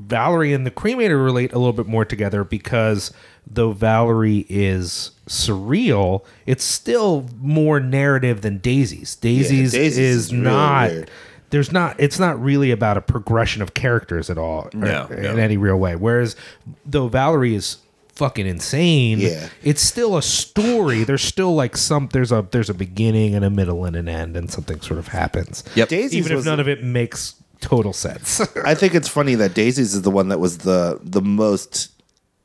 Valerie 0.00 0.52
and 0.52 0.64
the 0.66 0.70
cremator 0.70 1.22
relate 1.22 1.52
a 1.52 1.58
little 1.58 1.72
bit 1.72 1.86
more 1.86 2.04
together 2.04 2.44
because 2.44 3.12
though 3.50 3.72
Valerie 3.72 4.46
is 4.48 5.10
surreal, 5.26 6.24
it's 6.46 6.64
still 6.64 7.26
more 7.40 7.80
narrative 7.80 8.42
than 8.42 8.58
Daisy's. 8.58 9.16
Daisy's, 9.16 9.72
Daisy's 9.72 9.98
is, 9.98 10.26
is 10.28 10.32
really 10.32 10.44
not. 10.44 10.90
weird. 10.90 11.10
There's 11.50 11.72
not. 11.72 11.96
It's 11.98 12.18
not 12.18 12.40
really 12.42 12.70
about 12.70 12.98
a 12.98 13.00
progression 13.00 13.62
of 13.62 13.72
characters 13.72 14.28
at 14.28 14.36
all, 14.36 14.68
or- 14.74 14.78
No, 14.80 15.06
in 15.06 15.38
any 15.38 15.56
real 15.56 15.78
way. 15.78 15.96
Whereas, 15.96 16.36
though 16.84 17.08
Valerie 17.08 17.54
is 17.54 17.78
fucking 18.14 18.46
insane, 18.46 19.18
Yeah. 19.20 19.48
it's 19.62 19.80
still 19.80 20.18
a 20.18 20.22
story. 20.22 21.04
There's 21.04 21.22
still 21.22 21.54
like 21.54 21.76
some 21.78 22.10
there's 22.12 22.32
a 22.32 22.46
there's 22.50 22.68
a 22.68 22.74
beginning 22.74 23.34
and 23.34 23.46
a 23.46 23.50
middle 23.50 23.86
and 23.86 23.96
an 23.96 24.08
end, 24.10 24.36
and 24.36 24.50
something 24.50 24.80
sort 24.82 24.98
of 24.98 25.08
happens. 25.08 25.64
Yep. 25.74 25.88
Daisy's 25.88 26.14
Even 26.16 26.32
if 26.32 26.36
was- 26.36 26.44
none 26.44 26.60
of 26.60 26.68
it 26.68 26.84
makes 26.84 27.34
total 27.60 27.92
sense. 27.92 28.40
I 28.64 28.74
think 28.74 28.94
it's 28.94 29.08
funny 29.08 29.34
that 29.36 29.54
Daisy's 29.54 29.94
is 29.94 30.02
the 30.02 30.10
one 30.10 30.28
that 30.28 30.38
was 30.40 30.58
the 30.58 30.98
the 31.02 31.22
most 31.22 31.90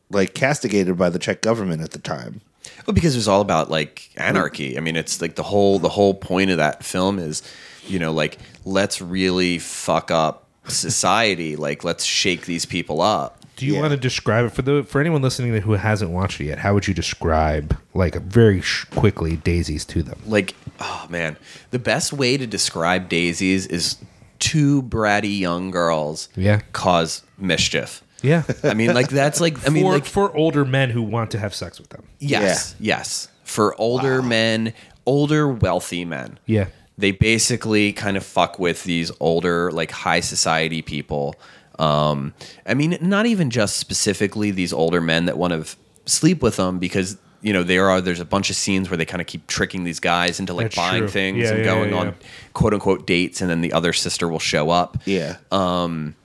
like 0.09 0.33
castigated 0.33 0.97
by 0.97 1.09
the 1.09 1.19
Czech 1.19 1.41
government 1.41 1.81
at 1.81 1.91
the 1.91 1.99
time. 1.99 2.41
Well, 2.85 2.93
because 2.93 3.15
it 3.15 3.17
was 3.17 3.27
all 3.27 3.41
about 3.41 3.69
like 3.69 4.09
anarchy. 4.17 4.77
I 4.77 4.81
mean, 4.81 4.95
it's 4.95 5.21
like 5.21 5.35
the 5.35 5.43
whole 5.43 5.79
the 5.79 5.89
whole 5.89 6.13
point 6.13 6.49
of 6.51 6.57
that 6.57 6.83
film 6.83 7.19
is, 7.19 7.41
you 7.87 7.99
know, 7.99 8.11
like 8.11 8.37
let's 8.65 9.01
really 9.01 9.57
fuck 9.59 10.11
up 10.11 10.47
society. 10.67 11.55
like 11.67 11.83
let's 11.83 12.03
shake 12.03 12.45
these 12.45 12.65
people 12.65 13.01
up. 13.01 13.39
Do 13.55 13.65
you 13.67 13.75
Yeah. 13.75 13.81
want 13.81 13.91
to 13.91 13.97
describe 13.97 14.45
it 14.45 14.49
for 14.49 14.61
the 14.63 14.83
for 14.83 14.99
anyone 14.99 15.21
listening 15.21 15.59
who 15.61 15.73
hasn't 15.73 16.11
watched 16.11 16.41
it 16.41 16.45
yet? 16.45 16.57
How 16.59 16.73
would 16.73 16.87
you 16.87 16.93
describe 16.93 17.77
like 17.93 18.15
very 18.15 18.61
sh- 18.61 18.85
quickly 18.85 19.37
Daisies 19.37 19.85
to 19.85 20.01
them? 20.01 20.19
Like, 20.25 20.55
oh 20.79 21.05
man, 21.09 21.37
the 21.71 21.79
best 21.79 22.13
way 22.13 22.35
to 22.37 22.47
describe 22.47 23.09
daisies 23.09 23.67
is 23.67 23.97
two 24.43 24.83
bratty 24.83 25.39
young 25.39 25.71
girls. 25.71 26.27
Yeah. 26.35 26.59
cause 26.73 27.23
mischief. 27.37 28.03
Yeah, 28.21 28.43
I 28.63 28.73
mean, 28.73 28.93
like 28.93 29.09
that's 29.09 29.41
like 29.41 29.65
I 29.67 29.69
mean, 29.69 29.83
for, 29.83 29.91
like 29.91 30.05
for 30.05 30.35
older 30.35 30.63
men 30.63 30.89
who 30.89 31.01
want 31.01 31.31
to 31.31 31.39
have 31.39 31.53
sex 31.53 31.77
with 31.77 31.89
them. 31.89 32.05
yes, 32.19 32.73
yes, 32.79 33.27
for 33.43 33.75
older 33.79 34.21
men, 34.21 34.73
older 35.05 35.45
wealthy 35.49 36.05
men. 36.05 36.39
Yeah, 36.45 36.67
they 36.97 37.11
basically 37.11 37.91
kind 37.91 38.15
of 38.15 38.25
fuck 38.25 38.59
with 38.59 38.85
these 38.85 39.11
older 39.19 39.71
like 39.73 39.91
high 39.91 40.21
society 40.21 40.81
people 40.81 41.35
um 41.79 42.35
i 42.67 42.75
mean 42.75 42.95
not 43.01 43.25
even 43.25 43.49
just 43.49 43.77
specifically 43.77 44.51
these 44.51 44.71
older 44.71 45.01
men 45.01 45.25
that 45.25 45.39
want 45.39 45.51
to 45.51 45.59
f- 45.61 45.75
sleep 46.05 46.43
with 46.43 46.55
them 46.57 46.77
because 46.77 47.17
you 47.43 47.53
know 47.53 47.61
there 47.61 47.89
are 47.89 48.01
there's 48.01 48.19
a 48.19 48.25
bunch 48.25 48.49
of 48.49 48.55
scenes 48.55 48.89
where 48.89 48.97
they 48.97 49.05
kind 49.05 49.21
of 49.21 49.27
keep 49.27 49.45
tricking 49.45 49.83
these 49.83 49.99
guys 49.99 50.39
into 50.39 50.53
like 50.53 50.65
That's 50.65 50.75
buying 50.75 51.01
true. 51.03 51.09
things 51.09 51.43
Yeah, 51.43 51.49
and 51.49 51.59
yeah, 51.59 51.65
going 51.65 51.89
yeah, 51.91 51.97
on 51.97 52.15
quote 52.53 52.73
unquote 52.73 53.05
dates 53.05 53.41
and 53.41 53.49
then 53.49 53.61
the 53.61 53.73
other 53.73 53.93
sister 53.93 54.27
will 54.27 54.39
show 54.39 54.71
up 54.71 54.97
Yeah. 55.05 55.37
Um, 55.51 56.15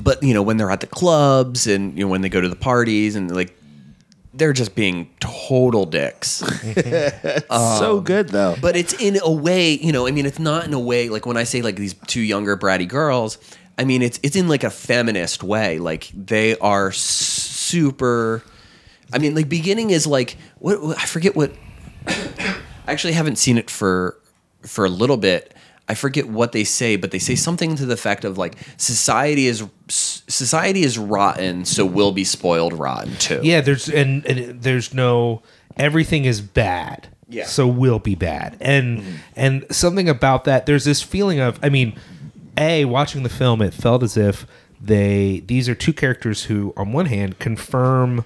but 0.00 0.22
you 0.22 0.32
know 0.32 0.42
when 0.42 0.56
they're 0.56 0.70
at 0.70 0.80
the 0.80 0.86
clubs 0.86 1.66
and 1.66 1.98
you 1.98 2.04
know 2.04 2.10
when 2.10 2.22
they 2.22 2.30
go 2.30 2.40
to 2.40 2.48
the 2.48 2.56
parties 2.56 3.16
and 3.16 3.34
like 3.34 3.54
they're 4.34 4.54
just 4.54 4.74
being 4.74 5.10
total 5.20 5.84
dicks. 5.84 6.30
so 7.50 8.00
good 8.00 8.30
though. 8.30 8.56
but 8.62 8.76
it's 8.76 8.94
in 8.94 9.18
a 9.22 9.30
way, 9.30 9.72
you 9.72 9.92
know, 9.92 10.06
I 10.06 10.10
mean, 10.10 10.24
it's 10.24 10.38
not 10.38 10.64
in 10.64 10.72
a 10.72 10.80
way 10.80 11.10
like 11.10 11.26
when 11.26 11.36
I 11.36 11.44
say 11.44 11.60
like 11.60 11.76
these 11.76 11.92
two 12.06 12.22
younger 12.22 12.56
bratty 12.56 12.88
girls. 12.88 13.36
I 13.76 13.84
mean, 13.84 14.02
it's 14.02 14.18
it's 14.22 14.36
in 14.36 14.48
like 14.48 14.64
a 14.64 14.70
feminist 14.70 15.42
way. 15.42 15.78
Like 15.78 16.10
they 16.14 16.56
are 16.58 16.92
super. 16.92 18.42
I 19.12 19.18
mean, 19.18 19.34
like 19.34 19.48
beginning 19.48 19.90
is 19.90 20.06
like 20.06 20.36
what, 20.58 20.82
what 20.82 20.98
I 20.98 21.06
forget 21.06 21.36
what. 21.36 21.52
I 22.06 22.90
actually 22.90 23.12
haven't 23.12 23.36
seen 23.36 23.58
it 23.58 23.70
for 23.70 24.18
for 24.62 24.84
a 24.84 24.88
little 24.88 25.16
bit. 25.16 25.54
I 25.88 25.94
forget 25.94 26.28
what 26.28 26.52
they 26.52 26.64
say, 26.64 26.96
but 26.96 27.10
they 27.10 27.18
say 27.18 27.34
something 27.34 27.76
to 27.76 27.86
the 27.86 27.94
effect 27.94 28.24
of 28.24 28.38
like 28.38 28.56
society 28.76 29.46
is 29.46 29.64
society 29.88 30.82
is 30.82 30.96
rotten, 30.96 31.64
so 31.64 31.84
we'll 31.84 32.12
be 32.12 32.24
spoiled 32.24 32.72
rotten 32.72 33.14
too. 33.16 33.40
Yeah, 33.42 33.60
there's 33.60 33.88
and, 33.88 34.24
and 34.26 34.62
there's 34.62 34.94
no 34.94 35.42
everything 35.76 36.24
is 36.24 36.40
bad. 36.40 37.08
Yeah. 37.28 37.46
So 37.46 37.66
we'll 37.66 37.98
be 37.98 38.14
bad. 38.14 38.56
And 38.60 39.00
mm-hmm. 39.00 39.16
and 39.36 39.66
something 39.70 40.08
about 40.08 40.44
that 40.44 40.66
there's 40.66 40.84
this 40.84 41.02
feeling 41.02 41.40
of 41.40 41.58
I 41.62 41.68
mean, 41.68 41.98
A, 42.56 42.84
watching 42.84 43.22
the 43.22 43.28
film 43.28 43.60
it 43.60 43.74
felt 43.74 44.02
as 44.02 44.16
if 44.16 44.46
they 44.80 45.42
these 45.46 45.68
are 45.68 45.74
two 45.74 45.92
characters 45.92 46.44
who 46.44 46.72
on 46.76 46.92
one 46.92 47.06
hand 47.06 47.38
confirm 47.38 48.24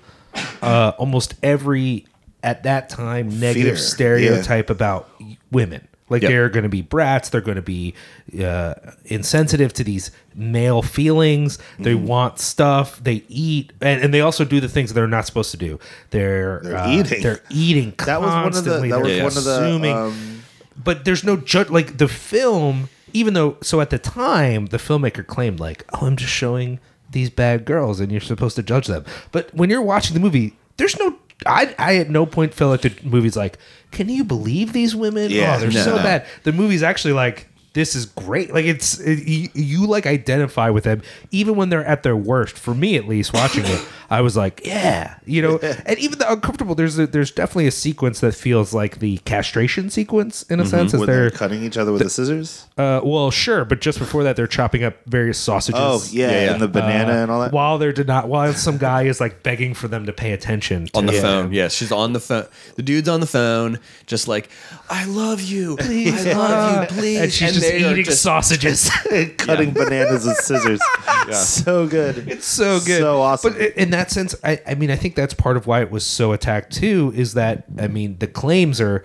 uh 0.62 0.92
almost 0.98 1.34
every 1.42 2.06
at 2.42 2.62
that 2.64 2.88
time 2.88 3.40
negative 3.40 3.74
Fear, 3.74 3.76
stereotype 3.76 4.70
about 4.70 5.08
women. 5.50 5.86
Like 6.08 6.22
Yep. 6.22 6.30
they're 6.30 6.48
going 6.50 6.62
to 6.62 6.68
be 6.68 6.82
brats. 6.82 7.30
They're 7.30 7.40
going 7.40 7.56
to 7.56 7.62
be 7.62 7.94
uh, 8.40 8.74
insensitive 9.06 9.72
to 9.72 9.82
these 9.82 10.12
male 10.36 10.80
feelings. 10.80 11.58
They 11.80 11.94
Mm-hmm. 11.94 12.06
want 12.06 12.38
stuff. 12.38 13.02
They 13.02 13.24
eat, 13.28 13.72
and, 13.80 14.00
and 14.00 14.14
they 14.14 14.20
also 14.20 14.44
do 14.44 14.60
the 14.60 14.68
things 14.68 14.90
that 14.90 14.94
they're 14.94 15.08
not 15.08 15.26
supposed 15.26 15.50
to 15.50 15.56
do. 15.56 15.80
They're 16.10 16.60
They're 16.62 16.76
uh, 16.76 16.90
eating. 16.92 17.22
They're 17.24 17.40
eating 17.50 17.94
That 18.04 18.20
was 18.20 18.30
one 18.30 18.46
of 18.46 18.52
the- 18.54 18.60
constantly. 18.70 18.90
that 18.90 19.00
was 19.00 19.18
one 19.18 19.26
of 19.38 19.44
the, 19.44 19.58
consuming. 19.58 19.96
um, 19.96 20.42
but 20.76 21.04
there's 21.04 21.24
no 21.24 21.36
judge. 21.38 21.70
Like 21.70 21.98
the 21.98 22.06
film, 22.06 22.88
even 23.12 23.34
though 23.34 23.56
so 23.62 23.80
at 23.80 23.90
the 23.90 23.98
time 23.98 24.66
the 24.66 24.76
filmmaker 24.78 25.26
claimed 25.26 25.58
like, 25.58 25.84
"Oh, 25.92 26.06
I'm 26.06 26.14
just 26.14 26.32
showing 26.32 26.78
these 27.10 27.30
bad 27.30 27.64
girls, 27.64 28.00
and 28.00 28.10
you're 28.10 28.20
supposed 28.20 28.56
to 28.56 28.62
judge 28.62 28.86
them." 28.86 29.04
But 29.32 29.54
when 29.54 29.70
you're 29.70 29.82
watching 29.82 30.14
the 30.14 30.20
movie, 30.20 30.56
there's 30.76 30.98
no. 30.98 31.16
I, 31.44 31.74
I 31.78 31.96
at 31.96 32.08
no 32.08 32.24
point 32.24 32.54
felt 32.54 32.70
like 32.70 32.80
the 32.80 33.06
movie's 33.06 33.36
like, 33.36 33.58
can 33.90 34.08
you 34.08 34.24
believe 34.24 34.72
these 34.72 34.94
women? 34.96 35.24
Oh, 35.24 35.34
yeah, 35.34 35.56
oh, 35.56 35.60
they're 35.60 35.70
no, 35.70 35.82
so 35.82 35.96
no. 35.96 36.02
bad. 36.02 36.26
The 36.44 36.52
movie's 36.52 36.82
actually 36.82 37.14
like, 37.14 37.46
this 37.76 37.94
is 37.94 38.06
great. 38.06 38.52
Like 38.54 38.64
it's 38.64 38.98
it, 38.98 39.28
you, 39.28 39.48
you 39.54 39.86
like 39.86 40.06
identify 40.06 40.70
with 40.70 40.84
them 40.84 41.02
even 41.30 41.56
when 41.56 41.68
they're 41.68 41.84
at 41.84 42.02
their 42.02 42.16
worst. 42.16 42.56
For 42.58 42.74
me, 42.74 42.96
at 42.96 43.06
least, 43.06 43.34
watching 43.34 43.64
it, 43.66 43.86
I 44.10 44.22
was 44.22 44.34
like, 44.34 44.62
yeah, 44.64 45.18
you 45.26 45.42
know. 45.42 45.58
And 45.58 45.98
even 45.98 46.18
the 46.18 46.32
uncomfortable, 46.32 46.74
there's 46.74 46.98
a, 46.98 47.06
there's 47.06 47.30
definitely 47.30 47.66
a 47.66 47.70
sequence 47.70 48.20
that 48.20 48.34
feels 48.34 48.72
like 48.72 48.98
the 49.00 49.18
castration 49.18 49.90
sequence 49.90 50.42
in 50.44 50.58
a 50.58 50.64
sense, 50.66 50.94
as 50.94 51.00
when 51.00 51.06
they're 51.06 51.28
they're 51.28 51.30
cutting 51.30 51.62
each 51.62 51.76
other 51.76 51.92
with 51.92 52.02
the 52.02 52.08
scissors. 52.10 52.66
uh, 52.78 53.00
well, 53.04 53.30
sure, 53.30 53.66
but 53.66 53.80
just 53.82 53.98
before 53.98 54.24
that, 54.24 54.36
they're 54.36 54.46
chopping 54.46 54.82
up 54.82 54.96
various 55.06 55.38
sausages. 55.38 55.78
Oh 55.78 56.02
yeah, 56.10 56.30
Yeah, 56.30 56.44
yeah. 56.46 56.52
and 56.54 56.62
the 56.62 56.68
banana 56.68 57.12
and 57.22 57.30
all 57.30 57.40
that. 57.40 57.52
While 57.52 57.76
they're 57.76 57.92
not, 58.04 58.28
while 58.28 58.54
some 58.54 58.78
guy 58.78 59.02
is 59.02 59.20
like 59.20 59.42
begging 59.42 59.74
for 59.74 59.86
them 59.86 60.06
to 60.06 60.12
pay 60.14 60.32
attention 60.32 60.86
to 60.86 60.96
on 60.98 61.04
the 61.06 61.12
him. 61.12 61.22
phone. 61.22 61.52
Yeah, 61.52 61.68
she's 61.68 61.92
on 61.92 62.14
the 62.14 62.20
phone. 62.20 62.46
The 62.76 62.82
dude's 62.82 63.08
on 63.08 63.20
the 63.20 63.26
phone, 63.26 63.80
just 64.06 64.28
like, 64.28 64.48
"I 64.88 65.04
love 65.04 65.42
you, 65.42 65.76
please, 65.76 66.26
I 66.26 66.32
love 66.32 66.90
you, 66.90 66.96
please." 66.96 67.18
and 67.20 67.32
she's 67.32 67.54
just 67.54 67.65
they 67.70 67.90
eating 67.90 68.04
just- 68.04 68.22
sausages. 68.22 68.90
cutting 69.38 69.72
bananas 69.72 70.24
with 70.26 70.36
scissors. 70.38 70.80
So 71.32 71.88
good. 71.88 72.28
It's 72.28 72.46
so 72.46 72.78
good, 72.78 73.00
So 73.00 73.20
awesome. 73.20 73.52
But 73.54 73.60
in 73.76 73.90
that 73.90 74.12
sense, 74.12 74.34
I, 74.44 74.60
I 74.64 74.74
mean, 74.76 74.92
I 74.92 74.96
think 74.96 75.16
that's 75.16 75.34
part 75.34 75.56
of 75.56 75.66
why 75.66 75.80
it 75.82 75.90
was 75.90 76.04
so 76.06 76.30
attacked 76.32 76.72
too. 76.72 77.12
Is 77.16 77.34
that 77.34 77.64
I 77.80 77.88
mean, 77.88 78.18
the 78.18 78.28
claims 78.28 78.80
are 78.80 79.04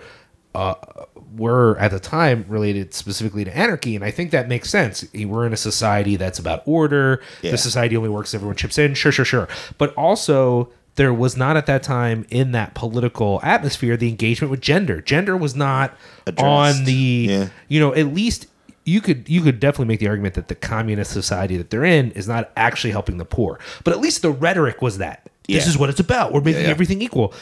uh, 0.54 0.74
were 1.36 1.76
at 1.78 1.90
the 1.90 1.98
time 1.98 2.44
related 2.46 2.94
specifically 2.94 3.44
to 3.44 3.56
anarchy, 3.56 3.96
and 3.96 4.04
I 4.04 4.12
think 4.12 4.30
that 4.30 4.46
makes 4.48 4.70
sense. 4.70 5.04
We're 5.12 5.46
in 5.46 5.52
a 5.52 5.56
society 5.56 6.14
that's 6.14 6.38
about 6.38 6.62
order. 6.64 7.20
Yeah. 7.42 7.50
The 7.52 7.58
society 7.58 7.96
only 7.96 8.10
works 8.10 8.34
if 8.34 8.38
everyone 8.38 8.54
chips 8.56 8.78
in. 8.78 8.94
Sure, 8.94 9.10
sure, 9.12 9.24
sure. 9.24 9.48
But 9.78 9.92
also. 9.94 10.70
There 10.96 11.14
was 11.14 11.38
not 11.38 11.56
at 11.56 11.64
that 11.68 11.82
time 11.82 12.26
in 12.28 12.52
that 12.52 12.74
political 12.74 13.40
atmosphere 13.42 13.96
the 13.96 14.10
engagement 14.10 14.50
with 14.50 14.60
gender. 14.60 15.00
Gender 15.00 15.34
was 15.38 15.56
not 15.56 15.96
Addressed. 16.26 16.44
on 16.78 16.84
the 16.84 16.92
Yeah. 17.30 17.48
you 17.68 17.80
know 17.80 17.94
at 17.94 18.08
least 18.08 18.46
you 18.84 19.00
could 19.00 19.28
you 19.28 19.40
could 19.40 19.60
definitely 19.60 19.86
make 19.86 20.00
the 20.00 20.08
argument 20.08 20.34
that 20.34 20.48
the 20.48 20.54
communist 20.54 21.10
society 21.12 21.56
that 21.56 21.70
they're 21.70 21.84
in 21.84 22.10
is 22.12 22.26
not 22.26 22.50
actually 22.56 22.90
helping 22.90 23.18
the 23.18 23.24
poor 23.24 23.58
but 23.84 23.92
at 23.92 24.00
least 24.00 24.22
the 24.22 24.30
rhetoric 24.30 24.82
was 24.82 24.98
that 24.98 25.28
this 25.46 25.64
Yeah. 25.64 25.70
is 25.70 25.78
what 25.78 25.88
it's 25.90 26.00
about 26.00 26.32
we're 26.32 26.40
making 26.40 26.62
Yeah, 26.62 26.66
yeah. 26.68 26.72
everything 26.72 27.00
equal 27.02 27.32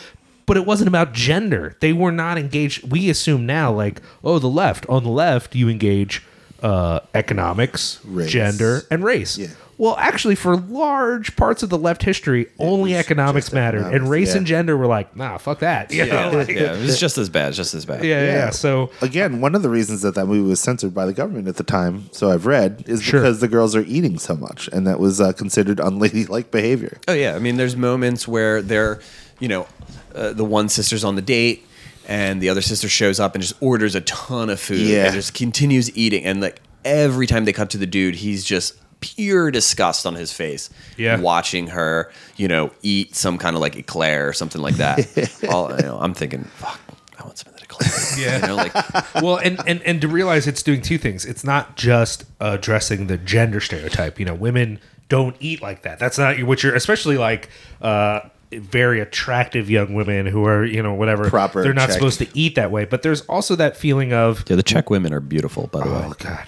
but 0.47 0.57
it 0.57 0.67
wasn't 0.67 0.89
about 0.89 1.13
gender 1.15 1.77
they 1.81 1.93
were 1.93 2.13
not 2.13 2.37
engaged 2.39 2.91
we 2.91 3.09
assume 3.09 3.47
now 3.47 3.73
like 3.73 4.03
oh 4.25 4.39
the 4.39 4.49
left 4.49 4.87
on 4.89 5.03
the 5.05 5.11
left 5.11 5.55
you 5.55 5.69
engage 5.69 6.23
uh, 6.63 7.01
economics 7.15 8.01
Race. 8.05 8.31
gender 8.31 8.83
and 8.91 9.03
race 9.03 9.39
Yeah. 9.39 9.49
Well 9.81 9.97
actually 9.99 10.35
for 10.35 10.57
large 10.57 11.35
parts 11.37 11.63
of 11.63 11.71
the 11.71 11.79
left 11.79 12.03
history 12.03 12.47
only 12.59 12.95
economics 12.95 13.51
mattered 13.53 13.79
economics, 13.79 14.01
and 14.03 14.11
race 14.11 14.31
yeah. 14.33 14.37
and 14.37 14.47
gender 14.47 14.77
were 14.77 14.87
like 14.87 15.17
nah 15.17 15.39
fuck 15.39 15.59
that 15.61 15.91
you 15.91 16.05
Yeah, 16.05 16.31
know, 16.31 16.39
like- 16.39 16.49
yeah, 16.49 16.75
it 16.75 16.83
was 16.83 17.01
just 17.01 17.17
as 17.19 17.29
bad, 17.31 17.55
just 17.55 17.73
as 17.75 17.85
bad. 17.87 18.05
yeah, 18.05 18.21
yeah, 18.21 18.27
Yeah. 18.27 18.33
yeah. 18.45 18.51
So 18.51 18.91
Again, 19.01 19.41
one 19.41 19.55
of 19.55 19.63
the 19.63 19.71
reasons 19.71 20.03
that 20.03 20.15
that 20.17 20.27
movie 20.27 20.47
was 20.49 20.61
censored 20.61 20.93
by 20.95 21.07
the 21.07 21.13
government 21.15 21.49
at 21.49 21.57
the 21.57 21.65
time, 21.65 22.11
so 22.13 22.31
I've 22.31 22.45
read, 22.47 22.85
is 22.87 23.03
Sure. 23.03 23.21
because 23.21 23.41
the 23.41 23.49
girls 23.49 23.75
are 23.75 23.83
eating 23.83 24.19
so 24.19 24.37
much, 24.37 24.69
and 24.73 24.87
that 24.87 25.01
was 25.01 25.21
uh, 25.21 25.33
considered 25.33 25.79
unladylike 25.81 26.51
behavior. 26.51 26.99
Oh 27.09 27.13
yeah, 27.15 27.35
I 27.35 27.39
mean, 27.39 27.57
there's 27.57 27.77
moments 27.77 28.29
where 28.29 28.61
they're, 28.63 29.01
you 29.39 29.49
know, 29.49 29.67
uh, 30.15 30.33
the 30.35 30.45
one 30.45 30.69
sister's 30.69 31.05
on 31.05 31.17
the 31.17 31.23
date, 31.23 31.65
and 32.09 32.41
the 32.43 32.49
other 32.51 32.61
sister 32.63 32.89
shows 32.89 33.19
up 33.19 33.35
and 33.35 33.41
just 33.43 33.55
orders 33.63 33.95
a 33.95 34.01
ton 34.03 34.51
of 34.51 34.61
food, 34.61 34.79
Yeah. 34.81 35.07
and 35.07 35.15
just 35.15 35.33
continues 35.35 35.95
eating, 35.97 36.25
and 36.25 36.41
like 36.43 36.61
every 36.85 37.27
time 37.27 37.45
they 37.47 37.53
cut 37.55 37.71
to 37.71 37.79
the 37.79 37.87
dude, 37.87 38.17
he's 38.17 38.45
just 38.45 38.75
pure 39.01 39.51
disgust 39.51 40.07
on 40.07 40.15
his 40.15 40.33
face, 40.33 40.71
Yeah. 40.97 41.19
watching 41.21 41.69
her, 41.69 42.13
you 42.37 42.49
know, 42.49 42.71
eat 42.83 43.15
some 43.15 43.39
kind 43.39 43.57
of 43.57 43.61
like 43.63 43.77
eclair 43.77 44.29
or 44.29 44.33
something 44.33 44.61
like 44.63 44.77
that. 44.77 45.45
All, 45.51 45.71
you 45.75 45.83
know, 45.83 45.99
I'm 46.01 46.15
thinking, 46.15 46.45
fuck, 46.45 46.79
I 47.19 47.23
want 47.25 47.39
some 47.39 47.53
of 47.53 47.59
that 47.59 47.65
eclair. 47.65 47.91
Yeah. 48.19 48.41
you 48.43 48.47
know, 48.49 48.57
like 48.57 48.75
well, 49.17 49.37
and, 49.37 49.59
and 49.67 49.83
and 49.83 50.01
to 50.01 50.09
realize 50.09 50.47
it's 50.47 50.63
doing 50.63 50.83
two 50.83 50.99
things. 50.99 51.25
It's 51.25 51.45
not 51.45 51.77
just 51.77 52.25
addressing 52.41 53.07
the 53.07 53.17
gender 53.19 53.61
stereotype. 53.61 54.19
You 54.19 54.27
know, 54.27 54.35
women 54.35 54.79
don't 55.09 55.37
eat 55.41 55.61
like 55.63 55.83
that. 55.83 55.99
That's 55.99 56.19
not 56.19 56.41
what 56.43 56.63
you're. 56.63 56.75
Especially 56.75 57.17
like 57.19 57.49
uh, 57.83 58.21
very 58.53 59.01
attractive 59.01 59.71
young 59.71 59.95
women 59.95 60.27
who 60.27 60.45
are 60.47 60.65
you 60.65 60.83
know 60.83 60.95
whatever. 60.95 61.29
Proper 61.31 61.63
They're 61.63 61.73
not 61.75 61.87
check. 61.87 61.95
supposed 61.95 62.19
to 62.19 62.27
eat 62.35 62.55
that 62.57 62.71
way. 62.71 62.85
But 62.85 63.03
there's 63.03 63.21
also 63.23 63.55
that 63.57 63.77
feeling 63.77 64.13
of 64.13 64.45
yeah, 64.49 64.57
the 64.57 64.63
Czech 64.63 64.91
women 64.91 65.13
are 65.13 65.21
beautiful, 65.21 65.69
by 65.69 65.85
the 65.85 65.91
way. 65.93 66.03
oh 66.07 66.15
god. 66.19 66.47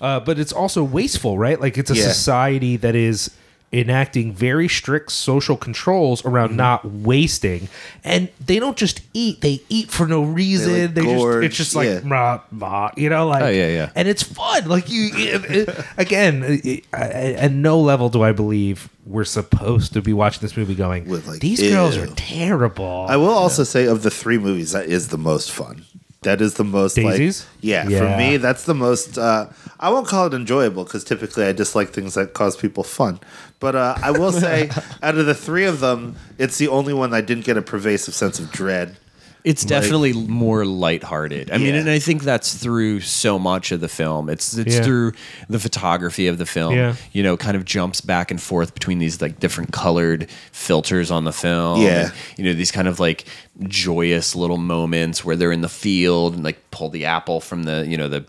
Uh, 0.00 0.20
but 0.20 0.38
it's 0.38 0.52
also 0.52 0.82
wasteful, 0.82 1.38
right? 1.38 1.60
Like 1.60 1.78
it's 1.78 1.90
a 1.90 1.94
Yeah. 1.96 2.08
society 2.08 2.76
that 2.78 2.94
is 2.94 3.30
enacting 3.74 4.32
very 4.32 4.68
strict 4.68 5.10
social 5.12 5.56
controls 5.56 6.24
around 6.24 6.44
Mm-hmm. 6.50 6.56
not 6.56 6.84
wasting 6.84 7.68
and 8.04 8.28
they 8.44 8.58
don't 8.60 8.76
just 8.76 9.00
eat 9.12 9.40
they 9.40 9.60
eat 9.68 9.90
for 9.90 10.06
no 10.06 10.22
reason 10.22 10.72
They, 10.72 10.82
like, 10.86 10.94
they 10.94 11.02
just 11.02 11.42
it's 11.44 11.56
just 11.56 11.74
like 11.74 11.88
yeah. 11.88 12.00
rah, 12.04 12.40
rah, 12.52 12.90
you 12.96 13.08
know 13.10 13.26
like 13.26 13.42
Oh, 13.42 13.48
yeah, 13.48 13.68
yeah. 13.68 13.90
and 13.96 14.06
it's 14.06 14.22
fun 14.22 14.68
like 14.68 14.88
you 14.90 15.10
it, 15.12 15.44
it- 15.68 15.84
again 15.96 16.42
it, 16.46 16.84
I- 16.92 17.32
at 17.34 17.52
no 17.52 17.80
level 17.80 18.08
do 18.10 18.22
i 18.22 18.30
believe 18.32 18.88
we're 19.06 19.24
supposed 19.24 19.92
to 19.94 20.00
be 20.02 20.12
watching 20.12 20.40
this 20.40 20.56
movie 20.56 20.74
going 20.74 21.08
With, 21.08 21.26
like, 21.26 21.40
these 21.40 21.60
girls 21.60 21.96
are 21.96 22.06
terrible 22.14 23.06
I 23.08 23.16
will 23.16 23.28
also 23.28 23.64
say, 23.64 23.86
of 23.86 24.02
the 24.02 24.10
three 24.10 24.38
movies, 24.38 24.72
that 24.72 24.86
is 24.86 25.08
the 25.08 25.18
most 25.18 25.50
fun. 25.52 25.84
That 26.24 26.40
is 26.40 26.54
the 26.54 26.64
most 26.64 26.96
Daisies? 26.96 27.40
like 27.42 27.48
yeah, 27.62 27.88
Yeah. 27.88 27.98
for 28.00 28.18
me 28.18 28.36
that's 28.36 28.64
the 28.64 28.74
most 28.74 29.16
uh, 29.16 29.46
I 29.80 29.90
won't 29.90 30.06
call 30.08 30.26
it 30.26 30.34
enjoyable 30.34 30.84
because 30.84 31.04
typically 31.04 31.44
I 31.44 31.52
dislike 31.52 31.90
things 31.90 32.14
that 32.14 32.34
cause 32.34 32.56
people 32.56 32.82
fun 32.82 33.20
but 33.60 33.74
uh, 33.76 33.94
I 34.02 34.10
will 34.10 34.32
say 34.32 34.70
out 35.02 35.16
of 35.16 35.26
the 35.26 35.34
three 35.34 35.64
of 35.64 35.80
them 35.80 36.16
it's 36.38 36.58
the 36.58 36.68
only 36.68 36.92
one 36.92 37.14
I 37.14 37.20
didn't 37.20 37.44
get 37.44 37.56
a 37.56 37.62
pervasive 37.62 38.14
sense 38.14 38.38
of 38.40 38.50
dread 38.50 38.96
It's 39.44 39.62
definitely 39.62 40.14
more 40.14 40.64
lighthearted. 40.64 41.50
I 41.50 41.58
mean, 41.58 41.74
Yeah. 41.74 41.80
and 41.80 41.90
I 41.90 41.98
think 41.98 42.22
that's 42.22 42.54
through 42.54 43.00
so 43.00 43.38
much 43.38 43.72
of 43.72 43.80
the 43.82 43.88
film. 43.88 44.30
It's 44.30 44.56
it's 44.56 44.76
Yeah. 44.76 44.82
through 44.82 45.12
the 45.50 45.58
photography 45.58 46.26
of 46.28 46.38
the 46.38 46.46
film. 46.46 46.74
Yeah. 46.74 46.94
You 47.12 47.22
know, 47.22 47.36
kind 47.36 47.54
of 47.54 47.66
jumps 47.66 48.00
back 48.00 48.30
and 48.30 48.40
forth 48.40 48.72
between 48.72 49.00
these 49.00 49.20
like 49.20 49.38
different 49.40 49.70
colored 49.72 50.28
filters 50.50 51.10
on 51.10 51.24
the 51.24 51.32
film. 51.32 51.82
Yeah. 51.82 52.04
And, 52.04 52.12
you 52.38 52.44
know, 52.44 52.54
these 52.54 52.70
kind 52.72 52.88
of 52.88 52.98
like 53.00 53.26
joyous 53.68 54.34
little 54.34 54.56
moments 54.56 55.24
where 55.26 55.36
they're 55.36 55.52
in 55.52 55.60
the 55.60 55.68
field 55.68 56.34
and 56.34 56.42
like 56.42 56.70
pull 56.70 56.88
the 56.88 57.04
apple 57.04 57.40
from 57.42 57.64
the, 57.64 57.84
you 57.86 57.98
know, 57.98 58.08
the 58.08 58.24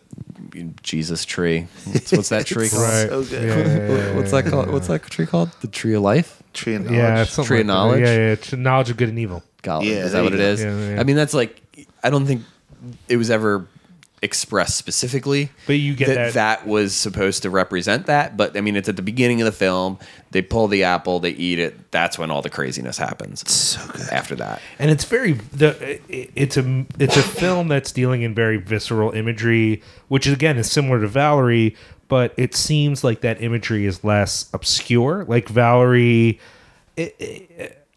Jesus 0.84 1.26
tree. 1.26 1.68
What's, 1.86 2.12
what's 2.12 2.30
that 2.30 2.46
tree 2.48 2.70
called? 2.70 2.82
right 2.84 3.10
so 3.10 3.24
good. 3.24 3.44
Yeah, 3.44 3.58
yeah, 3.58 3.88
yeah, 4.10 4.16
What's 4.16 4.32
that 4.32 4.46
called? 4.46 4.70
What's 4.70 4.88
that 4.88 5.04
tree 5.04 5.26
called? 5.26 5.50
The 5.62 5.68
tree 5.68 5.94
of 5.94 6.02
life? 6.02 6.42
tree 6.54 6.74
and 6.76 6.90
yeah, 6.90 7.10
knowledge. 7.10 7.28
it's 7.28 7.32
something 7.36 7.48
Tree 7.50 7.60
of 7.62 7.68
like 7.68 7.68
that. 7.68 7.74
knowledge? 7.74 8.00
yeah 8.02 8.14
yeah 8.16 8.32
it's 8.32 8.54
knowledge 8.54 8.90
of 8.90 8.96
good 8.96 9.10
and 9.10 9.20
evil 9.20 9.44
God, 9.66 9.84
Yeah, 9.84 10.06
is 10.06 10.14
that 10.14 10.24
what 10.24 10.32
you 10.32 10.40
it 10.40 10.42
go. 10.42 10.46
is? 10.46 10.64
Yeah, 10.64 10.90
yeah. 10.96 11.00
I 11.00 11.04
mean, 11.04 11.16
that's 11.18 11.34
like, 11.34 11.62
I 12.04 12.10
don't 12.10 12.26
think 12.26 12.44
it 13.10 13.18
was 13.18 13.30
ever 13.30 13.68
expressed 14.22 14.78
specifically. 14.78 15.50
But 15.68 15.74
you 15.74 15.94
get 15.94 16.08
that 16.08 16.16
that- 16.16 16.34
that 16.34 16.68
was 16.68 16.96
supposed 16.96 17.44
to 17.44 17.50
represent 17.50 18.06
that. 18.08 18.38
But 18.38 18.56
I 18.58 18.62
mean, 18.62 18.76
it's 18.76 18.88
at 18.90 18.96
the 18.96 19.02
beginning 19.04 19.42
of 19.42 19.46
the 19.46 19.52
film. 19.52 20.00
They 20.32 20.42
pull 20.42 20.68
the 20.68 20.84
apple, 20.84 21.20
they 21.20 21.30
eat 21.32 21.60
it. 21.60 21.92
That's 21.92 22.18
when 22.18 22.32
all 22.32 22.42
the 22.42 22.50
craziness 22.50 22.98
happens. 22.98 23.44
So 23.52 23.80
good. 23.92 24.08
After 24.12 24.36
that, 24.38 24.62
and 24.80 24.90
it's 24.90 25.04
very 25.06 25.34
the 25.54 26.00
it's 26.10 26.58
a 26.58 26.86
it's 26.98 27.18
a 27.18 27.22
film 27.22 27.68
that's 27.68 27.92
dealing 27.92 28.22
in 28.24 28.34
very 28.34 28.58
visceral 28.58 29.12
imagery 29.12 29.82
which 30.08 30.26
again 30.28 30.58
is 30.58 30.72
similar 30.72 31.00
to 31.02 31.08
valerie 31.08 31.76
but 32.08 32.34
it 32.38 32.54
seems 32.56 33.04
like 33.04 33.22
that 33.22 33.42
imagery 33.42 33.86
is 33.86 34.04
less 34.04 34.50
obscure 34.54 35.24
like 35.26 35.48
valerie 35.50 36.40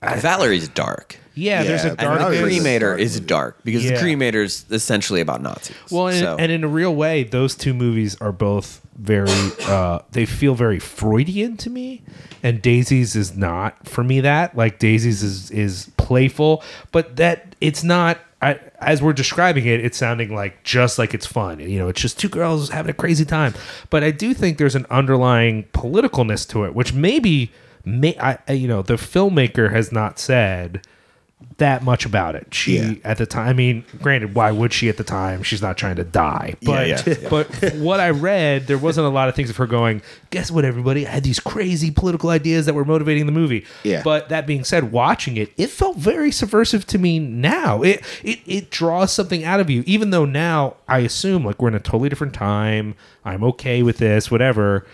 Valerie's 0.03 0.69
dark. 0.69 1.17
Yeah, 1.39 1.63
there's 1.63 1.85
a 1.85 1.89
Yeah, 1.89 1.91
and 1.99 2.01
And 2.01 2.21
the 2.21 2.25
dark 2.25 2.33
is 2.35 2.41
cremator 2.61 2.81
dark 2.81 3.01
is 3.01 3.21
dark 3.21 3.65
because 3.65 3.85
Yeah. 3.85 4.01
the 4.03 4.43
is 4.43 4.65
essentially 4.71 5.21
about 5.21 5.41
Nazis. 5.43 5.77
well 5.91 6.09
and, 6.09 6.19
So- 6.19 6.37
and 6.39 6.51
in 6.53 6.65
a 6.65 6.69
real 6.69 6.95
way 6.95 7.23
those 7.25 7.55
two 7.55 7.75
movies 7.75 8.17
are 8.21 8.33
both 8.33 8.81
very 8.99 9.31
uh 9.67 10.01
they 10.11 10.27
feel 10.27 10.55
very 10.57 10.81
freudian 10.81 11.57
to 11.57 11.71
me 11.71 12.03
and 12.43 12.61
daisy's 12.61 13.15
is 13.15 13.37
not 13.37 13.87
for 13.89 14.03
me 14.03 14.21
that 14.21 14.57
like 14.57 14.81
daisy's 14.81 15.23
is 15.23 15.51
is 15.53 15.89
playful 15.97 16.63
but 16.91 17.15
that 17.17 17.55
it's 17.61 17.85
not 17.85 18.19
I, 18.41 18.61
as 18.81 19.03
we're 19.03 19.15
describing 19.15 19.67
it, 19.67 19.85
it's 19.85 19.99
sounding 19.99 20.33
like 20.33 20.63
just 20.63 20.97
like 20.97 21.13
it's 21.13 21.27
fun. 21.27 21.59
You 21.59 21.77
know, 21.81 21.89
it's 21.89 22.01
just 22.01 22.21
two 22.21 22.29
girls 22.29 22.69
having 22.69 22.89
a 22.89 22.95
crazy 22.95 23.25
time. 23.25 23.53
But 23.91 24.05
I 24.05 24.13
do 24.13 24.33
think 24.33 24.59
there's 24.59 24.77
an 24.77 24.87
underlying 24.91 25.65
politicalness 25.75 26.49
to 26.51 26.63
it, 26.63 26.73
which 26.73 26.93
maybe, 26.93 27.51
may 27.85 28.17
I, 28.21 28.39
I- 28.47 28.53
you 28.53 28.69
know, 28.69 28.83
the 28.83 28.95
filmmaker 28.95 29.73
has 29.73 29.91
not 29.91 30.21
said 30.21 30.87
that 31.59 31.83
much 31.83 32.07
about 32.07 32.35
it. 32.35 32.55
She 32.55 32.79
Yeah. 32.79 32.95
at 33.05 33.19
the 33.19 33.27
time. 33.27 33.49
I 33.49 33.53
mean, 33.53 33.85
granted, 34.01 34.35
why 34.35 34.51
would 34.53 34.73
she 34.73 34.89
at 34.89 34.97
the 34.97 35.05
time? 35.05 35.43
She's 35.43 35.61
not 35.61 35.77
trying 35.77 35.97
to 35.97 36.05
die. 36.05 36.55
But 36.63 36.87
yeah, 36.89 37.03
yeah. 37.05 37.29
but 37.29 37.47
what 37.75 38.01
I 38.01 38.11
read, 38.11 38.67
there 38.69 38.79
wasn't 38.79 39.07
a 39.07 39.11
lot 39.11 39.29
of 39.29 39.35
things 39.35 39.51
of 39.51 39.57
her 39.57 39.67
going. 39.67 40.01
Guess 40.31 40.51
what? 40.51 40.65
Everybody 40.65 41.07
I 41.07 41.11
had 41.11 41.25
these 41.25 41.41
crazy 41.41 41.91
political 41.91 42.31
ideas 42.31 42.67
that 42.67 42.75
were 42.75 42.85
motivating 42.85 43.27
the 43.27 43.33
movie. 43.33 43.65
Yeah. 43.83 44.03
But 44.05 44.29
that 44.29 44.47
being 44.47 44.63
said, 44.65 44.93
watching 44.93 45.37
it, 45.37 45.53
it 45.57 45.69
felt 45.69 45.97
very 45.97 46.31
subversive 46.31 46.87
to 46.87 46.99
me. 46.99 47.19
Now 47.19 47.83
it 47.83 48.03
it 48.23 48.39
it 48.47 48.71
draws 48.71 49.13
something 49.13 49.45
out 49.45 49.59
of 49.61 49.69
you, 49.69 49.83
even 49.87 50.11
though 50.11 50.25
now 50.25 50.77
I 50.87 51.01
assume 51.01 51.45
like 51.45 51.61
we're 51.61 51.69
in 51.69 51.75
a 51.75 51.81
totally 51.81 52.09
different 52.09 52.35
time. 52.35 52.95
I'm 53.25 53.43
okay 53.45 53.83
with 53.83 53.99
this, 53.99 54.31
whatever. 54.31 54.87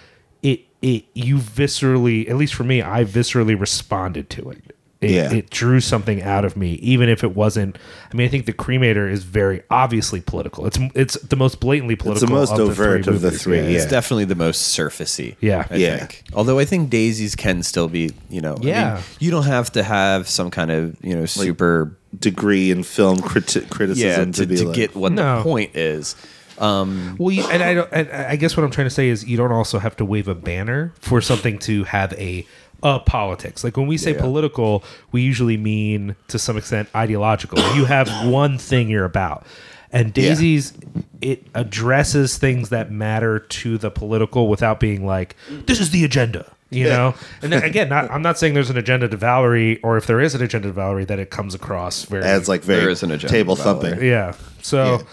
It 0.43 0.63
it 0.81 1.05
you 1.15 1.37
viscerally, 1.37 2.29
at 2.29 2.37
least 2.37 2.55
for 2.55 2.65
me, 2.65 2.81
I 2.83 3.05
viscerally 3.05 3.59
responded 3.59 4.31
to 4.31 4.51
it. 4.51 4.74
It, 5.05 5.11
Yeah. 5.11 5.33
it 5.33 5.51
drew 5.51 5.81
something 5.81 6.23
out 6.23 6.45
of 6.45 6.57
me, 6.57 6.73
even 6.75 7.09
if 7.09 7.23
it 7.23 7.35
wasn't. 7.37 7.77
I 8.13 8.17
mean, 8.17 8.27
I 8.27 8.31
think 8.31 8.47
the 8.47 8.53
cremator 8.53 9.11
is 9.11 9.25
very 9.25 9.63
obviously 9.71 10.21
political. 10.21 10.67
It's 10.67 10.79
it's 10.95 11.15
the 11.21 11.37
most 11.37 11.61
blatantly 11.61 11.97
political. 11.97 12.29
most 12.29 12.51
of 12.53 12.57
the 12.59 12.65
most 12.65 12.71
overt 12.71 13.05
three 13.05 13.15
of 13.15 13.21
the 13.21 13.31
three, 13.31 13.59
Yeah. 13.59 13.63
yeah. 13.69 13.77
It's 13.77 13.87
definitely 13.87 14.25
the 14.25 14.35
most 14.35 14.77
surfacey. 14.77 15.37
Yeah. 15.41 15.67
I 15.71 15.77
Yeah. 15.77 15.97
think. 15.99 16.23
Although 16.33 16.59
I 16.59 16.65
think 16.65 16.91
daisies 16.91 17.35
can 17.37 17.63
still 17.63 17.89
be, 17.89 18.13
you 18.31 18.41
know, 18.41 18.55
I 18.55 18.59
mean, 18.59 18.69
Yeah. 18.69 19.03
you 19.21 19.31
don't 19.31 19.45
have 19.47 19.71
to 19.73 19.83
have 19.83 20.29
some 20.29 20.51
kind 20.51 20.71
of, 20.71 20.97
you 21.03 21.15
know, 21.15 21.27
super 21.27 21.97
Degree 22.21 22.71
in 22.71 22.85
film 22.85 23.19
criti- 23.19 23.69
criticism 23.69 24.09
yeah 24.29 24.33
to, 24.33 24.43
to, 24.43 24.47
be 24.47 24.57
to 24.59 24.65
like, 24.67 24.77
get 24.77 24.95
what 24.95 25.11
No. 25.11 25.39
the 25.39 25.43
point 25.43 25.75
is. 25.75 26.15
Um, 26.59 27.17
well, 27.19 27.33
you, 27.33 27.43
and 27.51 27.61
I 27.61 27.75
don't. 27.75 27.89
And 27.93 28.09
I 28.13 28.37
guess 28.37 28.57
what 28.57 28.63
I'm 28.63 28.71
trying 28.71 28.87
to 28.87 28.95
say 28.95 29.09
is 29.09 29.27
you 29.27 29.37
don't 29.37 29.51
also 29.51 29.81
have 29.81 29.97
to 29.97 30.05
wave 30.05 30.29
a 30.29 30.35
banner 30.37 30.93
for 31.01 31.21
something 31.21 31.59
to 31.59 31.83
have 31.83 32.13
a 32.13 32.47
uh, 32.85 33.01
politics. 33.01 33.65
Like 33.65 33.77
when 33.77 33.89
we 33.89 33.97
say 33.97 34.13
Yeah. 34.13 34.21
political, 34.21 34.85
we 35.11 35.23
usually 35.23 35.57
mean 35.57 36.15
to 36.29 36.39
some 36.39 36.57
extent 36.57 36.89
ideological. 36.95 37.59
you 37.75 37.87
have 37.87 38.09
one 38.29 38.59
thing 38.59 38.89
you're 38.89 39.05
about. 39.05 39.45
And 39.91 40.13
Daisy's 40.13 40.73
it 41.21 41.47
addresses 41.55 42.37
things 42.39 42.69
that 42.69 42.91
matter 42.93 43.39
to 43.39 43.79
the 43.79 43.91
political 43.91 44.49
without 44.49 44.79
being 44.81 45.07
like 45.07 45.35
this 45.67 45.81
is 45.81 45.91
the 45.91 46.05
agenda. 46.05 46.51
You 46.71 46.87
know, 46.89 47.15
and 47.41 47.53
then, 47.53 47.63
again, 47.63 47.89
not, 47.89 48.11
I'm 48.15 48.23
not 48.23 48.37
saying 48.37 48.55
there's 48.55 48.71
an 48.71 48.77
agenda 48.77 49.07
to 49.09 49.17
Valerie, 49.17 49.81
or 49.83 49.97
if 49.97 50.07
there 50.09 50.21
is 50.21 50.35
an 50.35 50.43
agenda 50.43 50.67
to 50.69 50.73
Valerie, 50.73 51.05
that 51.05 51.21
it 51.21 51.31
comes 51.31 51.55
across 51.55 52.05
very 52.07 52.25
adds 52.25 52.49
like 52.49 52.63
very 52.65 52.81
There 52.81 52.91
is 52.91 53.05
an 53.05 53.13
agenda 53.13 53.29
table 53.33 53.55
about 53.55 53.81
thumping. 53.83 54.03
yeah. 54.05 54.33
So 54.63 55.07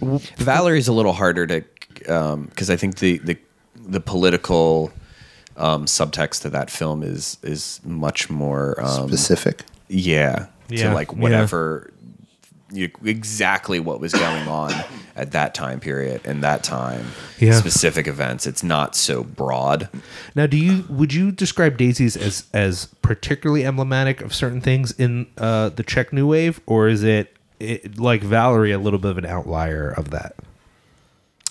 Valerie's 0.00 0.88
a 0.88 0.92
little 0.92 1.12
harder 1.12 1.46
to 1.46 1.64
because 1.96 2.70
I 2.70 2.76
think 2.76 2.98
the 2.98 3.18
the 3.18 3.36
the 3.74 4.00
political 4.00 4.92
um, 5.56 5.86
subtext 5.86 6.42
to 6.42 6.50
that 6.50 6.70
film 6.70 7.02
is 7.02 7.38
is 7.42 7.80
much 7.84 8.30
more 8.30 8.80
um, 8.80 9.08
Specific. 9.08 9.64
yeah, 9.88 10.46
Yeah, 10.68 10.88
to 10.90 10.94
like 10.94 11.10
yeah. 11.12 11.18
whatever 11.18 11.92
you, 12.72 12.88
exactly 13.04 13.80
what 13.80 13.98
was 14.00 14.12
going 14.12 14.46
on 14.46 14.72
at 15.16 15.32
that 15.32 15.54
time 15.54 15.80
period 15.80 16.20
and 16.24 16.44
that 16.44 16.62
time 16.62 17.04
Yeah. 17.40 17.54
specific 17.58 18.06
events 18.06 18.46
it's 18.46 18.62
not 18.62 18.94
so 18.94 19.24
broad 19.24 19.88
Now, 20.36 20.46
do 20.46 20.56
you 20.56 20.84
would 20.88 21.12
you 21.12 21.32
describe 21.32 21.76
daisies 21.76 22.16
as 22.16 22.44
as 22.54 22.86
particularly 23.02 23.64
emblematic 23.66 24.20
of 24.20 24.32
certain 24.32 24.60
things 24.60 24.92
in 24.92 25.26
uh, 25.36 25.70
the 25.70 25.82
Czech 25.82 26.12
New 26.12 26.28
Wave, 26.28 26.60
or 26.66 26.86
is 26.88 27.02
it, 27.02 27.36
it 27.58 27.98
like 27.98 28.22
Valerie 28.22 28.70
a 28.70 28.78
little 28.78 29.00
bit 29.00 29.10
of 29.10 29.18
an 29.18 29.26
outlier 29.26 29.90
of 29.90 30.10
that? 30.10 30.36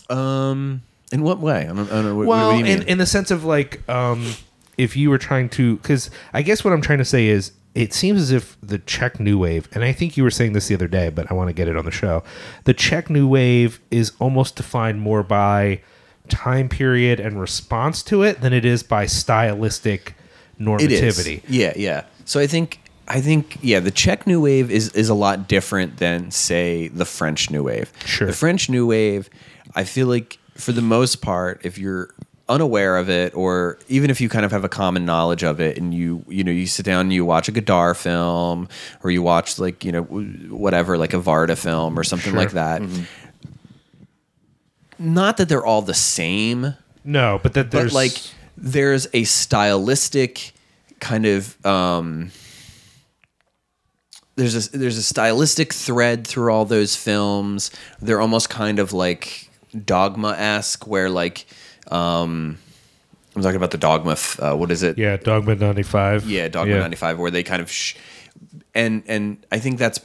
um 0.09 0.81
in 1.11 1.21
what 1.23 1.39
way 1.39 1.61
i 1.61 1.65
don't, 1.65 1.79
I 1.91 1.95
don't 1.95 2.05
know 2.05 2.15
what, 2.15 2.27
well, 2.27 2.47
what 2.47 2.51
do 2.53 2.57
you 2.59 2.63
mean 2.65 2.81
in 2.83 2.87
in 2.87 2.97
the 2.97 3.05
sense 3.05 3.31
of 3.31 3.43
like, 3.43 3.87
um, 3.89 4.33
if 4.77 4.95
you 4.95 5.09
were 5.09 5.17
trying 5.17 5.49
to, 5.49 5.75
because 5.77 6.09
I 6.33 6.41
guess 6.41 6.63
what 6.63 6.71
I'm 6.73 6.81
trying 6.81 6.99
to 6.99 7.05
say 7.05 7.27
is, 7.27 7.51
it 7.75 7.93
seems 7.93 8.21
as 8.21 8.31
if 8.31 8.55
the 8.63 8.77
Czech 8.79 9.19
New 9.19 9.37
Wave, 9.37 9.67
and 9.73 9.83
I 9.83 9.91
think 9.91 10.15
you 10.15 10.23
were 10.23 10.31
saying 10.31 10.53
this 10.53 10.67
the 10.69 10.75
other 10.75 10.87
day, 10.87 11.09
but 11.09 11.29
I 11.29 11.33
want 11.33 11.49
to 11.49 11.53
get 11.53 11.67
it 11.67 11.75
on 11.75 11.83
the 11.83 11.91
show. 11.91 12.23
The 12.63 12.73
Czech 12.73 13.09
New 13.09 13.27
Wave 13.27 13.81
is 13.91 14.13
almost 14.19 14.55
defined 14.55 15.01
more 15.01 15.21
by 15.21 15.81
time 16.29 16.69
period 16.69 17.19
and 17.19 17.41
response 17.41 18.01
to 18.03 18.23
it 18.23 18.39
than 18.41 18.53
it 18.53 18.63
is 18.63 18.81
by 18.83 19.05
stylistic 19.05 20.15
it 20.59 20.91
is 20.91 21.17
normativity. 21.17 21.41
yeah 21.47 21.73
yeah 21.75 22.03
so 22.25 22.39
i 22.39 22.45
think 22.47 22.79
i 23.07 23.19
think 23.19 23.57
yeah 23.61 23.79
the 23.79 23.89
czech 23.91 24.27
new 24.27 24.39
wave 24.41 24.69
is 24.69 24.89
is 24.89 25.09
a 25.09 25.13
lot 25.13 25.47
different 25.47 25.97
than 25.97 26.29
say 26.29 26.87
the 26.89 27.05
french 27.05 27.49
new 27.49 27.63
wave 27.63 27.91
Sure. 28.05 28.27
the 28.27 28.33
french 28.33 28.69
new 28.69 28.85
wave 28.85 29.29
i 29.75 29.83
feel 29.83 30.05
like 30.07 30.37
for 30.59 30.71
the 30.71 30.81
most 30.81 31.21
part 31.21 31.61
if 31.63 31.77
you're 31.77 32.13
unaware 32.47 32.97
of 32.97 33.09
it 33.09 33.33
or 33.35 33.77
even 33.89 34.09
if 34.09 34.19
you 34.19 34.27
kind 34.27 34.43
of 34.43 34.51
have 34.51 34.63
a 34.63 34.69
common 34.69 35.05
knowledge 35.05 35.43
of 35.43 35.59
it 35.59 35.77
and 35.77 35.93
you 35.93 36.23
you 36.27 36.43
know 36.43 36.51
you 36.51 36.65
sit 36.65 36.83
down 36.83 37.01
and 37.01 37.13
you 37.13 37.23
watch 37.23 37.47
a 37.47 37.51
Godard 37.51 37.95
film 37.95 38.67
or 39.03 39.11
you 39.11 39.21
watch 39.21 39.59
like 39.59 39.85
you 39.85 39.91
know 39.91 40.01
whatever 40.03 40.97
like 40.97 41.13
a 41.13 41.19
Varda 41.19 41.55
film 41.57 41.97
or 41.97 42.03
something 42.03 42.31
Sure. 42.31 42.39
like 42.39 42.51
that 42.51 42.81
not 44.97 45.37
that 45.37 45.47
they're 45.47 45.65
all 45.65 45.81
the 45.81 45.93
same 45.93 46.75
No, 47.05 47.39
but 47.41 47.53
that 47.53 47.71
there's 47.71 47.91
but 47.91 47.95
like 47.95 48.13
there's 48.57 49.07
a 49.13 49.23
stylistic 49.23 50.51
kind 50.99 51.25
of 51.25 51.63
um 51.65 52.31
there's 54.35 54.67
a 54.73 54.77
there's 54.77 54.97
a 54.97 55.03
stylistic 55.03 55.73
thread 55.73 56.25
through 56.27 56.51
all 56.51 56.65
those 56.65 56.95
films 56.95 57.71
they're 58.01 58.19
almost 58.21 58.49
kind 58.49 58.79
of 58.79 58.91
like 58.91 59.48
dogma-esque 59.85 60.85
where 60.87 61.09
like 61.09 61.45
um 61.91 62.57
i'm 63.35 63.41
talking 63.41 63.55
about 63.57 63.71
the 63.71 63.77
dogma 63.77 64.17
uh, 64.39 64.55
what 64.55 64.71
is 64.71 64.83
it 64.83 64.97
yeah, 64.97 65.17
Dogma 65.17 65.55
ninety 65.55 65.83
five. 65.83 66.25
yeah 66.29 66.47
dogma 66.47 66.79
95 66.79 67.19
where 67.19 67.31
they 67.31 67.43
kind 67.43 67.61
of 67.61 67.71
sh- 67.71 67.95
and 68.73 69.03
and 69.07 69.45
i 69.51 69.59
think 69.59 69.77
that's 69.79 69.99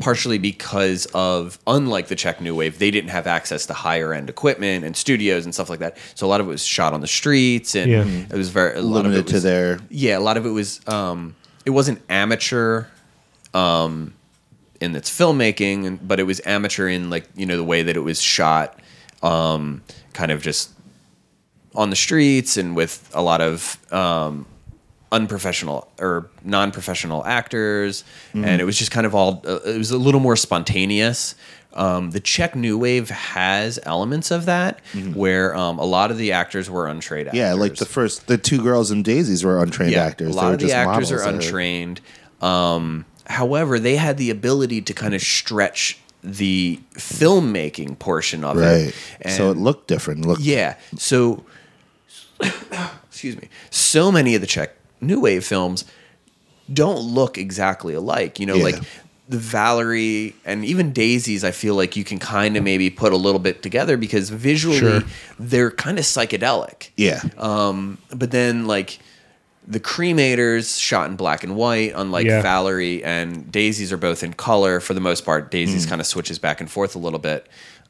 partially 0.00 0.38
because 0.38 1.06
of 1.14 1.58
unlike 1.66 2.06
the 2.08 2.14
czech 2.16 2.40
new 2.40 2.54
wave 2.54 2.78
they 2.78 2.90
didn't 2.90 3.10
have 3.10 3.26
access 3.26 3.66
to 3.66 3.74
higher 3.74 4.12
end 4.12 4.30
equipment 4.30 4.84
and 4.84 4.96
studios 4.96 5.44
and 5.44 5.52
stuff 5.54 5.68
like 5.68 5.80
that 5.80 5.96
so 6.14 6.26
a 6.26 6.28
lot 6.28 6.40
of 6.40 6.46
it 6.46 6.50
was 6.50 6.64
shot 6.64 6.92
on 6.92 7.00
the 7.00 7.06
streets 7.06 7.74
and 7.74 7.90
Yeah. 7.90 8.04
it 8.04 8.34
was 8.36 8.48
very 8.50 8.74
a 8.78 8.82
lot 8.82 9.04
of 9.04 9.12
Limited 9.12 9.28
it 9.28 9.32
to 9.32 9.40
their 9.40 9.80
yeah 9.90 10.16
a 10.18 10.20
lot 10.20 10.36
of 10.36 10.46
it 10.46 10.50
was 10.50 10.80
um 10.88 11.34
it 11.64 11.70
wasn't 11.70 12.00
amateur 12.08 12.86
um 13.54 14.14
in 14.82 14.94
its 14.96 15.10
filmmaking 15.10 15.98
but 16.02 16.18
it 16.20 16.24
was 16.24 16.40
amateur 16.44 16.88
in 16.88 17.08
like 17.10 17.26
you 17.36 17.46
know 17.46 17.56
the 17.56 17.64
way 17.64 17.82
that 17.82 17.96
it 17.96 18.00
was 18.00 18.20
shot 18.20 18.78
um 19.22 19.80
kind 20.12 20.30
of 20.32 20.42
just 20.42 20.70
on 21.74 21.88
the 21.90 21.96
streets 21.96 22.56
and 22.58 22.76
with 22.76 23.10
a 23.14 23.22
lot 23.22 23.40
of 23.40 23.78
um, 23.92 24.44
unprofessional 25.10 25.88
or 25.98 26.28
non-professional 26.44 27.24
actors, 27.24 28.04
and 28.34 28.60
it 28.60 28.64
was 28.64 28.78
just 28.78 28.90
kind 28.90 29.06
of 29.06 29.14
all. 29.14 29.42
Uh, 29.46 29.58
it 29.64 29.78
was 29.78 29.90
a 29.90 29.96
little 29.98 30.20
more 30.20 30.36
spontaneous. 30.36 31.34
Um, 31.74 32.10
the 32.10 32.20
Czech 32.20 32.54
New 32.54 32.76
Wave 32.76 33.08
has 33.08 33.78
elements 33.84 34.30
of 34.30 34.44
that, 34.44 34.80
where 35.14 35.56
um, 35.56 35.78
a 35.78 35.84
lot 35.84 36.10
of 36.10 36.18
the 36.18 36.32
actors 36.32 36.68
were 36.68 36.86
untrained 36.88 37.28
actors. 37.28 37.38
yeah, 37.38 37.54
like 37.54 37.76
the 37.76 37.86
first 37.86 38.26
the 38.26 38.36
two 38.36 38.62
girls 38.62 38.90
in 38.90 39.02
Daisies 39.02 39.42
were 39.44 39.62
untrained 39.62 39.92
Yeah, 39.92 40.04
actors. 40.04 40.28
A 40.28 40.30
They 40.32 40.36
lot 40.36 40.46
were 40.48 40.52
of 40.54 40.60
the 40.60 40.66
just 40.66 40.76
actors 40.76 41.10
are 41.12 41.22
untrained. 41.26 42.00
Um, 42.42 43.06
however, 43.26 43.78
they 43.78 43.96
had 43.96 44.16
the 44.18 44.30
ability 44.30 44.82
to 44.82 44.92
kind 44.94 45.14
of 45.14 45.20
stretch 45.22 45.98
the 46.24 46.78
filmmaking 46.94 47.98
portion 47.98 48.44
of 48.44 48.56
Right. 48.56 48.94
it. 49.20 49.30
so 49.30 49.50
it 49.50 49.56
looked 49.56 49.88
different. 49.88 50.24
Looked 50.24 50.40
yeah. 50.42 50.76
So, 50.96 51.44
excuse 53.08 53.36
me. 53.36 53.48
So 53.70 54.12
many 54.12 54.34
of 54.34 54.40
the 54.40 54.46
Czech 54.46 54.70
New 55.00 55.20
Wave 55.20 55.44
films 55.44 55.84
don't 56.72 57.00
look 57.00 57.38
exactly 57.38 57.94
alike. 57.94 58.38
You 58.38 58.46
know, 58.46 58.54
Yeah. 58.54 58.64
like 58.64 58.76
the 59.28 59.38
Valerie 59.38 60.34
and 60.44 60.64
even 60.64 60.92
Daisies, 60.92 61.42
I 61.44 61.50
feel 61.50 61.74
like 61.74 61.96
you 61.96 62.04
can 62.04 62.18
kind 62.18 62.56
of 62.56 62.62
maybe 62.64 62.90
put 62.90 63.12
a 63.12 63.16
little 63.16 63.38
bit 63.38 63.62
together 63.62 63.96
because 63.96 64.30
visually 64.30 64.78
Sure. 64.78 65.02
they're 65.38 65.70
kind 65.70 65.98
of 65.98 66.04
psychedelic. 66.04 66.88
Yeah. 66.96 67.22
Um, 67.38 67.98
but 68.14 68.30
then 68.30 68.66
like 68.66 68.98
the 69.66 69.80
cremators 69.80 70.80
shot 70.80 71.08
in 71.08 71.16
black 71.16 71.44
and 71.44 71.54
white, 71.56 71.92
unlike 71.94 72.26
Yeah. 72.26 72.42
Valerie 72.42 73.02
and 73.04 73.50
Daisies 73.52 73.92
are 73.92 73.96
both 73.96 74.22
in 74.22 74.32
color 74.32 74.80
for 74.80 74.94
the 74.94 75.00
most 75.00 75.24
part. 75.24 75.50
Mm. 75.50 75.88
Kind 75.88 76.00
of 76.00 76.06
switches 76.06 76.38
back 76.38 76.60
and 76.60 76.70
forth 76.70 76.94
a 76.96 76.98
little 76.98 77.18
bit. 77.20 77.46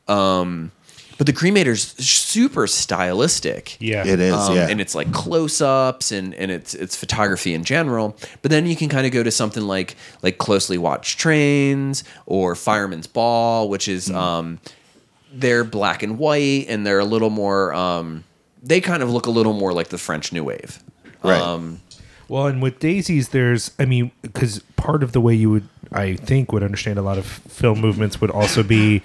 Um, 0.08 0.70
but 1.18 1.26
the 1.26 1.32
cremators 1.32 1.98
super 2.00 2.66
stylistic. 2.66 3.76
Yeah. 3.80 4.04
it 4.06 4.18
is. 4.20 4.34
Um, 4.34 4.56
yeah. 4.56 4.68
and 4.68 4.80
it's 4.80 4.94
like 4.94 5.12
close-ups 5.12 6.10
and, 6.12 6.34
and 6.34 6.50
it's 6.50 6.74
it's 6.74 6.96
photography 6.96 7.54
in 7.54 7.64
general. 7.64 8.16
But 8.42 8.50
then 8.50 8.66
you 8.66 8.74
can 8.76 8.88
kind 8.88 9.06
of 9.06 9.12
go 9.12 9.22
to 9.22 9.30
something 9.30 9.62
like 9.62 9.96
like 10.22 10.38
closely 10.38 10.78
watched 10.78 11.18
trains 11.20 12.02
or 12.26 12.54
Fireman's 12.54 13.06
Ball, 13.06 13.68
which 13.68 13.88
is 13.88 14.08
Mm. 14.08 14.14
um, 14.16 14.58
they're 15.32 15.64
black 15.64 16.02
and 16.02 16.18
white 16.18 16.66
and 16.68 16.86
they're 16.86 16.98
a 16.98 17.04
little 17.04 17.30
more 17.30 17.72
um, 17.72 18.24
they 18.62 18.80
kind 18.80 19.02
of 19.02 19.10
look 19.10 19.26
a 19.26 19.30
little 19.30 19.54
more 19.54 19.72
like 19.72 19.88
the 19.88 19.98
French 19.98 20.32
New 20.32 20.44
Wave. 20.44 20.78
Right. 21.22 21.40
Um, 21.40 21.80
Well, 22.28 22.46
and 22.46 22.62
with 22.62 22.78
daisies, 22.78 23.28
there's, 23.30 23.72
I 23.78 23.84
mean, 23.84 24.10
because 24.22 24.60
part 24.76 25.02
of 25.02 25.12
the 25.12 25.20
way 25.20 25.34
you 25.34 25.50
would, 25.50 25.68
I 25.92 26.14
think, 26.16 26.50
would 26.52 26.62
understand 26.62 26.98
a 26.98 27.02
lot 27.02 27.18
of 27.18 27.26
film 27.26 27.80
movements 27.80 28.20
would 28.20 28.30
also 28.30 28.62
be 28.62 29.02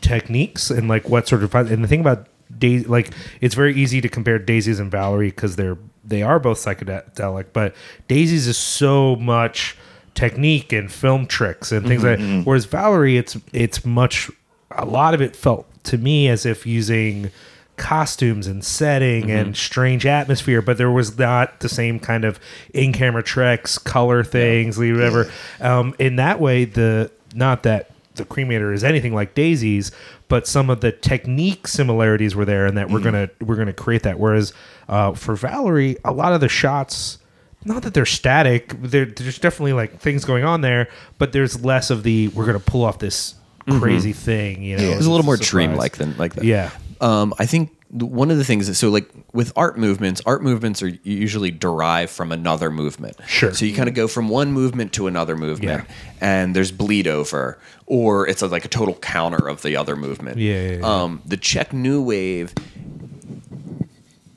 techniques 0.00 0.70
and 0.70 0.88
like 0.88 1.08
what 1.08 1.26
sort 1.26 1.42
of, 1.42 1.54
and 1.54 1.82
the 1.82 1.88
thing 1.88 2.00
about 2.00 2.26
daisy, 2.56 2.84
like 2.84 3.10
it's 3.40 3.54
very 3.54 3.74
easy 3.74 4.00
to 4.00 4.08
compare 4.08 4.38
daisies 4.38 4.78
and 4.80 4.90
Valerie 4.90 5.30
because 5.30 5.56
they're 5.56 5.76
they 6.04 6.22
are 6.22 6.38
both 6.38 6.58
psychedelic, 6.58 7.46
but 7.52 7.74
daisies 8.06 8.46
is 8.46 8.56
so 8.56 9.14
much 9.16 9.76
technique 10.14 10.72
and 10.72 10.90
film 10.90 11.26
tricks 11.26 11.70
and 11.72 11.86
things 11.86 12.02
like. 12.02 12.18
that. 12.18 12.42
Whereas 12.44 12.64
Valerie, 12.64 13.18
it's 13.18 13.36
it's 13.52 13.84
much, 13.84 14.30
a 14.70 14.86
lot 14.86 15.12
of 15.14 15.20
it 15.20 15.36
felt 15.36 15.66
to 15.84 15.98
me 15.98 16.28
as 16.28 16.46
if 16.46 16.64
using 16.64 17.30
costumes 17.78 18.46
and 18.46 18.64
setting 18.64 19.30
and 19.30 19.56
strange 19.56 20.04
atmosphere, 20.04 20.60
but 20.60 20.76
there 20.78 20.90
was 20.90 21.18
not 21.18 21.60
the 21.60 21.68
same 21.68 21.98
kind 22.00 22.24
of 22.24 22.38
in 22.74 22.92
camera 22.92 23.22
tricks, 23.22 23.78
color 23.78 24.22
things, 24.24 24.76
whatever. 24.78 25.30
Um, 25.60 25.94
in 25.98 26.16
that 26.16 26.40
way, 26.40 26.64
the 26.64 27.10
not 27.34 27.62
that 27.62 27.90
the 28.16 28.24
cremator 28.24 28.74
is 28.74 28.82
anything 28.82 29.14
like 29.14 29.34
Daisy's, 29.34 29.92
but 30.26 30.46
some 30.46 30.70
of 30.70 30.80
the 30.80 30.90
technique 30.92 31.68
similarities 31.68 32.34
were 32.34 32.44
there, 32.44 32.66
and 32.66 32.76
that 32.76 32.90
we're 32.90 33.00
gonna 33.00 33.30
we're 33.40 33.56
gonna 33.56 33.72
create 33.72 34.02
that. 34.02 34.18
Whereas 34.18 34.52
uh, 34.88 35.12
for 35.12 35.34
Valerie, 35.36 35.96
a 36.04 36.12
lot 36.12 36.32
of 36.32 36.40
the 36.40 36.48
shots. 36.48 37.18
Not 37.64 37.82
that 37.82 37.92
they're 37.92 38.06
static, 38.06 38.68
there, 38.80 39.04
there's 39.04 39.38
definitely 39.40 39.72
like 39.72 39.98
things 39.98 40.24
going 40.24 40.44
on 40.44 40.60
there, 40.60 40.88
but 41.18 41.32
there's 41.32 41.62
less 41.64 41.90
of 41.90 42.04
the 42.04 42.28
we're 42.28 42.46
gonna 42.46 42.60
pull 42.60 42.84
off 42.84 43.00
this 43.00 43.34
crazy 43.68 44.12
thing. 44.12 44.62
You 44.62 44.76
know, 44.76 44.82
Yeah. 44.84 44.92
It 44.92 44.96
was 44.96 45.06
a 45.06 45.10
little 45.10 45.26
more 45.26 45.36
surprise. 45.36 45.50
dreamlike 45.50 45.96
than 45.96 46.16
like 46.16 46.34
that. 46.36 46.44
Yeah. 46.44 46.70
Um, 47.00 47.34
I 47.38 47.46
think 47.46 47.74
one 47.90 48.30
of 48.30 48.36
the 48.36 48.44
things 48.44 48.68
is 48.68 48.78
so 48.78 48.90
like 48.90 49.08
with 49.32 49.52
art 49.56 49.78
movements, 49.78 50.20
art 50.26 50.42
movements 50.42 50.82
are 50.82 50.88
usually 51.04 51.50
derived 51.50 52.10
from 52.10 52.32
another 52.32 52.70
movement. 52.70 53.16
Sure. 53.26 53.54
So 53.54 53.64
you 53.64 53.74
kind 53.74 53.88
of 53.88 53.94
go 53.94 54.08
from 54.08 54.28
one 54.28 54.52
movement 54.52 54.92
to 54.94 55.06
another 55.06 55.36
movement, 55.36 55.86
and 56.20 56.54
there's 56.54 56.70
bleed 56.70 57.06
over, 57.06 57.58
or 57.86 58.28
it's 58.28 58.42
a, 58.42 58.46
like 58.46 58.64
a 58.64 58.68
total 58.68 58.94
counter 58.94 59.48
of 59.48 59.62
the 59.62 59.76
other 59.76 59.96
movement. 59.96 60.38
Yeah, 60.38 60.60
yeah, 60.60 60.76
yeah. 60.78 61.02
Um, 61.02 61.22
the 61.24 61.36
Czech 61.36 61.72
New 61.72 62.02
Wave 62.02 62.52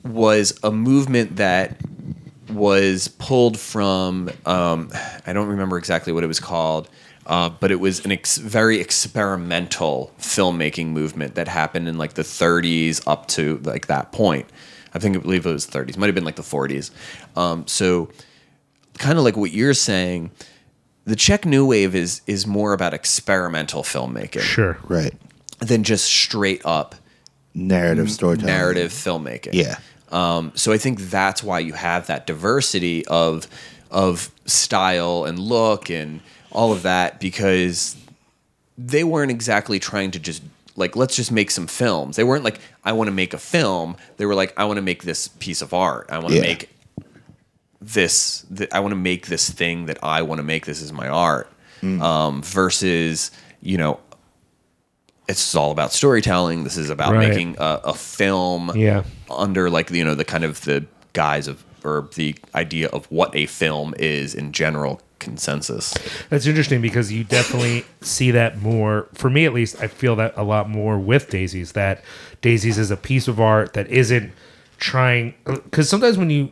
was 0.04 0.58
a 0.62 0.70
movement 0.70 1.36
that 1.36 1.76
was 2.50 3.08
pulled 3.08 3.58
from 3.58 4.30
um, 4.46 4.90
I 5.26 5.32
don't 5.32 5.48
remember 5.48 5.78
exactly 5.78 6.12
what 6.12 6.24
it 6.24 6.28
was 6.28 6.40
called, 6.40 6.88
uh, 7.26 7.48
but 7.48 7.70
it 7.70 7.80
was 7.80 8.04
an 8.04 8.12
ex- 8.12 8.38
very 8.38 8.80
experimental 8.80 10.12
filmmaking 10.18 10.88
movement 10.88 11.34
that 11.36 11.48
happened 11.48 11.88
in 11.88 11.98
like 11.98 12.14
the 12.14 12.22
30s 12.22 13.02
up 13.06 13.26
to 13.28 13.58
like 13.64 13.86
that 13.86 14.12
point. 14.12 14.46
I 14.94 14.98
think 14.98 15.16
I 15.16 15.20
believe 15.20 15.46
it 15.46 15.52
was 15.52 15.66
30s, 15.66 15.96
might 15.96 16.06
have 16.06 16.14
been 16.14 16.24
like 16.24 16.36
the 16.36 16.42
40s. 16.42 16.90
Um, 17.36 17.66
so 17.66 18.10
kind 18.98 19.18
of 19.18 19.24
like 19.24 19.36
what 19.36 19.52
you're 19.52 19.74
saying, 19.74 20.30
the 21.04 21.16
Czech 21.16 21.44
New 21.44 21.66
Wave 21.66 21.94
is 21.94 22.20
is 22.26 22.46
more 22.46 22.72
about 22.72 22.92
experimental 22.94 23.82
filmmaking 23.82 24.40
Sure. 24.42 24.78
right. 24.88 25.14
than 25.58 25.82
just 25.82 26.04
straight 26.06 26.60
up 26.64 26.94
Narrative 27.54 28.10
storytelling. 28.10 28.46
narrative 28.54 28.92
filmmaking. 28.92 29.50
Yeah. 29.54 29.78
Um, 30.10 30.52
so 30.54 30.72
I 30.72 30.78
think 30.78 31.00
that's 31.00 31.42
why 31.42 31.58
you 31.60 31.72
have 31.72 32.06
that 32.08 32.26
diversity 32.26 33.04
of 33.06 33.46
of 33.90 34.30
style 34.46 35.24
and 35.24 35.38
look 35.38 35.90
and 35.90 36.20
all 36.52 36.72
of 36.72 36.82
that 36.82 37.20
because 37.20 37.96
they 38.78 39.04
weren't 39.04 39.30
exactly 39.30 39.78
trying 39.78 40.10
to 40.12 40.18
just 40.18 40.42
like 40.76 40.96
let's 40.96 41.14
just 41.16 41.30
make 41.32 41.50
some 41.50 41.66
films. 41.66 42.16
They 42.16 42.24
weren't 42.24 42.44
like 42.44 42.60
I 42.84 42.92
want 42.92 43.08
to 43.08 43.12
make 43.12 43.34
a 43.34 43.38
film. 43.38 43.96
They 44.16 44.26
were 44.26 44.34
like 44.34 44.52
I 44.56 44.64
want 44.64 44.76
to 44.78 44.82
make 44.82 45.02
this 45.02 45.28
piece 45.28 45.60
of 45.62 45.74
art. 45.74 46.06
I 46.10 46.18
want 46.18 46.30
to 46.30 46.36
Yeah. 46.36 46.40
make 46.42 46.68
this. 47.80 48.44
Th- 48.56 48.70
I 48.72 48.80
want 48.80 48.92
to 48.92 48.96
make 48.96 49.26
this 49.26 49.50
thing 49.50 49.86
that 49.86 49.98
I 50.02 50.22
want 50.22 50.38
to 50.38 50.42
make. 50.44 50.66
This 50.66 50.80
is 50.80 50.92
my 50.92 51.08
art. 51.08 51.48
Um, 51.82 52.42
versus 52.42 53.32
you 53.60 53.76
know 53.76 53.98
it's 55.28 55.54
all 55.54 55.72
about 55.72 55.92
storytelling. 55.92 56.62
This 56.64 56.76
is 56.76 56.90
about 56.90 57.12
Right. 57.12 57.28
making 57.28 57.56
a, 57.58 57.80
a 57.86 57.94
film 57.94 58.70
Yeah. 58.76 59.02
under 59.28 59.68
like 59.68 59.90
you 59.90 60.04
know 60.04 60.14
the 60.14 60.24
kind 60.24 60.44
of 60.44 60.60
the 60.62 60.84
guise 61.12 61.48
of 61.48 61.64
or 61.84 62.08
the 62.14 62.36
idea 62.54 62.86
of 62.88 63.06
what 63.10 63.34
a 63.34 63.46
film 63.46 63.94
is 63.98 64.32
in 64.34 64.52
general 64.52 65.00
consensus. 65.22 65.94
That's 66.28 66.46
interesting 66.46 66.82
because 66.82 67.10
you 67.10 67.24
definitely 67.24 67.84
see 68.02 68.30
that 68.32 68.60
more. 68.60 69.08
For 69.14 69.30
me, 69.30 69.46
at 69.46 69.54
least, 69.54 69.80
I 69.80 69.86
feel 69.86 70.16
that 70.16 70.34
a 70.36 70.42
lot 70.42 70.68
more 70.68 70.98
with 70.98 71.30
Daisies. 71.30 71.72
That 71.72 72.04
Daisies 72.42 72.76
is 72.76 72.90
a 72.90 72.96
piece 72.96 73.28
of 73.28 73.40
art 73.40 73.72
that 73.72 73.88
isn't 73.88 74.32
trying. 74.78 75.34
Because 75.44 75.88
sometimes 75.88 76.18
when 76.18 76.28
you 76.30 76.50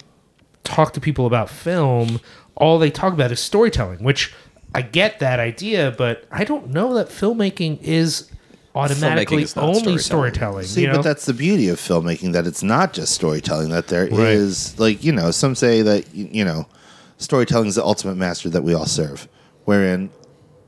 talk 0.64 0.92
to 0.94 1.01
people 1.01 1.26
about 1.26 1.51
film, 1.51 2.20
all 2.55 2.78
they 2.78 2.90
talk 2.90 3.12
about 3.12 3.32
is 3.32 3.40
storytelling, 3.40 4.02
which 4.02 4.32
I 4.74 4.82
get 4.82 5.18
that 5.18 5.40
idea, 5.40 5.94
but 5.98 6.24
I 6.30 6.44
don't 6.44 6.68
know 6.70 6.94
that 6.94 7.09
filmmaking 7.09 7.82
is 7.82 8.30
automatically 8.74 9.38
Filmmaking 9.42 9.42
is 9.42 9.56
only 9.56 9.74
storytelling. 9.98 10.01
storytelling. 10.01 10.66
See, 10.66 10.82
you 10.82 10.86
know? 10.86 10.94
but 10.97 11.02
that's 11.02 11.26
the 11.26 11.34
beauty 11.34 11.68
of 11.68 11.78
filmmaking 11.80 12.32
that 12.34 12.47
it's 12.47 12.62
not 12.62 12.92
just 12.92 13.12
storytelling. 13.14 13.70
That 13.70 13.88
there 13.88 14.06
is 14.06 14.74
Right. 14.78 14.80
like 14.80 15.02
you 15.05 15.10
know, 15.10 15.32
some 15.32 15.56
say 15.56 15.82
that 15.82 16.14
you 16.14 16.44
know, 16.44 16.66
storytelling 17.20 17.68
is 17.68 17.76
the 17.76 17.84
ultimate 17.84 18.16
master 18.16 18.48
that 18.51 18.62
we 18.62 18.74
all 18.74 18.86
serve. 18.86 19.28
Wherein, 19.64 20.10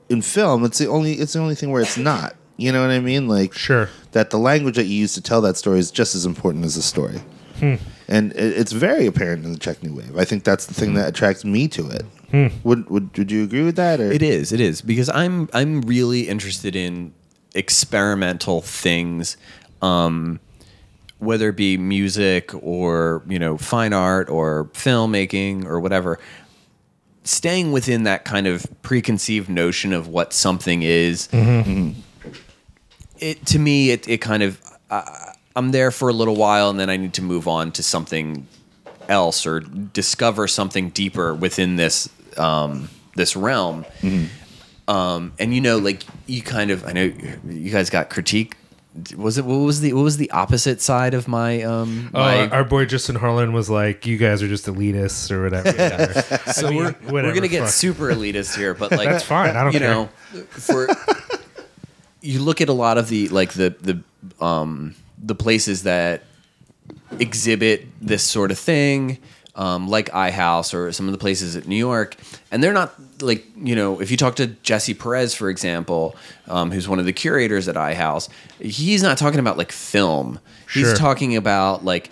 in 0.08 0.22
film, 0.22 0.64
it's 0.64 0.78
the 0.78 0.86
only 0.86 1.14
it's 1.14 1.32
the 1.32 1.40
only 1.40 1.54
thing 1.54 1.70
where 1.70 1.82
it's 1.82 1.96
not. 1.96 2.36
You 2.56 2.70
know 2.70 2.82
what 2.82 2.90
I 2.90 3.00
mean? 3.00 3.26
Like 3.26 3.54
Sure. 3.54 3.88
that 4.12 4.30
the 4.30 4.38
language 4.38 4.76
that 4.76 4.84
you 4.84 4.94
use 4.94 5.14
to 5.14 5.20
tell 5.20 5.40
that 5.40 5.56
story 5.56 5.78
is 5.78 5.90
just 5.90 6.14
as 6.14 6.24
important 6.26 6.64
as 6.64 6.76
the 6.76 6.82
story. 6.82 7.20
Hmm. 7.58 7.74
And 8.08 8.32
it, 8.32 8.58
it's 8.58 8.72
very 8.72 9.06
apparent 9.06 9.44
in 9.44 9.52
the 9.52 9.58
Czech 9.58 9.82
New 9.82 9.94
Wave. 9.94 10.16
I 10.16 10.24
think 10.24 10.44
that's 10.44 10.66
the 10.66 10.74
thing 10.74 10.94
that 10.94 11.08
attracts 11.08 11.44
me 11.44 11.66
to 11.68 11.88
it. 11.88 12.04
Hmm. 12.30 12.46
Would, 12.64 12.88
would 12.90 13.16
would 13.18 13.30
you 13.32 13.42
agree 13.42 13.64
with 13.64 13.76
that? 13.76 14.00
Or 14.00 14.12
It 14.12 14.22
is. 14.22 14.52
It 14.52 14.60
is 14.60 14.82
because 14.82 15.08
I'm 15.08 15.48
I'm 15.52 15.80
really 15.82 16.28
interested 16.28 16.76
in 16.76 17.14
experimental 17.54 18.60
things, 18.62 19.36
um, 19.80 20.40
whether 21.18 21.48
it 21.50 21.56
be 21.56 21.76
music 21.76 22.52
or 22.62 23.22
you 23.28 23.38
know 23.38 23.56
fine 23.58 23.92
art 23.92 24.28
or 24.28 24.66
filmmaking 24.72 25.64
or 25.64 25.80
whatever. 25.80 26.18
Staying 27.24 27.70
within 27.72 28.02
that 28.04 28.24
kind 28.24 28.46
of 28.46 28.66
preconceived 28.82 29.48
notion 29.48 29.92
of 29.92 30.08
what 30.08 30.32
something 30.32 30.82
is, 30.82 31.28
it 33.18 33.46
to 33.46 33.58
me 33.58 33.90
it 33.90 34.08
it 34.08 34.18
kind 34.18 34.42
of 34.42 34.60
uh, 34.90 35.04
I'm 35.54 35.70
there 35.70 35.90
for 35.90 36.08
a 36.08 36.12
little 36.12 36.34
while 36.36 36.70
and 36.70 36.80
then 36.80 36.90
I 36.90 36.96
need 36.96 37.14
to 37.14 37.22
move 37.22 37.46
on 37.46 37.70
to 37.72 37.82
something 37.82 38.46
else 39.08 39.46
or 39.46 39.60
discover 39.60 40.48
something 40.48 40.90
deeper 40.90 41.32
within 41.34 41.76
this 41.76 42.08
um, 42.38 42.88
this 43.14 43.36
realm. 43.36 43.84
Um, 44.88 45.32
and 45.38 45.54
you 45.54 45.60
know, 45.60 45.78
like 45.78 46.02
you 46.26 46.42
kind 46.42 46.70
of 46.72 46.84
I 46.84 46.92
know 46.92 47.04
you 47.44 47.70
guys 47.70 47.88
got 47.88 48.10
critique. 48.10 48.56
Was 49.16 49.38
it 49.38 49.46
what 49.46 49.56
was 49.56 49.80
the 49.80 49.94
what 49.94 50.02
was 50.02 50.18
the 50.18 50.30
opposite 50.32 50.82
side 50.82 51.14
of 51.14 51.26
my 51.26 51.62
um 51.62 52.10
Oh, 52.12 52.20
my 52.20 52.48
our 52.50 52.62
boy 52.64 52.84
Justin 52.84 53.16
Harlan 53.16 53.54
was 53.54 53.70
like, 53.70 54.04
"You 54.04 54.18
guys 54.18 54.42
are 54.42 54.48
just 54.48 54.66
elitists 54.66 55.30
or 55.30 55.42
whatever." 55.44 56.22
so 56.52 56.70
we're, 56.70 56.94
we're 57.08 57.32
gonna 57.32 57.48
get 57.48 57.68
super 57.70 58.12
elitist 58.12 58.54
here, 58.54 58.74
but 58.74 58.90
like 58.90 59.08
That's 59.08 59.24
fine, 59.24 59.56
I 59.56 59.64
don't 59.64 59.72
you 59.72 59.78
care. 59.78 59.88
know, 59.88 60.06
for 60.50 60.88
you 62.20 62.40
look 62.40 62.60
at 62.60 62.68
a 62.68 62.74
lot 62.74 62.98
of 62.98 63.08
the 63.08 63.28
like 63.28 63.52
the 63.52 63.74
the 63.80 64.44
um 64.44 64.94
the 65.22 65.34
places 65.34 65.84
that 65.84 66.24
exhibit 67.18 67.86
this 68.00 68.22
sort 68.22 68.50
of 68.50 68.58
thing, 68.58 69.18
um, 69.54 69.88
like 69.88 70.10
iHouse 70.10 70.72
or 70.74 70.92
some 70.92 71.06
of 71.06 71.12
the 71.12 71.18
places 71.18 71.56
at 71.56 71.66
New 71.68 71.76
York, 71.76 72.16
and 72.50 72.62
they're 72.62 72.72
not 72.72 72.94
like 73.20 73.44
you 73.56 73.74
know 73.76 74.00
if 74.00 74.10
you 74.10 74.16
talk 74.16 74.36
to 74.36 74.46
Jesse 74.62 74.94
Pires, 74.94 75.34
for 75.34 75.50
example, 75.50 76.16
um, 76.48 76.70
who's 76.70 76.88
one 76.88 76.98
of 76.98 77.04
the 77.04 77.12
curators 77.12 77.68
at 77.68 77.74
iHouse, 77.76 78.28
he's 78.60 79.02
not 79.02 79.18
talking 79.18 79.40
about 79.40 79.58
like 79.58 79.70
film. 79.72 80.38
Sure. 80.66 80.88
He's 80.88 80.98
talking 80.98 81.36
about 81.36 81.84
like 81.84 82.10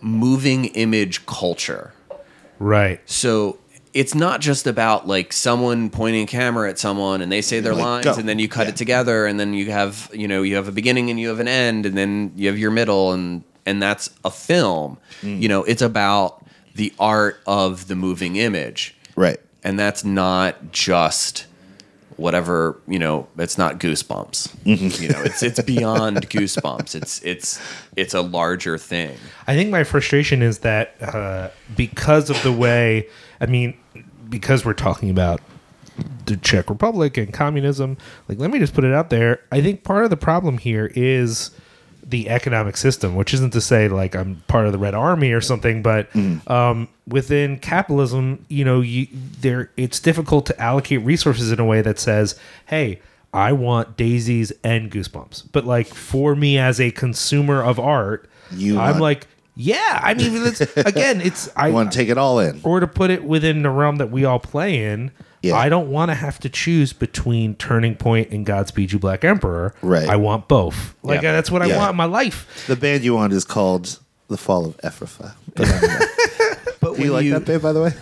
moving 0.00 0.66
image 0.66 1.26
culture. 1.26 1.92
right. 2.58 3.00
So 3.06 3.58
it's 3.94 4.14
not 4.14 4.40
just 4.40 4.66
about 4.66 5.08
like 5.08 5.32
someone 5.32 5.90
pointing 5.90 6.24
a 6.24 6.26
camera 6.26 6.68
at 6.68 6.78
someone 6.78 7.20
and 7.22 7.32
they 7.32 7.40
say 7.40 7.60
their 7.60 7.74
Like, 7.74 7.82
lines 7.84 8.04
go. 8.04 8.14
and 8.14 8.28
then 8.28 8.38
you 8.38 8.46
cut 8.46 8.64
Yeah. 8.66 8.70
it 8.70 8.76
together 8.76 9.26
and 9.26 9.40
then 9.40 9.54
you 9.54 9.70
have 9.72 10.10
you 10.12 10.28
know 10.28 10.42
you 10.42 10.56
have 10.56 10.68
a 10.68 10.72
beginning 10.72 11.10
and 11.10 11.18
you 11.18 11.28
have 11.28 11.40
an 11.40 11.48
end 11.48 11.86
and 11.86 11.96
then 11.96 12.32
you 12.36 12.48
have 12.48 12.58
your 12.58 12.70
middle 12.70 13.12
and 13.12 13.42
and 13.64 13.82
that's 13.82 14.10
a 14.24 14.30
film 14.30 14.98
Mm. 15.22 15.40
you 15.42 15.48
know 15.48 15.64
it's 15.64 15.82
about 15.82 16.44
the 16.78 16.92
art 16.98 17.40
of 17.46 17.88
the 17.88 17.94
moving 17.96 18.36
image 18.36 18.94
Right. 19.16 19.38
and 19.64 19.78
that's 19.78 20.04
not 20.04 20.72
just 20.72 21.46
whatever 22.16 22.80
you 22.88 22.98
know 22.98 23.28
it's 23.38 23.56
not 23.58 23.78
goosebumps 23.78 24.48
Mm-hmm. 24.64 25.02
you 25.02 25.08
know 25.10 25.20
it's 25.22 25.42
it's 25.42 25.60
beyond 25.62 26.16
goosebumps 26.34 26.94
it's 27.00 27.22
it's 27.22 27.60
it's 27.96 28.12
a 28.14 28.20
larger 28.22 28.76
thing 28.78 29.16
I 29.46 29.54
think 29.54 29.70
my 29.70 29.84
frustration 29.84 30.42
is 30.42 30.58
that 30.60 30.94
uh, 31.02 31.50
because 31.76 32.28
of 32.30 32.42
the 32.42 32.52
way, 32.52 33.08
I 33.40 33.46
mean, 33.46 33.76
because 34.28 34.64
we're 34.64 34.74
talking 34.74 35.08
about 35.10 35.40
the 36.26 36.36
Czech 36.36 36.68
Republic 36.68 37.16
and 37.16 37.32
communism, 37.32 37.96
like, 38.28 38.38
let 38.38 38.50
me 38.50 38.58
just 38.58 38.74
put 38.74 38.84
it 38.84 38.92
out 38.92 39.08
there. 39.10 39.40
I 39.50 39.60
think 39.62 39.84
part 39.84 40.04
of 40.04 40.10
the 40.10 40.16
problem 40.18 40.58
here 40.58 40.92
is 40.94 41.50
the 42.08 42.30
economic 42.30 42.76
system, 42.76 43.14
which 43.14 43.34
isn't 43.34 43.52
to 43.52 43.60
say 43.60 43.86
like 43.88 44.16
I'm 44.16 44.42
part 44.48 44.64
of 44.66 44.72
the 44.72 44.78
Red 44.78 44.94
Army 44.94 45.32
or 45.32 45.40
something, 45.42 45.82
but 45.82 46.08
um, 46.48 46.88
within 47.06 47.58
capitalism, 47.58 48.44
you 48.48 48.64
know, 48.64 48.80
you 48.80 49.06
there 49.40 49.70
it's 49.76 50.00
difficult 50.00 50.46
to 50.46 50.60
allocate 50.60 51.02
resources 51.04 51.52
in 51.52 51.60
a 51.60 51.64
way 51.64 51.82
that 51.82 51.98
says, 51.98 52.38
"Hey, 52.66 53.00
I 53.34 53.52
want 53.52 53.96
daisies 53.96 54.52
and 54.64 54.90
goosebumps." 54.90 55.44
But 55.52 55.66
like 55.66 55.86
for 55.88 56.34
me 56.34 56.58
as 56.58 56.80
a 56.80 56.90
consumer 56.92 57.62
of 57.62 57.78
art, 57.78 58.28
You 58.50 58.78
I'm 58.78 58.92
want- 58.92 59.00
like, 59.02 59.26
yeah. 59.54 60.00
I 60.02 60.14
mean, 60.14 60.30
it's, 60.46 60.60
again, 60.76 61.20
it's 61.20 61.50
I 61.56 61.68
I 61.68 61.70
want 61.70 61.92
to 61.92 61.98
take 61.98 62.08
it 62.08 62.16
all 62.16 62.38
in. 62.38 62.60
or 62.64 62.80
to 62.80 62.86
put 62.86 63.10
it 63.10 63.22
within 63.24 63.62
the 63.62 63.70
realm 63.70 63.96
that 63.96 64.10
we 64.10 64.24
all 64.24 64.38
play 64.38 64.82
in. 64.84 65.10
Yeah. 65.42 65.54
I 65.54 65.68
don't 65.68 65.90
want 65.90 66.10
to 66.10 66.14
have 66.14 66.38
to 66.40 66.48
choose 66.48 66.92
between 66.92 67.54
Turning 67.54 67.94
Point 67.94 68.30
and 68.30 68.44
Godspeed 68.44 68.92
You 68.92 68.98
Black 68.98 69.24
Emperor. 69.24 69.74
Right. 69.82 70.08
I 70.08 70.16
want 70.16 70.48
both. 70.48 70.94
Like 71.02 71.22
Yeah. 71.22 71.32
that's 71.32 71.50
what 71.50 71.62
I 71.62 71.76
want 71.76 71.90
in 71.90 71.96
my 71.96 72.04
life. 72.06 72.64
The 72.66 72.76
band 72.76 73.04
you 73.04 73.14
want 73.14 73.32
is 73.32 73.44
called 73.44 73.98
The 74.28 74.36
Fall 74.36 74.66
of 74.66 74.76
Efrafa. 74.78 75.34
but 76.80 76.96
Do 76.96 77.02
you 77.04 77.12
like 77.12 77.28
that 77.30 77.44
band, 77.44 77.62
by 77.62 77.72
the 77.72 77.82
way? 77.82 77.92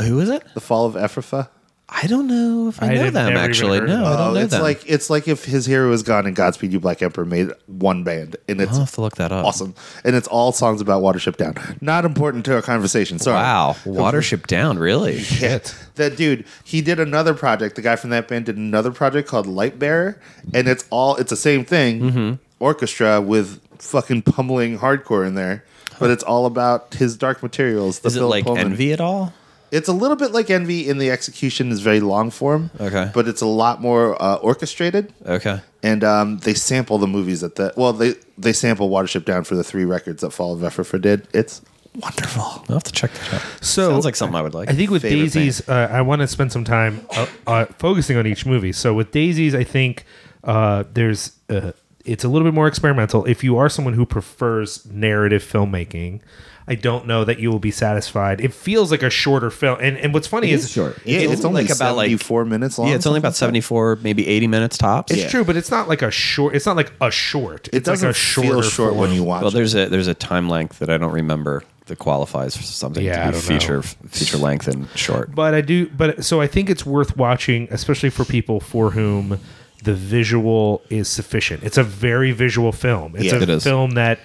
who 0.00 0.20
is 0.20 0.28
it 0.28 0.42
The 0.54 0.60
Fall 0.60 0.86
of 0.86 0.94
Efrafa? 0.94 1.48
I 1.90 2.06
don't 2.06 2.26
know 2.26 2.68
if 2.68 2.82
I, 2.82 2.88
I 2.90 2.94
know 2.96 3.10
them 3.10 3.34
actually. 3.36 3.78
heard 3.78 3.88
of 3.88 3.98
No, 3.98 4.04
I 4.04 4.10
don't 4.16 4.20
Oh, 4.28 4.34
know 4.34 4.40
it's 4.40 4.52
them. 4.52 4.60
like 4.62 4.82
it's 4.86 5.08
like 5.08 5.26
if 5.26 5.46
his 5.46 5.64
hero 5.64 5.90
is 5.92 6.02
gone 6.02 6.26
and 6.26 6.36
Godspeed 6.36 6.70
You 6.70 6.80
Black 6.80 7.00
Emperor 7.00 7.24
made 7.24 7.50
one 7.66 8.04
band, 8.04 8.36
and 8.46 8.60
it's 8.60 8.72
I'll 8.72 8.80
have 8.80 8.92
to 8.92 9.00
look 9.00 9.16
that 9.16 9.32
up. 9.32 9.46
awesome, 9.46 9.74
and 10.04 10.14
it's 10.14 10.28
all 10.28 10.52
songs 10.52 10.82
about 10.82 11.02
Watership 11.02 11.36
Down. 11.38 11.54
Not 11.80 12.04
important 12.04 12.44
to 12.44 12.54
our 12.54 12.60
conversation. 12.62 13.18
Sorry. 13.18 13.36
Wow, 13.36 13.74
Watership 13.84 14.46
Down, 14.46 14.78
really? 14.78 15.18
Shit. 15.18 15.74
That 15.94 16.16
dude, 16.18 16.44
he 16.62 16.82
did 16.82 17.00
another 17.00 17.32
project. 17.32 17.76
The 17.76 17.82
guy 17.82 17.96
from 17.96 18.10
that 18.10 18.28
band 18.28 18.44
did 18.46 18.58
another 18.58 18.90
project 18.92 19.26
called 19.26 19.46
Lightbearer, 19.46 20.18
and 20.52 20.68
it's 20.68 20.84
all 20.90 21.16
it's 21.16 21.30
the 21.30 21.36
same 21.36 21.64
thing, 21.64 22.00
Mm-hmm. 22.00 22.34
orchestra 22.60 23.20
with 23.22 23.60
fucking 23.78 24.22
pummeling 24.22 24.78
hardcore 24.78 25.26
in 25.26 25.34
there. 25.36 25.64
But 25.98 26.10
it's 26.10 26.22
all 26.22 26.46
about 26.46 26.94
his 26.94 27.16
dark 27.16 27.42
materials. 27.42 28.00
The 28.00 28.08
Is 28.08 28.14
it 28.16 28.18
Philip 28.20 28.30
like 28.30 28.44
Pullman. 28.44 28.66
Envy 28.66 28.92
at 28.92 29.00
all? 29.00 29.32
It's 29.70 29.88
a 29.88 29.92
little 29.92 30.16
bit 30.16 30.32
like 30.32 30.50
Envy 30.50 30.88
in 30.88 30.98
the 30.98 31.10
execution 31.10 31.70
is 31.70 31.80
very 31.80 32.00
long 32.00 32.30
form. 32.30 32.70
Okay. 32.80 33.10
But 33.12 33.28
it's 33.28 33.40
a 33.40 33.46
lot 33.46 33.80
more 33.80 34.20
uh, 34.20 34.36
orchestrated. 34.36 35.12
Okay. 35.26 35.60
And 35.82 36.02
um, 36.04 36.38
they 36.38 36.54
sample 36.54 36.98
the 36.98 37.06
movies 37.06 37.40
that 37.40 37.56
the 37.56 37.72
well, 37.76 37.92
they 37.92 38.14
they 38.36 38.52
sample 38.52 38.90
Watership 38.90 39.24
Down 39.24 39.44
for 39.44 39.54
the 39.54 39.64
three 39.64 39.84
records 39.84 40.22
that 40.22 40.30
Fall 40.30 40.52
of 40.52 40.60
Efrafa 40.60 41.00
did. 41.00 41.28
It's 41.32 41.62
wonderful. 41.94 42.42
I'll 42.42 42.74
have 42.74 42.82
to 42.84 42.92
check 42.92 43.12
that 43.12 43.34
out. 43.34 43.42
So 43.60 43.90
Sounds 43.90 44.04
like 44.04 44.16
something 44.16 44.36
I 44.36 44.42
would 44.42 44.54
like. 44.54 44.68
I 44.68 44.72
think 44.72 44.90
with 44.90 45.02
Favorite 45.02 45.32
Daisies, 45.32 45.68
uh, 45.68 45.88
I 45.90 46.00
want 46.02 46.20
to 46.20 46.26
spend 46.26 46.52
some 46.52 46.64
time 46.64 47.06
uh, 47.10 47.26
uh, 47.46 47.64
focusing 47.78 48.16
on 48.16 48.26
each 48.26 48.46
movie. 48.46 48.72
So 48.72 48.94
with 48.94 49.12
Daisies, 49.12 49.54
I 49.54 49.64
think 49.64 50.04
uh, 50.44 50.84
there's 50.92 51.32
uh, 51.48 51.72
it's 52.04 52.24
a 52.24 52.28
little 52.28 52.46
bit 52.46 52.54
more 52.54 52.66
experimental. 52.66 53.24
If 53.26 53.44
you 53.44 53.58
are 53.58 53.68
someone 53.68 53.94
who 53.94 54.06
prefers 54.06 54.86
narrative 54.86 55.42
filmmaking, 55.42 56.20
I 56.68 56.74
don't 56.74 57.06
know 57.06 57.24
that 57.24 57.38
you 57.38 57.50
will 57.50 57.58
be 57.58 57.70
satisfied. 57.70 58.40
It 58.40 58.52
feels 58.52 58.90
like 58.90 59.02
a 59.02 59.10
shorter 59.10 59.50
film, 59.50 59.78
and 59.80 59.96
and 59.96 60.12
what's 60.14 60.26
funny 60.26 60.50
is 60.50 60.76
Yeah, 60.76 60.90
It's 61.04 61.32
it's, 61.32 61.44
only 61.44 61.62
like 61.64 61.74
about, 61.74 61.96
like- 61.96 62.06
seventy 62.10 62.16
four 62.24 62.44
minutes 62.44 62.78
long. 62.78 62.88
yeah, 62.88 62.94
it's 62.94 63.06
only 63.06 63.18
about 63.18 63.34
74, 63.34 63.98
maybe 64.02 64.26
80 64.28 64.46
minutes 64.46 64.76
tops. 64.78 65.12
It's 65.12 65.22
Yeah. 65.22 65.28
true, 65.28 65.44
but 65.44 65.56
it's 65.56 65.70
not 65.70 65.88
like 65.88 66.02
a 66.02 66.10
short. 66.10 66.54
It's 66.54 66.66
not 66.66 66.76
like 66.76 66.92
a 67.00 67.10
short. 67.10 67.64
that. 67.64 67.74
It 67.74 67.76
It's 67.78 67.88
like 67.88 67.94
doesn't 67.94 68.10
a 68.10 68.14
feel 68.14 68.62
short 68.62 68.94
when 68.94 69.12
you 69.12 69.24
watch. 69.24 69.40
Well, 69.42 69.50
it. 69.50 69.54
there's 69.54 69.74
a 69.74 69.86
there's 69.86 70.08
a 70.08 70.14
time 70.14 70.48
length 70.48 70.78
that 70.80 70.90
I 70.90 70.98
don't 70.98 71.12
remember 71.12 71.62
that 71.86 71.98
qualifies 71.98 72.54
for 72.54 72.62
something 72.62 73.02
Yeah, 73.02 73.28
I 73.28 73.30
to 73.30 73.32
be 73.32 73.38
feature 73.40 73.76
know. 73.76 73.82
feature 74.10 74.36
length 74.36 74.68
and 74.68 74.86
short. 74.94 75.34
But 75.34 75.54
I 75.54 75.62
do. 75.62 75.86
But 75.96 76.22
so 76.24 76.40
I 76.42 76.46
think 76.46 76.68
it's 76.68 76.84
worth 76.84 77.16
watching, 77.16 77.66
especially 77.70 78.10
for 78.10 78.24
people 78.26 78.60
for 78.60 78.90
whom 78.90 79.38
the 79.84 79.94
visual 79.94 80.82
is 80.90 81.08
sufficient. 81.08 81.62
It's 81.62 81.78
a 81.78 81.82
very 81.84 82.32
visual 82.32 82.72
film. 82.72 83.14
It's 83.16 83.26
Yeah. 83.26 83.36
a 83.36 83.42
It 83.42 83.48
is. 83.48 83.62
film 83.64 83.92
that 83.92 84.18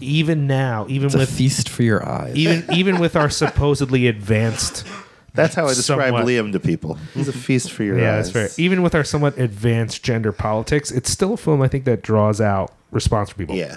even 0.00 0.46
now, 0.46 0.86
even 0.88 1.06
It's 1.06 1.14
a 1.14 1.18
with 1.18 1.30
feast 1.30 1.68
for 1.68 1.82
your 1.82 2.06
eyes. 2.06 2.36
even 2.36 2.64
even 2.72 2.98
with 2.98 3.16
our 3.16 3.30
supposedly 3.30 4.06
advanced 4.06 4.86
That's 5.32 5.54
how 5.54 5.66
I 5.66 5.74
describe 5.74 6.08
somewhat- 6.08 6.24
Liam 6.26 6.52
to 6.52 6.60
people. 6.60 6.98
He's 7.14 7.28
a 7.28 7.32
feast 7.32 7.70
for 7.70 7.84
your 7.84 7.98
yeah, 8.00 8.16
eyes. 8.16 8.32
that's 8.32 8.54
fair. 8.56 8.64
Even 8.64 8.82
with 8.82 8.94
our 8.96 9.04
somewhat 9.04 9.38
advanced 9.38 10.02
gender 10.02 10.32
politics, 10.32 10.90
it's 10.90 11.08
still 11.08 11.34
a 11.34 11.36
film 11.36 11.62
I 11.62 11.68
think 11.68 11.84
that 11.84 12.02
draws 12.02 12.40
out 12.40 12.72
response 12.90 13.30
from 13.30 13.38
people. 13.38 13.54
Yeah. 13.54 13.76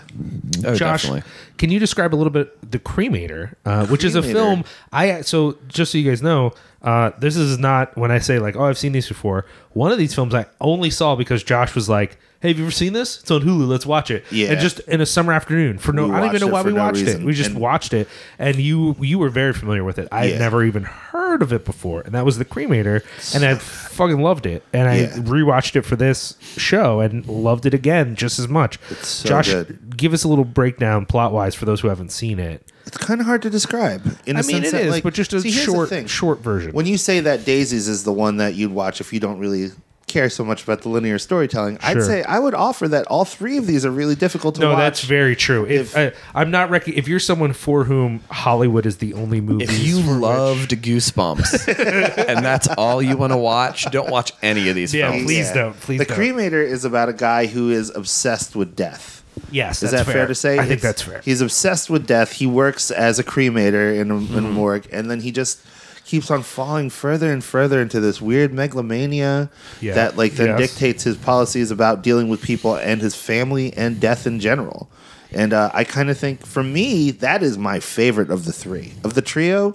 oh, 0.65 0.73
Josh, 0.73 1.03
definitely. 1.03 1.31
can 1.59 1.69
you 1.69 1.77
describe 1.80 2.15
a 2.15 2.17
little 2.17 2.31
bit 2.31 2.71
the 2.71 2.80
Cremator, 2.80 3.53
uh, 3.65 3.85
which 3.85 4.03
is 4.03 4.15
a 4.15 4.23
film? 4.23 4.63
I 4.91 5.21
so 5.21 5.59
just 5.67 5.91
so 5.91 5.99
you 5.99 6.09
guys 6.09 6.23
know, 6.23 6.53
uh, 6.81 7.11
this 7.19 7.35
is 7.38 7.59
not 7.59 7.95
when 7.95 8.09
I 8.09 8.17
say 8.17 8.39
like, 8.39 8.55
oh, 8.55 8.63
I've 8.63 8.77
seen 8.80 8.91
these 8.91 9.07
before. 9.07 9.45
One 9.73 9.91
of 9.91 9.99
these 9.99 10.15
films 10.15 10.34
I 10.34 10.47
only 10.59 10.89
saw 10.89 11.15
because 11.15 11.43
Josh 11.43 11.75
was 11.75 11.88
like, 11.88 12.17
"Hey, 12.43 12.49
have 12.49 12.59
you 12.59 12.65
ever 12.65 12.71
seen 12.71 12.93
this? 12.93 13.19
It's 13.21 13.31
on 13.31 13.41
Hulu. 13.41 13.67
Let's 13.67 13.87
watch 13.87 14.11
it." 14.11 14.23
Yeah. 14.31 14.51
and 14.51 14.59
just 14.59 14.77
in 14.81 15.01
a 15.01 15.05
summer 15.07 15.33
afternoon 15.33 15.79
for 15.79 15.91
no, 15.93 16.07
We 16.09 16.13
I 16.13 16.19
don't 16.19 16.29
even 16.35 16.41
know 16.41 16.53
why 16.53 16.61
we 16.61 16.73
no 16.73 16.83
watched 16.83 17.01
it. 17.07 17.23
We 17.23 17.33
just 17.33 17.49
And- 17.51 17.59
watched 17.59 17.93
it, 17.93 18.07
and 18.37 18.57
you 18.57 18.95
you 18.99 19.17
were 19.17 19.29
very 19.29 19.53
familiar 19.53 19.83
with 19.83 19.97
it. 19.97 20.07
I 20.11 20.27
had 20.27 20.39
never 20.39 20.63
even 20.63 20.83
heard 20.83 21.41
of 21.41 21.51
it 21.51 21.65
before, 21.65 22.01
and 22.01 22.13
that 22.13 22.25
was 22.25 22.37
the 22.37 22.45
Cremator, 22.45 23.01
and 23.33 23.43
I 23.43 23.55
fucking 23.55 24.19
loved 24.19 24.45
it, 24.45 24.61
and 24.71 24.87
I 24.87 24.95
Yeah. 24.97 25.07
rewatched 25.17 25.75
it 25.75 25.81
for 25.85 25.95
this 25.95 26.35
show 26.57 26.99
and 26.99 27.25
loved 27.27 27.65
it 27.65 27.73
again 27.73 28.15
just 28.15 28.37
as 28.37 28.47
much. 28.47 28.77
It's 28.91 29.07
so 29.07 29.29
Josh, 29.29 29.49
good. 29.49 29.97
give 29.97 30.13
us 30.13 30.23
a 30.23 30.27
little 30.27 30.45
breakdown 30.45 31.05
plot 31.07 31.33
wise 31.33 31.55
for 31.55 31.65
those 31.65 31.79
who 31.81 31.87
haven't 31.87 32.11
seen 32.11 32.37
it. 32.39 32.61
It's 32.85 32.97
kind 32.97 33.21
of 33.21 33.25
hard 33.25 33.41
to 33.43 33.49
describe. 33.49 34.01
In 34.25 34.35
I 34.35 34.41
a 34.41 34.43
mean, 34.43 34.57
sense 34.57 34.67
it 34.67 34.71
that, 34.73 34.81
is, 34.83 34.91
like- 34.91 35.03
but 35.03 35.13
just 35.13 35.31
a 35.31 35.39
See, 35.39 35.51
short, 35.51 35.87
thing. 35.89 36.05
short 36.05 36.43
version. 36.43 36.73
When 36.73 36.85
you 36.85 36.97
say 36.97 37.21
that 37.21 37.45
Daisies 37.45 37.87
is 37.87 38.03
the 38.03 38.11
one 38.11 38.37
that 38.37 38.55
you'd 38.55 38.71
watch 38.73 38.99
if 38.99 39.13
you 39.13 39.21
don't 39.21 39.39
really 39.39 39.71
care 40.07 40.30
so 40.30 40.43
much 40.43 40.63
about 40.63 40.81
the 40.81 40.89
linear 40.89 41.17
storytelling, 41.17 41.80
I'd 41.81 42.03
say 42.03 42.21
I 42.23 42.38
would 42.38 42.53
offer 42.53 42.88
that 42.89 43.07
all 43.07 43.25
three 43.25 43.57
of 43.57 43.65
these 43.65 43.84
are 43.85 43.89
really 43.91 44.13
difficult 44.15 44.55
to 44.55 44.61
no, 44.61 44.69
watch. 44.69 44.77
No, 44.77 44.84
that's 44.84 45.01
very 45.03 45.35
true. 45.35 45.65
If, 45.65 45.97
I, 45.97 46.11
I'm 46.35 46.51
not 46.51 46.69
rec- 46.69 46.88
if 46.88 47.07
you're 47.07 47.19
someone 47.19 47.53
for 47.53 47.85
whom 47.85 48.19
Hollywood 48.30 48.85
is 48.85 48.97
the 48.97 49.13
only 49.15 49.41
movie, 49.41 49.63
If 49.63 49.84
you 49.84 49.99
loved 50.01 50.69
Goosebumps 50.71 52.27
and 52.27 52.45
that's 52.45 52.67
all 52.67 53.01
you 53.01 53.17
want 53.17 53.34
to 53.34 53.38
watch, 53.38 53.89
don't 53.91 54.09
watch 54.11 54.31
any 54.41 54.69
of 54.69 54.75
these 54.75 54.93
Yeah, 54.93 55.09
films. 55.11 55.25
please 55.25 55.51
don't, 55.51 55.80
please 55.80 55.99
the 55.99 56.05
don't. 56.05 56.17
Cremator 56.19 56.63
is 56.63 56.85
about 56.85 57.09
a 57.09 57.13
guy 57.13 57.47
who 57.47 57.71
is 57.71 57.89
obsessed 57.95 58.55
with 58.55 58.75
death. 58.75 59.23
yes, 59.51 59.81
Is 59.81 59.91
that's 59.91 60.05
that 60.05 60.13
fair. 60.13 60.27
to 60.27 60.35
say? 60.35 60.59
I 60.59 60.65
think 60.65 60.81
that's 60.81 61.01
fair. 61.01 61.21
He's 61.21 61.41
obsessed 61.41 61.89
with 61.89 62.05
death. 62.05 62.34
He 62.34 62.45
works 62.45 62.91
as 62.91 63.17
a 63.17 63.23
cremator 63.23 63.97
in 63.99 64.11
a, 64.11 64.15
in 64.17 64.21
a 64.21 64.25
Mm-hmm. 64.43 64.51
morgue, 64.51 64.88
and 64.91 65.09
then 65.09 65.21
he 65.21 65.31
just 65.31 65.59
keeps 66.05 66.30
on 66.30 66.43
falling 66.43 66.89
further 66.89 67.31
and 67.31 67.43
further 67.43 67.81
into 67.81 67.99
this 67.99 68.21
weird 68.21 68.53
megalomania 68.53 69.49
Yeah. 69.81 69.93
that 69.95 70.17
like 70.17 70.34
then 70.34 70.47
Yes. 70.59 70.59
dictates 70.71 71.03
his 71.03 71.15
policies 71.17 71.71
about 71.71 72.03
dealing 72.03 72.27
with 72.30 72.41
people 72.41 72.75
and 72.75 73.01
his 73.01 73.15
family 73.15 73.73
and 73.75 73.99
death 73.99 74.27
in 74.27 74.39
general. 74.39 74.89
And 75.31 75.51
uh, 75.53 75.71
I 75.73 75.84
kind 75.84 76.09
of 76.11 76.17
think, 76.17 76.45
for 76.45 76.61
me, 76.63 77.09
that 77.11 77.41
is 77.41 77.57
my 77.57 77.80
favorite 77.80 78.30
of 78.30 78.45
the 78.45 78.51
three 78.53 78.93
of 79.03 79.15
the 79.15 79.21
trio. 79.21 79.73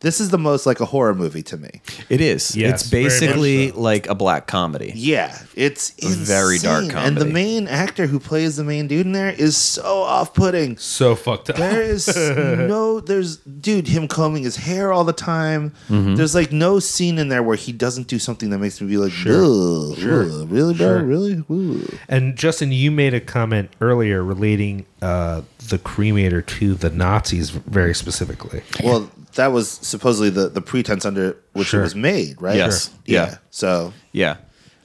This 0.00 0.20
is 0.20 0.30
the 0.30 0.38
most 0.38 0.64
like 0.64 0.78
a 0.78 0.84
horror 0.84 1.14
movie 1.14 1.42
to 1.42 1.56
me. 1.56 1.70
It 2.08 2.20
is. 2.20 2.54
Yes, 2.56 2.82
it's 2.82 2.90
basically 2.90 3.70
so. 3.70 3.80
like 3.80 4.06
a 4.08 4.14
black 4.14 4.46
comedy. 4.46 4.92
Yeah, 4.94 5.36
it's 5.56 5.90
very 6.04 6.58
dark 6.58 6.84
insane. 6.84 6.96
And 6.98 7.16
the 7.16 7.24
main 7.24 7.66
actor 7.66 8.06
who 8.06 8.20
plays 8.20 8.56
the 8.56 8.62
main 8.64 8.86
dude 8.86 9.06
in 9.06 9.12
there 9.12 9.30
is 9.30 9.56
so 9.56 10.02
off-putting. 10.02 10.76
so 10.76 11.16
fucked 11.16 11.50
up. 11.50 11.56
There 11.56 11.82
is 11.82 12.06
no, 12.16 13.00
there's, 13.00 13.38
dude, 13.38 13.88
him 13.88 14.06
combing 14.06 14.44
his 14.44 14.54
hair 14.56 14.92
all 14.92 15.02
the 15.04 15.12
time. 15.12 15.72
There's 15.88 16.34
like 16.34 16.52
no 16.52 16.78
scene 16.78 17.18
in 17.18 17.28
there 17.28 17.42
where 17.42 17.56
he 17.56 17.72
doesn't 17.72 18.06
do 18.06 18.20
something 18.20 18.50
that 18.50 18.58
makes 18.58 18.80
me 18.80 18.86
be 18.86 18.98
like, 18.98 19.10
sure, 19.12 19.96
sure. 19.96 20.24
really, 20.46 20.74
bro, 20.74 20.88
Sure. 20.88 21.02
really? 21.02 21.44
Ooh. 21.50 21.98
And 22.08 22.36
Justin, 22.36 22.70
you 22.70 22.90
made 22.92 23.14
a 23.14 23.20
comment 23.20 23.70
earlier 23.80 24.22
relating 24.22 24.86
uh, 25.02 25.42
the 25.68 25.78
cremator 25.78 26.44
to 26.46 26.74
the 26.74 26.90
Nazis 26.90 27.50
very 27.50 27.94
specifically. 27.94 28.62
Well, 28.82 29.10
that 29.34 29.48
was 29.52 29.70
supposedly 29.70 30.30
the, 30.30 30.48
the 30.48 30.60
pretense 30.60 31.04
under 31.04 31.36
which 31.52 31.68
Sure. 31.68 31.80
it 31.80 31.84
was 31.84 31.94
made, 31.94 32.40
right? 32.42 32.56
Yes. 32.56 32.88
Sure. 32.88 32.98
Yeah. 33.06 33.26
Yeah. 33.26 33.36
So 33.50 33.92
Yeah. 34.12 34.36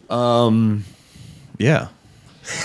Um 0.10 0.84
yeah. 1.58 1.88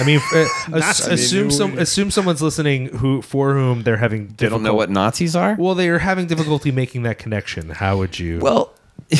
I 0.00 0.04
mean, 0.04 0.20
uh, 0.34 0.38
ass- 0.38 0.68
Nazis. 0.68 1.06
assume 1.08 1.50
some 1.52 1.78
assume 1.78 2.10
someone's 2.10 2.42
listening 2.42 2.86
who 2.86 3.22
for 3.22 3.54
whom 3.54 3.84
they're 3.84 3.96
having 3.98 4.34
They 4.36 4.48
don't 4.48 4.62
know 4.64 4.74
what 4.74 4.90
Nazis 4.90 5.36
are? 5.36 5.54
Well, 5.58 5.74
they 5.76 5.88
are 5.88 5.98
having 6.00 6.26
difficulty 6.26 6.72
making 6.72 7.04
that 7.04 7.18
connection. 7.18 7.70
How 7.70 7.96
would 7.98 8.18
you? 8.18 8.40
Well, 8.40 8.72
he 9.08 9.16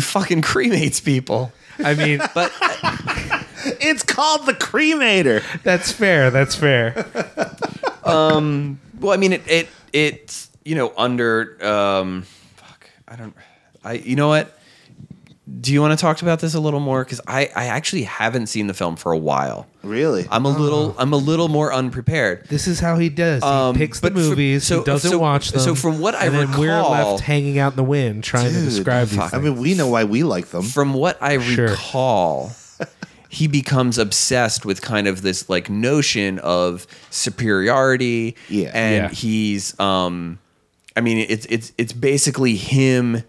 fucking 0.00 0.42
cremates 0.42 1.04
people. 1.04 1.52
I 1.78 1.94
mean, 1.94 2.20
But 2.34 2.52
It's 3.80 4.02
called 4.02 4.46
the 4.46 4.52
cremator. 4.54 5.42
that's 5.62 5.92
fair. 5.92 6.30
That's 6.30 6.54
fair. 6.54 7.06
um. 8.04 8.78
well, 9.00 9.12
I 9.12 9.16
mean, 9.16 9.32
it 9.34 9.42
it 9.46 9.68
it's 9.92 10.48
you 10.64 10.74
know 10.74 10.92
under 10.96 11.58
um, 11.66 12.22
fuck, 12.56 12.88
I 13.08 13.16
don't, 13.16 13.34
I 13.84 13.92
you 13.94 14.16
know 14.16 14.28
what? 14.28 14.58
Do 15.60 15.74
you 15.74 15.82
want 15.82 15.96
to 15.96 16.00
talk 16.00 16.22
about 16.22 16.40
this 16.40 16.54
a 16.54 16.60
little 16.60 16.80
more? 16.80 17.04
Because 17.04 17.20
I 17.26 17.50
I 17.54 17.66
actually 17.66 18.04
haven't 18.04 18.46
seen 18.46 18.66
the 18.66 18.72
film 18.72 18.96
for 18.96 19.12
a 19.12 19.18
while. 19.18 19.66
Really? 19.82 20.26
I'm 20.30 20.46
a 20.46 20.48
little 20.48 20.94
I'm 20.98 21.12
a 21.12 21.16
little 21.18 21.48
more 21.48 21.70
unprepared. 21.72 22.46
This 22.48 22.66
is 22.66 22.80
how 22.80 22.96
he 22.96 23.10
does. 23.10 23.42
He 23.42 23.48
Um, 23.48 23.74
picks 23.76 24.00
the 24.00 24.06
but 24.10 24.14
for- 24.14 24.18
movies. 24.30 24.64
so- 24.64 24.78
he 24.78 24.84
doesn't 24.84 25.10
so- 25.10 25.18
watch 25.18 25.50
them. 25.52 25.60
so 25.60 25.74
from 25.74 25.98
what 26.00 26.14
I 26.14 26.26
and 26.26 26.34
then 26.34 26.58
we're 26.58 26.74
recall- 26.74 27.12
left 27.12 27.24
hanging 27.24 27.58
out 27.58 27.74
in 27.74 27.76
the 27.76 27.84
wind 27.84 28.24
trying 28.24 28.48
to 28.48 28.54
Dude, 28.54 28.64
describe 28.70 29.08
these. 29.08 29.18
fuck. 29.18 29.34
I 29.34 29.38
Things. 29.38 29.44
mean, 29.44 29.58
we 29.58 29.74
know 29.74 29.88
why 29.88 30.04
we 30.04 30.22
like 30.22 30.46
them. 30.48 30.62
From 30.62 30.94
what 30.94 31.18
I 31.22 31.38
Sure. 31.38 31.68
recall, 31.68 32.52
he 33.28 33.46
becomes 33.46 33.98
obsessed 33.98 34.64
with 34.64 34.80
kind 34.80 35.06
of 35.06 35.20
this 35.20 35.50
like 35.50 35.68
notion 35.68 36.38
of 36.38 36.86
superiority. 37.10 38.34
Yeah. 38.48 38.70
and 38.72 38.94
Yeah. 39.04 39.08
he's 39.10 39.78
um, 39.78 40.38
I 40.96 41.00
mean, 41.00 41.18
it's 41.28 41.46
it's 41.46 41.72
it's 41.78 41.92
basically 41.92 42.54
him 42.56 43.22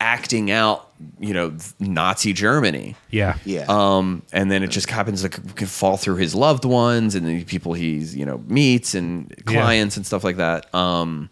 acting 0.00 0.50
out, 0.50 0.90
you 1.18 1.32
know, 1.32 1.56
Nazi 1.80 2.32
Germany. 2.32 2.94
yeah, 3.10 3.38
Yeah. 3.44 3.64
Um, 3.68 4.22
and 4.32 4.50
then 4.50 4.62
it 4.62 4.68
just 4.70 4.90
happens 4.90 5.22
to 5.22 5.32
c- 5.34 5.42
can 5.54 5.66
fall 5.66 5.96
through 5.96 6.16
his 6.16 6.34
loved 6.34 6.64
ones 6.66 7.14
and 7.14 7.26
the 7.26 7.44
people 7.44 7.72
he's 7.72 8.14
you 8.14 8.26
know 8.26 8.42
meets 8.46 8.94
and 8.94 9.34
clients 9.46 9.96
and 9.96 10.04
stuff 10.04 10.24
like 10.24 10.36
that. 10.36 10.72
Um, 10.74 11.30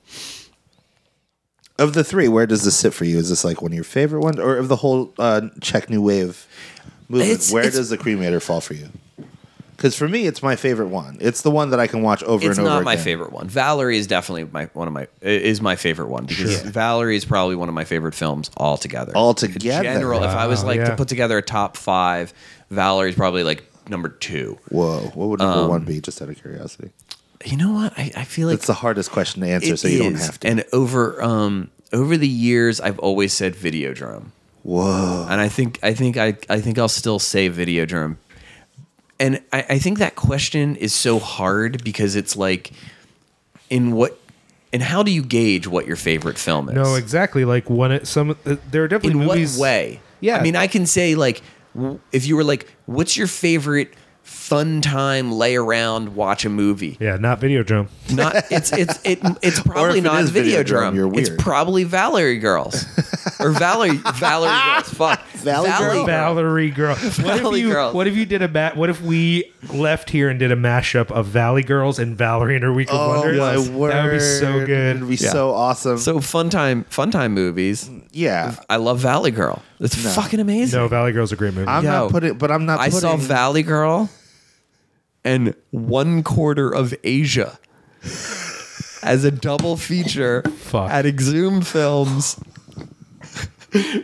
of 1.79 1.95
the 1.95 2.05
three, 2.05 2.29
where 2.29 2.47
does 2.47 2.65
this 2.65 2.77
sit 2.77 2.95
for 2.95 3.05
you? 3.05 3.19
Is 3.19 3.29
this 3.29 3.45
like 3.45 3.61
one 3.61 3.73
of 3.73 3.75
your 3.75 3.85
favorite 3.85 4.21
ones, 4.21 4.39
or 4.39 4.57
of 4.57 4.69
the 4.69 4.77
whole 4.77 5.13
uh, 5.19 5.43
Czech 5.61 5.91
New 5.91 6.01
Wave 6.03 6.47
movement? 7.09 7.31
It's- 7.33 7.53
where 7.53 7.63
it's- 7.65 7.77
does 7.77 7.91
the 7.91 7.99
cremator 7.99 8.41
fall 8.41 8.61
for 8.61 8.75
you? 8.75 8.89
Because 9.83 9.97
for 9.97 10.09
me, 10.09 10.29
it's 10.29 10.45
my 10.45 10.55
favorite 10.55 10.87
one. 10.91 11.19
It's 11.21 11.43
the 11.43 11.51
one 11.51 11.71
that 11.71 11.81
I 11.81 11.89
can 11.89 12.03
watch 12.03 12.23
over 12.23 12.49
it's 12.49 12.57
and 12.57 12.69
over. 12.69 12.77
It's 12.77 12.79
not 12.79 12.85
my 12.85 12.93
again. 12.93 13.05
favorite 13.05 13.33
one. 13.33 13.49
Valerie 13.49 13.99
is 13.99 14.07
definitely 14.07 14.45
my 14.45 14.67
one 14.75 14.87
of 14.87 14.95
my 14.95 15.09
is 15.21 15.61
my 15.61 15.75
favorite 15.75 16.07
one 16.07 16.25
because 16.25 16.61
Sure. 16.61 16.71
Valerie 16.71 17.17
is 17.17 17.25
probably 17.25 17.57
one 17.57 17.69
of 17.69 17.75
my 17.75 17.83
favorite 17.83 18.15
films 18.15 18.49
altogether. 18.57 19.13
Altogether? 19.17 19.57
In 19.57 19.83
general, 19.83 20.23
if 20.23 20.31
I 20.31 20.47
was 20.47 20.63
like 20.63 20.77
yeah. 20.77 20.91
to 20.91 20.95
put 20.97 21.09
together 21.09 21.37
a 21.37 21.43
top 21.43 21.77
five, 21.77 22.33
Valerie's 22.71 23.17
probably 23.17 23.43
like 23.43 23.65
number 23.89 24.09
two. 24.09 24.57
Whoa, 24.69 25.01
what 25.15 25.29
would 25.31 25.41
number 25.41 25.63
Um, 25.65 25.69
one 25.69 25.85
be? 25.85 26.01
Just 26.01 26.23
out 26.23 26.29
of 26.29 26.41
curiosity. 26.41 26.91
You 27.45 27.57
know 27.57 27.73
what? 27.73 27.93
I, 27.99 28.13
I 28.19 28.23
feel 28.23 28.47
like 28.47 28.55
It's 28.59 28.69
the 28.69 28.75
hardest 28.75 29.11
question 29.11 29.43
to 29.43 29.49
answer, 29.49 29.77
so 29.77 29.89
you 29.89 29.99
don't 29.99 30.15
have 30.15 30.39
to. 30.39 30.47
And 30.49 30.65
over 30.73 31.21
um 31.21 31.73
over 31.93 32.17
the 32.17 32.29
years, 32.29 32.81
I've 32.81 33.01
always 33.01 33.33
said 33.33 33.57
Videodrome. 33.57 34.27
Whoa, 34.63 35.27
and 35.29 35.41
I 35.41 35.49
think 35.49 35.81
I 35.83 35.93
think 35.93 36.17
I 36.17 36.37
I 36.49 36.61
think 36.61 36.79
I'll 36.79 36.87
still 36.87 37.19
say 37.19 37.51
Videodrome. 37.51 38.15
And 39.23 39.41
I, 39.53 39.65
I 39.71 39.79
think 39.79 39.99
that 39.99 40.17
question 40.17 40.75
is 40.77 40.93
so 40.93 41.19
hard 41.19 41.83
because 41.85 42.17
it's 42.17 42.35
like, 42.37 42.73
in 43.71 43.93
what, 43.93 44.19
and 44.73 44.83
how 44.83 45.03
do 45.03 45.11
you 45.13 45.23
gauge 45.23 45.67
what 45.69 45.87
your 45.87 45.97
favorite 45.97 46.37
film 46.39 46.69
is? 46.69 46.75
no, 46.75 46.97
exactly. 46.97 47.45
Like 47.45 47.71
one, 47.71 47.93
it- 47.93 48.07
some 48.07 48.31
uh, 48.45 48.57
there 48.71 48.83
are 48.85 48.89
definitely 48.89 49.21
in 49.23 49.27
movies. 49.29 49.57
what 49.57 49.63
way? 49.63 50.01
Yeah. 50.21 50.37
I 50.39 50.43
mean, 50.43 50.57
I 50.57 50.67
can 50.67 50.87
say 50.87 51.15
like, 51.15 51.41
w- 51.75 52.01
if 52.11 52.27
you 52.27 52.37
were 52.37 52.45
like, 52.45 52.67
what's 52.87 53.17
your 53.17 53.27
favorite 53.29 53.95
fun 54.53 54.81
time, 54.83 55.33
lay 55.33 55.57
around, 55.57 56.15
watch 56.15 56.45
a 56.45 56.49
movie? 56.49 56.97
Yeah, 57.01 57.17
not 57.17 57.41
Videodrome. 57.41 57.89
Not 58.15 58.35
it's 58.51 58.73
it's 58.73 59.01
it, 59.05 59.19
it's 59.43 59.61
probably 59.65 59.99
if 59.99 60.05
it 60.05 60.09
not 60.09 60.23
is 60.23 60.31
Videodrome, 60.31 60.65
Videodrome. 60.93 60.95
you're 60.95 61.19
It's 61.19 61.31
probably 61.43 61.85
Valerie 61.85 62.39
Girls 62.39 62.85
or 63.41 63.51
Valerie 63.53 63.97
Valerie 64.15 64.51
Girls. 64.75 64.89
Fuck 64.91 65.23
Valley 65.43 65.71
Girl? 65.71 66.07
Valerie 66.07 66.71
Girl. 66.71 66.95
What 66.97 67.15
Valley 67.15 67.61
if 67.61 67.67
you? 67.67 67.73
Girl. 67.73 67.93
What 67.93 68.07
if 68.07 68.17
you 68.17 68.27
did 68.27 68.43
a 68.43 68.49
ma- 68.49 68.75
What 68.75 68.91
if 68.91 69.01
we 69.01 69.53
left 69.73 70.11
here 70.11 70.29
and 70.29 70.39
did 70.39 70.53
a 70.53 70.57
mashup 70.57 71.11
of 71.11 71.27
Valley 71.27 71.63
Girls 71.63 71.99
and 71.99 72.17
Valerie 72.17 72.55
and 72.55 72.63
her 72.65 72.73
Week 72.73 72.89
of 72.91 72.95
oh 73.01 73.09
Wonders? 73.21 73.39
my 73.39 73.75
word, 73.77 73.93
That 73.93 74.05
would 74.05 74.13
be 74.13 74.21
so 74.21 74.67
good. 74.67 74.97
It'd 74.97 75.09
be 75.09 75.17
Yeah. 75.17 75.31
so 75.31 75.51
awesome. 75.53 75.99
So 75.99 76.21
fun 76.21 76.51
time, 76.51 76.85
fun 76.91 77.11
time 77.11 77.33
movies. 77.33 77.91
yeah, 78.13 78.55
I 78.69 78.77
love 78.77 78.99
Valley 79.01 79.31
Girl. 79.31 79.63
It's 79.81 79.95
fucking 80.15 80.39
amazing. 80.39 80.79
No, 80.79 80.87
Valley 80.89 81.13
Girl's 81.13 81.33
a 81.33 81.37
great 81.37 81.55
movie. 81.55 81.67
I'm 81.69 81.85
Yo, 81.85 81.91
not 81.91 82.11
putting, 82.13 82.31
it, 82.31 82.39
but 82.39 82.51
I'm 82.53 82.67
not. 82.67 82.79
I 82.79 82.87
putting, 82.87 83.01
saw 83.01 83.17
Valley 83.17 83.63
Girl 83.65 84.09
and 85.25 85.55
one 85.71 86.23
quarter 86.23 86.71
of 86.71 86.95
Asia 87.05 87.59
as 89.03 89.25
a 89.25 89.31
double 89.31 89.77
feature 89.77 90.43
Fuck. 90.43 90.91
at 90.91 91.07
Exhumed 91.07 91.67
Films 91.67 92.39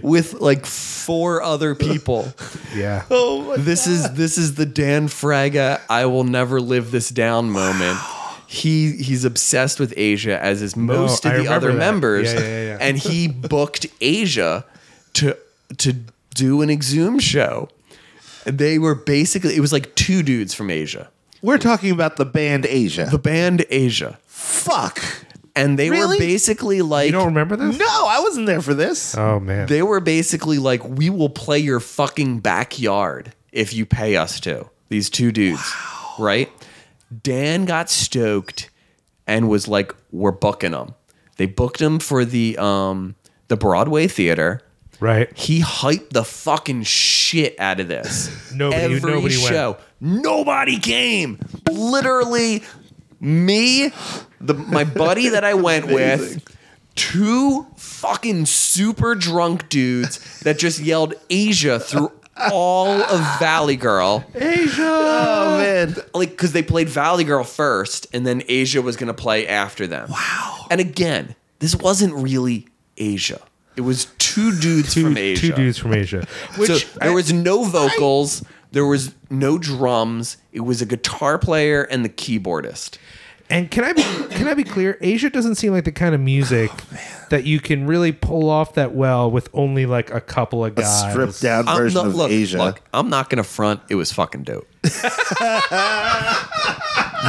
with 0.03 0.35
like 0.35 0.65
four 0.65 1.43
other 1.43 1.75
people. 1.75 2.33
yeah. 2.75 3.05
Oh 3.11 3.57
this 3.57 3.87
is 3.87 4.11
this 4.15 4.39
is 4.39 4.55
the 4.55 4.67
Dan 4.67 5.09
Fraga 5.09 5.81
I 5.91 6.07
will 6.07 6.25
never 6.25 6.61
live 6.61 6.91
this 6.91 7.09
down 7.11 7.51
moment. 7.51 7.99
He 8.51 8.93
he's 8.93 9.27
obsessed 9.27 9.79
with 9.79 9.93
Asia 9.95 10.43
as 10.43 10.63
is 10.63 10.75
most 10.75 11.27
I 11.27 11.35
of 11.35 11.45
the 11.45 11.53
other 11.53 11.71
that. 11.71 11.77
members. 11.79 12.33
Yeah, 12.33 12.41
yeah, 12.41 12.47
yeah, 12.47 12.63
yeah. 12.65 12.79
And 12.81 12.97
he 12.97 13.29
booked 13.29 13.87
Asia 14.01 14.65
to 15.15 15.37
to 15.77 15.95
do 16.35 16.63
an 16.63 16.71
exhume 16.71 17.19
show. 17.19 17.69
They 18.45 18.79
were 18.79 18.95
basically 18.95 19.57
it 19.57 19.61
was 19.61 19.73
like 19.73 19.95
two 19.95 20.23
dudes 20.23 20.55
from 20.55 20.71
Asia. 20.71 21.11
We're 21.43 21.59
talking 21.59 21.91
about 21.91 22.17
the 22.17 22.25
band 22.25 22.67
Asia. 22.67 23.09
The 23.11 23.19
band 23.19 23.65
Asia. 23.71 24.19
Fuck. 24.27 25.03
And 25.55 25.79
they 25.79 25.91
were 25.91 26.17
basically 26.19 26.83
like 26.83 27.07
You 27.07 27.13
don't 27.13 27.27
remember 27.27 27.57
this? 27.57 27.77
No, 27.77 27.85
I 27.87 28.21
wasn't 28.21 28.47
there 28.47 28.63
for 28.63 28.75
this. 28.75 29.17
Oh 29.17 29.41
man. 29.41 29.67
They 29.67 29.83
were 29.83 30.01
basically 30.01 30.59
like, 30.59 30.85
we 30.85 31.11
will 31.11 31.31
play 31.31 31.59
your 31.59 31.81
fucking 31.81 32.41
backyard 32.41 33.33
if 33.53 33.75
you 33.75 33.85
pay 33.87 34.17
us 34.17 34.41
to. 34.41 34.69
These 34.89 35.11
two 35.11 35.33
dudes, 35.33 35.75
right? 36.19 36.51
Dan 37.23 37.65
got 37.65 37.91
stoked 37.91 38.71
and 39.27 39.49
was 39.49 39.69
like, 39.69 39.95
we're 40.13 40.33
booking 40.33 40.73
them. 40.73 40.95
They 41.37 41.47
booked 41.47 41.81
him 41.81 41.99
for 41.99 42.25
the 42.25 42.57
um 42.59 43.15
the 43.49 43.57
Broadway 43.57 44.07
theater. 44.07 44.63
Right. 45.01 45.37
He 45.37 45.61
hyped 45.61 46.11
the 46.11 46.25
fucking 46.25 46.83
shit 46.85 47.59
out 47.59 47.81
of 47.81 47.89
this. 47.89 48.53
Nobody- 48.55 48.83
Every 48.83 49.01
nobody 49.13 49.37
went. 49.37 49.49
show. 49.49 49.77
Nobody 50.01 50.79
came. 50.79 51.39
Literally, 51.71 52.63
me, 53.21 53.91
the 54.41 54.55
my 54.55 54.85
buddy 54.85 55.29
that 55.31 55.45
I 55.45 55.55
went 55.55 55.87
with, 55.89 56.43
two 56.95 57.67
fucking 57.77 58.47
super 58.47 59.15
drunk 59.15 59.69
dudes 59.69 60.41
that 60.41 60.59
just 60.59 60.79
yelled 60.81 61.15
Asia 61.31 61.81
through 61.81 62.13
all 62.53 63.03
of 63.03 63.39
Valley 63.41 63.75
Girl. 63.77 64.25
Asia. 64.35 64.83
Oh 64.85 65.59
man. 65.59 65.97
Like, 66.15 66.31
because 66.31 66.53
they 66.53 66.63
played 66.63 66.89
Valley 66.89 67.25
Girl 67.25 67.43
first, 67.43 68.07
and 68.13 68.25
then 68.27 68.43
Asia 68.49 68.81
was 68.81 68.97
going 68.97 69.09
to 69.09 69.15
play 69.15 69.49
after 69.49 69.87
them. 69.89 70.11
Wow. 70.11 70.67
And 70.71 70.81
again, 70.81 71.35
this 71.59 71.75
wasn't 71.75 72.15
really 72.15 72.69
Asia. 72.97 73.41
It 73.77 73.81
was 73.83 74.07
two 74.39 74.59
dudes 74.61 74.95
Two, 74.95 75.03
from 75.05 75.17
Asia. 75.17 75.41
two 75.49 75.53
dudes 75.53 75.79
from 75.79 75.95
Asia. 75.95 76.27
Which 76.57 76.87
so 76.87 76.99
there 77.01 77.13
was 77.13 77.33
no 77.33 77.65
vocals. 77.65 78.45
there 78.73 78.87
was 78.87 79.15
no 79.31 79.59
drums. 79.59 80.37
It 80.53 80.61
was 80.61 80.81
a 80.83 80.87
guitar 80.87 81.39
player 81.39 81.83
and 81.83 82.05
the 82.05 82.09
keyboardist. 82.09 82.99
And 83.51 83.71
can 83.71 83.83
I 83.83 83.95
be 83.95 84.03
can 84.03 84.47
I 84.47 84.53
be 84.55 84.63
clear? 84.65 84.99
Asia 85.01 85.31
doesn't 85.31 85.55
seem 85.55 85.73
like 85.73 85.85
the 85.85 85.93
kind 85.93 86.15
of 86.15 86.21
music 86.21 86.71
oh, 86.71 86.99
that 87.31 87.45
you 87.45 87.61
can 87.61 87.87
really 87.87 88.13
pull 88.13 88.51
off 88.51 88.75
that 88.75 88.93
well 88.95 89.31
with 89.31 89.49
only 89.55 89.87
like 89.87 90.11
a 90.13 90.21
couple 90.21 90.63
of 90.67 90.75
guys. 90.75 90.85
A 90.85 91.05
guys. 91.05 91.11
stripped 91.13 91.41
down 91.43 91.67
I'm 91.67 91.79
version 91.79 91.97
not- 92.03 92.07
of 92.09 92.15
look, 92.15 92.31
Asia. 92.31 92.59
look, 92.59 92.83
I'm 92.93 93.09
not 93.09 93.31
gonna 93.31 93.43
front. 93.45 93.81
It 93.89 93.95
was 93.95 94.13
fucking 94.13 94.43
dope. 94.43 94.69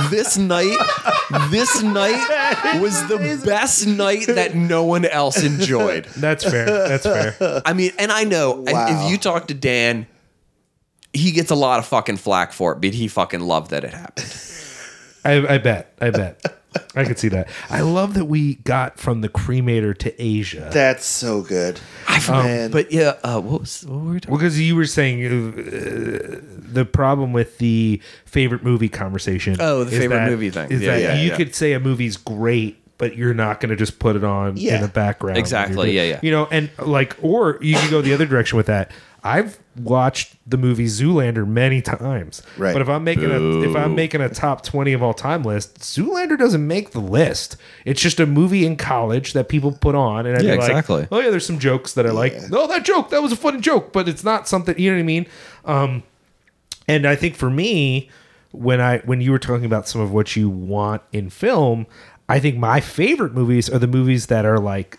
this 0.10 0.38
night, 0.38 0.78
this 1.50 1.82
night 1.82 2.80
was 2.82 3.08
the 3.08 3.42
best 3.46 3.88
night 3.88 4.28
that 4.28 4.56
no 4.56 4.84
one 4.84 5.06
else 5.06 5.42
enjoyed. 5.44 6.06
That's 6.18 6.44
fair. 6.44 6.66
That's 6.66 7.04
fair. 7.04 7.62
I 7.66 7.74
mean, 7.74 7.92
and 7.98 8.12
I 8.12 8.24
know 8.24 8.64
Wow. 8.68 8.88
if 9.06 9.12
you 9.12 9.18
talk 9.18 9.48
to 9.48 9.54
Dan, 9.54 10.08
he 11.14 11.32
gets 11.32 11.50
a 11.52 11.56
lot 11.56 11.80
of 11.80 11.86
fucking 11.88 12.18
flack 12.18 12.52
for 12.52 12.74
it, 12.74 12.82
but 12.82 12.94
he 12.94 13.08
fucking 13.08 13.40
loved 13.40 13.72
that 13.72 13.84
it 13.84 13.94
happened. 13.94 14.34
I, 15.26 15.56
I 15.56 15.58
bet. 15.58 15.94
I 16.00 16.10
bet. 16.12 16.59
I 16.96 17.04
could 17.04 17.18
see 17.18 17.30
that. 17.30 17.48
I 17.70 17.82
love 17.82 18.14
that 18.14 18.26
we 18.26 18.56
got 18.56 19.00
from 19.00 19.22
the 19.22 19.30
cremator 19.30 19.98
to 20.00 20.22
Asia. 20.24 20.70
That's 20.72 21.06
so 21.06 21.42
good. 21.42 21.80
I 22.08 22.20
Man. 22.30 22.72
But 22.72 22.92
yeah, 22.92 23.16
uh, 23.24 23.40
what 23.42 23.62
was 23.62 23.86
what 23.86 24.00
were 24.04 24.12
we 24.14 24.20
talking? 24.20 24.38
because 24.38 24.60
you 24.60 24.76
were 24.76 24.86
saying 24.86 25.26
uh, 25.26 26.42
the 26.72 26.86
problem 26.86 27.34
with 27.34 27.58
the 27.58 28.02
favorite 28.26 28.64
movie 28.64 28.90
conversation. 28.90 29.58
Oh, 29.60 29.84
the 29.84 29.92
favorite 29.92 30.18
that- 30.18 30.30
movie 30.30 30.50
thing. 30.50 30.72
Is 30.72 30.82
Yeah, 30.82 30.92
that 30.96 31.02
yeah, 31.02 31.22
you 31.22 31.30
yeah. 31.32 31.38
could 31.38 31.56
say 31.56 31.74
a 31.74 31.80
movie's 31.80 32.18
great, 32.18 32.78
but 32.98 33.16
you're 33.16 33.34
not 33.34 33.60
going 33.60 33.70
to 33.70 33.76
just 33.76 33.98
put 34.00 34.16
it 34.16 34.24
on 34.24 34.58
Yeah. 34.58 34.76
in 34.76 34.82
the 34.82 34.88
background. 34.88 35.38
Exactly, 35.38 35.92
yeah, 35.96 36.04
yeah. 36.04 36.20
You 36.22 36.32
know, 36.32 36.48
and 36.52 36.70
like, 36.78 37.16
or 37.22 37.58
you 37.62 37.78
could 37.78 37.90
go 37.90 38.02
the 38.02 38.14
other 38.14 38.26
direction 38.26 38.58
with 38.58 38.68
that. 38.68 38.92
I've 39.24 39.60
watched 39.78 40.36
the 40.50 40.58
movie 40.58 40.86
Zoolander 40.86 41.48
many 41.48 41.82
times. 41.82 42.42
Right. 42.58 42.74
But 42.74 42.82
if 42.82 42.90
I'm 42.90 43.04
making 43.04 43.26
a 43.32 43.62
if 43.70 43.76
I'm 43.76 43.96
making 43.96 44.22
a 44.22 44.30
top 44.30 44.64
20 44.64 44.94
of 44.94 45.04
all 45.04 45.14
time 45.14 45.44
list, 45.44 45.80
Zoolander 45.80 46.38
doesn't 46.38 46.66
make 46.66 46.92
the 46.92 47.00
list. 47.02 47.58
It's 47.86 48.02
just 48.02 48.20
a 48.20 48.26
movie 48.26 48.66
in 48.66 48.76
college 48.76 49.34
that 49.34 49.50
people 49.50 49.72
put 49.72 49.96
on 49.96 50.26
and 50.26 50.38
I'd 50.38 50.44
Yeah, 50.44 50.54
be 50.56 50.58
like, 50.62 50.70
exactly. 50.70 51.08
"Oh 51.12 51.20
yeah, 51.20 51.30
there's 51.30 51.46
some 51.46 51.60
jokes 51.60 51.94
that 51.94 52.06
I 52.06 52.12
like. 52.12 52.34
Oh, 52.52 52.68
that 52.68 52.86
joke, 52.86 53.10
that 53.10 53.22
was 53.22 53.32
a 53.32 53.36
funny 53.38 53.60
joke, 53.62 53.92
but 53.94 54.08
it's 54.08 54.24
not 54.24 54.48
something, 54.48 54.78
you 54.80 54.92
know 54.92 54.98
what 54.98 55.02
I 55.02 55.04
mean? 55.04 55.26
Um 55.66 56.04
and 56.88 57.06
I 57.06 57.16
think 57.16 57.36
for 57.36 57.50
me, 57.50 58.10
when 58.52 58.82
I 58.82 59.00
when 59.00 59.22
you 59.22 59.32
were 59.32 59.40
talking 59.40 59.66
about 59.66 59.88
some 59.88 60.02
of 60.02 60.12
what 60.12 60.36
you 60.36 60.50
want 60.50 61.02
in 61.12 61.30
film, 61.30 61.86
I 62.28 62.40
think 62.40 62.58
my 62.58 62.80
favorite 62.80 63.34
movies 63.34 63.70
are 63.70 63.80
the 63.80 63.88
movies 63.88 64.28
that 64.28 64.46
are 64.46 64.60
like 64.60 64.98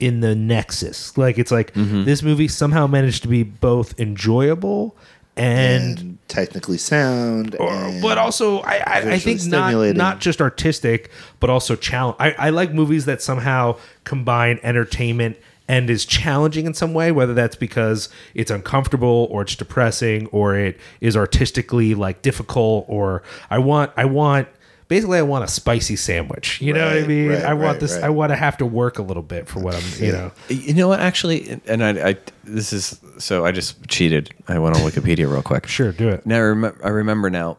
in 0.00 0.20
the 0.20 0.34
nexus. 0.34 1.16
Like 1.16 1.38
it's 1.38 1.50
like 1.52 1.72
Mm-hmm. 1.74 2.04
this 2.04 2.22
movie 2.22 2.48
somehow 2.48 2.86
managed 2.86 3.22
to 3.22 3.28
be 3.28 3.42
both 3.42 3.98
enjoyable 4.00 4.96
and, 5.36 5.98
and 6.00 6.18
technically 6.28 6.76
sound, 6.76 7.54
or, 7.60 7.70
and- 7.72 8.02
but 8.02 8.18
also 8.18 8.58
I, 8.60 8.76
I, 8.86 8.98
I 9.12 9.18
think 9.18 9.44
not 9.46 9.70
not 9.96 10.20
just 10.20 10.40
artistic, 10.40 11.10
but 11.38 11.48
also 11.48 11.76
challenge. 11.76 12.16
I, 12.18 12.32
I 12.32 12.50
like 12.50 12.72
movies 12.74 13.04
that 13.06 13.22
somehow 13.22 13.78
combine 14.04 14.58
entertainment 14.62 15.36
and 15.68 15.88
is 15.88 16.04
challenging 16.04 16.66
in 16.66 16.74
some 16.74 16.92
way, 16.92 17.12
whether 17.12 17.32
that's 17.32 17.54
because 17.54 18.08
it's 18.34 18.50
uncomfortable 18.50 19.28
or 19.30 19.42
it's 19.42 19.54
depressing 19.54 20.26
or 20.26 20.56
it 20.56 20.76
is 21.00 21.16
artistically 21.16 21.94
like 21.94 22.22
difficult 22.22 22.84
or 22.88 23.22
I 23.50 23.58
want 23.58 23.92
I 23.96 24.06
want 24.06 24.48
basically 24.90 25.16
I 25.18 25.22
want 25.22 25.44
a 25.44 25.48
spicy 25.48 25.96
sandwich. 25.96 26.60
You 26.60 26.74
know 26.74 26.84
what 26.86 26.98
I 27.02 27.06
mean? 27.06 27.28
right, 27.30 27.42
I 27.42 27.54
want 27.54 27.64
right, 27.64 27.80
this 27.80 27.94
right. 27.94 28.04
I 28.04 28.10
want 28.10 28.30
to 28.32 28.36
have 28.36 28.58
to 28.58 28.66
work 28.66 28.98
a 28.98 29.02
little 29.02 29.22
bit 29.22 29.48
for 29.48 29.60
what 29.60 29.74
I'm 29.74 30.04
you 30.04 30.12
know. 30.12 30.32
You 30.50 30.74
know 30.74 30.88
what? 30.88 31.00
Actually, 31.00 31.58
and 31.66 31.82
I, 31.82 32.10
I 32.10 32.16
this 32.44 32.74
is 32.74 33.00
so 33.16 33.46
I 33.46 33.52
just 33.52 33.88
cheated. 33.88 34.34
I 34.48 34.58
went 34.58 34.76
on 34.76 34.82
Wikipedia 34.82 35.30
real 35.30 35.42
quick. 35.42 35.66
Sure, 35.70 35.92
do 35.92 36.08
it. 36.10 36.26
Now 36.26 36.36
I, 36.36 36.40
rem- 36.40 36.78
I 36.84 36.88
remember 36.88 37.30
now. 37.30 37.56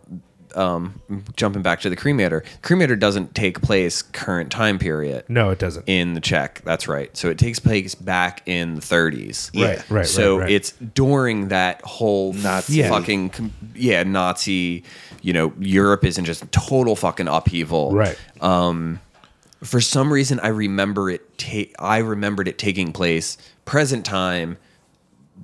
Um, 0.53 0.99
jumping 1.37 1.61
back 1.61 1.79
to 1.79 1.89
the 1.89 1.95
cremator, 1.95 2.43
cremator 2.61 2.99
doesn't 2.99 3.33
take 3.35 3.61
place 3.61 4.01
current 4.01 4.51
time 4.51 4.79
period 4.79 5.23
No, 5.29 5.49
it 5.49 5.59
doesn't. 5.59 5.87
in 5.87 6.13
the 6.13 6.19
Czech. 6.19 6.59
That's 6.65 6.89
right. 6.89 7.15
So 7.15 7.29
it 7.29 7.37
takes 7.37 7.57
place 7.59 7.95
back 7.95 8.41
in 8.45 8.75
the 8.75 8.81
30s. 8.81 9.49
Right, 9.57 9.89
right, 9.89 10.05
So 10.05 10.35
right, 10.35 10.43
right. 10.43 10.51
it's 10.51 10.71
during 10.71 11.47
that 11.47 11.81
whole 11.83 12.33
Nazi. 12.33 12.73
Yeah. 12.79 12.89
fucking 12.89 13.53
yeah 13.75 14.03
Nazi. 14.03 14.83
You 15.21 15.33
know, 15.33 15.53
Europe 15.59 16.03
is 16.03 16.17
in 16.17 16.25
just 16.25 16.49
total 16.51 16.95
fucking 16.95 17.27
upheaval. 17.27 17.91
right. 17.91 18.17
For 19.63 19.79
some 19.79 20.11
reason, 20.11 20.39
I 20.39 20.47
remember 20.47 21.09
it. 21.11 21.37
Ta- 21.37 21.71
I 21.77 21.99
remembered 21.99 22.47
it 22.47 22.57
taking 22.57 22.91
place 22.93 23.37
present 23.63 24.03
time, 24.05 24.57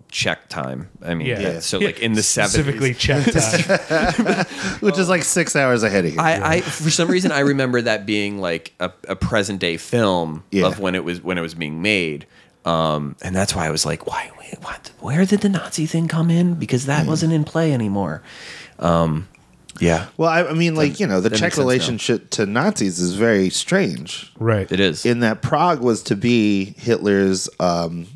Czech 0.09 0.49
time. 0.49 0.89
I 1.03 1.13
mean, 1.13 1.27
yeah. 1.27 1.39
yeah, 1.39 1.59
so 1.59 1.77
like 1.77 1.99
in 1.99 2.13
the 2.13 2.23
specifically 2.23 2.93
seventies. 2.93 3.51
Czech 3.67 3.87
time. 3.87 4.45
which 4.79 4.97
is 4.97 5.07
like 5.07 5.23
six 5.23 5.55
hours 5.55 5.83
ahead 5.83 6.05
of 6.05 6.13
you. 6.15 6.19
I, 6.19 6.55
I 6.55 6.61
for 6.61 6.89
some 6.89 7.09
reason 7.09 7.31
I 7.31 7.41
remember 7.41 7.79
that 7.83 8.07
being 8.07 8.39
like 8.39 8.73
a, 8.79 8.91
a 9.07 9.15
present 9.15 9.59
day 9.59 9.77
film 9.77 10.43
Yeah. 10.49 10.65
of 10.65 10.79
when 10.79 10.95
it 10.95 11.03
was 11.03 11.21
when 11.21 11.37
it 11.37 11.41
was 11.41 11.53
being 11.53 11.83
made. 11.83 12.25
Um, 12.65 13.15
and 13.21 13.35
that's 13.35 13.53
why 13.55 13.67
I 13.67 13.69
was 13.69 13.85
like, 13.85 14.07
why, 14.07 14.29
wait, 14.39 14.55
what, 14.61 14.91
where 14.99 15.25
did 15.25 15.39
the 15.41 15.47
Nazi 15.49 15.85
thing 15.85 16.07
come 16.09 16.29
in? 16.31 16.55
Because 16.55 16.87
that 16.87 17.05
wasn't 17.07 17.31
in 17.33 17.43
play 17.45 17.71
anymore. 17.71 18.23
Um, 18.79 19.29
yeah, 19.79 20.07
well, 20.17 20.29
I, 20.29 20.43
I 20.43 20.53
mean, 20.53 20.75
like 20.75 20.99
you 20.99 21.07
know, 21.07 21.21
the 21.21 21.29
that 21.29 21.37
Czech 21.37 21.43
makes 21.47 21.55
sense 21.55 21.57
now. 21.57 21.63
relationship 21.63 22.29
to 22.31 22.45
Nazis 22.45 22.99
is 22.99 23.13
very 23.15 23.49
strange. 23.49 24.31
right. 24.39 24.71
it 24.71 24.79
is. 24.79 25.05
in 25.05 25.19
that 25.21 25.41
Prague 25.41 25.79
was 25.81 26.03
to 26.03 26.15
be 26.15 26.73
Hitler's 26.77 27.49
um, 27.59 28.07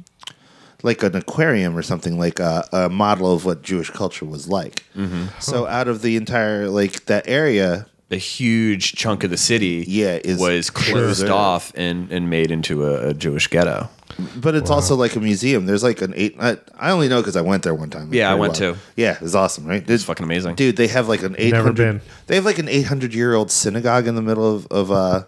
like 0.84 1.04
an 1.04 1.16
aquarium 1.16 1.78
or 1.78 1.82
something 1.84 2.18
like 2.18 2.40
a, 2.40 2.68
a 2.72 2.90
model 2.90 3.34
of 3.34 3.46
what 3.46 3.62
Jewish 3.62 3.90
culture 3.92 4.26
was 4.26 4.48
like. 4.48 4.84
Mm-hmm. 4.96 5.26
So 5.40 5.68
out 5.68 5.88
of 5.88 6.02
the 6.02 6.16
entire 6.16 6.68
like 6.70 7.06
that 7.06 7.28
area, 7.28 7.86
a 8.10 8.16
huge 8.18 8.94
chunk 8.94 9.24
of 9.24 9.30
the 9.30 9.38
city 9.38 9.86
Yeah, 9.88 10.20
is 10.24 10.40
was 10.40 10.70
closed 10.70 11.20
preserved. 11.22 11.32
off 11.32 11.72
and, 11.76 12.12
and 12.12 12.30
made 12.30 12.52
into 12.52 12.86
a, 12.86 13.10
a 13.10 13.14
Jewish 13.14 13.48
ghetto. 13.48 13.90
But 14.38 14.56
it's 14.56 14.70
also 14.70 14.96
like 14.96 15.16
a 15.16 15.20
museum. 15.20 15.66
There's 15.66 15.84
like 15.84 16.02
an 16.02 16.14
eight. 16.16 16.36
I, 16.40 16.58
I 16.78 16.92
only 16.92 17.08
know 17.08 17.22
because 17.22 17.36
I 17.36 17.42
went 17.42 17.64
there 17.64 17.74
one 17.74 17.90
time. 17.90 18.08
It's 18.08 18.16
Yeah, 18.16 18.32
I 18.32 18.36
went 18.36 18.60
wild. 18.60 18.76
too. 18.76 18.82
Yeah, 18.96 19.14
it 19.16 19.22
was 19.22 19.36
awesome, 19.36 19.66
right? 19.66 19.88
It's 19.90 20.04
fucking 20.04 20.24
amazing. 20.24 20.56
Dude, 20.56 20.76
they 20.78 20.88
have 20.88 21.08
like 21.08 21.24
an 21.24 21.36
eight 21.38 21.52
Never 21.52 21.64
hundred. 21.70 22.00
been. 22.00 22.02
They 22.28 22.36
have 22.36 22.46
like 22.46 22.60
an 22.60 22.68
eight 22.70 22.88
hundred 22.88 23.14
year 23.14 23.34
old 23.34 23.52
synagogue 23.52 24.08
in 24.08 24.16
the 24.16 24.22
middle 24.22 24.56
of 24.56 24.68
of 24.68 24.92
uh, 24.92 25.24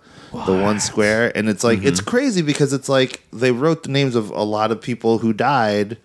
the 0.46 0.54
one 0.54 0.80
square, 0.80 1.32
and 1.36 1.50
it's 1.50 1.64
like 1.64 1.84
it's 1.84 2.00
Mm-hmm. 2.02 2.10
crazy 2.10 2.42
because 2.42 2.74
it's 2.74 2.90
like 2.90 3.22
they 3.32 3.52
wrote 3.52 3.84
the 3.84 3.90
names 3.90 4.16
of 4.16 4.30
a 4.32 4.44
lot 4.44 4.72
of 4.72 4.82
people 4.82 5.20
who 5.20 5.34
died 5.34 5.98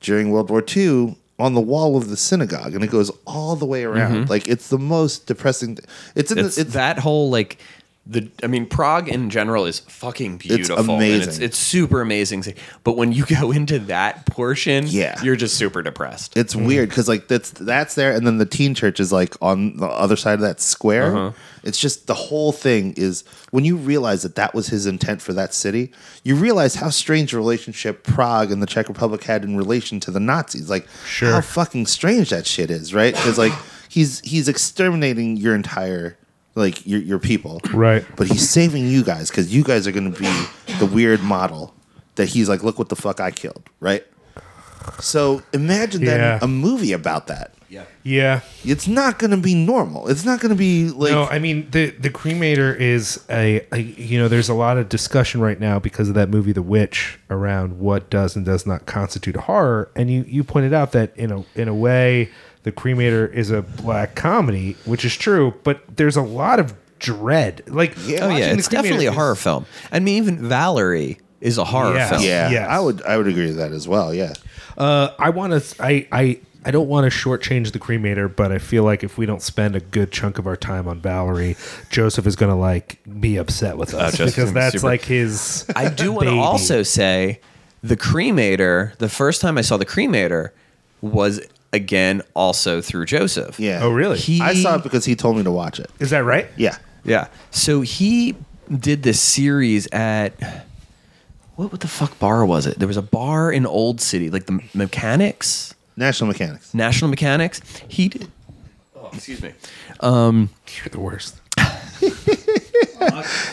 during 0.00 0.30
World 0.30 0.50
War 0.50 0.64
II 0.76 1.16
on 1.38 1.54
the 1.54 1.60
wall 1.60 1.96
of 1.96 2.08
the 2.08 2.16
synagogue, 2.16 2.74
and 2.74 2.84
it 2.84 2.90
goes 2.90 3.10
all 3.26 3.56
the 3.56 3.66
way 3.66 3.82
around. 3.84 4.30
Like 4.30 4.46
it's 4.48 4.68
the 4.68 4.78
most 4.78 5.26
depressing. 5.26 5.76
Th- 5.76 5.88
it's 6.14 6.30
in 6.30 6.38
Mm-hmm. 6.38 6.46
it's, 6.46 6.54
the, 6.56 6.62
it's 6.62 6.72
that 6.74 6.98
whole 6.98 7.30
like 7.30 7.58
the 8.04 8.28
I 8.42 8.48
mean 8.48 8.66
Prague 8.66 9.08
in 9.08 9.30
general 9.30 9.64
is 9.64 9.78
fucking 9.78 10.38
beautiful. 10.38 10.76
and 10.76 10.90
amazing. 10.90 11.28
it's, 11.28 11.38
it's 11.38 11.58
super 11.58 12.00
amazing. 12.00 12.42
But 12.82 12.96
when 12.96 13.12
you 13.12 13.24
go 13.40 13.52
into 13.52 13.78
that 13.80 14.26
portion, 14.26 14.86
Yeah. 14.88 15.22
you're 15.22 15.36
just 15.36 15.56
super 15.56 15.82
depressed. 15.82 16.36
It's 16.36 16.56
weird 16.56 16.88
because 16.88 17.06
like 17.08 17.28
that's 17.28 17.50
that's 17.52 17.94
there, 17.94 18.12
and 18.12 18.26
then 18.26 18.38
the 18.38 18.46
Týn 18.46 18.74
church 18.74 18.98
is 18.98 19.12
like 19.12 19.36
on 19.40 19.76
the 19.76 19.86
other 19.86 20.16
side 20.16 20.34
of 20.34 20.40
that 20.40 20.60
square. 20.60 21.16
Uh-huh. 21.16 21.32
It's 21.62 21.78
just 21.78 22.08
the 22.08 22.14
whole 22.14 22.50
thing 22.50 22.92
is 22.96 23.22
when 23.52 23.64
you 23.64 23.76
realize 23.76 24.22
that 24.24 24.34
that 24.34 24.52
was 24.52 24.66
his 24.66 24.84
intent 24.86 25.22
for 25.22 25.32
that 25.34 25.54
city. 25.54 25.92
You 26.24 26.34
realize 26.34 26.74
how 26.74 26.90
strange 26.90 27.32
a 27.32 27.36
relationship 27.36 28.02
Prague 28.02 28.50
and 28.50 28.60
the 28.60 28.66
Czech 28.66 28.88
Republic 28.88 29.22
had 29.22 29.44
in 29.44 29.56
relation 29.56 30.00
to 30.00 30.10
the 30.10 30.18
Nazis. 30.18 30.68
Like 30.68 30.88
Sure. 31.06 31.30
how 31.30 31.40
fucking 31.40 31.86
strange 31.86 32.30
that 32.30 32.48
shit 32.48 32.68
is, 32.68 32.92
right? 32.92 33.14
Because 33.14 33.38
like 33.38 33.52
he's 33.88 34.18
he's 34.20 34.48
exterminating 34.48 35.36
your 35.36 35.54
entire 35.54 36.16
like 36.54 36.86
your 36.86 37.00
your 37.00 37.18
people, 37.18 37.60
Right. 37.72 38.04
But 38.16 38.26
he's 38.28 38.48
saving 38.48 38.86
you 38.88 39.02
guys 39.04 39.30
because 39.30 39.54
you 39.54 39.62
guys 39.64 39.86
are 39.86 39.92
going 39.92 40.12
to 40.12 40.18
be 40.18 40.74
the 40.78 40.86
weird 40.86 41.22
model 41.22 41.74
that 42.16 42.26
he's 42.28 42.48
like, 42.48 42.62
look 42.62 42.78
what 42.78 42.88
the 42.90 42.96
fuck 42.96 43.20
I 43.20 43.30
killed, 43.30 43.62
right? 43.80 44.04
So 45.00 45.42
imagine 45.52 46.04
then 46.04 46.20
Yeah. 46.20 46.38
a 46.42 46.48
movie 46.48 46.92
about 46.92 47.26
that. 47.28 47.54
Yeah. 47.68 47.84
Yeah. 48.02 48.40
It's 48.64 48.86
not 48.86 49.18
going 49.18 49.30
to 49.30 49.36
be 49.38 49.54
normal. 49.54 50.08
It's 50.08 50.24
not 50.26 50.40
going 50.40 50.50
to 50.50 50.56
be 50.58 50.90
like 50.90 51.12
no, 51.12 51.24
I 51.24 51.38
mean 51.38 51.70
the 51.70 51.88
the 51.90 52.10
cremator 52.10 52.76
is 52.78 53.24
a, 53.30 53.66
a 53.72 53.78
you 53.78 54.18
know 54.18 54.28
there's 54.28 54.50
a 54.50 54.54
lot 54.54 54.76
of 54.76 54.90
discussion 54.90 55.40
right 55.40 55.58
now 55.58 55.78
because 55.78 56.08
of 56.10 56.14
that 56.16 56.28
movie 56.28 56.52
The 56.52 56.60
Witch 56.62 57.18
around 57.30 57.78
what 57.78 58.10
does 58.10 58.36
and 58.36 58.44
does 58.44 58.66
not 58.66 58.84
constitute 58.84 59.36
horror, 59.36 59.90
and 59.96 60.10
you 60.10 60.24
you 60.28 60.44
pointed 60.44 60.74
out 60.74 60.92
that 60.92 61.16
in 61.16 61.32
a 61.32 61.44
in 61.54 61.68
a 61.68 61.74
way 61.74 62.28
the 62.64 62.72
cremator 62.72 63.32
is 63.32 63.50
a 63.50 63.62
black 63.62 64.14
comedy, 64.14 64.76
which 64.84 65.04
is 65.04 65.16
true, 65.16 65.54
but 65.64 65.82
there's 65.96 66.16
a 66.16 66.22
lot 66.22 66.60
of 66.60 66.74
dread. 66.98 67.62
Like 67.66 67.94
Yeah. 68.06 68.26
Oh 68.26 68.28
yeah, 68.30 68.52
it's 68.52 68.68
definitely 68.68 69.06
a 69.06 69.12
horror 69.12 69.32
is- 69.32 69.42
film. 69.42 69.66
I 69.90 69.98
mean, 69.98 70.16
even 70.22 70.48
Valerie 70.48 71.18
is 71.40 71.58
a 71.58 71.64
horror 71.64 71.94
Yes. 71.94 72.10
film. 72.10 72.22
yeah, 72.22 72.50
Yes. 72.50 72.68
I 72.68 72.78
would 72.80 73.02
I 73.02 73.16
would 73.16 73.26
agree 73.26 73.46
with 73.46 73.56
that 73.56 73.72
as 73.72 73.88
well. 73.88 74.14
Yeah. 74.14 74.32
Uh, 74.78 75.08
I 75.18 75.30
want 75.30 75.60
to. 75.60 75.82
I 75.84 76.06
I 76.12 76.38
I 76.64 76.70
don't 76.70 76.86
want 76.88 77.10
to 77.10 77.18
shortchange 77.18 77.72
the 77.72 77.80
cremator, 77.80 78.34
but 78.34 78.52
I 78.52 78.58
feel 78.58 78.84
like 78.84 79.02
if 79.02 79.18
we 79.18 79.26
don't 79.26 79.42
spend 79.42 79.74
a 79.74 79.80
good 79.80 80.12
chunk 80.12 80.38
of 80.38 80.46
our 80.46 80.54
time 80.56 80.86
on 80.86 81.00
Valerie, 81.00 81.56
Joseph 81.90 82.24
is 82.24 82.36
going 82.36 82.50
to 82.52 82.56
like 82.56 83.00
be 83.20 83.36
upset 83.36 83.76
with 83.76 83.92
us 83.94 84.12
Joseph's 84.16 84.36
because 84.36 84.52
that's 84.52 84.74
super- 84.76 84.86
like 84.86 85.04
his. 85.04 85.66
I 85.74 85.88
do 85.88 86.12
want 86.12 86.28
to 86.28 86.36
also 86.36 86.84
say 86.84 87.40
the 87.82 87.96
cremator. 87.96 88.96
The 88.98 89.08
first 89.08 89.40
time 89.40 89.58
I 89.58 89.62
saw 89.62 89.76
the 89.76 89.84
cremator 89.84 90.50
was 91.00 91.40
again 91.72 92.22
also 92.34 92.80
through 92.80 93.06
Joseph. 93.06 93.58
Yeah. 93.58 93.80
Oh, 93.82 93.90
really? 93.90 94.18
He, 94.18 94.40
I 94.40 94.54
saw 94.54 94.76
it 94.76 94.82
because 94.82 95.04
he 95.04 95.14
told 95.16 95.36
me 95.36 95.42
to 95.44 95.50
watch 95.52 95.80
it. 95.80 95.90
Is 96.00 96.10
that 96.10 96.24
right? 96.24 96.46
Yeah. 96.56 96.76
Yeah. 97.04 97.28
So 97.50 97.80
he 97.80 98.34
did 98.78 99.02
this 99.02 99.20
series 99.20 99.86
at 99.92 100.32
what 101.56 101.70
what 101.72 101.80
the 101.80 101.88
fuck 101.88 102.18
bar 102.18 102.44
was 102.46 102.66
it? 102.66 102.78
There 102.78 102.88
was 102.88 102.96
a 102.96 103.02
bar 103.02 103.50
in 103.52 103.66
Old 103.66 104.00
City, 104.00 104.30
like 104.30 104.46
the 104.46 104.60
Mechanics, 104.74 105.74
National 105.96 106.28
Mechanics. 106.28 106.72
National 106.74 107.10
Mechanics. 107.10 107.60
He 107.88 108.08
did. 108.08 108.28
Oh, 108.96 109.10
excuse 109.12 109.42
me. 109.42 109.52
Um, 110.00 110.50
You're 110.78 110.88
the 110.90 111.00
worst. 111.00 111.40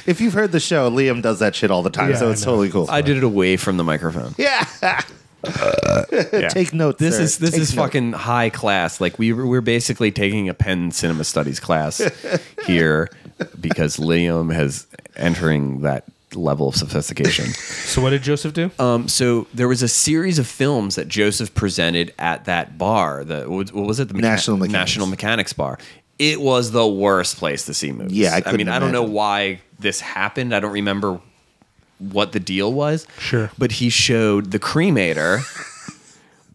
If 0.05 0.21
you've 0.21 0.33
heard 0.33 0.51
the 0.51 0.59
show, 0.59 0.89
Liam 0.91 1.21
does 1.21 1.39
that 1.39 1.55
shit 1.55 1.71
all 1.71 1.81
the 1.83 1.89
time, 1.89 2.11
Yeah, 2.11 2.17
so 2.17 2.29
I 2.29 2.31
it's 2.31 2.41
know. 2.41 2.51
totally 2.51 2.69
cool. 2.69 2.87
I 2.89 3.01
did 3.01 3.17
it 3.17 3.23
away 3.23 3.57
from 3.57 3.77
the 3.77 3.83
microphone. 3.83 4.33
yeah. 4.37 4.65
Yeah. 5.43 6.49
Take 6.49 6.73
notes. 6.73 6.99
This 6.99 7.17
sir. 7.17 7.21
is 7.23 7.37
this 7.37 7.51
Take 7.51 7.61
is 7.61 7.75
note. 7.75 7.83
fucking 7.83 8.11
high 8.13 8.49
class. 8.49 8.99
Like 9.01 9.17
we 9.19 9.33
were, 9.33 9.45
we're 9.45 9.61
basically 9.61 10.11
taking 10.11 10.49
a 10.49 10.53
Penn 10.53 10.91
Cinema 10.91 11.23
Studies 11.23 11.59
class 11.59 12.01
here 12.65 13.09
because 13.59 13.97
Liam 13.97 14.53
has 14.53 14.87
entering 15.15 15.81
that 15.81 16.05
level 16.35 16.69
of 16.69 16.75
sophistication. 16.75 17.45
So 17.47 18.01
what 18.01 18.11
did 18.11 18.21
Joseph 18.21 18.53
do? 18.53 18.69
Um, 18.79 19.07
so 19.07 19.47
there 19.53 19.67
was 19.67 19.81
a 19.81 19.87
series 19.87 20.37
of 20.39 20.47
films 20.47 20.95
that 20.95 21.07
Joseph 21.07 21.53
presented 21.55 22.13
at 22.19 22.45
that 22.45 22.77
bar. 22.77 23.23
The 23.23 23.49
what 23.49 23.71
what 23.73 23.85
was 23.87 23.99
it? 23.99 24.09
The 24.09 24.13
Mecha- 24.15 24.21
National 24.21 24.57
Mechanics. 24.57 24.73
National 24.73 25.07
Mechanics 25.07 25.53
Bar. 25.53 25.79
It 26.19 26.41
was 26.41 26.71
the 26.71 26.85
worst 26.85 27.37
place 27.37 27.65
to 27.65 27.73
see 27.73 27.93
movies. 27.93 28.11
Yeah, 28.17 28.33
I 28.33 28.37
I, 28.37 28.41
couldn't 28.41 28.57
mean, 28.57 28.67
I 28.67 28.77
don't 28.79 28.91
know 28.91 29.03
why 29.03 29.61
this 29.79 30.01
happened. 30.01 30.53
I 30.53 30.59
don't 30.59 30.73
remember 30.73 31.21
what 31.99 32.31
the 32.31 32.39
deal 32.39 32.73
was. 32.73 33.05
Sure. 33.19 33.51
but 33.57 33.73
he 33.73 33.89
showed 33.89 34.51
the 34.51 34.59
cremator. 34.59 35.41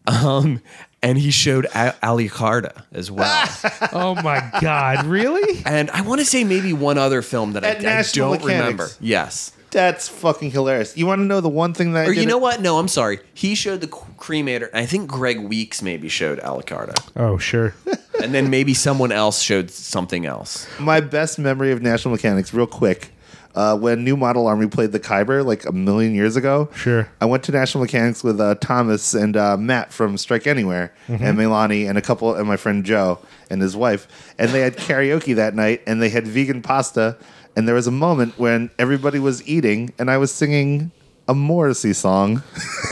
Um, 0.07 0.61
and 1.03 1.17
he 1.17 1.31
showed 1.31 1.65
A- 1.75 1.95
Alucarda 2.03 2.83
as 2.93 3.11
well. 3.11 3.49
Oh 3.93 4.15
my 4.17 4.51
God! 4.61 5.07
Really? 5.07 5.63
and 5.65 5.91
I 5.93 6.03
want 6.03 6.21
to 6.21 6.27
say 6.27 6.45
maybe 6.45 6.73
one 6.75 6.99
other 6.99 7.23
film 7.23 7.53
that 7.55 7.65
I, 7.65 7.69
At 7.69 7.79
I 7.79 7.83
National 7.83 8.33
don't 8.35 8.43
Mechanics. 8.45 8.63
remember. 8.65 8.89
Yes. 9.01 9.53
That's 9.71 10.09
fucking 10.09 10.51
hilarious. 10.51 10.95
You 10.97 11.07
want 11.07 11.21
to 11.21 11.25
know 11.25 11.41
the 11.41 11.49
one 11.49 11.73
thing 11.75 11.93
that 11.95 12.05
I 12.05 12.07
Or 12.07 12.09
you 12.11 12.15
didn't- 12.17 12.29
know 12.29 12.39
what? 12.39 12.61
No, 12.61 12.79
I'm 12.79 12.87
sorry. 12.89 13.19
He 13.33 13.55
showed 13.55 13.81
the 13.81 13.87
cremator. 13.89 14.69
and 14.69 14.77
I 14.77 14.87
think 14.87 15.09
Greg 15.11 15.41
Weeks 15.41 15.81
maybe 15.83 16.09
showed 16.11 16.39
Alucarda. 16.41 16.95
Oh 17.17 17.39
sure. 17.39 17.75
and 18.23 18.35
then 18.35 18.51
maybe 18.51 18.75
someone 18.75 19.11
else 19.11 19.41
showed 19.41 19.71
something 19.71 20.27
else. 20.27 20.67
my 20.79 21.01
best 21.01 21.39
memory 21.39 21.73
of 21.73 21.81
National 21.81 22.13
Mechanics, 22.13 22.53
real 22.53 22.67
quick, 22.67 23.11
uh, 23.55 23.77
when 23.77 24.05
New 24.05 24.17
Model 24.17 24.47
Army 24.47 24.67
played 24.67 24.93
the 24.93 24.99
Khyber 25.01 25.43
like 25.45 25.65
a 25.65 25.73
million 25.73 26.15
years 26.15 26.37
ago. 26.37 26.69
Sure. 26.75 27.09
I 27.21 27.27
went 27.27 27.43
to 27.45 27.53
National 27.53 27.85
Mechanics 27.85 28.25
with 28.25 28.41
uh, 28.41 28.55
Thomas 28.57 29.15
and 29.15 29.37
uh, 29.37 29.57
Matt 29.57 29.93
from 29.93 30.17
Strike 30.19 30.47
Anywhere, 30.47 30.93
and 31.09 31.39
Melani 31.39 31.89
and 31.89 31.97
a 31.99 32.03
couple, 32.03 32.35
and 32.35 32.47
my 32.49 32.57
friend 32.57 32.85
Joe 32.85 33.19
and 33.51 33.63
his 33.63 33.77
wife, 33.77 34.09
and 34.39 34.51
they 34.51 34.61
had 34.61 34.77
karaoke 34.77 35.35
that 35.37 35.55
night, 35.55 35.83
and 35.87 36.01
they 36.03 36.09
had 36.09 36.27
vegan 36.27 36.63
pasta, 36.63 37.17
and 37.57 37.69
there 37.69 37.75
was 37.75 37.87
a 37.87 37.93
moment 37.93 38.39
when 38.39 38.71
everybody 38.79 39.19
was 39.19 39.47
eating, 39.47 39.93
and 39.99 40.11
I 40.11 40.17
was 40.19 40.33
singing 40.33 40.91
a 41.27 41.35
Morrissey 41.35 41.95
song, 41.95 42.43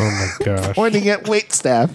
Oh 0.00 0.04
my 0.38 0.44
gosh. 0.46 0.74
pointing 0.74 1.06
at 1.08 1.28
wait 1.28 1.52
staff, 1.52 1.90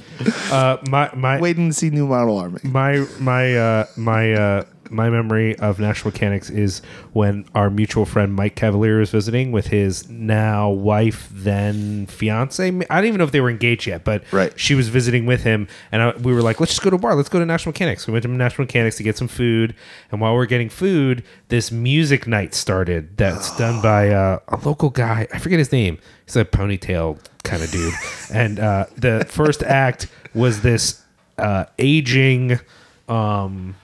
Uh, 0.51 0.77
my 0.87 1.09
my 1.15 1.39
waiting 1.41 1.69
to 1.69 1.73
see 1.73 1.89
New 1.89 2.05
Model 2.07 2.37
Army. 2.37 2.59
my 2.63 3.05
my 3.19 3.55
uh, 3.57 3.85
my 3.95 4.33
uh, 4.33 4.63
my 4.89 5.09
memory 5.09 5.57
of 5.59 5.79
National 5.79 6.11
Mechanics 6.11 6.49
is 6.49 6.81
when 7.13 7.45
our 7.55 7.69
mutual 7.69 8.05
friend 8.05 8.33
Mike 8.33 8.55
Cavalier 8.55 8.99
was 8.99 9.09
visiting 9.09 9.51
with 9.51 9.67
his 9.67 10.09
now 10.09 10.69
wife, 10.69 11.27
then 11.31 12.05
fiance. 12.07 12.67
I 12.67 12.71
don't 12.95 13.05
even 13.05 13.17
know 13.17 13.23
if 13.23 13.31
they 13.31 13.41
were 13.41 13.49
engaged 13.49 13.87
yet, 13.87 14.03
but 14.03 14.23
Right. 14.31 14.51
she 14.59 14.75
was 14.75 14.89
visiting 14.89 15.25
with 15.25 15.43
him, 15.43 15.67
and 15.91 16.01
I, 16.01 16.11
we 16.17 16.33
were 16.33 16.41
like, 16.41 16.59
"Let's 16.59 16.71
just 16.73 16.81
go 16.81 16.89
to 16.89 16.95
a 16.95 16.99
bar. 16.99 17.15
Let's 17.15 17.29
go 17.29 17.39
to 17.39 17.45
National 17.45 17.71
Mechanics." 17.71 18.07
We 18.07 18.13
went 18.13 18.23
to 18.23 18.29
National 18.29 18.65
Mechanics 18.65 18.97
to 18.97 19.03
get 19.03 19.17
some 19.17 19.27
food, 19.27 19.75
and 20.11 20.21
while 20.21 20.33
we 20.35 20.39
are 20.41 20.45
getting 20.45 20.69
food, 20.69 21.23
this 21.49 21.71
music 21.71 22.27
night 22.27 22.53
started. 22.53 23.17
That's 23.17 23.55
done 23.57 23.81
by 23.83 24.09
uh, 24.09 24.39
a 24.47 24.57
local 24.65 24.89
guy. 24.89 25.27
I 25.33 25.39
forget 25.39 25.59
his 25.59 25.71
name. 25.71 25.97
He's 26.25 26.35
a 26.35 26.45
ponytail 26.45 27.19
kind 27.43 27.63
of 27.63 27.71
dude, 27.71 27.93
and 28.33 28.59
uh, 28.59 28.85
the 28.97 29.25
first 29.29 29.63
act 29.63 30.07
was 30.33 30.61
this 30.61 31.01
uh, 31.37 31.65
aging. 31.79 32.59
Um, 33.09 33.75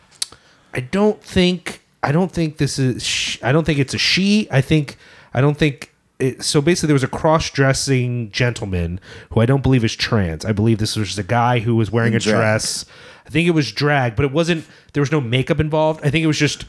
I 0.73 0.79
don't 0.79 1.21
think 1.23 1.81
I 2.01 2.11
don't 2.11 2.31
think 2.31 2.57
this 2.57 2.77
is 2.79 3.03
sh- 3.05 3.37
I 3.43 3.51
don't 3.51 3.63
think 3.65 3.79
it's 3.79 3.93
a 3.93 3.97
she. 3.97 4.47
I 4.51 4.61
think 4.61 4.97
I 5.33 5.41
don't 5.41 5.57
think 5.57 5.91
it, 6.19 6.43
so 6.43 6.61
basically 6.61 6.87
there 6.87 6.93
was 6.95 7.03
a 7.03 7.07
cross-dressing 7.07 8.31
gentleman 8.31 8.99
who 9.31 9.39
I 9.41 9.45
don't 9.45 9.63
believe 9.63 9.83
is 9.83 9.95
trans. 9.95 10.45
I 10.45 10.51
believe 10.51 10.77
this 10.77 10.95
was 10.95 11.07
just 11.09 11.19
a 11.19 11.23
guy 11.23 11.59
who 11.59 11.75
was 11.75 11.91
wearing 11.91 12.15
a 12.15 12.19
drag. 12.19 12.35
dress. 12.35 12.85
I 13.25 13.29
think 13.29 13.47
it 13.47 13.51
was 13.51 13.71
drag, 13.71 14.15
but 14.15 14.25
it 14.25 14.31
wasn't 14.31 14.65
there 14.93 15.01
was 15.01 15.11
no 15.11 15.21
makeup 15.21 15.59
involved. 15.59 16.01
I 16.03 16.09
think 16.09 16.23
it 16.23 16.27
was 16.27 16.37
just 16.37 16.65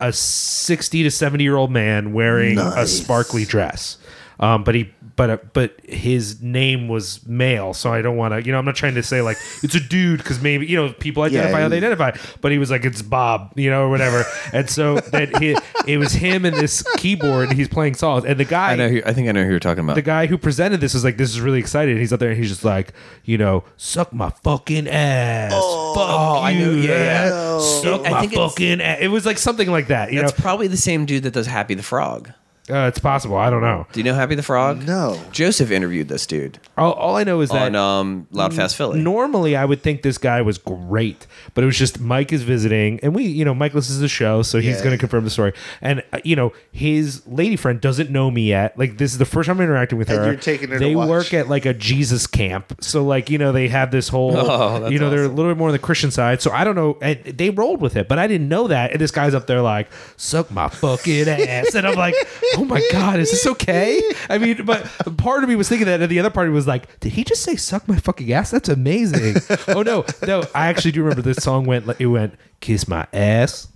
a 0.00 0.12
60 0.12 1.02
to 1.04 1.10
70 1.10 1.42
year 1.42 1.56
old 1.56 1.70
man 1.70 2.12
wearing 2.12 2.58
a 2.58 2.86
sparkly 2.86 3.44
dress. 3.44 3.96
Um, 4.38 4.64
but 4.64 4.74
he, 4.74 4.92
but 5.16 5.30
uh, 5.30 5.38
but 5.54 5.74
his 5.82 6.42
name 6.42 6.88
was 6.88 7.26
male, 7.26 7.72
so 7.72 7.90
I 7.92 8.02
don't 8.02 8.16
want 8.18 8.34
to. 8.34 8.44
You 8.44 8.52
know, 8.52 8.58
I'm 8.58 8.66
not 8.66 8.76
trying 8.76 8.94
to 8.96 9.02
say 9.02 9.22
like 9.22 9.38
it's 9.62 9.74
a 9.74 9.80
dude 9.80 10.18
because 10.18 10.42
maybe 10.42 10.66
you 10.66 10.76
know 10.76 10.92
people 10.92 11.22
identify 11.22 11.56
Yeah, 11.56 11.62
how 11.62 11.68
they 11.70 11.78
identify. 11.78 12.10
But 12.42 12.52
he 12.52 12.58
was 12.58 12.70
like 12.70 12.84
it's 12.84 13.00
Bob, 13.00 13.52
you 13.56 13.70
know, 13.70 13.84
or 13.84 13.88
whatever. 13.88 14.24
and 14.52 14.68
so 14.68 14.96
that 15.00 15.38
he, 15.42 15.56
it 15.86 15.96
was 15.96 16.12
him 16.12 16.44
and 16.44 16.54
this 16.54 16.82
keyboard. 16.98 17.48
And 17.48 17.56
he's 17.58 17.68
playing 17.68 17.94
songs, 17.94 18.26
and 18.26 18.38
the 18.38 18.44
guy, 18.44 18.72
I 18.72 18.76
know. 18.76 18.88
Who, 18.90 19.00
I 19.06 19.14
think 19.14 19.28
I 19.28 19.32
know 19.32 19.42
who 19.44 19.50
you're 19.50 19.58
talking 19.60 19.82
about. 19.84 19.94
the 19.96 20.02
guy 20.02 20.26
who 20.26 20.36
presented 20.36 20.80
this 20.82 20.94
is 20.94 21.02
like, 21.02 21.16
this 21.16 21.30
is 21.30 21.40
really 21.40 21.58
excited. 21.60 21.96
He's 21.96 22.12
up 22.12 22.20
there 22.20 22.28
and 22.30 22.38
he's 22.38 22.50
just 22.50 22.64
like, 22.64 22.92
you 23.24 23.38
know, 23.38 23.64
suck 23.78 24.12
my 24.12 24.28
fucking 24.42 24.86
ass. 24.86 25.52
Fuck 25.52 25.62
Oh, 25.62 26.40
I 26.42 26.52
know, 26.52 26.70
you, 26.72 26.80
yeah, 26.82 26.88
yeah. 27.30 27.56
eh? 27.56 27.60
Suck 27.60 28.06
I 28.06 28.10
my 28.10 28.20
think 28.20 28.34
fucking 28.34 28.80
ass. 28.82 28.98
It 29.00 29.08
was 29.08 29.24
like 29.24 29.38
something 29.38 29.70
like 29.70 29.86
that. 29.88 30.12
You 30.12 30.20
That's 30.20 30.36
know, 30.38 30.42
probably 30.42 30.66
the 30.68 30.76
same 30.76 31.06
dude 31.06 31.22
that 31.22 31.32
does 31.32 31.46
Happy 31.46 31.72
the 31.74 31.82
Frog. 31.82 32.32
Uh, 32.70 32.86
it's 32.88 32.98
possible. 32.98 33.36
I 33.36 33.48
don't 33.50 33.60
know. 33.62 33.86
Do 33.92 34.00
you 34.00 34.04
know 34.04 34.14
Happy 34.14 34.34
the 34.34 34.42
Frog? 34.42 34.86
No. 34.86 35.20
Joseph 35.32 35.70
interviewed 35.70 36.08
this 36.08 36.26
dude 36.26 36.58
All, 36.76 36.92
all 36.94 37.16
I 37.16 37.24
know 37.24 37.40
is 37.40 37.50
that 37.50 37.74
on 37.74 37.76
um, 37.76 38.26
Loud 38.32 38.54
Fast 38.54 38.76
Philly. 38.76 39.00
Normally, 39.00 39.54
I 39.56 39.64
would 39.64 39.82
think 39.82 40.02
this 40.02 40.18
guy 40.18 40.42
was 40.42 40.58
great, 40.58 41.26
but 41.54 41.62
it 41.62 41.66
was 41.66 41.78
just 41.78 42.00
Mike 42.00 42.32
is 42.32 42.42
visiting, 42.42 42.98
and 43.00 43.14
we, 43.14 43.24
you 43.24 43.44
know, 43.44 43.54
Mike 43.54 43.74
listens 43.74 43.98
to 43.98 44.02
the 44.02 44.08
show, 44.08 44.42
so 44.42 44.58
he's 44.58 44.76
Yeah. 44.78 44.84
going 44.84 44.90
to 44.94 44.98
confirm 44.98 45.24
the 45.24 45.30
story. 45.30 45.52
And 45.80 46.02
uh, 46.12 46.18
you 46.24 46.34
know, 46.36 46.52
his 46.72 47.26
lady 47.26 47.56
friend 47.56 47.80
doesn't 47.80 48.10
know 48.10 48.30
me 48.30 48.48
yet. 48.48 48.78
Like 48.78 48.98
this 48.98 49.12
is 49.12 49.18
the 49.18 49.24
first 49.26 49.46
time 49.46 49.58
I'm 49.58 49.64
interacting 49.64 49.98
with 49.98 50.08
And 50.10 50.18
her. 50.18 50.26
you're 50.26 50.36
taking 50.36 50.68
her 50.70 50.78
to 50.78 50.84
They 50.84 50.94
watch. 50.96 51.08
work 51.08 51.34
at 51.34 51.48
like 51.48 51.66
a 51.66 51.74
Jesus 51.74 52.26
camp, 52.26 52.78
so 52.82 53.04
like 53.04 53.30
you 53.30 53.38
know 53.38 53.52
they 53.52 53.68
have 53.68 53.90
this 53.90 54.08
whole, 54.08 54.36
Oh, 54.36 54.80
that's 54.80 54.92
you 54.92 54.98
know, 54.98 55.08
they're 55.10 55.24
a 55.24 55.28
little 55.28 55.50
bit 55.52 55.56
more 55.58 55.68
on 55.68 55.72
the 55.72 55.78
Christian 55.78 56.10
side. 56.10 56.42
So 56.42 56.50
I 56.50 56.64
don't 56.64 56.74
know. 56.74 56.98
And 57.00 57.22
they 57.24 57.50
rolled 57.50 57.80
with 57.80 57.96
it, 57.96 58.08
but 58.08 58.18
I 58.18 58.26
didn't 58.26 58.48
know 58.48 58.66
that. 58.68 58.90
And 58.92 59.00
this 59.00 59.10
guy's 59.10 59.34
up 59.34 59.46
there 59.46 59.60
like, 59.62 59.88
suck 60.16 60.50
my 60.50 60.68
fucking 60.68 61.28
ass, 61.28 61.74
and 61.74 61.86
I'm 61.86 61.94
like, 61.96 62.14
oh 62.56 62.64
my 62.64 62.82
god, 62.92 63.18
is 63.20 63.30
this 63.30 63.46
okay? 63.46 64.00
I 64.30 64.38
mean, 64.38 64.64
but 64.64 64.84
part 65.16 65.42
of 65.42 65.48
me 65.48 65.56
was 65.56 65.68
thinking 65.68 65.86
that, 65.86 66.00
and 66.00 66.10
the 66.10 66.18
other 66.18 66.30
part 66.30 66.46
of 66.46 66.52
me 66.52 66.56
was 66.56 66.66
like, 66.66 67.00
did 67.00 67.12
he 67.12 67.24
just 67.24 67.42
say 67.42 67.56
suck 67.56 67.86
my 67.88 67.96
fucking 67.96 68.32
ass? 68.32 68.50
That's 68.50 68.68
amazing. 68.68 69.36
oh 69.68 69.82
no, 69.82 70.04
no, 70.26 70.42
I 70.54 70.68
actually 70.68 70.92
do 70.92 71.02
remember 71.02 71.22
this 71.22 71.38
song 71.38 71.66
went. 71.66 71.86
like 71.86 72.00
It 72.00 72.06
went 72.06 72.34
kiss 72.60 72.88
my 72.88 73.06
ass. 73.12 73.68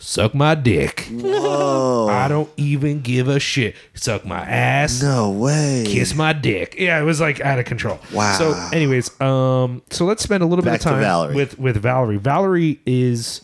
Suck 0.00 0.32
my 0.32 0.54
dick. 0.54 1.08
I 1.10 2.26
don't 2.28 2.48
even 2.56 3.00
give 3.00 3.26
a 3.26 3.40
shit. 3.40 3.74
Suck 3.94 4.24
my 4.24 4.40
ass. 4.40 5.02
No 5.02 5.30
way. 5.30 5.84
Kiss 5.88 6.14
my 6.14 6.32
dick. 6.32 6.76
Yeah, 6.78 7.00
it 7.00 7.02
was 7.02 7.20
like 7.20 7.40
out 7.40 7.58
of 7.58 7.64
control. 7.64 7.98
Wow. 8.12 8.32
So, 8.38 8.52
anyways, 8.72 9.20
um, 9.20 9.82
so 9.90 10.04
let's 10.04 10.22
spend 10.22 10.44
a 10.44 10.46
little 10.46 10.64
Back 10.64 10.74
bit 10.74 10.86
of 10.86 10.92
time 10.92 11.00
Valerie. 11.00 11.34
with 11.34 11.58
with 11.58 11.76
Valerie. 11.78 12.16
Valerie 12.16 12.80
is 12.86 13.42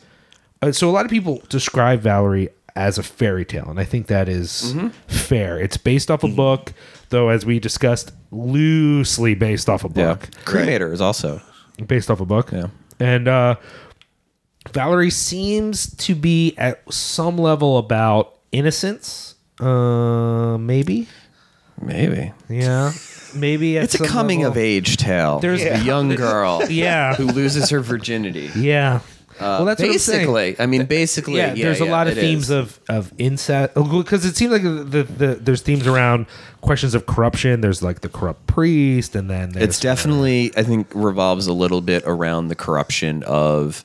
uh, 0.63 0.73
so 0.73 0.89
a 0.89 0.93
lot 0.93 1.05
of 1.05 1.11
people 1.11 1.43
describe 1.49 2.01
Valerie 2.01 2.49
as 2.77 2.99
a 2.99 3.03
fairy 3.03 3.45
tale, 3.45 3.69
and 3.71 3.79
I 3.79 3.85
think 3.85 4.09
that 4.09 4.29
is 4.29 4.73
Mm-hmm. 4.75 4.89
fair. 5.07 5.61
It's 5.61 5.77
based 5.77 6.11
off 6.11 6.25
a 6.25 6.29
book, 6.29 6.73
though, 7.11 7.29
as 7.29 7.47
we 7.47 7.59
discussed, 7.61 8.13
loosely 8.31 9.35
based 9.35 9.69
off 9.69 9.85
a 9.85 9.89
yeah, 9.95 10.15
book. 10.15 10.29
Cremator 10.45 10.93
is 10.93 11.01
also. 11.01 11.41
Based 11.87 12.11
off 12.11 12.21
a 12.21 12.25
book. 12.27 12.51
Yeah. 12.53 12.67
And 13.01 13.29
uh, 13.29 13.57
Valerie 14.73 15.11
seems 15.11 15.95
to 15.97 16.15
be 16.15 16.55
at 16.57 16.83
some 16.93 17.37
level 17.39 17.79
about 17.79 18.39
innocence. 18.53 19.35
Uh, 19.61 20.57
maybe. 20.59 21.07
Maybe 21.81 22.33
Yeah. 22.49 22.93
Maybe 23.35 23.79
at 23.79 23.85
it's 23.85 23.95
a 24.01 24.07
coming 24.07 24.41
level. 24.41 24.53
of 24.53 24.59
age 24.59 24.97
tale. 24.97 25.41
There's- 25.41 25.61
There's 25.63 25.81
a 25.81 25.85
young 25.85 26.15
girl 26.15 26.63
Yeah. 26.71 27.15
who 27.17 27.27
loses 27.27 27.71
her 27.71 27.81
virginity. 27.81 28.51
Yeah. 28.57 29.01
Well, 29.41 29.65
that's 29.65 29.81
what 29.81 29.91
I'm 29.91 29.99
saying. 29.99 30.27
basically. 30.27 30.57
I 30.61 30.67
mean, 30.67 30.87
basically, 30.87 31.37
Yeah, 31.37 31.55
yeah. 31.55 31.65
there's 31.67 31.81
a 31.81 31.85
lot 31.87 32.07
of 32.09 32.15
themes 32.15 32.45
is. 32.45 32.51
of 32.51 32.81
of 32.89 33.13
incest 33.19 33.75
because 33.75 34.25
it 34.25 34.37
seems 34.37 34.53
like 34.53 34.63
the, 34.63 34.69
the, 34.69 35.03
the 35.05 35.35
there's 35.37 35.63
themes 35.63 35.87
around 35.87 36.27
questions 36.61 36.95
of 36.95 37.07
corruption. 37.07 37.61
There's 37.61 37.83
like 37.83 38.01
the 38.01 38.09
corrupt 38.09 38.47
priest, 38.47 39.15
and 39.15 39.29
then 39.29 39.53
It's 39.57 39.81
definitely, 39.81 40.53
I 40.57 40.63
think, 40.63 40.89
revolves 40.95 41.47
a 41.47 41.53
little 41.53 41.81
bit 41.81 42.03
around 42.07 42.49
the 42.49 42.55
corruption 42.55 43.23
of 43.25 43.85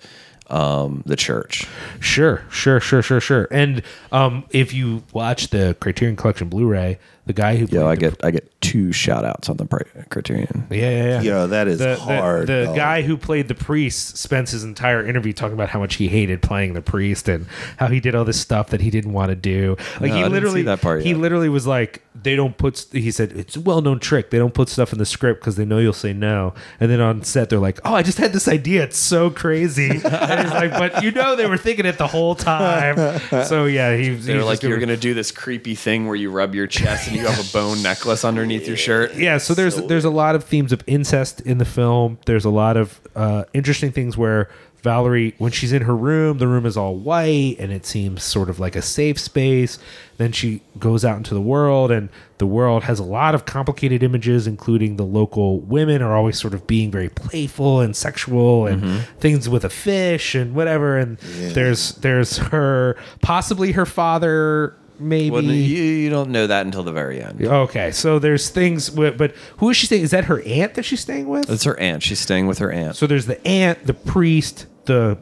um, 0.50 1.04
the 1.06 1.16
church. 1.16 1.66
Sure, 2.00 2.44
sure, 2.50 2.80
sure, 2.80 3.02
sure, 3.02 3.22
sure. 3.22 3.48
And 3.52 3.84
um, 4.12 4.46
if 4.50 4.74
you 4.74 5.04
watch 5.14 5.50
the 5.50 5.76
Criterion 5.80 6.16
Collection 6.16 6.50
Blu-ray, 6.50 6.98
the 7.30 7.34
guy 7.34 7.56
who 7.58 7.66
Yo, 7.68 7.88
I 7.88 7.96
played 7.96 7.98
the- 7.98 8.16
get 8.18 8.26
I 8.26 8.32
get 8.32 8.62
two 8.62 8.92
shout 8.92 9.24
outs 9.24 9.50
on 9.50 9.58
the 9.58 9.66
pri- 9.66 9.86
Criterion. 10.10 10.66
yeah, 10.72 10.78
yeah, 10.90 11.04
yeah. 11.04 11.22
Yo, 11.22 11.48
that 11.48 11.68
is 11.68 11.78
the, 11.78 11.96
hard. 11.96 12.48
The, 12.48 12.54
the 12.54 12.66
dog. 12.66 12.76
guy 12.76 13.02
who 13.04 13.18
played 13.18 13.48
the 13.48 13.56
priest 13.56 14.18
spends 14.18 14.50
his 14.52 14.64
entire 14.64 15.06
interview 15.06 15.32
talking 15.32 15.54
about 15.54 15.70
how 15.70 15.80
much 15.80 15.96
he 15.96 16.08
hated 16.08 16.42
playing 16.42 16.74
the 16.74 16.82
priest 16.82 17.30
and 17.30 17.46
how 17.78 17.88
he 17.88 18.00
did 18.00 18.16
all 18.16 18.26
this 18.26 18.40
stuff 18.42 18.70
that 18.72 18.82
he 18.82 18.90
didn't 18.90 19.14
want 19.14 19.30
to 19.30 19.36
do. 19.36 19.78
Like 20.02 20.02
No, 20.02 20.06
he 20.08 20.12
I 20.14 20.16
didn't 20.24 20.32
literally 20.34 20.60
see 20.62 20.66
that 20.66 20.82
part 20.82 21.04
He 21.04 21.10
yet. 21.10 21.20
literally 21.20 21.50
was 21.50 21.68
like, 21.68 22.02
they 22.22 22.36
don't 22.36 22.58
put. 22.58 22.86
He 22.92 23.12
said 23.12 23.32
it's 23.32 23.56
a 23.56 23.62
well-known 23.62 24.00
trick. 24.00 24.30
They 24.32 24.40
don't 24.40 24.54
put 24.54 24.68
stuff 24.68 24.92
in 24.92 24.98
the 25.00 25.06
script 25.06 25.40
because 25.40 25.56
they 25.56 25.64
know 25.64 25.78
you'll 25.78 25.94
say 25.94 26.12
no. 26.12 26.54
And 26.82 26.92
then 26.92 27.00
on 27.00 27.24
set, 27.24 27.50
they're 27.50 27.60
like, 27.60 27.80
oh, 27.86 27.94
I 27.94 28.02
just 28.04 28.18
had 28.18 28.34
this 28.34 28.48
idea. 28.50 28.84
It's 28.84 28.98
so 28.98 29.30
crazy. 29.30 29.90
and 30.04 30.42
he's 30.42 30.52
like, 30.52 30.72
but 30.72 31.02
you 31.04 31.12
know, 31.12 31.38
they 31.38 31.48
were 31.48 31.58
thinking 31.58 31.86
it 31.86 31.98
the 31.98 32.08
whole 32.08 32.36
time. 32.36 33.20
So 33.46 33.66
yeah, 33.66 33.96
he. 33.96 34.10
They 34.10 34.36
were 34.36 34.44
like, 34.44 34.64
"You're 34.64 34.80
gonna 34.80 34.98
do 34.98 35.14
this 35.14 35.32
creepy 35.32 35.76
thing 35.76 36.08
where 36.08 36.16
you 36.16 36.30
rub 36.32 36.56
your 36.56 36.68
chest 36.68 37.08
and 37.08 37.16
you 37.20 37.28
have 37.28 37.50
a 37.50 37.54
bone 37.54 37.82
necklace 37.84 38.24
underneath 38.26 38.68
your 38.68 38.78
shirt." 38.78 39.16
yeah 39.16 39.38
so 39.38 39.54
there's 39.54 39.76
there's 39.88 40.06
a 40.06 40.10
lot 40.10 40.36
of 40.36 40.44
themes 40.44 40.72
of 40.72 40.84
incest 40.88 41.42
in 41.42 41.58
the 41.58 41.66
film. 41.66 42.18
There's 42.26 42.46
a 42.46 42.50
lot 42.50 42.78
of 42.78 43.00
uh, 43.16 43.44
interesting 43.54 43.92
things 43.92 44.18
where 44.18 44.50
valerie 44.82 45.36
when 45.40 45.52
she's 45.52 45.74
in 45.74 45.82
her 45.82 45.96
room 45.96 46.38
the 46.38 46.48
room 46.48 46.66
is 46.66 46.78
all 46.78 46.96
white 46.96 47.58
and 47.60 47.70
it 47.70 47.86
seems 47.86 48.24
sort 48.24 48.50
of 48.50 48.60
like 48.60 48.76
a 48.78 48.82
safe 48.82 49.20
space. 49.20 49.78
Then 50.16 50.32
she 50.32 50.62
goes 50.78 51.04
out 51.04 51.18
into 51.18 51.34
the 51.34 51.42
world 51.42 51.92
and 51.92 52.08
the 52.38 52.46
world 52.46 52.84
has 52.84 52.98
a 52.98 53.04
lot 53.04 53.36
of 53.36 53.44
complicated 53.46 54.04
images 54.04 54.48
including 54.48 54.96
the 54.96 55.04
local 55.04 55.60
women 55.60 56.02
are 56.02 56.16
always 56.16 56.40
sort 56.40 56.54
of 56.54 56.66
being 56.66 56.92
very 56.92 57.10
playful 57.10 57.82
and 57.82 57.94
sexual 57.94 58.68
and 58.68 59.06
things 59.20 59.50
with 59.50 59.66
a 59.66 59.70
fish 59.70 60.34
and 60.34 60.56
whatever. 60.56 60.98
And 60.98 61.18
there's 61.18 61.96
there's 61.96 62.38
her 62.38 62.96
possibly 63.22 63.74
her 63.74 63.86
father 63.86 64.78
maybe. 65.00 65.30
Well, 65.32 65.44
you, 65.44 65.54
you 65.54 66.10
don't 66.10 66.30
know 66.30 66.48
that 66.48 66.66
until 66.66 66.84
the 66.84 66.92
very 66.92 67.22
end. 67.22 67.42
Okay, 67.42 67.92
so 67.92 68.20
there's 68.20 68.50
things, 68.50 68.92
with, 68.92 69.18
but 69.18 69.34
who 69.58 69.70
is 69.70 69.78
she 69.78 69.86
staying? 69.86 70.04
Is 70.04 70.12
that 70.12 70.26
her 70.26 70.42
aunt 70.44 70.74
that 70.76 70.84
she's 70.84 71.00
staying 71.00 71.28
with? 71.28 71.50
It's 71.50 71.64
her 71.64 71.80
aunt. 71.80 72.04
She's 72.04 72.20
staying 72.20 72.48
with 72.48 72.58
her 72.60 72.72
aunt. 72.72 72.96
So 72.96 73.08
there's 73.08 73.26
the 73.26 73.46
aunt, 73.48 73.86
the 73.86 73.94
priest, 73.94 74.66
the. 74.86 75.18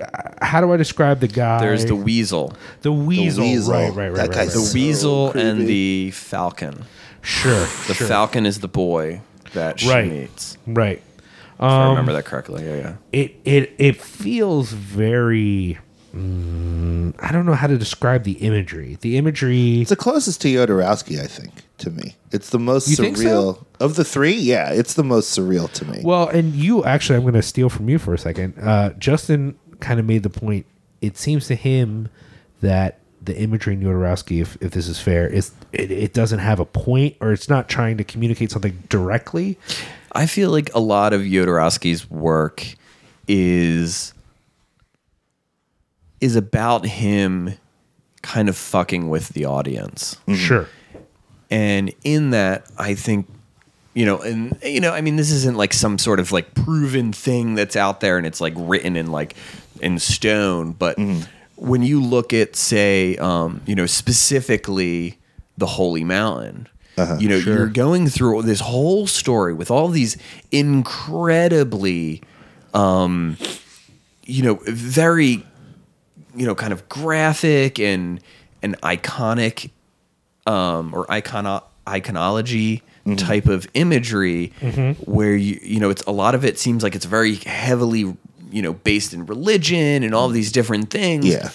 uh, 0.00 0.04
How 0.42 0.60
do 0.60 0.72
I 0.72 0.76
describe 0.76 1.20
the 1.20 1.28
guy? 1.28 1.60
There's 1.60 1.84
the 1.86 1.96
weasel, 1.96 2.54
the 2.82 2.92
weasel. 2.92 3.44
weasel. 3.44 3.72
Right, 3.72 3.88
right, 3.92 4.08
right. 4.08 4.14
That 4.16 4.28
right, 4.28 4.30
guy's 4.30 4.48
right. 4.48 4.54
the 4.54 4.60
So 4.60 4.74
weasel, 4.74 5.32
and 5.32 5.66
the 5.66 6.10
falcon. 6.12 6.84
Sure, 7.22 7.60
The 7.88 7.94
sure. 7.94 8.06
falcon 8.06 8.46
is 8.46 8.60
the 8.60 8.68
boy 8.68 9.20
that 9.54 9.80
she 9.80 9.88
Right. 9.88 10.08
meets. 10.10 10.56
Right. 10.66 11.02
If 11.54 11.62
I 11.62 11.84
Um, 11.84 11.90
remember 11.90 12.12
that 12.12 12.24
correctly. 12.26 12.64
Yeah, 12.66 12.76
yeah. 12.76 12.92
it 13.12 13.34
it 13.44 13.72
it 13.78 13.96
feels 14.00 14.70
very. 14.72 15.78
Mm, 16.16 17.14
I 17.18 17.32
don't 17.32 17.46
know 17.46 17.54
how 17.54 17.66
to 17.66 17.78
describe 17.78 18.24
the 18.24 18.32
imagery. 18.32 18.98
The 19.00 19.16
imagery. 19.16 19.80
It's 19.80 19.90
the 19.90 19.96
closest 19.96 20.40
to 20.42 20.48
Jodorowsky, 20.48 21.20
I 21.20 21.26
think, 21.26 21.52
to 21.78 21.90
me. 21.90 22.16
It's 22.32 22.50
the 22.50 22.58
most 22.58 22.88
You 22.88 22.96
think 22.96 23.16
surreal 23.16 23.56
so? 23.56 23.66
of 23.80 23.96
the 23.96 24.04
three. 24.04 24.34
Yeah, 24.34 24.70
it's 24.72 24.94
the 24.94 25.04
most 25.04 25.36
surreal 25.36 25.70
to 25.72 25.84
me. 25.84 26.00
Well, 26.02 26.28
and 26.28 26.54
you 26.54 26.84
actually, 26.84 27.16
I'm 27.16 27.22
going 27.22 27.34
to 27.34 27.42
steal 27.42 27.68
from 27.68 27.88
you 27.88 27.98
for 27.98 28.14
a 28.14 28.18
second. 28.18 28.54
Uh, 28.60 28.90
Justin 28.94 29.58
kind 29.80 30.00
of 30.00 30.06
made 30.06 30.22
the 30.22 30.30
point. 30.30 30.66
It 31.00 31.16
seems 31.16 31.46
to 31.48 31.54
him 31.54 32.08
that 32.62 33.00
the 33.22 33.36
imagery 33.36 33.74
in 33.74 33.82
Jodorowsky, 33.82 34.40
if, 34.40 34.56
if 34.60 34.70
this 34.72 34.88
is 34.88 34.98
fair, 34.98 35.26
is 35.26 35.52
it, 35.72 35.90
it 35.90 36.14
doesn't 36.14 36.38
have 36.38 36.60
a 36.60 36.64
point 36.64 37.16
or 37.20 37.32
it's 37.32 37.48
not 37.48 37.68
trying 37.68 37.96
to 37.98 38.04
communicate 38.04 38.50
something 38.50 38.82
directly. 38.88 39.58
I 40.12 40.26
feel 40.26 40.50
like 40.50 40.72
a 40.74 40.80
lot 40.80 41.12
of 41.12 41.22
Jodorowsky's 41.22 42.10
work 42.10 42.64
is 43.28 44.14
is 46.20 46.36
about 46.36 46.86
him 46.86 47.54
kind 48.22 48.48
of 48.48 48.56
fucking 48.56 49.08
with 49.08 49.28
the 49.30 49.44
audience. 49.44 50.16
Sure. 50.34 50.68
And 51.50 51.92
in 52.02 52.30
that, 52.30 52.66
I 52.76 52.94
think 52.94 53.28
you 53.94 54.04
know, 54.04 54.18
and 54.18 54.58
you 54.62 54.80
know, 54.80 54.92
I 54.92 55.00
mean, 55.00 55.16
this 55.16 55.30
isn't 55.30 55.56
like 55.56 55.72
some 55.72 55.96
sort 55.96 56.20
of 56.20 56.30
like 56.30 56.54
proven 56.54 57.14
thing 57.14 57.54
that's 57.54 57.76
out 57.76 58.00
there 58.00 58.18
and 58.18 58.26
it's 58.26 58.42
like 58.42 58.52
written 58.56 58.94
in 58.94 59.10
like 59.10 59.34
in 59.80 59.98
stone. 59.98 60.72
But 60.72 60.98
when 61.56 61.82
you 61.82 62.02
look 62.02 62.34
at, 62.34 62.56
say, 62.56 63.16
um, 63.16 63.62
you 63.64 63.74
know, 63.74 63.86
specifically 63.86 65.18
the 65.56 65.64
Holy 65.64 66.04
Mountain, 66.04 66.68
you 67.18 67.28
know, 67.28 67.36
you're 67.36 67.68
going 67.68 68.06
through 68.08 68.42
this 68.42 68.60
whole 68.60 69.06
story 69.06 69.54
with 69.54 69.70
all 69.70 69.88
these 69.88 70.18
incredibly, 70.52 72.22
um, 72.74 73.38
you 74.24 74.42
know, 74.42 74.58
very, 74.66 75.42
you 76.36 76.46
know, 76.46 76.54
kind 76.54 76.72
of 76.72 76.88
graphic 76.88 77.78
and 77.80 78.20
and 78.62 78.80
iconic 78.82 79.70
um, 80.46 80.92
or 80.94 81.06
icono- 81.06 81.64
iconology 81.86 82.82
type 83.16 83.46
of 83.46 83.68
imagery 83.74 84.48
where 85.04 85.36
you 85.36 85.60
you 85.62 85.78
know 85.78 85.90
it's 85.90 86.02
a 86.02 86.10
lot 86.10 86.34
of 86.34 86.44
it 86.44 86.58
seems 86.58 86.82
like 86.82 86.96
it's 86.96 87.04
very 87.04 87.36
heavily 87.36 88.00
you 88.50 88.62
know 88.62 88.72
based 88.72 89.14
in 89.14 89.24
religion 89.26 90.02
and 90.02 90.12
all 90.12 90.28
these 90.28 90.50
different 90.50 90.90
things 90.90 91.24
Yeah. 91.24 91.50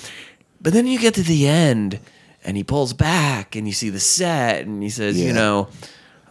but 0.62 0.72
then 0.72 0.88
you 0.88 0.98
get 0.98 1.14
to 1.16 1.24
the 1.24 1.48
end 1.48 2.00
and 2.46 2.56
he 2.56 2.64
pulls 2.64 2.94
back 2.94 3.58
and 3.58 3.68
you 3.68 3.74
see 3.74 3.90
the 3.90 4.00
set 4.00 4.66
and 4.66 4.82
he 4.82 4.90
says 4.90 5.20
Yeah. 5.20 5.28
you 5.28 5.34
know 5.34 5.68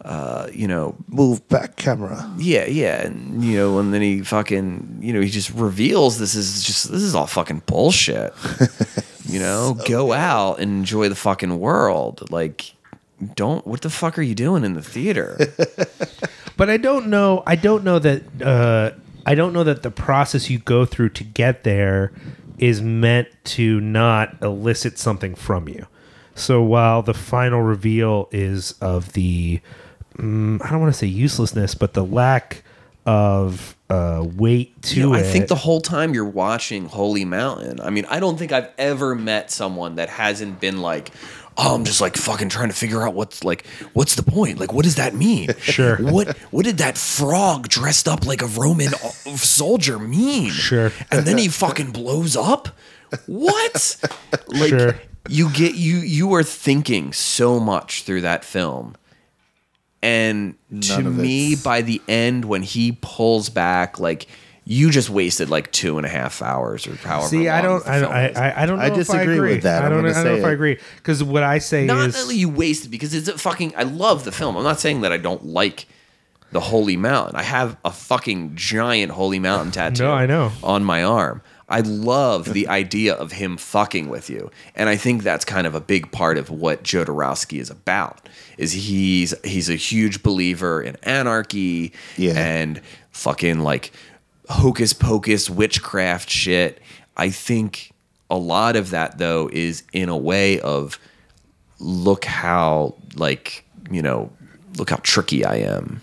uh, 0.03 0.47
you 0.53 0.67
know 0.67 0.95
Move 1.07 1.47
back 1.49 1.75
camera. 1.75 2.31
yeah 2.37 2.65
yeah 2.65 3.05
and 3.05 3.43
you 3.43 3.57
know 3.57 3.79
and 3.79 3.93
then 3.93 4.01
he 4.01 4.21
fucking 4.21 4.97
you 5.01 5.13
know 5.13 5.21
he 5.21 5.29
just 5.29 5.51
reveals 5.51 6.17
this 6.17 6.35
is 6.35 6.63
just 6.63 6.91
this 6.91 7.01
is 7.01 7.13
all 7.15 7.27
fucking 7.27 7.61
bullshit 7.65 8.33
you 9.25 9.39
know 9.39 9.77
go 9.87 10.11
out 10.13 10.59
and 10.59 10.71
enjoy 10.71 11.07
the 11.09 11.15
fucking 11.15 11.59
world 11.59 12.29
like 12.31 12.73
don't 13.35 13.65
what 13.67 13.81
the 13.81 13.89
fuck 13.89 14.17
are 14.17 14.23
you 14.23 14.33
doing 14.33 14.63
in 14.63 14.73
the 14.73 14.81
theater 14.81 15.37
But 16.57 16.69
I 16.69 16.77
don't 16.77 17.07
know. 17.07 17.41
I 17.47 17.55
don't 17.55 17.83
know 17.83 17.97
that. 17.97 18.21
Uh, 18.41 18.91
I 19.25 19.33
don't 19.33 19.51
know 19.53 19.63
that 19.63 19.81
the 19.81 19.89
process 19.89 20.49
you 20.49 20.59
go 20.59 20.85
through 20.85 21.09
to 21.11 21.23
get 21.23 21.63
there 21.63 22.11
is 22.59 22.81
meant 22.83 23.29
to 23.55 23.79
not 23.79 24.35
elicit 24.43 24.99
something 24.99 25.33
from 25.33 25.67
you. 25.67 25.87
So 26.35 26.61
while 26.61 27.01
the 27.01 27.15
final 27.15 27.61
reveal 27.63 28.29
is 28.31 28.73
of 28.73 29.13
the, 29.13 29.59
mm, 30.21 30.61
I 30.63 30.69
don't 30.69 30.79
want 30.79 30.93
to 30.93 30.97
say 30.97 31.07
uselessness, 31.07 31.75
but 31.75 31.93
the 31.93 32.03
lack 32.05 32.63
of 33.05 33.75
uh, 33.89 34.25
weight 34.35 34.79
to 34.83 34.95
You 34.95 35.01
know, 35.09 35.13
it. 35.15 35.19
I 35.19 35.23
think 35.23 35.47
the 35.47 35.55
whole 35.55 35.81
time 35.81 36.13
you're 36.13 36.23
watching 36.25 36.85
Holy 36.85 37.25
Mountain, 37.25 37.79
I 37.81 37.89
mean, 37.89 38.05
I 38.09 38.19
don't 38.19 38.37
think 38.37 38.51
I've 38.51 38.69
ever 38.77 39.15
met 39.15 39.49
someone 39.51 39.95
that 39.95 40.07
hasn't 40.09 40.59
been 40.59 40.81
like, 40.81 41.11
oh, 41.57 41.73
I'm 41.75 41.83
just 41.83 41.99
like 41.99 42.15
fucking 42.15 42.49
trying 42.49 42.69
to 42.69 42.75
figure 42.75 43.01
out 43.05 43.13
what's 43.15 43.43
like, 43.43 43.65
what's 43.93 44.15
the 44.15 44.23
point? 44.23 44.59
Like, 44.59 44.71
what 44.71 44.83
does 44.85 44.95
that 44.95 45.13
mean? 45.15 45.49
Sure. 45.59 45.97
What 45.97 46.37
What 46.51 46.63
did 46.65 46.77
that 46.77 46.97
frog 46.97 47.67
dressed 47.69 48.07
up 48.07 48.25
like 48.25 48.41
a 48.41 48.47
Roman 48.47 48.89
soldier 49.35 49.97
mean? 49.99 50.51
Sure. 50.51 50.91
And 51.11 51.25
then 51.25 51.37
he 51.39 51.47
fucking 51.47 51.91
blows 51.91 52.35
up. 52.37 52.69
What? 53.25 53.97
Like, 54.47 54.69
Sure. 54.69 54.99
you 55.27 55.49
get 55.51 55.75
you 55.75 55.97
you 55.97 56.33
are 56.35 56.43
thinking 56.43 57.13
so 57.13 57.59
much 57.59 58.03
through 58.03 58.21
that 58.21 58.45
film. 58.45 58.95
And 60.03 60.55
to 60.69 60.89
None 60.97 61.07
of 61.07 61.15
me, 61.17 61.47
it's- 61.53 61.63
by 61.63 61.81
the 61.81 62.01
end, 62.07 62.45
when 62.45 62.63
he 62.63 62.97
pulls 63.01 63.49
back, 63.49 63.99
like 63.99 64.27
you 64.63 64.89
just 64.91 65.09
wasted 65.09 65.49
like 65.49 65.71
two 65.71 65.97
and 65.97 66.05
a 66.05 66.09
half 66.09 66.41
hours 66.41 66.87
or 66.87 66.95
however. 66.95 67.27
See, 67.27 67.49
I 67.49 67.61
don't, 67.61 67.83
the 67.83 67.91
I, 67.91 67.99
film 67.99 68.11
I. 68.11 68.29
I, 68.31 68.63
I 68.63 68.65
don't 68.65 68.77
know 68.77 68.83
I 68.83 68.87
if 68.87 68.93
I 68.93 68.95
disagree 68.95 69.35
agree. 69.35 69.53
with 69.55 69.63
that. 69.63 69.83
I 69.83 69.89
don't, 69.89 69.99
gonna 70.03 70.09
I 70.09 70.13
don't 70.13 70.23
know 70.25 70.35
say 70.35 70.39
if 70.39 70.45
I 70.45 70.51
agree 70.51 70.79
because 70.97 71.23
what 71.23 71.43
I 71.43 71.57
say 71.59 71.81
is 71.83 71.87
not 71.87 72.09
is 72.09 72.27
that 72.27 72.33
you 72.35 72.49
wasted 72.49 72.89
because 72.91 73.13
it's 73.13 73.27
a 73.27 73.37
fucking. 73.37 73.73
I 73.75 73.83
love 73.83 74.23
the 74.23 74.31
film. 74.31 74.55
I'm 74.57 74.63
not 74.63 74.79
saying 74.79 75.01
that 75.01 75.11
I 75.11 75.17
don't 75.17 75.45
like 75.45 75.87
the 76.51 76.59
Holy 76.59 76.97
Mountain. 76.97 77.35
I 77.35 77.43
have 77.43 77.77
a 77.85 77.91
fucking 77.91 78.55
giant 78.55 79.11
Holy 79.11 79.39
Mountain 79.39 79.71
tattoo. 79.73 80.03
No, 80.03 80.13
I 80.13 80.25
know. 80.25 80.51
on 80.63 80.83
my 80.83 81.03
arm. 81.03 81.41
I 81.71 81.79
love 81.81 82.53
the 82.53 82.67
idea 82.81 83.13
of 83.15 83.31
him 83.31 83.57
fucking 83.57 84.09
with 84.09 84.29
you, 84.29 84.51
and 84.75 84.89
I 84.89 84.95
think 84.97 85.23
that's 85.23 85.45
kind 85.45 85.65
of 85.65 85.73
a 85.73 85.81
big 85.81 86.11
part 86.11 86.37
of 86.37 86.49
what 86.49 86.83
Jodorowsky 86.83 87.59
is 87.59 87.69
about. 87.69 88.27
Is 88.57 88.73
he's 88.73 89.33
he's 89.43 89.69
a 89.69 89.75
huge 89.75 90.21
believer 90.21 90.81
in 90.81 90.97
anarchy 91.03 91.93
Yeah. 92.17 92.33
and 92.35 92.81
fucking 93.11 93.59
like 93.61 93.91
hocus 94.49 94.93
pocus 94.93 95.49
witchcraft 95.49 96.29
shit. 96.29 96.79
I 97.17 97.29
think 97.29 97.91
a 98.29 98.37
lot 98.37 98.75
of 98.75 98.91
that 98.91 99.17
though 99.17 99.49
is 99.51 99.83
in 99.93 100.09
a 100.09 100.17
way 100.17 100.59
of 100.59 100.99
look 101.79 102.25
how 102.25 102.95
like 103.15 103.65
you 103.89 104.01
know 104.01 104.31
look 104.77 104.89
how 104.89 104.99
tricky 105.03 105.43
I 105.45 105.55
am. 105.55 106.01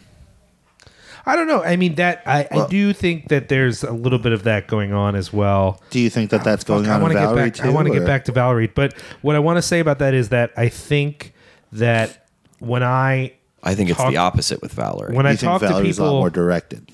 I 1.29 1.37
don't 1.37 1.47
know. 1.47 1.63
I 1.63 1.77
mean 1.77 1.95
that 1.97 2.23
I, 2.27 2.49
I 2.51 2.67
do 2.69 2.93
think 2.93 3.29
that 3.29 3.49
there's 3.49 3.85
a 3.85 3.93
little 3.93 4.19
bit 4.19 4.33
of 4.33 4.45
that 4.45 4.67
going 4.67 4.93
on 4.93 5.15
as 5.15 5.33
well. 5.33 5.81
Do 5.91 6.01
you 6.01 6.09
think 6.11 6.31
that 6.31 6.43
that's 6.43 6.65
going 6.65 6.85
Fuck, 6.85 6.91
I 6.91 6.95
on 6.95 7.01
in 7.01 7.03
wanna 7.03 7.15
Valerie 7.15 7.37
get 7.37 7.53
back, 7.55 7.63
too? 7.65 7.69
I 7.69 7.73
want 7.73 7.87
to 7.89 7.93
get 7.93 8.07
back 8.07 8.25
to 8.25 8.33
Valerie, 8.33 8.67
but 8.69 8.95
what 9.21 9.37
I 9.37 9.39
want 9.39 9.59
to 9.59 9.63
say 9.63 9.79
about 9.81 9.99
that 9.99 10.15
is 10.15 10.31
that 10.31 10.53
I 10.57 10.69
think 10.71 11.35
that 11.73 12.27
when 12.61 12.83
I 12.83 13.35
I 13.63 13.75
think 13.75 13.91
it's 13.91 14.03
the 14.03 14.17
opposite 14.17 14.63
with 14.63 14.73
Valerie. 14.73 15.15
when 15.15 15.27
I 15.27 15.33
You 15.33 15.37
think 15.37 15.51
talk 15.51 15.61
to 15.61 15.69
Valerie's 15.69 15.99
a 15.99 16.03
lot 16.05 16.09
people, 16.09 16.19
more 16.21 16.31
directed? 16.31 16.91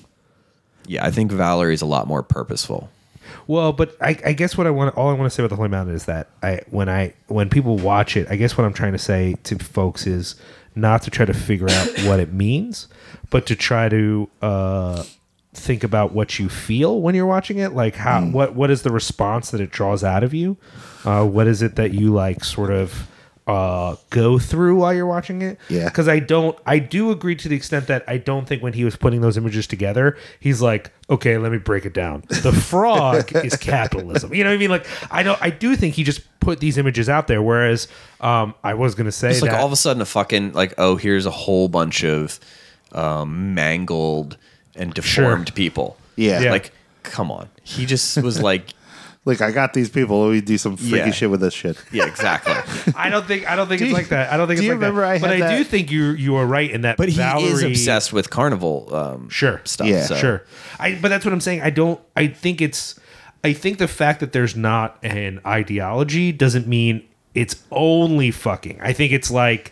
Yeah, 0.87 1.05
I 1.05 1.11
think 1.11 1.31
Valerie's 1.31 1.81
a 1.81 1.85
lot 1.85 2.07
more 2.07 2.21
purposeful. 2.21 2.89
well, 3.47 3.71
but 3.71 3.95
I, 4.01 4.19
I 4.25 4.33
guess 4.33 4.57
what 4.57 4.67
I 4.67 4.69
want, 4.71 4.95
all 4.97 5.09
I 5.09 5.13
want 5.13 5.25
to 5.25 5.29
say 5.29 5.41
about 5.43 5.49
the 5.49 5.55
Holy 5.55 5.69
Mountain 5.69 5.95
is 5.95 6.05
that 6.05 6.27
I 6.43 6.61
when 6.69 6.89
I 6.89 7.13
when 7.27 7.49
people 7.49 7.77
watch 7.77 8.17
it, 8.17 8.27
I 8.29 8.35
guess 8.35 8.57
what 8.57 8.65
I'm 8.65 8.73
trying 8.73 8.91
to 8.91 8.99
say 8.99 9.35
to 9.43 9.57
folks 9.59 10.05
is 10.05 10.35
not 10.75 11.01
to 11.03 11.11
try 11.11 11.25
to 11.25 11.33
figure 11.33 11.69
out 11.69 11.87
what 12.03 12.19
it 12.19 12.33
means, 12.33 12.87
but 13.29 13.45
to 13.47 13.55
try 13.55 13.89
to 13.89 14.29
uh, 14.41 15.03
think 15.53 15.83
about 15.83 16.11
what 16.11 16.37
you 16.37 16.49
feel 16.49 17.01
when 17.01 17.15
you're 17.15 17.25
watching 17.25 17.57
it. 17.57 17.73
Like 17.73 17.95
how 17.95 18.21
what 18.25 18.55
what 18.55 18.69
is 18.69 18.83
the 18.83 18.91
response 18.91 19.51
that 19.51 19.61
it 19.61 19.71
draws 19.71 20.03
out 20.03 20.23
of 20.23 20.33
you? 20.33 20.57
Uh, 21.03 21.25
what 21.25 21.47
is 21.47 21.61
it 21.61 21.75
that 21.75 21.93
you 21.93 22.11
like 22.11 22.43
sort 22.43 22.71
of 22.71 23.07
uh, 23.47 23.95
go 24.09 24.39
through 24.39 24.77
while 24.77 24.93
you're 24.93 25.05
watching 25.05 25.41
it? 25.41 25.59
Yeah. 25.69 25.85
Because 25.85 26.07
I 26.07 26.19
don't, 26.19 26.57
I 26.65 26.79
do 26.79 27.11
agree 27.11 27.35
to 27.35 27.47
the 27.47 27.55
extent 27.55 27.87
that 27.87 28.03
I 28.07 28.17
don't 28.17 28.47
think 28.47 28.63
when 28.63 28.73
he 28.73 28.83
was 28.83 28.95
putting 28.95 29.21
those 29.21 29.37
images 29.37 29.67
together, 29.67 30.17
he's 30.39 30.61
like, 30.61 30.91
okay, 31.09 31.37
let 31.37 31.51
me 31.51 31.57
break 31.59 31.85
it 31.85 31.93
down. 31.93 32.23
The 32.27 32.51
frog 32.69 33.35
is 33.35 33.55
capitalism. 33.55 34.33
You 34.33 34.43
know 34.43 34.49
what 34.49 34.55
I 34.55 34.59
mean? 34.59 34.69
Like, 34.71 34.87
I 35.11 35.23
don't, 35.23 35.39
I 35.41 35.51
do 35.51 35.75
think 35.75 35.95
he 35.95 36.03
just 36.03 36.21
put 36.39 36.59
these 36.59 36.77
images 36.77 37.09
out 37.09 37.27
there. 37.27 37.41
Whereas, 37.41 37.87
um, 38.21 38.53
I 38.63 38.75
was 38.75 38.95
gonna 38.95 39.11
say 39.11 39.31
It's 39.31 39.41
like 39.41 39.51
all 39.51 39.65
of 39.65 39.71
a 39.71 39.75
sudden 39.75 40.01
a 40.01 40.05
fucking 40.05 40.53
like 40.53 40.73
oh 40.77 40.95
here's 40.95 41.25
a 41.25 41.31
whole 41.31 41.67
bunch 41.67 42.03
of 42.03 42.39
um, 42.93 43.53
mangled 43.53 44.37
and 44.75 44.93
deformed 44.93 45.53
people. 45.55 45.97
Yeah. 46.15 46.41
Yeah. 46.41 46.51
Like 46.51 46.71
come 47.03 47.31
on. 47.31 47.49
He 47.63 47.85
just 47.85 48.17
was 48.21 48.41
like 48.51 48.73
Like 49.25 49.41
I 49.41 49.51
got 49.51 49.73
these 49.73 49.89
people. 49.89 50.23
Let 50.27 50.33
me 50.33 50.41
do 50.41 50.57
some 50.57 50.77
freaky 50.77 50.97
Yeah. 50.97 51.11
shit 51.11 51.29
with 51.31 51.41
this 51.41 51.53
shit. 51.53 51.77
yeah 51.91 52.05
exactly. 52.05 52.53
I 52.95 53.09
don't 53.09 53.25
think, 53.25 53.49
I 53.49 53.55
don't 53.55 53.67
think 53.67 53.79
Do 53.79 53.85
it's 53.85 53.89
you- 53.89 53.95
like 53.97 54.09
that. 54.09 54.31
I 54.31 54.37
don't 54.37 54.47
think 54.47 54.59
do 54.59 54.61
it's 54.61 54.67
you 54.67 54.71
like 54.73 54.79
that. 54.81 54.85
remember 54.85 55.03
I 55.05 55.17
but 55.19 55.31
had 55.31 55.41
I 55.41 55.57
do 55.57 55.63
that- 55.63 55.69
think 55.69 55.89
you 55.91 56.11
you 56.11 56.35
are 56.35 56.45
right 56.45 56.69
in 56.69 56.81
that. 56.81 56.97
But 56.97 57.09
he 57.09 57.15
Valerie, 57.17 57.47
is 57.51 57.63
obsessed 57.63 58.13
with 58.13 58.29
carnival 58.29 58.93
um, 58.95 59.29
Sure. 59.29 59.61
stuff. 59.63 59.87
Yeah. 59.87 60.03
so. 60.05 60.15
Sure. 60.15 60.43
I 60.79 60.95
but 61.01 61.09
that's 61.09 61.25
what 61.25 61.33
I'm 61.33 61.41
saying. 61.41 61.61
I 61.61 61.71
don't 61.71 61.99
I 62.15 62.27
think 62.27 62.61
it's 62.61 62.99
I 63.43 63.53
think 63.53 63.77
the 63.79 63.87
fact 63.87 64.19
that 64.19 64.31
there's 64.31 64.55
not 64.55 64.97
an 65.03 65.39
ideology 65.45 66.31
doesn't 66.31 66.67
mean 66.67 67.03
it's 67.33 67.55
only 67.71 68.31
fucking. 68.31 68.79
I 68.81 68.93
think 68.93 69.11
it's 69.11 69.29
like 69.31 69.71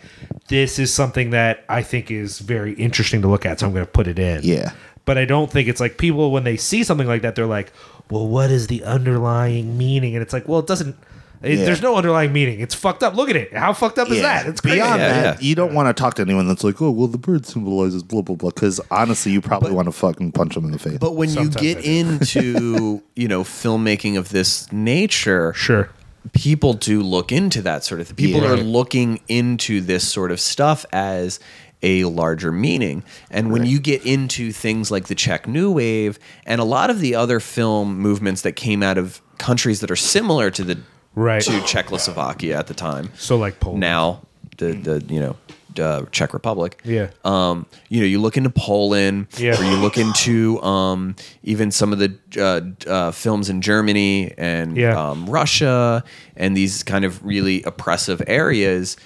this 0.49 0.80
is 0.80 0.93
something 0.93 1.30
that 1.30 1.63
I 1.69 1.81
think 1.81 2.11
is 2.11 2.39
very 2.39 2.73
interesting 2.73 3.21
to 3.21 3.27
look 3.30 3.45
at, 3.45 3.59
so 3.61 3.67
I'm 3.67 3.71
going 3.73 3.85
to 3.85 3.91
put 3.91 4.07
it 4.07 4.19
in. 4.19 4.41
Yeah. 4.43 4.73
But 5.05 5.17
I 5.17 5.25
don't 5.25 5.49
think 5.51 5.67
it's 5.69 5.80
like 5.80 5.97
people 5.97 6.31
when 6.31 6.43
they 6.43 6.57
see 6.57 6.84
something 6.84 7.07
like 7.07 7.21
that, 7.23 7.35
they're 7.35 7.45
like, 7.45 7.71
"Well, 8.14 8.27
what 8.27 8.49
is 8.52 8.68
the 8.68 8.84
underlying 8.84 9.77
meaning?" 9.77 10.15
And 10.15 10.22
it's 10.22 10.34
like, 10.34 10.48
well, 10.48 10.60
it 10.60 10.68
doesn't. 10.68 10.95
It, 11.41 11.60
Yeah. 11.60 11.65
There's 11.65 11.81
no 11.81 11.98
underlying 11.98 12.31
meaning. 12.31 12.61
It's 12.61 12.73
fucked 12.73 13.03
up. 13.03 13.15
Look 13.15 13.30
at 13.30 13.35
it. 13.35 13.53
How 13.53 13.73
fucked 13.73 13.99
up 13.99 14.10
is 14.10 14.22
that? 14.22 14.45
It's 14.48 14.61
crazy. 14.61 14.77
Beyond 14.77 15.02
Yeah, 15.02 15.10
that, 15.23 15.41
yeah. 15.41 15.45
you 15.45 15.56
don't 15.56 15.73
want 15.73 15.88
to 15.90 16.02
talk 16.02 16.14
to 16.14 16.22
anyone 16.22 16.48
that's 16.48 16.64
like, 16.64 16.81
oh, 16.81 16.90
well, 16.90 17.07
the 17.07 17.18
bird 17.18 17.45
symbolizes 17.45 18.02
blah, 18.02 18.22
blah, 18.22 18.38
blah. 18.38 18.49
Because 18.52 18.80
honestly, 18.90 19.34
you 19.34 19.41
probably 19.41 19.72
want 19.73 19.88
to 19.88 19.91
fucking 19.91 20.31
punch 20.31 20.56
them 20.56 20.64
in 20.64 20.72
the 20.72 20.80
face. 20.80 20.99
But 20.99 21.18
when 21.18 21.27
Sometimes 21.27 21.61
you 21.61 21.73
get 21.76 21.84
into 21.98 23.02
you 23.18 23.27
know 23.27 23.44
filmmaking 23.44 24.18
of 24.18 24.30
this 24.30 24.72
nature, 24.72 25.52
Sure. 25.53 25.90
people 26.31 26.73
do 26.76 27.02
look 27.02 27.34
into 27.34 27.61
that 27.64 27.84
sort 27.84 27.99
of 27.99 28.07
thing. 28.07 28.15
People 28.15 28.41
Yeah. 28.44 28.52
are 28.53 28.57
looking 28.57 29.19
into 29.27 29.81
this 29.81 30.07
sort 30.07 30.31
of 30.31 30.40
stuff 30.40 30.85
as 30.94 31.41
a 31.84 32.05
larger 32.05 32.51
meaning. 32.51 33.03
And 33.30 33.51
when 33.51 33.65
you 33.65 33.80
get 33.80 34.03
into 34.05 34.51
things 34.51 34.89
like 34.89 35.07
the 35.07 35.15
Czech 35.15 35.47
New 35.47 35.72
Wave 35.72 36.18
and 36.45 36.60
a 36.60 36.64
lot 36.64 36.89
of 36.89 36.99
the 36.99 37.14
other 37.15 37.39
film 37.39 37.99
movements 37.99 38.41
that 38.41 38.53
came 38.53 38.81
out 38.81 38.97
of 38.97 39.22
countries 39.38 39.81
that 39.81 39.91
are 39.91 39.95
similar 39.95 40.49
to 40.51 40.64
the 40.64 40.77
Right. 41.15 41.43
to 41.43 41.61
Czechoslovakia 41.61 42.57
at 42.57 42.65
the 42.68 42.73
time. 42.73 43.11
So 43.15 43.38
like 43.38 43.60
Poland. 43.60 43.81
Now 43.81 44.22
the 44.57 44.72
the 44.73 45.03
you 45.14 45.19
know 45.19 45.35
uh, 45.80 46.05
Czech 46.11 46.34
Republic. 46.34 46.80
Yeah. 46.84 47.07
Um, 47.26 47.65
you 47.89 47.99
know, 47.99 48.05
you 48.05 48.19
look 48.22 48.38
into 48.38 48.49
Poland, 48.51 49.26
Yeah. 49.38 49.60
or 49.60 49.64
you 49.64 49.76
look 49.77 49.97
into 49.97 50.61
um, 50.61 51.15
even 51.43 51.72
some 51.72 51.91
of 51.91 51.97
the 51.99 52.14
uh, 52.39 52.61
uh, 52.89 53.11
films 53.11 53.49
in 53.49 53.61
Germany 53.61 54.34
and 54.38 54.77
Yeah. 54.77 54.95
um, 55.10 55.26
Russia 55.27 56.03
and 56.38 56.55
these 56.55 56.84
kind 56.84 57.05
of 57.05 57.23
really 57.26 57.64
oppressive 57.64 58.22
areas. 58.27 58.97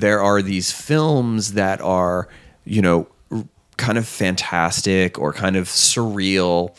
There 0.00 0.20
are 0.22 0.42
these 0.42 0.70
films 0.72 1.52
that 1.54 1.80
are, 1.80 2.28
you 2.64 2.82
know, 2.82 3.08
r- 3.30 3.44
kind 3.76 3.98
of 3.98 4.06
fantastic 4.06 5.18
or 5.18 5.32
kind 5.32 5.56
of 5.56 5.66
surreal. 5.68 6.76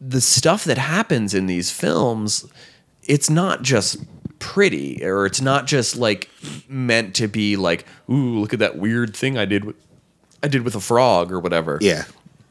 The 0.00 0.20
stuff 0.20 0.64
that 0.64 0.78
happens 0.78 1.34
in 1.34 1.46
these 1.46 1.70
films, 1.70 2.46
it's 3.02 3.30
not 3.30 3.62
just 3.62 3.96
pretty 4.38 5.02
or 5.04 5.24
it's 5.24 5.40
not 5.40 5.66
just 5.66 5.96
like 5.96 6.28
meant 6.68 7.14
to 7.16 7.26
be 7.26 7.56
like, 7.56 7.86
ooh, 8.10 8.38
look 8.40 8.52
at 8.52 8.58
that 8.58 8.76
weird 8.76 9.16
thing 9.16 9.38
I 9.38 9.46
did 9.46 9.64
with 9.64 9.76
I 10.42 10.48
did 10.48 10.62
with 10.62 10.74
a 10.74 10.80
frog 10.80 11.32
or 11.32 11.40
whatever 11.40 11.78
yeah, 11.80 12.04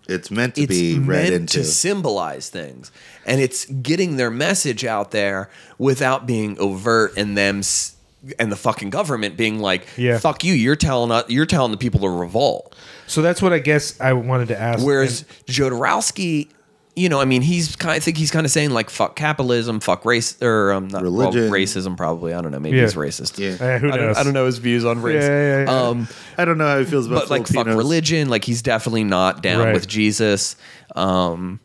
it's 0.09 0.31
meant 0.31 0.55
to 0.55 0.63
it's 0.63 0.69
be 0.69 0.97
read 0.97 1.29
meant 1.29 1.33
into. 1.33 1.59
to 1.59 1.63
symbolize 1.63 2.49
things 2.49 2.91
and 3.27 3.39
it's 3.39 3.65
getting 3.65 4.17
their 4.17 4.31
message 4.31 4.83
out 4.83 5.11
there 5.11 5.49
without 5.77 6.25
being 6.25 6.57
overt 6.59 7.13
and 7.15 7.37
them 7.37 7.59
s- 7.59 7.94
and 8.39 8.51
the 8.51 8.55
fucking 8.55 8.89
government 8.89 9.37
being 9.37 9.59
like 9.59 9.87
Yeah. 9.97 10.17
fuck 10.17 10.43
you 10.43 10.53
you're 10.53 10.75
telling 10.75 11.11
us 11.11 11.25
you're 11.29 11.45
telling 11.45 11.71
the 11.71 11.77
people 11.77 11.99
to 12.01 12.09
revolt 12.09 12.75
So 13.07 13.21
that's 13.21 13.41
what 13.41 13.53
I 13.53 13.59
guess 13.59 13.99
I 14.01 14.13
wanted 14.13 14.47
to 14.49 14.59
ask. 14.59 14.83
whereas 14.85 15.21
And- 15.21 15.55
Jodorowsky 15.55 16.49
you 16.97 17.09
know 17.09 17.19
I 17.19 17.25
mean 17.25 17.41
he's 17.41 17.75
kind 17.75 17.91
I 17.91 17.99
think 17.99 18.15
he's 18.17 18.31
kind 18.31 18.45
of 18.45 18.51
saying 18.51 18.69
like 18.71 18.89
fuck 18.89 19.15
capitalism 19.17 19.79
fuck 19.81 20.05
race 20.05 20.41
or 20.41 20.71
um 20.71 20.87
not 20.87 21.03
well, 21.03 21.11
Religion. 21.11 21.51
racism 21.51 21.97
probably 21.97 22.33
I 22.33 22.41
don't 22.41 22.51
know 22.51 22.59
maybe 22.59 22.77
Yeah. 22.77 22.83
he's 22.83 22.93
racist 22.95 23.37
Yeah. 23.37 23.77
Who 23.79 23.87
I 23.91 23.97
don't, 23.97 24.07
knows? 24.07 24.17
I 24.17 24.23
don't 24.23 24.33
know 24.33 24.45
his 24.45 24.59
views 24.59 24.85
on 24.85 25.01
race 25.01 25.21
Yeah, 25.23 25.29
yeah, 25.29 25.63
yeah. 25.65 25.87
um 25.89 26.07
I 26.37 26.45
don't 26.45 26.57
know 26.57 26.67
how 26.67 26.79
he 26.79 26.85
feels 26.85 27.07
about 27.07 27.21
but 27.23 27.29
like 27.29 27.47
fuck 27.47 27.67
religion 27.67 28.29
like 28.29 28.45
he's 28.45 28.61
definitely 28.61 29.03
not 29.03 29.43
down 29.43 29.65
Right. 29.65 29.73
with 29.73 29.87
jesus 29.87 30.55
um 30.95 31.59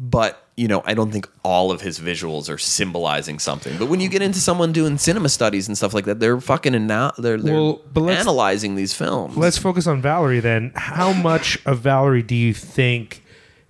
but 0.00 0.46
you 0.56 0.68
know 0.68 0.82
i 0.84 0.94
don't 0.94 1.10
think 1.10 1.28
all 1.42 1.70
of 1.70 1.80
his 1.80 1.98
visuals 1.98 2.48
are 2.48 2.58
symbolizing 2.58 3.38
something 3.38 3.76
but 3.78 3.88
when 3.88 4.00
you 4.00 4.08
get 4.08 4.22
into 4.22 4.38
someone 4.38 4.72
doing 4.72 4.96
cinema 4.98 5.28
studies 5.28 5.66
and 5.66 5.76
stuff 5.76 5.92
like 5.92 6.04
that 6.04 6.20
they're 6.20 6.40
fucking 6.40 6.74
ana- 6.74 7.12
they're, 7.18 7.36
they're 7.36 7.54
Well, 7.54 7.80
but 7.92 8.08
analyzing 8.10 8.74
these 8.76 8.94
films 8.94 9.36
Let's 9.36 9.58
focus 9.58 9.86
on 9.86 10.00
Valerie 10.02 10.40
then. 10.40 10.72
How 10.74 11.12
much 11.12 11.58
of 11.66 11.80
Valerie 11.80 12.22
do 12.22 12.34
you 12.34 12.52
think 12.54 13.22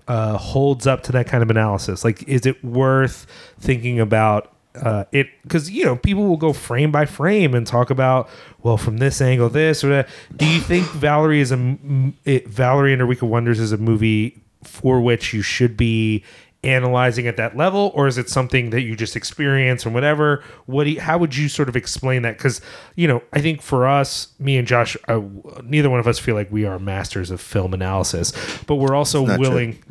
uh, 0.07 0.37
holds 0.39 0.87
up 0.87 1.03
to 1.05 1.13
that 1.13 1.27
kind 1.27 1.43
of 1.43 1.51
analysis? 1.51 2.05
Like, 2.05 2.23
is 2.27 2.47
it 2.47 2.65
worth 2.65 3.27
thinking 3.61 4.01
about 4.01 4.53
uh, 4.75 5.05
it? 5.13 5.29
Because 5.43 5.71
you 5.71 5.85
know, 5.85 5.97
people 5.97 6.27
will 6.27 6.37
go 6.37 6.53
frame 6.53 6.91
by 6.91 7.05
frame 7.05 7.55
and 7.55 7.67
talk 7.67 7.91
about, 7.91 8.29
well, 8.63 8.77
from 8.77 8.99
this 8.99 9.21
angle, 9.21 9.49
this 9.49 9.85
or 9.85 9.89
that. 9.91 10.09
Do 10.35 10.47
you 10.47 10.61
think 10.61 10.87
Valerie 10.89 11.41
is 11.41 11.53
a 11.53 11.77
it, 12.25 12.49
Valerie 12.49 12.93
and 12.93 13.01
Her 13.01 13.07
Week 13.07 13.23
of 13.23 13.29
Wonders 13.29 13.61
is 13.61 13.73
a 13.73 13.79
movie 13.79 14.43
for 14.63 15.01
which 15.01 15.33
you 15.33 15.43
should 15.43 15.77
be 15.77 16.25
analyzing 16.65 17.29
at 17.29 17.37
that 17.37 17.57
level 17.57 17.93
or 17.95 18.09
is 18.09 18.19
it 18.19 18.29
something 18.29 18.71
that 18.71 18.83
you 18.83 18.97
just 18.97 19.15
experience 19.15 19.87
or 19.87 19.91
whatever 19.91 20.43
what 20.67 20.85
do 20.85 20.91
you, 20.91 21.01
how 21.01 21.17
would 21.17 21.37
you 21.37 21.49
sort 21.49 21.69
of 21.69 21.77
explain 21.77 22.23
that 22.23 22.37
because 22.37 22.61
you 22.97 23.07
know 23.07 23.23
i 23.33 23.41
think 23.41 23.63
for 23.63 23.87
us 23.87 24.35
me 24.41 24.57
and 24.57 24.67
josh 24.67 24.97
uh, 25.07 25.21
neither 25.63 25.89
one 25.89 26.01
of 26.01 26.09
us 26.09 26.19
feel 26.19 26.35
like 26.35 26.51
we 26.51 26.65
are 26.65 26.81
masters 26.81 27.31
of 27.31 27.41
film 27.41 27.73
analysis 27.73 28.33
but 28.67 28.75
we're 28.75 28.95
also 28.95 29.25
not 29.25 29.37
true. 29.37 29.49
willing 29.49 29.85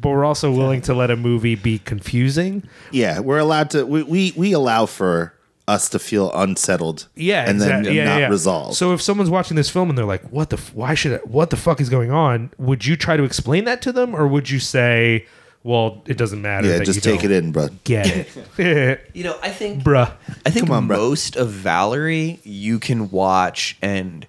but 0.00 0.10
we're 0.10 0.24
also 0.24 0.50
willing 0.50 0.80
to 0.80 0.94
let 0.94 1.10
a 1.10 1.16
movie 1.16 1.54
be 1.56 1.78
confusing 1.78 2.62
Yeah, 2.92 3.20
we're 3.20 3.38
allowed 3.38 3.70
to. 3.70 3.84
We, 3.84 4.02
we 4.04 4.32
we 4.36 4.52
allow 4.52 4.86
for 4.86 5.34
us 5.68 5.88
to 5.90 5.98
feel 5.98 6.32
unsettled. 6.32 7.06
yeah 7.14 7.42
and 7.48 7.58
exactly 7.58 7.84
then 7.88 7.94
yeah, 7.96 8.04
not 8.04 8.20
yeah. 8.20 8.28
resolve. 8.28 8.74
so 8.76 8.92
if 8.92 9.02
someone's 9.02 9.30
watching 9.30 9.56
this 9.56 9.68
film 9.70 9.88
and 9.90 9.98
they're 9.98 10.04
like 10.04 10.22
what 10.30 10.50
the 10.50 10.56
f- 10.56 10.72
why 10.74 10.94
should 10.94 11.12
I, 11.12 11.16
what 11.24 11.50
the 11.50 11.56
fuck 11.56 11.80
is 11.80 11.88
going 11.88 12.10
on 12.10 12.50
would 12.58 12.86
you 12.86 12.96
try 12.96 13.16
to 13.16 13.22
explain 13.24 13.64
that 13.64 13.82
to 13.82 13.92
them 13.92 14.14
or 14.16 14.26
would 14.26 14.48
you 14.50 14.58
say 14.60 15.26
well 15.62 16.02
it 16.06 16.16
doesn't 16.16 16.40
matter 16.40 16.68
yeah, 16.68 16.78
that 16.78 16.84
just 16.86 17.04
you 17.04 17.12
take 17.12 17.22
it 17.24 17.28
don't 17.28 17.44
in, 17.44 17.52
bro. 17.52 17.68
get 17.84 18.26
it 18.58 19.10
you 19.14 19.24
know 19.24 19.36
i 19.42 19.50
think 19.50 19.82
bruh 19.82 20.10
I 20.46 20.50
think 20.50 20.66
Come 20.66 20.74
on, 20.76 20.86
bro. 20.88 20.96
most 20.96 21.36
of 21.36 21.50
Valerie 21.50 22.40
you 22.44 22.78
can 22.78 23.10
watch 23.10 23.76
and 23.82 24.26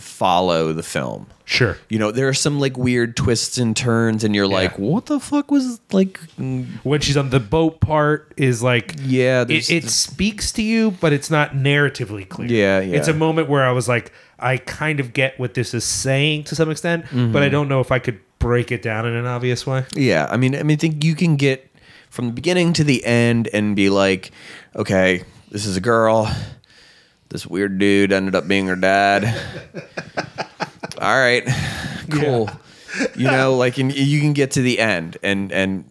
follow 0.00 0.72
the 0.72 0.82
film. 0.82 1.26
sure 1.44 1.76
You 1.88 1.98
know, 1.98 2.10
there 2.10 2.28
are 2.28 2.34
some 2.34 2.58
like 2.60 2.76
weird 2.76 3.16
twists 3.16 3.58
and 3.58 3.76
turns, 3.76 4.24
and 4.24 4.34
you're 4.34 4.46
like, 4.46 4.78
what 4.78 5.06
the 5.06 5.20
fuck 5.20 5.50
was 5.50 5.80
like? 5.92 6.18
when 6.82 7.00
she's 7.00 7.16
on 7.16 7.30
the 7.30 7.40
boat 7.40 7.80
part 7.80 8.32
is 8.36 8.62
like 8.62 8.94
Yeah, 9.02 9.44
it, 9.48 9.70
it 9.70 9.88
speaks 9.88 10.52
to 10.52 10.62
you 10.62 10.92
but 11.00 11.12
it's 11.12 11.30
not 11.30 11.52
narratively 11.52 12.28
clear 12.28 12.48
Yeah, 12.48 12.80
yeah. 12.80 12.96
it's 12.96 13.08
a 13.08 13.14
moment 13.14 13.48
where 13.48 13.64
i 13.64 13.72
was 13.72 13.88
like 13.88 14.12
i 14.38 14.56
kind 14.56 15.00
of 15.00 15.12
get 15.12 15.38
what 15.38 15.54
this 15.54 15.74
is 15.74 15.84
saying 15.84 16.44
to 16.44 16.54
some 16.54 16.70
extent 16.70 17.04
Mm-hmm. 17.06 17.32
but 17.32 17.42
i 17.42 17.48
don't 17.48 17.68
know 17.68 17.80
if 17.80 17.90
i 17.92 17.98
could 17.98 18.18
break 18.38 18.72
it 18.72 18.80
down 18.82 19.06
in 19.06 19.14
an 19.14 19.26
obvious 19.26 19.66
way 19.66 19.84
Yeah, 19.94 20.26
I 20.30 20.36
mean, 20.38 20.54
I 20.56 20.62
mean, 20.62 20.76
I 20.76 20.78
think 20.80 21.04
you 21.04 21.14
can 21.14 21.36
get 21.36 21.68
from 22.08 22.26
the 22.28 22.32
beginning 22.32 22.72
to 22.74 22.84
the 22.84 23.04
end 23.04 23.48
and 23.52 23.76
be 23.76 23.88
like, 23.90 24.32
okay, 24.74 25.22
this 25.50 25.64
is 25.66 25.76
a 25.76 25.80
girl. 25.80 26.26
This 27.30 27.46
weird 27.46 27.78
dude 27.78 28.12
ended 28.12 28.34
up 28.34 28.46
being 28.46 28.66
her 28.66 28.76
dad. 28.76 29.24
All 31.00 31.16
right, 31.16 31.44
cool. 32.10 32.50
You 33.16 33.24
know, 33.30 33.56
like, 33.56 33.78
and 33.78 33.94
you 33.94 34.20
can 34.20 34.32
get 34.32 34.50
to 34.52 34.62
the 34.62 34.78
end 34.78 35.16
and 35.22 35.50
and 35.52 35.84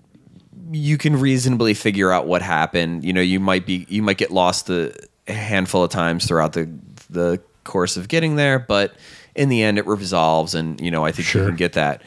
you 0.72 0.98
can 0.98 1.16
reasonably 1.20 1.74
figure 1.74 2.11
out 2.11 2.28
what 2.28 2.41
happened. 2.41 3.03
You 3.03 3.14
know, 3.14 3.22
you 3.22 3.40
might 3.40 3.66
be 3.66 3.86
you 3.90 4.03
might 4.03 4.18
get 4.18 4.32
lost 4.32 4.70
a 4.70 4.94
handful 5.28 5.84
of 5.84 5.90
times 5.90 6.28
throughout 6.28 6.53
the 6.53 6.70
the 7.10 7.41
course 7.64 7.98
of 7.98 8.07
getting 8.07 8.36
there, 8.36 8.60
but 8.60 8.95
in 9.34 9.49
the 9.49 9.64
end, 9.64 9.78
it 9.78 9.88
resolves, 9.88 10.53
and 10.53 10.80
you 10.82 10.91
know, 10.91 11.06
I 11.06 11.11
think 11.11 11.28
Sure. 11.28 11.44
you 11.44 11.48
can 11.48 11.56
get 11.56 11.74
that 11.74 12.02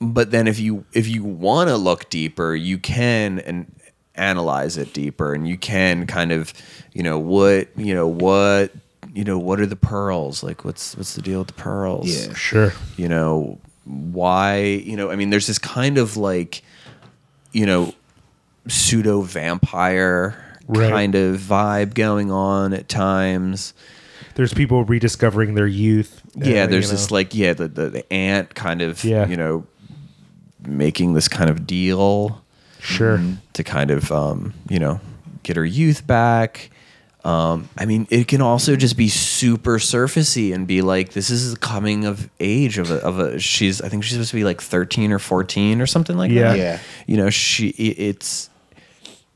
but 0.00 0.30
then 0.32 0.48
if 0.48 0.58
you 0.58 0.84
if 0.92 1.06
you 1.08 1.22
want 1.24 1.68
to 1.68 1.76
look 1.76 2.10
deeper 2.10 2.54
you 2.54 2.76
can 2.78 3.38
and 3.38 3.72
analyze 4.16 4.76
it 4.76 4.92
deeper 4.92 5.34
and 5.34 5.46
you 5.48 5.56
can 5.58 6.06
kind 6.06 6.30
of 6.32 6.52
you 6.92 7.02
know 7.02 7.18
what 7.18 7.68
you 7.76 7.94
know 7.94 8.06
what 8.06 8.72
you 9.12 9.24
know 9.24 9.38
what 9.38 9.60
are 9.60 9.66
the 9.66 9.76
pearls? 9.76 10.42
Like 10.42 10.64
what's 10.64 10.96
what's 10.96 11.14
the 11.14 11.22
deal 11.22 11.40
with 11.40 11.48
the 11.48 11.54
pearls? 11.54 12.08
Yeah. 12.26 12.32
sure. 12.34 12.72
You 12.96 13.08
know 13.08 13.58
why 13.86 14.60
you 14.62 14.96
know 14.96 15.10
i 15.10 15.14
mean 15.16 15.28
there's 15.28 15.46
this 15.46 15.58
kind 15.58 15.98
of 15.98 16.16
like 16.16 16.62
you 17.52 17.66
know 17.66 17.92
pseudo 18.66 19.20
vampire 19.20 20.40
Right. 20.66 20.90
kind 20.90 21.14
of 21.14 21.38
vibe 21.40 21.92
going 21.92 22.30
on 22.30 22.72
at 22.72 22.88
times. 22.88 23.74
There's 24.34 24.54
people 24.54 24.82
rediscovering 24.84 25.54
their 25.54 25.66
youth. 25.66 26.22
Yeah 26.34 26.62
uh, 26.62 26.66
there's 26.68 26.86
you 26.86 26.92
this 26.92 27.10
like 27.10 27.34
yeah 27.34 27.52
the, 27.52 27.68
the 27.68 27.90
the 27.90 28.12
aunt 28.12 28.54
kind 28.54 28.80
of 28.80 29.04
Yeah. 29.04 29.26
you 29.28 29.36
know 29.36 29.66
making 30.66 31.12
this 31.12 31.28
kind 31.28 31.50
of 31.50 31.66
deal 31.66 32.42
sure. 32.84 33.20
To 33.54 33.64
kind 33.64 33.90
of 33.90 34.10
um, 34.12 34.54
you 34.68 34.78
know 34.78 35.00
get 35.42 35.56
her 35.56 35.64
youth 35.64 36.06
back. 36.06 36.70
Um, 37.24 37.70
i 37.78 37.86
mean 37.86 38.06
it 38.10 38.28
can 38.28 38.42
also 38.42 38.76
just 38.76 38.98
be 38.98 39.08
super 39.08 39.78
surfacey 39.78 40.54
and 40.54 40.66
be 40.66 40.82
like 40.82 41.14
this 41.14 41.30
is 41.30 41.54
the 41.54 41.58
coming 41.58 42.04
of 42.04 42.28
age 42.38 42.76
of 42.76 42.90
a, 42.90 42.96
of 42.96 43.18
a 43.18 43.38
she's 43.40 43.80
i 43.80 43.88
think 43.88 44.04
she's 44.04 44.12
supposed 44.12 44.32
to 44.32 44.36
be 44.36 44.44
like 44.44 44.60
13 44.60 45.10
or 45.10 45.18
14 45.18 45.80
or 45.80 45.86
something 45.86 46.18
like 46.18 46.30
Yeah. 46.30 46.42
that. 46.52 46.58
Yeah. 46.58 46.78
you 47.06 47.16
know 47.16 47.30
she 47.30 47.68
it's 47.68 48.50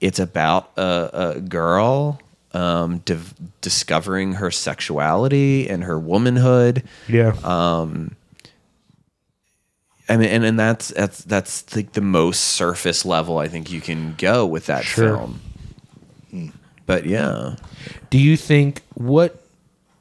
it's 0.03 0.19
about 0.19 0.71
a, 0.77 1.35
a 1.37 1.41
girl 1.41 2.21
um, 2.53 2.99
div- 3.07 3.33
discovering 3.63 4.35
her 4.35 4.51
sexuality 4.51 5.69
and 5.71 5.85
her 5.85 5.99
womanhood. 5.99 6.83
Yeah. 7.09 7.35
Uh, 7.43 8.11
I 10.09 10.17
mean, 10.17 10.29
and, 10.29 10.45
and 10.45 10.59
that's 10.59 10.89
that's 10.89 11.23
that's 11.25 11.77
like 11.77 11.93
the 11.93 12.01
most 12.01 12.41
surface 12.41 13.05
level 13.05 13.39
I 13.39 13.49
think 13.49 13.71
you 13.71 13.81
can 13.81 14.15
go 14.19 14.47
with 14.47 14.67
that 14.67 14.85
Sure. 14.85 15.17
film. 15.17 15.41
But 16.87 17.05
yeah, 17.05 17.57
Do 18.11 18.19
you 18.19 18.37
think 18.37 18.83
what 18.95 19.43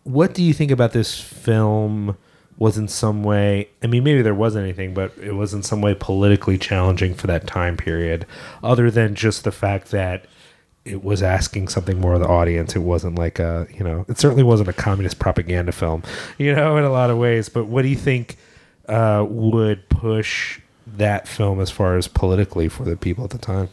what 0.04 0.34
do 0.34 0.42
you 0.42 0.54
think 0.54 0.72
about 0.72 0.94
this 0.94 1.20
film 1.20 2.16
was 2.58 2.78
in 2.78 2.88
some 2.88 3.24
way 3.24 3.68
I 3.84 3.88
mean 3.88 4.04
maybe 4.06 4.22
there 4.22 4.34
wasn't 4.34 4.64
anything 4.64 4.94
but 4.94 5.12
it 5.22 5.34
was 5.34 5.54
in 5.54 5.62
some 5.64 5.82
way 5.82 5.94
politically 6.00 6.58
challenging 6.58 7.14
for 7.14 7.28
that 7.28 7.46
time 7.46 7.76
period 7.78 8.26
other 8.64 8.90
than 8.90 9.14
just 9.16 9.44
the 9.44 9.52
fact 9.52 9.92
that 9.92 10.26
it 10.86 11.04
was 11.04 11.22
asking 11.22 11.68
something 11.68 12.00
more 12.00 12.14
of 12.14 12.22
the 12.22 12.28
audience 12.28 12.74
it 12.76 12.80
wasn't 12.80 13.16
like 13.20 13.38
a 13.38 13.68
you 13.74 13.84
know 13.84 14.06
it 14.08 14.18
certainly 14.18 14.42
wasn't 14.44 14.68
a 14.68 14.74
communist 14.74 15.20
propaganda 15.20 15.72
film 15.74 16.02
you 16.38 16.56
know 16.56 16.78
in 16.78 16.84
a 16.86 16.90
lot 16.90 17.10
of 17.12 17.18
ways 17.18 17.48
but 17.50 17.66
what 17.66 17.82
do 17.84 17.90
you 17.90 17.96
think 17.98 18.38
uh, 18.88 19.26
would 19.28 19.88
push 19.90 20.60
that 20.86 21.28
film 21.28 21.60
as 21.60 21.70
far 21.70 21.98
as 21.98 22.08
politically 22.08 22.70
for 22.70 22.84
the 22.84 22.96
people 22.96 23.24
at 23.24 23.32
the 23.32 23.38
time 23.38 23.70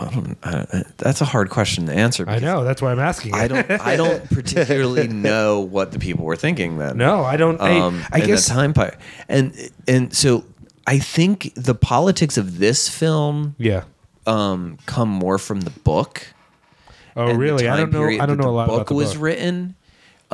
I 0.00 0.10
don't, 0.10 0.38
I, 0.42 0.84
that's 0.96 1.20
a 1.20 1.24
hard 1.24 1.50
question 1.50 1.86
to 1.86 1.92
answer. 1.92 2.28
I 2.28 2.38
know 2.38 2.64
that's 2.64 2.82
why 2.82 2.90
I'm 2.90 2.98
asking 2.98 3.34
I 3.34 3.48
don't. 3.48 3.70
I 3.70 3.96
don't 4.02 4.28
particularly 4.28 5.08
know 5.08 5.60
what 5.60 5.92
the 5.92 5.98
people 5.98 6.24
were 6.24 6.36
thinking 6.36 6.78
then. 6.78 6.96
no 6.96 7.22
I 7.24 7.36
don't 7.36 7.60
I, 7.60 7.78
um, 7.78 8.02
I 8.10 8.20
in 8.20 8.26
guess 8.26 8.48
time 8.48 8.72
part, 8.74 8.98
and 9.28 9.54
and 9.86 10.14
so 10.14 10.44
I 10.86 10.98
think 10.98 11.52
the 11.54 11.74
politics 11.74 12.36
of 12.36 12.58
this 12.58 12.88
film 12.88 13.54
yeah 13.58 13.84
um, 14.26 14.78
come 14.86 15.08
more 15.08 15.38
from 15.38 15.60
the 15.60 15.70
book. 15.70 16.26
Oh, 17.16 17.32
really? 17.34 17.68
I 17.68 17.76
don't 17.76 17.92
know. 17.92 18.04
I 18.08 18.26
don't 18.26 18.38
know 18.38 18.48
a 18.48 18.50
lot 18.50 18.66
book 18.66 18.76
about 18.76 18.86
the 18.88 18.94
was 18.94 19.08
book. 19.08 19.14
Was 19.14 19.18
written. 19.18 19.76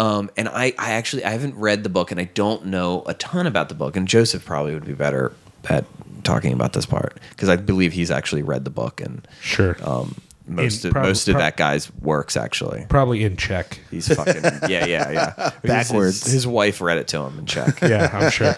Um, 0.00 0.30
and 0.36 0.48
I, 0.48 0.72
I 0.78 0.92
actually 0.92 1.24
I 1.24 1.30
haven't 1.30 1.56
read 1.56 1.82
the 1.82 1.90
book, 1.90 2.10
and 2.10 2.18
I 2.18 2.24
don't 2.24 2.66
know 2.66 3.02
a 3.06 3.14
ton 3.14 3.46
about 3.46 3.68
the 3.68 3.74
book. 3.74 3.96
And 3.96 4.08
Joseph 4.08 4.44
probably 4.44 4.72
would 4.74 4.86
be 4.86 4.94
better 4.94 5.32
at 5.68 5.84
talking 6.24 6.52
about 6.52 6.72
this 6.72 6.86
part 6.86 7.18
because 7.30 7.48
I 7.48 7.56
believe 7.56 7.92
he's 7.92 8.10
actually 8.10 8.42
read 8.42 8.64
the 8.64 8.70
book 8.70 9.00
and 9.00 9.26
Sure. 9.42 9.76
um, 9.82 10.14
most 10.46 10.84
In 10.84 10.88
of, 10.88 10.92
prob- 10.94 11.04
most 11.06 11.28
of 11.28 11.32
prob- 11.34 11.42
that 11.42 11.56
guy's 11.56 11.92
works 12.00 12.36
actually. 12.36 12.86
Probably 12.88 13.24
in 13.24 13.36
Czech. 13.36 13.78
He's 13.90 14.08
fucking 14.08 14.42
yeah 14.70 14.86
yeah 14.86 15.10
yeah 15.10 15.50
Backwards. 15.64 16.24
His, 16.24 16.32
his 16.32 16.46
wife 16.46 16.80
read 16.80 16.98
it 16.98 17.08
to 17.08 17.20
him 17.20 17.38
in 17.38 17.46
Czech. 17.46 17.80
Yeah, 17.82 18.10
I'm 18.12 18.30
sure. 18.30 18.56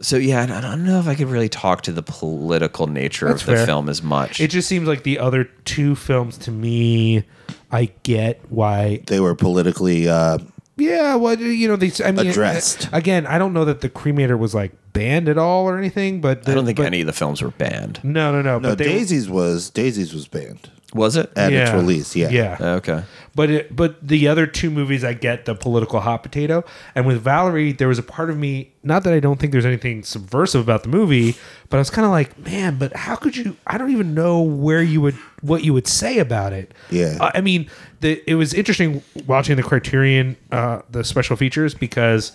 So 0.00 0.16
yeah, 0.16 0.40
I 0.40 0.58
I 0.58 0.60
don't 0.60 0.84
know 0.84 1.00
if 1.00 1.08
I 1.08 1.14
could 1.16 1.28
really 1.28 1.48
talk 1.48 1.82
to 1.82 1.92
the 1.92 2.02
political 2.04 2.86
nature 2.86 3.26
That's 3.28 3.42
of 3.42 3.46
the 3.48 3.56
fair. 3.56 3.66
film 3.66 3.88
as 3.88 4.00
much. 4.02 4.40
It 4.40 4.48
just 4.50 4.68
seems 4.68 4.86
like 4.86 5.02
the 5.02 5.18
other 5.18 5.44
two 5.64 5.96
films 5.96 6.38
to 6.38 6.52
me, 6.52 7.24
I 7.70 7.90
get 8.02 8.40
why. 8.48 9.02
They 9.06 9.20
were 9.20 9.34
politically. 9.34 10.08
Uh, 10.08 10.38
Yeah, 10.76 11.16
well, 11.16 11.38
you 11.38 11.66
know, 11.68 11.76
they. 11.76 11.90
I 12.04 12.12
mean, 12.12 12.28
Addressed. 12.28 12.88
again. 12.92 13.26
I 13.26 13.36
don't 13.38 13.52
know 13.52 13.64
that 13.64 13.80
the 13.80 13.88
cremator 13.90 14.38
was 14.38 14.54
like 14.54 14.72
banned 14.92 15.28
at 15.28 15.36
all 15.38 15.64
or 15.68 15.76
anything, 15.76 16.20
but 16.20 16.48
I 16.48 16.54
don't 16.54 16.64
think 16.66 16.76
but- 16.78 16.86
any 16.86 17.00
of 17.00 17.06
the 17.06 17.12
films 17.12 17.42
were 17.42 17.50
banned. 17.50 18.00
No, 18.04 18.30
no, 18.32 18.42
no. 18.42 18.58
no, 18.58 18.70
but 18.70 18.78
they, 18.78 18.84
Daisies 18.84 19.28
was 19.28 19.70
Daisies 19.70 20.14
was 20.14 20.28
banned 20.28 20.70
Was 20.94 21.16
it? 21.16 21.30
at 21.36 21.52
its 21.52 21.72
release. 21.72 22.14
Yeah, 22.16 22.30
Yeah, 22.30 22.56
Okay. 22.76 23.02
But 23.38 23.50
it, 23.50 23.76
but 23.76 24.04
the 24.08 24.26
other 24.26 24.48
two 24.48 24.68
movies, 24.68 25.04
I 25.04 25.12
get 25.12 25.44
the 25.44 25.54
political 25.54 26.00
hot 26.00 26.24
potato, 26.24 26.64
and 26.96 27.06
with 27.06 27.22
Valerie, 27.22 27.70
there 27.70 27.86
was 27.86 27.96
a 27.96 28.02
part 28.02 28.30
of 28.30 28.36
me. 28.36 28.72
Not 28.82 29.04
that 29.04 29.14
I 29.14 29.20
don't 29.20 29.38
think 29.38 29.52
there's 29.52 29.64
anything 29.64 30.02
subversive 30.02 30.60
about 30.60 30.82
the 30.82 30.88
movie, 30.88 31.36
but 31.68 31.76
I 31.76 31.78
was 31.78 31.88
kind 31.88 32.04
of 32.04 32.10
like, 32.10 32.36
man, 32.36 32.78
but 32.78 32.96
how 32.96 33.14
could 33.14 33.36
you? 33.36 33.56
I 33.64 33.78
don't 33.78 33.92
even 33.92 34.12
know 34.12 34.42
where 34.42 34.82
you 34.82 35.00
would 35.02 35.14
what 35.40 35.62
you 35.62 35.72
would 35.72 35.86
say 35.86 36.18
about 36.18 36.52
it. 36.52 36.74
Yeah. 36.90 37.16
Uh, 37.20 37.30
I 37.32 37.40
mean, 37.40 37.70
the 38.00 38.20
it 38.28 38.34
was 38.34 38.54
interesting 38.54 39.04
watching 39.28 39.54
the 39.54 39.62
Criterion, 39.62 40.36
uh, 40.50 40.82
the 40.90 41.04
special 41.04 41.36
features 41.36 41.74
because 41.76 42.32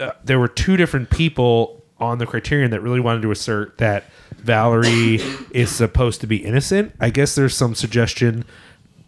uh, 0.00 0.12
there 0.24 0.38
were 0.38 0.48
two 0.48 0.78
different 0.78 1.10
people 1.10 1.84
on 2.00 2.16
the 2.16 2.24
Criterion 2.24 2.70
that 2.70 2.80
really 2.80 3.00
wanted 3.00 3.20
to 3.20 3.30
assert 3.30 3.76
that 3.76 4.04
Valerie 4.38 5.20
is 5.50 5.70
supposed 5.70 6.22
to 6.22 6.26
be 6.26 6.38
innocent. 6.38 6.94
I 6.98 7.10
guess 7.10 7.34
there's 7.34 7.54
some 7.54 7.74
suggestion 7.74 8.46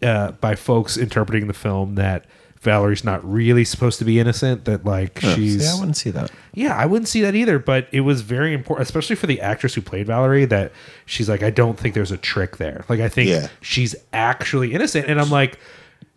uh, 0.01 0.31
by 0.33 0.55
folks 0.55 0.97
interpreting 0.97 1.47
the 1.47 1.53
film 1.53 1.95
that 1.95 2.25
Valerie's 2.61 3.03
not 3.05 3.23
really 3.29 3.63
supposed 3.63 3.99
to 3.99 4.05
be 4.05 4.19
innocent. 4.19 4.65
That 4.65 4.83
like 4.85 5.19
she's 5.21 5.63
Yeah, 5.63 5.71
I 5.75 5.79
wouldn't 5.79 5.97
see 5.97 6.09
that. 6.11 6.31
yeah, 6.53 6.75
I 6.75 6.85
wouldn't 6.85 7.07
see 7.07 7.21
that 7.21 7.33
either, 7.35 7.57
but 7.59 7.87
it 7.91 8.01
was 8.01 8.21
very 8.21 8.53
important, 8.53 8.85
especially 8.87 9.15
for 9.15 9.27
the 9.27 9.39
actress 9.39 9.75
who 9.75 9.81
played 9.81 10.07
Valerie, 10.07 10.45
that 10.45 10.71
she's 11.05 11.29
like, 11.29 11.41
I 11.41 11.51
don't 11.51 11.79
think 11.79 11.95
there's 11.95 12.11
a 12.11 12.17
trick 12.17 12.57
there. 12.57 12.83
Like, 12.89 12.99
I 12.99 13.07
think 13.07 13.29
Yeah. 13.29 13.47
she's 13.61 13.95
actually 14.11 14.73
innocent. 14.73 15.07
And 15.07 15.21
I'm 15.21 15.29
like, 15.29 15.57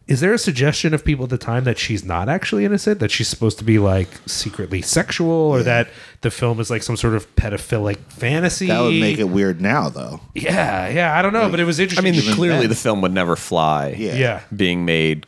is 0.08 0.20
there 0.20 0.32
a 0.32 0.38
suggestion 0.38 0.94
of 0.94 1.04
people 1.04 1.24
at 1.24 1.30
the 1.30 1.38
time 1.38 1.64
that 1.64 1.78
she's 1.78 2.04
not 2.04 2.28
actually 2.28 2.64
innocent? 2.64 2.98
That 3.00 3.10
she's 3.10 3.28
supposed 3.28 3.58
to 3.58 3.64
be 3.64 3.78
like 3.78 4.08
secretly 4.26 4.82
sexual 4.82 5.30
or 5.30 5.62
that 5.62 5.88
the 6.22 6.30
film 6.30 6.58
is 6.60 6.70
like 6.70 6.82
some 6.82 6.96
sort 6.96 7.14
of 7.14 7.34
pedophilic 7.36 7.98
fantasy? 8.08 8.66
that 8.66 8.80
would 8.80 8.94
make 8.94 9.18
it 9.18 9.24
weird 9.28 9.60
now, 9.60 9.88
though. 9.88 10.20
Yeah, 10.34 10.88
yeah, 10.88 11.16
I 11.16 11.22
don't 11.22 11.32
know, 11.32 11.48
but 11.48 11.60
it 11.60 11.64
was 11.64 11.78
interesting 11.78 12.06
I 12.06 12.10
mean, 12.10 12.34
clearly 12.34 12.60
then. 12.60 12.68
the 12.68 12.74
film 12.74 13.00
would 13.02 13.12
never 13.12 13.36
fly. 13.36 13.94
Yeah, 13.96 14.14
yeah. 14.14 14.40
Being 14.54 14.84
made 14.84 15.26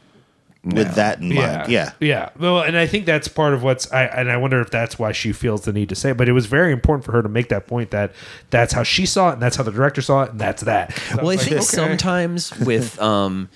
With 0.65 0.95
that 0.95 1.21
in 1.21 1.35
mind, 1.35 1.69
yeah. 1.69 1.93
yeah. 2.01 2.31
Well, 2.39 2.63
and 2.63 2.77
I 2.77 2.87
think 2.87 3.07
that's 3.07 3.29
part 3.29 3.55
of 3.55 3.63
what's 3.63 3.93
I 3.93 4.05
and 4.05 4.31
I 4.31 4.39
wonder 4.39 4.61
if 4.61 4.71
that's 4.71 4.99
why 4.99 5.13
she 5.13 5.33
feels 5.33 5.63
the 5.63 5.73
need 5.73 5.91
to 5.91 5.95
say. 5.95 6.11
It. 6.11 6.17
But 6.17 6.29
it 6.29 6.33
was 6.33 6.47
very 6.47 6.73
important 6.73 7.05
for 7.05 7.13
her 7.13 7.23
to 7.23 7.29
make 7.29 7.49
that 7.51 7.67
point 7.67 7.91
that 7.91 8.13
that's 8.51 8.73
how 8.73 8.83
she 8.83 9.07
saw 9.07 9.31
it, 9.31 9.35
and 9.35 9.43
that's 9.43 9.57
how 9.57 9.63
the 9.63 9.73
director 9.73 10.03
saw 10.03 10.23
it, 10.25 10.31
and 10.31 10.41
that's 10.41 10.63
that. 10.63 10.93
So 10.93 11.17
Well, 11.17 11.27
I 11.27 11.29
was 11.29 11.37
like, 11.37 11.49
think 11.49 11.57
okay. 11.57 11.65
sometimes 11.65 12.59
with 12.61 13.01
um, 13.01 13.51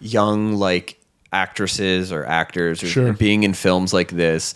young 0.00 0.54
like 0.54 0.98
actresses 1.32 2.10
or 2.12 2.24
actors 2.26 2.82
or 2.82 2.86
Sure. 2.88 3.12
being 3.12 3.42
in 3.44 3.54
films 3.54 3.92
like 3.92 4.10
this, 4.10 4.54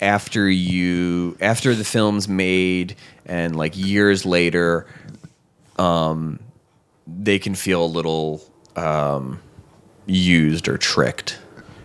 after 0.00 0.48
you 0.48 1.36
after 1.40 1.74
the 1.74 1.84
film's 1.84 2.28
made 2.28 2.96
and 3.26 3.54
like 3.56 3.76
years 3.76 4.24
later, 4.26 4.86
um, 5.78 6.38
they 7.06 7.38
can 7.38 7.54
feel 7.54 7.84
a 7.84 7.86
little 7.86 8.42
um, 8.76 9.40
used 10.06 10.68
or 10.68 10.78
tricked 10.78 11.38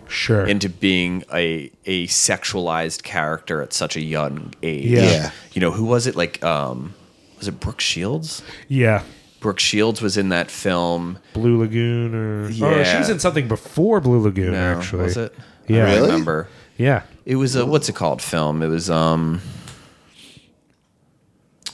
sure. 0.08 0.46
into 0.46 0.68
being 0.68 1.24
a 1.32 1.70
a 1.86 2.06
sexualized 2.06 3.02
character 3.02 3.62
at 3.62 3.72
such 3.72 3.96
a 3.96 4.00
young 4.00 4.52
age. 4.62 4.86
Yeah. 4.86 5.02
Yeah. 5.02 5.30
You 5.52 5.60
know, 5.60 5.70
who 5.70 5.84
was 5.84 6.06
it 6.06 6.16
like 6.16 6.42
um 6.44 6.94
was 7.38 7.48
it 7.48 7.60
Brooke 7.60 7.80
Shields? 7.80 8.42
yeah, 8.68 9.02
Brooke 9.44 9.60
Shields 9.60 10.00
was 10.00 10.16
in 10.16 10.30
that 10.30 10.50
film. 10.50 11.18
Blue 11.34 11.58
Lagoon, 11.58 12.14
or 12.14 12.48
Yeah. 12.48 12.66
or 12.80 12.84
she 12.86 12.96
was 12.96 13.10
in 13.10 13.18
something 13.18 13.46
before 13.46 14.00
Blue 14.00 14.18
Lagoon. 14.20 14.52
No, 14.52 14.78
actually, 14.78 15.02
was 15.02 15.18
it? 15.18 15.34
Yeah. 15.68 15.84
I 15.84 15.94
Really? 15.96 16.06
remember. 16.06 16.48
Yeah, 16.78 17.02
It 17.26 17.36
was 17.36 17.54
a 17.54 17.66
what's 17.66 17.90
it 17.90 17.94
called 17.94 18.22
film? 18.22 18.62
It 18.62 18.68
was 18.68 18.88
um 18.88 19.42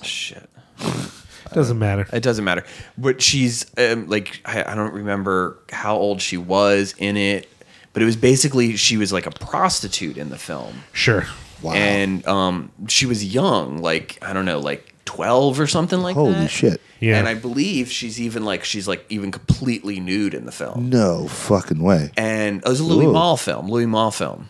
shit. 0.02 0.50
It 0.80 1.52
doesn't 1.52 1.78
matter. 1.78 2.08
It 2.12 2.24
doesn't 2.24 2.44
matter. 2.44 2.64
But 2.98 3.22
she's 3.22 3.66
um, 3.78 4.08
like 4.08 4.40
I, 4.44 4.64
I 4.72 4.74
don't 4.74 4.92
remember 4.92 5.58
how 5.70 5.96
old 5.96 6.20
she 6.20 6.36
was 6.38 6.94
in 6.98 7.16
it, 7.16 7.48
but 7.92 8.02
it 8.02 8.04
was 8.04 8.16
basically 8.16 8.76
she 8.76 8.96
was 8.96 9.12
like 9.12 9.26
a 9.26 9.30
prostitute 9.30 10.16
in 10.18 10.30
the 10.30 10.38
film. 10.38 10.82
Sure. 10.92 11.24
Wow. 11.62 11.74
And 11.74 12.26
um 12.26 12.72
she 12.88 13.06
was 13.06 13.24
young, 13.24 13.78
like 13.78 14.18
I 14.22 14.32
don't 14.32 14.44
know, 14.44 14.58
like 14.58 14.89
12 15.10 15.58
or 15.58 15.66
something 15.66 16.00
like 16.00 16.14
Holy 16.14 16.30
that. 16.32 16.36
Holy 16.36 16.48
shit. 16.48 16.80
Yeah. 17.00 17.18
And 17.18 17.26
I 17.26 17.34
believe 17.34 17.90
she's 17.90 18.20
even 18.20 18.44
like 18.44 18.62
she's 18.64 18.86
like 18.86 19.04
even 19.08 19.30
completely 19.32 19.98
nude 20.00 20.34
in 20.34 20.46
the 20.46 20.52
film. 20.52 20.88
No 20.90 21.26
fucking 21.28 21.82
way. 21.82 22.10
and 22.16 22.58
it 22.62 22.68
was 22.68 22.78
a 22.80 22.84
Louis 22.84 23.06
Ooh. 23.06 23.12
Malle 23.12 23.36
film. 23.36 23.68
Louis 23.68 23.86
Malle 23.86 24.10
film. 24.12 24.48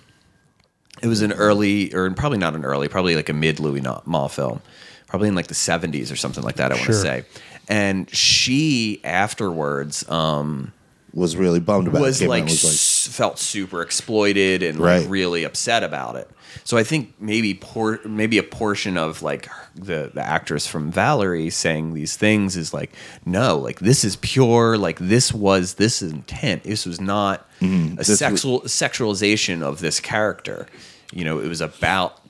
It 1.03 1.07
was 1.07 1.23
an 1.23 1.33
early, 1.33 1.95
or 1.95 2.11
probably 2.11 2.37
not 2.39 2.55
an 2.55 2.63
early, 2.65 2.89
probably 2.89 3.17
like 3.17 3.31
a 3.31 3.33
mid 3.33 3.59
Louis 3.59 3.81
Na- 3.81 4.03
Malle 4.05 4.29
film, 4.29 4.61
probably 5.07 5.29
in 5.29 5.35
like 5.35 5.47
the 5.47 5.55
seventies 5.55 6.13
or 6.13 6.17
something 6.17 6.45
like 6.45 6.57
that. 6.57 6.73
I 6.73 6.75
want 6.75 6.87
to 6.89 6.93
say. 6.95 7.25
And 7.69 8.11
she 8.15 9.01
afterwards 9.05 10.07
um, 10.11 10.73
Was 11.15 11.37
really 11.37 11.61
bummed 11.61 11.89
about 11.89 12.03
was 12.03 12.21
it. 12.21 12.29
Like, 12.29 12.45
was 12.45 12.65
like 12.65 12.73
s- 12.73 12.81
felt 13.07 13.39
super 13.39 13.83
exploited 13.83 14.63
and 14.63 14.79
Right. 14.79 15.01
like 15.03 15.11
really 15.11 15.45
upset 15.45 15.83
about 15.83 16.17
it. 16.17 16.29
So 16.65 16.77
I 16.77 16.83
think 16.83 17.15
maybe 17.21 17.55
por- 17.55 18.01
maybe 18.05 18.39
a 18.39 18.43
portion 18.43 18.97
of 18.97 19.23
like 19.23 19.49
the 19.75 20.11
the 20.13 20.23
actress 20.23 20.67
from 20.67 20.91
Valerie 20.91 21.51
saying 21.51 21.95
these 21.95 22.17
things 22.17 22.57
is 22.57 22.75
like 22.75 22.93
no, 23.25 23.57
like 23.59 23.81
this 23.81 24.05
is 24.05 24.17
pure, 24.17 24.77
like 24.77 24.99
this 24.99 25.33
was 25.33 25.75
this 25.75 26.03
intent. 26.03 26.65
This 26.65 26.87
was 26.87 27.01
not 27.01 27.49
mm-hmm. 27.61 27.95
a. 27.95 27.97
This 27.97 28.09
was- 28.09 28.19
sexual 28.19 28.61
sexualization 28.63 29.63
of 29.63 29.81
this 29.81 30.01
character. 30.01 30.67
You 31.13 31.25
know, 31.25 31.39
it 31.41 31.49
was 31.49 31.61
about 31.61 32.21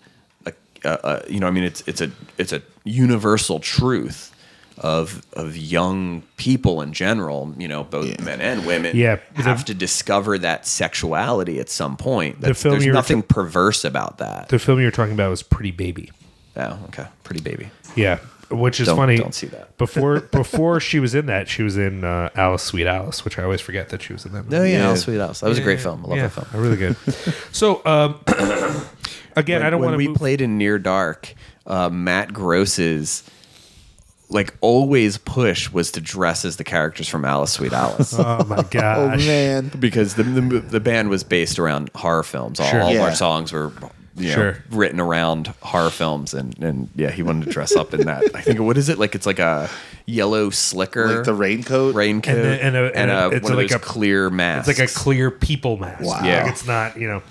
a, 0.46 0.52
a, 0.84 0.98
a 1.02 1.22
you 1.30 1.40
know, 1.40 1.46
I 1.46 1.50
mean, 1.50 1.64
it's 1.64 1.82
it's 1.86 2.00
a 2.00 2.10
it's 2.38 2.52
a 2.52 2.62
universal 2.84 3.58
truth 3.60 4.34
of 4.80 5.22
of 5.34 5.56
young 5.56 6.22
people 6.36 6.80
in 6.82 6.92
general. 6.92 7.54
You 7.58 7.68
know, 7.68 7.84
both 7.84 8.06
Yeah. 8.06 8.22
men 8.24 8.40
and 8.40 8.66
women 8.66 8.96
Yeah, 8.96 9.18
have 9.34 9.60
the- 9.66 9.72
to 9.72 9.74
discover 9.78 10.38
that 10.38 10.66
sexuality 10.66 11.60
at 11.60 11.68
some 11.70 11.96
point. 11.96 12.40
The 12.40 12.48
That's, 12.48 12.62
film 12.62 12.78
there's 12.80 12.86
nothing 12.92 13.22
ta- 13.22 13.34
perverse 13.34 13.84
about 13.84 14.18
that. 14.18 14.48
The 14.48 14.58
film 14.58 14.80
you're 14.80 14.90
talking 14.90 15.14
about 15.14 15.30
was 15.30 15.42
Pretty 15.42 15.70
Baby. 15.70 16.10
oh, 16.56 16.78
okay, 16.88 17.06
pretty 17.24 17.40
baby. 17.42 17.70
Yeah, 17.94 18.18
which 18.50 18.80
is 18.80 18.86
Don't- 18.86 18.96
funny. 18.96 19.16
don't 19.18 19.34
see 19.34 19.46
that. 19.48 19.76
before 19.78 20.20
before 20.32 20.80
she 20.80 20.98
was 20.98 21.14
in 21.14 21.26
that. 21.26 21.48
She 21.48 21.62
was 21.62 21.76
in 21.76 22.02
uh, 22.04 22.30
Alice, 22.34 22.62
Sweet 22.62 22.86
Alice, 22.86 23.24
which 23.24 23.38
I 23.38 23.42
always 23.44 23.60
forget 23.60 23.90
that 23.90 24.02
she 24.02 24.12
was 24.12 24.24
in 24.26 24.32
that. 24.32 24.44
Movie. 24.44 24.56
Oh 24.56 24.62
yeah, 24.64 24.78
Yeah. 24.78 24.86
Alice 24.88 25.02
Sweet 25.02 25.20
Alice. 25.20 25.40
That 25.40 25.48
was 25.48 25.58
a 25.58 25.62
great 25.62 25.80
film. 25.80 26.04
I 26.04 26.08
love 26.08 26.16
yeah, 26.16 26.28
that 26.28 26.46
film. 26.46 26.62
Really 26.62 26.76
good. 26.76 26.96
So 27.52 27.82
um, 27.84 28.16
again, 29.36 29.62
I 29.62 29.70
don't 29.70 29.80
want 29.80 29.92
to. 29.92 29.98
we 29.98 30.08
move, 30.08 30.16
played 30.16 30.40
in 30.40 30.58
Near 30.58 30.78
Dark, 30.78 31.34
uh, 31.66 31.88
Matt 31.90 32.32
Gross's 32.32 33.22
like 34.30 34.54
always 34.60 35.18
push 35.18 35.70
was 35.70 35.90
to 35.92 36.00
dress 36.00 36.44
as 36.44 36.56
the 36.56 36.64
characters 36.64 37.08
from 37.08 37.24
Alice 37.24 37.52
Sweet 37.52 37.72
Alice. 37.72 38.14
Oh 38.18 38.44
my 38.44 38.62
god. 38.62 39.14
Oh 39.20 39.26
man. 39.26 39.68
because 39.78 40.14
the, 40.14 40.22
the 40.22 40.60
the 40.60 40.80
band 40.80 41.08
was 41.10 41.24
based 41.24 41.58
around 41.58 41.90
horror 41.94 42.22
films. 42.22 42.60
All, 42.60 42.66
Sure. 42.70 42.80
all 42.82 42.88
of 42.90 42.94
Yeah. 42.94 43.02
our 43.02 43.14
songs 43.14 43.52
were 43.52 43.72
you 44.16 44.28
know, 44.28 44.34
Sure. 44.34 44.64
written 44.70 45.00
around 45.00 45.46
horror 45.62 45.88
films, 45.90 46.34
and 46.34 46.56
and 46.62 46.88
yeah, 46.94 47.10
he 47.10 47.22
wanted 47.22 47.46
to 47.46 47.50
dress 47.52 47.74
up 47.74 47.94
in 47.94 48.06
that. 48.06 48.22
I 48.34 48.40
think 48.42 48.60
what 48.60 48.76
is 48.76 48.88
it 48.88 48.98
like? 48.98 49.14
It's 49.14 49.24
like 49.26 49.38
a 49.38 49.68
yellow 50.06 50.50
slicker, 50.50 51.06
Like 51.16 51.24
the 51.24 51.32
raincoat. 51.34 51.94
raincoat, 51.94 52.36
And 52.36 52.46
a- 52.46 52.62
and 52.62 52.76
a- 52.76 52.96
and 52.96 53.10
a- 53.10 53.36
it's 53.36 53.44
one 53.44 53.54
like 53.56 53.66
of 53.66 53.70
those 53.70 53.76
a- 53.76 53.78
clear 53.78 54.28
mask 54.28 54.68
It's 54.68 54.78
like 54.78 54.90
a 54.90 54.92
clear 54.92 55.30
people 55.30 55.76
mask. 55.78 56.04
Wow. 56.04 56.20
Yeah. 56.22 56.42
Like 56.42 56.52
it's 56.52 56.66
not, 56.66 56.96
you 56.98 57.06
know. 57.08 57.22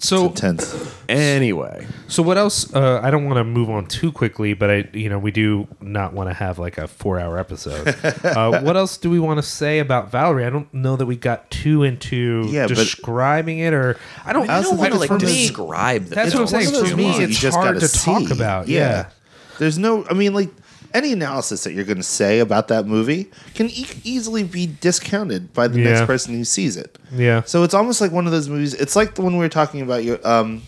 So 0.00 0.26
Intense. 0.26 0.94
anyway. 1.08 1.84
so 2.06 2.22
what 2.22 2.38
else 2.38 2.72
uh, 2.72 3.00
I 3.02 3.10
don't 3.10 3.24
want 3.24 3.38
to 3.38 3.44
move 3.44 3.68
on 3.68 3.86
too 3.86 4.12
quickly, 4.12 4.54
but 4.54 4.70
I 4.70 4.88
you 4.92 5.08
know, 5.08 5.18
we 5.18 5.30
do 5.32 5.66
not 5.80 6.12
want 6.12 6.30
to 6.30 6.34
have 6.34 6.58
like 6.58 6.78
a 6.78 6.82
4-hour 6.82 7.36
episode. 7.36 7.88
uh, 8.24 8.60
what 8.60 8.76
else 8.76 8.96
do 8.96 9.10
we 9.10 9.18
want 9.18 9.38
to 9.38 9.42
say 9.42 9.80
about 9.80 10.10
Valerie? 10.10 10.44
I 10.44 10.50
don't 10.50 10.72
know 10.72 10.94
that 10.96 11.06
we 11.06 11.16
got 11.16 11.50
too 11.50 11.82
into 11.82 12.44
Yeah, 12.48 12.66
describing 12.68 13.58
it 13.58 13.74
or 13.74 13.98
I 14.24 14.32
don't 14.32 14.44
I 14.48 14.60
know 14.60 14.68
also 14.68 14.76
what 14.76 14.82
think 14.82 14.92
to 14.94 14.98
like 15.00 15.08
for 15.08 15.18
me- 15.18 15.46
describe 15.46 16.04
the 16.04 16.14
That's 16.14 16.32
what 16.34 16.42
I'm 16.42 16.46
saying. 16.46 16.86
For 16.86 16.96
me, 16.96 17.10
it's 17.10 17.18
you 17.18 17.26
just 17.28 17.56
hard 17.56 17.74
gotta 17.74 17.88
to 17.88 17.98
talk 18.00 18.28
see. 18.28 18.32
about. 18.32 18.68
Yeah. 18.68 19.10
There's 19.58 19.78
no. 19.78 20.06
I 20.08 20.14
mean, 20.14 20.32
like 20.34 20.50
any 20.98 21.12
analysis 21.12 21.64
that 21.64 21.72
you're 21.72 21.84
going 21.86 21.96
to 21.98 22.02
say 22.02 22.40
about 22.40 22.68
that 22.68 22.86
movie 22.86 23.30
can 23.54 23.68
e- 23.70 23.86
easily 24.04 24.42
be 24.44 24.66
discounted 24.66 25.52
by 25.54 25.66
the 25.68 25.80
Yeah. 25.80 25.92
next 25.92 26.06
person 26.06 26.34
who 26.34 26.44
sees 26.44 26.76
it. 26.76 26.98
Yeah. 27.12 27.42
So 27.44 27.62
it's 27.62 27.74
almost 27.74 28.00
like 28.00 28.12
one 28.12 28.26
of 28.26 28.32
those 28.32 28.48
movies. 28.48 28.74
It's 28.74 28.94
like 28.96 29.14
the 29.14 29.22
one 29.22 29.32
we 29.32 29.38
were 29.38 29.48
talking 29.48 29.80
about. 29.80 30.04
Your 30.04 30.18
um, 30.28 30.62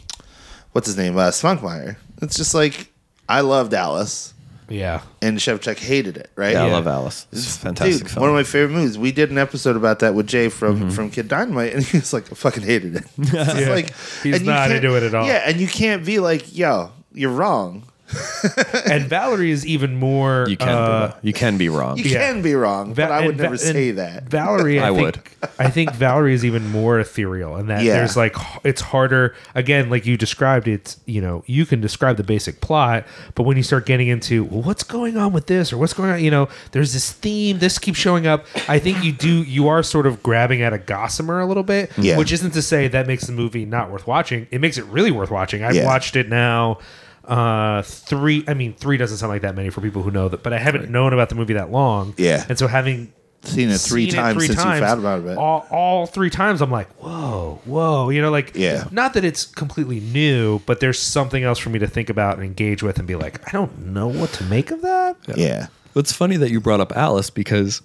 what's 0.73 0.87
his 0.87 0.97
name? 0.97 1.17
Uh, 1.19 1.31
Spunkmeyer. 1.31 1.97
It's 2.23 2.37
just 2.37 2.55
like 2.55 2.91
I 3.29 3.41
loved 3.43 3.75
Alice, 3.75 4.35
Yeah. 4.69 5.01
and 5.23 5.39
Shevchuk 5.39 5.79
hated 5.79 6.17
it. 6.17 6.31
Right? 6.37 6.53
Yeah, 6.53 6.65
I 6.65 6.71
love 6.71 6.87
Alice. 6.87 7.27
It's 7.33 7.57
a 7.57 7.59
fantastic 7.61 8.03
Dude, 8.03 8.11
film. 8.11 8.21
one 8.23 8.31
of 8.31 8.35
my 8.37 8.43
favorite 8.43 8.75
movies. 8.75 8.99
We 8.99 9.13
did 9.13 9.31
an 9.31 9.39
episode 9.39 9.77
about 9.77 9.99
that 10.01 10.15
with 10.15 10.27
Jay 10.27 10.49
from 10.49 10.91
from 10.91 11.11
Kid 11.11 11.29
Dynamite, 11.29 11.75
and 11.75 11.83
he 11.85 11.99
was 11.99 12.13
like, 12.13 12.31
"I 12.31 12.35
fucking 12.35 12.63
hated 12.65 12.97
it." 12.97 13.05
Yeah. 13.33 13.71
like 13.71 13.95
He's 14.23 14.37
and 14.37 14.45
you 14.47 14.51
not 14.51 14.69
can't- 14.69 14.85
into 14.85 14.97
it 14.97 15.03
at 15.03 15.15
all. 15.15 15.27
Yeah, 15.27 15.43
and 15.47 15.61
you 15.61 15.67
can't 15.69 16.05
be 16.05 16.19
like, 16.19 16.55
"Yo, 16.57 16.91
you're 17.13 17.31
wrong." 17.33 17.85
and 18.87 19.05
Valerie 19.05 19.51
is 19.51 19.65
even 19.67 19.97
more 19.97 20.47
you 20.49 20.57
can 20.57 20.69
uh, 20.69 21.17
be, 21.23 21.29
you 21.29 21.33
can 21.33 21.57
be 21.59 21.69
wrong. 21.69 21.97
You 21.99 22.05
Yeah. 22.05 22.19
can 22.33 22.43
be 22.43 22.55
wrong, 22.55 22.95
Va- 22.95 23.03
but 23.03 23.11
I 23.13 23.21
would 23.21 23.29
and 23.31 23.37
Va- 23.39 23.43
never 23.45 23.57
say 23.57 23.91
that. 23.93 24.25
Valerie, 24.29 24.81
I, 24.81 24.89
I 24.91 24.95
think, 24.95 25.01
would. 25.43 25.49
I 25.59 25.71
think 25.71 25.93
Valerie 25.93 26.35
is 26.35 26.45
even 26.45 26.69
more 26.71 26.99
ethereal, 26.99 27.57
and 27.57 27.69
that 27.71 27.83
Yeah. 27.83 27.95
there's 27.95 28.17
like 28.17 28.35
it's 28.65 28.81
harder. 28.81 29.35
Again, 29.55 29.91
like 29.91 30.07
you 30.07 30.17
described, 30.17 30.67
it's 30.69 30.99
you 31.07 31.21
know 31.21 31.43
you 31.47 31.67
can 31.67 31.81
describe 31.81 32.17
the 32.17 32.25
basic 32.25 32.61
plot, 32.61 33.05
but 33.35 33.45
when 33.45 33.57
you 33.57 33.63
start 33.63 33.87
getting 33.87 34.09
into 34.09 34.45
well, 34.45 34.63
what's 34.63 34.83
going 34.83 35.17
on 35.17 35.33
with 35.33 35.47
this 35.47 35.73
or 35.73 35.79
what's 35.79 35.93
going 35.93 36.11
on, 36.11 36.23
you 36.23 36.31
know, 36.31 36.49
there's 36.73 36.93
this 36.93 37.13
theme. 37.13 37.59
This 37.59 37.79
keeps 37.79 37.99
showing 37.99 38.27
up. 38.27 38.47
I 38.69 38.79
think 38.79 39.05
you 39.05 39.13
do. 39.13 39.43
You 39.43 39.69
are 39.69 39.83
sort 39.83 40.07
of 40.07 40.23
grabbing 40.23 40.63
at 40.63 40.73
a 40.73 40.79
gossamer 40.79 41.41
a 41.41 41.47
little 41.47 41.63
bit, 41.63 41.91
Yeah. 41.99 42.17
which 42.19 42.33
isn't 42.33 42.53
to 42.53 42.63
say 42.63 42.89
that 42.89 43.07
makes 43.07 43.25
the 43.27 43.33
movie 43.33 43.65
not 43.65 43.91
worth 43.91 44.07
watching. 44.07 44.47
It 44.51 44.61
makes 44.61 44.79
it 44.79 44.85
really 44.87 45.11
worth 45.11 45.31
watching. 45.31 45.63
I've 45.65 45.75
Yeah. 45.75 45.85
watched 45.87 46.17
it 46.17 46.29
now. 46.29 46.79
Uh, 47.25 47.83
three. 47.83 48.45
I 48.49 48.55
mean, 48.55 48.75
three 48.75 48.97
doesn't 48.97 49.19
sound 49.19 49.31
like 49.31 49.43
that 49.43 49.55
many 49.55 49.71
for 49.71 49.81
people 49.81 50.03
who 50.03 50.11
know 50.11 50.29
that, 50.29 50.43
but 50.43 50.53
I 50.53 50.59
haven't 50.59 50.91
known 50.91 51.13
about 51.13 51.29
the 51.29 51.35
movie 51.35 51.55
that 51.55 51.71
long. 51.71 52.15
Yeah. 52.17 52.45
and 52.49 52.59
so 52.59 52.67
having 52.67 53.13
Seen 53.43 53.71
it 53.71 53.79
three 53.81 54.05
seen 54.11 54.19
it 54.19 54.23
times 54.23 54.37
three 54.37 54.47
since 54.49 54.63
times, 54.63 54.81
you 54.81 54.87
found 54.87 55.01
about 55.01 55.25
it. 55.25 55.39
All, 55.39 55.67
all 55.71 56.07
three 56.07 56.29
times, 56.29 56.61
I'm 56.61 56.71
like, 56.71 56.89
whoa, 56.97 57.59
whoa. 57.65 58.11
You 58.11 58.21
know, 58.21 58.31
like, 58.31 58.53
Yeah. 58.55 58.85
not 58.91 59.15
that 59.15 59.25
it's 59.25 59.47
completely 59.47 59.99
new, 60.01 60.59
but 60.67 60.81
there's 60.81 60.99
something 60.99 61.43
else 61.43 61.59
for 61.59 61.71
me 61.71 61.79
to 61.79 61.87
think 61.87 62.11
about 62.11 62.37
and 62.37 62.45
engage 62.45 62.83
with 62.83 62.99
and 62.99 63.09
be 63.09 63.15
like, 63.17 63.41
I 63.49 63.51
don't 63.53 63.87
know 63.87 64.09
what 64.09 64.31
to 64.35 64.45
make 64.45 64.71
of 64.71 64.83
that. 64.83 65.17
yeah. 65.37 65.69
It's 65.97 66.13
funny 66.13 66.37
that 66.37 66.51
you 66.51 66.61
brought 66.61 66.81
up 66.81 66.95
Alice 66.95 67.31
because 67.31 67.81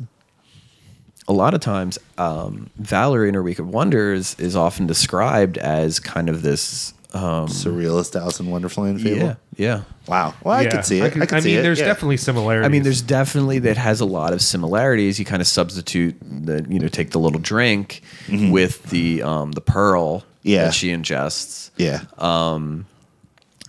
a 1.27 1.33
lot 1.33 1.53
of 1.53 1.61
times 1.61 1.97
um, 2.17 2.69
Valerie 2.77 3.29
in 3.29 3.33
Her 3.35 3.41
Week 3.41 3.57
of 3.59 3.67
Wonders 3.69 4.35
is 4.37 4.55
often 4.55 4.85
described 4.87 5.57
as 5.57 5.99
kind 5.99 6.29
of 6.29 6.41
this. 6.41 6.93
Um, 7.15 7.47
Surrealist 7.47 8.19
Alice 8.19 8.39
in 8.41 8.49
Wonderland 8.51 9.01
fable. 9.01 9.17
yeah, 9.17 9.35
yeah. 9.55 9.81
Wow. 10.07 10.33
Well, 10.43 10.53
I 10.57 10.63
Yeah. 10.63 10.69
could 10.71 10.85
see 10.85 10.99
it. 10.99 11.03
I, 11.05 11.09
can- 11.09 11.21
could 11.25 11.41
see 11.43 11.49
mean, 11.51 11.59
it. 11.59 11.61
there's 11.61 11.79
yeah. 11.79 11.85
definitely 11.85 12.17
similarities. 12.17 12.65
I 12.65 12.69
mean, 12.69 12.83
there's 12.83 13.01
definitely 13.01 13.59
that 13.59 13.77
has 13.77 14.01
a 14.01 14.05
lot 14.05 14.33
of 14.33 14.41
similarities. 14.41 15.17
You 15.17 15.23
kind 15.23 15.41
of 15.41 15.47
substitute 15.47 16.15
the, 16.21 16.65
you 16.69 16.77
know, 16.77 16.89
take 16.89 17.11
the 17.11 17.19
little 17.19 17.39
drink 17.39 18.01
with 18.29 18.83
the 18.89 19.23
um, 19.23 19.53
the 19.53 19.61
pearl 19.61 20.25
Yeah. 20.43 20.65
that 20.65 20.73
she 20.73 20.89
ingests, 20.89 21.69
Yeah. 21.77 22.01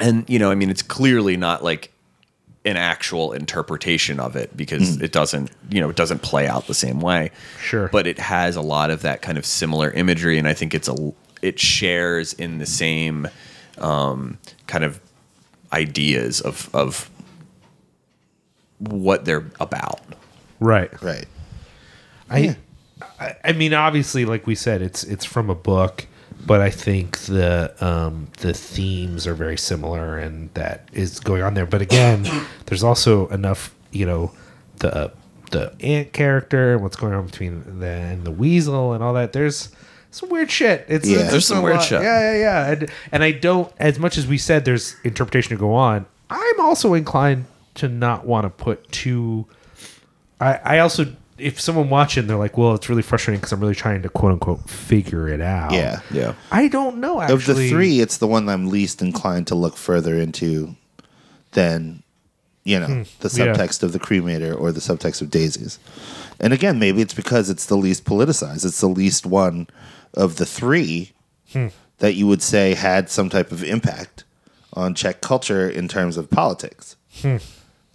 and 0.00 0.24
you 0.28 0.38
know, 0.38 0.50
I 0.50 0.54
mean, 0.54 0.70
it's 0.70 0.82
clearly 0.82 1.36
not 1.36 1.62
like 1.64 1.92
an 2.64 2.76
actual 2.76 3.32
interpretation 3.32 4.18
of 4.18 4.34
it 4.34 4.56
because 4.56 5.00
it 5.00 5.12
doesn't, 5.12 5.52
you 5.70 5.80
know, 5.80 5.88
it 5.88 5.94
doesn't 5.94 6.22
play 6.22 6.48
out 6.48 6.66
the 6.66 6.74
same 6.74 6.98
way. 7.00 7.30
Sure. 7.62 7.86
but 7.92 8.08
it 8.08 8.18
has 8.18 8.56
a 8.56 8.60
lot 8.60 8.90
of 8.90 9.02
that 9.02 9.22
kind 9.22 9.38
of 9.38 9.46
similar 9.46 9.90
imagery, 9.92 10.36
and 10.38 10.48
I 10.48 10.54
think 10.54 10.74
it's 10.74 10.88
a 10.88 10.96
it 11.46 11.60
shares 11.60 12.32
in 12.32 12.58
the 12.58 12.66
same 12.66 13.28
um, 13.78 14.38
kind 14.66 14.84
of 14.84 15.00
ideas 15.72 16.40
of 16.40 16.74
of 16.74 17.10
what 18.78 19.24
they're 19.24 19.46
about. 19.60 20.00
right. 21.02 21.02
right. 21.02 21.26
I, 22.28 22.56
I, 23.20 23.36
I 23.44 23.52
mean, 23.52 23.72
obviously, 23.72 24.24
like 24.24 24.46
we 24.46 24.54
said, 24.54 24.82
it's 24.82 25.04
it's 25.04 25.24
from 25.24 25.48
a 25.48 25.54
book, 25.54 26.06
but 26.44 26.60
I 26.60 26.70
think 26.70 27.18
the 27.20 27.74
um, 27.80 28.28
the 28.38 28.52
themes 28.52 29.26
are 29.26 29.34
very 29.34 29.56
similar, 29.56 30.18
and 30.18 30.52
that 30.54 30.88
is 30.92 31.20
going 31.20 31.42
on 31.42 31.54
there. 31.54 31.66
But 31.66 31.82
again, 31.82 32.26
there's 32.66 32.82
also 32.82 33.28
enough, 33.28 33.74
you 33.92 34.06
know, 34.06 34.32
the 34.78 35.12
the 35.52 35.74
aunt 35.80 36.12
character 36.12 36.72
and 36.74 36.82
what's 36.82 36.96
going 36.96 37.14
on 37.14 37.26
between 37.26 37.78
the 37.78 37.86
and 37.86 38.24
the 38.24 38.32
weasel 38.32 38.92
and 38.92 39.04
all 39.04 39.14
that. 39.14 39.32
There's 39.32 39.70
some 40.18 40.28
weird 40.30 40.50
shit. 40.50 40.84
It's 40.88 41.08
Yeah. 41.08 41.18
it's 41.20 41.30
There's 41.30 41.46
some 41.46 41.58
a 41.58 41.62
weird 41.62 41.76
lot. 41.76 41.84
shit. 41.84 42.02
Yeah, 42.02 42.32
yeah, 42.32 42.38
yeah. 42.38 42.70
And, 42.72 42.90
and 43.12 43.22
I 43.22 43.32
don't, 43.32 43.72
as 43.78 43.98
much 43.98 44.16
as 44.18 44.26
we 44.26 44.38
said, 44.38 44.64
there's 44.64 44.96
interpretation 45.04 45.50
to 45.50 45.56
go 45.56 45.74
on. 45.74 46.06
I'm 46.30 46.60
also 46.60 46.94
inclined 46.94 47.44
to 47.76 47.88
not 47.88 48.26
want 48.26 48.44
to 48.44 48.50
put 48.50 48.90
too 48.90 49.46
I, 50.40 50.54
I 50.64 50.78
also 50.80 51.14
if 51.38 51.60
someone 51.60 51.90
watching 51.90 52.26
they're 52.26 52.36
like 52.38 52.56
well 52.56 52.74
it's 52.74 52.88
really 52.88 53.02
frustrating 53.02 53.38
because 53.38 53.52
i'm 53.52 53.60
really 53.60 53.74
trying 53.74 54.00
to 54.00 54.08
quote 54.08 54.32
unquote 54.32 54.68
figure 54.68 55.28
it 55.28 55.42
out 55.42 55.72
Yeah. 55.72 56.00
Yeah, 56.10 56.32
i 56.50 56.68
don't 56.68 56.96
know 56.98 57.20
actually 57.20 57.34
Of 57.34 57.46
the 57.46 57.68
three, 57.68 58.00
it's 58.00 58.16
the 58.16 58.26
one 58.26 58.48
I'm 58.48 58.68
least 58.68 59.02
inclined 59.02 59.46
to 59.48 59.54
look 59.54 59.76
further 59.76 60.14
into 60.18 60.74
than, 61.52 62.02
you 62.64 62.80
know, 62.80 63.04
the 63.20 63.28
Hmm. 63.28 63.38
yeah. 63.40 63.46
subtext 63.54 63.82
of 63.82 63.92
the 63.92 63.98
cremator 64.00 64.58
or 64.58 64.72
the 64.72 64.80
subtext 64.80 65.20
of 65.22 65.30
daisies. 65.30 65.78
And 66.40 66.52
again, 66.52 66.78
maybe 66.78 67.00
it's 67.02 67.14
because 67.14 67.48
it's 67.50 67.66
the 67.66 67.76
least 67.76 68.04
politicized. 68.04 68.64
It's 68.64 68.80
the 68.80 68.88
least 68.88 69.24
one 69.26 69.68
of 70.16 70.36
the 70.36 70.46
three 70.46 71.12
Hmm. 71.52 71.66
that 71.98 72.14
you 72.14 72.26
would 72.26 72.42
say 72.42 72.74
had 72.74 73.08
some 73.10 73.28
type 73.30 73.52
of 73.52 73.62
impact 73.62 74.24
on 74.72 74.94
Czech 74.94 75.20
culture 75.20 75.68
in 75.68 75.88
terms 75.88 76.16
of 76.16 76.30
politics. 76.30 76.96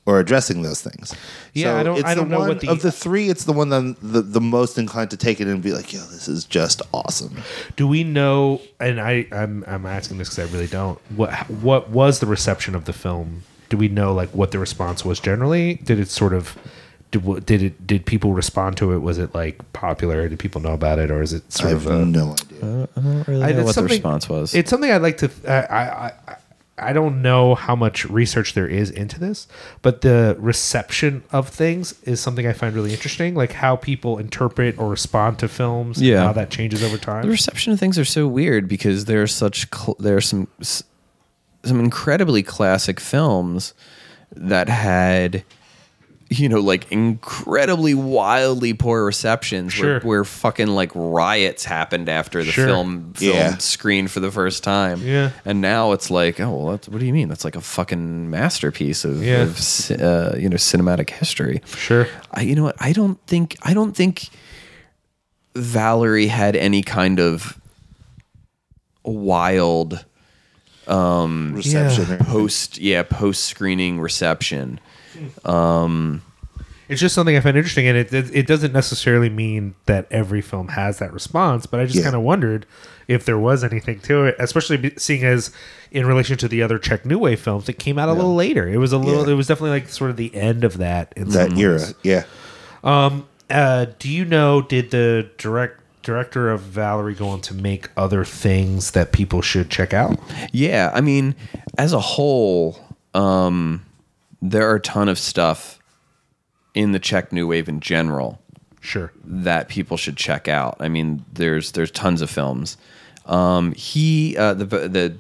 Or 0.04 0.20
addressing 0.20 0.64
those 0.64 0.82
things. 0.82 1.12
Hmm. 1.12 1.18
Yeah, 1.54 1.78
I 1.78 1.84
don't- 1.84 2.04
I 2.06 2.16
don't 2.16 2.30
know 2.30 2.40
one- 2.40 2.48
what 2.50 2.60
the- 2.62 2.70
of 2.70 2.82
the 2.82 2.92
three. 2.92 3.30
It's 3.30 3.44
the 3.44 3.54
one 3.54 3.70
that 3.70 3.78
I'm 3.78 3.96
the, 4.02 4.24
the 4.24 4.42
most 4.42 4.80
inclined 4.80 5.12
to 5.12 5.18
take 5.18 5.40
it 5.40 5.48
and 5.48 5.62
be 5.62 5.72
like, 5.74 5.94
"Yo, 5.94 6.00
this 6.08 6.28
is 6.28 6.44
just 6.46 6.82
awesome." 6.92 7.38
do 7.78 7.88
we 7.88 8.04
know 8.04 8.62
and 8.80 9.00
i 9.00 9.26
i'm, 9.32 9.64
I'm 9.68 9.86
asking 9.86 10.18
this 10.18 10.30
because 10.30 10.50
i 10.50 10.52
really 10.54 10.68
don't 10.68 10.98
what 11.16 11.32
what 11.50 11.90
was 11.90 12.20
the 12.20 12.26
reception 12.26 12.74
of 12.76 12.86
the 12.86 12.94
film 12.94 13.44
do 13.70 13.78
we 13.78 13.88
know 13.88 14.12
like 14.14 14.30
what 14.32 14.50
the 14.52 14.60
response 14.60 15.06
was 15.06 15.20
generally 15.20 15.76
did 15.84 16.00
it 16.00 16.10
sort 16.10 16.34
of 16.34 16.58
did, 17.12 17.46
did 17.46 17.62
it 17.62 17.86
did 17.88 18.06
people 18.06 18.34
respond 18.34 18.78
to 18.78 18.94
it 18.94 19.00
was 19.00 19.18
it 19.18 19.36
like 19.36 19.60
popular 19.74 20.28
did 20.30 20.40
people 20.40 20.62
know 20.62 20.74
about 20.74 20.98
it 20.98 21.12
or 21.12 21.22
is 21.22 21.34
it 21.34 21.44
I 21.48 21.52
sort 21.52 21.70
have 21.72 21.86
of 21.88 22.02
a, 22.02 22.06
no 22.06 22.32
idea. 22.34 22.88
I 22.96 23.02
don't 23.02 23.28
really 23.28 23.40
know 23.42 23.54
that's 23.64 23.66
what 23.66 23.76
the 23.76 23.84
response 23.84 24.30
was. 24.30 24.56
It's 24.56 24.70
something 24.70 24.90
I'd 24.92 25.02
like 25.02 25.18
to. 25.18 25.30
I, 25.48 25.54
I 25.54 26.06
I 26.28 26.36
I 26.84 26.94
don't 26.94 27.22
know 27.22 27.54
how 27.54 27.76
much 27.76 28.06
research 28.06 28.54
there 28.56 28.66
is 28.68 28.90
into 28.90 29.20
this, 29.20 29.48
but 29.84 30.02
the 30.02 30.36
reception 30.40 31.22
of 31.32 31.48
things 31.50 31.94
is 32.04 32.20
something 32.20 32.48
I 32.48 32.54
find 32.54 32.74
really 32.74 32.92
interesting. 32.92 33.36
Like 33.36 33.52
how 33.52 33.76
people 33.76 34.18
interpret 34.18 34.80
or 34.80 34.90
respond 34.90 35.38
to 35.40 35.48
films. 35.48 35.98
and 36.00 36.08
Yeah. 36.08 36.24
how 36.24 36.34
that 36.34 36.50
changes 36.50 36.82
over 36.82 36.98
time. 36.98 37.22
the 37.24 37.30
reception 37.30 37.72
of 37.74 37.80
things 37.80 38.00
are 38.00 38.06
so 38.06 38.26
weird 38.28 38.68
because 38.68 39.06
there 39.06 39.22
are 39.22 39.28
such 39.28 39.68
cl- 39.72 39.98
there 40.00 40.16
are 40.18 40.22
some 40.22 40.48
some 41.64 41.80
incredibly 41.80 42.42
classic 42.42 43.00
films 43.00 43.74
that 44.36 44.68
had 44.70 45.44
you 46.34 46.48
know 46.48 46.62
like 46.62 46.90
incredibly 46.94 47.94
wildly 47.94 48.74
poor 48.74 49.04
receptions 49.04 49.74
Sure. 49.74 49.96
where, 49.96 50.00
where 50.00 50.24
fucking 50.24 50.68
like 50.70 50.90
riots 50.96 51.66
happened 51.66 52.08
after 52.08 52.42
the 52.42 52.52
Sure. 52.54 52.68
film 52.68 53.12
film 53.14 53.36
Yeah. 53.36 53.58
screened 53.58 54.10
for 54.12 54.22
the 54.22 54.32
first 54.32 54.64
time 54.64 55.02
Yeah. 55.04 55.32
and 55.44 55.60
now 55.60 55.92
it's 55.92 56.10
like 56.10 56.40
oh 56.40 56.50
well 56.50 56.72
that's, 56.72 56.88
what 56.88 57.00
do 57.02 57.06
you 57.06 57.12
mean 57.12 57.28
that's 57.28 57.44
like 57.44 57.58
a 57.58 57.62
fucking 57.62 58.30
masterpiece 58.30 59.04
of, 59.04 59.22
Yeah. 59.22 59.42
of 59.44 59.58
uh, 59.92 60.36
you 60.38 60.48
know 60.48 60.56
cinematic 60.56 61.10
history 61.10 61.62
Sure. 61.76 62.08
I, 62.32 62.42
you 62.44 62.56
know 62.56 62.64
what? 62.64 62.76
I 62.80 62.94
don't 62.94 63.20
think 63.28 63.58
I 63.62 63.74
don't 63.74 63.94
think 63.96 64.30
Valerie 65.54 66.28
had 66.28 66.56
any 66.56 66.82
kind 66.82 67.20
of 67.20 67.60
wild 69.04 70.06
Reception. 70.88 72.06
Yeah. 72.10 72.18
post 72.24 72.78
yeah 72.78 73.04
post 73.04 73.46
screening 73.46 74.00
reception 74.00 74.80
It's 76.90 77.00
just 77.00 77.16
something 77.16 77.38
I 77.38 77.40
find 77.40 77.56
interesting, 77.56 77.88
and 77.88 77.98
it, 77.98 78.14
it 78.14 78.36
it 78.36 78.48
doesn't 78.48 78.74
necessarily 78.74 79.30
mean 79.30 79.76
that 79.86 80.08
every 80.12 80.42
film 80.42 80.70
has 80.70 81.00
that 81.00 81.14
response. 81.14 81.66
But 81.66 81.80
I 81.80 81.86
just 81.86 81.96
Yeah. 81.98 82.04
kind 82.04 82.16
of 82.16 82.22
wondered 82.22 82.66
if 83.08 83.24
there 83.24 83.38
was 83.40 83.64
anything 83.64 84.00
to 84.02 84.26
it, 84.26 84.36
especially 84.40 84.92
seeing 84.98 85.24
as 85.24 85.52
in 85.92 86.06
relation 86.06 86.38
to 86.40 86.50
the 86.50 86.62
other 86.62 86.78
Czech 86.78 87.06
New 87.06 87.18
Wave 87.20 87.40
films, 87.40 87.70
it 87.70 87.80
came 87.80 87.98
out 87.98 88.10
a 88.10 88.14
little 88.14 88.36
later. 88.36 88.68
It 88.68 88.78
was 88.78 88.92
a 88.92 88.98
little. 88.98 89.26
Yeah. 89.26 89.32
It 89.34 89.36
was 89.36 89.48
definitely 89.48 89.80
like 89.80 89.88
sort 89.90 90.10
of 90.12 90.18
the 90.18 90.36
end 90.36 90.66
of 90.66 90.80
that. 90.80 91.14
In 91.16 91.30
That 91.30 91.58
era, 91.58 91.78
ways. 91.78 91.94
yeah. 92.04 92.24
Uh, 92.84 93.86
do 94.00 94.10
you 94.10 94.26
know? 94.26 94.62
Did 94.62 94.92
the 94.92 95.30
direct 95.38 95.80
director 96.04 96.50
of 96.50 96.62
Valerie 96.62 97.14
go 97.16 97.28
on 97.30 97.42
to 97.42 97.54
make 97.54 97.90
other 97.96 98.26
things 98.26 98.92
that 98.92 99.12
people 99.14 99.42
should 99.42 99.70
check 99.70 99.94
out? 99.94 100.20
Yeah, 100.52 100.92
I 100.94 101.00
mean, 101.02 101.36
as 101.78 101.94
a 101.94 102.00
whole, 102.00 102.80
um, 103.14 103.86
there 104.42 104.70
are 104.70 104.76
a 104.76 104.80
ton 104.82 105.08
of 105.10 105.20
stuff 105.20 105.80
in 106.74 106.92
the 106.92 107.00
Czech 107.00 107.32
New 107.32 107.48
Wave 107.48 107.68
in 107.70 107.80
general 107.80 108.40
Sure. 108.80 109.12
that 109.24 109.68
people 109.70 109.98
should 109.98 110.18
check 110.18 110.48
out. 110.48 110.78
I 110.80 110.90
mean, 110.90 111.24
there's 111.34 111.74
there's 111.74 111.92
tons 111.92 112.22
of 112.22 112.30
films. 112.30 112.78
Um, 113.26 113.74
he 113.74 114.36
uh, 114.38 114.54
the 114.56 114.66
the 114.66 115.18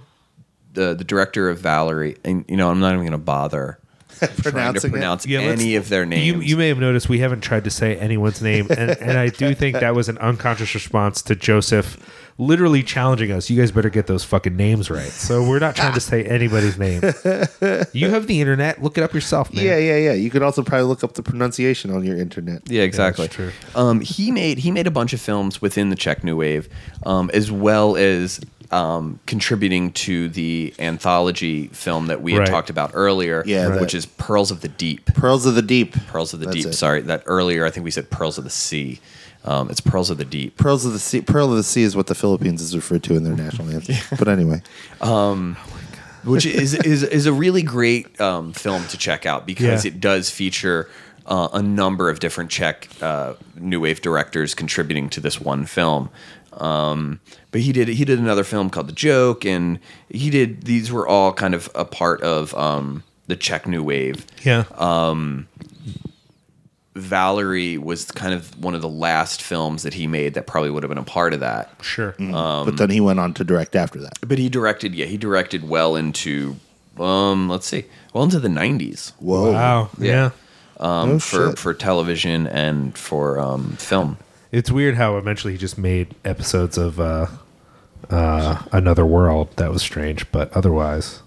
the 0.73 0.95
the 0.95 1.03
director 1.03 1.49
of 1.49 1.59
Valerie, 1.59 2.17
and 2.23 2.43
you 2.47 2.57
know, 2.57 2.71
I'm 2.71 2.79
not 2.79 2.89
even 2.93 3.01
going 3.01 3.11
to 3.11 3.17
bother 3.19 3.77
trying 4.19 4.31
to 4.35 4.41
Pronouncing 4.41 4.91
pronounce 4.91 5.27
Yeah, 5.27 5.41
any 5.41 5.75
of 5.75 5.89
their 5.89 6.05
names. 6.05 6.25
You, 6.25 6.39
you 6.41 6.57
may 6.57 6.69
have 6.69 6.79
noticed 6.79 7.07
we 7.09 7.19
haven't 7.19 7.41
tried 7.41 7.63
to 7.65 7.69
say 7.69 7.95
anyone's 7.97 8.41
name, 8.41 8.67
and, 8.69 8.91
and 8.91 9.17
I 9.19 9.29
do 9.29 9.53
think 9.53 9.75
that 9.79 9.93
was 9.93 10.09
an 10.09 10.17
unconscious 10.17 10.73
response 10.73 11.21
to 11.23 11.35
Joseph 11.35 11.97
literally 12.41 12.81
challenging 12.81 13.31
us. 13.31 13.49
You 13.51 13.59
guys 13.61 13.71
better 13.71 13.89
get 13.89 14.07
those 14.07 14.23
fucking 14.23 14.55
names 14.55 14.89
right. 14.89 15.03
So 15.07 15.47
we're 15.47 15.59
not 15.59 15.75
trying 15.75 15.93
to 15.93 15.99
say 16.11 16.23
anybody's 16.25 16.77
name. 16.79 17.01
You 17.93 18.09
have 18.09 18.25
the 18.27 18.39
internet. 18.41 18.81
Look 18.81 18.97
it 18.97 19.03
up 19.03 19.13
yourself, 19.13 19.53
man. 19.53 19.63
Yeah, 19.63 19.77
yeah, 19.77 19.97
yeah. 19.97 20.13
You 20.13 20.29
could 20.31 20.41
also 20.41 20.63
probably 20.63 20.87
look 20.87 21.03
up 21.03 21.13
the 21.13 21.23
pronunciation 21.23 21.91
on 21.91 22.03
your 22.03 22.17
internet. 22.17 22.63
Yeah, 22.69 22.81
exactly. 22.81 23.25
that's 23.27 23.35
true. 23.35 23.51
Um, 23.75 24.01
he 24.01 24.31
made 24.31 24.57
he 24.57 24.71
made 24.71 24.87
a 24.87 24.91
bunch 24.91 25.13
of 25.13 25.21
films 25.21 25.61
within 25.61 25.89
the 25.89 25.95
Czech 25.95 26.23
New 26.23 26.35
Wave, 26.37 26.67
um, 27.05 27.29
as 27.33 27.51
well 27.51 27.95
as 27.95 28.39
um, 28.71 29.19
contributing 29.25 29.91
to 29.91 30.29
the 30.29 30.73
anthology 30.79 31.67
film 31.67 32.07
that 32.07 32.21
we 32.21 32.31
had 32.31 32.39
Right. 32.39 32.47
talked 32.47 32.69
about 32.69 32.91
earlier, 32.93 33.43
Yeah, 33.45 33.67
Right. 33.67 33.81
which 33.81 33.93
is 33.93 34.05
Pearls 34.05 34.49
of 34.49 34.61
the 34.61 34.69
Deep. 34.69 35.05
Pearls 35.13 35.45
of 35.45 35.55
the 35.55 35.61
Deep. 35.61 35.93
Pearls 36.07 36.33
of 36.33 36.39
the 36.39 36.45
That's 36.45 36.55
Deep. 36.57 36.65
it. 36.67 36.73
Sorry, 36.73 37.01
that 37.01 37.23
earlier 37.25 37.65
I 37.65 37.69
think 37.69 37.83
we 37.83 37.91
said 37.91 38.09
Pearls 38.09 38.37
of 38.37 38.45
the 38.45 38.49
Sea. 38.49 38.99
Um, 39.43 39.69
it's 39.71 39.81
Pearls 39.81 40.09
of 40.09 40.17
the 40.17 40.25
Deep. 40.25 40.57
Pearls 40.57 40.85
of 40.85 40.93
the 40.93 40.99
Sea. 40.99 41.21
Pearl 41.21 41.49
of 41.49 41.57
the 41.57 41.63
Sea 41.63 41.83
is 41.83 41.95
what 41.95 42.07
the 42.07 42.15
Philippines 42.15 42.61
is 42.61 42.75
referred 42.75 43.03
to 43.03 43.15
in 43.15 43.23
their 43.23 43.35
national 43.35 43.69
anthem. 43.73 43.95
But 44.17 44.27
anyway, 44.27 44.61
which 46.23 46.45
is 46.63 46.73
is 46.75 47.03
is 47.03 47.25
a 47.25 47.33
really 47.33 47.61
great 47.63 48.19
um, 48.21 48.53
film 48.53 48.85
to 48.87 48.97
check 48.97 49.25
out 49.25 49.45
because 49.45 49.83
Yeah. 49.85 49.91
it 49.91 49.99
does 49.99 50.29
feature 50.29 50.89
uh, 51.25 51.49
a 51.53 51.61
number 51.61 52.09
of 52.09 52.19
different 52.19 52.49
Czech 52.51 52.87
uh, 53.01 53.33
new 53.55 53.79
wave 53.79 54.01
directors 54.01 54.53
contributing 54.53 55.09
to 55.09 55.19
this 55.19 55.39
one 55.41 55.65
film. 55.65 56.09
Um, 56.53 57.19
but 57.51 57.61
he 57.61 57.71
did 57.71 57.87
he 57.87 58.05
did 58.05 58.19
another 58.19 58.43
film 58.43 58.69
called 58.69 58.87
The 58.89 58.93
Joke, 58.93 59.45
and 59.45 59.79
he 60.09 60.29
did 60.29 60.63
these 60.63 60.91
were 60.91 61.07
all 61.07 61.33
kind 61.33 61.53
of 61.55 61.69
a 61.73 61.85
part 61.85 62.21
of 62.21 62.53
um, 62.55 63.03
the 63.27 63.35
Czech 63.35 63.65
new 63.67 63.81
wave. 63.83 64.25
Yeah. 64.43 64.65
Valerie 66.95 67.77
was 67.77 68.11
kind 68.11 68.33
of 68.33 68.57
one 68.61 68.75
of 68.75 68.81
the 68.81 68.89
last 68.89 69.41
films 69.41 69.83
that 69.83 69.93
he 69.93 70.07
made 70.07 70.33
that 70.33 70.45
probably 70.45 70.69
would 70.69 70.83
have 70.83 70.89
been 70.89 70.97
a 70.97 71.03
part 71.03 71.33
of 71.33 71.39
that. 71.39 71.71
sure. 71.81 72.15
but 72.19 72.71
then 72.77 72.89
he 72.89 72.99
went 72.99 73.19
on 73.19 73.33
to 73.35 73.43
direct 73.43 73.75
after 73.75 73.99
that. 74.01 74.17
But 74.27 74.37
he 74.39 74.49
directed, 74.49 74.93
yeah, 74.93 75.05
he 75.05 75.17
directed 75.17 75.67
well 75.67 75.95
into, 75.95 76.57
um, 76.99 77.47
let's 77.47 77.65
see, 77.67 77.85
well 78.13 78.23
into 78.25 78.39
the 78.39 78.49
'90s. 78.49 79.13
Whoa! 79.19 79.53
wow. 79.53 79.89
Yeah. 79.97 80.11
Yeah. 80.11 80.25
um, 80.79 81.09
Oh, 81.11 81.19
for 81.19 81.49
shit. 81.49 81.59
for 81.59 81.73
television 81.73 82.45
and 82.47 82.97
for 82.97 83.39
um, 83.39 83.71
film. 83.77 84.17
It's 84.51 84.69
weird 84.69 84.95
how 84.95 85.17
eventually 85.17 85.53
he 85.53 85.57
just 85.57 85.77
made 85.77 86.13
episodes 86.25 86.77
of 86.77 86.99
uh, 86.99 87.27
uh, 88.09 88.61
Another 88.73 89.05
World. 89.05 89.55
That 89.55 89.71
was 89.71 89.81
strange, 89.81 90.29
but 90.31 90.51
otherwise, 90.51 91.21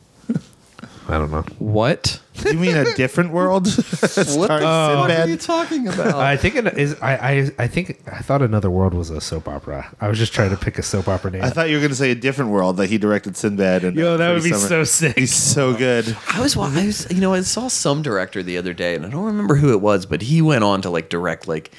I 1.06 1.18
don't 1.18 1.30
know. 1.30 1.42
What? 1.58 2.20
You 2.46 2.54
mean 2.54 2.76
a 2.76 2.94
different 2.94 3.30
world? 3.30 3.66
Starring 3.68 4.38
Sinbad? 4.38 5.10
Are 5.10 5.28
you 5.28 5.36
talking 5.36 5.86
about? 5.86 6.14
I 6.14 6.36
think 6.36 6.56
it 6.56 6.66
is. 6.78 6.94
I, 7.00 7.14
I 7.16 7.50
I 7.58 7.66
think 7.66 8.00
I 8.10 8.18
thought 8.18 8.40
Another 8.42 8.70
World 8.70 8.94
was 8.94 9.10
a 9.10 9.20
soap 9.20 9.46
opera. 9.46 9.94
I 10.00 10.08
was 10.08 10.18
just 10.18 10.32
trying 10.32 10.50
to 10.50 10.56
pick 10.56 10.78
a 10.78 10.82
soap 10.82 11.08
opera 11.08 11.30
name. 11.30 11.42
I 11.44 11.50
thought 11.50 11.68
you 11.68 11.76
were 11.76 11.80
going 11.80 11.90
to 11.90 11.96
say 11.96 12.10
a 12.10 12.14
different 12.14 12.50
world 12.50 12.78
that 12.78 12.88
he 12.88 12.96
directed 12.98 13.36
Sinbad. 13.36 13.84
And 13.84 13.96
Yo, 13.96 14.16
that 14.16 14.32
would 14.32 14.42
be 14.42 14.50
Pretty 14.50 14.64
so 14.66 14.84
sick. 14.84 15.18
He's 15.18 15.34
so 15.34 15.74
good. 15.74 16.16
I 16.32 16.40
was, 16.40 16.56
wa- 16.56 16.70
I 16.72 16.86
was, 16.86 17.06
you 17.10 17.20
know, 17.20 17.34
I 17.34 17.40
saw 17.42 17.68
some 17.68 18.00
director 18.02 18.42
the 18.42 18.56
other 18.58 18.72
day, 18.72 18.94
and 18.94 19.04
I 19.04 19.10
don't 19.10 19.24
remember 19.26 19.56
who 19.56 19.72
it 19.72 19.80
was, 19.80 20.06
but 20.06 20.22
he 20.22 20.40
went 20.42 20.64
on 20.64 20.82
to 20.82 20.90
like 20.90 21.08
direct 21.10 21.46
like, 21.46 21.70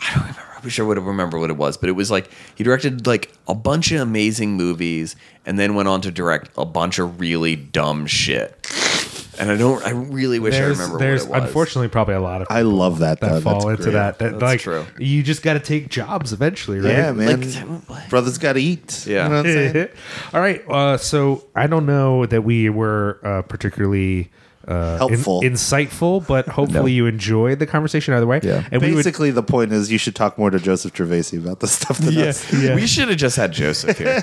I 0.00 0.12
don't 0.14 0.22
remember. 0.22 0.53
I 0.64 0.66
wish 0.66 0.80
I 0.80 0.82
would 0.82 0.96
have 0.96 1.04
remember 1.06 1.38
what 1.38 1.50
it 1.50 1.58
was, 1.58 1.76
but 1.76 1.90
it 1.90 1.92
was 1.92 2.10
like 2.10 2.30
he 2.54 2.64
directed 2.64 3.06
like 3.06 3.30
a 3.46 3.54
bunch 3.54 3.92
of 3.92 4.00
amazing 4.00 4.54
movies, 4.56 5.14
and 5.44 5.58
then 5.58 5.74
went 5.74 5.88
on 5.88 6.00
to 6.00 6.10
direct 6.10 6.48
a 6.56 6.64
bunch 6.64 6.98
of 6.98 7.20
really 7.20 7.54
dumb 7.54 8.06
shit. 8.06 8.66
And 9.38 9.50
I 9.50 9.58
don't. 9.58 9.84
I 9.84 9.90
really 9.90 10.38
wish 10.38 10.54
I 10.54 10.60
there's 10.60 10.78
remember 10.78 10.98
there's 10.98 11.26
what 11.26 11.36
it 11.36 11.40
was. 11.40 11.48
unfortunately 11.50 11.88
probably 11.88 12.14
a 12.14 12.20
lot 12.20 12.40
of 12.40 12.46
I 12.50 12.62
love 12.62 13.00
that. 13.00 13.20
that 13.20 13.28
though. 13.30 13.40
fall 13.42 13.66
That's 13.66 13.80
into 13.80 13.82
great. 13.82 13.92
that. 13.92 14.18
That 14.20 14.30
That's 14.38 14.42
like 14.42 14.60
true. 14.60 14.86
you 14.98 15.22
just 15.22 15.42
got 15.42 15.54
to 15.54 15.60
take 15.60 15.90
jobs 15.90 16.32
eventually, 16.32 16.78
right? 16.80 16.92
Yeah, 16.92 17.12
man. 17.12 17.82
Like, 17.88 18.08
Brothers 18.08 18.38
got 18.38 18.54
to 18.54 18.60
eat. 18.60 19.06
Yeah. 19.06 19.24
You 19.24 19.28
know 19.30 19.36
what 19.38 19.46
I'm 19.46 19.52
saying? 19.72 19.88
All 20.32 20.40
right. 20.40 20.64
Uh, 20.66 20.96
so 20.96 21.44
I 21.54 21.66
don't 21.66 21.84
know 21.84 22.24
that 22.26 22.42
we 22.42 22.70
were 22.70 23.18
uh, 23.22 23.42
particularly 23.42 24.30
uh, 24.68 24.98
in- 25.02 25.08
Helpful. 25.08 25.40
insightful, 25.42 26.26
but 26.26 26.46
hopefully 26.48 26.92
you 26.92 27.06
enjoyed 27.06 27.58
the 27.58 27.66
conversation 27.66 28.14
either 28.14 28.26
way. 28.26 28.40
Yeah. 28.42 28.66
And 28.70 28.80
we 28.82 28.88
would. 28.90 28.96
Basically, 29.04 29.30
the 29.30 29.42
point 29.42 29.72
is 29.72 29.90
you 29.92 29.98
should 29.98 30.14
talk 30.14 30.38
more 30.38 30.50
to 30.50 30.58
Joseph 30.58 30.92
Gervasi 30.94 31.38
about 31.38 31.60
the 31.60 31.66
stuff 31.66 31.98
than 31.98 32.14
Yeah, 32.14 32.24
us. 32.26 32.52
yeah. 32.52 32.74
We 32.74 32.86
should 32.86 33.08
have 33.08 33.18
just 33.18 33.36
had 33.36 33.52
Joseph 33.52 33.98
here. 33.98 34.22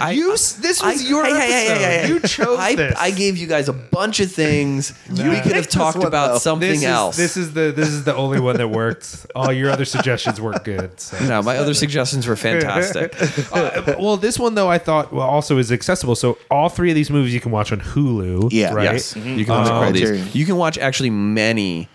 I, 0.00 0.10
You 0.22 0.30
this 0.32 0.82
was 0.82 1.08
your 1.08 1.24
episode. 1.24 2.08
You 2.08 2.20
chose 2.20 2.58
I, 2.58 2.74
this. 2.74 2.94
I 2.98 3.10
gave 3.10 3.36
you 3.36 3.46
guys 3.46 3.68
a 3.68 3.72
bunch 3.72 4.20
of 4.20 4.30
things. 4.30 4.92
we 5.10 5.40
could 5.40 5.56
have 5.56 5.68
talked 5.68 5.98
one, 5.98 6.06
about 6.06 6.32
though. 6.32 6.38
something 6.38 6.68
this 6.68 6.78
is, 6.80 6.84
else. 6.84 7.16
This 7.16 7.36
is 7.36 7.52
the 7.54 7.72
this 7.74 7.88
is 7.88 8.04
the 8.04 8.14
only 8.14 8.40
one 8.40 8.56
that 8.58 8.68
worked. 8.68 9.26
All 9.34 9.52
your 9.52 9.70
other 9.70 9.84
suggestions 9.84 10.40
weren't 10.40 10.64
good. 10.64 11.00
So. 11.00 11.18
no, 11.26 11.42
my 11.42 11.56
other 11.56 11.74
suggestions 11.74 12.26
were 12.26 12.36
fantastic. 12.36 13.14
Uh, 13.52 13.94
well, 13.98 14.16
this 14.16 14.38
one 14.38 14.54
though 14.54 14.68
I 14.68 14.78
thought 14.78 15.12
well, 15.12 15.26
also 15.26 15.58
is 15.58 15.70
accessible. 15.72 16.14
So 16.14 16.38
all 16.50 16.68
three 16.68 16.90
of 16.90 16.94
these 16.94 17.10
movies 17.10 17.34
you 17.34 17.40
can 17.40 17.50
watch 17.50 17.72
on 17.72 17.80
Hulu. 17.80 18.48
Yeah. 18.50 18.72
right. 18.72 18.84
Yes, 18.84 19.16
you 19.16 19.44
can 19.44 19.54
watch 19.54 19.68
All 19.72 19.92
these. 19.92 20.02
Criterion. 20.02 20.28
You 20.32 20.44
can 20.46 20.56
watch 20.56 20.78
actually 20.78 21.10
many 21.10 21.88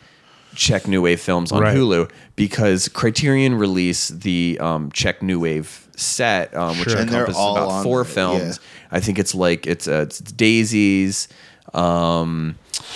Czech 0.56 0.88
New 0.88 1.02
Wave 1.04 1.20
films 1.22 1.52
on 1.52 1.62
Right. 1.62 1.76
Hulu 1.76 2.10
because 2.36 2.88
Criterion 2.90 3.56
released 3.56 4.22
the 4.22 4.58
um, 4.60 4.92
Czech 4.92 5.22
New 5.22 5.40
Wave 5.40 5.88
set, 5.96 6.56
um, 6.56 6.78
which 6.80 6.90
Sure. 6.90 6.98
And 7.00 7.10
they're 7.10 7.22
encompasses 7.22 7.38
all 7.40 7.58
about 7.58 7.70
on 7.70 7.84
four 7.84 8.04
there, 8.04 8.14
films. 8.14 8.60
I 8.92 9.00
think 9.00 9.20
it's 9.20 9.36
like 9.36 9.68
it's, 9.68 9.88
uh, 9.88 10.06
it's 10.08 10.20
Daisies, 10.20 11.28
um, 11.74 12.56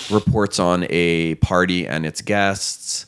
reports 0.10 0.60
on 0.60 0.86
a 0.90 1.36
party 1.36 1.86
and 1.88 2.06
its 2.06 2.22
guests. 2.22 3.06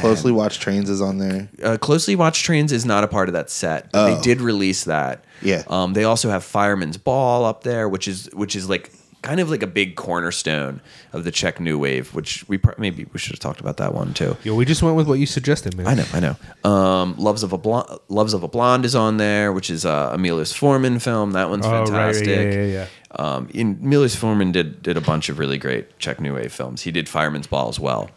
Closely 0.00 0.32
Watched 0.32 0.60
Trains 0.60 0.90
is 0.90 1.00
on 1.00 1.18
there. 1.18 1.48
uh, 1.62 1.76
Closely 1.78 2.16
Watched 2.16 2.44
Trains 2.44 2.72
is 2.72 2.84
not 2.84 3.04
a 3.04 3.06
part 3.08 3.28
of 3.28 3.32
that 3.34 3.48
set. 3.48 3.92
But 3.92 3.98
Oh. 4.10 4.14
They 4.16 4.20
did 4.22 4.40
release 4.40 4.84
that. 4.84 5.24
Yeah. 5.40 5.62
Um, 5.68 5.92
they 5.92 6.02
also 6.02 6.30
have 6.30 6.42
Fireman's 6.42 6.96
Ball 6.96 7.44
up 7.44 7.62
there, 7.62 7.88
which 7.88 8.08
is 8.08 8.28
which 8.32 8.56
is 8.56 8.68
like 8.68 8.90
kind 9.24 9.40
of 9.40 9.50
like 9.50 9.62
a 9.62 9.66
big 9.66 9.96
cornerstone 9.96 10.80
of 11.12 11.24
the 11.24 11.30
Czech 11.32 11.58
New 11.58 11.78
Wave. 11.78 12.14
Which 12.14 12.46
we 12.48 12.58
pro- 12.58 12.74
maybe 12.78 13.06
we 13.12 13.18
should 13.18 13.32
have 13.32 13.40
talked 13.40 13.58
about 13.60 13.78
that 13.78 13.92
one 13.94 14.14
too. 14.14 14.36
Yo, 14.44 14.54
we 14.54 14.64
just 14.64 14.82
went 14.82 14.94
with 14.96 15.08
what 15.08 15.18
you 15.18 15.26
suggested, 15.26 15.76
man. 15.76 15.86
I 15.88 15.94
know, 15.94 16.04
I 16.12 16.20
know. 16.20 16.70
Um, 16.70 17.16
Loves 17.16 17.42
of 17.42 17.52
a 17.52 17.58
Blonde, 17.58 17.88
Loves 18.08 18.34
of 18.34 18.42
a 18.42 18.48
Blonde 18.48 18.84
is 18.84 18.94
on 18.94 19.16
there, 19.16 19.52
which 19.52 19.70
is 19.70 19.84
a 19.84 20.16
Milos 20.18 20.52
Forman 20.52 20.98
film. 21.00 21.32
That 21.32 21.50
one's 21.50 21.66
Oh, 21.66 21.70
right, 21.70 21.86
fantastic. 21.88 22.26
yeah, 22.28 22.42
yeah, 22.52 22.64
yeah. 22.66 22.86
Um, 23.16 23.48
in, 23.54 23.78
Milos 23.80 24.14
Forman 24.14 24.52
did 24.52 24.82
did 24.82 24.96
a 24.96 25.00
bunch 25.00 25.28
of 25.28 25.38
really 25.38 25.58
great 25.58 25.98
Czech 25.98 26.20
New 26.20 26.34
Wave 26.34 26.52
films. 26.52 26.82
He 26.82 26.90
did 26.92 27.08
Fireman's 27.08 27.46
Ball 27.46 27.68
as 27.68 27.80
well. 27.80 28.10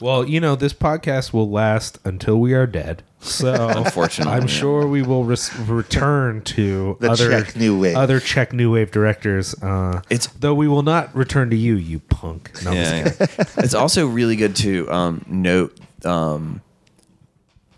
Well, 0.00 0.24
you 0.28 0.40
know, 0.40 0.56
this 0.56 0.72
podcast 0.72 1.32
will 1.32 1.50
last 1.50 1.98
until 2.04 2.40
we 2.40 2.54
are 2.54 2.66
dead. 2.66 3.02
So, 3.22 3.68
Unfortunately, 3.68 4.34
I'm 4.34 4.48
sure 4.48 4.86
we 4.86 5.02
will 5.02 5.24
res- 5.24 5.54
return 5.60 6.42
to 6.42 6.96
The 7.00 7.10
other 7.12 7.30
Czech 7.30 7.54
New 7.56 7.78
Wave. 7.80 7.96
other 7.96 8.18
Czech 8.18 8.52
New 8.52 8.72
Wave 8.72 8.90
directors. 8.90 9.54
Uh, 9.62 10.00
It's- 10.10 10.28
though 10.40 10.54
we 10.54 10.66
will 10.66 10.82
not 10.82 11.14
return 11.14 11.48
to 11.50 11.56
you, 11.56 11.76
you 11.76 12.00
punk. 12.00 12.50
No, 12.64 12.70
I'm 12.72 12.76
just 12.76 12.92
Yeah, 12.92 13.02
kidding. 13.04 13.28
yeah. 13.38 13.64
it's 13.64 13.74
also 13.74 14.06
really 14.08 14.34
good 14.36 14.56
to 14.56 14.90
um, 14.90 15.24
note 15.28 15.78
um, 16.04 16.60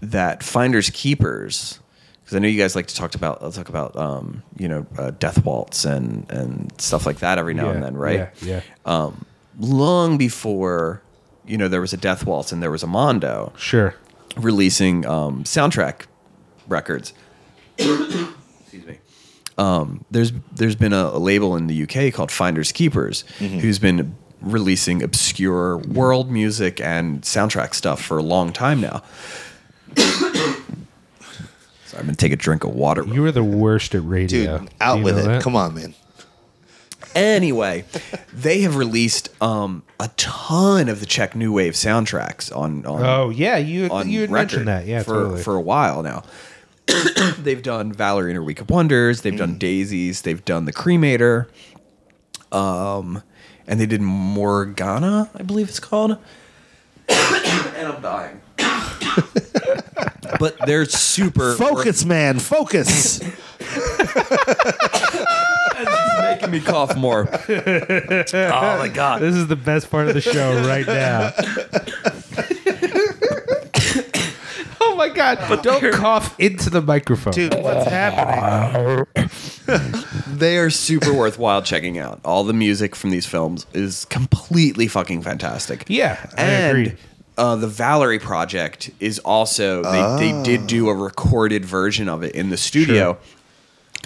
that 0.01 0.43
finders 0.43 0.91
keepers 0.91 1.79
because 2.23 2.37
I 2.37 2.39
know 2.39 2.49
you 2.49 2.59
guys 2.59 2.75
like 2.75 2.87
to 2.87 2.95
talk 2.95 3.15
about 3.15 3.53
talk 3.53 3.69
about 3.69 3.95
um, 3.97 4.43
you 4.59 4.66
know 4.69 4.87
uh, 4.99 5.11
death 5.19 5.45
waltz 5.45 5.85
and 5.85 6.27
and 6.31 6.73
stuff 6.79 7.05
like 7.07 7.19
that 7.19 7.39
every 7.39 7.55
now 7.55 7.66
Yeah, 7.66 7.73
and 7.75 7.83
then, 7.83 7.97
right? 7.97 8.31
Yeah, 8.41 8.47
yeah. 8.47 8.61
Um, 8.87 9.25
long 9.59 10.16
before 10.16 11.03
you 11.47 11.59
know 11.59 11.69
there 11.69 11.81
was 11.83 11.93
a 11.93 11.99
death 11.99 12.25
waltz 12.25 12.51
and 12.53 12.62
there 12.62 12.71
was 12.71 12.83
a 12.83 12.87
Mondo 12.87 13.53
sure. 13.57 13.95
Releasing 14.36 15.06
um, 15.06 15.44
soundtrack 15.44 16.06
records. 16.69 17.12
Excuse 17.78 18.86
me. 18.86 18.98
Um, 19.56 20.05
there's 20.11 20.32
there's 20.52 20.74
been 20.74 20.93
a, 20.93 21.11
a 21.12 21.19
label 21.19 21.56
in 21.56 21.69
the 21.69 21.82
UK 21.85 22.12
called 22.12 22.32
Finders 22.32 22.73
Keepers, 22.73 23.23
who's 23.39 23.78
been 23.78 24.16
releasing 24.40 25.02
obscure 25.02 25.78
world 25.78 26.31
music 26.31 26.81
and 26.81 27.23
soundtrack 27.23 27.74
stuff 27.74 28.02
for 28.02 28.19
a 28.19 28.23
long 28.23 28.52
time 28.52 28.81
now. 28.81 29.02
so 29.97 31.97
I'm 31.97 32.05
gonna 32.05 32.15
take 32.15 32.32
a 32.32 32.36
drink 32.36 32.65
of 32.65 32.70
water. 32.70 33.05
You 33.05 33.23
were 33.23 33.32
the 33.32 33.44
worst 33.44 33.94
at 33.94 34.05
radio. 34.05 34.59
Dude, 34.59 34.70
out 34.81 35.02
with 35.02 35.19
it. 35.19 35.43
Come 35.43 35.56
on, 35.56 35.74
man. 35.74 35.94
Anyway, 37.15 37.85
they 38.32 38.61
have 38.62 38.77
released 38.77 39.28
um, 39.43 39.82
a 40.01 40.09
ton 40.16 40.89
of 40.89 41.01
the 41.01 41.07
Czech 41.07 41.35
New 41.36 41.53
Wave 41.53 41.74
soundtracks 41.74 42.55
on. 42.55 42.85
on 42.86 43.03
Oh 43.05 43.31
yeah, 43.31 43.57
you 43.57 43.89
on 43.89 44.09
you 44.11 44.23
had 44.23 44.31
mentioned 44.31 44.69
that. 44.69 44.86
Yeah, 44.86 45.03
for 45.03 45.12
totally. 45.15 45.43
for 45.43 45.55
a 45.55 45.61
while 45.61 46.03
now. 46.03 46.23
they've 47.39 47.62
done 47.62 47.93
Valerie 47.93 48.31
and 48.31 48.36
her 48.36 48.43
Week 48.43 48.61
of 48.61 48.69
Wonders. 48.69 49.23
They've 49.23 49.32
Mm. 49.32 49.39
done 49.39 49.59
Daisies. 49.59 50.23
They've 50.23 50.45
done 50.45 50.65
the 50.66 50.73
Cremator. 50.73 51.47
Um, 52.53 53.23
and 53.66 53.81
they 53.81 53.86
did 53.86 54.03
Morgana, 54.03 55.31
I 55.35 55.43
believe 55.43 55.69
it's 55.69 55.81
called. 55.81 56.19
and 57.09 57.89
I'm 57.89 58.03
dying. 58.03 58.41
but 60.39 60.57
they're 60.66 60.85
super 60.85 61.55
Focus, 61.55 62.05
man. 62.05 62.39
Focus. 62.39 63.20
It's 65.77 66.21
making 66.21 66.51
me 66.51 66.61
cough 66.61 66.97
more. 66.97 67.29
oh 67.49 68.79
my 68.79 68.91
god! 68.93 69.21
this 69.21 69.35
is 69.35 69.47
the 69.47 69.57
best 69.57 69.91
part 69.91 70.09
of 70.09 70.15
the 70.15 70.21
show 70.21 70.55
right 70.67 70.87
now. 70.87 71.33
oh 74.81 74.97
my 74.97 75.09
god! 75.09 75.39
But 75.49 75.63
don't 75.63 75.93
cough 75.95 76.39
into 76.39 76.71
the 76.71 76.83
microphone. 76.83 77.33
Dude, 77.33 77.55
what's 77.55 77.87
happening? 77.87 79.07
They 80.27 80.59
are 80.59 80.71
super 80.71 81.13
worthwhile 81.13 81.63
checking 81.63 81.99
out. 81.99 82.21
All 82.25 82.45
the 82.45 82.53
music 82.53 82.95
from 82.97 83.11
these 83.11 83.27
films 83.27 83.67
is 83.73 84.05
completely 84.07 84.89
fucking 84.89 85.23
fantastic. 85.23 85.85
Yeah, 85.89 86.19
I 86.37 86.43
and 86.43 86.79
agree. 86.79 86.97
Uh, 87.37 87.57
the 87.57 87.67
Valerie 87.67 88.19
project 88.21 88.91
is 89.01 89.19
also 89.21 89.83
they, 89.83 90.33
they 90.33 90.43
did 90.45 90.67
do 90.69 90.89
a 90.89 90.95
recorded 90.95 91.65
version 91.65 92.09
of 92.09 92.23
it 92.23 92.35
in 92.35 92.51
the 92.51 92.57
studio 92.57 93.19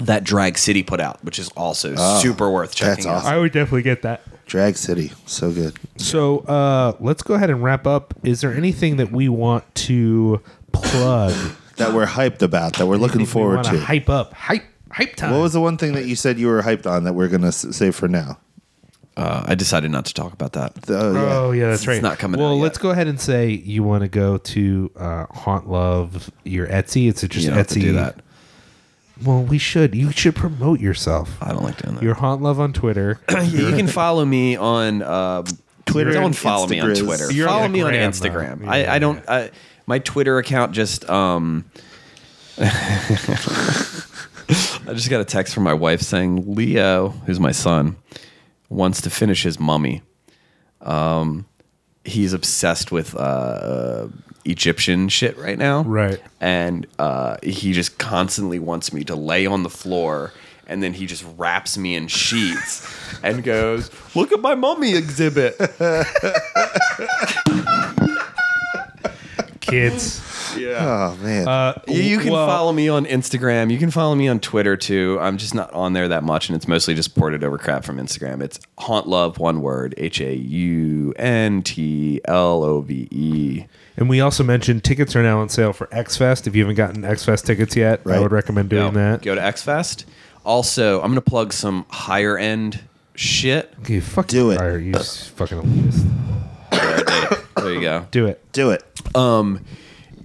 that 0.06 0.24
Drag 0.24 0.58
City 0.58 0.82
put 0.82 1.00
out, 1.00 1.22
which 1.24 1.38
is 1.38 1.48
also 1.50 1.94
super 2.20 2.50
worth 2.50 2.74
checking 2.74 3.04
that's 3.04 3.24
out. 3.26 3.32
I 3.32 3.38
would 3.38 3.52
definitely 3.52 3.82
get 3.82 4.02
that. 4.02 4.22
Drag 4.46 4.76
City. 4.76 5.12
So 5.26 5.52
good. 5.52 5.76
So 5.96 6.38
uh, 6.40 6.96
let's 7.00 7.22
go 7.22 7.34
ahead 7.34 7.50
and 7.50 7.62
wrap 7.62 7.86
up. 7.86 8.14
Is 8.22 8.40
there 8.40 8.54
anything 8.54 8.96
that 8.96 9.10
we 9.12 9.28
want 9.28 9.72
to 9.76 10.42
plug? 10.72 11.34
That 11.78 11.92
we're 11.94 12.06
hyped 12.06 12.42
about, 12.42 12.72
that 12.78 12.86
we're 12.86 12.96
looking 12.96 13.20
Anything 13.20 13.20
we 13.20 13.44
forward 13.44 13.64
wanna. 13.64 13.78
Hype 13.78 14.08
up, 14.08 14.32
hype, 14.34 14.64
hype 14.90 15.14
time. 15.14 15.30
What 15.30 15.42
was 15.42 15.52
the 15.52 15.60
one 15.60 15.76
thing 15.78 15.92
that 15.92 16.06
you 16.06 16.16
said 16.16 16.36
you 16.36 16.48
were 16.48 16.60
hyped 16.60 16.90
on 16.90 17.04
that 17.04 17.12
we're 17.12 17.28
going 17.28 17.42
to 17.42 17.52
save 17.52 17.94
for 17.94 18.08
now? 18.08 18.40
Uh, 19.16 19.44
I 19.46 19.54
decided 19.54 19.92
not 19.92 20.04
to 20.06 20.12
talk 20.14 20.32
about 20.32 20.54
that. 20.54 20.72
Oh, 20.88 21.12
yeah. 21.12 21.20
Oh 21.38 21.50
yeah, 21.52 21.68
that's 21.68 21.82
It's 21.82 21.86
right. 21.86 22.02
not 22.02 22.18
coming 22.18 22.40
Well, 22.40 22.54
out 22.54 22.58
let's 22.58 22.78
go 22.78 22.90
ahead 22.90 23.06
and 23.06 23.20
say 23.20 23.50
you 23.50 23.84
want 23.84 24.02
to 24.02 24.08
go 24.08 24.38
to 24.38 24.90
uh, 24.96 25.26
Haunt 25.30 25.70
Love 25.70 26.32
your 26.42 26.66
Etsy. 26.66 27.08
It's 27.08 27.20
just 27.20 27.36
You 27.44 27.50
don't 27.50 27.58
have 27.58 27.68
Etsy. 27.68 27.74
to 27.74 27.80
do 27.80 27.92
that. 27.92 28.16
Well, 29.24 29.42
we 29.42 29.58
should. 29.58 29.94
You 29.94 30.12
should 30.12 30.36
promote 30.36 30.80
yourself. 30.80 31.36
I 31.42 31.52
don't 31.52 31.64
like 31.64 31.82
doing 31.82 31.96
that. 31.96 32.04
Your 32.04 32.14
Haunt 32.14 32.42
Love 32.42 32.60
on 32.60 32.72
Twitter. 32.72 33.20
Yeah, 33.30 33.42
you 33.42 33.76
can 33.76 33.86
follow 33.88 34.24
me 34.24 34.56
on 34.56 35.02
um, 35.02 35.44
Twitter 35.86 36.12
Don't 36.12 36.24
and 36.26 36.36
follow 36.36 36.66
me 36.66 36.80
on 36.80 36.90
Instagrizz. 36.90 37.04
Twitter. 37.04 37.32
You're 37.32 37.48
follow 37.48 37.64
on 37.64 37.72
me 37.72 37.82
on 37.82 37.90
Gram, 37.92 38.10
Instagram. 38.12 38.60
though. 38.60 38.68
I, 38.68 38.78
Yeah, 38.82 38.94
I 38.94 38.98
don't. 38.98 39.28
I, 39.28 39.50
my 39.86 39.98
Twitter 39.98 40.38
account 40.38 40.72
just. 40.72 41.08
Um, 41.08 41.64
I 42.60 42.66
just 44.94 45.10
got 45.10 45.20
a 45.20 45.24
text 45.24 45.54
from 45.54 45.62
my 45.64 45.74
wife 45.74 46.00
saying 46.00 46.54
Leo, 46.54 47.10
who's 47.26 47.38
my 47.38 47.52
son, 47.52 47.96
wants 48.68 49.02
to 49.02 49.10
finish 49.10 49.42
his 49.42 49.60
mummy. 49.60 50.02
Um, 50.80 51.46
he's 52.04 52.32
obsessed 52.32 52.90
with 52.90 53.14
uh, 53.14 53.18
uh, 53.18 54.08
Egyptian 54.48 55.08
shit 55.08 55.36
right 55.38 55.58
now, 55.58 55.82
Right. 55.82 56.20
And 56.40 56.86
uh, 56.98 57.36
he 57.42 57.72
just 57.72 57.98
constantly 57.98 58.58
wants 58.58 58.92
me 58.92 59.04
to 59.04 59.14
lay 59.14 59.46
on 59.46 59.62
the 59.62 59.70
floor. 59.70 60.32
And 60.66 60.82
then 60.82 60.92
he 60.92 61.06
just 61.06 61.24
wraps 61.38 61.78
me 61.78 61.94
in 61.94 62.08
sheets 62.08 62.86
and 63.22 63.42
goes, 63.42 63.90
"Look 64.14 64.32
at 64.32 64.40
my 64.40 64.54
mummy 64.54 64.94
exhibit." 64.96 65.56
Kids. 69.60 70.24
Yeah. 70.56 71.12
Oh, 71.12 71.16
man. 71.22 71.46
Uh, 71.46 71.80
You, 71.86 72.02
you 72.02 72.18
can 72.18 72.32
well, 72.32 72.46
follow 72.46 72.72
me 72.72 72.88
on 72.88 73.04
Instagram. 73.06 73.70
You 73.70 73.78
can 73.78 73.90
follow 73.90 74.14
me 74.14 74.28
on 74.28 74.40
Twitter 74.40 74.76
too. 74.76 75.18
I'm 75.20 75.36
just 75.36 75.54
not 75.54 75.72
on 75.72 75.92
there 75.92 76.08
that 76.08 76.24
much, 76.24 76.48
and 76.48 76.56
it's 76.56 76.66
mostly 76.66 76.94
just 76.94 77.14
ported 77.14 77.44
over 77.44 77.58
crap 77.58 77.84
from 77.84 77.98
Instagram. 77.98 78.42
It's 78.42 78.58
haunt 78.78 79.06
love, 79.06 79.38
one 79.38 79.60
word, 79.60 79.94
H 79.98 80.20
A 80.20 80.34
U 80.34 81.12
N 81.16 81.62
T 81.62 82.20
L 82.24 82.64
O 82.64 82.80
V 82.80 83.08
E. 83.10 83.64
And 83.98 84.08
we 84.08 84.20
also 84.20 84.42
mentioned 84.44 84.84
tickets 84.84 85.14
are 85.16 85.22
now 85.22 85.40
on 85.40 85.48
sale 85.50 85.72
for 85.74 85.88
X 85.92 86.16
Fest. 86.16 86.46
If 86.46 86.54
you 86.56 86.62
haven't 86.62 86.76
gotten 86.76 87.04
X 87.04 87.24
Fest 87.24 87.44
tickets 87.46 87.76
yet, 87.76 88.00
I 88.06 88.10
Right. 88.10 88.20
would 88.20 88.32
recommend 88.32 88.70
doing 88.70 88.92
Go- 88.94 88.98
that. 88.98 89.22
Go 89.22 89.34
to 89.34 89.42
X 89.44 89.62
Fest. 89.62 90.04
Also, 90.44 91.02
I'm 91.02 91.08
gonna 91.10 91.20
plug 91.20 91.52
some 91.52 91.84
higher 91.90 92.38
end 92.38 92.80
shit. 93.14 93.74
Okay, 93.80 94.00
fuck 94.00 94.28
Do 94.28 94.50
it. 94.52 94.58
Fire, 94.58 94.78
you 94.78 94.94
s- 94.94 95.26
fucking 95.34 95.60
elitist. 95.60 96.06
There 97.56 97.72
you 97.74 97.80
go. 97.80 98.06
Do 98.10 98.26
it. 98.26 98.40
Do 98.52 98.70
it. 98.70 98.82
Um, 99.14 99.60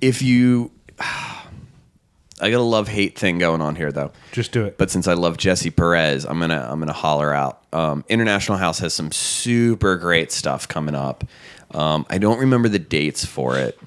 if 0.01 0.21
you, 0.21 0.71
I 0.99 2.51
got 2.51 2.59
a 2.59 2.61
love 2.61 2.87
hate 2.87 3.17
thing 3.17 3.37
going 3.39 3.61
on 3.61 3.75
here 3.75 3.91
though. 3.91 4.11
Just 4.31 4.51
do 4.51 4.65
it. 4.65 4.77
but 4.77 4.91
since 4.91 5.07
I 5.07 5.13
love 5.13 5.37
Jesse 5.37 5.71
Pires, 5.71 6.25
I'm 6.25 6.39
gonna 6.39 6.67
I'm 6.69 6.79
gonna 6.79 6.93
holler 6.93 7.33
out. 7.33 7.61
Um, 7.73 8.05
International 8.07 8.57
House 8.57 8.79
has 8.79 8.93
some 8.93 9.11
super 9.11 9.95
great 9.97 10.31
stuff 10.31 10.67
coming 10.67 10.93
up. 10.95 11.23
Um, 11.73 12.05
I 12.09 12.17
don't 12.17 12.39
remember 12.39 12.69
the 12.69 12.79
dates 12.79 13.25
for 13.25 13.57
it, 13.57 13.79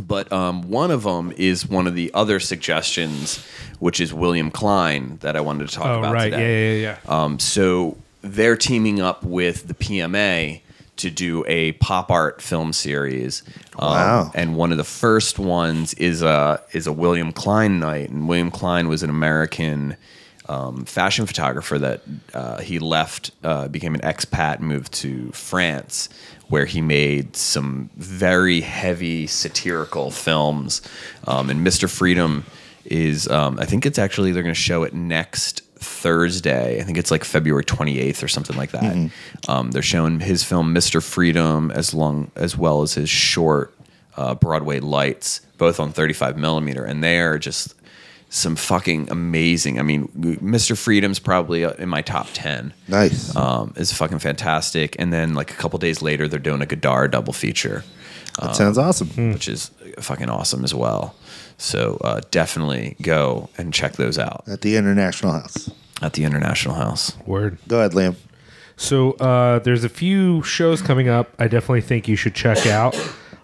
but 0.00 0.30
um, 0.32 0.68
one 0.68 0.90
of 0.90 1.02
them 1.02 1.32
is 1.36 1.68
one 1.68 1.86
of 1.86 1.94
the 1.94 2.10
other 2.14 2.40
suggestions, 2.40 3.44
which 3.78 4.00
is 4.00 4.12
William 4.14 4.50
Klein 4.50 5.18
that 5.22 5.36
I 5.36 5.40
wanted 5.40 5.68
to 5.68 5.74
talk 5.74 5.86
oh 5.86 5.98
about 6.00 6.14
right, 6.14 6.30
today. 6.30 6.80
yeah, 6.80 6.88
yeah, 6.88 6.98
yeah. 7.06 7.24
Um, 7.24 7.38
so 7.38 7.96
they're 8.22 8.56
teaming 8.56 9.00
up 9.00 9.22
with 9.22 9.68
the 9.68 9.74
PMA 9.74 10.60
to 10.96 11.10
do 11.10 11.44
a 11.46 11.72
pop 11.72 12.10
art 12.10 12.40
film 12.40 12.72
series. 12.72 13.42
Um, 13.78 13.90
Wow. 13.90 14.30
And 14.34 14.56
one 14.56 14.72
of 14.72 14.78
the 14.78 14.84
first 14.84 15.38
ones 15.38 15.94
is 15.94 16.22
a 16.22 16.62
is 16.72 16.86
a 16.86 16.92
William 16.92 17.32
Klein 17.32 17.80
night, 17.80 18.10
and 18.10 18.28
William 18.28 18.50
Klein 18.50 18.88
was 18.88 19.02
an 19.02 19.10
American 19.10 19.96
um, 20.48 20.84
fashion 20.84 21.26
photographer 21.26 21.78
that 21.78 22.02
uh, 22.32 22.60
he 22.60 22.78
left, 22.78 23.32
uh, 23.42 23.68
became 23.68 23.94
an 23.94 24.00
expat, 24.02 24.60
moved 24.60 24.92
to 24.92 25.30
France, 25.32 26.08
where 26.48 26.64
he 26.64 26.80
made 26.80 27.36
some 27.36 27.90
very 27.96 28.60
heavy 28.60 29.26
satirical 29.26 30.10
films. 30.10 30.80
Um, 31.26 31.50
and 31.50 31.66
Mr. 31.66 31.88
Freedom 31.90 32.44
is, 32.84 33.28
um, 33.28 33.58
I 33.58 33.64
think 33.64 33.84
it's 33.84 33.98
actually 33.98 34.32
they're 34.32 34.42
going 34.44 34.54
to 34.54 34.60
show 34.60 34.84
it 34.84 34.94
next 34.94 35.62
Thursday. 35.78 36.80
I 36.80 36.84
think 36.84 36.98
it's 36.98 37.10
like 37.10 37.24
February 37.24 37.64
28th 37.64 38.22
or 38.22 38.28
something 38.28 38.56
like 38.56 38.70
that. 38.70 38.94
Um, 39.48 39.72
they're 39.72 39.82
showing 39.82 40.20
his 40.20 40.42
film 40.44 40.74
Mr. 40.74 41.02
Freedom 41.02 41.70
as 41.72 41.92
long 41.92 42.30
as 42.36 42.56
well 42.56 42.82
as 42.82 42.94
his 42.94 43.10
short 43.10 43.74
uh, 44.16 44.34
Broadway 44.34 44.80
Lights, 44.80 45.40
both 45.58 45.78
on 45.80 45.92
35 45.92 46.38
millimeter, 46.38 46.84
and 46.84 47.02
they 47.04 47.20
are 47.20 47.38
just 47.38 47.74
some 48.36 48.54
fucking 48.56 49.10
amazing. 49.10 49.78
I 49.78 49.82
mean, 49.82 50.08
Mr. 50.08 50.76
Freedom's 50.76 51.18
probably 51.18 51.64
uh, 51.64 51.72
in 51.72 51.88
my 51.88 52.02
top 52.02 52.28
10. 52.34 52.74
Nice. 52.88 53.34
Um, 53.34 53.72
is 53.76 53.92
fucking 53.92 54.18
fantastic. 54.18 54.94
And 54.98 55.12
then 55.12 55.34
like 55.34 55.50
a 55.50 55.54
couple 55.54 55.78
days 55.78 56.02
later, 56.02 56.28
they're 56.28 56.38
doing 56.38 56.60
a 56.60 56.66
Godard 56.66 57.12
double 57.12 57.32
feature 57.32 57.82
that 58.40 58.56
sounds 58.56 58.78
awesome. 58.78 59.08
Hmm. 59.08 59.32
which 59.32 59.48
is 59.48 59.70
fucking 59.98 60.28
awesome 60.28 60.64
as 60.64 60.74
well. 60.74 61.14
So 61.58 61.98
uh, 62.04 62.20
definitely 62.30 62.96
go 63.00 63.48
and 63.56 63.72
check 63.72 63.94
those 63.94 64.18
out 64.18 64.44
At 64.46 64.60
the 64.60 64.76
International 64.76 65.32
House. 65.32 65.70
at 66.02 66.12
the 66.12 66.24
International 66.24 66.74
House. 66.74 67.16
Word. 67.26 67.58
Go 67.66 67.78
ahead, 67.78 67.92
Liam. 67.92 68.16
So 68.76 69.12
uh, 69.12 69.60
there's 69.60 69.84
a 69.84 69.88
few 69.88 70.42
shows 70.42 70.82
coming 70.82 71.08
up. 71.08 71.30
I 71.38 71.48
definitely 71.48 71.80
think 71.80 72.08
you 72.08 72.16
should 72.16 72.34
check 72.34 72.66
out. 72.66 72.94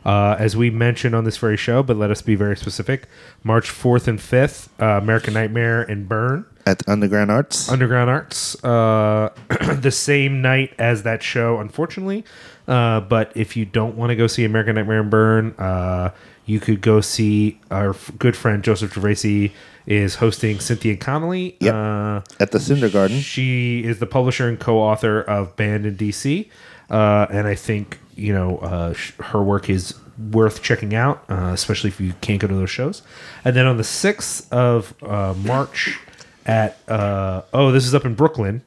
Uh, 0.04 0.36
as 0.38 0.56
we 0.56 0.70
mentioned 0.70 1.14
on 1.14 1.24
this 1.24 1.36
very 1.36 1.56
show, 1.56 1.82
but 1.82 1.96
let 1.96 2.10
us 2.10 2.22
be 2.22 2.34
very 2.34 2.56
specific. 2.56 3.06
March 3.44 3.70
4th 3.70 4.08
and 4.08 4.18
5th, 4.18 4.68
uh, 4.80 5.00
American 5.00 5.34
Nightmare 5.34 5.82
and 5.82 6.08
Burn. 6.08 6.44
At 6.66 6.88
Underground 6.88 7.30
Arts. 7.30 7.68
Underground 7.68 8.10
Arts, 8.10 8.62
uh, 8.64 9.30
the 9.80 9.90
same 9.90 10.42
night 10.42 10.74
as 10.78 11.02
that 11.02 11.22
show, 11.22 11.58
unfortunately. 11.58 12.24
Uh, 12.68 13.00
but 13.00 13.32
if 13.36 13.56
you 13.56 13.64
don't 13.64 13.96
want 13.96 14.10
to 14.10 14.16
go 14.16 14.26
see 14.26 14.44
American 14.44 14.76
Nightmare 14.76 15.00
and 15.00 15.10
Burn, 15.10 15.54
uh, 15.58 16.10
you 16.46 16.60
could 16.60 16.80
go 16.80 17.00
see 17.00 17.60
our 17.70 17.90
f- 17.90 18.12
good 18.18 18.36
friend 18.36 18.62
Joseph 18.62 18.94
Gervasi 18.94 19.52
is 19.86 20.16
hosting 20.16 20.60
Cynthia 20.60 20.96
Connolly. 20.96 21.56
Yep. 21.60 21.74
Uh, 21.74 22.20
at 22.40 22.52
the 22.52 22.60
Cinder 22.60 22.88
Garden. 22.88 23.18
she 23.20 23.84
is 23.84 23.98
the 23.98 24.06
publisher 24.06 24.48
and 24.48 24.58
co-author 24.58 25.20
of 25.20 25.56
Banned 25.56 25.86
in 25.86 25.96
DC, 25.96 26.48
uh, 26.90 27.26
and 27.30 27.46
I 27.46 27.54
think 27.54 27.98
you 28.14 28.32
know 28.32 28.58
uh, 28.58 28.94
her 29.22 29.42
work 29.42 29.68
is 29.68 29.94
worth 30.30 30.62
checking 30.62 30.94
out, 30.94 31.24
uh, 31.28 31.50
especially 31.52 31.88
if 31.88 32.00
you 32.00 32.14
can't 32.20 32.40
go 32.40 32.46
to 32.46 32.54
those 32.54 32.70
shows. 32.70 33.02
And 33.44 33.56
then 33.56 33.66
on 33.66 33.76
the 33.76 33.84
sixth 33.84 34.52
of 34.52 34.94
uh, 35.02 35.34
March, 35.34 35.98
at 36.46 36.78
uh, 36.88 37.42
oh, 37.52 37.72
this 37.72 37.86
is 37.86 37.94
up 37.94 38.04
in 38.04 38.14
Brooklyn. 38.14 38.62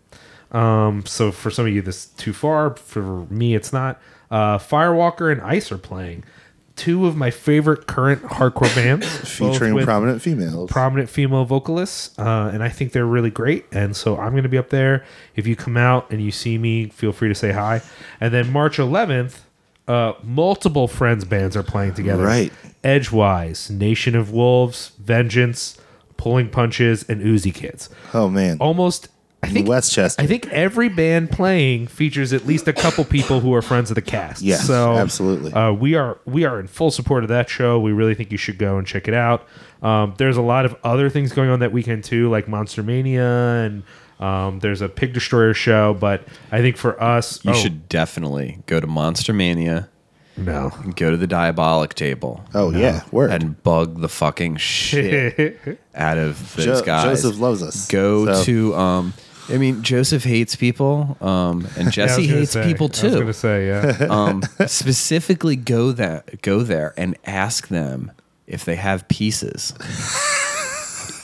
Um, 0.52 1.06
so 1.06 1.32
for 1.32 1.52
some 1.52 1.68
of 1.68 1.74
you, 1.74 1.82
this 1.82 2.06
is 2.06 2.12
too 2.12 2.34
far. 2.34 2.76
For 2.76 3.26
me, 3.26 3.56
it's 3.56 3.74
not. 3.74 4.00
Uh, 4.32 4.58
Firewalker 4.58 5.32
and 5.32 5.42
Ice 5.42 5.72
are 5.72 5.78
playing. 5.78 6.24
Two 6.76 7.06
of 7.08 7.16
my 7.16 7.32
favorite 7.32 7.88
current 7.88 8.22
hardcore 8.24 8.74
bands, 8.76 9.06
Featuring 9.38 9.82
prominent 9.84 10.22
females. 10.22 10.70
prominent 10.70 11.10
female 11.10 11.46
vocalists, 11.46 12.18
uh, 12.20 12.52
and 12.54 12.62
I 12.62 12.70
think 12.70 12.92
they're 12.92 13.06
really 13.06 13.30
great. 13.30 13.66
And 13.72 13.96
so 13.96 14.18
I'm 14.18 14.32
going 14.32 14.44
to 14.44 14.50
be 14.50 14.58
up 14.58 14.70
there. 14.70 15.06
If 15.36 15.48
you 15.48 15.56
come 15.56 15.78
out 15.78 16.12
and 16.12 16.22
you 16.22 16.32
see 16.32 16.58
me, 16.58 16.88
feel 16.90 17.14
free 17.14 17.30
to 17.30 17.36
say 17.36 17.54
hi. 17.54 17.82
And 18.20 18.34
then 18.34 18.52
March 18.52 18.78
11th, 18.78 19.40
uh, 19.88 20.14
multiple 20.22 20.88
Friends 20.90 21.24
bands 21.24 21.56
are 21.56 21.64
playing 21.64 21.94
together. 21.94 22.24
Right. 22.26 22.52
Edgewise, 22.84 23.70
Nation 23.70 24.16
of 24.16 24.32
Wolves, 24.32 24.92
Vengeance, 25.00 25.78
Pulling 26.18 26.50
Punches, 26.50 27.04
and 27.08 27.22
Uzi 27.22 27.54
Kids. 27.54 27.90
oh 28.14 28.30
man. 28.30 28.58
Almost, 28.60 29.08
I 29.46 29.50
think. 29.50 29.68
Westchester. 29.68 30.22
I 30.22 30.26
think 30.28 30.48
every 30.48 30.90
band 30.90 31.32
playing 31.32 31.88
features 31.88 32.34
at 32.34 32.46
least 32.46 32.68
a 32.68 32.74
couple 32.74 33.04
people 33.06 33.40
who 33.40 33.54
are 33.54 33.62
friends 33.62 33.92
of 33.92 33.96
the 33.96 34.02
cast. 34.02 34.42
Yes, 34.42 34.66
so 34.68 34.94
absolutely. 34.98 35.54
uh, 35.54 35.72
we 35.72 35.96
are 35.96 36.18
we 36.26 36.44
are 36.46 36.60
in 36.60 36.68
full 36.68 36.92
support 36.92 37.24
of 37.24 37.30
that 37.30 37.50
show. 37.50 37.80
We 37.80 37.92
really 37.92 38.16
think 38.16 38.32
you 38.32 38.38
should 38.38 38.58
go 38.58 38.78
and 38.78 38.86
check 38.86 39.08
it 39.08 39.14
out. 39.14 39.48
Um, 39.82 40.14
there's 40.18 40.38
a 40.38 40.42
lot 40.42 40.66
of 40.66 40.76
other 40.84 41.10
things 41.10 41.32
going 41.32 41.50
on 41.50 41.60
that 41.60 41.72
weekend 41.72 42.04
too, 42.04 42.30
like 42.30 42.48
Monster 42.48 42.82
Mania, 42.84 43.24
and 43.66 43.84
um, 44.20 44.60
there's 44.60 44.82
a 44.82 44.90
Pig 44.90 45.14
Destroyer 45.14 45.54
show. 45.54 45.94
But 45.94 46.24
I 46.52 46.62
think 46.62 46.78
for 46.78 47.02
us, 47.02 47.44
You 47.46 47.52
oh, 47.52 47.54
should 47.54 47.88
definitely 47.90 48.60
go 48.66 48.80
to 48.80 48.88
Monster 48.88 49.34
Mania, 49.34 49.90
no. 50.38 50.72
go 50.96 51.12
to 51.12 51.18
the 51.18 51.28
Diabolik 51.28 51.94
table, 51.94 52.44
oh 52.56 52.72
yeah. 52.72 53.04
Word. 53.12 53.32
and 53.32 53.62
bug 53.62 54.02
the 54.02 54.10
fucking 54.10 54.56
shit 54.58 55.60
out 55.96 56.18
of 56.18 56.56
those 56.56 56.66
Jo- 56.66 56.82
guys. 56.86 57.22
Joseph 57.22 57.40
loves 57.40 57.62
us. 57.62 57.88
Go 57.88 58.26
So- 58.26 58.44
to. 58.46 58.76
Um, 58.76 59.14
I 59.48 59.58
mean, 59.58 59.84
Joseph 59.84 60.24
hates 60.24 60.56
people, 60.56 61.18
um, 61.22 61.68
and 61.78 61.92
Jesse 61.92 62.28
gonna 62.28 62.40
hates 62.40 62.52
say- 62.52 62.64
people 62.64 62.88
I 62.88 62.90
was 62.90 63.00
too. 63.00 63.20
gonna 63.20 63.34
say 63.34 63.68
yeah. 63.68 64.08
um, 64.10 64.42
specifically 64.68 65.56
go 65.56 65.92
there 65.92 66.24
go 66.42 66.64
there 66.64 66.94
and 66.98 67.16
ask 67.26 67.68
them 67.68 68.12
if 68.48 68.66
they 68.66 68.76
have 68.76 69.08
pieces 69.08 69.74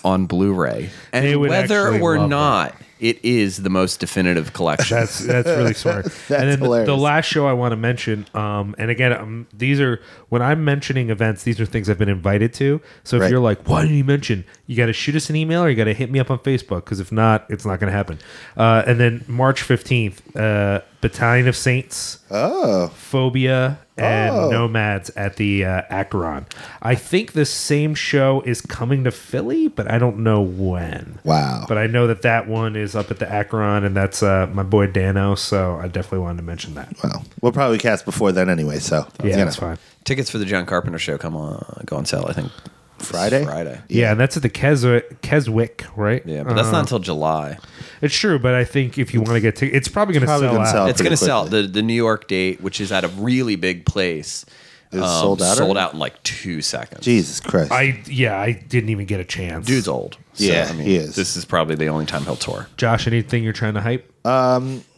on 0.04 0.26
Blu-ray 0.26 0.90
and 1.14 1.40
whether 1.40 2.00
or 2.02 2.28
not 2.28 2.76
it 3.02 3.20
is 3.26 3.64
the 3.64 3.70
most 3.70 4.00
definitive 4.00 4.54
collection. 4.54 4.96
That's 4.98 5.20
that's 5.20 5.48
really 5.50 5.74
smart. 5.84 6.06
and 6.30 6.50
then 6.50 6.60
the, 6.60 6.86
the 6.86 6.96
last 6.96 7.26
show 7.26 7.48
I 7.48 7.54
want 7.54 7.72
to 7.72 7.76
mention, 7.76 8.28
um, 8.34 8.76
and 8.78 8.90
again, 8.92 9.12
um, 9.12 9.48
these 9.52 9.82
are 9.82 10.00
when 10.30 10.42
I'm 10.42 10.64
mentioning 10.64 11.10
events, 11.10 11.44
these 11.44 11.60
are 11.60 11.66
things 11.66 11.90
I've 11.90 11.98
been 11.98 12.08
invited 12.10 12.54
to. 12.54 12.80
So 13.04 13.18
if 13.18 13.24
Right. 13.24 13.32
you're 13.32 13.40
like, 13.40 13.68
why 13.68 13.82
didn't 13.82 13.98
you 13.98 14.04
mention? 14.04 14.46
You 14.68 14.78
got 14.78 14.86
to 14.86 14.94
shoot 14.94 15.16
us 15.16 15.30
an 15.30 15.36
email 15.36 15.64
or 15.64 15.70
you 15.70 15.76
got 15.76 15.86
to 15.86 15.94
hit 15.94 16.10
me 16.12 16.20
up 16.20 16.32
on 16.32 16.40
Facebook 16.40 16.86
because 16.86 17.00
if 17.00 17.12
not, 17.12 17.46
it's 17.50 17.66
not 17.66 17.80
going 17.80 17.92
to 17.92 17.98
happen. 17.98 18.20
Uh, 18.56 18.84
and 18.88 19.00
then 19.00 19.26
March 19.28 19.62
15th, 19.64 20.20
uh, 20.36 20.82
Battalion 21.02 21.48
of 21.48 21.56
Saints, 21.58 22.20
oh. 22.30 22.88
Phobia, 22.90 23.80
and 24.02 24.36
Oh. 24.36 24.50
Nomads 24.50 25.10
at 25.12 25.36
the 25.36 25.66
uh, 25.66 25.82
Acheron. 25.90 26.46
I 26.82 26.96
think 26.96 27.34
the 27.34 27.46
same 27.46 27.94
show 27.96 28.42
is 28.42 28.62
coming 28.62 29.04
to 29.04 29.12
Philly, 29.12 29.68
but 29.68 29.90
I 29.90 29.98
don't 29.98 30.20
know 30.20 30.42
when. 30.42 31.20
Wow. 31.24 31.66
But 31.68 31.78
I 31.78 31.88
know 31.88 32.08
that 32.08 32.22
that 32.24 32.48
one 32.48 32.76
is 32.76 32.96
up 32.96 33.12
at 33.12 33.20
the 33.20 33.32
Acheron, 33.32 33.84
and 33.84 33.96
that's 33.96 34.22
uh, 34.24 34.48
my 34.54 34.64
boy 34.64 34.88
Dano. 34.88 35.36
So 35.36 35.78
I 35.82 35.88
definitely 35.88 36.20
wanted 36.20 36.38
to 36.38 36.44
mention 36.44 36.74
that. 36.76 36.96
well, 37.04 37.24
we'll 37.42 37.52
probably 37.52 37.78
cast 37.78 38.06
before 38.06 38.32
then 38.32 38.50
anyway. 38.50 38.80
So 38.80 39.08
Yeah, 39.20 39.26
you 39.26 39.32
know. 39.38 39.44
that's 39.46 39.56
fine. 39.58 39.78
Tickets 40.04 40.30
for 40.32 40.38
the 40.40 40.46
John 40.46 40.66
Carpenter 40.66 40.98
show 41.00 41.18
come 41.18 41.36
on 41.36 41.84
go 41.86 41.96
on 41.98 42.06
sale. 42.06 42.26
I 42.28 42.34
think 42.34 42.52
this 42.98 43.10
Friday? 43.10 43.44
Friday. 43.44 43.80
Yeah, 43.90 44.12
and 44.12 44.20
that's 44.20 44.36
at 44.38 44.44
the 44.44 44.50
Keswick, 44.50 45.22
Keswick, 45.22 45.86
right? 45.96 46.24
Yeah, 46.26 46.44
but 46.44 46.56
that's 46.56 46.70
Uh, 46.70 46.72
not 46.72 46.80
until 46.82 47.00
July. 47.00 47.58
It's 48.02 48.16
true, 48.16 48.40
but 48.40 48.54
I 48.56 48.64
think 48.64 48.98
if 48.98 49.14
you 49.14 49.22
want 49.22 49.34
to 49.34 49.42
get 49.42 49.56
to, 49.58 49.70
it's 49.70 49.88
probably 49.88 50.14
going 50.14 50.22
to 50.22 50.28
Probably 50.28 50.48
sell 50.48 50.56
gonna 50.56 50.68
out. 50.68 50.72
sell. 50.72 50.86
it's 50.88 50.98
pretty 50.98 51.10
going 51.10 51.18
to 51.18 51.24
sell 51.26 51.42
quickly. 51.44 51.62
the 51.64 51.68
the 51.68 51.82
New 51.82 51.94
York 51.94 52.28
date, 52.28 52.62
which 52.62 52.82
is 52.82 52.92
at 52.92 53.04
a 53.04 53.08
really 53.10 53.56
big 53.56 53.86
place. 53.86 54.46
um, 54.94 55.00
Is 55.04 55.10
sold 55.10 55.42
out 55.42 55.58
Sold 55.58 55.70
already? 55.78 55.80
out 55.80 55.94
in 55.94 56.00
like 56.00 56.22
two 56.24 56.62
seconds. 56.62 57.06
Jesus 57.06 57.40
Christ. 57.40 57.72
I 57.72 58.02
yeah, 58.08 58.40
I 58.40 58.52
didn't 58.54 58.90
even 58.90 59.06
get 59.06 59.20
a 59.20 59.26
chance. 59.26 59.66
Dude's 59.68 59.88
old. 59.88 60.18
So, 60.34 60.46
Yeah, 60.46 60.68
I 60.70 60.74
mean, 60.74 60.88
he 60.88 60.96
is. 60.96 61.16
This 61.16 61.36
is 61.36 61.46
probably 61.46 61.76
the 61.76 61.88
only 61.88 62.06
time 62.06 62.24
he'll 62.24 62.36
tour. 62.38 62.68
Josh, 62.78 63.06
anything 63.08 63.44
you're 63.44 63.54
trying 63.54 63.74
to 63.76 63.82
hype? 63.82 64.08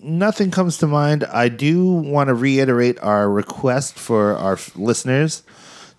Nothing 0.01 0.51
comes 0.51 0.77
to 0.79 0.87
mind. 0.87 1.23
I 1.25 1.49
do 1.49 1.85
want 1.85 2.27
to 2.27 2.33
reiterate 2.33 2.99
our 3.01 3.29
request 3.29 3.95
for 3.95 4.35
our 4.37 4.53
f- 4.53 4.75
listeners 4.75 5.43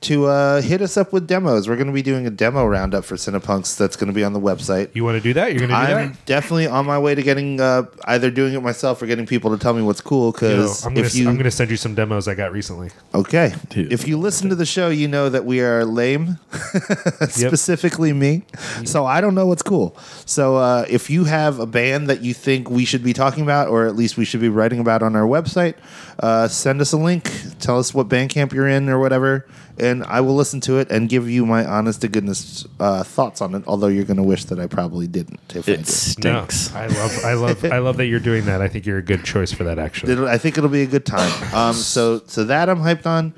to 0.04 0.26
uh, 0.26 0.60
hit 0.60 0.80
us 0.80 0.96
up 0.96 1.12
with 1.12 1.26
demos. 1.26 1.68
We're 1.68 1.76
going 1.76 1.88
to 1.88 1.92
be 1.92 2.02
doing 2.02 2.26
a 2.26 2.30
demo 2.30 2.64
roundup 2.66 3.04
for 3.04 3.16
Cinepunx 3.16 3.76
that's 3.76 3.96
going 3.96 4.08
to 4.08 4.12
be 4.12 4.24
on 4.24 4.32
the 4.32 4.40
website. 4.40 4.94
You 4.94 5.04
want 5.04 5.16
to 5.16 5.20
do 5.20 5.34
that? 5.34 5.52
You're 5.52 5.66
going 5.66 5.70
to 5.70 5.76
do 5.76 5.94
that? 5.94 5.96
I'm 5.96 6.08
that? 6.12 6.26
definitely 6.26 6.66
on 6.66 6.86
my 6.86 6.98
way 6.98 7.14
to 7.14 7.22
getting 7.22 7.60
uh, 7.60 7.84
either 8.04 8.30
doing 8.30 8.54
it 8.54 8.62
myself 8.62 9.02
or 9.02 9.06
getting 9.06 9.26
people 9.26 9.50
to 9.50 9.62
tell 9.62 9.74
me 9.74 9.82
what's 9.82 10.00
cool. 10.00 10.32
Because 10.32 10.84
I'm 10.84 10.94
going 10.94 11.08
to 11.08 11.18
I'm 11.20 11.34
going 11.34 11.44
to 11.44 11.50
send 11.50 11.70
you 11.70 11.76
some 11.76 11.94
demos 11.94 12.28
I 12.28 12.34
got 12.34 12.52
recently. 12.52 12.90
okay, 13.14 13.54
Dude. 13.70 13.92
if 13.92 14.06
you 14.06 14.18
listen 14.18 14.48
to 14.50 14.54
the 14.54 14.66
show, 14.66 14.88
you 14.88 15.08
know 15.08 15.28
that 15.28 15.44
we 15.44 15.60
are 15.60 15.84
lame, 15.84 16.38
specifically 17.28 18.12
me. 18.12 18.44
So 18.84 19.06
I 19.06 19.20
don't 19.20 19.34
know 19.34 19.46
what's 19.46 19.62
cool. 19.62 19.96
So 20.26 20.56
uh, 20.56 20.86
if 20.88 21.10
you 21.10 21.24
have 21.24 21.58
a 21.58 21.66
band 21.66 22.08
that 22.08 22.22
you 22.22 22.34
think 22.34 22.70
we 22.70 22.84
should 22.84 23.02
be 23.02 23.12
talking 23.12 23.42
about, 23.42 23.68
or 23.68 23.86
at 23.86 23.96
least 23.96 24.16
we 24.16 24.24
should 24.24 24.40
be 24.40 24.48
writing 24.48 24.80
about 24.80 25.02
on 25.02 25.16
our 25.16 25.26
website, 25.26 25.74
uh, 26.18 26.48
send 26.48 26.80
us 26.80 26.92
a 26.92 26.96
link. 26.96 27.30
Tell 27.58 27.78
us 27.78 27.94
what 27.94 28.08
band 28.08 28.30
camp 28.30 28.52
you're 28.52 28.68
in 28.68 28.88
or 28.88 28.98
whatever, 28.98 29.46
and 29.78 30.04
I 30.04 30.20
will 30.20 30.34
listen 30.34 30.60
to 30.62 30.78
it 30.78 30.90
and 30.90 31.08
give 31.08 31.28
you 31.28 31.44
my 31.46 31.64
honest 31.64 32.00
to 32.02 32.08
goodness 32.08 32.66
uh, 32.80 33.02
thoughts 33.02 33.40
on 33.40 33.54
it. 33.54 33.64
Although 33.66 33.88
you're 33.88 34.04
going 34.04 34.16
to 34.18 34.22
wish 34.22 34.44
that 34.46 34.58
I 34.60 34.66
probably 34.66 35.06
didn't. 35.06 35.40
If 35.54 35.68
I 35.68 35.72
It 35.72 35.76
did. 35.78 35.86
stinks. 35.88 36.72
No, 36.72 36.78
I 36.80 36.86
love, 36.86 37.24
I 37.24 37.32
love, 37.34 37.64
I 37.64 37.78
love 37.78 37.96
that 37.96 38.06
you're 38.06 38.20
doing 38.20 38.44
that. 38.46 38.60
I 38.62 38.68
think 38.68 38.86
you're 38.86 38.98
a 38.98 39.02
good 39.02 39.24
choice 39.24 39.52
for 39.52 39.64
that. 39.64 39.78
Actually, 39.78 40.12
It'll- 40.12 40.28
I 40.28 40.38
think 40.38 40.56
it'll 40.58 40.70
be 40.70 40.82
a 40.82 40.86
good 40.86 41.06
time. 41.06 41.32
Um, 41.54 41.74
so 41.74 42.22
so 42.26 42.44
that 42.44 42.68
I'm 42.68 42.78
hyped 42.78 43.06
on. 43.06 43.34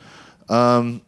Um, 0.48 1.02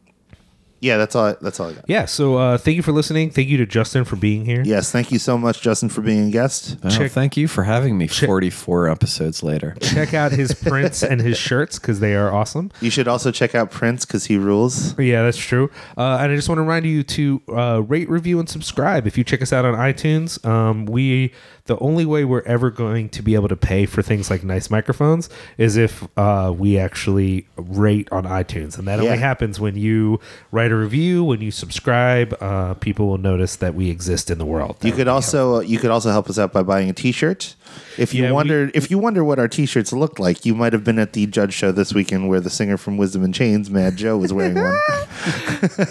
yeah, 0.80 0.96
that's 0.96 1.14
all. 1.16 1.26
I, 1.26 1.36
that's 1.40 1.58
all 1.60 1.70
I 1.70 1.74
got. 1.74 1.84
yeah. 1.88 2.04
So 2.04 2.36
uh, 2.36 2.58
thank 2.58 2.76
you 2.76 2.82
for 2.82 2.92
listening. 2.92 3.30
Thank 3.30 3.48
you 3.48 3.56
to 3.58 3.66
Justin 3.66 4.04
for 4.04 4.16
being 4.16 4.44
here. 4.44 4.62
Yes, 4.64 4.90
thank 4.92 5.10
you 5.10 5.18
so 5.18 5.36
much, 5.38 5.60
Justin, 5.60 5.88
for 5.88 6.00
being 6.02 6.28
a 6.28 6.30
guest. 6.30 6.76
Well, 6.82 6.92
Check- 6.92 7.12
thank 7.12 7.36
you 7.36 7.48
for 7.48 7.64
having 7.64 7.96
me 7.98 8.06
44 8.06 8.88
episodes 8.88 9.42
later. 9.42 9.76
Check 9.80 10.14
out 10.14 10.32
his 10.32 10.54
prints 10.62 11.02
and 11.02 11.20
his 11.20 11.36
shirts 11.38 11.78
because 11.78 12.00
they 12.00 12.14
are 12.14 12.32
awesome. 12.32 12.70
You 12.80 12.90
should 12.90 13.08
also 13.08 13.30
check 13.30 13.54
out 13.54 13.70
Prince 13.70 14.04
because 14.04 14.26
he 14.26 14.36
rules. 14.36 14.98
Yeah, 14.98 15.22
that's 15.22 15.36
true. 15.38 15.70
Uh, 15.96 16.18
and 16.20 16.32
I 16.32 16.36
just 16.36 16.48
want 16.48 16.58
to 16.58 16.62
remind 16.62 16.86
you 16.86 17.02
to 17.02 17.42
uh, 17.48 17.82
rate, 17.82 18.08
review, 18.08 18.38
and 18.38 18.48
subscribe. 18.48 19.06
If 19.06 19.18
you 19.18 19.24
check 19.24 19.42
us 19.42 19.52
out 19.52 19.64
on 19.64 19.74
iTunes, 19.74 20.44
um, 20.46 20.86
we 20.86 21.32
the 21.68 21.78
only 21.78 22.04
way 22.04 22.24
we're 22.24 22.42
ever 22.42 22.70
going 22.70 23.08
to 23.10 23.22
be 23.22 23.34
able 23.34 23.46
to 23.48 23.56
pay 23.56 23.86
for 23.86 24.02
things 24.02 24.28
like 24.30 24.42
nice 24.42 24.68
microphones 24.70 25.28
is 25.56 25.76
if 25.76 26.06
uh, 26.18 26.52
we 26.54 26.76
actually 26.76 27.46
rate 27.56 28.08
on 28.10 28.24
iTunes, 28.24 28.76
and 28.78 28.88
that 28.88 28.98
Yeah. 28.98 29.04
only 29.10 29.18
happens 29.18 29.60
when 29.60 29.76
you 29.76 30.18
write 30.50 30.72
a 30.72 30.76
review, 30.76 31.22
when 31.22 31.40
you 31.40 31.50
subscribe. 31.52 32.36
Uh, 32.40 32.74
people 32.74 33.06
will 33.06 33.18
notice 33.18 33.54
that 33.56 33.74
we 33.74 33.88
exist 33.90 34.30
in 34.30 34.38
the 34.38 34.44
world. 34.46 34.76
You 34.82 34.92
could 34.92 35.08
also 35.08 35.60
you 35.60 35.78
could 35.78 35.90
also 35.92 36.10
help 36.10 36.28
us 36.28 36.38
out 36.38 36.52
by 36.52 36.62
buying 36.62 36.90
a 36.90 36.92
T-shirt. 36.92 37.54
If 37.96 38.14
you 38.14 38.22
Yeah, 38.22 38.28
we- 38.28 38.34
wonder 38.34 38.70
if 38.74 38.90
you 38.90 38.98
wonder 38.98 39.24
what 39.24 39.38
our 39.38 39.48
T-shirts 39.48 39.92
look 39.92 40.18
like, 40.18 40.46
you 40.46 40.54
might 40.54 40.72
have 40.72 40.84
been 40.84 40.98
at 40.98 41.14
the 41.14 41.26
Judge 41.26 41.52
show 41.52 41.72
this 41.72 41.92
weekend 41.92 42.28
where 42.28 42.38
the 42.40 42.50
singer 42.50 42.76
from 42.76 42.96
Wisdom 42.96 43.24
in 43.24 43.32
Chains, 43.32 43.70
Mad 43.70 43.96
Joe, 43.96 44.16
was 44.16 44.32
wearing 44.32 44.54
one. 44.54 44.78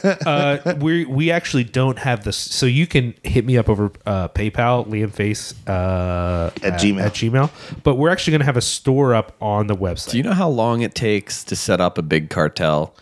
uh, 0.25 0.75
we 0.79 1.05
we 1.05 1.31
actually 1.31 1.63
don't 1.65 1.99
have 1.99 2.23
this, 2.23 2.37
so 2.37 2.65
you 2.65 2.87
can 2.87 3.13
hit 3.23 3.45
me 3.45 3.57
up 3.57 3.67
over 3.69 3.91
uh, 4.05 4.29
PayPal, 4.29 4.87
Liam 4.87 5.11
Face 5.11 5.53
uh, 5.67 6.51
At 6.63 6.79
Gmail. 6.79 7.01
At 7.01 7.13
Gmail, 7.13 7.49
but 7.83 7.95
we're 7.95 8.09
actually 8.09 8.31
going 8.31 8.41
to 8.41 8.45
have 8.45 8.57
a 8.57 8.61
store 8.61 9.13
up 9.13 9.35
on 9.41 9.67
the 9.67 9.75
website. 9.75 10.11
Do 10.11 10.17
you 10.17 10.23
know 10.23 10.33
how 10.33 10.49
long 10.49 10.81
it 10.81 10.95
takes 10.95 11.43
to 11.45 11.55
set 11.55 11.81
up 11.81 11.97
a 11.97 12.01
big 12.01 12.29
cartel 12.29 12.95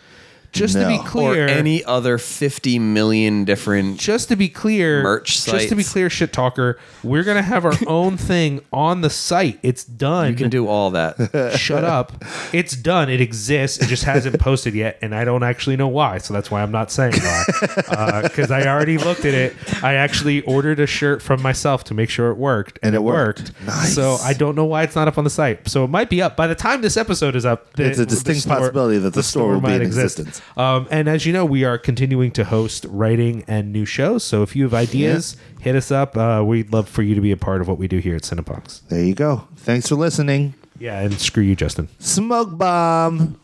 just 0.56 0.74
to 0.74 0.86
be 0.86 0.96
No. 0.96 1.02
clear, 1.04 1.46
or 1.46 1.48
any 1.48 1.84
other 1.84 2.18
50 2.18 2.78
million 2.78 3.44
different 3.44 3.98
just 3.98 4.28
to 4.28 4.36
be 4.36 4.48
clear, 4.48 5.02
Merch 5.02 5.44
Just 5.44 5.68
to 5.68 5.74
be 5.76 5.82
sites. 5.82 5.92
clear, 5.92 6.10
shit 6.10 6.32
talker, 6.32 6.78
we're 7.02 7.22
gonna 7.24 7.42
have 7.42 7.64
our 7.64 7.74
own 7.86 8.16
thing 8.16 8.60
on 8.72 9.00
the 9.00 9.10
site. 9.10 9.58
It's 9.62 9.84
done. 9.84 10.30
You 10.30 10.36
can 10.36 10.50
do 10.50 10.66
all 10.68 10.90
that. 10.90 11.54
Shut 11.58 11.84
up. 11.84 12.24
It's 12.52 12.74
done. 12.76 13.08
It 13.08 13.20
exists. 13.20 13.78
It 13.78 13.86
just 13.86 14.04
hasn't 14.04 14.38
posted 14.40 14.74
yet, 14.74 14.98
and 15.02 15.14
I 15.14 15.24
don't 15.24 15.42
actually 15.42 15.76
know 15.76 15.88
why. 15.88 16.18
So 16.18 16.34
that's 16.34 16.50
why 16.50 16.62
I'm 16.62 16.72
not 16.72 16.90
saying 16.90 17.14
why. 17.20 17.44
Uh, 17.88 18.22
because 18.22 18.50
I 18.50 18.66
already 18.66 18.98
looked 18.98 19.24
at 19.24 19.34
it. 19.34 19.54
I 19.82 19.94
actually 19.94 20.42
ordered 20.42 20.80
a 20.80 20.86
shirt 20.86 21.22
from 21.22 21.42
myself 21.42 21.84
to 21.84 21.94
make 21.94 22.10
sure 22.10 22.30
it 22.30 22.36
worked, 22.36 22.78
and, 22.82 22.94
it 22.94 23.02
worked. 23.02 23.52
Nice. 23.64 23.94
So 23.94 24.16
I 24.22 24.32
don't 24.32 24.54
know 24.54 24.64
why 24.64 24.82
it's 24.82 24.96
not 24.96 25.08
up 25.08 25.18
on 25.18 25.24
the 25.24 25.30
site. 25.30 25.68
So 25.68 25.84
it 25.84 25.88
might 25.90 26.10
be 26.10 26.22
up 26.22 26.36
by 26.36 26.46
the 26.46 26.54
time 26.54 26.80
this 26.80 26.96
episode 26.96 27.36
is 27.36 27.44
up. 27.46 27.72
the- 27.74 27.84
It's 27.86 27.98
a 27.98 28.04
the 28.04 28.06
distinct 28.06 28.46
possibility 28.48 28.98
that 28.98 29.14
the 29.14 29.22
store 29.22 29.52
will 29.54 29.60
be 29.60 29.74
in 29.74 29.82
existence. 29.82 30.40
Um, 30.56 30.86
and 30.90 31.08
as 31.08 31.26
you 31.26 31.32
know, 31.32 31.44
we 31.44 31.64
are 31.64 31.78
continuing 31.78 32.30
to 32.32 32.44
host 32.44 32.86
writing 32.88 33.44
and 33.46 33.72
new 33.72 33.84
shows. 33.84 34.24
So 34.24 34.42
if 34.42 34.56
you 34.56 34.64
have 34.64 34.74
ideas, 34.74 35.36
hit 35.60 35.76
us 35.76 35.90
up. 35.90 36.16
Uh, 36.16 36.42
we'd 36.46 36.72
love 36.72 36.88
for 36.88 37.02
you 37.02 37.14
to 37.14 37.20
be 37.20 37.32
a 37.32 37.36
part 37.36 37.60
of 37.60 37.68
what 37.68 37.78
we 37.78 37.88
do 37.88 37.98
here 37.98 38.16
at 38.16 38.22
Cinepunx. 38.22 38.86
There 38.88 39.02
you 39.04 39.14
go. 39.14 39.46
Thanks 39.56 39.88
for 39.88 39.96
listening. 39.96 40.54
Yeah, 40.78 41.00
and 41.00 41.14
screw 41.14 41.42
you, 41.42 41.56
Justin. 41.56 41.88
Smoke 41.98 42.56
bomb. 42.58 43.38